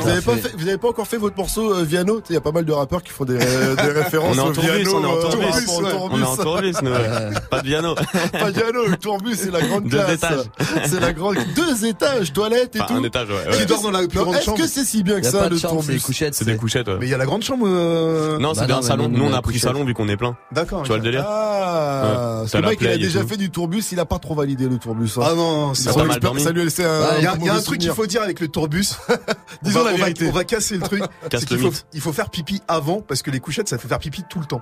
Vous 0.00 0.08
avez 0.08 0.20
pas 0.20 0.36
fait- 0.36 0.52
vous 0.56 0.68
avez 0.68 0.78
pas 0.78 0.88
encore 0.88 1.06
fait 1.06 1.16
votre 1.16 1.36
morceau 1.36 1.72
euh, 1.74 1.82
Viano 1.84 2.20
Il 2.28 2.34
y 2.34 2.36
a 2.36 2.40
pas 2.40 2.52
mal 2.52 2.64
de 2.64 2.72
rappeurs 2.72 3.02
qui 3.02 3.10
font 3.10 3.24
des, 3.24 3.38
euh, 3.40 3.74
des 3.76 3.82
références 4.00 4.36
On 4.36 4.38
est 4.38 4.42
en 4.42 4.48
au 4.48 4.52
tourbus, 4.52 4.70
Viano. 4.70 4.96
on 4.96 5.02
est 5.02 5.06
en 5.06 5.16
euh, 5.16 5.20
tourbus. 5.22 5.44
rapport 5.46 5.78
au 5.78 5.82
ouais. 5.84 5.90
tourbus. 5.90 6.14
On 6.14 6.20
est 6.20 6.24
en 6.26 6.36
tourbus, 6.36 6.72
nous, 6.82 6.90
ouais. 6.90 7.30
Pas 7.50 7.58
de 7.60 7.62
piano. 7.64 7.94
Pas 7.94 8.50
Viano, 8.50 8.86
le 8.86 8.96
tourbus, 8.96 9.34
c'est 9.36 9.50
la 9.50 9.60
grande 9.62 9.84
Deux 9.84 9.96
classe. 9.98 10.12
étages. 10.14 10.40
C'est 10.86 11.00
la 11.00 11.12
grande 11.12 11.36
deux 11.56 11.84
étages, 11.86 12.32
toilette 12.32 12.76
et 12.76 12.80
Enfin, 12.80 12.94
tout. 12.94 13.00
un 13.00 13.04
étage, 13.04 13.28
ouais, 13.28 13.52
Qui 13.52 13.58
ouais. 13.60 13.66
dort 13.66 13.82
dans 13.82 13.90
la 13.90 14.06
plus 14.06 14.18
grande 14.18 14.34
Est-ce 14.36 14.44
chambre. 14.44 14.58
que 14.58 14.64
Est-ce 14.64 14.74
que 14.74 14.80
c'est 14.80 14.86
si 14.86 15.02
bien 15.02 15.20
que 15.20 15.24
Y 15.24 15.28
a 15.28 15.30
ça 15.30 15.38
pas 15.40 15.44
de 15.48 15.54
le 15.54 15.58
chambre, 15.60 15.74
c'est 15.80 15.86
tourbus 15.86 15.94
des 15.94 16.00
couchettes. 16.00 16.34
C'est 16.34 16.44
des 16.44 16.56
couchettes, 16.56 16.88
ouais. 16.88 16.96
Mais 17.00 17.06
il 17.06 17.10
y 17.10 17.14
a 17.14 17.18
la 17.18 17.26
grande 17.26 17.42
chambre. 17.42 17.66
euh, 17.68 18.38
Non, 18.38 18.54
c'est 18.54 18.60
Bah 18.60 18.66
bien 18.66 18.74
non, 18.76 18.80
un 18.82 18.86
salon. 18.86 19.08
nous, 19.08 19.24
on 19.24 19.32
a 19.32 19.42
pris 19.42 19.58
salon 19.58 19.84
vu 19.84 19.94
qu'on 19.94 20.08
est 20.08 20.16
plein. 20.16 20.36
D'accord. 20.52 20.82
Tu 20.82 20.88
vois 20.88 20.98
le 20.98 21.02
délire 21.02 21.23
Ah, 21.26 22.42
Ouais. 22.42 22.50
que 22.50 22.56
le 22.58 22.68
mec, 22.68 22.78
il 22.80 22.86
a 22.88 22.98
déjà 22.98 23.20
tout. 23.20 23.28
fait 23.28 23.36
du 23.36 23.50
tourbus, 23.50 23.82
il 23.92 24.00
a 24.00 24.04
pas 24.04 24.18
trop 24.18 24.34
validé 24.34 24.68
le 24.68 24.78
tourbus. 24.78 25.10
hein. 25.16 25.22
Ah 25.24 25.34
non, 25.34 25.74
c'est 25.74 25.90
Ça 25.90 26.04
lui 26.04 26.60
a 26.60 26.64
laissé 26.64 26.84
un. 26.84 27.16
Il 27.18 27.24
y 27.24 27.26
a, 27.26 27.32
un 27.32 27.36
il 27.36 27.44
y 27.44 27.48
a 27.48 27.52
un 27.52 27.54
mauvais 27.54 27.62
truc 27.62 27.80
qu'il 27.80 27.90
faut 27.92 28.06
dire 28.06 28.22
avec 28.22 28.40
le 28.40 28.48
tourbus. 28.48 28.94
Disons 29.62 29.80
on 29.80 29.84
va, 29.84 29.90
la 29.90 29.94
on 29.94 29.98
va- 29.98 30.04
vérité. 30.04 30.28
On 30.28 30.32
va 30.32 30.44
casser 30.44 30.76
le 30.76 30.82
truc. 30.82 31.02
Casse 31.30 31.40
C'est 31.40 31.46
qu'il 31.46 31.56
le 31.56 31.62
faut, 31.62 31.68
mythe. 31.70 31.86
il 31.94 32.00
faut 32.00 32.12
faire 32.12 32.30
pipi 32.30 32.60
avant 32.68 33.00
parce 33.00 33.22
que 33.22 33.30
les 33.30 33.40
couchettes 33.40 33.68
ça 33.68 33.78
fait 33.78 33.88
faire 33.88 33.98
pipi 33.98 34.22
tout 34.28 34.40
le 34.40 34.46
temps. 34.46 34.60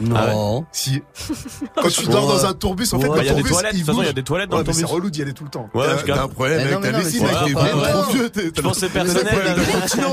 Non. 0.00 0.64
Si. 0.72 1.02
Quand 1.76 1.88
tu 1.88 2.06
dors 2.06 2.26
dans 2.26 2.46
un 2.46 2.52
tourbus, 2.54 2.92
en 2.92 3.00
fait, 3.00 3.06
le 3.08 3.20
il 3.20 3.26
y 3.26 3.28
a 3.28 3.34
des 3.34 3.42
tourbus, 3.42 3.50
toilettes, 3.50 3.72
de 3.72 3.76
il 3.78 3.84
toute 3.84 3.86
façon, 3.86 4.00
il 4.00 4.04
y 4.04 4.08
a 4.08 4.10
bouge. 4.10 4.14
des 4.14 4.22
toilettes 4.22 4.50
dans 4.50 4.58
le 4.58 4.64
mais 4.64 4.72
c'est 4.72 4.80
tourbus. 4.82 4.94
relou 4.94 5.10
d'y 5.10 5.22
aller 5.22 5.32
tout 5.32 5.44
le 5.44 5.50
temps. 5.50 5.68
Ouais, 5.74 5.86
T'as 6.06 6.22
un 6.22 6.28
problème 6.28 6.60
avec 6.60 6.80
ta 6.80 6.98
vessie, 6.98 7.20
mec, 7.20 7.30
t'es 7.46 7.52
trop 7.52 8.12
vieux. 8.12 8.30
t'es- 8.30 8.50
Je 8.56 8.62
pense 8.62 8.78
c'est 8.78 8.88
personnel. 8.88 9.34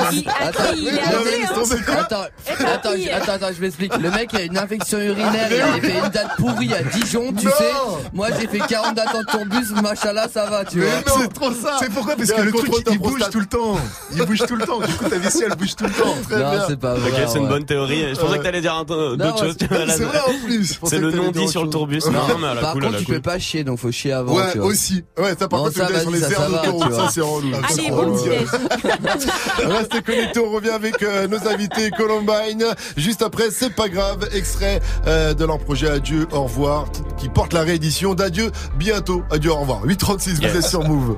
Il 0.06 0.14
il. 0.14 0.28
Attends, 0.28 2.24
attends, 2.60 2.90
attends, 3.14 3.32
attends, 3.34 3.48
je 3.56 3.62
m'explique. 3.62 3.98
Le 3.98 4.12
mec 4.12 4.34
a 4.34 4.42
une 4.42 4.58
infection 4.58 5.00
urinaire, 5.00 5.48
il 5.52 5.62
a 5.62 5.82
fait 5.82 5.98
une 6.06 6.10
date 6.10 6.36
pourrie 6.38 6.74
à 6.74 6.84
Dijon, 6.84 7.34
tu 7.34 7.48
sais. 7.48 7.72
Moi, 8.14 8.28
j'ai 8.40 8.48
fait 8.48 8.60
40 8.60 8.96
dates 8.96 9.16
en 9.16 9.24
tourbus, 9.24 9.72
machallah, 9.82 10.28
ça 10.30 10.46
va, 10.46 10.66
tu 10.66 10.80
vois. 10.82 10.90
Mais 10.90 11.04
non, 11.12 11.22
c'est 11.22 11.34
trop 11.34 11.52
ça. 11.52 11.78
C'est 11.80 11.92
pourquoi 11.92 12.16
Parce 12.16 12.30
Il 12.30 12.36
que 12.36 12.42
le 12.42 12.52
truc 12.52 12.72
il 12.92 13.00
bouge 13.00 13.22
tout 13.32 13.40
le 13.40 13.46
temps. 13.46 13.78
Il 14.16 14.26
bouge 14.26 14.44
tout 14.48 14.56
le 14.56 14.66
temps. 14.66 14.80
Du 14.80 14.94
coup 14.94 15.06
ta 15.10 15.18
vessie 15.18 15.44
elle 15.46 15.56
bouge 15.56 15.76
tout 15.76 15.86
le 15.86 15.92
temps. 15.92 16.16
Non, 16.32 16.62
c'est 16.68 16.80
pas 16.80 16.94
vrai. 16.96 17.10
Ok, 17.12 17.30
c'est 17.30 17.40
une 17.40 17.48
bonne 17.48 17.66
théorie. 17.66 18.14
Je 18.14 18.20
pensais 18.20 18.38
que 18.38 18.44
t'allais 18.44 18.62
dire 18.62 18.84
d'autres 18.86 19.40
choses. 19.40 19.58
C'est- 19.86 20.04
vrai 20.04 20.20
en 20.20 20.46
plus. 20.46 20.80
C'est 20.86 21.00
le 21.00 21.12
non 21.12 21.32
dit 21.32 21.48
sur 21.48 21.64
le 21.64 21.70
tourbus. 21.70 22.00
Non, 22.12 22.22
mais 22.40 22.48
à 22.48 22.54
la 22.56 22.62
Par 22.62 22.74
contre, 22.74 22.92
la 22.92 22.98
tu 23.00 23.06
peux 23.06 23.22
pas 23.22 23.38
chier, 23.40 23.64
donc 23.64 23.80
faut 23.80 23.92
chier 23.92 24.14
avant, 24.14 24.34
Ouais, 24.36 24.52
tu 24.52 24.58
vois. 24.60 24.68
aussi. 24.68 25.04
Ouais, 25.18 25.36
ça 25.38 25.48
par 25.48 25.60
contre, 25.60 25.74
tu 25.74 25.80
sur 25.80 26.12
les 26.12 26.20
ça, 26.20 26.30
aires 26.30 26.38
ça 26.38 26.50
va, 26.50 26.66
d'autoroute, 26.66 26.94
ça 26.94 27.10
c'est 27.14 27.22
relou. 27.22 27.52
Allez, 27.70 27.90
bon. 27.90 28.14
Restez 29.70 30.02
connectés, 30.02 30.40
on 30.40 30.52
revient 30.52 30.70
avec 30.70 31.02
euh, 31.04 31.28
nos 31.28 31.48
invités 31.48 31.92
Columbine. 31.92 32.66
Juste 32.96 33.22
après, 33.22 33.52
c'est 33.52 33.74
pas 33.74 33.90
grave, 33.90 34.28
extrait 34.34 34.82
euh, 35.08 35.34
de 35.34 35.46
leur 35.46 35.60
projet 35.60 35.90
Adieu, 35.90 36.28
au 36.32 36.44
revoir, 36.44 36.86
qui 37.18 37.30
porte 37.30 37.54
la 37.54 37.62
réédition 37.62 38.14
d'Adieu 38.16 38.52
bientôt. 38.78 39.24
Adieu, 39.32 39.52
au 39.52 39.58
revoir. 39.58 39.84
836, 39.84 40.36
vous 40.40 40.44
êtes 40.46 40.64
sur 40.64 40.84
Move. 40.84 41.18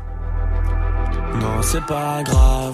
Non, 1.41 1.61
c'est 1.61 1.85
pas 1.85 2.23
grave. 2.23 2.73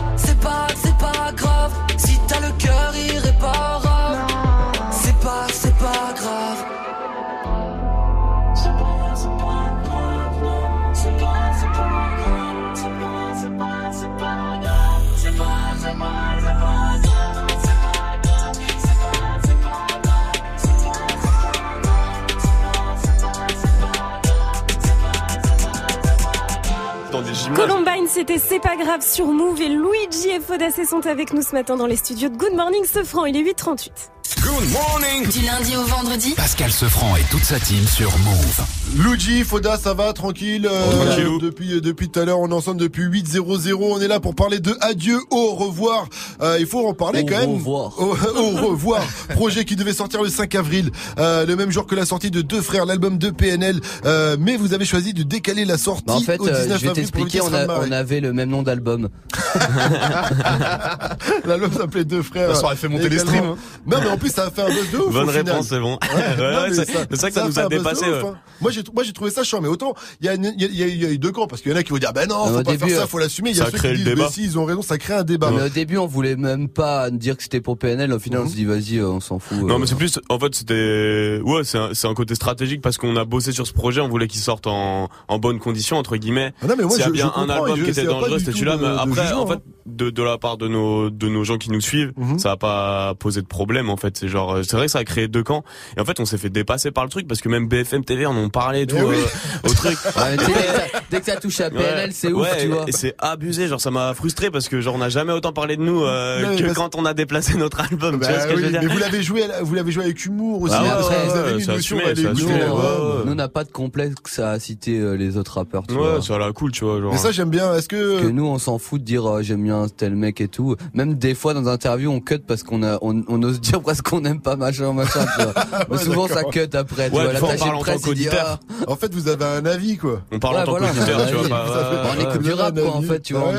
Columbine, 27.55 28.07
c'était 28.07 28.37
C'est 28.37 28.59
pas 28.59 28.77
grave 28.77 29.01
sur 29.01 29.27
Move 29.27 29.61
et 29.61 29.67
Luigi 29.67 30.29
et 30.29 30.39
Fodacé 30.39 30.85
sont 30.85 31.05
avec 31.05 31.33
nous 31.33 31.41
ce 31.41 31.53
matin 31.53 31.75
dans 31.75 31.85
les 31.85 31.97
studios 31.97 32.29
de 32.29 32.37
Good 32.37 32.53
Morning 32.53 32.85
Sofran. 32.85 33.25
Il 33.25 33.35
est 33.35 33.43
8h38. 33.43 33.89
Good 34.21 34.69
morning 34.71 35.27
Du 35.29 35.41
lundi 35.45 35.75
au 35.75 35.83
vendredi 35.83 36.33
Pascal 36.35 36.71
Sefranc 36.71 37.15
et 37.15 37.23
toute 37.31 37.43
sa 37.43 37.59
team 37.59 37.85
sur 37.87 38.11
Move. 38.19 38.61
Luigi, 38.97 39.43
Foda, 39.43 39.77
ça 39.77 39.93
va, 39.93 40.13
tranquille. 40.13 40.67
euh, 40.71 41.05
Tranquillou. 41.05 41.39
depuis 41.39 41.81
depuis 41.81 42.09
tout 42.09 42.19
à 42.19 42.25
l'heure, 42.25 42.39
on 42.39 42.49
est 42.49 42.53
ensemble 42.53 42.79
depuis 42.79 43.03
8.00. 43.05 43.73
On 43.81 43.99
est 43.99 44.07
là 44.07 44.19
pour 44.19 44.35
parler 44.35 44.59
de 44.59 44.75
Adieu, 44.81 45.17
au 45.31 45.55
revoir. 45.55 46.05
Euh, 46.41 46.57
il 46.59 46.65
faut 46.67 46.87
en 46.87 46.93
parler 46.93 47.21
Au 47.21 47.25
quand 47.25 47.39
même. 47.39 47.49
revoir. 47.53 47.93
Au, 47.99 48.15
au 48.35 48.67
revoir. 48.69 49.01
Projet 49.29 49.65
qui 49.65 49.75
devait 49.75 49.93
sortir 49.93 50.21
le 50.21 50.29
5 50.29 50.53
avril, 50.55 50.91
euh, 51.17 51.45
le 51.45 51.55
même 51.55 51.71
jour 51.71 51.87
que 51.87 51.95
la 51.95 52.05
sortie 52.05 52.29
de 52.31 52.41
Deux 52.41 52.61
Frères, 52.61 52.85
l'album 52.85 53.17
de 53.17 53.29
PNL. 53.31 53.79
Euh, 54.05 54.37
mais 54.39 54.55
vous 54.57 54.73
avez 54.73 54.85
choisi 54.85 55.13
de 55.13 55.23
décaler 55.23 55.65
la 55.65 55.77
sortie 55.79 56.03
Bah, 56.07 56.15
en 56.15 56.21
fait, 56.21 56.39
au 56.39 56.47
euh, 56.47 56.61
19 56.63 56.79
je 56.81 56.87
vais 56.87 56.93
t'expliquer, 56.93 57.41
on, 57.41 57.51
avait 57.53 58.19
le 58.19 58.33
même 58.33 58.49
nom 58.49 58.61
d'album. 58.61 59.09
L'album 61.45 61.71
s'appelait 61.73 62.05
Deux 62.05 62.21
Frères. 62.23 62.55
Ça 62.55 62.63
aurait 62.65 62.75
fait 62.75 62.87
monter 62.87 63.09
les 63.09 63.15
également. 63.21 63.31
streams, 63.31 63.51
hein. 63.51 63.57
Non, 63.87 63.97
mais 64.03 64.09
en 64.13 64.17
plus, 64.17 64.29
ça 64.31 64.45
a 64.45 64.51
fait 64.51 64.61
un 64.61 64.67
buzz 64.69 64.91
de 64.91 64.97
ouf. 64.97 65.13
Bonne 65.13 65.27
au 65.27 65.31
final. 65.31 65.45
réponse, 65.49 65.67
c'est 65.67 65.79
bon. 65.79 65.93
Ouais, 65.93 65.97
Ouais, 66.15 66.37
non, 66.37 66.43
ouais, 66.61 66.69
mais 66.69 66.75
c'est 66.75 66.91
ça- 66.91 67.05
c'est 67.09 67.15
ça 67.17 67.27
que 67.29 67.33
ça 67.35 67.47
nous 67.47 67.59
a 67.59 67.63
de 67.63 67.69
dépassé. 67.69 68.05
ouf, 68.05 68.23
ouais. 68.23 68.29
hein. 68.29 68.35
Moi 68.61 68.69
j'ai 68.71 68.81
moi 68.93 69.03
j'ai 69.03 69.11
trouvé 69.13 69.31
ça 69.31 69.43
chiant 69.43 69.59
mais 69.59 69.67
autant 69.67 69.95
il 70.19 70.27
y 70.27 70.29
a, 70.29 70.35
y, 70.35 70.47
a, 70.47 70.51
y 70.67 70.83
a- 70.83 70.87
y 70.87 71.05
a 71.05 71.09
eu 71.09 71.17
deux 71.17 71.31
camps 71.31 71.47
parce 71.47 71.63
qu'il 71.63 71.71
y 71.71 71.73
en 71.73 71.77
a 71.77 71.81
qui 71.81 71.91
vont 71.91 71.97
dire 71.97 72.13
ben 72.13 72.27
non 72.29 72.35
Ah, 72.45 72.47
faut 72.49 72.59
au 72.59 72.63
pas 72.63 72.71
début, 72.73 72.89
faire 72.91 72.99
ça 73.01 73.07
faut 73.07 73.17
l'assumer 73.17 73.49
il 73.49 73.57
y 73.57 73.59
a 73.61 73.65
ça 73.65 73.71
ceux 73.71 73.77
crée 73.77 73.87
qui 73.89 73.93
le 73.93 73.97
disent 74.03 74.07
débat. 74.13 74.23
mais 74.25 74.31
si 74.31 74.43
ils 74.43 74.59
ont 74.59 74.65
raison 74.65 74.83
ça 74.83 74.99
crée 74.99 75.15
un 75.15 75.23
débat 75.23 75.49
Mais 75.49 75.63
au 75.63 75.69
début, 75.69 75.97
on 75.97 76.05
voulait 76.05 76.35
même 76.35 76.69
pas 76.69 77.09
dire 77.09 77.35
que 77.37 77.41
c'était 77.43 77.59
pour 77.61 77.77
PNL. 77.79 78.13
Au 78.13 78.19
final, 78.19 78.41
on 78.41 78.47
se 78.47 78.53
dit, 78.53 78.65
vas-y, 78.65 78.97
euh, 78.99 79.07
on 79.09 79.19
s'en 79.19 79.39
fout. 79.39 79.57
Non 79.63 79.75
euh. 79.75 79.77
mais 79.79 79.87
c'est 79.87 79.95
plus 79.95 80.19
en 80.29 80.37
fait 80.39 80.53
c'était 80.53 81.39
ouais 81.43 81.63
c'est 81.63 82.07
un, 82.07 82.13
côté 82.13 82.35
stratégique 82.35 82.81
parce 82.81 82.97
qu'on 82.97 83.15
a 83.15 83.25
bossé 83.25 83.51
sur 83.51 83.65
ce 83.65 83.73
projet 83.73 83.99
on 84.01 84.09
voulait 84.09 84.27
qu'il 84.27 84.41
sorte 84.41 84.67
en 84.67 85.09
en 85.27 85.39
bonnes 85.39 85.59
conditions 85.59 85.97
entre 85.97 86.17
guillemets 86.17 86.53
Ah 86.61 86.67
non, 86.67 86.75
mais 86.77 86.83
moi, 86.83 86.91
s'il 86.91 86.99
y 87.01 87.03
a 87.03 87.07
je- 87.07 87.11
bien 87.13 87.31
un 87.35 87.49
album 87.49 87.81
qui 87.83 87.89
était 87.89 88.03
dangereux 88.03 88.37
c'était 88.39 88.51
celui-là 88.51 88.77
mais 88.79 88.87
après 88.87 89.31
en 89.33 89.47
fait 89.47 89.53
hein. 89.53 89.61
de, 89.87 90.09
de 90.11 90.23
la 90.23 90.37
part 90.37 90.57
de 90.57 90.67
nos 90.67 91.09
de 91.09 91.27
nos 91.29 91.43
gens 91.43 91.57
qui 91.57 91.71
nous 91.71 91.81
suivent, 91.81 92.11
Mhm. 92.17 92.37
ça 92.37 92.51
a 92.51 92.57
pas 92.57 93.15
posé 93.15 93.41
de 93.41 93.47
problème 93.47 93.89
en 93.89 93.97
fait. 94.01 94.17
C'est 94.17 94.27
genre 94.27 94.53
euh, 94.55 94.63
c'est 94.63 94.75
vrai 94.75 94.87
que 94.87 94.91
ça 94.91 94.99
a 94.99 95.03
créé 95.03 95.27
deux 95.27 95.43
camps 95.43 95.63
et 95.97 96.01
en 96.01 96.05
fait 96.05 96.19
on 96.19 96.25
s'est 96.25 96.37
fait 96.37 96.49
dépasser 96.49 96.91
par 96.91 97.03
le 97.03 97.09
truc 97.09 97.27
parce 97.27 97.39
que 97.41 97.49
même 97.49 97.67
BFM 97.67 98.03
TV 98.03 98.25
en 98.25 98.35
ont 98.35 98.49
parlé 98.49 98.81
et 98.81 98.87
tout 98.87 98.95
oui. 98.97 99.15
euh, 99.15 99.69
au 99.69 99.73
truc. 99.73 99.97
Ouais, 100.21 100.37
dès, 100.37 100.45
que 100.45 100.51
ça, 100.51 100.99
dès 101.09 101.19
que 101.19 101.25
ça 101.25 101.35
touche 101.37 101.59
à 101.61 101.69
PNL, 101.69 102.09
Ouais. 102.09 102.09
c'est 102.11 102.31
ouf, 102.31 102.41
Ouais, 102.41 102.61
tu 102.61 102.67
vois. 102.67 102.85
Et 102.87 102.91
c'est 102.91 103.15
abusé, 103.19 103.67
genre 103.67 103.79
ça 103.81 103.91
m'a 103.91 104.13
frustré 104.13 104.49
parce 104.51 104.67
que 104.67 104.81
genre 104.81 104.95
on 104.95 104.99
n'a 104.99 105.09
jamais 105.09 105.31
autant 105.33 105.53
parlé 105.53 105.77
de 105.77 105.81
nous 105.81 106.03
euh, 106.03 106.41
Non, 106.41 106.55
que 106.57 106.63
parce- 106.63 106.73
quand 106.75 106.95
on 106.95 107.05
a 107.05 107.13
déplacé 107.13 107.57
notre 107.57 107.79
album. 107.81 108.17
Bah 108.17 108.27
tu 108.27 108.31
vois 108.33 108.41
ce 108.41 108.47
que 108.47 108.53
oui, 108.53 108.59
je 108.61 108.65
veux 108.65 108.71
dire 108.71 108.81
mais 108.83 108.87
vous 108.87 108.97
l'avez 108.99 109.23
joué, 109.23 109.43
vous 109.61 109.75
l'avez 109.75 109.91
joué 109.91 110.03
avec 110.05 110.25
humour 110.25 110.61
aussi, 110.63 110.73
Ah 110.77 110.81
que 110.81 111.07
ouais, 111.07 111.25
vous 111.27 111.37
avez 111.37 111.61
une 111.63 111.67
notion 111.67 111.97
l'album. 111.97 112.33
ouais. 112.35 113.25
Nous, 113.25 113.31
on 113.31 113.35
n'a 113.35 113.47
pas 113.49 113.63
de 113.63 113.71
complexe 113.71 114.39
à 114.39 114.59
citer 114.59 114.97
euh, 114.99 115.13
les 115.13 115.37
autres 115.37 115.55
rappeurs, 115.55 115.83
tu 115.87 115.93
Ouais, 115.95 115.99
vois. 115.99 116.21
ça 116.21 116.35
a 116.35 116.39
la 116.39 116.51
cool, 116.51 116.71
tu 116.71 116.83
vois. 116.85 116.99
Genre. 116.99 117.11
Mais 117.11 117.17
ça 117.17 117.31
j'aime 117.31 117.49
bien. 117.49 117.75
Est-ce 117.75 117.87
que 117.87 118.21
que 118.21 118.27
nous 118.27 118.45
on 118.45 118.57
s'en 118.59 118.77
fout 118.79 118.99
de 119.01 119.05
dire 119.05 119.25
euh, 119.29 119.41
j'aime 119.41 119.63
bien 119.63 119.85
tel 119.95 120.15
mec 120.15 120.41
et 120.41 120.47
tout 120.47 120.75
même 120.93 121.15
des 121.15 121.33
fois 121.35 121.53
dans 121.53 121.61
des 121.61 121.67
interviews 121.69 122.11
on 122.11 122.19
cut 122.19 122.39
parce 122.39 122.63
qu'on 122.63 122.83
a 122.83 122.97
on, 123.01 123.23
on 123.27 123.43
ose 123.43 123.59
dire 123.61 123.81
presque 123.91 124.09
qu'on 124.09 124.21
n'aime 124.21 124.41
pas 124.41 124.55
machin 124.55 124.93
machin 124.93 125.25
tu 125.37 125.43
vois. 125.43 125.53
mais 125.89 125.97
Ouais, 125.97 126.03
souvent 126.03 126.27
ça 126.27 126.43
cut 126.45 126.59
après 126.73 127.09
tu 127.09 127.15
Ouais, 127.15 127.23
vois 127.23 127.33
l'attaché 127.33 127.57
parle 127.57 127.77
de 127.77 127.81
presse 127.83 128.01
il 128.07 128.13
dit 128.15 128.27
ah, 128.31 128.59
En 128.87 128.95
fait, 128.95 129.13
vous 129.13 129.27
avez 129.27 129.45
un 129.45 129.65
avis, 129.65 129.97
quoi. 129.97 130.21
On 130.31 130.39
parle 130.39 130.55
Ouais, 130.55 130.61
en 130.61 130.65
tant 130.65 130.75
qu'auditeur, 130.75 131.27
tu 131.27 131.35
vois. 131.35 131.43
ouais, 131.47 132.09
on 132.17 132.21
écoute 132.29 132.41
du 132.43 132.53
rap 132.53 132.79
quoi 132.79 132.95
en 132.95 133.01
fait 133.01 133.19
tu 133.21 133.33
vois 133.33 133.49
Ouais. 133.49 133.55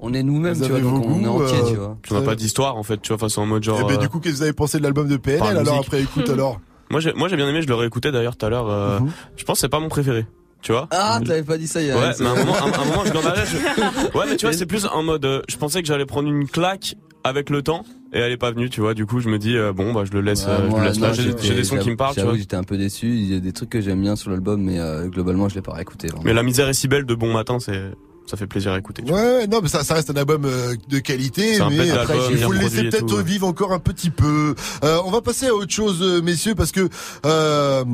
on, 0.00 0.14
est 0.14 0.22
nous-mêmes 0.22 0.60
tu 0.60 0.68
vois 0.68 0.80
donc 0.80 1.04
on 1.06 1.22
est 1.22 1.26
entier 1.26 1.58
euh, 1.58 1.70
tu 1.70 1.76
vois 1.76 1.96
On 2.10 2.14
n'a 2.20 2.26
pas 2.26 2.34
d'histoire 2.34 2.76
en 2.76 2.82
fait, 2.82 3.00
tu 3.02 3.08
vois, 3.08 3.18
face 3.18 3.36
en 3.38 3.46
mode 3.46 3.62
genre. 3.62 3.78
Eh 3.80 3.84
ben, 3.84 3.94
euh, 3.94 3.96
du 3.98 4.08
coup, 4.08 4.18
qu'est-ce 4.20 4.32
que 4.34 4.38
vous 4.38 4.42
avez 4.44 4.52
pensé 4.52 4.78
de 4.78 4.82
l'album 4.82 5.08
de 5.08 5.16
PNL 5.16 5.42
alors 5.42 5.62
musique. 5.74 5.78
après 5.86 6.02
écoute 6.02 6.28
alors 6.30 6.60
Moi 6.90 7.00
j'ai 7.00 7.12
moi 7.12 7.28
j'ai 7.28 7.36
bien 7.36 7.48
aimé, 7.48 7.62
je 7.62 7.68
l'aurais 7.68 7.86
écouté 7.86 8.10
d'ailleurs 8.12 8.36
tout 8.36 8.46
à 8.46 8.48
l'heure. 8.50 8.68
euh, 8.70 8.98
Je 9.36 9.44
pense 9.44 9.56
que 9.58 9.60
c'est 9.62 9.68
pas 9.68 9.80
mon 9.80 9.88
préféré. 9.88 10.26
Tu 10.60 10.70
vois 10.70 10.86
ah 10.92 11.18
t'avais 11.26 11.42
pas 11.42 11.58
dit 11.58 11.66
ça 11.66 11.80
il 11.80 11.88
y 11.88 11.90
a 11.90 11.96
Ouais, 11.98 12.12
mais 12.20 12.26
à 12.26 12.30
un 12.30 12.34
moment, 12.36 12.54
un, 12.54 12.72
un 12.72 12.84
moment, 12.84 13.02
je. 13.04 13.12
Ouais, 14.18 14.24
mais 14.28 14.36
tu 14.36 14.46
vois, 14.46 14.52
c'est 14.54 14.66
plus 14.66 14.86
en 14.86 15.02
mode. 15.02 15.24
euh, 15.24 15.42
je 15.48 15.56
pensais 15.56 15.82
que 15.82 15.88
j'allais 15.88 16.06
prendre 16.06 16.28
une 16.28 16.46
claque 16.46 16.94
avec 17.24 17.50
le 17.50 17.62
temps, 17.62 17.84
et 18.12 18.18
elle 18.18 18.32
est 18.32 18.36
pas 18.36 18.50
venue, 18.50 18.68
tu 18.70 18.80
vois. 18.80 18.94
Du 18.94 19.06
coup, 19.06 19.20
je 19.20 19.28
me 19.28 19.38
dis 19.38 19.56
euh, 19.56 19.72
bon, 19.72 19.92
bah 19.92 20.02
je 20.04 20.12
le 20.12 20.20
laisse, 20.20 20.44
Ouais, 20.44 20.50
euh, 20.52 20.64
je 20.66 20.70
moi, 20.70 20.80
le 20.80 20.86
laisse 20.88 21.00
là. 21.00 21.08
non, 21.08 21.14
J'ai 21.40 21.54
des 21.54 21.64
sons 21.64 21.78
qui 21.78 21.90
me 21.90 21.96
parlent, 21.96 22.12
tu 22.14 22.16
j'avoue 22.20 22.28
vois. 22.30 22.34
que 22.36 22.40
j'étais 22.40 22.56
un 22.56 22.62
peu 22.64 22.76
déçu 22.76 23.06
il 23.08 23.32
y 23.32 23.36
a 23.36 23.40
des 23.40 23.52
trucs 23.52 23.70
que 23.70 23.80
j'aime 23.80 24.00
bien 24.02 24.16
sur 24.16 24.30
l'album 24.30 24.60
mais 24.62 24.78
euh, 24.78 25.08
globalement 25.08 25.48
je 25.48 25.54
l'ai 25.54 25.62
pas 25.62 25.72
réécouté 25.72 26.08
vraiment. 26.08 26.22
Mais 26.24 26.32
la 26.34 26.42
misère 26.42 26.68
est 26.68 26.74
si 26.74 26.88
belle 26.88 27.04
de 27.06 27.14
bon 27.14 27.32
matin, 27.32 27.58
c'est 27.60 27.80
ça 28.26 28.36
fait 28.36 28.46
plaisir 28.46 28.70
à 28.72 28.78
écouter. 28.78 29.02
Ouais, 29.10 29.46
non, 29.48 29.58
mais 29.62 29.68
ça, 29.68 29.82
ça 29.82 29.94
reste 29.94 30.08
un 30.10 30.14
album 30.16 30.44
euh, 30.44 30.74
de 30.88 30.98
qualité, 31.00 31.54
C'est 31.56 31.60
un 31.60 31.70
mais 31.70 31.88
d'album, 31.88 32.16
il 32.30 32.36
bien 32.36 32.46
faut 32.46 32.52
le 32.52 32.58
produit 32.60 32.76
laisser 32.76 32.88
peut-être 32.90 33.06
tout. 33.06 33.16
vivre 33.24 33.46
encore 33.48 33.72
un 33.72 33.80
petit 33.80 34.10
peu. 34.10 34.54
Euh, 34.84 34.98
on 35.04 35.10
va 35.10 35.20
passer 35.20 35.46
à 35.48 35.54
autre 35.54 35.72
chose, 35.72 36.00
messieurs, 36.22 36.54
parce 36.54 36.70
que 36.70 36.88
euh, 37.26 37.84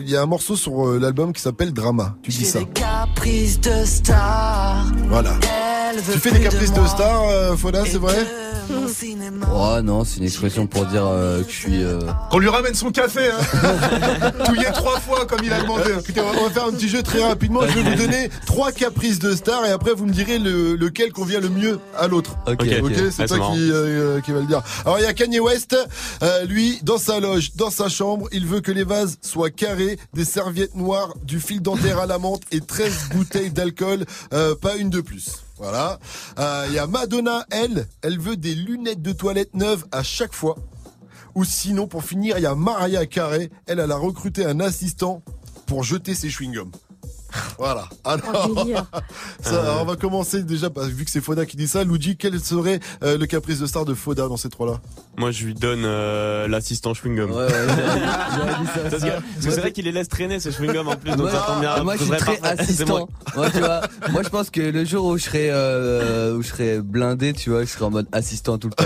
il 0.00 0.08
y 0.10 0.16
a 0.16 0.22
un 0.22 0.26
morceau 0.26 0.54
sur 0.54 0.86
l'album 1.00 1.32
qui 1.32 1.40
s'appelle 1.40 1.72
Drama. 1.72 2.16
Tu 2.22 2.30
dis 2.30 2.44
ça. 2.44 2.60
Caprice 2.74 3.58
de 3.60 3.84
star. 3.86 4.84
Voilà. 5.08 5.32
Tu 5.94 6.18
fais 6.18 6.30
des 6.30 6.40
caprices 6.40 6.72
de 6.72 6.86
star, 6.86 7.22
euh, 7.28 7.56
Foda, 7.56 7.84
c'est 7.84 7.98
vrai 7.98 8.16
Mon 8.70 8.88
cinéma. 8.88 9.46
Oh 9.54 9.82
non 9.82 10.04
c'est 10.04 10.18
une 10.18 10.24
expression 10.24 10.66
pour 10.66 10.86
dire 10.86 11.04
euh, 11.06 11.42
que 11.42 11.50
je 11.50 11.56
suis 11.56 11.82
euh, 11.82 12.00
Qu'on 12.30 12.38
lui 12.38 12.48
ramène 12.48 12.74
son 12.74 12.90
café, 12.90 13.28
hein. 13.30 14.30
Touillé 14.46 14.66
trois 14.72 14.98
fois 15.00 15.26
comme 15.26 15.40
il 15.44 15.52
a 15.52 15.60
demandé. 15.60 15.90
Écoutez, 15.98 16.20
on 16.20 16.44
va- 16.44 16.50
faire 16.50 16.64
un 16.66 16.72
petit 16.72 16.88
jeu 16.88 17.02
très 17.02 17.22
rapidement. 17.22 17.60
Je 17.66 17.78
vais 17.78 17.90
vous 17.90 17.96
donner 17.96 18.30
trois 18.46 18.72
caprices 18.72 19.18
de 19.18 19.34
star 19.34 19.64
et 19.66 19.70
après 19.70 19.92
vous 19.92 20.06
me 20.06 20.12
direz 20.12 20.38
le- 20.38 20.76
lequel 20.76 21.12
convient 21.12 21.40
le 21.40 21.48
mieux 21.50 21.78
à 21.98 22.08
l'autre. 22.08 22.36
Ok, 22.46 22.62
Ok, 22.62 22.68
ok. 22.84 22.92
c'est 23.10 23.26
toi 23.26 23.36
marrant. 23.38 23.54
qui, 23.54 23.70
euh, 23.70 24.20
qui 24.20 24.32
va 24.32 24.40
le 24.40 24.46
dire. 24.46 24.62
Alors 24.84 24.98
il 24.98 25.02
y 25.02 25.06
a 25.06 25.12
Kanye 25.12 25.40
West, 25.40 25.76
euh, 26.22 26.44
lui 26.44 26.78
dans 26.82 26.98
sa 26.98 27.20
loge, 27.20 27.52
dans 27.56 27.70
sa 27.70 27.88
chambre, 27.88 28.28
il 28.32 28.46
veut 28.46 28.60
que 28.60 28.72
les 28.72 28.84
vases 28.84 29.18
soient 29.22 29.50
carrés, 29.50 29.98
des 30.14 30.24
serviettes 30.24 30.74
noires, 30.76 31.14
du 31.24 31.40
fil 31.40 31.60
dentaire 31.60 31.98
à 31.98 32.06
la 32.06 32.18
menthe 32.18 32.42
et 32.52 32.60
13 32.60 33.08
bouteilles 33.14 33.50
d'alcool, 33.50 34.04
euh, 34.32 34.54
pas 34.54 34.76
une 34.76 34.88
de 34.90 35.00
plus. 35.00 35.41
Voilà. 35.58 35.98
Euh, 36.38 36.66
Il 36.68 36.74
y 36.74 36.78
a 36.78 36.86
Madonna, 36.86 37.46
elle, 37.50 37.86
elle 38.02 38.18
veut 38.18 38.36
des 38.36 38.54
lunettes 38.54 39.02
de 39.02 39.12
toilette 39.12 39.54
neuves 39.54 39.84
à 39.92 40.02
chaque 40.02 40.32
fois. 40.34 40.56
Ou 41.34 41.44
sinon, 41.44 41.86
pour 41.86 42.04
finir, 42.04 42.38
il 42.38 42.42
y 42.42 42.46
a 42.46 42.54
Mariah 42.54 43.06
Carey. 43.06 43.50
Elle, 43.66 43.78
elle 43.78 43.92
a 43.92 43.96
recruté 43.96 44.44
un 44.44 44.60
assistant 44.60 45.22
pour 45.66 45.82
jeter 45.84 46.14
ses 46.14 46.28
chewing-gums. 46.28 46.72
Voilà. 47.58 47.84
Alors, 48.04 48.50
ça, 49.40 49.60
alors, 49.60 49.82
on 49.82 49.84
va 49.84 49.96
commencer 49.96 50.42
déjà, 50.42 50.68
bah, 50.68 50.82
vu 50.86 51.04
que 51.04 51.10
c'est 51.10 51.20
Foda 51.20 51.46
qui 51.46 51.56
dit 51.56 51.68
ça. 51.68 51.84
Luigi, 51.84 52.16
quel 52.16 52.38
serait 52.40 52.80
euh, 53.02 53.16
le 53.18 53.26
caprice 53.26 53.58
de 53.60 53.66
star 53.66 53.84
de 53.84 53.94
Foda 53.94 54.26
dans 54.28 54.36
ces 54.36 54.48
trois-là? 54.48 54.80
Moi, 55.16 55.30
je 55.30 55.44
lui 55.44 55.54
donne 55.54 55.82
euh, 55.84 56.48
l'assistant 56.48 56.94
chewing 56.94 57.16
gum. 57.16 57.30
ouais, 57.30 57.36
ouais, 57.36 57.48
j'avais- 57.50 57.66
j'avais 58.36 58.54
dit 58.62 58.66
ça 58.66 58.80
Parce 58.80 58.94
aussi. 58.94 59.04
que 59.04 59.10
parce 59.10 59.44
que 59.46 59.50
c'est 59.50 59.60
vrai 59.60 59.72
qu'il 59.72 59.84
les 59.84 59.92
laisse 59.92 60.08
traîner 60.08 60.40
ces 60.40 60.50
chewing 60.52 60.72
gums 60.72 60.88
en 60.88 60.96
plus, 60.96 61.10
donc 61.12 61.26
Ouais, 61.26 61.32
ça 61.32 61.44
tombe 61.46 61.60
bien. 61.60 61.82
moi 61.84 61.94
je 61.96 62.00
Ce 62.00 62.04
suis 62.06 62.16
très 62.16 62.40
assistant. 62.42 63.08
moi. 63.36 63.50
Tu 63.50 63.58
vois, 63.58 63.80
moi 64.10 64.22
je 64.22 64.28
pense 64.28 64.50
que 64.50 64.60
le 64.60 64.84
jour 64.84 65.04
où 65.06 65.18
je 65.18 65.24
serai 65.24 65.48
euh, 65.50 66.34
où 66.36 66.42
je 66.42 66.48
serai 66.48 66.80
blindé, 66.80 67.32
tu 67.34 67.50
vois, 67.50 67.62
je 67.64 67.68
serai 67.70 67.84
en 67.84 67.90
mode 67.90 68.06
assistant 68.12 68.56
tout 68.58 68.68
le 68.68 68.74
temps. 68.74 68.84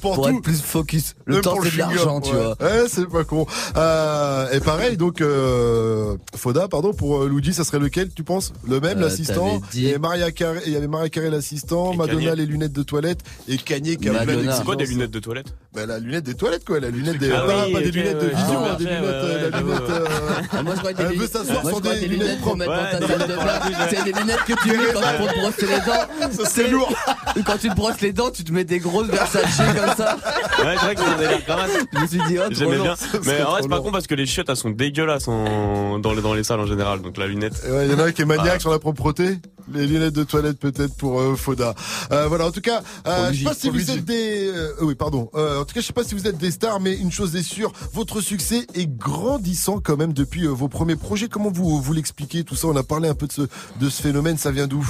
Pour, 0.00 0.14
Pour 0.16 0.24
tout, 0.26 0.34
être 0.34 0.42
plus 0.42 0.60
focus. 0.60 1.14
Le 1.26 1.34
même 1.34 1.42
temps 1.42 1.56
c'est 1.62 1.68
de 1.70 1.74
chewing-gum, 1.74 1.94
l'argent, 1.94 2.20
tu 2.20 2.34
vois. 2.34 2.56
Ouais, 2.60 2.84
c'est 2.88 3.06
pas 3.08 3.24
con. 3.24 3.46
Euh, 3.76 4.50
et 4.50 4.60
pareil, 4.60 4.96
donc 4.96 5.20
euh, 5.20 6.16
Foda, 6.34 6.66
pardon, 6.68 6.92
pour 6.92 7.22
euh, 7.22 7.28
Luigi, 7.40 7.54
ça 7.54 7.64
serait 7.64 7.78
lequel, 7.78 8.10
tu 8.14 8.22
penses? 8.22 8.52
Le 8.68 8.80
même, 8.80 8.98
Euh, 8.98 9.02
l'assistant? 9.02 9.58
dit- 9.72 9.80
Il 9.80 9.82
y 9.84 9.88
avait 9.88 9.98
Maria 9.98 10.30
Carey, 10.30 10.60
il 10.66 10.72
y 10.72 10.76
avait 10.76 10.88
Maria 10.88 11.08
Carey 11.08 11.30
l'assistant, 11.30 11.94
Madonna 11.94 12.20
Kanye. 12.30 12.36
les 12.36 12.44
lunettes 12.46 12.72
de 12.74 12.82
toilette 12.82 13.20
et 13.48 13.56
Kanye 13.56 13.96
qui 13.96 14.08
a 14.08 14.12
plein 14.12 14.24
Madonna. 14.26 14.52
C'est 14.56 14.64
quoi 14.64 14.76
des 14.76 14.84
lunettes 14.86 15.10
de 15.10 15.20
toilette? 15.20 15.46
Bah, 15.72 15.86
la 15.86 15.98
lunette 16.00 16.24
des 16.24 16.34
toilettes 16.34 16.64
quoi, 16.66 16.80
la 16.80 16.90
lunette 16.90 17.16
des 17.18 17.30
Ah 17.32 17.40
pas, 17.46 17.66
oui, 17.66 17.72
pas 17.72 17.80
des 17.80 17.90
lunettes 17.92 18.18
de 18.18 18.26
vision, 18.26 18.76
des 18.76 18.84
lunettes, 18.84 19.02
ouais, 19.02 19.50
la 19.50 19.58
lunette. 19.60 19.80
euh, 19.90 20.06
Ah, 20.52 20.62
moi 20.64 20.74
je 20.74 20.80
crois 20.80 20.92
que 20.92 21.02
Elle 21.02 21.08
des 21.10 21.16
veut 21.16 21.26
s'asseoir 21.28 21.62
moi, 21.62 21.70
sur 21.72 21.78
je 21.78 21.80
crois 21.82 21.94
des 21.94 22.00
des 22.00 22.06
lunettes 22.08 22.26
lunettes 22.26 22.40
pour 22.42 22.56
mettre 22.56 22.70
Ouais, 22.72 22.76
dans 22.76 22.82
ta 22.82 22.98
des 22.98 23.06
salle 23.06 23.18
de 23.18 23.24
lunettes 23.24 23.46
bain. 23.46 23.86
C'est 23.88 24.04
des 24.04 24.12
lunettes 24.12 24.44
que 24.46 24.52
tu 24.62 24.68
mets 24.68 24.92
quand 24.92 25.16
pour 25.16 25.28
te 25.32 25.38
brosser 25.40 25.66
les 25.66 25.80
dents. 25.86 26.44
C'est 26.44 26.68
lourd. 26.68 26.92
Quand 27.46 27.56
tu 27.58 27.68
te 27.70 27.74
brosses 27.76 28.00
les 28.00 28.12
dents, 28.12 28.30
tu 28.30 28.42
te 28.44 28.52
mets 28.52 28.64
des 28.64 28.80
grosses 28.80 29.06
Versace 29.06 29.56
comme 29.56 29.94
ça. 29.96 30.16
Ouais, 30.16 30.74
c'est 30.78 30.84
vrai 30.84 30.94
que 30.96 31.00
c'est 31.00 31.46
quand 31.46 31.56
même. 31.56 31.70
Je 31.92 31.98
me 32.00 32.06
suis 32.06 32.18
dit, 32.28 32.38
oh, 32.38 32.48
J'aimais 32.50 32.78
bien. 32.78 32.94
Mais 33.24 33.42
en 33.42 33.50
vrai, 33.52 33.62
c'est 33.62 33.68
pas 33.68 33.80
con 33.80 33.92
parce 33.92 34.06
que 34.08 34.14
les 34.16 34.26
chiottes, 34.26 34.48
elles 34.48 34.56
sont 34.56 34.70
dégueulasses 34.70 35.26
dans, 35.26 36.12
les, 36.14 36.22
dans 36.22 36.34
les 36.34 36.42
salles 36.44 36.60
en 36.60 36.66
général. 36.66 37.00
Donc 37.02 37.16
la 37.16 37.26
Ouais, 37.68 37.86
il 37.86 37.92
y 37.92 37.94
en 37.94 37.98
a 37.98 38.04
un 38.04 38.12
qui 38.12 38.22
est 38.22 38.26
maniaque 38.26 38.54
Ah. 38.56 38.60
sur 38.60 38.70
la 38.70 38.78
propreté. 38.78 39.38
Les 39.72 39.86
lunettes 39.86 40.14
de 40.14 40.24
toilette 40.24 40.58
peut-être 40.58 40.96
pour 40.96 41.20
euh, 41.20 41.36
Foda. 41.36 41.74
Euh, 42.10 42.26
voilà, 42.26 42.46
en 42.46 42.50
tout 42.50 42.60
cas, 42.60 42.82
euh, 43.06 43.30
je 43.32 43.38
sais 43.38 43.44
pas 43.44 43.54
si 43.54 43.70
vous 43.70 43.90
êtes 43.90 44.04
des, 44.04 44.48
euh, 44.48 44.72
oui, 44.80 44.96
pardon. 44.96 45.30
Euh, 45.36 45.60
en 45.60 45.64
tout 45.64 45.74
cas, 45.74 45.80
je 45.80 45.86
sais 45.86 45.92
pas 45.92 46.02
si 46.02 46.14
vous 46.16 46.26
êtes 46.26 46.38
des 46.38 46.50
stars, 46.50 46.80
mais 46.80 46.96
une 46.96 47.12
chose 47.12 47.36
est 47.36 47.42
sûre, 47.44 47.70
votre 47.92 48.20
succès 48.20 48.66
est 48.74 48.86
grandissant 48.88 49.78
quand 49.78 49.96
même 49.96 50.12
depuis 50.12 50.46
vos 50.46 50.68
premiers 50.68 50.96
projets. 50.96 51.28
Comment 51.28 51.52
vous 51.52 51.80
vous 51.80 51.92
l'expliquez 51.92 52.42
tout 52.42 52.56
ça? 52.56 52.66
On 52.66 52.74
a 52.76 52.82
parlé 52.82 53.08
un 53.08 53.14
peu 53.14 53.28
de 53.28 53.32
ce 53.32 53.42
de 53.80 53.88
ce 53.88 54.02
phénomène. 54.02 54.38
Ça 54.38 54.50
vient 54.50 54.66
d'où? 54.66 54.84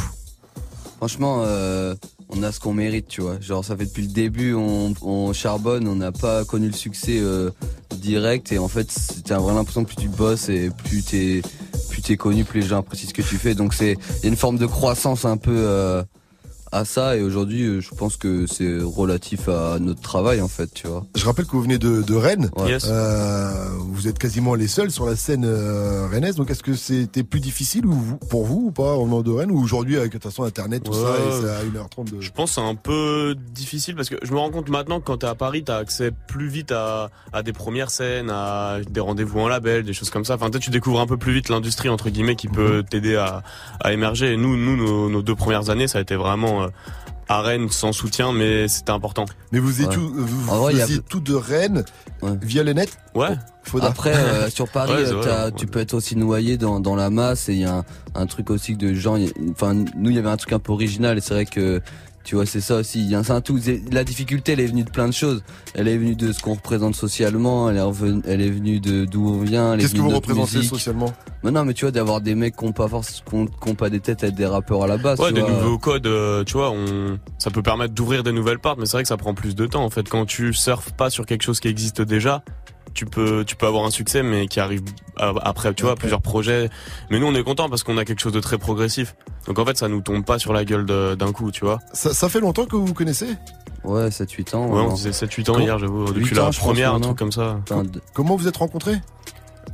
Franchement, 1.01 1.45
euh, 1.47 1.95
on 2.29 2.43
a 2.43 2.53
ce 2.53 2.61
qu'on 2.61 2.75
mérite, 2.75 3.09
tu 3.09 3.23
vois. 3.23 3.41
Genre, 3.41 3.65
ça 3.65 3.75
fait 3.75 3.87
depuis 3.87 4.03
le 4.03 4.13
début, 4.13 4.53
on, 4.53 4.93
on 5.01 5.33
charbonne, 5.33 5.89
on 5.89 5.95
n'a 5.95 6.13
pas 6.13 6.45
connu 6.45 6.67
le 6.67 6.75
succès 6.75 7.21
euh, 7.21 7.49
direct. 7.97 8.53
Et 8.53 8.59
en 8.59 8.69
fait, 8.69 8.95
t'as 9.25 9.39
vraiment 9.39 9.61
l'impression 9.61 9.83
que 9.83 9.95
plus 9.95 9.97
tu 9.97 10.09
bosses 10.11 10.51
et 10.51 10.69
plus 10.69 11.03
t'es 11.03 11.41
plus 11.89 12.03
t'es 12.03 12.19
connu, 12.19 12.45
plus 12.45 12.61
les 12.61 12.67
gens 12.67 12.81
apprécient 12.81 13.09
ce 13.09 13.15
que 13.15 13.23
tu 13.23 13.39
fais. 13.39 13.55
Donc, 13.55 13.73
c'est 13.73 13.97
une 14.23 14.37
forme 14.37 14.59
de 14.59 14.67
croissance 14.67 15.25
un 15.25 15.39
peu 15.39 15.55
euh, 15.57 16.03
à 16.73 16.85
ça. 16.85 17.17
Et 17.17 17.23
aujourd'hui, 17.23 17.63
euh, 17.65 17.81
je 17.81 17.91
pense 17.95 18.17
que 18.17 18.47
c'est 18.47 18.79
relatif 18.81 19.49
à 19.49 19.79
notre 19.81 20.01
travail, 20.01 20.41
en 20.41 20.49
fait, 20.49 20.73
tu 20.73 20.87
vois. 20.87 21.05
Je 21.17 21.25
rappelle 21.25 21.47
que 21.47 21.53
vous 21.53 21.63
venez 21.63 21.79
de, 21.79 22.03
de 22.03 22.15
Rennes. 22.15 22.51
Ouais. 22.57 22.71
Yes. 22.71 22.87
Euh, 22.89 23.51
vous 23.79 24.09
êtes 24.09 24.19
quasiment 24.19 24.55
les 24.55 24.69
seuls 24.69 24.91
sur 24.91 25.07
la 25.07 25.17
scène 25.17 25.45
euh, 25.45 26.07
rennaise. 26.11 26.37
Donc, 26.37 26.51
est-ce 26.51 26.63
que 26.63 26.75
c'était 26.75 27.23
plus 27.23 27.41
difficile 27.41 27.87
ou 27.87 27.93
vous- 27.93 28.17
pour 28.19 28.45
vous 28.45 28.65
ou 28.67 28.71
pas 28.71 28.95
au 28.95 29.05
moment 29.07 29.23
de 29.23 29.31
Rennes 29.31 29.51
ou 29.51 29.61
aujourd'hui 29.61 29.97
avec 29.97 30.13
de 30.13 30.19
toute 30.19 30.25
façon 30.25 30.45
Internet 30.45 30.85
tout 30.85 30.93
Ouais. 30.93 30.99
ça 30.99 31.17
et 31.19 31.41
c'est 31.43 31.49
à 31.51 31.83
1h30 31.85 32.11
de... 32.17 32.21
Je 32.21 32.31
pense 32.31 32.51
que 32.51 32.55
c'est 32.61 32.67
un 32.67 32.75
peu 32.75 33.35
difficile 33.55 33.95
parce 33.97 34.09
que 34.09 34.17
je 34.23 34.33
me 34.33 34.39
rends 34.39 34.51
compte 34.51 34.69
maintenant 34.69 35.01
que 35.01 35.05
quand 35.07 35.19
t'es 35.19 35.27
à 35.27 35.35
Paris, 35.35 35.65
t'as 35.65 35.77
accès 35.79 36.11
plus 36.29 36.49
vite 36.49 36.73
à, 36.73 37.11
à 37.33 37.43
des 37.43 37.53
premières 37.53 37.91
scènes, 37.91 38.31
à 38.31 38.79
des 38.89 39.01
rendez-vous 39.01 39.41
en 39.41 39.49
label, 39.49 39.85
des 39.85 39.93
choses 39.93 40.11
comme 40.11 40.25
ça. 40.25 40.35
Enfin, 40.35 40.51
peut-être 40.51 40.63
tu 40.63 40.71
découvres 40.71 41.01
un 41.01 41.07
peu 41.07 41.17
plus 41.17 41.33
vite 41.33 41.49
l'industrie 41.49 41.89
entre 41.89 42.11
guillemets 42.11 42.37
qui 42.37 42.49
peut 42.49 42.83
t'aider 42.89 43.17
à, 43.17 43.43
à 43.83 43.93
émerger. 43.93 44.33
Et 44.33 44.37
nous, 44.37 44.57
nous, 44.57 44.77
nos, 44.77 45.09
nos 45.09 45.23
deux 45.23 45.35
premières 45.35 45.71
années, 45.71 45.89
ça 45.89 45.99
a 45.99 46.03
été 46.03 46.17
vraiment 46.17 46.60
euh, 46.65 46.69
à 47.29 47.43
Rennes 47.43 47.69
sans 47.71 47.93
soutien, 47.93 48.33
mais 48.33 48.67
c'était 48.67 48.91
important. 48.91 49.25
Mais 49.53 49.61
vous, 49.61 49.83
êtes 49.83 49.89
Ouais. 49.89 49.95
tout, 49.95 50.13
vous 50.13 50.51
vrai, 50.59 50.73
a- 50.83 50.87
de 51.21 51.35
Rennes 51.35 51.85
Ouais. 52.23 52.33
via 52.43 52.63
Ouais. 53.15 53.37
Faudra. 53.63 53.89
Après, 53.89 54.15
euh, 54.15 54.51
sur 54.51 54.69
Paris, 54.69 54.93
Ouais, 54.95 55.09
euh, 55.09 55.15
vrai, 55.47 55.53
tu 55.53 55.67
peux 55.67 55.79
être 55.79 55.95
aussi 55.95 56.17
noyé 56.17 56.57
dans, 56.59 56.81
dans 56.81 56.97
la 56.97 57.09
masse 57.09 57.49
et 57.49 57.53
il 57.53 57.61
y 57.61 57.65
a 57.65 57.77
un, 57.77 57.85
un 58.17 58.27
truc 58.27 58.51
aussi 58.51 58.75
de 58.77 58.95
a- 59.29 59.51
Enfin, 59.53 59.75
nous, 59.75 60.11
il 60.11 60.17
y 60.17 60.19
avait 60.19 60.29
un 60.29 60.37
truc 60.37 60.53
un 60.53 60.59
peu 60.59 60.73
original 60.73 61.19
et 61.19 61.21
c'est 61.21 61.35
vrai 61.35 61.47
que 61.47 61.81
tu 62.23 62.35
vois, 62.35 62.47
c'est 62.47 62.61
ça 62.61 62.77
aussi. 62.77 63.01
Il 63.01 63.11
y 63.11 63.15
a 63.15 63.19
un, 63.19 63.23
c'est 63.23 63.33
un 63.33 63.41
tout. 63.41 63.59
La 63.91 64.05
difficulté, 64.05 64.53
elle 64.53 64.61
est 64.61 64.67
venue 64.67 64.85
de 64.85 64.91
plein 64.91 65.09
de 65.09 65.13
choses. 65.13 65.43
Elle 65.75 65.89
est 65.89 65.97
venue 65.97 66.15
de 66.15 66.33
ce 66.33 66.41
qu'on 66.41 66.55
représente 66.55 66.95
socialement. 66.95 67.71
Elle 67.71 67.79
est, 67.79 67.81
revenue, 67.81 68.23
elle 68.27 68.41
est 68.43 68.51
venue 68.51 68.79
de 68.79 69.07
d'où 69.07 69.29
on 69.29 69.41
vient. 69.41 69.77
Qu'est-ce 69.79 69.95
que 69.95 70.01
vous 70.01 70.11
représentez 70.11 70.59
musique. 70.59 70.71
socialement? 70.71 71.13
Mais 71.43 71.51
non, 71.51 71.65
mais 71.65 71.73
tu 71.73 71.87
vois, 71.87 71.93
d'avoir 71.93 72.21
des 72.21 72.35
mecs 72.35 72.57
qui 72.57 72.65
ont 72.65 72.73
pas 72.73 72.89
force, 72.89 73.23
qui 73.27 73.35
ont, 73.35 73.47
qui 73.47 73.71
ont 73.71 73.75
pas 73.75 73.89
des 73.89 74.01
têtes 74.01 74.23
à 74.23 74.27
être 74.27 74.35
des 74.35 74.47
rappeurs 74.47 74.83
à 74.83 74.87
la 74.87 74.99
base. 74.99 75.19
Ouais, 75.19 75.29
tu 75.29 75.35
des 75.35 75.41
vois. 75.41 75.51
nouveaux 75.51 75.79
codes, 75.79 76.07
euh, 76.07 76.45
tu 76.45 76.53
vois, 76.53 76.71
on, 76.71 77.19
ça 77.39 77.51
peut 77.51 77.63
permettre 77.63 77.95
d'ouvrir 77.95 78.23
des 78.23 78.33
nouvelles 78.33 78.59
portes, 78.59 78.79
mais 78.79 78.85
c'est 78.85 78.93
vrai 78.93 79.03
que 79.03 79.09
ça 79.09 79.17
prend 79.17 79.33
plus 79.33 79.55
de 79.55 79.67
temps. 79.67 79.83
En 79.83 79.91
fait, 79.91 80.07
quand 80.09 80.27
tu 80.27 80.53
surfes 80.53 80.93
pas 80.93 81.09
sur 81.09 81.25
quelque 81.25 81.43
chose 81.43 81.59
qui 81.59 81.69
existe 81.69 82.03
déjà, 82.03 82.45
tu 82.95 83.07
peux 83.07 83.45
tu 83.45 83.57
peux 83.57 83.67
avoir 83.67 83.85
un 83.85 83.91
succès 83.91 84.23
mais 84.23 84.47
qui 84.47 84.61
arrive 84.61 84.83
après 85.17 85.73
tu 85.75 85.85
vois 85.85 85.97
plusieurs 85.97 86.23
projets. 86.23 86.71
Mais 87.11 87.19
nous 87.19 87.27
on 87.27 87.35
est 87.35 87.43
content 87.43 87.69
parce 87.69 87.83
qu'on 87.83 87.99
a 87.99 88.05
quelque 88.05 88.21
chose 88.21 88.33
de 88.33 88.41
très 88.41 88.59
progressif. 88.59 89.15
Donc 89.47 89.59
en 89.59 89.65
fait 89.65 89.77
ça 89.77 89.89
nous 89.89 90.01
tombe 90.01 90.25
pas 90.25 90.39
sur 90.39 90.53
la 90.53 90.65
gueule 90.65 90.87
d'un 90.87 91.33
coup 91.33 91.51
tu 91.51 91.65
vois. 91.65 91.79
Ça, 91.93 92.13
ça 92.15 92.29
fait 92.29 92.41
longtemps 92.41 92.67
que 92.67 92.77
vous 92.77 92.87
vous 92.87 92.95
connaissez? 92.95 93.37
Ouais, 93.85 94.09
7-8 94.09 94.57
ans. 94.57 94.67
ouais 94.69 94.81
on 94.83 94.93
disait 94.95 95.11
7-8 95.11 95.51
ans 95.51 95.59
hier 95.59 95.79
j'avoue. 95.79 96.13
Depuis 96.13 96.35
la 96.35 96.51
première 96.51 96.95
un 96.95 97.01
truc 97.01 97.17
comme 97.19 97.33
ça. 97.33 97.59
Comment 98.15 98.37
vous 98.37 98.49
êtes 98.49 98.57
rencontrés? 98.57 99.01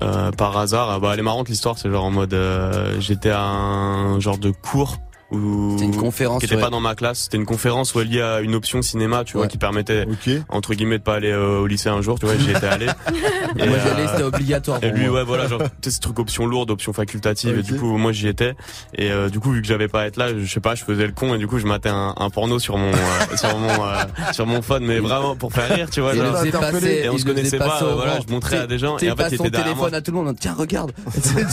Euh, 0.03 0.31
par 0.31 0.57
hasard. 0.59 0.91
Ah 0.91 0.99
bah 0.99 1.11
elle 1.15 1.21
est 1.21 1.23
marrante 1.23 1.49
l'histoire 1.49 1.79
c'est 1.79 1.91
genre 1.91 2.05
en 2.05 2.11
mode 2.11 2.35
euh, 2.35 3.01
j'étais 3.01 3.31
à 3.31 3.41
un 3.43 4.21
genre 4.21 4.37
de 4.37 4.51
cours 4.51 4.99
C'était 5.31 5.85
une 5.87 5.97
conférence 5.97 6.39
qui 6.39 6.47
était 6.47 6.55
sur- 6.55 6.63
pas 6.65 6.71
dans 6.71 6.79
ma 6.81 6.95
classe 6.95 7.23
c'était 7.25 7.37
une 7.37 7.47
conférence 7.47 7.95
où 7.95 8.01
elle 8.01 8.09
liée 8.09 8.21
à 8.23 8.41
une 8.41 8.55
option 8.55 8.81
cinéma 8.81 9.25
tu 9.25 9.33
vois 9.33 9.43
Ouais. 9.43 9.49
qui 9.49 9.59
permettait 9.59 10.07
entre 10.49 10.75
guillemets 10.75 10.99
de 10.99 11.03
pas 11.03 11.15
aller 11.15 11.33
euh, 11.33 11.59
au 11.59 11.67
lycée 11.67 11.89
un 11.89 12.01
jour 12.01 12.19
tu 12.19 12.27
vois 12.27 12.37
j'y 12.37 12.51
étais 12.53 12.67
allé 12.67 12.87
Et, 13.59 13.67
Moi, 13.69 13.79
j'y 13.79 13.89
euh, 13.89 13.95
allais, 13.95 14.07
c'était 14.09 14.23
obligatoire 14.23 14.83
et 14.85 14.91
lui 14.91 15.07
moi. 15.07 15.19
ouais 15.21 15.25
voilà 15.25 15.47
genre 15.49 15.63
tu 15.63 15.69
sais 15.83 15.91
ce 15.97 16.01
truc 16.01 16.19
option 16.21 16.47
lourde 16.47 16.71
option 16.71 16.93
facultative 16.93 17.59
et 17.59 17.63
du 17.63 17.75
coup 17.77 17.97
moi 17.97 18.13
j'y 18.13 18.29
étais 18.29 18.55
et 18.95 19.11
euh, 19.11 19.29
du 19.29 19.41
coup 19.41 19.51
vu 19.53 19.63
que 19.63 19.67
j'avais 19.69 19.89
pas 19.89 20.03
à 20.03 20.07
être 20.07 20.17
là 20.17 20.29
je 20.39 20.47
sais 20.53 20.61
pas 20.61 20.75
je 20.77 20.85
faisais 20.85 21.07
le 21.07 21.13
con 21.13 21.35
et 21.35 21.39
du 21.39 21.47
coup 21.49 21.59
je 21.59 21.67
matais 21.67 21.89
un, 21.89 22.15
un 22.17 22.31
porno 22.31 22.59
sur 22.59 22.77
mon 22.79 22.93
euh, 22.93 22.97
sur 23.37 23.57
mon 23.59 23.69
euh, 23.85 23.95
sur 24.33 24.47
mon 24.47 24.63
phone 24.63 24.85
mais 24.85 24.99
vraiment 25.01 25.35
pour 25.37 25.53
faire 25.53 25.69
rire 25.75 25.91
tu 25.91 26.01
vois 26.03 26.15
Il 26.15 26.23
genre. 26.23 26.35
passer, 26.61 27.03
et 27.05 27.09
on 27.09 27.19
se 27.19 27.25
connaissait 27.25 27.59
pas 27.59 27.81
euh, 27.83 27.95
voilà 27.95 28.19
je 28.27 28.33
montrais 28.33 28.59
à 28.59 28.67
des 28.69 28.79
gens 28.79 28.97
et 28.99 29.11
en 29.11 29.17
fait 29.17 29.29
il 29.31 29.35
était 29.35 29.51
derrière 29.51 29.73
téléphone 29.75 29.95
à 29.95 30.01
tout 30.01 30.11
le 30.13 30.17
monde. 30.19 30.37
Tiens, 30.39 30.55
regarde. 30.57 30.93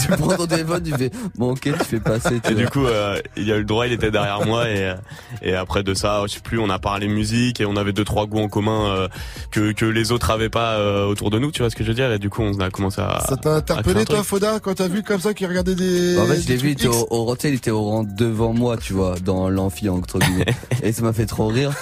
Tu 0.00 0.08
prends 0.08 0.36
ton 0.36 0.46
téléphone, 0.46 0.82
tu 0.82 0.92
fais 0.92 1.10
bon, 1.36 1.52
ok, 1.52 1.60
tu 1.62 1.72
fais 1.84 2.00
passer. 2.00 2.40
tu 2.40 2.50
Et 2.50 2.54
vois. 2.54 2.62
du 2.64 2.68
coup, 2.68 2.84
euh, 2.86 3.16
a 3.36 3.63
le 3.64 3.68
droit, 3.68 3.86
il 3.86 3.92
était 3.92 4.10
derrière 4.10 4.44
moi 4.46 4.68
et 4.68 4.94
et 5.42 5.54
après 5.54 5.82
de 5.82 5.94
ça, 5.94 6.22
je 6.26 6.34
sais 6.34 6.40
plus, 6.40 6.58
on 6.58 6.70
a 6.70 6.78
parlé 6.78 7.08
musique 7.08 7.60
et 7.60 7.66
on 7.66 7.76
avait 7.76 7.92
deux 7.92 8.04
trois 8.04 8.26
goûts 8.26 8.38
en 8.40 8.48
commun 8.48 8.94
euh, 8.94 9.08
que 9.50 9.72
que 9.72 9.84
les 9.84 10.12
autres 10.12 10.30
avaient 10.30 10.48
pas 10.48 10.74
euh, 10.74 11.06
autour 11.06 11.30
de 11.30 11.38
nous, 11.38 11.50
tu 11.50 11.62
vois 11.62 11.70
ce 11.70 11.76
que 11.76 11.82
je 11.84 11.88
veux 11.88 11.94
dire? 11.94 12.12
Et 12.12 12.18
du 12.18 12.30
coup, 12.30 12.42
on 12.42 12.58
a 12.60 12.70
commencé 12.70 13.00
à 13.00 13.20
Ça 13.28 13.36
t'a 13.36 13.56
interpellé 13.56 14.04
toi. 14.04 14.22
Foda 14.22 14.60
quand 14.60 14.74
t'as 14.74 14.88
vu 14.88 15.02
comme 15.02 15.20
ça 15.20 15.34
qu'il 15.34 15.46
regardait 15.46 15.74
des... 15.74 16.18
En 16.18 16.26
fait, 16.26 16.40
je 16.40 16.48
l'ai 16.48 16.56
vu, 16.56 16.68
il 16.68 16.72
était 16.72 16.86
au, 16.88 17.06
au 17.10 17.24
Rotel, 17.24 17.52
il 17.52 17.56
était 17.56 17.70
au 17.70 17.82
rang 17.82 18.04
devant 18.04 18.52
moi, 18.52 18.76
tu 18.76 18.92
vois, 18.92 19.16
dans 19.24 19.48
l'amphi, 19.50 19.88
entre 19.88 20.18
guillemets. 20.18 20.46
et 20.82 20.92
ça 20.92 21.02
m'a 21.02 21.12
fait 21.12 21.26
trop 21.26 21.48
rire. 21.48 21.72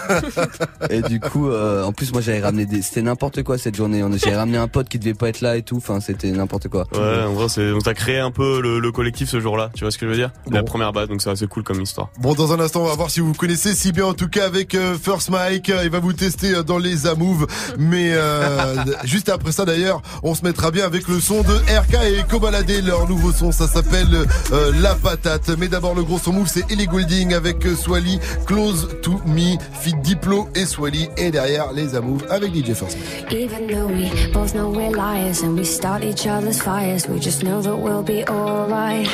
Et 0.91 1.03
du 1.03 1.21
coup, 1.21 1.49
euh, 1.49 1.85
en 1.85 1.93
plus, 1.93 2.13
moi, 2.13 2.21
j'avais 2.21 2.41
ramené 2.41 2.67
des, 2.67 2.83
c'était 2.83 3.03
n'importe 3.03 3.43
quoi 3.43 3.59
cette 3.59 3.77
journée. 3.77 4.03
On- 4.03 4.11
J'avais 4.17 4.37
ramené 4.37 4.59
un 4.59 4.69
pote 4.69 4.89
qui 4.89 4.99
devait 4.99 5.15
pas 5.15 5.29
être 5.29 5.41
là 5.41 5.57
et 5.57 5.63
tout. 5.63 5.77
Enfin, 5.77 6.01
c'était 6.01 6.31
n'importe 6.31 6.69
quoi. 6.69 6.87
Ouais, 6.95 7.23
en 7.27 7.33
vrai, 7.33 7.49
c'est 7.49 7.73
on 7.73 7.79
t'a 7.81 7.95
créé 7.95 8.19
un 8.19 8.31
peu 8.31 8.61
le, 8.61 8.79
le 8.79 8.93
collectif 8.93 9.29
ce 9.29 9.41
jour-là, 9.41 9.71
tu 9.75 9.85
vois 9.85 9.91
ce 9.91 9.99
que 9.99 10.07
je 10.07 10.11
veux 10.11 10.17
dire? 10.17 10.31
La 10.51 10.63
première 10.63 10.93
base, 10.93 11.09
donc 11.09 11.23
c'est 11.23 11.31
assez 11.31 11.47
cool 11.47 11.63
comme 11.73 11.83
histoire. 11.83 12.11
Bon, 12.21 12.35
dans 12.35 12.53
un 12.53 12.61
instant, 12.61 12.83
on 12.83 12.87
va 12.87 12.95
voir 12.95 13.11
si 13.11 13.21
vous 13.21 13.33
connaissez 13.33 13.75
si 13.75 13.93
bien, 13.93 14.05
en 14.07 14.13
tout 14.15 14.29
cas 14.29 14.45
avec 14.45 14.75
euh, 14.75 14.95
First 15.01 15.31
Mike. 15.31 15.71
Euh, 15.71 15.83
Il 15.85 15.91
va 15.91 16.01
vous 16.01 16.13
tester 16.13 16.55
euh, 16.55 16.63
dans 16.63 16.79
les 16.79 17.07
Amove. 17.07 17.47
Mais 17.79 18.11
euh, 18.13 18.75
juste 19.05 19.29
après 19.31 19.53
ça, 19.53 19.65
d'ailleurs, 19.65 20.03
on 20.23 20.35
se 20.35 20.45
mettra 20.45 20.71
bien 20.71 20.85
avec 20.85 21.09
le 21.09 21.19
son 21.21 21.41
de 21.43 21.55
RK 21.55 21.95
et 22.19 22.23
Kobalade, 22.29 22.71
leur 22.85 23.09
nouveau 23.09 23.33
son. 23.33 23.53
Ça 23.53 23.67
s'appelle 23.67 24.27
euh, 24.53 24.73
La 24.81 24.95
Patate. 24.95 25.49
Mais 25.59 25.69
d'abord, 25.69 25.95
le 25.95 26.03
gros 26.03 26.19
son 26.19 26.33
move, 26.33 26.49
c'est 26.49 26.71
Ellie 26.71 26.87
Goulding 26.87 27.33
avec 27.33 27.65
euh, 27.65 27.75
Swally, 27.75 28.21
Close 28.47 28.89
to 29.03 29.13
Me, 29.27 29.57
Fit 29.81 29.95
Diplo 30.03 30.49
et 30.55 30.67
Swally. 30.67 31.09
Et 31.17 31.31
derrière, 31.31 31.73
les 31.73 31.95
Amove 31.95 32.25
avec 32.29 32.55
DJ 32.55 32.75
First 32.75 32.97
Mike. 32.99 33.33
Even 33.33 33.67
though 33.67 33.87
we 33.87 34.11
both 34.33 34.53
know 34.53 34.69
we're 34.71 34.91
liars 34.95 35.43
and 35.43 35.57
we 35.59 35.65
start 35.65 36.05
each 36.05 36.27
other's 36.27 36.61
fires, 36.61 37.09
we 37.09 37.19
just 37.19 37.43
know 37.43 37.63
that 37.63 37.77
we'll 37.77 38.03
be 38.03 38.25
alright. 38.29 39.09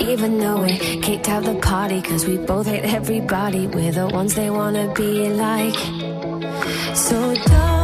Even 0.00 0.38
though 0.38 0.62
we 0.62 0.76
kicked 1.00 1.28
out 1.28 1.44
the 1.44 1.54
party, 1.64 2.02
cause 2.02 2.26
we 2.26 2.36
both 2.36 2.66
hate 2.66 2.84
everybody, 2.84 3.66
we're 3.66 3.92
the 3.92 4.06
ones 4.06 4.34
they 4.34 4.50
wanna 4.50 4.92
be 4.94 5.30
like. 5.30 5.78
So 6.94 7.34
don't 7.34 7.83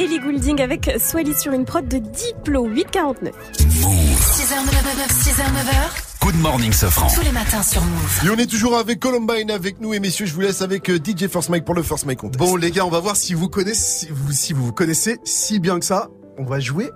Ellie, 0.00 0.18
Goulding 0.18 0.62
avec 0.62 0.90
Swally 0.98 1.34
sur 1.34 1.52
une 1.52 1.66
prod 1.66 1.86
de 1.86 1.98
Diplo 1.98 2.64
849. 2.64 3.34
6h, 3.58 3.66
9h, 3.66 5.10
6h, 5.10 5.42
9h. 5.42 6.22
Good 6.22 6.36
morning, 6.36 6.72
Sofran. 6.72 7.08
Tous 7.14 7.20
les 7.20 7.30
matins 7.32 7.62
sur 7.62 7.82
Move. 7.82 8.20
Et 8.24 8.30
on 8.30 8.36
est 8.38 8.46
toujours 8.46 8.78
avec 8.78 8.98
Columbine 8.98 9.50
avec 9.50 9.78
nous 9.78 9.92
et 9.92 10.00
messieurs, 10.00 10.24
je 10.24 10.32
vous 10.32 10.40
laisse 10.40 10.62
avec 10.62 10.88
euh, 10.88 10.96
DJ 10.98 11.26
First 11.28 11.50
Mike 11.50 11.66
pour 11.66 11.74
le 11.74 11.82
First 11.82 12.06
Mike 12.06 12.20
Contest. 12.20 12.38
Bon 12.38 12.56
les 12.56 12.70
gars, 12.70 12.86
on 12.86 12.90
va 12.90 13.00
voir 13.00 13.14
si 13.14 13.34
vous 13.34 13.50
connaissez, 13.50 14.06
si 14.06 14.08
vous, 14.10 14.32
si 14.32 14.54
vous 14.54 14.64
vous 14.66 14.72
connaissez 14.72 15.18
si 15.24 15.60
bien 15.60 15.78
que 15.78 15.84
ça. 15.84 16.08
On 16.38 16.44
va 16.44 16.60
jouer 16.60 16.90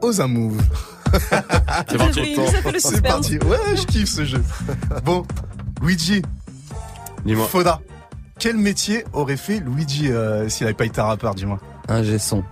aux. 0.00 0.12
C'est 0.12 0.22
parti. 0.28 0.60
Fait 1.92 2.72
le 2.72 2.78
C'est 2.78 2.88
suspense. 2.88 3.02
parti. 3.02 3.38
Ouais, 3.40 3.76
je 3.76 3.84
kiffe 3.84 4.08
ce 4.08 4.24
jeu. 4.24 4.42
Bon, 5.04 5.26
Luigi, 5.82 6.22
Dis-moi. 7.26 7.46
Foda, 7.48 7.80
Quel 8.38 8.56
métier 8.56 9.04
aurait 9.12 9.36
fait 9.36 9.60
Luigi 9.60 10.10
euh, 10.10 10.48
s'il 10.48 10.66
avait 10.66 10.74
pas 10.74 10.86
été 10.86 11.02
rappeur, 11.02 11.34
dis-moi? 11.34 11.58
Un 11.88 12.18
son. 12.18 12.44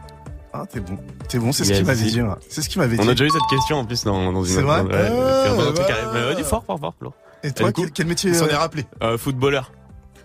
Ah, 0.52 0.64
t'es 0.70 0.80
bon. 0.80 0.96
T'es 1.28 1.38
bon, 1.38 1.52
c'est 1.52 1.64
ce 1.64 1.72
qu'il 1.72 1.84
m'avait 1.84 2.02
dit. 2.06 2.22
moi. 2.22 2.38
C'est 2.48 2.62
ce 2.62 2.68
qu'il 2.68 2.80
m'avait 2.80 2.96
dit. 2.96 3.02
On 3.04 3.08
a 3.08 3.12
déjà 3.12 3.24
eu 3.26 3.30
cette 3.30 3.42
question 3.50 3.76
en 3.76 3.84
plus 3.84 4.04
dans, 4.04 4.32
dans 4.32 4.42
une 4.44 4.54
C'est 4.54 4.62
vrai 4.62 4.80
Ouais, 4.80 4.94
Ah, 4.94 5.42
c'est 5.44 5.50
un 5.68 5.72
truc 5.72 5.86
bah, 5.88 6.28
ouais, 6.28 6.34
dis 6.36 6.42
fort, 6.42 6.64
fort, 6.64 6.78
fort. 6.80 6.94
Flo. 6.98 7.12
Et 7.42 7.52
toi, 7.52 7.66
du 7.66 7.72
coup, 7.74 7.82
quel, 7.82 7.90
quel 7.92 8.06
métier 8.06 8.30
Il 8.30 8.36
s'en 8.36 8.46
euh, 8.46 8.50
est 8.50 8.54
rappelé. 8.56 8.86
euh, 9.02 9.18
Footballeur. 9.18 9.72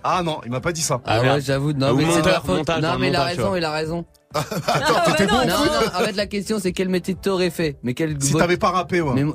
Ah 0.04 0.24
non, 0.24 0.40
il 0.46 0.52
m'a 0.52 0.62
pas 0.62 0.72
dit 0.72 0.82
ça. 0.82 1.00
Ah 1.06 1.22
merde. 1.22 1.36
ouais, 1.36 1.42
j'avoue. 1.42 1.74
Non, 1.74 1.88
Ah, 1.90 1.94
mais 1.96 2.06
c'est 2.12 2.26
la 2.26 2.40
faute. 2.42 2.68
non, 2.82 2.98
mais 2.98 3.10
il 3.10 3.16
a 3.16 3.24
raison, 3.26 3.56
il 3.56 3.64
a 3.66 3.72
raison. 3.72 4.06
Attends, 4.34 4.56
Ah, 4.96 5.04
t'étais 5.12 5.26
bah 5.28 5.42
bon 5.44 5.50
non. 5.50 5.56
Non, 5.66 5.88
en 5.94 6.06
fait, 6.06 6.14
la 6.14 6.26
question, 6.26 6.58
c'est 6.60 6.72
quel 6.72 6.88
métier 6.88 7.14
t'aurais 7.16 7.50
fait. 7.50 7.78
Mais 7.84 7.94
quel. 7.94 8.16
Si 8.22 8.34
t'avais 8.34 8.56
pas 8.58 8.72
rappé, 8.72 9.02
ouais. 9.02 9.26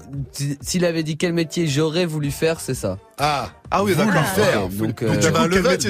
S'il 0.63 0.87
avait 0.87 1.03
dit 1.03 1.19
quel 1.19 1.35
métier 1.35 1.67
j'aurais 1.67 2.07
voulu 2.07 2.31
faire, 2.31 2.61
c'est 2.61 2.75
ça. 2.75 2.97
Ah, 3.19 3.49
Ah 3.71 3.83
oui, 3.83 3.95
Voulu 3.95 4.07
d'accord. 4.07 4.25
faire. 4.29 4.69
Donc, 4.69 5.03
euh, 5.03 5.09
métier 5.11 5.29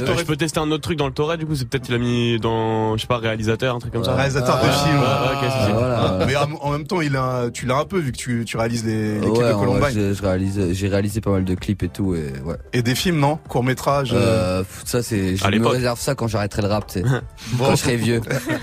Euh, 0.00 0.04
t'aurais 0.06 0.18
je 0.20 0.24
peux 0.26 0.36
tester 0.36 0.60
un 0.60 0.70
autre 0.70 0.82
truc 0.82 0.96
dans 0.96 1.06
le 1.08 1.12
Torah, 1.12 1.36
du 1.36 1.44
coup, 1.44 1.54
c'est 1.56 1.68
peut-être 1.68 1.82
qu'il 1.84 1.94
a 1.94 1.98
mis 1.98 2.38
dans, 2.40 2.96
je 2.96 3.02
sais 3.02 3.06
pas, 3.06 3.18
réalisateur, 3.18 3.74
un 3.74 3.78
truc 3.80 3.92
comme 3.92 4.04
ça. 4.04 4.14
Réalisateur 4.14 4.56
de 4.62 4.68
Ah, 4.68 4.72
film. 4.72 4.98
ouais, 4.98 5.04
ouais, 5.04 5.34
ok, 5.34 5.52
c'est- 5.52 5.72
Ah, 5.72 5.72
voilà. 6.18 6.26
Mais 6.26 6.36
en 6.36 6.70
même 6.70 6.86
temps, 6.86 7.00
il 7.02 7.16
a, 7.16 7.50
tu 7.52 7.66
l'as 7.66 7.76
un 7.78 7.84
peu 7.84 7.98
vu 7.98 8.12
que 8.12 8.16
tu, 8.16 8.44
tu 8.46 8.56
réalises 8.56 8.84
les, 8.86 9.14
les 9.14 9.20
clips 9.20 9.36
Ouais, 9.36 9.48
de 9.48 9.52
en 9.54 9.58
vrai, 9.66 9.80
Columbine. 9.92 10.08
je, 10.10 10.14
je 10.14 10.22
réalise, 10.22 10.72
j'ai 10.72 10.88
réalisé 10.88 11.20
pas 11.20 11.30
mal 11.32 11.44
de 11.44 11.54
clips 11.54 11.82
et 11.82 11.88
tout, 11.88 12.14
et 12.14 12.32
ouais. 12.44 12.56
Et 12.72 12.82
des 12.82 12.94
films, 12.94 13.18
non? 13.18 13.38
Court 13.48 13.64
métrage. 13.64 14.12
Euh, 14.14 14.60
pff, 14.60 14.82
ça 14.86 15.02
c'est, 15.02 15.36
je 15.36 15.46
me 15.46 15.66
réserve 15.66 16.00
ça 16.00 16.14
quand 16.14 16.28
j'arrêterai 16.28 16.62
le 16.62 16.68
rap, 16.68 16.86
tu 16.86 17.00
sais. 17.00 17.04
Bon. 17.52 17.64
Quand 17.66 17.70
je 17.72 17.76
serai 17.82 17.96
vieux. 17.96 18.20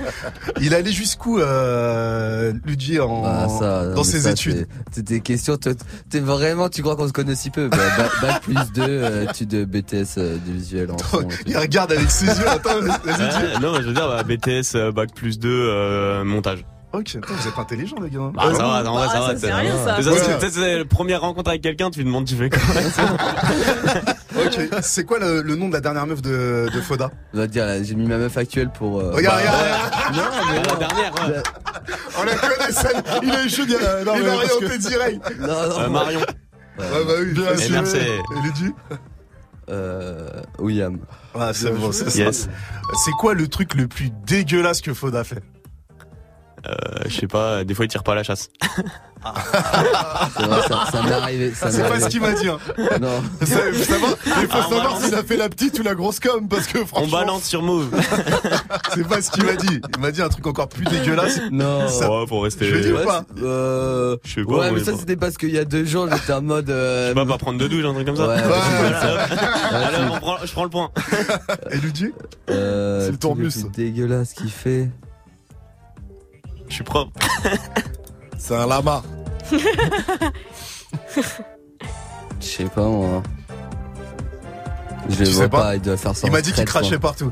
Il 0.61 0.74
allait 0.74 0.92
jusqu'où, 0.92 1.38
euh, 1.40 2.53
Luigi, 2.66 3.00
en, 3.00 3.22
Bah, 3.22 3.48
ça, 3.59 3.88
dans 3.88 4.03
ses 4.03 4.22
ça, 4.22 4.32
études? 4.32 4.67
des 4.98 5.19
questions, 5.22 5.58
t'es 6.09 6.19
vraiment, 6.19 6.69
tu 6.69 6.82
crois 6.82 6.95
qu'on 6.95 7.08
se 7.08 7.14
connaît 7.14 7.35
si 7.35 7.50
peu? 7.50 7.67
Bah, 7.69 7.77
plus 8.53 8.72
2, 8.73 9.23
études 9.30 9.49
de 9.49 9.65
BTS 9.65 10.17
euh, 10.17 10.38
du 10.38 10.53
visuel 10.53 10.91
en 10.91 10.98
son. 10.98 11.27
Il 11.45 11.57
regarde 11.57 11.91
avec 11.91 12.09
ses 12.11 12.25
yeux. 12.27 12.48
Attends, 12.48 12.80
vas-y, 12.82 13.59
non, 13.61 13.73
je 13.75 13.88
veux 13.88 13.93
dire, 13.93 14.07
bah, 14.07 14.23
BTS, 14.23 14.75
euh, 14.75 14.91
bac 14.91 15.09
plus 15.15 15.40
2, 15.40 15.49
euh, 15.49 16.23
montage. 16.23 16.65
Ok, 16.93 17.15
attends, 17.17 17.33
vous 17.33 17.48
êtes 17.48 17.57
intelligent, 17.57 17.95
les 18.03 18.09
gars. 18.11 18.19
Bah, 18.35 18.43
ça 18.53 18.64
va, 18.64 18.90
en 18.90 18.93
vrai, 18.95 19.07
Ah, 19.09 19.11
ça 19.11 19.14
ça, 19.14 19.33
va. 19.33 19.40
c'est 19.40 19.51
rien, 19.53 19.73
ça. 19.83 19.98
Ouais. 19.98 20.03
c'est- 20.03 20.38
peut-être 20.40 20.53
c'est 20.53 20.77
la 20.77 20.85
première 20.85 21.22
rencontre 21.22 21.49
avec 21.49 21.64
quelqu'un, 21.64 21.90
tu 21.90 21.99
lui 21.99 22.06
demandes, 22.06 22.25
tu 22.25 22.35
fais 22.35 22.49
quoi? 22.49 22.59
Ok, 24.35 24.59
c'est 24.82 25.03
quoi 25.06 25.19
le, 25.19 25.41
le 25.41 25.56
nom 25.56 25.67
de 25.69 25.73
la 25.73 25.80
dernière 25.80 26.07
meuf 26.07 26.22
de, 26.22 26.67
de 26.73 26.82
Foda? 26.82 27.11
On 27.33 27.38
va 27.38 27.48
te 27.48 27.51
dire, 27.51 27.65
j'ai 27.83 27.93
mis 27.95 28.07
ma 28.07 28.17
meuf 28.17 28.35
actuelle 28.35 28.69
pour. 28.69 28.99
euh, 28.99 29.11
Regarde, 29.11 29.41
bah, 29.43 29.51
regarde, 30.09 30.15
Non, 30.15 30.23
mais 30.49 30.56
La 30.56 30.73
non. 30.73 30.80
dernière, 30.80 31.14
ouais. 31.14 31.43
on 32.19 32.23
la 32.23 32.35
connaît 32.35 32.72
celle. 32.72 33.03
Il 33.22 33.30
est 33.30 33.49
chaud. 33.49 33.64
Il 33.67 33.75
a, 33.75 34.03
non, 34.03 34.14
Il 34.17 34.23
mais 34.23 34.30
a 34.30 34.33
parce 34.35 34.48
que- 34.49 34.56
orienté 34.65 34.77
direct. 34.80 35.33
Non, 35.40 35.48
non. 35.48 35.80
Euh, 35.82 35.90
Marion. 35.90 36.19
Ouais, 36.77 36.85
bah 37.06 37.14
oui, 37.19 37.34
bien 37.34 37.58
sûr. 37.58 37.72
merci. 37.72 37.98
Et 37.98 38.42
Luigi? 38.43 38.74
Euh, 39.69 40.42
William. 40.60 41.00
Ah, 41.34 41.52
c'est 41.53 41.72
bon, 41.72 41.92
c'est 41.92 42.10
ça. 42.10 42.18
Yes. 42.19 42.50
C'est 43.06 43.11
quoi 43.11 43.34
le 43.34 43.48
truc 43.48 43.76
le 43.76 43.88
plus 43.88 44.10
dégueulasse 44.26 44.82
que 44.82 44.93
Foda 44.93 45.24
fait? 45.24 45.42
Euh, 46.66 46.74
je 47.08 47.19
sais 47.19 47.27
pas, 47.27 47.64
des 47.66 47.74
fois 47.74 47.85
il 47.85 47.90
tire 47.90 48.03
pas 48.03 48.14
à 48.14 48.16
la 48.16 48.24
chasse. 48.24 48.50
C'est 50.38 50.43
vrai, 50.45 50.61
ça, 50.67 50.85
ça 50.92 51.01
m'est 51.01 51.11
arrivé. 51.11 51.53
Ça 51.53 51.67
Ah, 51.67 51.72
C'est 51.72 51.82
pas 51.82 51.88
arrivé. 51.90 52.03
ce 52.03 52.09
qu'il 52.09 52.22
m'a 52.22 52.33
dit. 52.33 52.48
Hein. 52.50 52.58
Non. 53.01 53.22
Ça, 53.42 53.45
ça 53.48 53.58
va, 53.58 53.72
il 53.72 53.74
faut 53.74 54.50
Ah, 54.51 54.58
on 54.58 54.61
savoir 54.64 54.69
balance. 54.83 55.01
s'il 55.03 55.16
a 55.16 55.24
fait 55.24 55.38
la 55.38 55.48
petite 55.50 55.80
ou 55.80 55.83
la 55.83 55.95
grosse 55.95 56.19
com 56.19 56.48
parce 56.50 56.67
que 56.67 56.80
On 56.80 56.85
franchement. 56.85 57.19
balance 57.19 57.43
sur 57.43 57.61
Move. 57.61 57.90
C'est 58.95 59.08
pas 59.08 59.22
ce 59.22 59.32
qu'il 59.32 59.45
m'a 59.45 59.56
dit. 59.56 59.80
Il 59.95 60.01
m'a 60.01 60.11
dit 60.11 60.22
un 60.22 60.27
truc 60.30 60.45
encore 60.48 60.67
plus 60.67 60.83
dégueulasse. 60.85 61.40
Non. 61.51 61.88
Ça- 61.88 62.11
Ouais, 62.11 62.25
pour 62.27 62.43
rester. 62.43 62.66
Je 62.66 62.75
vais 62.75 62.82
dire 62.82 62.95
Ouais, 62.95 63.03
ou 63.03 63.06
pas 63.08 63.24
c'est- 63.35 63.43
euh... 63.43 64.17
Je 64.25 64.33
sais 64.33 64.43
pas. 64.43 64.51
Ouais, 64.51 64.69
moi, 64.72 64.72
mais 64.80 64.83
ça 64.83 64.92
c'était 64.98 65.16
parce 65.16 65.38
qu'il 65.38 65.51
y 65.51 65.58
a 65.58 65.64
deux 65.66 65.85
jours 65.85 66.08
j'étais 66.11 66.33
en 66.33 66.42
mode. 66.42 66.67
Je 66.67 66.74
Euh... 66.74 67.08
sais 67.09 67.16
pas, 67.16 67.25
pas 67.25 67.38
prendre 67.38 67.59
de 67.59 67.67
douche, 67.67 67.85
un 67.85 67.93
truc 67.93 68.06
comme 68.08 68.17
ça. 68.17 68.27
Ouais, 68.27 68.35
ouais, 68.35 68.42
Voilà, 68.43 69.14
hop. 69.14 69.30
C'est- 69.32 70.11
on 70.11 70.19
prend- 70.19 70.38
je 70.45 70.51
prends 70.51 70.64
le 70.66 70.69
point. 70.69 70.92
Et 71.72 71.77
Luigi 71.77 72.11
Euh, 72.50 73.06
C'est 73.06 73.11
le 73.11 73.17
tourbus. 73.17 73.50
plus 73.50 73.72
dégueulasse 73.72 74.33
qu'il 74.33 74.51
fait. 74.51 74.90
Je 76.74 76.77
suis 76.77 76.84
propre. 76.84 77.11
C'est 78.40 78.56
un 78.56 78.66
lama. 78.66 79.03
Je 79.52 79.60
sais 82.42 82.66
pas 82.66 82.88
moi. 82.88 83.22
Je 85.08 85.24
le 85.24 85.30
vois 85.30 85.50
pas 85.50 85.61
pas, 85.61 85.76
il 85.76 85.82
doit 85.84 85.98
faire 85.98 86.16
ça. 86.16 86.26
Il 86.26 86.34
m'a 86.34 86.42
dit 86.42 86.52
qu'il 86.52 86.66
crachait 86.66 86.98
partout. 86.98 87.32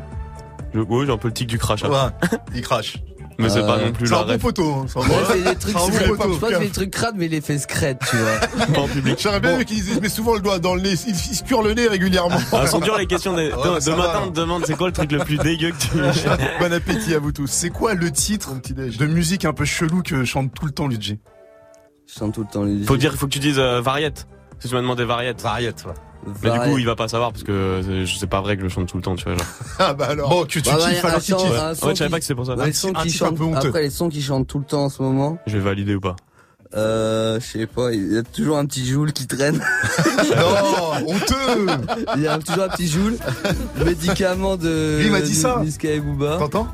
Je- 0.75 0.79
Ouais, 0.81 1.07
j'ai 1.07 1.11
un 1.11 1.17
peu 1.17 1.29
le 1.29 1.33
tic 1.33 1.47
du 1.47 1.57
crash. 1.57 1.83
hein. 1.83 1.89
Ouais, 1.89 2.29
il 2.53 2.61
crache. 2.61 2.97
Mais 3.41 3.49
c'est 3.49 3.59
Euh, 3.59 3.67
pas 3.67 3.77
non 3.77 3.91
plus 3.91 4.07
C'est 4.07 4.13
un 4.13 4.23
bon 4.25 4.37
poteau. 4.37 4.73
hein, 4.73 4.85
c'est 4.87 5.43
des 5.43 5.55
trucs 5.59 5.75
C'est 6.49 6.59
des 6.59 6.69
trucs 6.69 6.91
crades, 6.91 7.15
mais 7.17 7.25
il 7.25 7.31
les 7.31 7.41
fait 7.41 7.57
secrètes, 7.57 7.99
tu 8.09 8.15
vois. 8.17 8.77
En 8.83 8.87
public. 8.87 9.19
J'aurais 9.21 9.39
bien 9.39 9.55
aimé 9.55 9.65
qu'il 9.65 9.81
se 9.83 9.99
met 9.99 10.09
souvent 10.09 10.33
le 10.35 10.41
doigt 10.41 10.59
dans 10.59 10.75
le 10.75 10.81
nez. 10.81 10.93
Il, 11.07 11.13
il 11.15 11.15
se 11.35 11.43
cure 11.43 11.61
le 11.63 11.73
nez 11.73 11.87
régulièrement. 11.87 12.37
Ah, 12.53 12.67
sont 12.67 12.79
dures 12.79 12.97
les 12.97 13.07
questions. 13.07 13.35
Des... 13.35 13.49
Matin, 13.51 14.21
on 14.25 14.31
te 14.31 14.39
demande 14.39 14.65
c'est 14.65 14.75
quoi 14.75 14.87
le 14.87 14.93
truc 14.93 15.11
le 15.11 15.19
plus 15.19 15.37
dégueu 15.37 15.71
que 15.71 15.77
tu. 15.77 15.89
bon 16.59 16.73
appétit 16.73 17.13
à 17.15 17.19
vous 17.19 17.31
tous. 17.31 17.47
C'est 17.47 17.69
quoi 17.69 17.93
le 17.93 18.11
titre 18.11 18.51
de 18.73 19.05
musique 19.05 19.45
un 19.45 19.53
peu 19.53 19.65
chelou 19.65 20.01
que 20.03 20.23
chante 20.25 20.53
tout 20.53 20.65
le 20.65 20.71
temps 20.71 20.87
Luigi? 20.87 21.19
Je 22.07 22.19
chante 22.19 22.33
tout 22.33 22.41
le 22.41 22.47
temps 22.47 22.63
les 22.63 22.83
Faut 22.83 22.97
dire, 22.97 23.13
faut 23.15 23.25
que 23.27 23.31
tu 23.31 23.39
dises 23.39 23.59
euh, 23.59 23.79
variette. 23.81 24.27
Si 24.59 24.67
tu 24.67 24.75
m'as 24.75 24.81
demandé 24.81 25.03
variette. 25.05 25.41
Variette, 25.41 25.85
ouais. 25.87 25.93
Mais 26.43 26.51
du 26.51 26.59
coup, 26.59 26.77
il 26.77 26.85
va 26.85 26.95
pas 26.95 27.07
savoir 27.07 27.31
parce 27.31 27.43
que 27.43 27.51
euh, 27.51 28.05
c'est 28.05 28.27
pas 28.29 28.41
vrai 28.41 28.55
que 28.57 28.63
je 28.63 28.67
chante 28.67 28.87
tout 28.87 28.97
le 28.97 29.03
temps, 29.03 29.15
tu 29.15 29.25
vois. 29.25 29.33
Genre. 29.33 29.45
Ah 29.79 29.93
bah 29.93 30.07
alors. 30.11 30.29
Bon, 30.29 30.43
que 30.43 30.47
tu 30.47 30.61
Bah, 30.61 30.77
ouais, 30.77 30.93
kiffes 30.93 31.05
alors 31.05 31.19
qu'il 31.21 31.33
son- 31.35 31.39
kiffe. 31.41 31.59
un 31.59 31.73
son 31.75 31.85
Ouais, 31.87 31.93
je 31.93 31.97
savais 31.99 32.09
pas 32.11 32.19
que 32.19 32.25
c'est 32.25 32.35
pour 32.35 32.45
ça. 32.45 32.55
Ouais, 32.55 32.63
Un 32.63 32.65
les 32.67 32.73
sons 32.73 32.91
un 32.95 33.03
qui 33.03 33.11
chantent. 33.11 33.37
peu 33.37 33.43
honteux. 33.43 33.67
Après, 33.69 33.81
les 33.83 33.89
sons 33.89 34.09
qui 34.09 34.21
chantent 34.21 34.47
tout 34.47 34.59
le 34.59 34.65
temps 34.65 34.83
en 34.85 34.89
ce 34.89 35.01
moment. 35.01 35.37
Je 35.47 35.57
vais 35.57 35.63
valider 35.63 35.95
ou 35.95 35.99
pas. 36.01 36.15
Euh, 36.73 37.37
je 37.41 37.45
sais 37.45 37.65
pas, 37.67 37.91
il 37.91 38.13
y 38.13 38.17
a 38.17 38.23
toujours 38.23 38.57
un 38.57 38.65
petit 38.65 38.85
joule 38.85 39.11
qui 39.11 39.27
traîne. 39.27 39.59
Non, 40.37 41.13
honteux 41.13 41.67
Il 42.15 42.21
y 42.21 42.27
a 42.27 42.37
toujours 42.37 42.63
un 42.63 42.69
petit 42.69 42.87
joule. 42.87 43.17
Médicament 43.83 44.55
de. 44.57 44.97
Lui, 44.99 45.07
il 45.07 45.11
m'a 45.11 45.21
dit 45.21 45.35
ça. 45.35 45.59
Niska 45.63 45.89
et 45.91 45.99
Booba. 45.99 46.37
T'entends? 46.37 46.67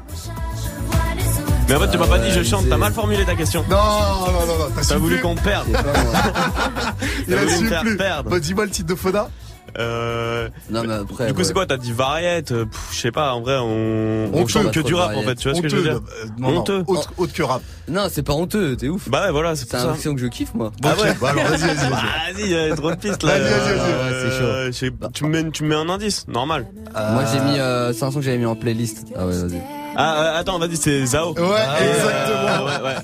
Mais 1.67 1.75
en 1.75 1.79
fait, 1.81 1.89
tu 1.91 1.97
m'as 1.97 2.07
pas 2.07 2.19
dit 2.19 2.31
je 2.31 2.43
chante. 2.43 2.63
c'est- 2.63 2.69
T'as 2.69 2.77
mal 2.77 2.93
formulé 2.93 3.25
ta 3.25 3.35
question. 3.35 3.63
Non, 3.69 3.75
non, 3.75 4.31
non, 4.45 4.45
non, 4.59 4.65
t'as 4.75 4.81
T'as 4.83 4.97
voulu 4.97 5.19
qu'on 5.19 5.35
perde. 5.35 5.67
Il 7.27 7.33
a 7.33 7.37
voulu 7.37 7.51
me 7.51 7.57
su 7.57 7.67
faire 7.67 7.81
plus. 7.81 7.97
perdre. 7.97 8.29
Bah, 8.29 8.39
dis-moi 8.39 8.65
le 8.65 8.71
titre 8.71 8.87
de 8.89 8.95
Foda. 8.95 9.29
Euh, 9.77 10.47
Non, 10.71 10.81
mais 10.87 10.93
après. 10.93 11.27
du 11.27 11.33
coup, 11.33 11.39
ouais. 11.39 11.43
c'est 11.43 11.53
quoi? 11.53 11.65
T'as 11.67 11.77
dit 11.77 11.91
variette 11.91 12.51
euh, 12.51 12.65
Je 12.91 12.97
sais 12.97 13.11
pas. 13.11 13.33
En 13.33 13.41
vrai, 13.41 13.57
on, 13.57 14.29
on 14.33 14.39
Honteux. 14.41 14.47
chante 14.47 14.71
que 14.71 14.79
du 14.79 14.95
rap 14.95 15.15
en 15.15 15.21
fait. 15.21 15.35
Tu 15.35 15.49
vois 15.49 15.57
ce 15.57 15.61
que 15.61 15.67
je 15.69 15.75
veux 15.75 15.83
dire? 15.83 15.95
euh, 15.97 16.25
non, 16.39 16.51
non, 16.51 16.59
Honteux. 16.61 16.83
Autre, 16.87 17.11
autre 17.17 17.33
que 17.33 17.43
rap. 17.43 17.61
Non, 17.87 18.07
c'est 18.09 18.23
pas 18.23 18.33
honteux, 18.33 18.75
t'es 18.77 18.87
ouf. 18.87 19.07
Bah 19.09 19.25
ouais, 19.25 19.31
voilà, 19.31 19.55
c'est 19.55 19.69
C'est 19.69 19.77
pour 19.77 19.89
un 19.89 19.95
ça. 19.95 20.01
son 20.01 20.15
que 20.15 20.21
je 20.21 20.27
kiffe, 20.27 20.53
moi. 20.55 20.71
Bon, 20.81 20.89
Ah 20.97 21.01
ouais 21.01 21.13
Bah, 21.21 21.29
alors, 21.29 21.43
vas-y, 21.43 21.59
vas-y, 21.59 21.75
vas-y. 21.75 21.89
Bah, 21.91 21.97
Vas-y, 22.33 22.43
il 22.45 22.49
y 22.51 22.57
a 22.57 22.75
trop 22.75 22.89
de 22.91 22.95
pistes 22.95 23.23
là. 23.23 23.37
Vas-y, 23.37 23.41
vas-y, 23.51 23.77
vas-y. 23.77 23.77
Ouais, 23.77 24.19
c'est 24.23 24.39
chaud. 24.39 24.45
Euh, 24.45 24.71
sais- 24.71 24.91
tu, 25.13 25.25
me 25.25 25.29
mets, 25.43 25.51
tu 25.51 25.63
me 25.63 25.69
mets 25.69 25.75
un 25.75 25.89
indice, 25.89 26.27
normal. 26.27 26.65
Moi, 26.95 27.23
j'ai 27.31 27.39
mis. 27.41 27.59
Euh, 27.59 27.93
c'est 27.93 28.03
un 28.05 28.09
son 28.11 28.19
que 28.19 28.25
j'avais 28.25 28.37
mis 28.39 28.45
en 28.47 28.55
playlist. 28.55 29.05
Ah 29.15 29.27
ouais, 29.27 29.33
vas-y. 29.33 29.61
Ah, 29.99 30.15
euh, 30.35 30.39
attends, 30.39 30.59
vas-y, 30.59 30.77
c'est 30.77 31.05
Zao. 31.07 31.33
Ouais, 31.33 31.41
Euh, 31.41 31.95
exactement. 31.95 32.65
ouais, 32.65 32.81
ouais. 32.83 32.95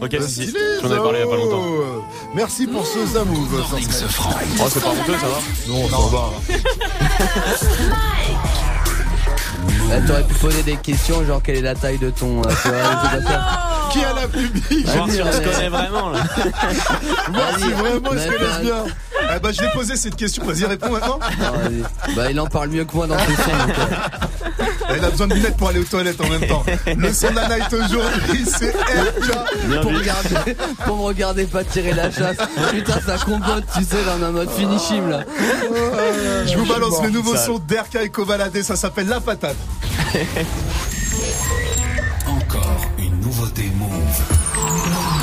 Ok, 0.00 0.10
Bah, 0.18 0.26
si, 0.26 0.46
si. 0.46 0.56
J'en 0.82 0.90
avais 0.90 0.96
parlé 1.02 1.18
il 1.18 1.24
y 1.24 1.28
a 1.28 1.30
pas 1.30 1.36
longtemps. 1.36 1.62
Merci 2.34 2.66
pour 2.66 2.86
ce 2.86 3.04
Zamove. 3.06 3.62
Oh, 3.62 3.76
c'est 4.72 4.80
pas 4.82 4.88
honteux, 4.88 5.16
ça 5.20 5.26
va 5.26 5.40
Non, 5.68 5.88
ça 5.88 5.96
va. 6.16 6.30
Eh, 9.92 10.06
T'aurais 10.06 10.22
pu 10.22 10.34
poser 10.34 10.62
des 10.62 10.76
questions, 10.76 11.24
genre 11.26 11.42
quelle 11.42 11.56
est 11.56 11.62
la 11.62 11.74
taille 11.74 11.98
de 11.98 12.10
ton. 12.10 12.40
euh, 12.42 12.50
Ah. 13.26 13.88
Qui 13.92 14.04
a 14.04 14.12
la 14.14 14.28
plus 14.28 14.48
big 14.48 14.86
Voir 14.86 15.10
si 15.10 15.20
on 15.20 15.32
se 15.32 15.38
connaît 15.40 15.68
vraiment 15.68 16.10
là. 16.10 16.20
Voir 17.32 17.58
si 17.58 17.70
vraiment 17.72 18.10
il 18.12 18.20
se 18.20 18.28
connaissent 18.28 18.40
bah, 18.40 18.60
bien. 18.62 18.84
Eh 19.36 19.40
bah, 19.40 19.52
je 19.52 19.60
vais 19.60 19.70
poser 19.70 19.96
cette 19.96 20.16
question. 20.16 20.44
Vas-y, 20.44 20.64
réponds 20.64 20.90
maintenant. 20.90 21.18
Ah. 21.22 21.52
Bah, 22.16 22.30
il 22.30 22.40
en 22.40 22.46
parle 22.46 22.70
mieux 22.70 22.84
que 22.84 22.94
moi 22.94 23.06
dans 23.06 23.18
ses 23.18 23.34
sons. 23.36 23.66
donc, 23.66 23.78
euh, 23.78 24.66
Il 24.96 25.04
a 25.04 25.10
besoin 25.10 25.28
de 25.28 25.34
lunettes 25.34 25.56
pour 25.56 25.68
aller 25.68 25.80
aux 25.80 25.84
toilettes 25.84 26.20
en 26.20 26.28
même 26.28 26.46
temps. 26.46 26.64
Le 26.96 27.12
son 27.12 27.30
de 27.30 27.36
la 27.36 27.48
night 27.48 27.72
aujourd'hui, 27.72 28.44
c'est 28.44 28.70
RK. 28.70 29.82
Pour, 29.82 29.92
regarder, 29.92 30.56
pour 30.84 30.96
me 30.96 31.02
regarder 31.02 31.44
pas 31.44 31.64
tirer 31.64 31.92
la 31.92 32.10
chasse. 32.10 32.36
Putain, 32.70 33.00
ça 33.06 33.16
compote, 33.18 33.64
tu 33.76 33.84
sais, 33.84 34.04
dans 34.04 34.24
un 34.24 34.30
mode 34.32 34.50
finishim 34.50 35.08
là. 35.08 35.24
Je 36.46 36.56
vous 36.56 36.66
balance 36.66 37.02
le 37.02 37.10
nouveau 37.10 37.36
son 37.36 37.58
d'RK 37.58 37.96
et 38.02 38.08
Kovalade, 38.08 38.60
ça 38.62 38.76
s'appelle 38.76 39.08
La 39.08 39.20
Patate. 39.20 39.56
Encore 42.26 42.80
une 42.98 43.20
nouveauté 43.20 43.70
Move. 43.76 45.19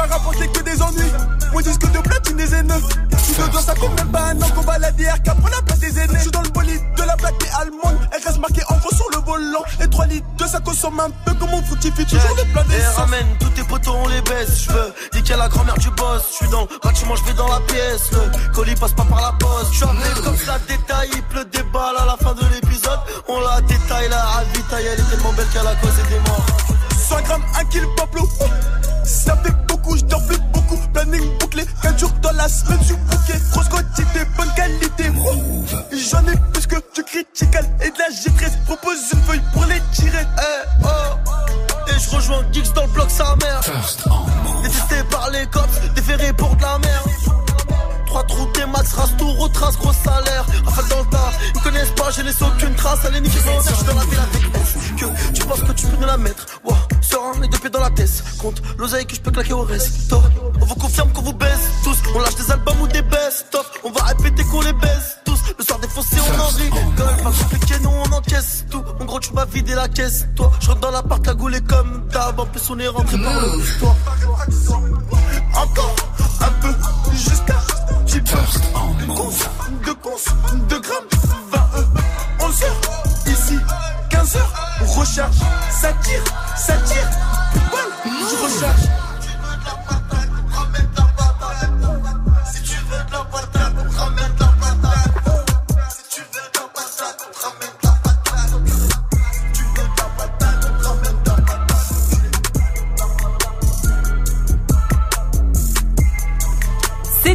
M'a 0.00 0.14
rapporté 0.14 0.48
que 0.48 0.62
des 0.62 0.82
ennuis. 0.82 1.12
Mon 1.52 1.60
disque 1.60 1.90
de 1.90 1.98
platine 1.98 2.36
des 2.36 2.46
N9. 2.46 2.80
Sous 3.22 3.42
le 3.42 3.48
doigt, 3.48 3.60
ça 3.60 3.74
fait 3.74 3.88
même 3.88 4.10
pas 4.10 4.30
un 4.30 4.40
an 4.40 4.48
qu'on 4.54 4.62
va 4.62 4.78
la 4.78 4.90
DRK 4.92 5.24
prend 5.24 5.48
la 5.48 5.62
place 5.62 5.78
des 5.78 5.98
aînés. 5.98 6.14
Je 6.14 6.20
suis 6.22 6.30
dans 6.30 6.42
le 6.42 6.48
bolide 6.48 6.82
de 6.96 7.02
la 7.02 7.16
plaque 7.16 7.38
des 7.40 7.48
allemande. 7.60 7.98
Elle 8.12 8.22
reste 8.22 8.38
marquée 8.38 8.62
en 8.68 8.76
gros 8.78 8.94
sur 8.94 9.06
le 9.14 9.18
volant. 9.24 9.64
Et 9.80 9.88
3 9.88 10.06
litres 10.06 10.26
de 10.38 10.44
ça 10.46 10.60
consomme 10.60 11.00
un 11.00 11.10
peu 11.24 11.34
comme 11.34 11.52
on 11.52 11.62
fructifie 11.62 12.04
toujours 12.04 12.36
le 12.36 12.44
plein 12.52 12.64
Et 12.74 12.86
ramène 12.96 13.26
tous 13.40 13.50
tes 13.50 13.64
potos, 13.64 13.94
on 13.94 14.08
les 14.08 14.22
baisse. 14.22 14.64
Je 14.64 14.72
veux 14.72 14.94
niquer 15.14 15.36
la 15.36 15.48
grand-mère 15.48 15.78
du 15.78 15.90
boss. 15.90 16.22
Je 16.30 16.36
suis 16.36 16.48
dans 16.48 16.62
le 16.62 16.78
bâtiment, 16.82 17.16
je 17.16 17.24
vais 17.24 17.34
dans 17.34 17.48
la 17.48 17.60
pièce. 17.60 18.10
Le 18.12 18.54
colis 18.54 18.74
passe 18.76 18.92
pas 18.92 19.04
par 19.04 19.20
la 19.20 19.32
poste. 19.32 19.72
Je 19.72 19.76
suis 19.76 19.84
arrivé 19.84 20.20
comme 20.24 20.36
ça, 20.36 20.58
détail. 20.66 21.10
Il 21.14 21.22
pleut 21.24 21.44
des 21.44 21.62
balles 21.64 21.96
à 21.98 22.06
la 22.06 22.16
fin 22.16 22.34
de 22.34 22.44
l'épisode. 22.54 23.00
On 23.28 23.40
la 23.40 23.60
détaille, 23.62 24.08
la 24.08 24.22
ravitaille. 24.22 24.86
Elle 24.86 25.00
est 25.00 25.10
tellement 25.10 25.32
belle 25.32 25.48
qu'elle 25.52 25.66
a 25.66 25.74
causé 25.76 26.02
des 26.08 26.20
morts. 26.30 26.46
100 27.08 27.22
grammes, 27.22 27.44
1 27.58 27.64
kill 27.66 27.86
Pablo. 27.96 28.28
Ça 29.04 29.36
fait 29.42 29.59
beaucoup, 29.90 29.98
je 29.98 30.04
dors 30.04 30.22
plus 30.26 30.38
beaucoup. 30.52 30.76
Planning 30.92 31.38
bouclé, 31.38 31.64
4 31.82 31.98
jours 31.98 32.12
dans 32.22 32.32
la 32.32 32.48
semaine, 32.48 32.78
je 32.86 32.94
bouquet. 32.94 33.40
Grosse 33.52 33.68
quantité, 33.68 34.20
bonne 34.36 34.52
qualité. 34.54 35.04
J'en 35.92 36.26
ai 36.26 36.36
plus 36.52 36.66
que 36.66 36.76
du 36.94 37.04
critical 37.04 37.64
et 37.82 37.90
de 37.90 37.98
la 37.98 38.08
G13. 38.08 38.64
Propose 38.66 38.98
une 39.12 39.20
feuille 39.20 39.42
pour 39.52 39.64
les 39.66 39.80
tirer. 39.92 40.26
Eh, 40.38 40.84
oh. 40.84 41.88
Et 41.88 42.00
je 42.00 42.10
rejoins 42.16 42.42
Geeks 42.52 42.72
dans 42.74 42.86
le 42.86 42.92
bloc 42.92 43.10
sa 43.10 43.36
mère. 43.36 43.60
Détesté 44.62 44.96
par 45.10 45.30
les 45.30 45.46
cops, 45.46 45.80
déféré 45.94 46.32
pour 46.32 46.54
de 46.56 46.62
la 46.62 46.78
merde. 46.78 47.39
Trois 48.10 48.24
trous, 48.24 48.50
des 48.54 48.66
max, 48.66 48.92
race 48.94 49.16
tout, 49.16 49.32
retrace, 49.34 49.78
gros 49.78 49.92
salaire. 49.92 50.44
Rafale 50.64 50.88
dans 50.88 50.98
le 50.98 51.06
tas, 51.10 51.30
ils 51.54 51.60
connaissent 51.60 51.92
pas, 51.92 52.10
je 52.10 52.22
laisse 52.22 52.42
aucune 52.42 52.74
trace. 52.74 53.04
Allez, 53.04 53.20
niquer 53.20 53.38
mon 53.46 53.60
je 53.62 53.72
suis 53.72 53.84
dans 53.84 53.94
la 53.94 54.04
ville 54.04 54.18
avec. 54.18 54.96
Que 54.96 55.32
tu 55.32 55.44
penses 55.46 55.60
que 55.60 55.72
tu 55.72 55.86
peux 55.86 55.96
nous 55.96 56.06
la 56.08 56.16
mettre? 56.16 56.44
Wow, 56.64 56.74
serein, 57.00 57.40
les 57.40 57.46
deux 57.46 57.58
pieds 57.58 57.70
dans 57.70 57.80
la 57.80 57.90
tête. 57.90 58.24
Compte 58.38 58.60
l'oseille 58.78 59.06
que 59.06 59.14
je 59.14 59.20
peux 59.20 59.30
claquer 59.30 59.52
au 59.52 59.62
reste. 59.62 60.12
On 60.60 60.64
vous 60.64 60.74
confirme 60.74 61.12
qu'on 61.12 61.22
vous 61.22 61.32
baisse 61.34 61.60
tous. 61.84 61.96
On 62.12 62.18
lâche 62.18 62.34
des 62.34 62.50
albums 62.50 62.80
ou 62.80 62.88
des 62.88 63.02
best-of. 63.02 63.70
On 63.84 63.92
va 63.92 64.02
répéter 64.02 64.42
qu'on 64.42 64.62
les 64.62 64.72
baisse 64.72 65.18
tous. 65.24 65.38
Le 65.56 65.64
soir 65.64 65.78
défoncé, 65.78 66.16
on 66.18 66.40
en 66.40 66.52
même 66.52 67.16
pas 67.22 67.30
compliqué, 67.30 67.74
nous 67.80 67.90
on 67.90 68.12
encaisse 68.12 68.64
tout. 68.70 68.82
En 69.00 69.04
gros, 69.04 69.20
tu 69.20 69.32
vas 69.32 69.44
vider 69.44 69.76
la 69.76 69.86
caisse. 69.86 70.26
Toi, 70.34 70.50
je 70.58 70.66
rentre 70.66 70.80
dans 70.80 70.90
l'appart, 70.90 71.24
la 71.24 71.34
goulée 71.34 71.60
comme 71.60 72.08
d'hab. 72.08 72.40
En 72.40 72.46
plus, 72.46 72.70
on 72.70 72.78
est 72.80 72.88
rentré 72.88 73.16
par 73.18 73.40
le 73.40 73.78
toi. 73.78 73.94
Encore 75.54 75.94
un 76.40 76.52
peu 76.60 76.74
jusqu'à 77.12 77.60
10 78.24 78.32
de 78.32 79.06
cons, 79.06 79.30
de 79.84 79.92
cons, 79.92 80.66
de 80.68 80.76
grammes, 80.78 81.08
20 81.50 81.58
euh, 81.76 82.46
11 82.46 82.62
heures, 82.62 82.80
ici, 83.26 83.58
15 84.10 84.36
heures, 84.36 84.52
on 84.82 85.00
recharge, 85.00 85.36
ça 85.70 85.92
tire, 86.02 86.24
ça 86.56 86.76
tire, 86.78 87.08
voilà, 87.70 87.94
je 88.04 88.36
recharge. 88.44 88.80
Si 92.52 92.62
tu 92.62 92.76
veux 92.76 93.04
de 93.04 93.12
la 93.12 93.24
patate, 93.24 93.59
ramène 93.59 93.59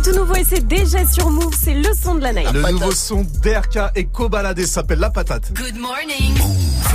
tout 0.06 0.11
nouveau 0.11 0.35
et 0.35 0.43
c'est 0.48 0.67
déjà 0.67 1.03
sur 1.08 1.32
Move, 1.32 1.56
c'est 1.59 1.74
le 1.74 1.90
son 2.00 2.14
de 2.16 2.22
la 2.22 2.32
night. 2.32 2.51
Le 2.53 2.61
nouveau 2.72 2.92
son 2.92 3.25
d'RK 3.42 3.92
et 3.95 4.06
Kobalade 4.06 4.64
s'appelle 4.66 5.00
La 5.00 5.09
Patate. 5.09 5.51
Good 5.56 5.77
morning. 5.77 6.35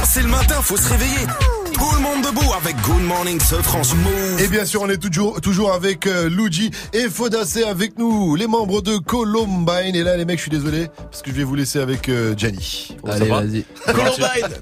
C'est 0.05 0.23
le 0.23 0.29
matin, 0.29 0.55
faut 0.63 0.77
se 0.77 0.89
réveiller. 0.91 1.27
Tout 1.75 1.97
le 1.97 2.03
monde 2.03 2.23
debout 2.25 2.53
avec 2.57 2.77
Good 2.83 3.03
Morning 3.03 3.41
ce 3.41 3.57
France 3.57 3.95
Move. 3.95 4.41
Et 4.41 4.47
bien 4.47 4.65
sûr, 4.65 4.83
on 4.83 4.89
est 4.89 4.99
toujours, 4.99 5.41
toujours 5.41 5.73
avec 5.73 6.07
euh, 6.07 6.29
Luigi 6.29 6.71
et 6.93 7.09
Fodacé 7.09 7.65
avec 7.65 7.99
nous, 7.99 8.37
les 8.37 8.47
membres 8.47 8.81
de 8.81 8.97
Columbine. 8.99 9.97
Et 9.97 10.05
là, 10.05 10.17
les 10.17 10.25
mecs, 10.25 10.39
je 10.39 10.43
suis 10.43 10.51
désolé, 10.51 10.89
parce 11.11 11.23
que 11.23 11.31
je 11.31 11.37
vais 11.37 11.45
vous 11.45 11.57
laisser 11.57 11.81
avec 11.81 12.09
euh, 12.09 12.35
Gianni. 12.37 12.97
Allez, 13.09 13.19
Ça 13.19 13.25
va 13.25 13.41
vas-y. 13.41 13.65
Columbine 13.87 14.15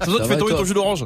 toi, 0.05 0.21
tu 0.23 0.27
fais 0.27 0.37
tomber 0.37 0.55
ton 0.55 0.65
jus 0.65 0.73
d'orange. 0.73 1.05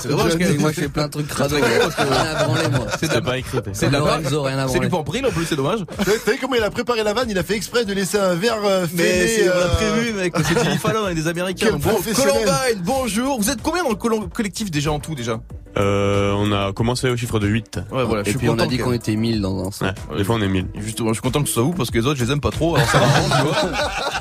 C'est 0.00 0.08
dommage 0.08 0.36
que 0.36 0.58
moi 0.58 0.70
je 0.72 0.80
fais 0.80 0.88
plein 0.88 1.06
de 1.06 1.10
trucs 1.10 1.28
crado. 1.28 1.56
C'est 3.00 3.08
de 3.08 3.14
la 3.14 3.20
pas 3.20 3.38
écrit. 3.38 3.58
C'est 3.72 3.88
de 3.88 3.92
la 3.92 3.98
Lorenzo, 3.98 4.42
rien 4.42 4.58
à 4.58 4.68
C'est 4.68 4.78
du 4.80 4.88
pampril 4.88 5.26
en 5.26 5.30
plus, 5.30 5.44
c'est 5.44 5.56
dommage. 5.56 5.80
T'as 6.24 6.32
vu 6.32 6.38
comment 6.40 6.54
il 6.54 6.62
a 6.62 6.70
préparé 6.70 7.02
la 7.02 7.12
vanne? 7.12 7.28
Il 7.30 7.38
a 7.38 7.42
fait 7.42 7.56
exprès 7.56 7.84
de 7.84 7.92
laisser 7.92 8.18
un 8.18 8.34
verre 8.34 8.58
euh, 8.64 8.86
Mais 8.94 9.02
fêlé, 9.02 9.28
c'est 9.28 9.50
on 9.50 9.54
l'a 9.54 9.64
euh, 9.66 9.74
prévu, 9.76 10.12
mec. 10.12 10.34
C'est 10.46 10.62
Jimmy 10.62 10.76
Fallon 10.82 11.08
et 11.08 11.14
des 11.14 11.26
Américains. 11.28 11.72
Bon. 11.72 11.90
Columbine, 12.14 12.82
bonjour. 12.84 13.40
Vous 13.40 13.50
êtes 13.50 13.62
combien 13.62 13.82
dans 13.82 13.90
le 13.90 14.26
collectif 14.28 14.70
déjà 14.70 14.92
en 14.92 15.00
tout 15.00 15.14
déjà? 15.14 15.40
Euh, 15.78 16.32
on 16.36 16.50
a 16.52 16.72
commencé 16.72 17.08
au 17.08 17.16
chiffre 17.16 17.38
de 17.38 17.46
8. 17.46 17.80
Ouais, 17.92 18.04
voilà. 18.04 18.24
Je 18.24 18.28
Et 18.28 18.32
suis 18.32 18.38
puis 18.40 18.48
on 18.48 18.58
a 18.58 18.66
dit 18.66 18.78
que- 18.78 18.82
qu'on 18.82 18.92
était 18.92 19.14
1000 19.14 19.40
dans 19.40 19.60
un 19.60 19.70
sens. 19.70 19.82
Ouais, 20.10 20.16
des 20.18 20.24
fois 20.24 20.34
on 20.34 20.42
est 20.42 20.48
1000. 20.48 20.66
Et 20.74 20.80
Justement, 20.80 21.10
je 21.10 21.14
suis 21.14 21.22
content 21.22 21.42
que 21.42 21.48
ce 21.48 21.54
soit 21.54 21.62
vous 21.62 21.72
parce 21.74 21.90
que 21.92 21.98
les 21.98 22.06
autres, 22.06 22.18
je 22.18 22.24
les 22.24 22.32
aime 22.32 22.40
pas 22.40 22.50
trop. 22.50 22.74
Alors 22.74 22.88
ça 22.88 22.98
m'arrange, 22.98 23.30
tu 23.30 23.42
vois. 23.46 23.70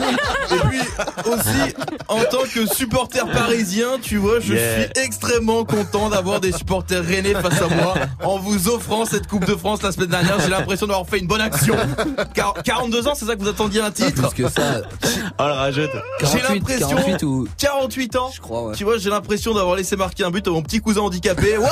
Et 0.51 0.67
puis 0.69 0.79
aussi, 1.31 1.75
en 2.07 2.19
tant 2.25 2.43
que 2.53 2.65
supporter 2.67 3.25
parisien, 3.31 3.97
tu 4.01 4.17
vois, 4.17 4.28
je 4.39 4.53
Yeah. 4.53 4.83
suis 4.83 5.03
extrêmement 5.03 5.63
content 5.63 6.09
d'avoir 6.09 6.39
des 6.39 6.51
supporters 6.51 7.03
rennais 7.03 7.33
face 7.33 7.61
à 7.61 7.67
moi 7.67 7.93
en 8.23 8.37
vous 8.37 8.67
offrant 8.69 9.05
cette 9.05 9.27
Coupe 9.27 9.45
de 9.45 9.55
France 9.55 9.81
la 9.81 9.91
semaine 9.91 10.09
dernière. 10.09 10.39
J'ai 10.39 10.49
l'impression 10.49 10.87
d'avoir 10.87 11.07
fait 11.07 11.19
une 11.19 11.27
bonne 11.27 11.41
action. 11.41 11.75
Car 12.33 12.53
42 12.63 13.07
ans, 13.07 13.13
c'est 13.15 13.25
ça 13.25 13.35
que 13.35 13.41
vous 13.41 13.47
attendiez 13.47 13.81
un 13.81 13.91
titre 13.91 14.29
Plus 14.29 14.43
que 14.43 14.49
ça, 14.49 14.81
Oh 15.39 15.43
la 15.43 15.53
ragette. 15.55 15.91
J'ai 16.21 16.39
48, 16.39 16.53
l'impression 16.55 16.87
48 16.89 17.23
ou 17.23 17.47
48 17.57 18.15
ans. 18.17 18.31
je 18.33 18.41
crois 18.41 18.63
ouais. 18.67 18.75
Tu 18.75 18.83
vois, 18.83 18.97
j'ai 18.97 19.09
l'impression 19.09 19.53
d'avoir 19.53 19.75
laissé 19.75 19.95
marquer 19.95 20.23
un 20.23 20.31
but 20.31 20.45
à 20.47 20.51
mon 20.51 20.61
petit 20.61 20.79
cousin 20.81 21.01
handicapé. 21.01 21.57
Waouh 21.57 21.69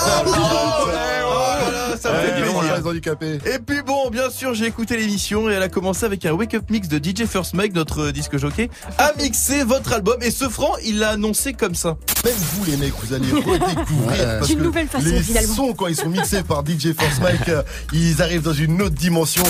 Voilà, 0.85 1.97
ça 1.99 2.11
me 2.11 2.17
fait 2.17 2.41
Ouais, 2.41 2.45
non, 2.47 2.59
plaisir. 2.59 2.77
les 2.81 2.87
handicapés. 2.87 3.39
Et 3.45 3.59
puis 3.59 3.81
bon, 3.85 4.09
bien 4.09 4.29
sûr, 4.29 4.53
j'ai 4.53 4.65
écouté 4.65 4.97
l'émission 4.97 5.49
et 5.49 5.53
elle 5.53 5.63
a 5.63 5.69
commencé 5.69 6.05
avec 6.05 6.25
un 6.25 6.31
wake 6.33 6.53
up 6.53 6.63
mix 6.69 6.87
de 6.87 6.97
DJ 6.97 7.25
First 7.25 7.53
Mike, 7.53 7.73
notre 7.73 8.03
euh, 8.07 8.11
disque 8.11 8.37
jockey, 8.37 8.69
a 8.97 9.11
mixé 9.17 9.63
votre 9.63 9.93
album 9.93 10.17
et 10.21 10.31
ce 10.31 10.47
franc, 10.49 10.73
il 10.85 10.99
l'a 10.99 11.09
annoncé 11.11 11.53
comme 11.53 11.75
ça. 11.75 11.97
Même 12.23 12.33
vous, 12.53 12.66
les 12.66 12.77
mecs, 12.77 12.93
vous 13.03 13.14
allez 13.14 13.32
redécouvrir. 13.32 14.08
Ouais. 14.08 14.17
parce 14.17 14.48
C'est 14.48 14.53
une 14.53 14.59
que 14.59 14.64
nouvelle 14.64 14.88
façon, 14.88 15.06
les 15.06 15.22
finalement. 15.22 15.56
sons, 15.56 15.74
quand 15.74 15.88
ils 15.88 15.95
sont 15.95 16.09
mixés 16.09 16.43
par 16.43 16.64
DJ 16.66 16.93
Force 16.98 17.19
Mike, 17.22 17.51
ils 17.93 18.22
arrivent 18.22 18.42
dans 18.43 18.53
une 18.53 18.82
autre 18.82 18.95
dimension. 18.95 19.43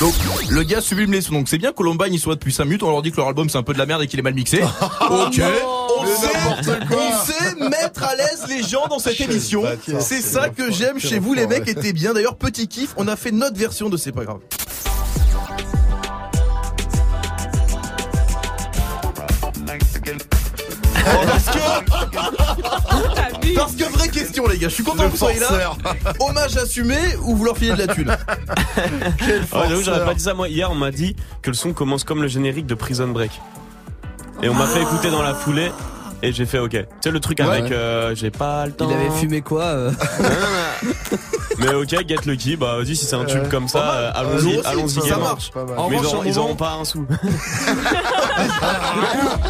Donc, 0.00 0.14
Le 0.48 0.62
gars 0.62 0.80
sublime 0.80 1.12
les 1.12 1.20
sons, 1.20 1.32
donc 1.34 1.48
c'est 1.48 1.58
bien 1.58 1.70
que 1.70 1.76
Columbine 1.76 2.12
ils 2.12 2.18
soient 2.20 2.34
depuis 2.34 2.52
5 2.52 2.64
minutes, 2.64 2.82
on 2.82 2.90
leur 2.90 3.02
dit 3.02 3.10
que 3.10 3.16
leur 3.16 3.28
album 3.28 3.48
c'est 3.48 3.58
un 3.58 3.62
peu 3.62 3.72
de 3.72 3.78
la 3.78 3.86
merde 3.86 4.02
et 4.02 4.06
qu'il 4.06 4.18
est 4.18 4.22
mal 4.22 4.34
mixé. 4.34 4.62
ok, 5.00 5.40
on 5.98 6.06
sait, 6.06 7.56
on 7.60 7.68
mettre 7.68 8.02
à 8.04 8.14
l'aise 8.14 8.44
les 8.48 8.62
gens 8.62 8.86
dans 8.88 8.98
cette 8.98 9.20
émission. 9.20 9.62
C'est 10.00 10.20
ça 10.20 10.48
que 10.48 10.70
j'aime 10.70 10.98
chez 10.98 11.18
vous 11.18 11.34
les 11.34 11.46
mecs, 11.46 11.68
était 11.68 11.92
bien. 11.92 12.12
D'ailleurs, 12.14 12.36
petit 12.36 12.68
kiff, 12.68 12.94
on 12.96 13.08
a 13.08 13.16
fait 13.16 13.32
notre 13.32 13.56
version 13.56 13.88
de 13.88 13.96
C'est 13.96 14.12
pas 14.12 14.24
grave. 14.24 14.38
Parce 23.54 23.74
que, 23.74 23.84
vraie 23.92 24.08
question 24.08 24.46
les 24.48 24.58
gars, 24.58 24.68
je 24.68 24.74
suis 24.74 24.84
content 24.84 25.04
que 25.04 25.10
vous 25.10 25.16
soyez 25.16 25.40
là. 25.40 25.74
Hommage 26.20 26.56
assumé 26.56 26.96
ou 27.22 27.36
vous 27.36 27.44
leur 27.44 27.56
filez 27.56 27.72
de 27.72 27.78
la 27.86 27.94
thune 27.94 28.16
quel 29.18 29.42
Oh, 29.52 29.58
j'avoue, 29.68 29.82
j'aurais 29.82 30.04
pas 30.04 30.14
dit 30.14 30.22
ça 30.22 30.34
moi. 30.34 30.48
Hier, 30.48 30.70
on 30.70 30.74
m'a 30.74 30.90
dit 30.90 31.14
que 31.42 31.50
le 31.50 31.56
son 31.56 31.72
commence 31.72 32.04
comme 32.04 32.22
le 32.22 32.28
générique 32.28 32.66
de 32.66 32.74
Prison 32.74 33.08
Break. 33.08 33.32
Et 34.42 34.48
on 34.48 34.54
m'a 34.54 34.66
fait 34.66 34.82
écouter 34.82 35.10
dans 35.10 35.22
la 35.22 35.34
foulée. 35.34 35.70
Et 36.22 36.32
j'ai 36.32 36.46
fait 36.46 36.58
ok. 36.58 36.70
Tu 36.70 36.86
sais 37.02 37.10
le 37.10 37.20
truc 37.20 37.40
avec 37.40 37.70
euh, 37.70 38.14
j'ai 38.14 38.30
pas 38.30 38.66
le 38.66 38.72
temps. 38.72 38.88
Il 38.88 38.94
avait 38.94 39.10
fumé 39.10 39.42
quoi 39.42 39.64
euh 39.64 39.92
Mais 41.58 41.74
ok, 41.74 41.88
get 42.08 42.16
lucky. 42.26 42.56
Bah 42.56 42.76
vas-y 42.78 42.96
si 42.96 43.04
c'est 43.04 43.16
un 43.16 43.24
tube 43.24 43.48
comme 43.50 43.68
ça, 43.68 43.78
euh, 43.92 44.10
Nous 44.40 44.50
allons-y, 44.60 44.66
allons-y. 44.66 45.08
ça 45.08 45.16
marche. 45.18 45.50
Pas 45.50 45.64
mal. 45.64 45.76
Mais 45.90 45.96
ils 45.96 45.98
revanche, 45.98 46.12
auront, 46.14 46.22
un 46.22 46.26
ils 46.26 46.28
moment- 46.34 46.44
auront 46.46 46.54
pas 46.56 46.72
un 46.80 46.84
sou. 46.84 47.06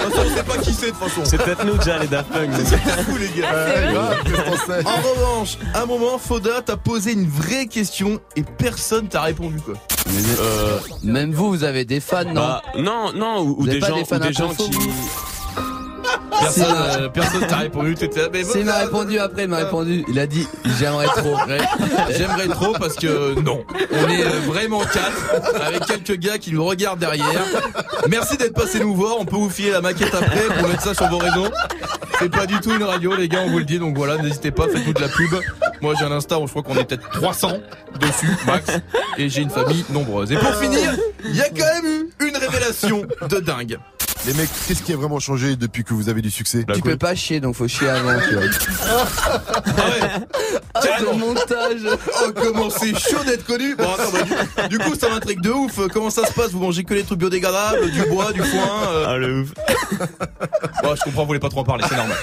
on 0.07 0.37
sait 0.37 0.43
pas 0.43 0.59
qui 0.59 0.73
c'est 0.73 0.87
de 0.87 0.91
toute 0.93 0.99
façon. 1.01 1.21
C'est 1.25 1.39
peut-être 1.43 1.65
nous 1.65 1.77
déjà 1.79 1.99
les 1.99 2.07
Daft 2.09 2.31
Punk. 2.31 2.51
mais- 2.51 2.65
C'est 2.65 2.79
fou 2.79 3.17
les 3.17 3.41
gars. 3.41 3.53
Sait 4.67 4.85
En 4.87 4.97
revanche, 4.97 5.59
un 5.75 5.87
moment, 5.87 6.19
Foda 6.19 6.63
t'a 6.63 6.77
posé 6.77 7.13
une 7.13 7.29
vraie 7.29 7.67
question 7.67 8.21
et 8.37 8.43
personne 8.43 9.09
t'a 9.09 9.23
répondu 9.23 9.61
quoi. 9.61 9.75
Euh, 10.41 10.79
Même 11.03 11.33
vous, 11.33 11.49
vous 11.51 11.65
avez 11.65 11.85
des 11.85 12.01
fans, 12.01 12.25
non 12.25 12.35
bah, 12.35 12.63
non, 12.79 13.13
non, 13.15 13.41
ou, 13.41 13.67
des 13.67 13.81
gens, 13.81 13.97
des 13.97 14.05
fans 14.05 14.17
ou 14.17 14.21
des 14.21 14.33
gens 14.33 14.49
qui. 14.55 14.71
Personne, 16.41 16.65
euh, 16.69 17.09
personne 17.09 17.47
t'a 17.47 17.57
répondu. 17.57 17.95
Mais 18.33 18.45
C'est, 18.45 18.61
il 18.61 18.65
m'a 18.65 18.79
répondu 18.79 19.19
après, 19.19 19.45
il 19.45 19.49
m'a 19.49 19.59
répondu. 19.59 20.05
Il 20.09 20.19
a 20.19 20.27
dit, 20.27 20.47
j'aimerais 20.79 21.07
trop. 21.07 21.37
J'aimerais 22.17 22.49
trop 22.49 22.73
parce 22.79 22.97
que 22.97 23.41
non. 23.41 23.65
On 23.93 24.09
est 24.09 24.25
euh, 24.25 24.31
vraiment 24.47 24.81
quatre 24.81 25.63
avec 25.65 25.85
quelques 25.87 26.19
gars 26.19 26.39
qui 26.39 26.53
nous 26.53 26.65
regardent 26.65 26.99
derrière. 27.01 27.27
Merci 28.09 28.37
d'être 28.37 28.55
passé 28.55 28.81
nous 28.81 28.95
voir. 28.95 29.17
On 29.19 29.25
peut 29.25 29.37
vous 29.37 29.51
filer 29.51 29.71
la 29.71 29.81
maquette 29.81 30.15
après 30.15 30.55
pour 30.59 30.69
mettre 30.69 30.83
ça 30.83 30.95
sur 30.95 31.09
vos 31.09 31.19
réseaux. 31.19 31.49
C'est 32.19 32.31
pas 32.31 32.47
du 32.47 32.59
tout 32.61 32.73
une 32.75 32.85
radio, 32.85 33.15
les 33.17 33.29
gars, 33.29 33.41
on 33.45 33.51
vous 33.51 33.59
le 33.59 33.65
dit. 33.65 33.79
Donc 33.79 33.97
voilà, 33.97 34.17
n'hésitez 34.19 34.51
pas, 34.51 34.69
faites-nous 34.69 34.93
de 34.93 35.01
la 35.01 35.09
pub. 35.09 35.35
Moi, 35.81 35.95
j'ai 35.99 36.05
un 36.05 36.13
Insta 36.13 36.39
où 36.39 36.47
je 36.47 36.53
crois 36.53 36.63
qu'on 36.63 36.77
est 36.77 36.85
peut-être 36.85 37.09
300 37.11 37.59
dessus, 38.01 38.31
max. 38.47 38.71
Et 39.19 39.29
j'ai 39.29 39.43
une 39.43 39.51
famille 39.51 39.85
nombreuse. 39.91 40.33
Et 40.33 40.37
pour 40.37 40.55
finir, 40.55 40.95
il 41.25 41.37
y 41.37 41.41
a 41.41 41.49
quand 41.49 41.83
même 41.83 42.07
eu 42.21 42.29
une 42.29 42.37
révélation 42.37 43.03
de 43.29 43.41
dingue. 43.41 43.79
Les 44.27 44.33
mecs, 44.35 44.49
qu'est-ce 44.67 44.83
qui 44.83 44.93
a 44.93 44.97
vraiment 44.97 45.19
changé 45.21 45.55
depuis 45.57 45.85
que 45.85 45.93
vous 45.93 46.09
avez 46.09 46.23
du 46.23 46.31
succès 46.31 46.65
Tu 46.75 46.81
peux 46.81 46.97
pas 46.97 47.15
chier, 47.15 47.41
donc 47.41 47.55
faut 47.57 47.69
chier 47.69 47.89
avant, 47.91 48.19
tu 48.27 48.35
vois. 48.35 48.45
Ah, 50.75 50.81
le 51.01 51.17
montage 51.19 51.99
Oh, 52.23 52.31
comment 52.35 52.71
c'est 52.71 52.99
chaud 52.99 53.23
d'être 53.27 53.45
connu 53.45 53.77
Bon, 53.77 53.85
attends, 53.85 54.11
bah, 54.13 54.69
du, 54.69 54.79
du 54.79 54.79
coup, 54.79 54.95
ça 54.99 55.11
m'intrigue 55.11 55.41
de 55.43 55.51
ouf. 55.51 55.79
Comment 55.93 56.11
ça 56.11 56.27
se 56.27 56.33
passe 56.33 56.51
Vous 56.53 56.59
mangez 56.61 56.85
que 56.85 56.95
les 56.95 57.03
trucs 57.05 57.19
biodégradables, 57.19 57.91
du 57.91 58.03
bois, 58.07 58.33
du 58.33 58.43
foin 58.43 58.89
euh... 58.89 59.05
Ah 59.09 59.17
le 59.19 59.43
ouf. 59.43 59.53
Bon, 60.83 60.95
je 60.97 61.03
comprends, 61.05 61.23
vous 61.23 61.27
voulez 61.29 61.39
pas 61.39 61.49
trop 61.51 61.61
en 61.61 61.65
parler, 61.65 61.85
c'est 61.89 61.97
normal. 61.97 62.17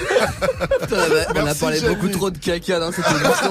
Putain, 0.80 0.96
on 0.96 1.38
a- 1.38 1.42
On 1.42 1.46
a 1.46 1.54
parlé 1.54 1.80
beaucoup 1.80 2.08
trop 2.08 2.30
de 2.30 2.38
caca 2.38 2.78
dans 2.80 2.92
cette 2.92 3.06
émission. 3.06 3.50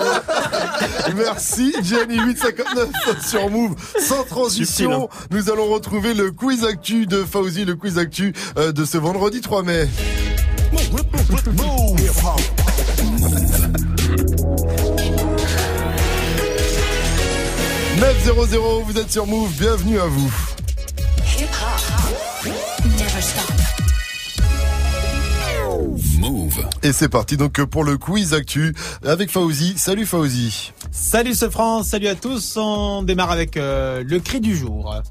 Merci 1.15 1.73
Gianni 1.83 2.17
859 2.19 2.89
sur 3.27 3.49
Move. 3.49 3.75
Sans 3.99 4.23
transition, 4.23 5.09
nous 5.31 5.49
allons 5.49 5.67
retrouver 5.67 6.13
le 6.13 6.31
quiz 6.31 6.63
actu 6.65 7.05
de 7.05 7.23
Fauzi, 7.23 7.65
le 7.65 7.75
quiz 7.75 7.97
actu 7.97 8.33
de 8.55 8.85
ce 8.85 8.97
vendredi 8.97 9.41
3 9.41 9.63
mai. 9.63 9.87
900, 17.99 18.81
vous 18.85 18.97
êtes 18.97 19.11
sur 19.11 19.27
Move, 19.27 19.51
bienvenue 19.59 19.99
à 19.99 20.05
vous. 20.05 20.31
Move. 26.19 26.65
Et 26.83 26.91
c'est 26.93 27.09
parti 27.09 27.37
donc 27.37 27.63
pour 27.65 27.83
le 27.83 27.97
quiz 27.97 28.33
actu 28.33 28.73
avec 29.05 29.29
Fauzi. 29.29 29.75
Salut 29.77 30.05
Fauzi. 30.05 30.71
Salut 30.91 31.33
ce 31.33 31.49
France, 31.49 31.89
salut 31.89 32.07
à 32.07 32.15
tous. 32.15 32.57
On 32.57 33.03
démarre 33.03 33.31
avec 33.31 33.57
euh, 33.57 34.03
le 34.05 34.19
cri 34.19 34.39
du 34.39 34.55
jour. 34.55 35.01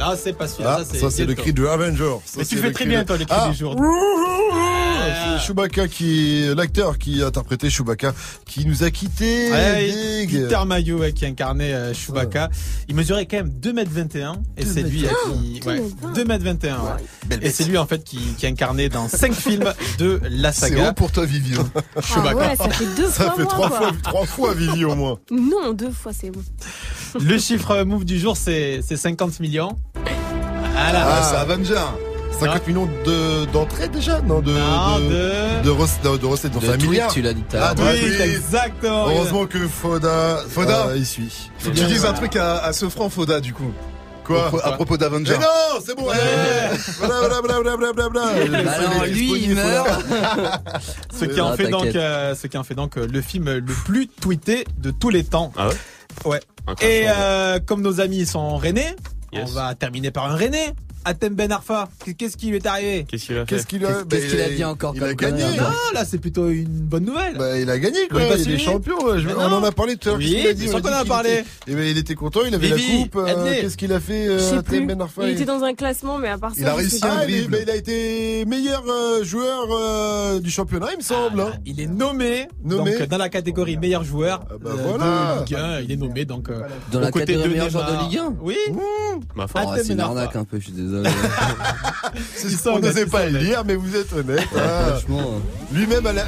Non, 0.00 0.14
c'est 0.16 0.32
pas 0.32 0.48
celui-là. 0.48 0.78
Ah, 0.80 0.84
ça 0.84 1.10
c'est 1.10 1.26
le 1.26 1.34
cri 1.34 1.52
de 1.52 1.66
Avenger. 1.66 2.14
Ça, 2.24 2.38
Mais 2.38 2.44
tu 2.46 2.56
fais 2.56 2.72
très 2.72 2.86
bien 2.86 3.02
de- 3.02 3.06
toi 3.06 3.18
le 3.18 3.24
cri 3.26 3.36
Ah, 3.38 3.48
du 3.50 3.56
jour. 3.58 3.76
C'est 5.14 5.46
Chewbacca 5.46 5.88
qui, 5.88 6.44
l'acteur 6.56 6.98
qui 6.98 7.22
a 7.22 7.26
interprété 7.26 7.70
Chewbacca, 7.70 8.12
qui 8.46 8.66
nous 8.66 8.84
a 8.84 8.90
quittés. 8.90 9.50
Ouais. 9.50 10.26
Peter 10.28 10.58
Mayo 10.66 10.98
ouais, 10.98 11.12
qui 11.12 11.26
incarnait 11.26 11.72
euh, 11.72 11.94
Chewbacca. 11.94 12.48
Il 12.88 12.94
mesurait 12.94 13.26
quand 13.26 13.38
même 13.38 13.50
2m21 13.50 14.34
et 14.56 14.64
c'est 14.64 14.82
lui 14.82 15.06
euh, 15.06 15.10
qui... 15.32 15.60
Ouais, 15.66 15.82
2m21 16.14 16.64
ouais. 16.64 17.38
Et 17.42 17.50
c'est 17.50 17.64
lui 17.64 17.78
en 17.78 17.86
fait 17.86 18.02
qui, 18.04 18.18
qui 18.36 18.46
incarnait 18.46 18.88
dans 18.88 19.08
5 19.08 19.32
films 19.34 19.72
de 19.98 20.20
la 20.30 20.52
C'est 20.52 20.68
saga. 20.70 20.90
haut 20.90 20.92
pour 20.92 21.10
toi, 21.12 21.24
Vivian. 21.26 21.64
Chewbacca. 22.00 22.38
Ah 22.40 22.48
ouais, 22.50 22.56
ça 22.56 22.68
fait 22.70 22.94
deux 22.96 23.08
Ça 23.10 23.24
fois 23.30 23.34
fait 23.36 23.44
trois 23.46 23.70
fois, 23.70 23.92
trois 24.02 24.26
fois 24.26 24.54
Vivi 24.54 24.84
au 24.84 24.94
moins. 24.94 25.18
Non, 25.30 25.72
deux 25.72 25.90
fois, 25.90 26.12
c'est 26.12 26.30
bon. 26.30 26.40
Le 27.20 27.38
chiffre 27.38 27.82
move 27.84 28.04
du 28.04 28.18
jour 28.18 28.36
c'est 28.36 28.80
c'est 28.86 28.96
50 28.96 29.40
millions. 29.40 29.76
Voilà. 29.94 31.06
Ah, 31.18 31.28
c'est 31.30 31.36
Avenger. 31.36 31.74
50 32.40 32.66
millions 32.66 32.88
de, 33.04 33.44
d'entrées 33.52 33.88
déjà 33.88 34.20
Non, 34.22 34.40
de, 34.40 34.52
Non, 34.52 34.98
de, 34.98 35.04
de- 35.04 35.64
de 35.64 35.70
rec- 35.70 36.02
de- 36.02 36.16
de 36.16 36.26
recettes. 36.26 36.52
De 36.52 36.58
un 36.58 36.60
tweets, 36.72 36.82
milliard. 36.88 37.12
tu 37.12 37.22
l'as 37.22 37.32
dit 37.32 37.44
Ah, 37.54 37.74
de 37.74 37.82
Oui, 37.82 38.22
exactement. 38.22 39.08
Heureusement 39.08 39.46
que 39.46 39.58
Foda, 39.68 40.38
Foda 40.48 40.86
euh, 40.88 40.96
il 40.96 41.06
suit. 41.06 41.50
Faut 41.58 41.70
que 41.70 41.76
tu 41.76 41.84
dises 41.84 42.04
un 42.04 42.12
truc 42.12 42.36
à, 42.36 42.58
à 42.58 42.72
ce 42.72 42.88
franc 42.88 43.08
Foda 43.10 43.40
du 43.40 43.52
coup. 43.52 43.70
Quoi 44.24 44.44
À 44.46 44.48
pro- 44.48 44.60
À 44.62 44.72
propos 44.72 44.96
d'Avenger. 44.96 45.32
Mais 45.38 45.44
non, 45.44 45.80
c'est 45.84 45.96
bon. 45.96 46.04
voilà, 46.04 46.20
voilà. 46.98 47.40
Bah 48.64 48.70
alors, 48.72 49.04
lui, 49.06 49.32
il 49.44 49.54
meurt. 49.54 49.88
Ce 51.18 51.24
qui 51.24 51.40
en 51.40 51.48
Ah, 51.52 51.56
fait 51.56 51.68
donc, 51.68 51.86
euh, 51.96 52.34
ce 52.34 52.46
qui 52.46 52.56
en 52.58 52.64
fait 52.64 52.74
donc 52.74 52.96
euh, 52.96 53.06
le 53.10 53.20
film 53.20 53.50
le 53.50 53.62
plus 53.84 54.08
tweeté 54.08 54.64
de 54.78 54.90
tous 54.90 55.10
les 55.10 55.24
temps. 55.24 55.52
Ah 55.56 55.68
ouais 55.68 55.74
Ouais. 56.24 56.40
Incroyable. 56.66 56.82
Et 57.04 57.08
euh, 57.08 57.58
comme 57.64 57.82
nos 57.82 58.00
amis 58.00 58.26
sont 58.26 58.56
rennais, 58.56 58.94
Yes. 59.32 59.48
on 59.48 59.52
va 59.52 59.74
terminer 59.76 60.10
par 60.10 60.26
un 60.30 60.34
rennais. 60.34 60.74
Atem 61.04 61.34
Ben 61.34 61.50
Arfa, 61.50 61.88
qu'est-ce 62.18 62.36
qui 62.36 62.48
lui 62.48 62.56
est 62.56 62.66
arrivé 62.66 63.06
Qu'est-ce 63.08 63.24
qu'il 63.26 63.36
a 63.38 63.46
fait 63.46 63.46
Qu'est-ce 63.56 63.66
qu'il 63.66 63.84
a, 63.86 63.88
Qu'est-ce- 63.88 64.04
qu'est-ce 64.04 64.30
qu'il 64.32 64.40
a 64.40 64.48
il 64.48 64.56
dit 64.56 64.64
encore 64.64 64.92
Il 64.94 65.00
comme 65.00 65.08
a 65.08 65.14
gagné. 65.14 65.42
connerie, 65.42 65.58
Ah, 65.60 65.94
là 65.94 66.04
c'est 66.04 66.18
plutôt 66.18 66.48
une 66.50 66.64
bonne 66.68 67.04
nouvelle. 67.06 67.36
Bah, 67.38 67.58
il 67.58 67.70
a 67.70 67.78
gagné 67.78 68.06
quoi, 68.10 68.20
pas 68.20 68.36
il 68.36 68.50
est 68.50 68.58
champion. 68.58 69.02
ouais. 69.06 69.18
Je- 69.20 69.26
Mais 69.26 69.32
on 69.34 69.48
non. 69.48 69.56
en 69.56 69.64
a 69.64 69.72
parlé 69.72 69.96
tout 69.96 70.08
à 70.08 70.12
l'heure. 70.12 70.18
Oui, 70.18 70.30
Qu'est-ce 70.30 70.40
qu'il 70.42 70.48
a 70.48 70.52
dit 70.52 70.62
bien 70.64 70.68
sûr 70.70 70.74
On 70.74 70.78
a 70.78 70.82
qu'on 70.82 70.88
dit 70.88 70.94
en 70.94 70.98
a 70.98 71.00
qu'il 71.02 71.08
parlé. 71.08 71.30
était- 71.30 71.44
Eh 71.68 71.74
ben, 71.74 71.84
il 71.86 71.98
était 71.98 72.14
content, 72.14 72.40
il 72.46 72.54
avait 72.54 72.66
Vivi, 72.74 72.98
la 72.98 73.02
coupe. 73.04 73.16
euh, 73.16 73.26
aide-les. 73.26 73.60
Qu'est-ce 73.62 73.76
qu'il 73.78 73.92
a 73.94 74.00
fait 74.00 74.26
Je 74.26 74.30
euh, 74.32 74.38
sais 74.38 74.56
Atem 74.56 74.62
plus. 74.62 74.86
Ben 74.86 75.00
Arfa 75.00 75.22
Il 75.24 75.30
était 75.30 75.44
dans 75.46 75.62
un 75.62 75.74
classement, 75.74 76.18
mais 76.18 76.28
à 76.28 76.36
part 76.38 76.50
ça. 76.54 76.60
Il 76.60 76.66
a 76.66 76.72
je 76.72 76.76
réussi 76.76 76.96
un 77.02 77.08
pas. 77.08 77.14
Ah, 77.20 77.24
il, 77.26 77.34
est- 77.34 77.38
dribble. 77.38 77.50
bah, 77.52 77.58
il 77.62 77.70
a 77.70 77.76
été 77.76 78.44
meilleur 78.44 78.84
euh, 78.88 79.24
joueur 79.24 79.68
euh, 79.70 80.38
du 80.40 80.50
championnat, 80.50 80.88
il 80.92 80.98
me 80.98 81.02
semble. 81.02 81.40
hein. 81.40 81.52
Il 81.64 81.80
est 81.80 81.86
nommé, 81.86 82.46
Nommé. 82.62 82.98
donc, 82.98 83.08
dans 83.08 83.16
la 83.18 83.28
catégorie 83.30 83.78
meilleur 83.78 84.04
joueur 84.04 84.40
Ah 84.50 84.54
bah 84.60 84.70
euh, 84.74 84.96
voilà. 84.96 85.36
de 85.36 85.40
Ligue 85.46 85.54
1. 85.54 85.80
Il 85.80 85.92
est 85.92 85.96
nommé 85.96 86.24
donc 86.26 86.50
euh, 86.50 86.60
Dans 86.92 86.98
aux 86.98 87.02
la 87.02 87.10
côtés 87.10 87.24
catégorie 87.26 87.48
de 87.48 87.52
meilleur 87.54 87.70
joueur 87.70 87.86
de 87.86 87.90
Neymar. 87.92 88.08
Ligue 88.10 88.18
1 88.18 88.34
Oui. 88.42 88.56
Bah, 89.36 89.46
Oh, 89.54 89.58
Atem 89.58 89.74
C'est 89.84 89.92
une 89.92 89.96
Ben 89.96 90.04
Arfa. 90.04 90.18
arnaque 90.20 90.36
un 90.36 90.44
peu, 90.44 90.58
je 90.58 90.64
suis 90.64 90.72
désolé. 90.90 91.10
C'est 92.34 92.50
ce 92.50 92.62
qu'on 92.62 92.78
n'osait 92.78 93.06
pas 93.06 93.28
dire, 93.28 93.62
mais 93.66 93.74
vous 93.74 93.94
êtes 93.96 94.12
honnête. 94.12 94.48
hein. 94.56 94.90
Franchement. 94.90 95.40
Lui-même 95.72 96.06
avait, 96.06 96.20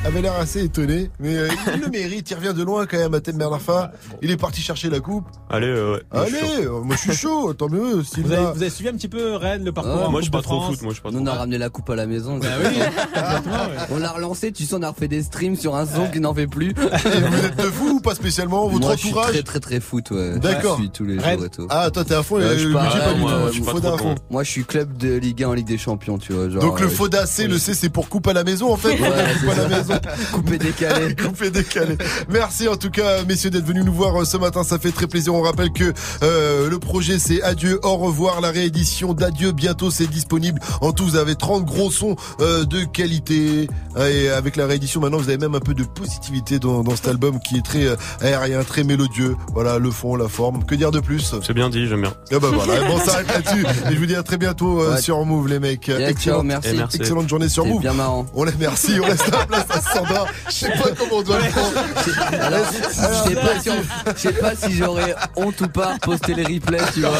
avait- 0.00 0.08
avait 0.08 0.22
l'air 0.22 0.34
assez 0.34 0.64
étonné, 0.64 1.10
mais 1.20 1.36
euh, 1.36 1.48
il 1.74 1.80
le 1.80 1.88
mérite. 1.88 2.30
Il 2.30 2.34
revient 2.34 2.54
de 2.56 2.62
loin 2.62 2.86
quand 2.86 2.96
même 2.98 3.14
à 3.14 3.20
Ben 3.20 3.42
Arfa. 3.52 3.92
Il 4.22 4.30
est 4.30 4.36
parti 4.36 4.60
chercher 4.60 4.90
la 4.90 5.00
coupe. 5.00 5.24
Allez, 5.50 5.66
euh, 5.66 5.94
ouais. 5.94 6.02
Allez, 6.10 6.66
euh, 6.66 6.80
moi 6.82 6.96
je 6.96 7.10
suis 7.10 7.16
chaud, 7.20 7.52
tant 7.58 7.68
mieux. 7.68 8.02
Vous 8.16 8.32
avez, 8.32 8.42
vous 8.54 8.62
avez 8.62 8.70
suivi 8.70 8.88
un 8.90 8.94
petit 8.94 9.08
peu 9.08 9.34
Rennes, 9.36 9.64
le 9.64 9.72
parcours 9.72 9.98
Ah, 10.02 10.08
en 10.08 10.10
Moi, 10.10 10.20
je 10.20 10.24
suis 10.24 10.30
Coupe 10.30 10.38
pas 10.38 10.38
de 10.40 10.44
trop 10.44 10.60
France 10.62 10.74
foot. 10.76 10.82
Moi, 10.82 10.90
je 10.90 10.94
suis 10.94 11.02
pas 11.02 11.10
Nous, 11.10 11.20
on 11.20 11.26
a 11.26 11.32
ramené 11.34 11.58
la 11.58 11.68
coupe 11.68 11.90
à 11.90 11.96
la 11.96 12.06
maison. 12.06 12.38
Bah 12.38 12.46
oui, 12.60 12.78
complètement, 13.14 13.52
ouais. 13.52 13.86
On 13.90 13.98
l'a 13.98 14.10
relancé, 14.10 14.52
tu 14.52 14.64
sais, 14.64 14.74
on 14.74 14.82
a 14.82 14.88
refait 14.90 15.08
des 15.08 15.22
streams 15.22 15.56
sur 15.56 15.76
un 15.76 15.86
son 15.86 16.06
qui 16.08 16.20
n'en 16.20 16.34
fait 16.34 16.46
plus. 16.46 16.70
Et 16.72 17.20
vous 17.20 17.44
êtes 17.44 17.56
de 17.56 17.62
fou 17.64 17.88
ou 17.96 18.00
pas 18.00 18.14
spécialement 18.14 18.66
Votre 18.68 18.86
Moi, 18.86 18.92
je 18.96 19.00
suis 19.00 19.08
entourage 19.10 19.30
très 19.32 19.42
très 19.42 19.60
très 19.60 19.80
foot, 19.80 20.10
ouais. 20.10 20.38
D'accord. 20.38 20.76
Je 20.76 20.82
suis 20.82 20.90
tous 20.90 21.04
les 21.04 21.18
Red. 21.18 21.36
jours 21.38 21.44
et 21.46 21.50
tout. 21.50 21.66
Ah, 21.70 21.90
toi 21.90 22.04
t'es 22.04 22.14
à 22.14 22.22
fond, 22.22 22.36
Ouais, 22.36 22.58
je 22.58 22.68
le 22.68 22.72
pars- 22.74 22.84
budget 22.84 22.98
pas 22.98 23.08
ouais, 23.08 23.14
du 23.14 23.20
moi, 23.20 23.30
tout. 23.32 23.38
je 23.44 23.48
Tu 23.48 23.54
suis 23.56 23.62
pas 23.64 23.70
Foda 23.72 23.88
trop 23.88 23.94
à 23.94 23.98
fond. 23.98 24.14
bon. 24.14 24.20
Moi, 24.30 24.42
je 24.44 24.50
suis 24.50 24.64
club 24.64 24.96
de 24.96 25.14
Ligue 25.16 25.42
1 25.44 25.48
en 25.48 25.52
Ligue 25.54 25.66
des 25.66 25.78
Champions, 25.78 26.18
tu 26.18 26.32
vois. 26.32 26.48
Genre, 26.48 26.62
Donc 26.62 26.80
le 26.80 26.86
euh, 26.86 26.90
Foda 26.90 27.26
C, 27.26 27.46
le 27.46 27.58
C 27.58 27.74
c'est 27.74 27.88
pour 27.88 28.08
coupe 28.08 28.26
à 28.28 28.32
la 28.32 28.44
maison 28.44 28.72
en 28.72 28.76
fait. 28.76 28.90
Ouais, 28.90 28.96
coupe 29.40 29.50
à 29.50 29.54
c'est 29.54 29.68
la 29.68 29.84
ça. 29.84 29.87
Maison. 29.88 30.00
coupé 30.32 30.58
décalé. 30.58 31.14
Coupé 31.22 31.50
décalé. 31.50 31.96
Merci 32.28 32.68
en 32.68 32.76
tout 32.76 32.90
cas 32.90 33.24
messieurs 33.24 33.50
d'être 33.50 33.66
venus 33.66 33.84
nous 33.84 33.92
voir 33.92 34.20
euh, 34.20 34.24
ce 34.24 34.36
matin, 34.36 34.62
ça 34.64 34.78
fait 34.78 34.92
très 34.92 35.06
plaisir. 35.06 35.34
On 35.34 35.42
rappelle 35.42 35.72
que 35.72 35.92
euh, 36.22 36.68
le 36.70 36.78
projet 36.78 37.18
c'est 37.18 37.42
Adieu, 37.42 37.80
au 37.82 37.96
revoir, 37.96 38.40
la 38.40 38.50
réédition 38.50 39.14
d'Adieu 39.14 39.52
bientôt 39.52 39.90
c'est 39.90 40.06
disponible. 40.06 40.60
En 40.80 40.92
tout 40.92 41.04
vous 41.04 41.16
avez 41.16 41.34
30 41.34 41.64
gros 41.64 41.90
sons 41.90 42.16
euh, 42.40 42.64
de 42.64 42.84
qualité 42.84 43.68
et 43.98 44.28
avec 44.28 44.56
la 44.56 44.66
réédition 44.66 45.00
maintenant 45.00 45.18
vous 45.18 45.28
avez 45.28 45.38
même 45.38 45.54
un 45.54 45.60
peu 45.60 45.74
de 45.74 45.84
positivité 45.84 46.58
dans, 46.58 46.82
dans 46.82 46.94
cet 46.96 47.08
album 47.08 47.38
qui 47.40 47.56
est 47.56 47.64
très 47.64 47.84
euh, 47.84 47.96
aérien, 48.20 48.62
très 48.64 48.84
mélodieux. 48.84 49.36
Voilà 49.52 49.78
le 49.78 49.90
fond, 49.90 50.16
la 50.16 50.28
forme. 50.28 50.64
Que 50.64 50.74
dire 50.74 50.90
de 50.90 51.00
plus? 51.00 51.34
C'est 51.42 51.52
bien 51.54 51.70
dit, 51.70 51.86
j'aime 51.88 52.02
bien. 52.02 52.12
Ah 52.32 52.38
bah 52.38 52.48
voilà, 52.52 52.84
bon, 52.84 52.94
on 52.96 53.00
s'arrête 53.04 53.28
là-dessus. 53.28 53.64
Et 53.90 53.94
je 53.94 53.98
vous 53.98 54.06
dis 54.06 54.14
à 54.16 54.22
très 54.22 54.36
bientôt 54.36 54.82
euh, 54.82 54.94
Ouais. 54.94 55.00
sur 55.02 55.24
Move 55.24 55.48
les 55.48 55.58
mecs. 55.58 55.88
Excellente- 55.88 56.44
merci. 56.46 56.76
Excellente 56.94 57.28
journée 57.28 57.48
sur 57.48 57.66
Move. 57.66 57.80
bien 57.80 57.92
marrant. 57.92 58.26
On 58.34 58.44
laisse 58.44 58.54
merci, 58.58 58.92
on 59.02 59.06
laisse 59.06 59.26
la 59.30 59.46
place 59.46 59.66
à 59.70 59.77
Sandra. 59.82 60.26
Je 60.48 60.52
sais 60.52 60.70
pas 60.70 60.88
comment 60.98 61.16
on 61.16 61.22
doit 61.22 61.38
le 61.38 61.50
prendre. 61.50 62.42
Alors, 62.42 62.66
je 62.72 63.28
sais 63.28 63.34
pas 63.36 63.60
si, 63.62 63.70
je 64.14 64.20
sais 64.20 64.32
pas 64.32 64.54
si 64.56 64.76
j'aurais 64.76 65.14
honte 65.36 65.60
ou 65.60 65.68
pas 65.68 65.94
à 65.94 65.98
poster 65.98 66.34
les 66.34 66.44
replays, 66.44 66.78
tu 66.94 67.00
vois. 67.00 67.10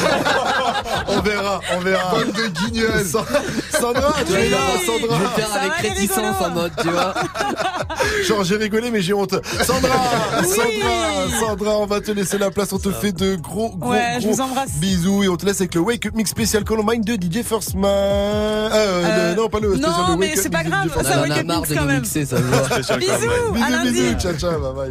On 1.08 1.20
verra, 1.20 1.60
on 1.76 1.80
verra. 1.80 2.10
Bande 2.10 2.32
de 2.32 2.46
guignols. 2.48 3.04
Sandra, 3.04 4.14
tu 4.26 4.32
es 4.34 4.48
là, 4.50 4.56
Je 4.80 4.86
Sandra. 4.86 5.18
vais 5.18 5.42
faire 5.42 5.62
avec 5.62 5.72
réticence 5.96 6.36
en 6.44 6.50
mode, 6.50 6.72
tu 6.80 6.88
vois. 6.88 7.14
Genre 8.26 8.44
j'ai 8.44 8.56
rigolé 8.56 8.90
mais 8.90 9.00
j'ai 9.02 9.12
honte. 9.14 9.34
Sandra, 9.64 9.96
Sandra, 10.42 11.38
Sandra, 11.40 11.70
on 11.78 11.86
va 11.86 12.00
te 12.00 12.10
laisser 12.10 12.38
la 12.38 12.50
place. 12.50 12.72
On 12.72 12.78
te 12.78 12.90
fait 12.90 13.12
de 13.12 13.36
gros, 13.36 13.70
gros, 13.76 13.90
Ouais, 13.90 14.14
je 14.18 14.24
gros 14.26 14.32
vous 14.34 14.40
embrasse. 14.40 14.72
bisous 14.76 15.22
et 15.24 15.28
on 15.28 15.36
te 15.36 15.46
laisse 15.46 15.60
avec 15.60 15.74
le 15.74 15.80
Wake 15.80 16.06
Up 16.06 16.14
Mix 16.14 16.30
spécial 16.30 16.64
Columbine 16.64 17.02
de 17.02 17.14
DJ 17.14 17.42
First 17.44 17.74
Man. 17.74 17.90
Euh, 17.90 19.30
le- 19.30 19.36
non, 19.36 19.48
pas 19.48 19.60
le 19.60 19.74
spécial 19.74 19.90
non, 19.92 20.08
le 20.12 20.16
mais 20.16 20.32
c'est 20.36 20.50
pas 20.50 20.62
grave, 20.64 20.88
ça 21.02 21.20
Wake 21.20 21.30
Up 21.38 21.46
Mix 21.46 21.68
quand 21.74 21.84
même. 21.84 22.00
mixer, 22.02 22.24
ça 22.26 22.36
Bisous, 22.49 22.93
à 22.93 22.97
Bisous, 23.52 23.70
lundi. 23.70 23.91
bisous, 23.93 24.18
ciao, 24.20 24.35
ciao, 24.35 24.60
bye 24.60 24.73
bye. 24.75 24.86